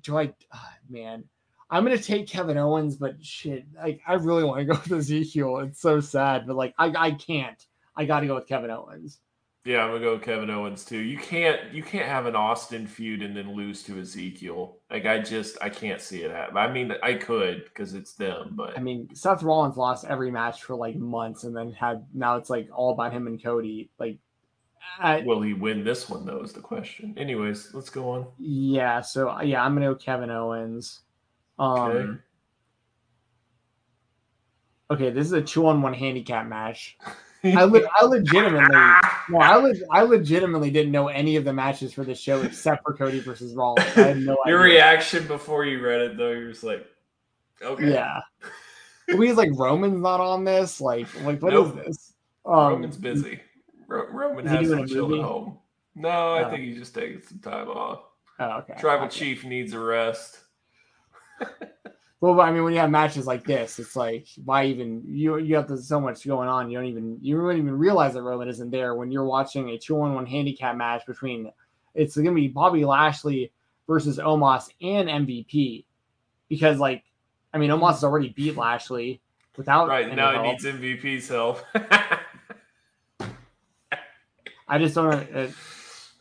do 0.03 0.19
I, 0.19 0.33
ah, 0.53 0.75
man, 0.89 1.25
I'm 1.71 1.85
gonna 1.85 1.99
take 1.99 2.27
Kevin 2.27 2.59
Owens, 2.59 2.97
but 2.97 3.25
shit, 3.25 3.65
like 3.77 4.01
I 4.07 4.15
really 4.15 4.45
want 4.45 4.61
to 4.61 4.65
go 4.65 4.75
with 4.83 4.93
Ezekiel. 4.93 5.59
It's 5.61 5.81
so 5.81 6.01
sad, 6.01 6.47
but 6.47 6.57
like 6.57 6.75
I, 6.79 6.93
I 6.97 7.11
can't. 7.13 7.67
I 7.97 8.05
got 8.05 8.21
to 8.21 8.27
go 8.27 8.37
with 8.37 8.47
Kevin 8.47 8.71
Owens. 8.71 9.21
Yeah, 9.65 9.85
I'm 9.85 9.91
gonna 9.93 10.01
go 10.01 10.15
with 10.15 10.23
Kevin 10.23 10.51
Owens 10.51 10.85
too. 10.85 10.99
You 10.99 11.17
can't 11.17 11.73
you 11.73 11.85
can't 11.85 12.09
have 12.09 12.27
an 12.27 12.35
Austin 12.35 12.87
feud 12.87 13.23
and 13.23 13.37
then 13.37 13.55
lose 13.55 13.85
to 13.85 14.01
Ezekiel. 14.01 14.79
Like 14.91 15.07
I 15.07 15.21
just 15.21 15.57
I 15.63 15.69
can't 15.69 16.01
see 16.01 16.23
it 16.23 16.33
happen. 16.33 16.57
I 16.57 16.71
mean 16.71 16.93
I 17.01 17.15
could 17.15 17.65
because 17.65 17.95
it's 17.95 18.15
them, 18.15 18.55
but 18.55 18.77
I 18.77 18.81
mean, 18.81 19.15
Seth 19.15 19.45
Rollins 19.45 19.77
lost 19.77 20.05
every 20.05 20.33
match 20.33 20.65
for 20.65 20.75
like 20.75 20.97
months, 20.97 21.45
and 21.45 21.57
then 21.57 21.71
had 21.73 22.07
now 22.13 22.37
it's 22.37 22.51
like 22.51 22.69
all 22.75 22.93
about 22.93 23.13
him 23.13 23.29
and 23.29 23.41
Cody. 23.41 23.89
Like, 24.01 24.19
I, 25.01 25.21
will 25.21 25.41
he 25.43 25.55
win 25.55 25.85
this 25.85 26.09
one 26.09 26.25
though 26.27 26.43
is 26.43 26.53
the 26.53 26.61
question. 26.61 27.15
Anyways, 27.17 27.73
let's 27.75 27.91
go 27.91 28.11
on. 28.11 28.27
yeah. 28.39 29.01
So 29.01 29.41
yeah, 29.41 29.63
I'm 29.65 29.75
gonna 29.75 29.87
go 29.87 29.95
Kevin 29.95 30.31
Owens. 30.31 31.01
Um, 31.59 31.69
Okay. 31.71 32.19
okay, 34.91 35.11
this 35.11 35.27
is 35.27 35.33
a 35.33 35.43
two 35.43 35.67
on 35.67 35.83
one 35.83 35.95
handicap 35.95 36.47
match. 36.47 36.97
I, 37.45 37.65
le- 37.65 37.83
I 38.01 38.05
legitimately, 38.05 38.69
no, 39.29 39.39
I, 39.41 39.57
le- 39.57 39.75
I 39.91 40.03
legitimately 40.03 40.71
didn't 40.71 40.93
know 40.93 41.09
any 41.09 41.35
of 41.35 41.45
the 41.45 41.53
matches 41.53 41.93
for 41.93 42.05
the 42.05 42.15
show 42.15 42.41
except 42.43 42.85
for 42.85 42.95
Cody 42.95 43.19
versus 43.19 43.53
Rollins. 43.55 43.85
I 43.97 44.01
had 44.03 44.19
no 44.19 44.37
Your 44.47 44.63
idea. 44.63 44.77
reaction 44.77 45.27
before 45.27 45.65
you 45.65 45.85
read 45.85 46.01
it 46.03 46.17
though, 46.17 46.31
you're 46.31 46.51
just 46.53 46.63
like, 46.63 46.87
okay, 47.61 47.93
Yeah. 47.93 48.21
We 49.17 49.33
like 49.33 49.51
Roman's 49.57 50.01
not 50.01 50.21
on 50.21 50.45
this. 50.45 50.81
Like, 50.81 51.09
like 51.25 51.43
what 51.43 51.53
is 51.53 51.59
Nope. 51.75 51.85
this? 51.85 52.13
Um, 52.47 52.55
Roman's 52.55 52.97
busy. 52.97 53.41
Ro- 53.93 54.09
Roman 54.11 54.47
is 54.47 54.53
has 54.53 54.71
a 54.71 54.87
chill 54.87 55.15
at 55.15 55.21
home. 55.23 55.59
No, 55.95 56.09
I 56.09 56.45
Oh. 56.45 56.51
think 56.51 56.65
he's 56.65 56.79
just 56.79 56.95
taking 56.95 57.21
some 57.21 57.39
time 57.41 57.69
off. 57.69 58.01
Oh, 58.41 58.59
okay. 58.59 58.75
Tribal 58.81 59.07
okay. 59.07 59.15
Chief 59.19 59.45
needs 59.45 59.73
a 59.75 59.79
rest. 59.79 60.41
Well, 62.21 62.41
I 62.41 62.53
mean, 62.53 62.63
when 62.63 62.73
you 62.73 62.79
have 62.79 62.89
matches 62.89 63.27
like 63.27 63.45
this, 63.45 63.81
it's 63.81 63.97
like 63.97 64.29
why 64.45 64.67
even 64.67 65.03
you 65.05 65.39
you 65.39 65.57
have 65.57 65.69
so 65.81 66.01
much 66.01 66.25
going 66.25 66.49
on. 66.49 66.71
You 66.71 66.79
don't 66.79 66.87
even 66.87 67.19
you 67.21 67.37
don't 67.37 67.57
even 67.59 67.77
realize 67.77 68.15
that 68.15 68.23
Roman 68.23 68.47
isn't 68.49 68.71
there 68.71 68.95
when 68.95 69.11
you're 69.11 69.25
watching 69.25 69.71
a 69.71 69.77
two 69.79 70.01
on 70.01 70.15
one 70.15 70.25
handicap 70.25 70.77
match 70.77 71.05
between 71.05 71.51
it's 71.97 72.15
going 72.15 72.27
to 72.29 72.33
be 72.33 72.47
Bobby 72.47 72.85
Lashley 72.85 73.51
versus 73.89 74.19
Omos 74.19 74.69
and 74.81 75.09
MVP 75.09 75.85
because 76.49 76.79
like 76.79 77.03
I 77.53 77.59
mean 77.59 77.71
Omos 77.71 77.95
has 77.95 78.05
already 78.05 78.29
beat 78.29 78.57
Lashley 78.57 79.21
without 79.57 79.89
Right 79.89 80.15
now 80.15 80.41
he 80.45 80.49
needs 80.53 80.65
MVP's 80.65 81.29
help. 81.29 81.59
I 84.73 84.79
just 84.79 84.95
don't. 84.95 85.13
Uh, 85.13 85.49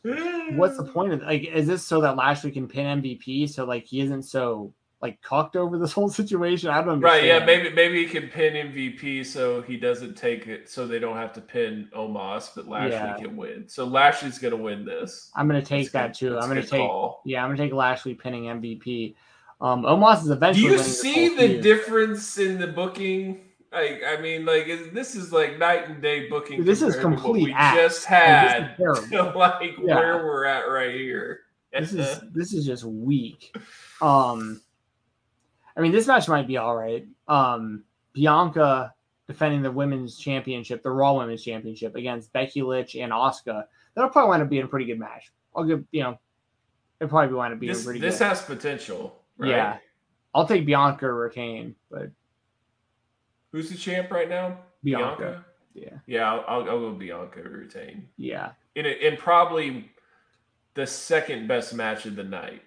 what's 0.56 0.78
the 0.78 0.84
point 0.84 1.14
of 1.14 1.22
like? 1.22 1.46
Is 1.46 1.68
this 1.68 1.86
so 1.86 2.02
that 2.02 2.18
Lashley 2.18 2.52
can 2.52 2.68
pin 2.68 3.02
MVP 3.02 3.50
so 3.50 3.64
like 3.66 3.86
he 3.86 4.02
isn't 4.02 4.24
so 4.24 4.74
like 5.02 5.22
cocked 5.22 5.56
over 5.56 5.78
this 5.80 5.94
whole 5.98 6.10
situation. 6.10 6.70
I 6.70 6.82
don't 6.84 7.00
Right? 7.00 7.24
Yeah, 7.24 7.46
maybe 7.46 7.70
maybe 7.74 8.06
he 8.06 8.10
can 8.12 8.28
pin 8.30 8.54
MVP 8.72 9.26
so 9.26 9.62
he 9.62 9.78
doesn't 9.78 10.16
take 10.16 10.48
it, 10.48 10.70
so 10.70 10.86
they 10.86 11.00
don't 11.00 11.16
have 11.16 11.32
to 11.34 11.42
pin 11.42 11.88
Omos, 11.96 12.50
but 12.56 12.68
Lashley 12.68 12.92
Yeah. 12.92 13.16
can 13.18 13.38
win. 13.38 13.70
So 13.70 13.86
Lashley's 13.86 14.38
gonna 14.38 14.58
win 14.58 14.84
this. 14.86 15.32
I'm 15.36 15.48
gonna 15.48 15.62
take 15.62 15.92
That's 15.92 16.18
that 16.18 16.20
good- 16.20 16.34
too. 16.34 16.40
I'm 16.40 16.50
gonna 16.50 16.62
take 16.62 16.82
call. 16.82 17.22
yeah, 17.26 17.44
I'm 17.44 17.50
gonna 17.52 17.58
take 17.64 17.74
Lashley 17.74 18.16
pinning 18.16 18.44
MVP. 18.46 19.16
Um, 19.62 19.84
Omos 19.84 20.24
is 20.24 20.30
eventually. 20.30 20.68
Do 20.70 20.74
you 20.74 20.80
see 20.80 21.36
the 21.38 21.62
difference 21.62 22.38
in 22.38 22.60
the 22.60 22.68
booking? 22.68 23.42
Like, 23.72 24.02
I 24.06 24.20
mean, 24.22 24.46
like 24.46 24.68
is- 24.68 24.90
this 24.92 25.16
is 25.16 25.32
like 25.32 25.58
night 25.58 25.88
and 25.90 26.02
day 26.02 26.28
booking. 26.30 26.64
This 26.66 26.82
is 26.82 26.96
complete 26.98 27.44
we 27.46 27.54
ass. 27.54 27.76
just 27.76 28.12
Like, 28.12 28.20
had. 28.20 28.76
terrible. 28.78 29.02
to 29.32 29.38
like 29.38 29.78
Yeah. 29.82 29.96
where 29.96 30.18
we're 30.26 30.46
at 30.46 30.64
right 30.70 30.94
here. 30.94 31.42
this 31.72 31.94
is 31.94 32.20
this 32.34 32.54
is 32.54 32.66
just 32.66 32.84
weak. 32.84 33.56
Um, 34.02 34.62
I 35.78 35.80
mean, 35.82 35.94
this 35.94 36.06
match 36.08 36.28
might 36.28 36.48
be 36.48 36.58
all 36.58 36.76
right. 36.76 37.06
Um, 37.30 37.84
Bianca 38.14 38.94
defending 39.28 39.62
the 39.62 39.72
women's 39.72 40.18
championship, 40.18 40.84
the 40.84 40.92
Raw 40.92 41.14
Women's 41.14 41.42
Championship 41.42 41.96
against 41.96 42.34
Becky 42.34 42.62
Lynch 42.62 42.96
and 42.96 43.14
Asuka. 43.14 43.64
That'll 43.96 44.10
probably 44.10 44.30
wind 44.30 44.44
up 44.44 44.50
being 44.50 44.64
a 44.64 44.68
pretty 44.68 44.86
good 44.86 45.00
match. 45.00 45.32
I'll 45.56 45.64
give 45.64 45.86
you 45.92 46.04
know, 46.04 46.20
it'll 47.00 47.10
probably 47.10 47.34
wind 47.34 47.54
up 47.54 47.60
being 47.62 47.72
this, 47.72 47.86
pretty 47.86 48.02
this 48.02 48.20
good. 48.20 48.26
has 48.28 48.42
potential. 48.42 49.18
Right? 49.38 49.52
Yeah, 49.52 49.78
I'll 50.36 50.46
take 50.46 50.66
Bianca 50.66 51.06
or 51.08 51.32
but 51.90 52.12
Who's 53.52 53.70
the 53.70 53.78
champ 53.78 54.12
right 54.12 54.30
now? 54.30 54.58
Bianca. 54.84 55.46
yeah, 55.74 55.90
Yeah, 56.08 56.32
I'll, 56.32 56.44
I'll, 56.48 56.70
I'll 56.70 56.80
go 56.80 56.92
Bianca 56.94 57.44
to 57.44 57.50
retain. 57.50 58.08
yeah, 58.18 58.52
In, 58.76 58.86
a, 58.86 58.90
in 58.90 59.18
probably 59.18 59.92
the 60.74 60.88
second 60.88 61.48
best 61.48 61.74
match 61.74 62.06
of 62.06 62.16
the 62.16 62.24
night. 62.24 62.62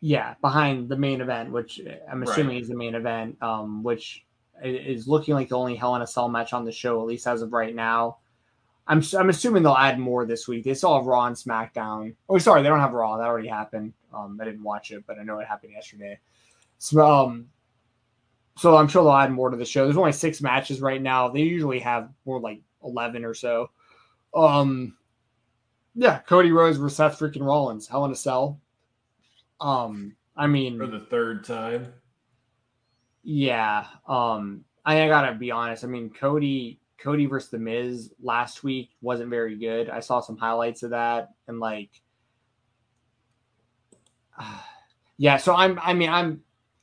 yeah. 0.00 0.34
Behind 0.40 0.88
the 0.88 0.96
main 0.96 1.20
event, 1.20 1.50
which 1.50 1.80
I'm 2.10 2.20
Right. 2.20 2.28
assuming 2.30 2.58
is 2.58 2.68
the 2.68 2.76
main 2.76 2.94
event, 2.94 3.36
um, 3.42 3.82
which 3.82 4.24
is 4.62 5.08
looking 5.08 5.34
like 5.34 5.48
the 5.48 5.56
only 5.56 5.74
Hell 5.74 5.96
in 5.96 6.02
a 6.02 6.06
Cell 6.06 6.28
match 6.28 6.52
on 6.52 6.64
the 6.64 6.72
show, 6.72 7.00
at 7.00 7.06
least 7.06 7.26
as 7.26 7.42
of 7.42 7.52
right 7.52 7.74
now. 7.74 8.18
I'm 8.86 9.02
I'm 9.16 9.28
assuming 9.28 9.62
they'll 9.62 9.72
add 9.74 9.98
more 9.98 10.24
this 10.26 10.48
week. 10.48 10.64
They 10.64 10.74
still 10.74 10.96
have 10.96 11.06
Raw 11.06 11.26
and 11.26 11.36
SmackDown. 11.36 12.14
Oh, 12.28 12.38
sorry, 12.38 12.62
they 12.62 12.68
don't 12.68 12.80
have 12.80 12.92
Raw. 12.92 13.16
That 13.18 13.26
already 13.26 13.46
happened. 13.48 13.92
Um, 14.12 14.38
I 14.40 14.44
didn't 14.46 14.62
watch 14.64 14.90
it, 14.90 15.04
but 15.06 15.18
I 15.18 15.22
know 15.22 15.38
it 15.38 15.46
happened 15.46 15.72
yesterday. 15.72 16.18
So, 16.78 17.06
um, 17.06 17.46
so 18.60 18.76
I'm 18.76 18.88
sure 18.88 19.02
they'll 19.02 19.12
add 19.12 19.32
more 19.32 19.48
to 19.48 19.56
the 19.56 19.64
show. 19.64 19.84
There's 19.84 19.96
only 19.96 20.12
six 20.12 20.42
matches 20.42 20.82
right 20.82 21.00
now. 21.00 21.28
They 21.28 21.40
usually 21.40 21.78
have 21.80 22.10
more 22.26 22.38
like 22.38 22.60
eleven 22.84 23.24
or 23.24 23.32
so. 23.32 23.70
Um, 24.34 24.98
yeah, 25.94 26.18
Cody 26.18 26.52
Rhodes 26.52 26.76
versus 26.76 26.98
Seth 26.98 27.18
freaking 27.18 27.44
Rollins, 27.46 27.88
Hell 27.88 28.04
in 28.04 28.12
a 28.12 28.14
Cell. 28.14 28.60
Um, 29.62 30.14
I 30.36 30.46
mean, 30.46 30.76
For 30.78 30.86
the 30.86 31.00
third 31.00 31.42
time. 31.44 31.90
yeah. 33.22 33.86
Um, 34.06 34.62
I, 34.84 35.04
I 35.04 35.08
gotta 35.08 35.34
be 35.34 35.50
honest. 35.50 35.82
I 35.82 35.86
mean, 35.86 36.10
Cody, 36.10 36.80
Cody 36.98 37.24
versus 37.24 37.50
the 37.50 37.58
Miz 37.58 38.12
last 38.22 38.62
week 38.62 38.90
wasn't 39.00 39.30
very 39.30 39.56
good. 39.56 39.88
I 39.88 40.00
saw 40.00 40.20
some 40.20 40.36
highlights 40.36 40.82
of 40.82 40.90
that, 40.90 41.30
and 41.48 41.60
like, 41.60 41.90
yeah. 45.16 45.38
So 45.38 45.54
I'm. 45.54 45.78
I 45.82 45.94
mean, 45.94 46.10
I'm. 46.10 46.42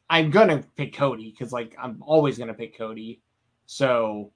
I'm 0.10 0.30
gonna 0.32 0.64
pick 0.76 0.94
Cody 0.96 1.32
because 1.32 1.52
like 1.52 1.76
I'm 1.82 2.02
always 2.06 2.38
gonna 2.38 2.54
pick 2.54 2.78
Cody. 2.78 3.22
So 3.66 4.32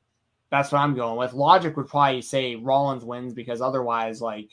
that's 0.49 0.71
what 0.71 0.79
I'm 0.79 0.95
going 0.95 1.17
with. 1.17 1.33
Logic 1.33 1.75
would 1.77 1.87
probably 1.87 2.21
say 2.21 2.55
Rollins 2.55 3.05
wins 3.05 3.33
because 3.33 3.61
otherwise, 3.61 4.21
like 4.21 4.49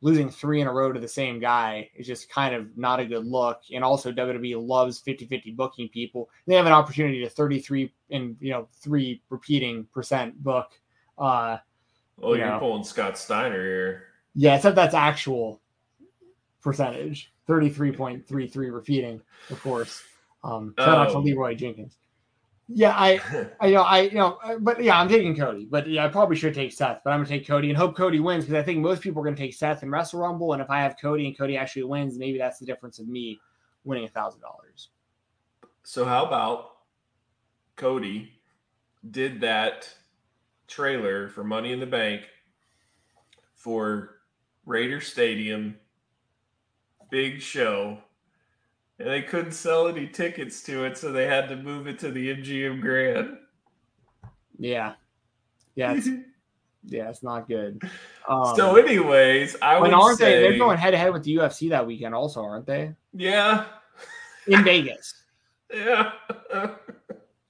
losing 0.00 0.30
three 0.30 0.60
in 0.60 0.66
a 0.66 0.72
row 0.72 0.90
to 0.90 0.98
the 0.98 1.06
same 1.06 1.38
guy 1.38 1.88
is 1.94 2.06
just 2.06 2.28
kind 2.30 2.54
of 2.54 2.76
not 2.76 2.98
a 2.98 3.04
good 3.04 3.24
look. 3.26 3.60
And 3.72 3.84
also 3.84 4.10
WWE 4.10 4.66
loves 4.66 5.00
50-50 5.00 5.54
booking 5.54 5.88
people. 5.90 6.28
They 6.46 6.56
have 6.56 6.66
an 6.66 6.72
opportunity 6.72 7.22
to 7.22 7.30
33 7.30 7.92
and 8.10 8.36
you 8.40 8.50
know 8.50 8.68
three 8.80 9.22
repeating 9.30 9.86
percent 9.92 10.42
book. 10.42 10.70
Uh 11.18 11.58
Oh, 12.22 12.34
Yeah. 12.34 12.50
you're 12.52 12.58
pulling 12.60 12.84
Scott 12.84 13.18
Steiner 13.18 13.62
here. 13.64 14.04
yeah, 14.34 14.54
except 14.56 14.76
that's 14.76 14.94
actual 14.94 15.60
percentage. 16.62 17.32
33.33 17.48 18.72
repeating, 18.72 19.20
of 19.50 19.60
course. 19.62 20.02
Um 20.44 20.74
shout 20.78 20.88
out 20.98 21.10
to 21.10 21.16
Oh. 21.16 21.20
Leroy 21.20 21.54
Jenkins. 21.54 21.96
Yeah, 22.68 22.94
I 22.96 23.20
I 23.60 23.70
know, 23.70 23.82
I 23.82 24.00
you 24.02 24.14
know, 24.14 24.38
uh, 24.44 24.58
but 24.58 24.82
yeah, 24.82 24.98
I'm 24.98 25.08
taking 25.08 25.36
Cody. 25.36 25.66
But 25.70 25.88
yeah, 25.88 26.04
I 26.04 26.08
probably 26.08 26.36
should 26.36 26.54
take 26.54 26.72
Seth, 26.72 27.00
but 27.04 27.10
I'm 27.10 27.18
gonna 27.20 27.28
take 27.28 27.46
Cody 27.46 27.68
and 27.68 27.76
hope 27.76 27.96
Cody 27.96 28.20
wins 28.20 28.44
because 28.44 28.60
I 28.60 28.62
think 28.64 28.78
most 28.80 29.02
people 29.02 29.20
are 29.20 29.24
gonna 29.24 29.36
take 29.36 29.54
Seth 29.54 29.82
in 29.82 29.90
Wrestle 29.90 30.20
Rumble, 30.20 30.52
and 30.52 30.62
if 30.62 30.70
I 30.70 30.80
have 30.80 30.96
Cody 31.00 31.26
and 31.26 31.36
Cody 31.36 31.56
actually 31.56 31.84
wins, 31.84 32.18
maybe 32.18 32.38
that's 32.38 32.58
the 32.58 32.66
difference 32.66 32.98
of 32.98 33.08
me 33.08 33.38
winning 33.84 34.04
a 34.04 34.08
thousand 34.08 34.40
dollars. 34.40 34.88
So 35.82 36.04
how 36.04 36.24
about 36.24 36.70
Cody 37.76 38.32
did 39.10 39.40
that 39.40 39.92
trailer 40.68 41.28
for 41.28 41.42
Money 41.44 41.72
in 41.72 41.80
the 41.80 41.86
Bank 41.86 42.22
for 43.56 44.18
Raider 44.64 45.00
Stadium, 45.00 45.76
big 47.10 47.40
show, 47.40 47.98
and 49.02 49.10
they 49.10 49.22
couldn't 49.22 49.52
sell 49.52 49.88
any 49.88 50.06
tickets 50.06 50.62
to 50.62 50.84
it, 50.84 50.96
so 50.96 51.10
they 51.12 51.26
had 51.26 51.48
to 51.48 51.56
move 51.56 51.86
it 51.86 51.98
to 52.00 52.10
the 52.10 52.34
MGM 52.34 52.80
Grand. 52.80 53.36
Yeah, 54.58 54.94
yeah, 55.74 55.94
it's, 55.94 56.08
yeah, 56.84 57.08
it's 57.08 57.22
not 57.22 57.48
good. 57.48 57.82
Um, 58.28 58.54
so, 58.54 58.76
anyways, 58.76 59.56
I 59.60 59.80
would 59.80 59.92
aren't 59.92 60.18
say, 60.18 60.36
they? 60.36 60.48
They're 60.48 60.58
going 60.58 60.78
head 60.78 60.92
to 60.92 60.98
head 60.98 61.12
with 61.12 61.24
the 61.24 61.36
UFC 61.36 61.70
that 61.70 61.86
weekend, 61.86 62.14
also, 62.14 62.42
aren't 62.42 62.66
they? 62.66 62.94
yeah, 63.12 63.66
In 64.46 64.62
Vegas. 64.62 65.14
yeah. 65.74 66.12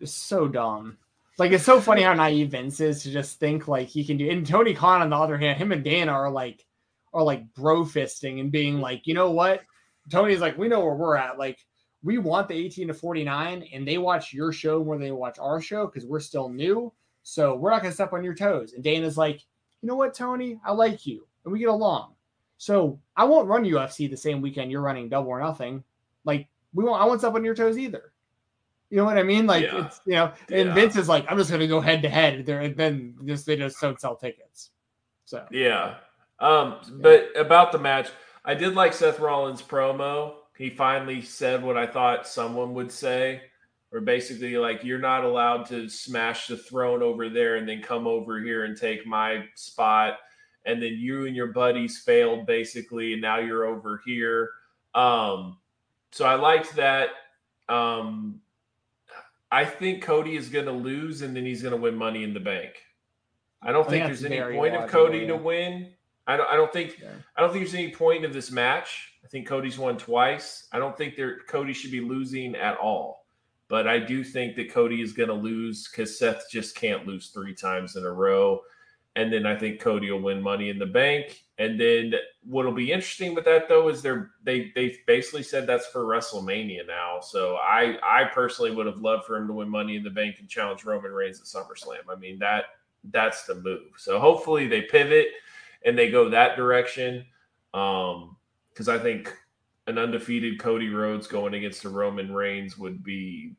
It's 0.00 0.12
so 0.12 0.48
dumb. 0.48 0.98
Like 1.38 1.52
it's 1.52 1.64
so 1.64 1.80
funny 1.80 2.02
how 2.02 2.12
naive 2.14 2.50
Vince 2.50 2.80
is 2.80 3.02
to 3.02 3.10
just 3.10 3.40
think 3.40 3.66
like 3.66 3.88
he 3.88 4.04
can 4.04 4.16
do. 4.16 4.30
And 4.30 4.46
Tony 4.46 4.74
Khan, 4.74 5.02
on 5.02 5.10
the 5.10 5.16
other 5.16 5.38
hand, 5.38 5.58
him 5.58 5.72
and 5.72 5.82
Dana 5.82 6.12
are 6.12 6.30
like 6.30 6.64
are 7.12 7.22
like 7.22 7.52
bro 7.54 7.84
fisting 7.84 8.40
and 8.40 8.52
being 8.52 8.80
like, 8.80 9.06
you 9.06 9.14
know 9.14 9.30
what? 9.30 9.62
Tony's 10.10 10.40
like, 10.40 10.58
we 10.58 10.68
know 10.68 10.80
where 10.84 10.94
we're 10.94 11.16
at. 11.16 11.38
Like 11.38 11.58
we 12.02 12.18
want 12.18 12.48
the 12.48 12.54
18 12.54 12.88
to 12.88 12.94
49, 12.94 13.68
and 13.72 13.86
they 13.86 13.98
watch 13.98 14.32
your 14.32 14.52
show 14.52 14.82
more 14.84 14.96
than 14.96 15.04
they 15.04 15.12
watch 15.12 15.38
our 15.38 15.60
show 15.60 15.86
because 15.86 16.04
we're 16.04 16.20
still 16.20 16.48
new. 16.48 16.92
So 17.22 17.54
we're 17.54 17.70
not 17.70 17.82
gonna 17.82 17.94
step 17.94 18.12
on 18.12 18.24
your 18.24 18.34
toes. 18.34 18.72
And 18.72 18.82
Dana's 18.82 19.16
like, 19.16 19.40
you 19.80 19.88
know 19.88 19.94
what, 19.96 20.14
Tony? 20.14 20.58
I 20.64 20.72
like 20.72 21.06
you 21.06 21.26
and 21.44 21.52
we 21.52 21.58
get 21.58 21.68
along. 21.68 22.14
So 22.58 23.00
I 23.16 23.24
won't 23.24 23.48
run 23.48 23.64
UFC 23.64 24.08
the 24.10 24.16
same 24.16 24.40
weekend 24.40 24.70
you're 24.70 24.80
running 24.82 25.08
double 25.08 25.30
or 25.30 25.40
nothing. 25.40 25.82
Like 26.24 26.48
we 26.74 26.84
won't 26.84 27.00
I 27.00 27.04
won't 27.04 27.20
step 27.20 27.34
on 27.34 27.44
your 27.44 27.54
toes 27.54 27.78
either. 27.78 28.12
You 28.90 28.98
know 28.98 29.04
what 29.04 29.18
I 29.18 29.22
mean? 29.22 29.46
Like 29.46 29.64
Yeah. 29.64 29.86
it's 29.86 30.00
you 30.06 30.14
know, 30.14 30.32
and 30.50 30.68
Yeah. 30.68 30.74
Vince 30.74 30.96
is 30.96 31.08
like, 31.08 31.24
I'm 31.30 31.38
just 31.38 31.50
gonna 31.50 31.66
go 31.66 31.80
head 31.80 32.02
to 32.02 32.08
head 32.08 32.44
there, 32.46 32.60
and 32.60 32.76
then 32.76 33.16
just 33.24 33.46
they 33.46 33.56
just 33.56 33.80
don't 33.80 34.00
sell 34.00 34.16
tickets. 34.16 34.70
So 35.24 35.44
Yeah. 35.50 35.94
Um, 36.40 36.76
but 37.00 37.28
about 37.36 37.70
the 37.72 37.78
match, 37.78 38.08
I 38.44 38.54
did 38.54 38.74
like 38.74 38.92
Seth 38.92 39.20
Rollins' 39.20 39.62
promo. 39.62 40.34
He 40.56 40.70
finally 40.70 41.22
said 41.22 41.62
what 41.62 41.76
I 41.76 41.86
thought 41.86 42.26
someone 42.26 42.74
would 42.74 42.90
say, 42.90 43.42
or 43.92 44.00
basically 44.00 44.56
like 44.56 44.84
you're 44.84 44.98
not 44.98 45.24
allowed 45.24 45.66
to 45.66 45.88
smash 45.88 46.46
the 46.46 46.56
throne 46.56 47.02
over 47.02 47.28
there 47.28 47.56
and 47.56 47.68
then 47.68 47.82
come 47.82 48.06
over 48.06 48.40
here 48.40 48.64
and 48.64 48.76
take 48.76 49.06
my 49.06 49.44
spot. 49.54 50.18
And 50.64 50.80
then 50.80 50.94
you 50.94 51.26
and 51.26 51.34
your 51.34 51.48
buddies 51.48 51.98
failed 51.98 52.46
basically, 52.46 53.12
and 53.12 53.22
now 53.22 53.38
you're 53.38 53.64
over 53.64 54.00
here. 54.04 54.50
Um, 54.94 55.58
so 56.12 56.24
I 56.24 56.34
liked 56.34 56.76
that. 56.76 57.10
Um, 57.68 58.40
I 59.50 59.64
think 59.64 60.02
Cody 60.02 60.36
is 60.36 60.48
going 60.48 60.66
to 60.66 60.72
lose, 60.72 61.22
and 61.22 61.34
then 61.34 61.44
he's 61.44 61.62
going 61.62 61.74
to 61.74 61.80
win 61.80 61.96
Money 61.96 62.22
in 62.22 62.34
the 62.34 62.40
Bank. 62.40 62.72
I 63.60 63.72
don't 63.72 63.86
I 63.86 63.90
think 63.90 64.04
think 64.04 64.18
there's 64.18 64.24
any 64.24 64.56
point 64.56 64.74
of 64.74 64.90
Cody 64.90 65.20
to 65.20 65.34
yeah. 65.34 65.40
win. 65.40 65.92
I 66.26 66.36
don't. 66.36 66.48
I 66.48 66.56
don't 66.56 66.72
think. 66.72 66.98
Yeah. 67.00 67.08
I 67.36 67.40
don't 67.40 67.52
think 67.52 67.64
there's 67.64 67.74
any 67.74 67.92
point 67.92 68.24
of 68.24 68.32
this 68.32 68.50
match. 68.50 69.12
I 69.24 69.28
think 69.28 69.46
Cody's 69.46 69.78
won 69.78 69.96
twice. 69.96 70.68
I 70.72 70.78
don't 70.78 70.96
think 70.96 71.16
there 71.16 71.38
Cody 71.48 71.72
should 71.72 71.90
be 71.90 72.00
losing 72.00 72.54
at 72.54 72.76
all. 72.78 73.26
But 73.68 73.88
I 73.88 73.98
do 73.98 74.22
think 74.22 74.54
that 74.56 74.70
Cody 74.70 75.00
is 75.00 75.12
going 75.12 75.30
to 75.30 75.34
lose 75.34 75.88
because 75.88 76.18
Seth 76.18 76.44
just 76.50 76.76
can't 76.76 77.06
lose 77.06 77.30
three 77.30 77.54
times 77.54 77.96
in 77.96 78.04
a 78.04 78.12
row. 78.12 78.60
And 79.16 79.32
then 79.32 79.46
I 79.46 79.56
think 79.56 79.80
Cody 79.80 80.10
will 80.10 80.20
win 80.20 80.42
Money 80.42 80.68
in 80.68 80.78
the 80.78 80.86
Bank. 80.86 81.42
And 81.58 81.78
then 81.80 82.14
what'll 82.44 82.72
be 82.72 82.92
interesting 82.92 83.34
with 83.34 83.44
that 83.44 83.68
though 83.68 83.88
is 83.88 84.02
they're 84.02 84.30
they 84.42 84.72
they 84.74 84.98
basically 85.06 85.42
said 85.42 85.66
that's 85.66 85.86
for 85.86 86.04
WrestleMania 86.04 86.86
now. 86.86 87.20
So 87.20 87.56
I 87.56 87.98
I 88.02 88.24
personally 88.24 88.74
would 88.74 88.86
have 88.86 88.98
loved 88.98 89.24
for 89.24 89.36
him 89.36 89.46
to 89.46 89.52
win 89.52 89.68
Money 89.68 89.96
in 89.96 90.02
the 90.02 90.10
Bank 90.10 90.36
and 90.40 90.48
challenge 90.48 90.84
Roman 90.84 91.12
Reigns 91.12 91.40
at 91.40 91.46
SummerSlam. 91.46 92.10
I 92.10 92.16
mean 92.16 92.38
that 92.38 92.64
that's 93.10 93.44
the 93.44 93.54
move. 93.56 93.92
So 93.96 94.18
hopefully 94.18 94.66
they 94.66 94.82
pivot 94.82 95.28
and 95.84 95.98
they 95.98 96.10
go 96.10 96.28
that 96.30 96.56
direction. 96.56 97.26
Um, 97.74 98.36
because 98.70 98.88
I 98.88 98.98
think 98.98 99.34
an 99.86 99.98
undefeated 99.98 100.58
Cody 100.58 100.88
Rhodes 100.88 101.26
going 101.26 101.54
against 101.54 101.84
a 101.84 101.88
Roman 101.88 102.32
Reigns 102.32 102.78
would 102.78 103.02
be 103.04 103.54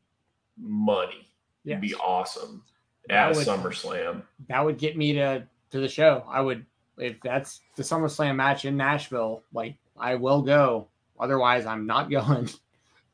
money. 0.60 1.28
yeah, 1.64 1.74
It'd 1.74 1.82
be 1.82 1.95
awesome 1.95 2.64
That 3.10 3.30
at 3.30 3.36
would- 3.36 3.45
SummerSlam. 3.48 4.24
that 4.50 4.64
would 4.64 4.78
get 4.78 4.98
me 4.98 5.14
to 5.14 5.48
to 5.72 5.80
the 5.80 5.88
show. 5.90 6.24
I 6.28 6.41
would 6.41 6.66
if 6.98 7.20
that's 7.22 7.62
the 7.76 7.84
SummerSlam 7.84 8.36
match 8.36 8.66
in 8.66 8.78
Nashville. 8.78 9.44
Like 9.54 9.76
I 9.98 10.16
will 10.16 10.41
go. 10.41 10.88
Otherwise, 11.20 11.66
I'm 11.66 11.86
not 11.88 12.10
going. 12.12 12.50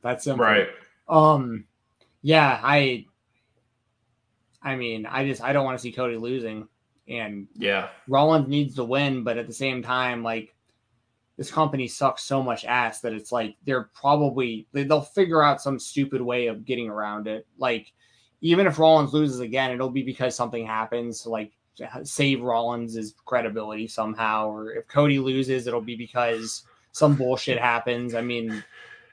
That's 0.02 0.23
simple. 0.23 0.45
Right. 0.45 0.68
Um, 1.10 1.65
yeah, 2.22 2.60
I, 2.64 3.06
I 4.61 4.76
mean, 4.76 5.06
I 5.06 5.26
just 5.26 5.41
I 5.41 5.53
don't 5.53 5.65
want 5.65 5.77
to 5.77 5.81
see 5.81 5.91
Cody 5.91 6.18
losing, 6.18 6.68
and 7.10 7.48
Yeah. 7.56 7.90
Rollins 8.07 8.48
needs 8.48 8.76
to 8.76 8.84
win, 8.84 9.23
but 9.23 9.38
at 9.38 9.48
the 9.48 9.53
same 9.53 9.81
time, 9.84 10.23
like 10.23 10.53
this 11.38 11.52
company 11.52 11.88
sucks 11.88 12.23
so 12.23 12.44
much 12.44 12.65
ass 12.65 13.02
that 13.02 13.14
it's 13.14 13.31
like 13.31 13.56
they're 13.65 13.90
probably 13.94 14.68
they- 14.73 14.84
they'll 14.84 15.02
figure 15.02 15.41
out 15.41 15.61
some 15.61 15.80
stupid 15.80 16.22
way 16.22 16.48
of 16.48 16.65
getting 16.65 16.90
around 16.90 17.27
it. 17.27 17.48
Like 17.57 17.91
even 18.41 18.68
if 18.68 18.77
Rollins 18.80 19.14
loses 19.14 19.40
again, 19.40 19.72
it'll 19.72 19.90
be 19.90 20.03
because 20.03 20.36
something 20.36 20.65
happens 20.65 21.22
to 21.23 21.30
like 21.30 21.52
save 22.03 22.41
Rollins' 22.41 23.15
credibility 23.26 23.88
somehow, 23.88 24.49
or 24.49 24.73
if 24.73 24.88
Cody 24.90 25.19
loses, 25.19 25.65
it'll 25.65 25.80
be 25.81 25.95
because 25.95 26.64
some 26.91 27.15
bullshit 27.15 27.57
happens. 27.60 28.14
I 28.15 28.22
mean, 28.22 28.64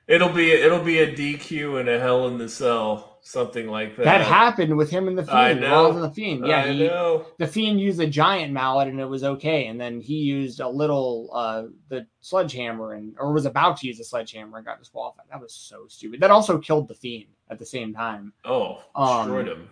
It'll 0.08 0.28
be 0.28 0.52
it'll 0.52 0.82
be 0.84 0.98
a 1.00 1.12
DQ 1.12 1.80
and 1.80 1.88
a 1.88 1.98
Hell 2.00 2.28
in 2.28 2.38
the 2.38 2.48
Cell, 2.48 3.15
something 3.28 3.66
like 3.66 3.96
that. 3.96 4.04
that 4.04 4.20
happened 4.22 4.76
with 4.76 4.88
him 4.88 5.08
and 5.08 5.18
the 5.18 5.22
I 5.32 5.48
Fiend. 5.48 5.60
know. 5.62 5.90
And 5.90 6.02
the 6.02 6.10
Fiend. 6.10 6.46
Yeah, 6.46 6.60
I 6.64 6.72
he, 6.72 6.86
know. 6.86 7.26
the 7.38 7.46
Fiend 7.46 7.80
used 7.80 7.98
a 8.00 8.06
giant 8.06 8.52
mallet 8.52 8.86
and 8.88 9.00
it 9.00 9.04
was 9.04 9.24
okay, 9.24 9.66
and 9.66 9.80
then 9.80 10.00
he 10.00 10.14
used 10.18 10.60
a 10.60 10.68
little 10.68 11.28
uh 11.32 11.64
the 11.88 12.06
sledgehammer 12.20 12.92
and 12.94 13.14
or 13.18 13.32
was 13.32 13.44
about 13.46 13.78
to 13.78 13.86
use 13.86 13.98
a 14.00 14.04
sledgehammer 14.04 14.56
and 14.58 14.66
got 14.66 14.78
disqualified. 14.78 15.26
That 15.30 15.40
was 15.40 15.52
so 15.52 15.86
stupid. 15.88 16.20
That 16.20 16.30
also 16.30 16.58
killed 16.58 16.86
the 16.88 16.94
Fiend 16.94 17.26
at 17.50 17.58
the 17.58 17.66
same 17.66 17.92
time. 17.92 18.32
Oh, 18.44 18.82
Um, 18.94 19.26
destroyed 19.26 19.48
him. 19.48 19.70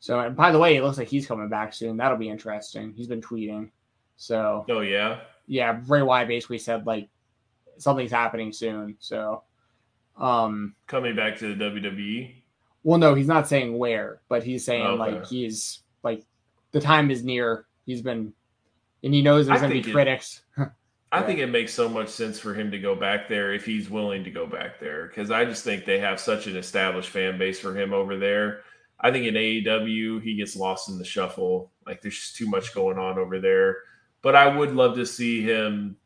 So, 0.00 0.20
and 0.20 0.36
by 0.36 0.52
the 0.52 0.58
way, 0.60 0.76
it 0.76 0.84
looks 0.84 0.96
like 0.98 1.08
he's 1.08 1.26
coming 1.26 1.48
back 1.48 1.74
soon. 1.74 1.96
That'll 1.96 2.16
be 2.16 2.28
interesting. 2.28 2.92
He's 2.96 3.08
been 3.08 3.20
tweeting. 3.20 3.70
So, 4.16 4.64
Oh 4.68 4.80
yeah. 4.80 5.20
yeah, 5.48 5.72
Bray 5.72 6.02
Wyatt 6.02 6.28
basically 6.28 6.58
said 6.58 6.86
like 6.86 7.08
something's 7.78 8.12
happening 8.12 8.52
soon. 8.52 8.96
So, 9.00 9.42
um, 10.16 10.74
Coming 10.86 11.16
back 11.16 11.36
to 11.38 11.54
the. 11.54 11.64
WWE. 11.64 12.37
Well, 12.88 12.98
no, 12.98 13.12
he's 13.14 13.26
not 13.26 13.46
saying 13.46 13.76
where, 13.76 14.22
but 14.30 14.42
he's 14.42 14.64
saying 14.64 14.86
Okay. 14.86 14.98
like 14.98 15.26
he's 15.26 15.80
like 16.02 16.24
the 16.72 16.80
time 16.80 17.10
is 17.10 17.22
near. 17.22 17.66
He's 17.84 18.00
been, 18.00 18.32
and 19.04 19.12
he 19.12 19.20
knows 19.20 19.46
there's 19.46 19.60
going 19.60 19.74
to 19.74 19.82
be 19.82 19.90
it- 19.90 19.92
critics. 19.92 20.40
I 21.12 21.20
think 21.20 21.38
it 21.38 21.48
makes 21.48 21.74
so 21.74 21.86
much 21.86 22.08
sense 22.08 22.38
for 22.40 22.54
him 22.54 22.70
to 22.70 22.78
go 22.78 22.94
back 22.94 23.28
there 23.28 23.52
if 23.52 23.66
he's 23.66 23.90
willing 23.90 24.24
to 24.24 24.30
go 24.30 24.46
back 24.46 24.80
there 24.80 25.06
because 25.06 25.30
I 25.30 25.44
just 25.44 25.64
think 25.64 25.84
they 25.84 25.98
have 25.98 26.18
such 26.18 26.46
an 26.46 26.56
established 26.56 27.10
fan 27.10 27.36
base 27.36 27.60
for 27.60 27.78
him 27.78 27.92
over 27.92 28.16
there. 28.16 28.60
I 28.98 29.10
think 29.10 29.26
in 29.26 29.34
AEW 29.34 30.22
he 30.22 30.36
gets 30.36 30.56
lost 30.56 30.88
in 30.88 30.96
the 30.96 31.04
shuffle. 31.04 31.70
Like 31.86 32.00
there's 32.00 32.18
just 32.18 32.36
too 32.36 32.48
much 32.48 32.74
going 32.74 32.98
on 32.98 33.18
over 33.18 33.38
there. 33.38 33.80
But 34.22 34.34
I 34.34 34.48
would 34.56 34.74
love 34.74 34.96
to 34.96 35.04
see 35.04 35.42
him 35.42 35.98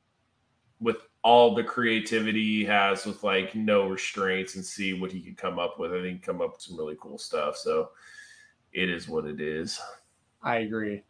with 0.81 0.97
all 1.25 1.55
the 1.55 1.63
creativity 1.63 2.45
he 2.45 2.65
has 2.65 3.07
with 3.07 3.23
like 3.23 3.55
no 3.55 3.89
restraints 3.89 4.57
and 4.57 4.65
see 4.65 4.93
what 4.93 5.13
he 5.13 5.21
could 5.21 5.37
come 5.37 5.59
up 5.59 5.79
with. 5.79 5.93
I 5.93 6.01
think 6.01 6.23
come 6.23 6.41
up 6.41 6.55
with 6.55 6.63
some 6.63 6.77
really 6.77 6.97
cool 7.01 7.19
stuff. 7.19 7.57
So 7.57 7.91
it 8.73 8.91
is 8.91 9.09
what 9.09 9.27
it 9.27 9.41
is. 9.41 9.81
I 10.43 10.59
agree. 10.59 11.03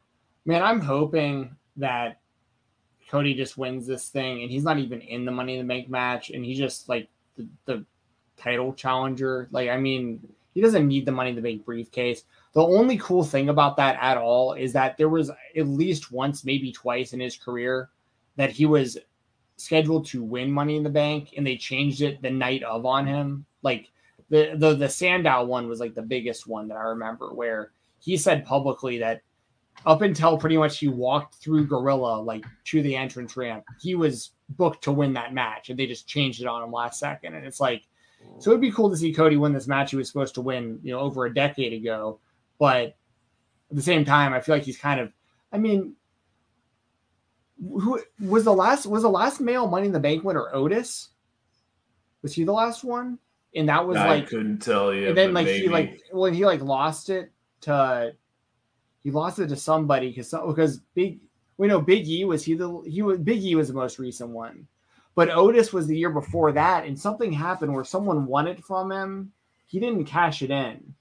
Man, 0.45 0.63
I'm 0.63 0.81
hoping 0.81 1.57
that 1.77 2.21
Cody 3.09 3.35
just 3.35 3.57
wins 3.57 3.87
this 3.87 4.09
thing 4.09 4.43
and 4.43 4.51
he's 4.51 4.65
not 4.65 4.79
even 4.79 5.01
in 5.01 5.25
the 5.25 5.33
Money 5.33 5.57
in 5.57 5.67
the 5.67 5.73
Bank 5.73 5.89
match 5.89 6.31
and 6.31 6.45
he's 6.45 6.59
just 6.59 6.89
like 6.89 7.09
the, 7.37 7.49
the 7.65 7.85
title 8.37 8.75
challenger. 8.75 9.49
Like, 9.51 9.71
I 9.71 9.79
mean, 9.79 10.21
he 10.53 10.61
doesn't 10.61 10.87
need 10.87 11.07
the 11.07 11.13
Money 11.13 11.31
in 11.31 11.37
the 11.37 11.43
Bank 11.43 11.65
briefcase. 11.65 12.25
The 12.53 12.63
only 12.63 12.99
cool 12.99 13.25
thing 13.25 13.49
about 13.49 13.79
that 13.79 13.97
at 14.01 14.19
all 14.19 14.53
is 14.53 14.75
that 14.75 14.99
there 14.99 15.09
was 15.09 15.31
at 15.31 15.69
least 15.69 16.13
once, 16.13 16.45
maybe 16.45 16.71
twice 16.71 17.15
in 17.15 17.21
his 17.21 17.37
career 17.37 17.89
that 18.37 18.51
he 18.51 18.67
was 18.67 18.99
scheduled 19.57 20.07
to 20.07 20.23
win 20.23 20.51
Money 20.51 20.77
in 20.77 20.83
the 20.83 20.91
Bank 20.91 21.35
and 21.37 21.47
they 21.47 21.57
changed 21.57 22.03
it 22.03 22.23
the 22.23 22.31
night 22.31 22.63
of 22.63 22.87
on 22.87 23.07
him. 23.07 23.45
Like 23.63 23.89
the 24.31 24.55
the 24.57 24.75
the 24.75 24.89
Sandow 24.89 25.45
one 25.45 25.69
was 25.69 25.81
like 25.81 25.95
the 25.95 26.03
biggest 26.03 26.47
one 26.47 26.69
that 26.69 26.77
I 26.77 26.83
remember 26.83 27.35
where 27.35 27.73
he 28.01 28.17
said 28.17 28.45
publicly 28.45 28.99
that 28.99 29.23
up 29.87 30.03
until 30.03 30.39
pretty 30.39 30.57
much 30.57 30.79
he 30.79 30.89
walked 30.89 31.37
through 31.37 31.67
Gorilla 31.67 32.21
like 32.21 32.45
to 32.65 32.83
the 32.83 32.97
entrance 32.97 33.37
ramp, 33.37 33.65
he 33.81 33.95
was 33.95 34.33
booked 34.51 34.85
to 34.85 34.93
win 34.93 35.13
that 35.15 35.35
match, 35.35 35.71
and 35.71 35.79
they 35.79 35.87
just 35.87 36.07
changed 36.07 36.41
it 36.41 36.47
on 36.47 36.63
him 36.63 36.73
last 36.73 36.99
second. 36.99 37.35
And 37.35 37.47
it's 37.47 37.61
like, 37.61 37.83
so 38.39 38.51
it'd 38.51 38.61
be 38.61 38.71
cool 38.71 38.91
to 38.91 38.97
see 38.97 39.13
Cody 39.13 39.37
win 39.37 39.53
this 39.53 39.67
match 39.67 39.91
he 39.91 39.97
was 39.97 40.09
supposed 40.09 40.35
to 40.35 40.41
win, 40.41 40.79
you 40.83 40.93
know, 40.93 41.01
over 41.01 41.27
a 41.27 41.35
decade 41.35 41.73
ago. 41.73 42.21
But 42.59 42.95
at 43.71 43.77
the 43.77 43.83
same 43.83 44.05
time, 44.05 44.33
I 44.33 44.41
feel 44.41 44.55
like 44.55 44.65
he's 44.65 44.79
kind 44.79 45.01
of, 45.01 45.13
I 45.53 45.59
mean, 45.59 45.97
who 47.63 48.01
was 48.21 48.45
the 48.45 48.53
last 48.53 48.87
was 48.87 49.03
the 49.03 49.11
last 49.11 49.41
male 49.41 49.69
Money 49.69 49.87
in 49.87 49.93
the 49.93 50.01
Bank 50.01 50.25
winner 50.25 50.49
Otis? 50.53 51.11
Was 52.23 52.35
he 52.35 52.45
the 52.45 52.53
last 52.53 52.85
one? 52.85 53.19
And 53.55 53.69
that 53.69 53.87
was 53.87 53.97
I 53.97 54.09
like 54.09 54.25
I 54.25 54.27
couldn't 54.27 54.59
tell 54.59 54.95
you. 54.95 55.09
and 55.09 55.17
then 55.17 55.35
like 55.35 55.47
he 55.47 55.69
like 55.69 56.01
when 56.11 56.35
he 56.35 56.45
like 56.45 56.63
lost 56.63 57.11
it 57.11 57.31
to 57.63 58.15
he 59.03 59.11
lost 59.11 59.39
it 59.39 59.49
to 59.49 59.57
somebody 59.57 60.09
because 60.09 60.35
because 60.47 60.79
big 60.95 61.21
we 61.57 61.69
know 61.69 61.81
Big 61.81 62.09
E 62.09 62.25
was 62.25 62.45
he 62.45 62.55
the 62.55 62.83
he 62.87 63.03
was 63.03 63.19
Big 63.19 63.43
E 63.43 63.55
was 63.55 63.69
the 63.69 63.75
most 63.75 63.99
recent 63.99 64.31
one, 64.31 64.67
but 65.15 65.31
Otis 65.31 65.73
was 65.73 65.87
the 65.87 65.97
year 65.97 66.11
before 66.11 66.53
that, 66.53 66.85
and 66.85 66.99
something 66.99 67.33
happened 67.33 67.73
where 67.73 67.85
someone 67.85 68.27
won 68.27 68.49
it 68.49 68.65
from 68.65 68.91
him. 68.91 69.33
He 69.67 69.79
didn't 69.79 70.05
cash 70.07 70.43
it 70.43 70.51
in, 70.51 70.95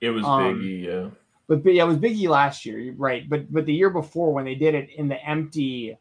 it 0.00 0.10
was 0.10 0.24
um, 0.24 0.40
Biggie. 0.40 0.84
Yeah. 0.84 1.10
But 1.56 1.74
yeah, 1.74 1.84
it 1.84 1.88
was 1.88 1.96
Big 1.98 2.16
E 2.16 2.28
last 2.28 2.64
year, 2.66 2.94
right? 2.96 3.28
But 3.28 3.52
but 3.52 3.66
the 3.66 3.74
year 3.74 3.90
before 3.90 4.32
when 4.32 4.44
they 4.44 4.54
did 4.54 4.74
it 4.74 4.90
in 4.96 5.08
the 5.08 5.22
empty 5.28 5.96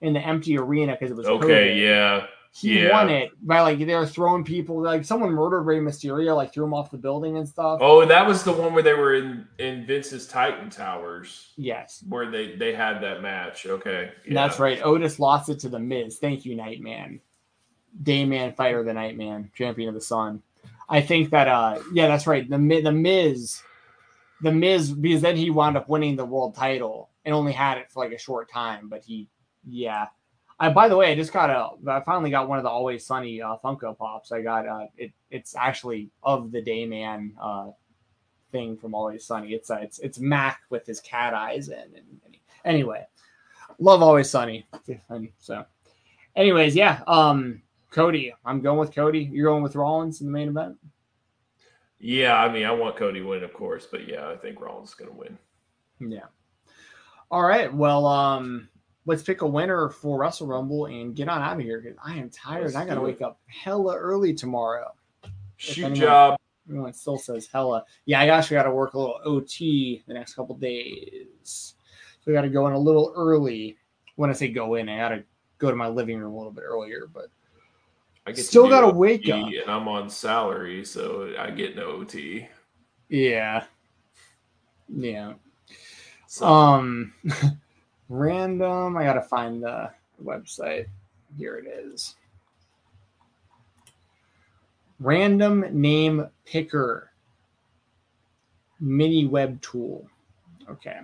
in 0.00 0.12
the 0.12 0.20
empty 0.20 0.58
arena 0.58 0.92
because 0.92 1.10
it 1.10 1.16
was 1.16 1.26
Okay. 1.26 1.46
COVID, 1.46 1.80
Yeah. 1.82 2.26
he 2.52 2.82
yeah. 2.82 2.92
won 2.92 3.08
it 3.10 3.30
by 3.42 3.60
like 3.62 3.78
they 3.78 3.94
were 3.94 4.06
throwing 4.06 4.44
people 4.44 4.80
like 4.82 5.04
someone 5.04 5.30
murdered 5.30 5.62
Rey 5.62 5.78
Mysterio, 5.80 6.36
like 6.36 6.52
threw 6.52 6.64
him 6.64 6.74
off 6.74 6.90
the 6.90 6.98
building 6.98 7.36
and 7.38 7.48
stuff. 7.48 7.78
Oh, 7.82 8.04
that 8.04 8.26
was 8.26 8.44
the 8.44 8.52
one 8.52 8.74
where 8.74 8.82
they 8.82 8.94
were 8.94 9.14
in 9.14 9.46
in 9.58 9.86
Vince's 9.86 10.26
Titan 10.28 10.68
Towers, 10.70 11.52
Yes, 11.56 12.04
where 12.08 12.30
they 12.30 12.54
they 12.56 12.74
had 12.74 13.00
that 13.02 13.22
match. 13.22 13.66
Okay, 13.66 14.10
And 14.26 14.36
That's 14.36 14.58
right. 14.58 14.80
Otis 14.84 15.18
lost 15.18 15.48
it 15.48 15.58
to 15.60 15.68
the 15.68 15.78
Miz. 15.78 16.18
Thank 16.18 16.44
you, 16.44 16.54
Nightman. 16.54 17.20
Dayman 18.02 18.54
fighter 18.56 18.80
of 18.80 18.86
the 18.86 18.92
Nightman, 18.94 19.50
champion 19.54 19.88
of 19.88 19.94
the 19.94 20.00
Sun. 20.00 20.42
I 20.88 21.00
think 21.00 21.30
that 21.30 21.48
uh 21.48 21.78
yeah, 21.92 22.08
that's 22.08 22.26
right. 22.26 22.48
The 22.48 22.58
the 22.82 22.92
Miz, 22.92 23.62
the 24.44 24.52
Miz 24.52 24.92
because 24.92 25.22
then 25.22 25.36
he 25.36 25.50
wound 25.50 25.76
up 25.76 25.88
winning 25.88 26.16
the 26.16 26.24
world 26.24 26.54
title 26.54 27.10
and 27.24 27.34
only 27.34 27.52
had 27.52 27.78
it 27.78 27.90
for 27.90 28.04
like 28.04 28.12
a 28.12 28.18
short 28.18 28.50
time. 28.50 28.88
But 28.88 29.02
he, 29.04 29.28
yeah. 29.66 30.06
I 30.60 30.68
by 30.68 30.88
the 30.88 30.96
way, 30.96 31.10
I 31.10 31.16
just 31.16 31.32
got 31.32 31.50
a. 31.50 31.90
I 31.90 32.00
finally 32.04 32.30
got 32.30 32.48
one 32.48 32.58
of 32.58 32.64
the 32.64 32.70
Always 32.70 33.04
Sunny 33.04 33.42
uh, 33.42 33.56
Funko 33.64 33.98
Pops. 33.98 34.30
I 34.30 34.42
got 34.42 34.68
uh 34.68 34.86
it. 34.96 35.12
It's 35.30 35.56
actually 35.56 36.10
of 36.22 36.52
the 36.52 36.62
Dayman 36.62 37.32
uh 37.40 37.70
thing 38.52 38.76
from 38.76 38.94
Always 38.94 39.24
Sunny. 39.24 39.52
It's 39.52 39.70
uh, 39.70 39.78
it's 39.82 39.98
it's 39.98 40.20
Mac 40.20 40.60
with 40.70 40.86
his 40.86 41.00
cat 41.00 41.34
eyes 41.34 41.68
in. 41.68 41.78
And, 41.78 42.20
and 42.24 42.36
anyway, 42.64 43.04
love 43.80 44.02
Always 44.02 44.30
Sunny. 44.30 44.66
So, 45.38 45.64
anyways, 46.36 46.76
yeah. 46.76 47.02
Um, 47.08 47.62
Cody, 47.90 48.32
I'm 48.44 48.60
going 48.60 48.78
with 48.78 48.94
Cody. 48.94 49.28
You're 49.32 49.50
going 49.50 49.62
with 49.62 49.76
Rollins 49.76 50.20
in 50.20 50.26
the 50.26 50.32
main 50.32 50.48
event. 50.48 50.76
Yeah, 51.98 52.36
I 52.36 52.52
mean, 52.52 52.66
I 52.66 52.70
want 52.70 52.96
Cody 52.96 53.20
to 53.20 53.26
win, 53.26 53.44
of 53.44 53.52
course, 53.52 53.86
but 53.90 54.06
yeah, 54.08 54.28
I 54.28 54.36
think 54.36 54.60
Rollins 54.60 54.90
is 54.90 54.94
going 54.94 55.10
to 55.10 55.16
win. 55.16 55.38
Yeah. 56.00 56.26
All 57.30 57.42
right. 57.42 57.72
Well, 57.72 58.06
um, 58.06 58.68
let's 59.06 59.22
pick 59.22 59.42
a 59.42 59.46
winner 59.46 59.88
for 59.88 60.18
Wrestle 60.18 60.46
Rumble 60.46 60.86
and 60.86 61.16
get 61.16 61.28
on 61.28 61.42
out 61.42 61.56
of 61.56 61.62
here 61.62 61.80
because 61.80 61.96
I 62.04 62.16
am 62.16 62.30
tired. 62.30 62.64
Let's 62.64 62.76
I 62.76 62.84
got 62.84 62.94
to 62.96 63.00
wake 63.00 63.22
up 63.22 63.40
hella 63.46 63.96
early 63.96 64.34
tomorrow. 64.34 64.92
Shoot 65.56 65.84
anyone- 65.84 66.00
job. 66.00 66.38
Everyone 66.66 66.94
still 66.94 67.18
says 67.18 67.46
hella. 67.52 67.84
Yeah, 68.06 68.20
I 68.20 68.28
actually 68.28 68.54
got 68.54 68.62
to 68.62 68.70
work 68.70 68.94
a 68.94 68.98
little 68.98 69.20
OT 69.24 70.02
the 70.06 70.14
next 70.14 70.34
couple 70.34 70.56
days. 70.56 71.74
So 72.20 72.30
I 72.30 72.32
got 72.32 72.40
to 72.42 72.48
go 72.48 72.66
in 72.66 72.72
a 72.72 72.78
little 72.78 73.12
early. 73.14 73.76
When 74.16 74.30
I 74.30 74.32
say 74.32 74.48
go 74.48 74.76
in, 74.76 74.88
I 74.88 74.96
got 74.96 75.08
to 75.10 75.24
go 75.58 75.68
to 75.68 75.76
my 75.76 75.88
living 75.88 76.18
room 76.18 76.32
a 76.32 76.36
little 76.36 76.52
bit 76.52 76.64
earlier, 76.64 77.06
but 77.12 77.26
I 78.26 78.32
get 78.32 78.46
Still 78.46 78.64
do 78.64 78.70
gotta 78.70 78.86
OT, 78.86 78.96
wake 78.96 79.28
up. 79.28 79.48
and 79.62 79.70
I'm 79.70 79.88
on 79.88 80.08
salary, 80.10 80.84
so 80.84 81.34
I 81.38 81.50
get 81.50 81.76
no 81.76 81.86
OT. 81.86 82.48
yeah. 83.08 83.64
Yeah. 84.88 85.34
So 86.26 86.46
Um, 86.46 87.12
random. 88.08 88.96
I 88.96 89.04
gotta 89.04 89.22
find 89.22 89.62
the 89.62 89.90
website. 90.22 90.86
Here 91.36 91.56
it 91.58 91.66
is. 91.66 92.16
Random 95.00 95.66
name 95.72 96.26
picker 96.44 97.10
mini 98.80 99.26
web 99.26 99.60
tool. 99.60 100.06
Okay. 100.68 101.00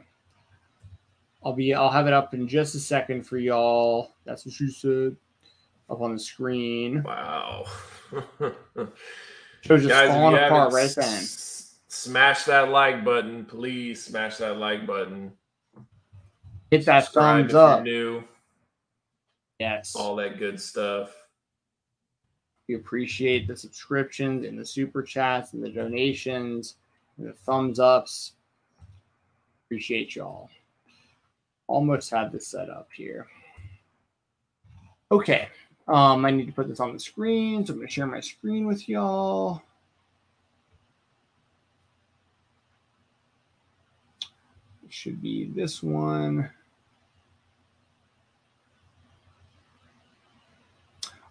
I'll 1.45 1.53
be. 1.55 1.75
I'll 1.75 1.91
have 1.91 2.07
it 2.07 2.13
up 2.13 2.35
in 2.35 2.47
just 2.49 2.75
a 2.75 2.81
second 2.81 3.27
for 3.27 3.39
y'all. 3.39 4.13
That's 4.25 4.45
what 4.47 4.55
she 4.55 4.69
said. 4.71 5.17
Up 5.91 6.01
on 6.01 6.13
the 6.15 6.21
screen. 6.21 7.03
wow. 7.03 7.65
Show 9.63 9.77
just 9.77 9.89
Guys, 9.89 10.09
falling 10.09 10.37
apart 10.43 10.73
right 10.73 10.91
then. 10.95 11.05
s- 11.05 11.79
smash 11.89 12.45
that 12.45 12.69
like 12.71 13.05
button, 13.05 13.45
please. 13.45 14.03
Smash 14.05 14.37
that 14.39 14.57
like 14.59 14.87
button. 14.87 15.33
Hit 16.71 16.87
that 16.87 17.05
Subscribe 17.05 17.41
thumbs 17.51 17.55
up. 17.55 17.83
New, 17.83 18.23
Yes. 19.59 19.95
all 19.97 20.15
that 20.17 20.39
good 20.39 20.61
stuff. 20.61 21.13
We 22.69 22.77
appreciate 22.77 23.49
the 23.49 23.57
subscriptions 23.57 24.47
and 24.47 24.57
the 24.57 24.65
super 24.65 25.03
chats 25.03 25.53
and 25.55 25.63
the 25.63 25.69
donations 25.71 26.77
and 27.19 27.27
the 27.27 27.33
thumbs 27.33 27.81
ups. 27.81 28.35
Appreciate 29.67 30.15
y'all. 30.15 30.49
Almost 31.67 32.11
had 32.11 32.31
this 32.31 32.47
set 32.47 32.71
up 32.71 32.89
here. 32.95 33.27
Okay. 35.11 35.49
Um, 35.91 36.25
I 36.25 36.31
need 36.31 36.47
to 36.47 36.53
put 36.53 36.69
this 36.69 36.79
on 36.79 36.93
the 36.93 37.01
screen, 37.01 37.67
so 37.67 37.73
I'm 37.73 37.81
going 37.81 37.89
to 37.89 37.93
share 37.93 38.07
my 38.07 38.21
screen 38.21 38.65
with 38.65 38.89
y'all. 38.89 39.61
It 44.85 44.93
should 44.93 45.21
be 45.21 45.51
this 45.53 45.83
one. 45.83 46.49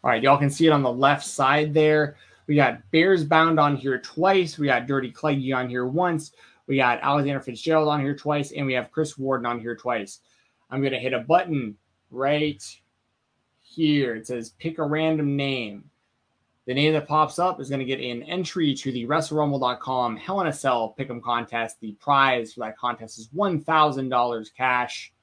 All 0.04 0.10
right, 0.10 0.22
y'all 0.22 0.38
can 0.38 0.50
see 0.50 0.68
it 0.68 0.72
on 0.72 0.84
the 0.84 0.92
left 0.92 1.26
side 1.26 1.74
there. 1.74 2.18
We 2.48 2.56
got 2.56 2.82
Bears 2.92 3.24
Bound 3.24 3.62
on 3.62 3.78
here 3.78 4.00
twice. 4.00 4.58
We 4.58 4.68
got 4.68 4.88
Dirty 4.88 5.10
Cleggy 5.10 5.56
on 5.56 5.70
here 5.70 5.86
once. 5.86 6.34
We 6.68 6.76
got 6.76 7.00
Alexander 7.02 7.40
Fitzgerald 7.40 7.88
on 7.88 8.02
here 8.02 8.16
twice, 8.16 8.52
and 8.52 8.66
we 8.66 8.74
have 8.74 8.92
Chris 8.92 9.18
Warden 9.18 9.46
on 9.46 9.62
here 9.62 9.78
twice. 9.78 10.20
I'm 10.70 10.82
going 10.82 10.92
to 10.92 11.00
hit 11.00 11.14
a 11.14 11.20
button 11.20 11.78
right 12.12 12.62
here. 13.80 14.16
It 14.16 14.28
says 14.28 14.56
pick 14.60 14.78
a 14.78 14.84
random 14.84 15.36
name. 15.38 15.86
The 16.66 16.74
name 16.74 16.94
that 16.94 17.08
pops 17.08 17.40
up 17.40 17.60
is 17.60 17.70
going 17.70 17.80
to 17.80 17.86
get 17.86 18.02
an 18.02 18.24
entry 18.24 18.76
to 18.76 18.92
the 18.92 19.08
WrestleRumble.com 19.08 20.18
Hell 20.18 20.42
in 20.42 20.48
a 20.48 20.54
Cell 20.54 20.94
Pick'em 21.00 21.22
contest. 21.24 21.80
The 21.80 21.94
prize 21.94 22.54
for 22.54 22.60
that 22.60 22.78
contest 22.78 23.18
is 23.18 23.30
$1,000 23.30 24.56
cash. 24.56 25.14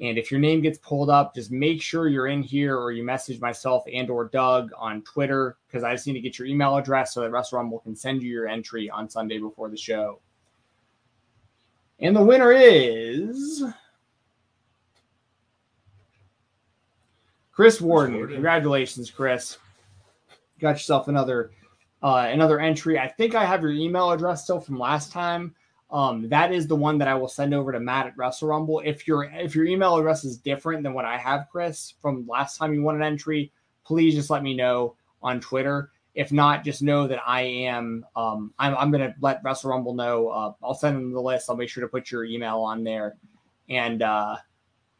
And 0.00 0.16
if 0.16 0.30
your 0.30 0.40
name 0.40 0.60
gets 0.60 0.78
pulled 0.78 1.10
up, 1.10 1.34
just 1.34 1.50
make 1.50 1.82
sure 1.82 2.08
you're 2.08 2.28
in 2.28 2.42
here 2.42 2.78
or 2.78 2.92
you 2.92 3.04
message 3.04 3.40
myself 3.40 3.84
and 3.92 4.08
or 4.08 4.28
Doug 4.28 4.70
on 4.78 5.02
Twitter 5.02 5.56
because 5.66 5.82
I 5.82 5.92
just 5.92 6.06
need 6.06 6.14
to 6.14 6.20
get 6.20 6.38
your 6.38 6.48
email 6.48 6.76
address 6.76 7.12
so 7.12 7.20
that 7.20 7.30
Wrestle 7.30 7.58
Rumble 7.58 7.80
can 7.80 7.94
send 7.94 8.22
you 8.22 8.30
your 8.30 8.48
entry 8.48 8.88
on 8.88 9.10
Sunday 9.10 9.38
before 9.38 9.68
the 9.68 9.76
show. 9.76 10.20
And 11.98 12.14
the 12.14 12.24
winner 12.24 12.52
is 12.52 13.64
Chris 17.54 17.80
Warden. 17.80 18.16
Warden. 18.16 18.34
Congratulations, 18.34 19.10
Chris. 19.10 19.58
Got 20.60 20.72
yourself 20.72 21.08
another 21.08 21.52
uh, 22.02 22.28
another 22.30 22.60
entry. 22.60 22.98
I 22.98 23.08
think 23.08 23.34
I 23.34 23.44
have 23.44 23.62
your 23.62 23.72
email 23.72 24.10
address 24.10 24.44
still 24.44 24.60
from 24.60 24.78
last 24.78 25.12
time. 25.12 25.54
Um, 25.90 26.28
that 26.28 26.52
is 26.52 26.66
the 26.66 26.76
one 26.76 26.98
that 26.98 27.08
I 27.08 27.14
will 27.14 27.28
send 27.28 27.54
over 27.54 27.70
to 27.70 27.78
Matt 27.78 28.06
at 28.06 28.16
Wrestle 28.16 28.48
Rumble. 28.48 28.82
If 28.84 29.06
your 29.06 29.24
if 29.24 29.54
your 29.54 29.66
email 29.66 29.96
address 29.96 30.24
is 30.24 30.36
different 30.38 30.82
than 30.82 30.94
what 30.94 31.04
I 31.04 31.16
have, 31.16 31.46
Chris, 31.50 31.94
from 32.02 32.26
last 32.26 32.58
time 32.58 32.74
you 32.74 32.82
won 32.82 32.96
an 32.96 33.02
entry, 33.02 33.52
please 33.84 34.14
just 34.14 34.30
let 34.30 34.42
me 34.42 34.54
know 34.54 34.96
on 35.22 35.40
Twitter. 35.40 35.90
If 36.14 36.32
not, 36.32 36.64
just 36.64 36.82
know 36.82 37.06
that 37.08 37.20
I 37.26 37.42
am. 37.42 38.04
Um, 38.14 38.52
I'm, 38.58 38.76
I'm 38.76 38.90
going 38.92 39.08
to 39.08 39.14
let 39.20 39.40
Wrestle 39.42 39.70
Rumble 39.70 39.94
know. 39.94 40.28
Uh, 40.28 40.52
I'll 40.62 40.74
send 40.74 40.96
them 40.96 41.12
the 41.12 41.20
list. 41.20 41.50
I'll 41.50 41.56
make 41.56 41.68
sure 41.68 41.82
to 41.82 41.88
put 41.88 42.10
your 42.10 42.24
email 42.24 42.58
on 42.60 42.84
there, 42.84 43.16
and 43.68 44.02
uh, 44.02 44.36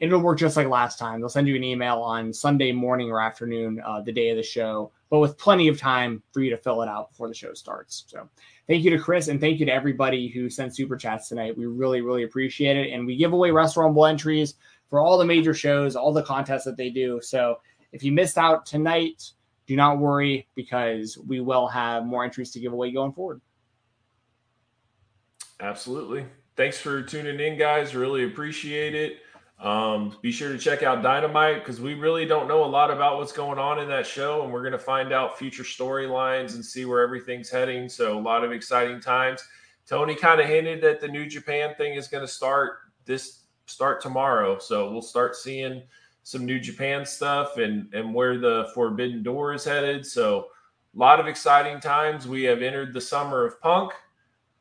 it'll 0.00 0.20
work 0.20 0.38
just 0.38 0.56
like 0.56 0.68
last 0.68 0.98
time. 0.98 1.20
They'll 1.20 1.28
send 1.28 1.48
you 1.48 1.56
an 1.56 1.64
email 1.64 1.98
on 1.98 2.32
Sunday 2.32 2.72
morning 2.72 3.10
or 3.10 3.20
afternoon, 3.20 3.80
uh, 3.84 4.00
the 4.00 4.12
day 4.12 4.30
of 4.30 4.36
the 4.36 4.42
show, 4.42 4.92
but 5.08 5.20
with 5.20 5.38
plenty 5.38 5.68
of 5.68 5.78
time 5.78 6.22
for 6.32 6.40
you 6.40 6.50
to 6.50 6.56
fill 6.56 6.82
it 6.82 6.88
out 6.88 7.10
before 7.10 7.28
the 7.28 7.34
show 7.34 7.54
starts. 7.54 8.04
So 8.06 8.28
thank 8.66 8.82
you 8.82 8.90
to 8.90 8.98
Chris 8.98 9.28
and 9.28 9.40
thank 9.40 9.60
you 9.60 9.66
to 9.66 9.72
everybody 9.72 10.28
who 10.28 10.50
sent 10.50 10.74
super 10.74 10.96
chats 10.96 11.28
tonight. 11.28 11.56
We 11.56 11.66
really, 11.66 12.00
really 12.00 12.24
appreciate 12.24 12.76
it. 12.76 12.92
And 12.92 13.06
we 13.06 13.16
give 13.16 13.32
away 13.32 13.50
Rumble 13.50 14.06
entries 14.06 14.54
for 14.90 15.00
all 15.00 15.16
the 15.16 15.24
major 15.24 15.54
shows, 15.54 15.96
all 15.96 16.12
the 16.12 16.22
contests 16.22 16.64
that 16.64 16.76
they 16.76 16.90
do. 16.90 17.20
So 17.22 17.60
if 17.92 18.02
you 18.02 18.12
missed 18.12 18.38
out 18.38 18.66
tonight, 18.66 19.30
do 19.66 19.76
not 19.76 19.98
worry 19.98 20.48
because 20.54 21.16
we 21.16 21.40
will 21.40 21.68
have 21.68 22.04
more 22.04 22.24
entries 22.24 22.50
to 22.50 22.60
give 22.60 22.72
away 22.72 22.92
going 22.92 23.12
forward. 23.12 23.40
Absolutely. 25.60 26.26
Thanks 26.56 26.78
for 26.78 27.02
tuning 27.02 27.40
in, 27.40 27.56
guys. 27.56 27.94
Really 27.94 28.24
appreciate 28.24 28.94
it. 28.94 29.20
Um, 29.58 30.16
be 30.20 30.32
sure 30.32 30.52
to 30.52 30.58
check 30.58 30.82
out 30.82 31.02
Dynamite 31.02 31.60
because 31.60 31.80
we 31.80 31.94
really 31.94 32.26
don't 32.26 32.48
know 32.48 32.64
a 32.64 32.66
lot 32.66 32.90
about 32.90 33.18
what's 33.18 33.32
going 33.32 33.58
on 33.58 33.78
in 33.78 33.88
that 33.88 34.06
show, 34.06 34.42
and 34.42 34.52
we're 34.52 34.62
going 34.62 34.72
to 34.72 34.78
find 34.78 35.12
out 35.12 35.38
future 35.38 35.62
storylines 35.62 36.54
and 36.54 36.64
see 36.64 36.84
where 36.84 37.02
everything's 37.02 37.48
heading. 37.48 37.88
So, 37.88 38.18
a 38.18 38.20
lot 38.20 38.44
of 38.44 38.52
exciting 38.52 39.00
times. 39.00 39.42
Tony 39.86 40.14
kind 40.14 40.40
of 40.40 40.46
hinted 40.46 40.82
that 40.82 41.00
the 41.00 41.08
New 41.08 41.26
Japan 41.26 41.74
thing 41.76 41.94
is 41.94 42.08
going 42.08 42.22
to 42.22 42.28
start 42.28 42.78
this 43.04 43.44
start 43.66 44.00
tomorrow, 44.00 44.58
so 44.58 44.90
we'll 44.90 45.02
start 45.02 45.36
seeing 45.36 45.82
some 46.24 46.44
New 46.44 46.58
Japan 46.58 47.06
stuff 47.06 47.56
and 47.56 47.92
and 47.94 48.12
where 48.12 48.38
the 48.38 48.70
Forbidden 48.74 49.22
Door 49.22 49.54
is 49.54 49.64
headed. 49.64 50.04
So, 50.04 50.48
a 50.94 50.98
lot 50.98 51.20
of 51.20 51.28
exciting 51.28 51.80
times. 51.80 52.26
We 52.26 52.42
have 52.44 52.60
entered 52.60 52.92
the 52.92 53.00
summer 53.00 53.46
of 53.46 53.60
Punk, 53.60 53.92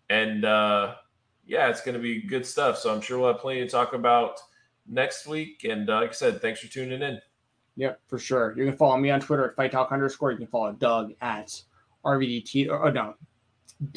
and 0.09 0.45
uh, 0.45 0.95
yeah, 1.47 1.67
it's 1.69 1.81
going 1.81 1.95
to 1.95 2.01
be 2.01 2.22
good 2.22 2.45
stuff. 2.45 2.77
So, 2.77 2.93
I'm 2.93 3.01
sure 3.01 3.17
we'll 3.17 3.33
have 3.33 3.41
plenty 3.41 3.61
to 3.61 3.67
talk 3.67 3.93
about 3.93 4.39
next 4.87 5.27
week. 5.27 5.63
And 5.63 5.89
uh, 5.89 6.01
like 6.01 6.09
I 6.09 6.13
said, 6.13 6.41
thanks 6.41 6.59
for 6.59 6.67
tuning 6.67 7.01
in. 7.01 7.19
Yep, 7.75 8.01
for 8.07 8.19
sure. 8.19 8.53
You 8.57 8.65
can 8.65 8.77
follow 8.77 8.97
me 8.97 9.09
on 9.09 9.19
Twitter 9.19 9.49
at 9.49 9.55
Fight 9.55 9.71
Talk 9.71 9.91
underscore. 9.91 10.31
You 10.31 10.37
can 10.37 10.47
follow 10.47 10.71
Doug 10.73 11.13
at 11.21 11.59
RVDT. 12.05 12.69
Or, 12.69 12.87
oh, 12.87 12.91
no, 12.91 13.15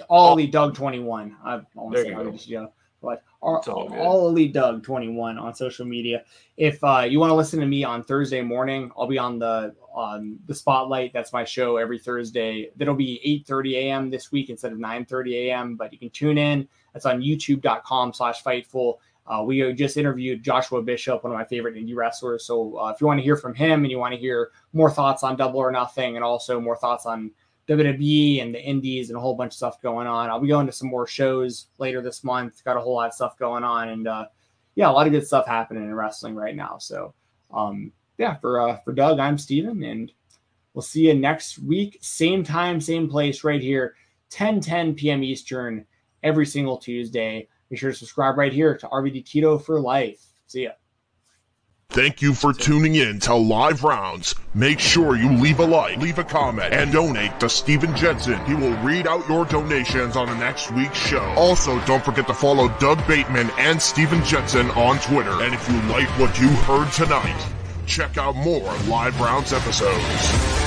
All 0.08 0.32
Elite 0.32 0.52
Doug 0.52 0.74
21. 0.74 1.36
I 1.44 1.60
almost 1.76 2.02
said 2.02 2.12
RVDT. 2.12 2.68
But 3.02 3.22
all, 3.40 3.62
all 3.98 4.28
Elite 4.28 4.54
Doug 4.54 4.82
21 4.82 5.38
on 5.38 5.54
social 5.54 5.84
media. 5.84 6.24
If 6.56 6.82
uh, 6.82 7.00
you 7.08 7.20
want 7.20 7.30
to 7.30 7.34
listen 7.34 7.60
to 7.60 7.66
me 7.66 7.84
on 7.84 8.02
Thursday 8.02 8.40
morning, 8.40 8.90
I'll 8.96 9.06
be 9.06 9.18
on 9.18 9.38
the 9.38 9.74
on 9.92 10.38
the 10.46 10.54
Spotlight. 10.54 11.12
That's 11.12 11.32
my 11.32 11.44
show 11.44 11.76
every 11.76 11.98
Thursday. 11.98 12.70
That'll 12.76 12.94
be 12.94 13.44
8:30 13.48 13.74
a.m. 13.74 14.10
this 14.10 14.32
week 14.32 14.50
instead 14.50 14.72
of 14.72 14.78
9:30 14.78 15.34
a.m. 15.46 15.76
But 15.76 15.92
you 15.92 15.98
can 15.98 16.10
tune 16.10 16.38
in. 16.38 16.66
That's 16.94 17.06
on 17.06 17.20
YouTube.com/slash 17.20 18.42
Fightful. 18.42 18.94
Uh, 19.26 19.42
we 19.42 19.72
just 19.72 19.96
interviewed 19.96 20.42
Joshua 20.42 20.82
Bishop, 20.82 21.24
one 21.24 21.32
of 21.32 21.38
my 21.38 21.44
favorite 21.44 21.74
indie 21.74 21.96
wrestlers. 21.96 22.44
So 22.44 22.78
uh, 22.78 22.92
if 22.94 23.00
you 23.00 23.06
want 23.06 23.18
to 23.18 23.24
hear 23.24 23.36
from 23.36 23.54
him 23.54 23.82
and 23.82 23.90
you 23.90 23.98
want 23.98 24.14
to 24.14 24.20
hear 24.20 24.50
more 24.72 24.90
thoughts 24.90 25.22
on 25.22 25.36
Double 25.36 25.58
or 25.58 25.72
Nothing 25.72 26.14
and 26.14 26.24
also 26.24 26.60
more 26.60 26.76
thoughts 26.76 27.06
on 27.06 27.32
WWE 27.68 28.42
and 28.42 28.54
the 28.54 28.62
Indies 28.62 29.10
and 29.10 29.16
a 29.16 29.20
whole 29.20 29.34
bunch 29.34 29.52
of 29.52 29.56
stuff 29.56 29.82
going 29.82 30.06
on, 30.06 30.30
I'll 30.30 30.40
be 30.40 30.48
going 30.48 30.66
to 30.66 30.72
some 30.72 30.88
more 30.88 31.06
shows 31.06 31.66
later 31.78 32.00
this 32.00 32.22
month. 32.22 32.62
Got 32.64 32.76
a 32.76 32.80
whole 32.80 32.94
lot 32.94 33.08
of 33.08 33.14
stuff 33.14 33.36
going 33.38 33.64
on, 33.64 33.88
and 33.88 34.06
uh, 34.06 34.26
yeah, 34.74 34.88
a 34.88 34.92
lot 34.92 35.06
of 35.06 35.12
good 35.12 35.26
stuff 35.26 35.46
happening 35.46 35.84
in 35.84 35.94
wrestling 35.94 36.34
right 36.34 36.54
now. 36.54 36.78
So 36.78 37.14
um, 37.52 37.92
yeah, 38.18 38.36
for 38.36 38.60
uh, 38.60 38.76
for 38.84 38.92
Doug, 38.92 39.18
I'm 39.18 39.38
Steven, 39.38 39.82
and 39.82 40.12
we'll 40.74 40.82
see 40.82 41.08
you 41.08 41.14
next 41.14 41.58
week, 41.58 41.98
same 42.00 42.44
time, 42.44 42.80
same 42.80 43.08
place, 43.08 43.42
right 43.42 43.60
here, 43.60 43.96
10 44.30 44.60
10 44.60 44.94
p.m. 44.94 45.24
Eastern, 45.24 45.84
every 46.22 46.46
single 46.46 46.76
Tuesday. 46.76 47.48
Be 47.68 47.76
sure 47.76 47.90
to 47.90 47.96
subscribe 47.96 48.38
right 48.38 48.52
here 48.52 48.76
to 48.76 48.86
RVD 48.88 49.24
Tito 49.24 49.58
for 49.58 49.80
life. 49.80 50.24
See 50.46 50.64
ya. 50.64 50.70
Thank 51.88 52.20
you 52.20 52.34
for 52.34 52.52
tuning 52.52 52.96
in 52.96 53.20
to 53.20 53.34
Live 53.34 53.84
Rounds. 53.84 54.34
Make 54.54 54.80
sure 54.80 55.16
you 55.16 55.32
leave 55.32 55.60
a 55.60 55.64
like, 55.64 55.98
leave 55.98 56.18
a 56.18 56.24
comment, 56.24 56.74
and 56.74 56.92
donate 56.92 57.38
to 57.40 57.48
Steven 57.48 57.96
Jensen. 57.96 58.44
He 58.44 58.54
will 58.54 58.76
read 58.82 59.06
out 59.06 59.26
your 59.28 59.44
donations 59.44 60.16
on 60.16 60.28
the 60.28 60.36
next 60.36 60.70
week's 60.72 60.98
show. 60.98 61.24
Also, 61.36 61.80
don't 61.86 62.04
forget 62.04 62.26
to 62.26 62.34
follow 62.34 62.68
Doug 62.80 62.98
Bateman 63.06 63.50
and 63.56 63.80
Steven 63.80 64.22
Jensen 64.24 64.70
on 64.72 64.98
Twitter. 64.98 65.42
And 65.42 65.54
if 65.54 65.68
you 65.70 65.80
like 65.82 66.08
what 66.18 66.38
you 66.38 66.48
heard 66.48 66.92
tonight, 66.92 67.46
check 67.86 68.18
out 68.18 68.36
more 68.36 68.74
Live 68.88 69.18
Rounds 69.20 69.52
episodes. 69.52 70.65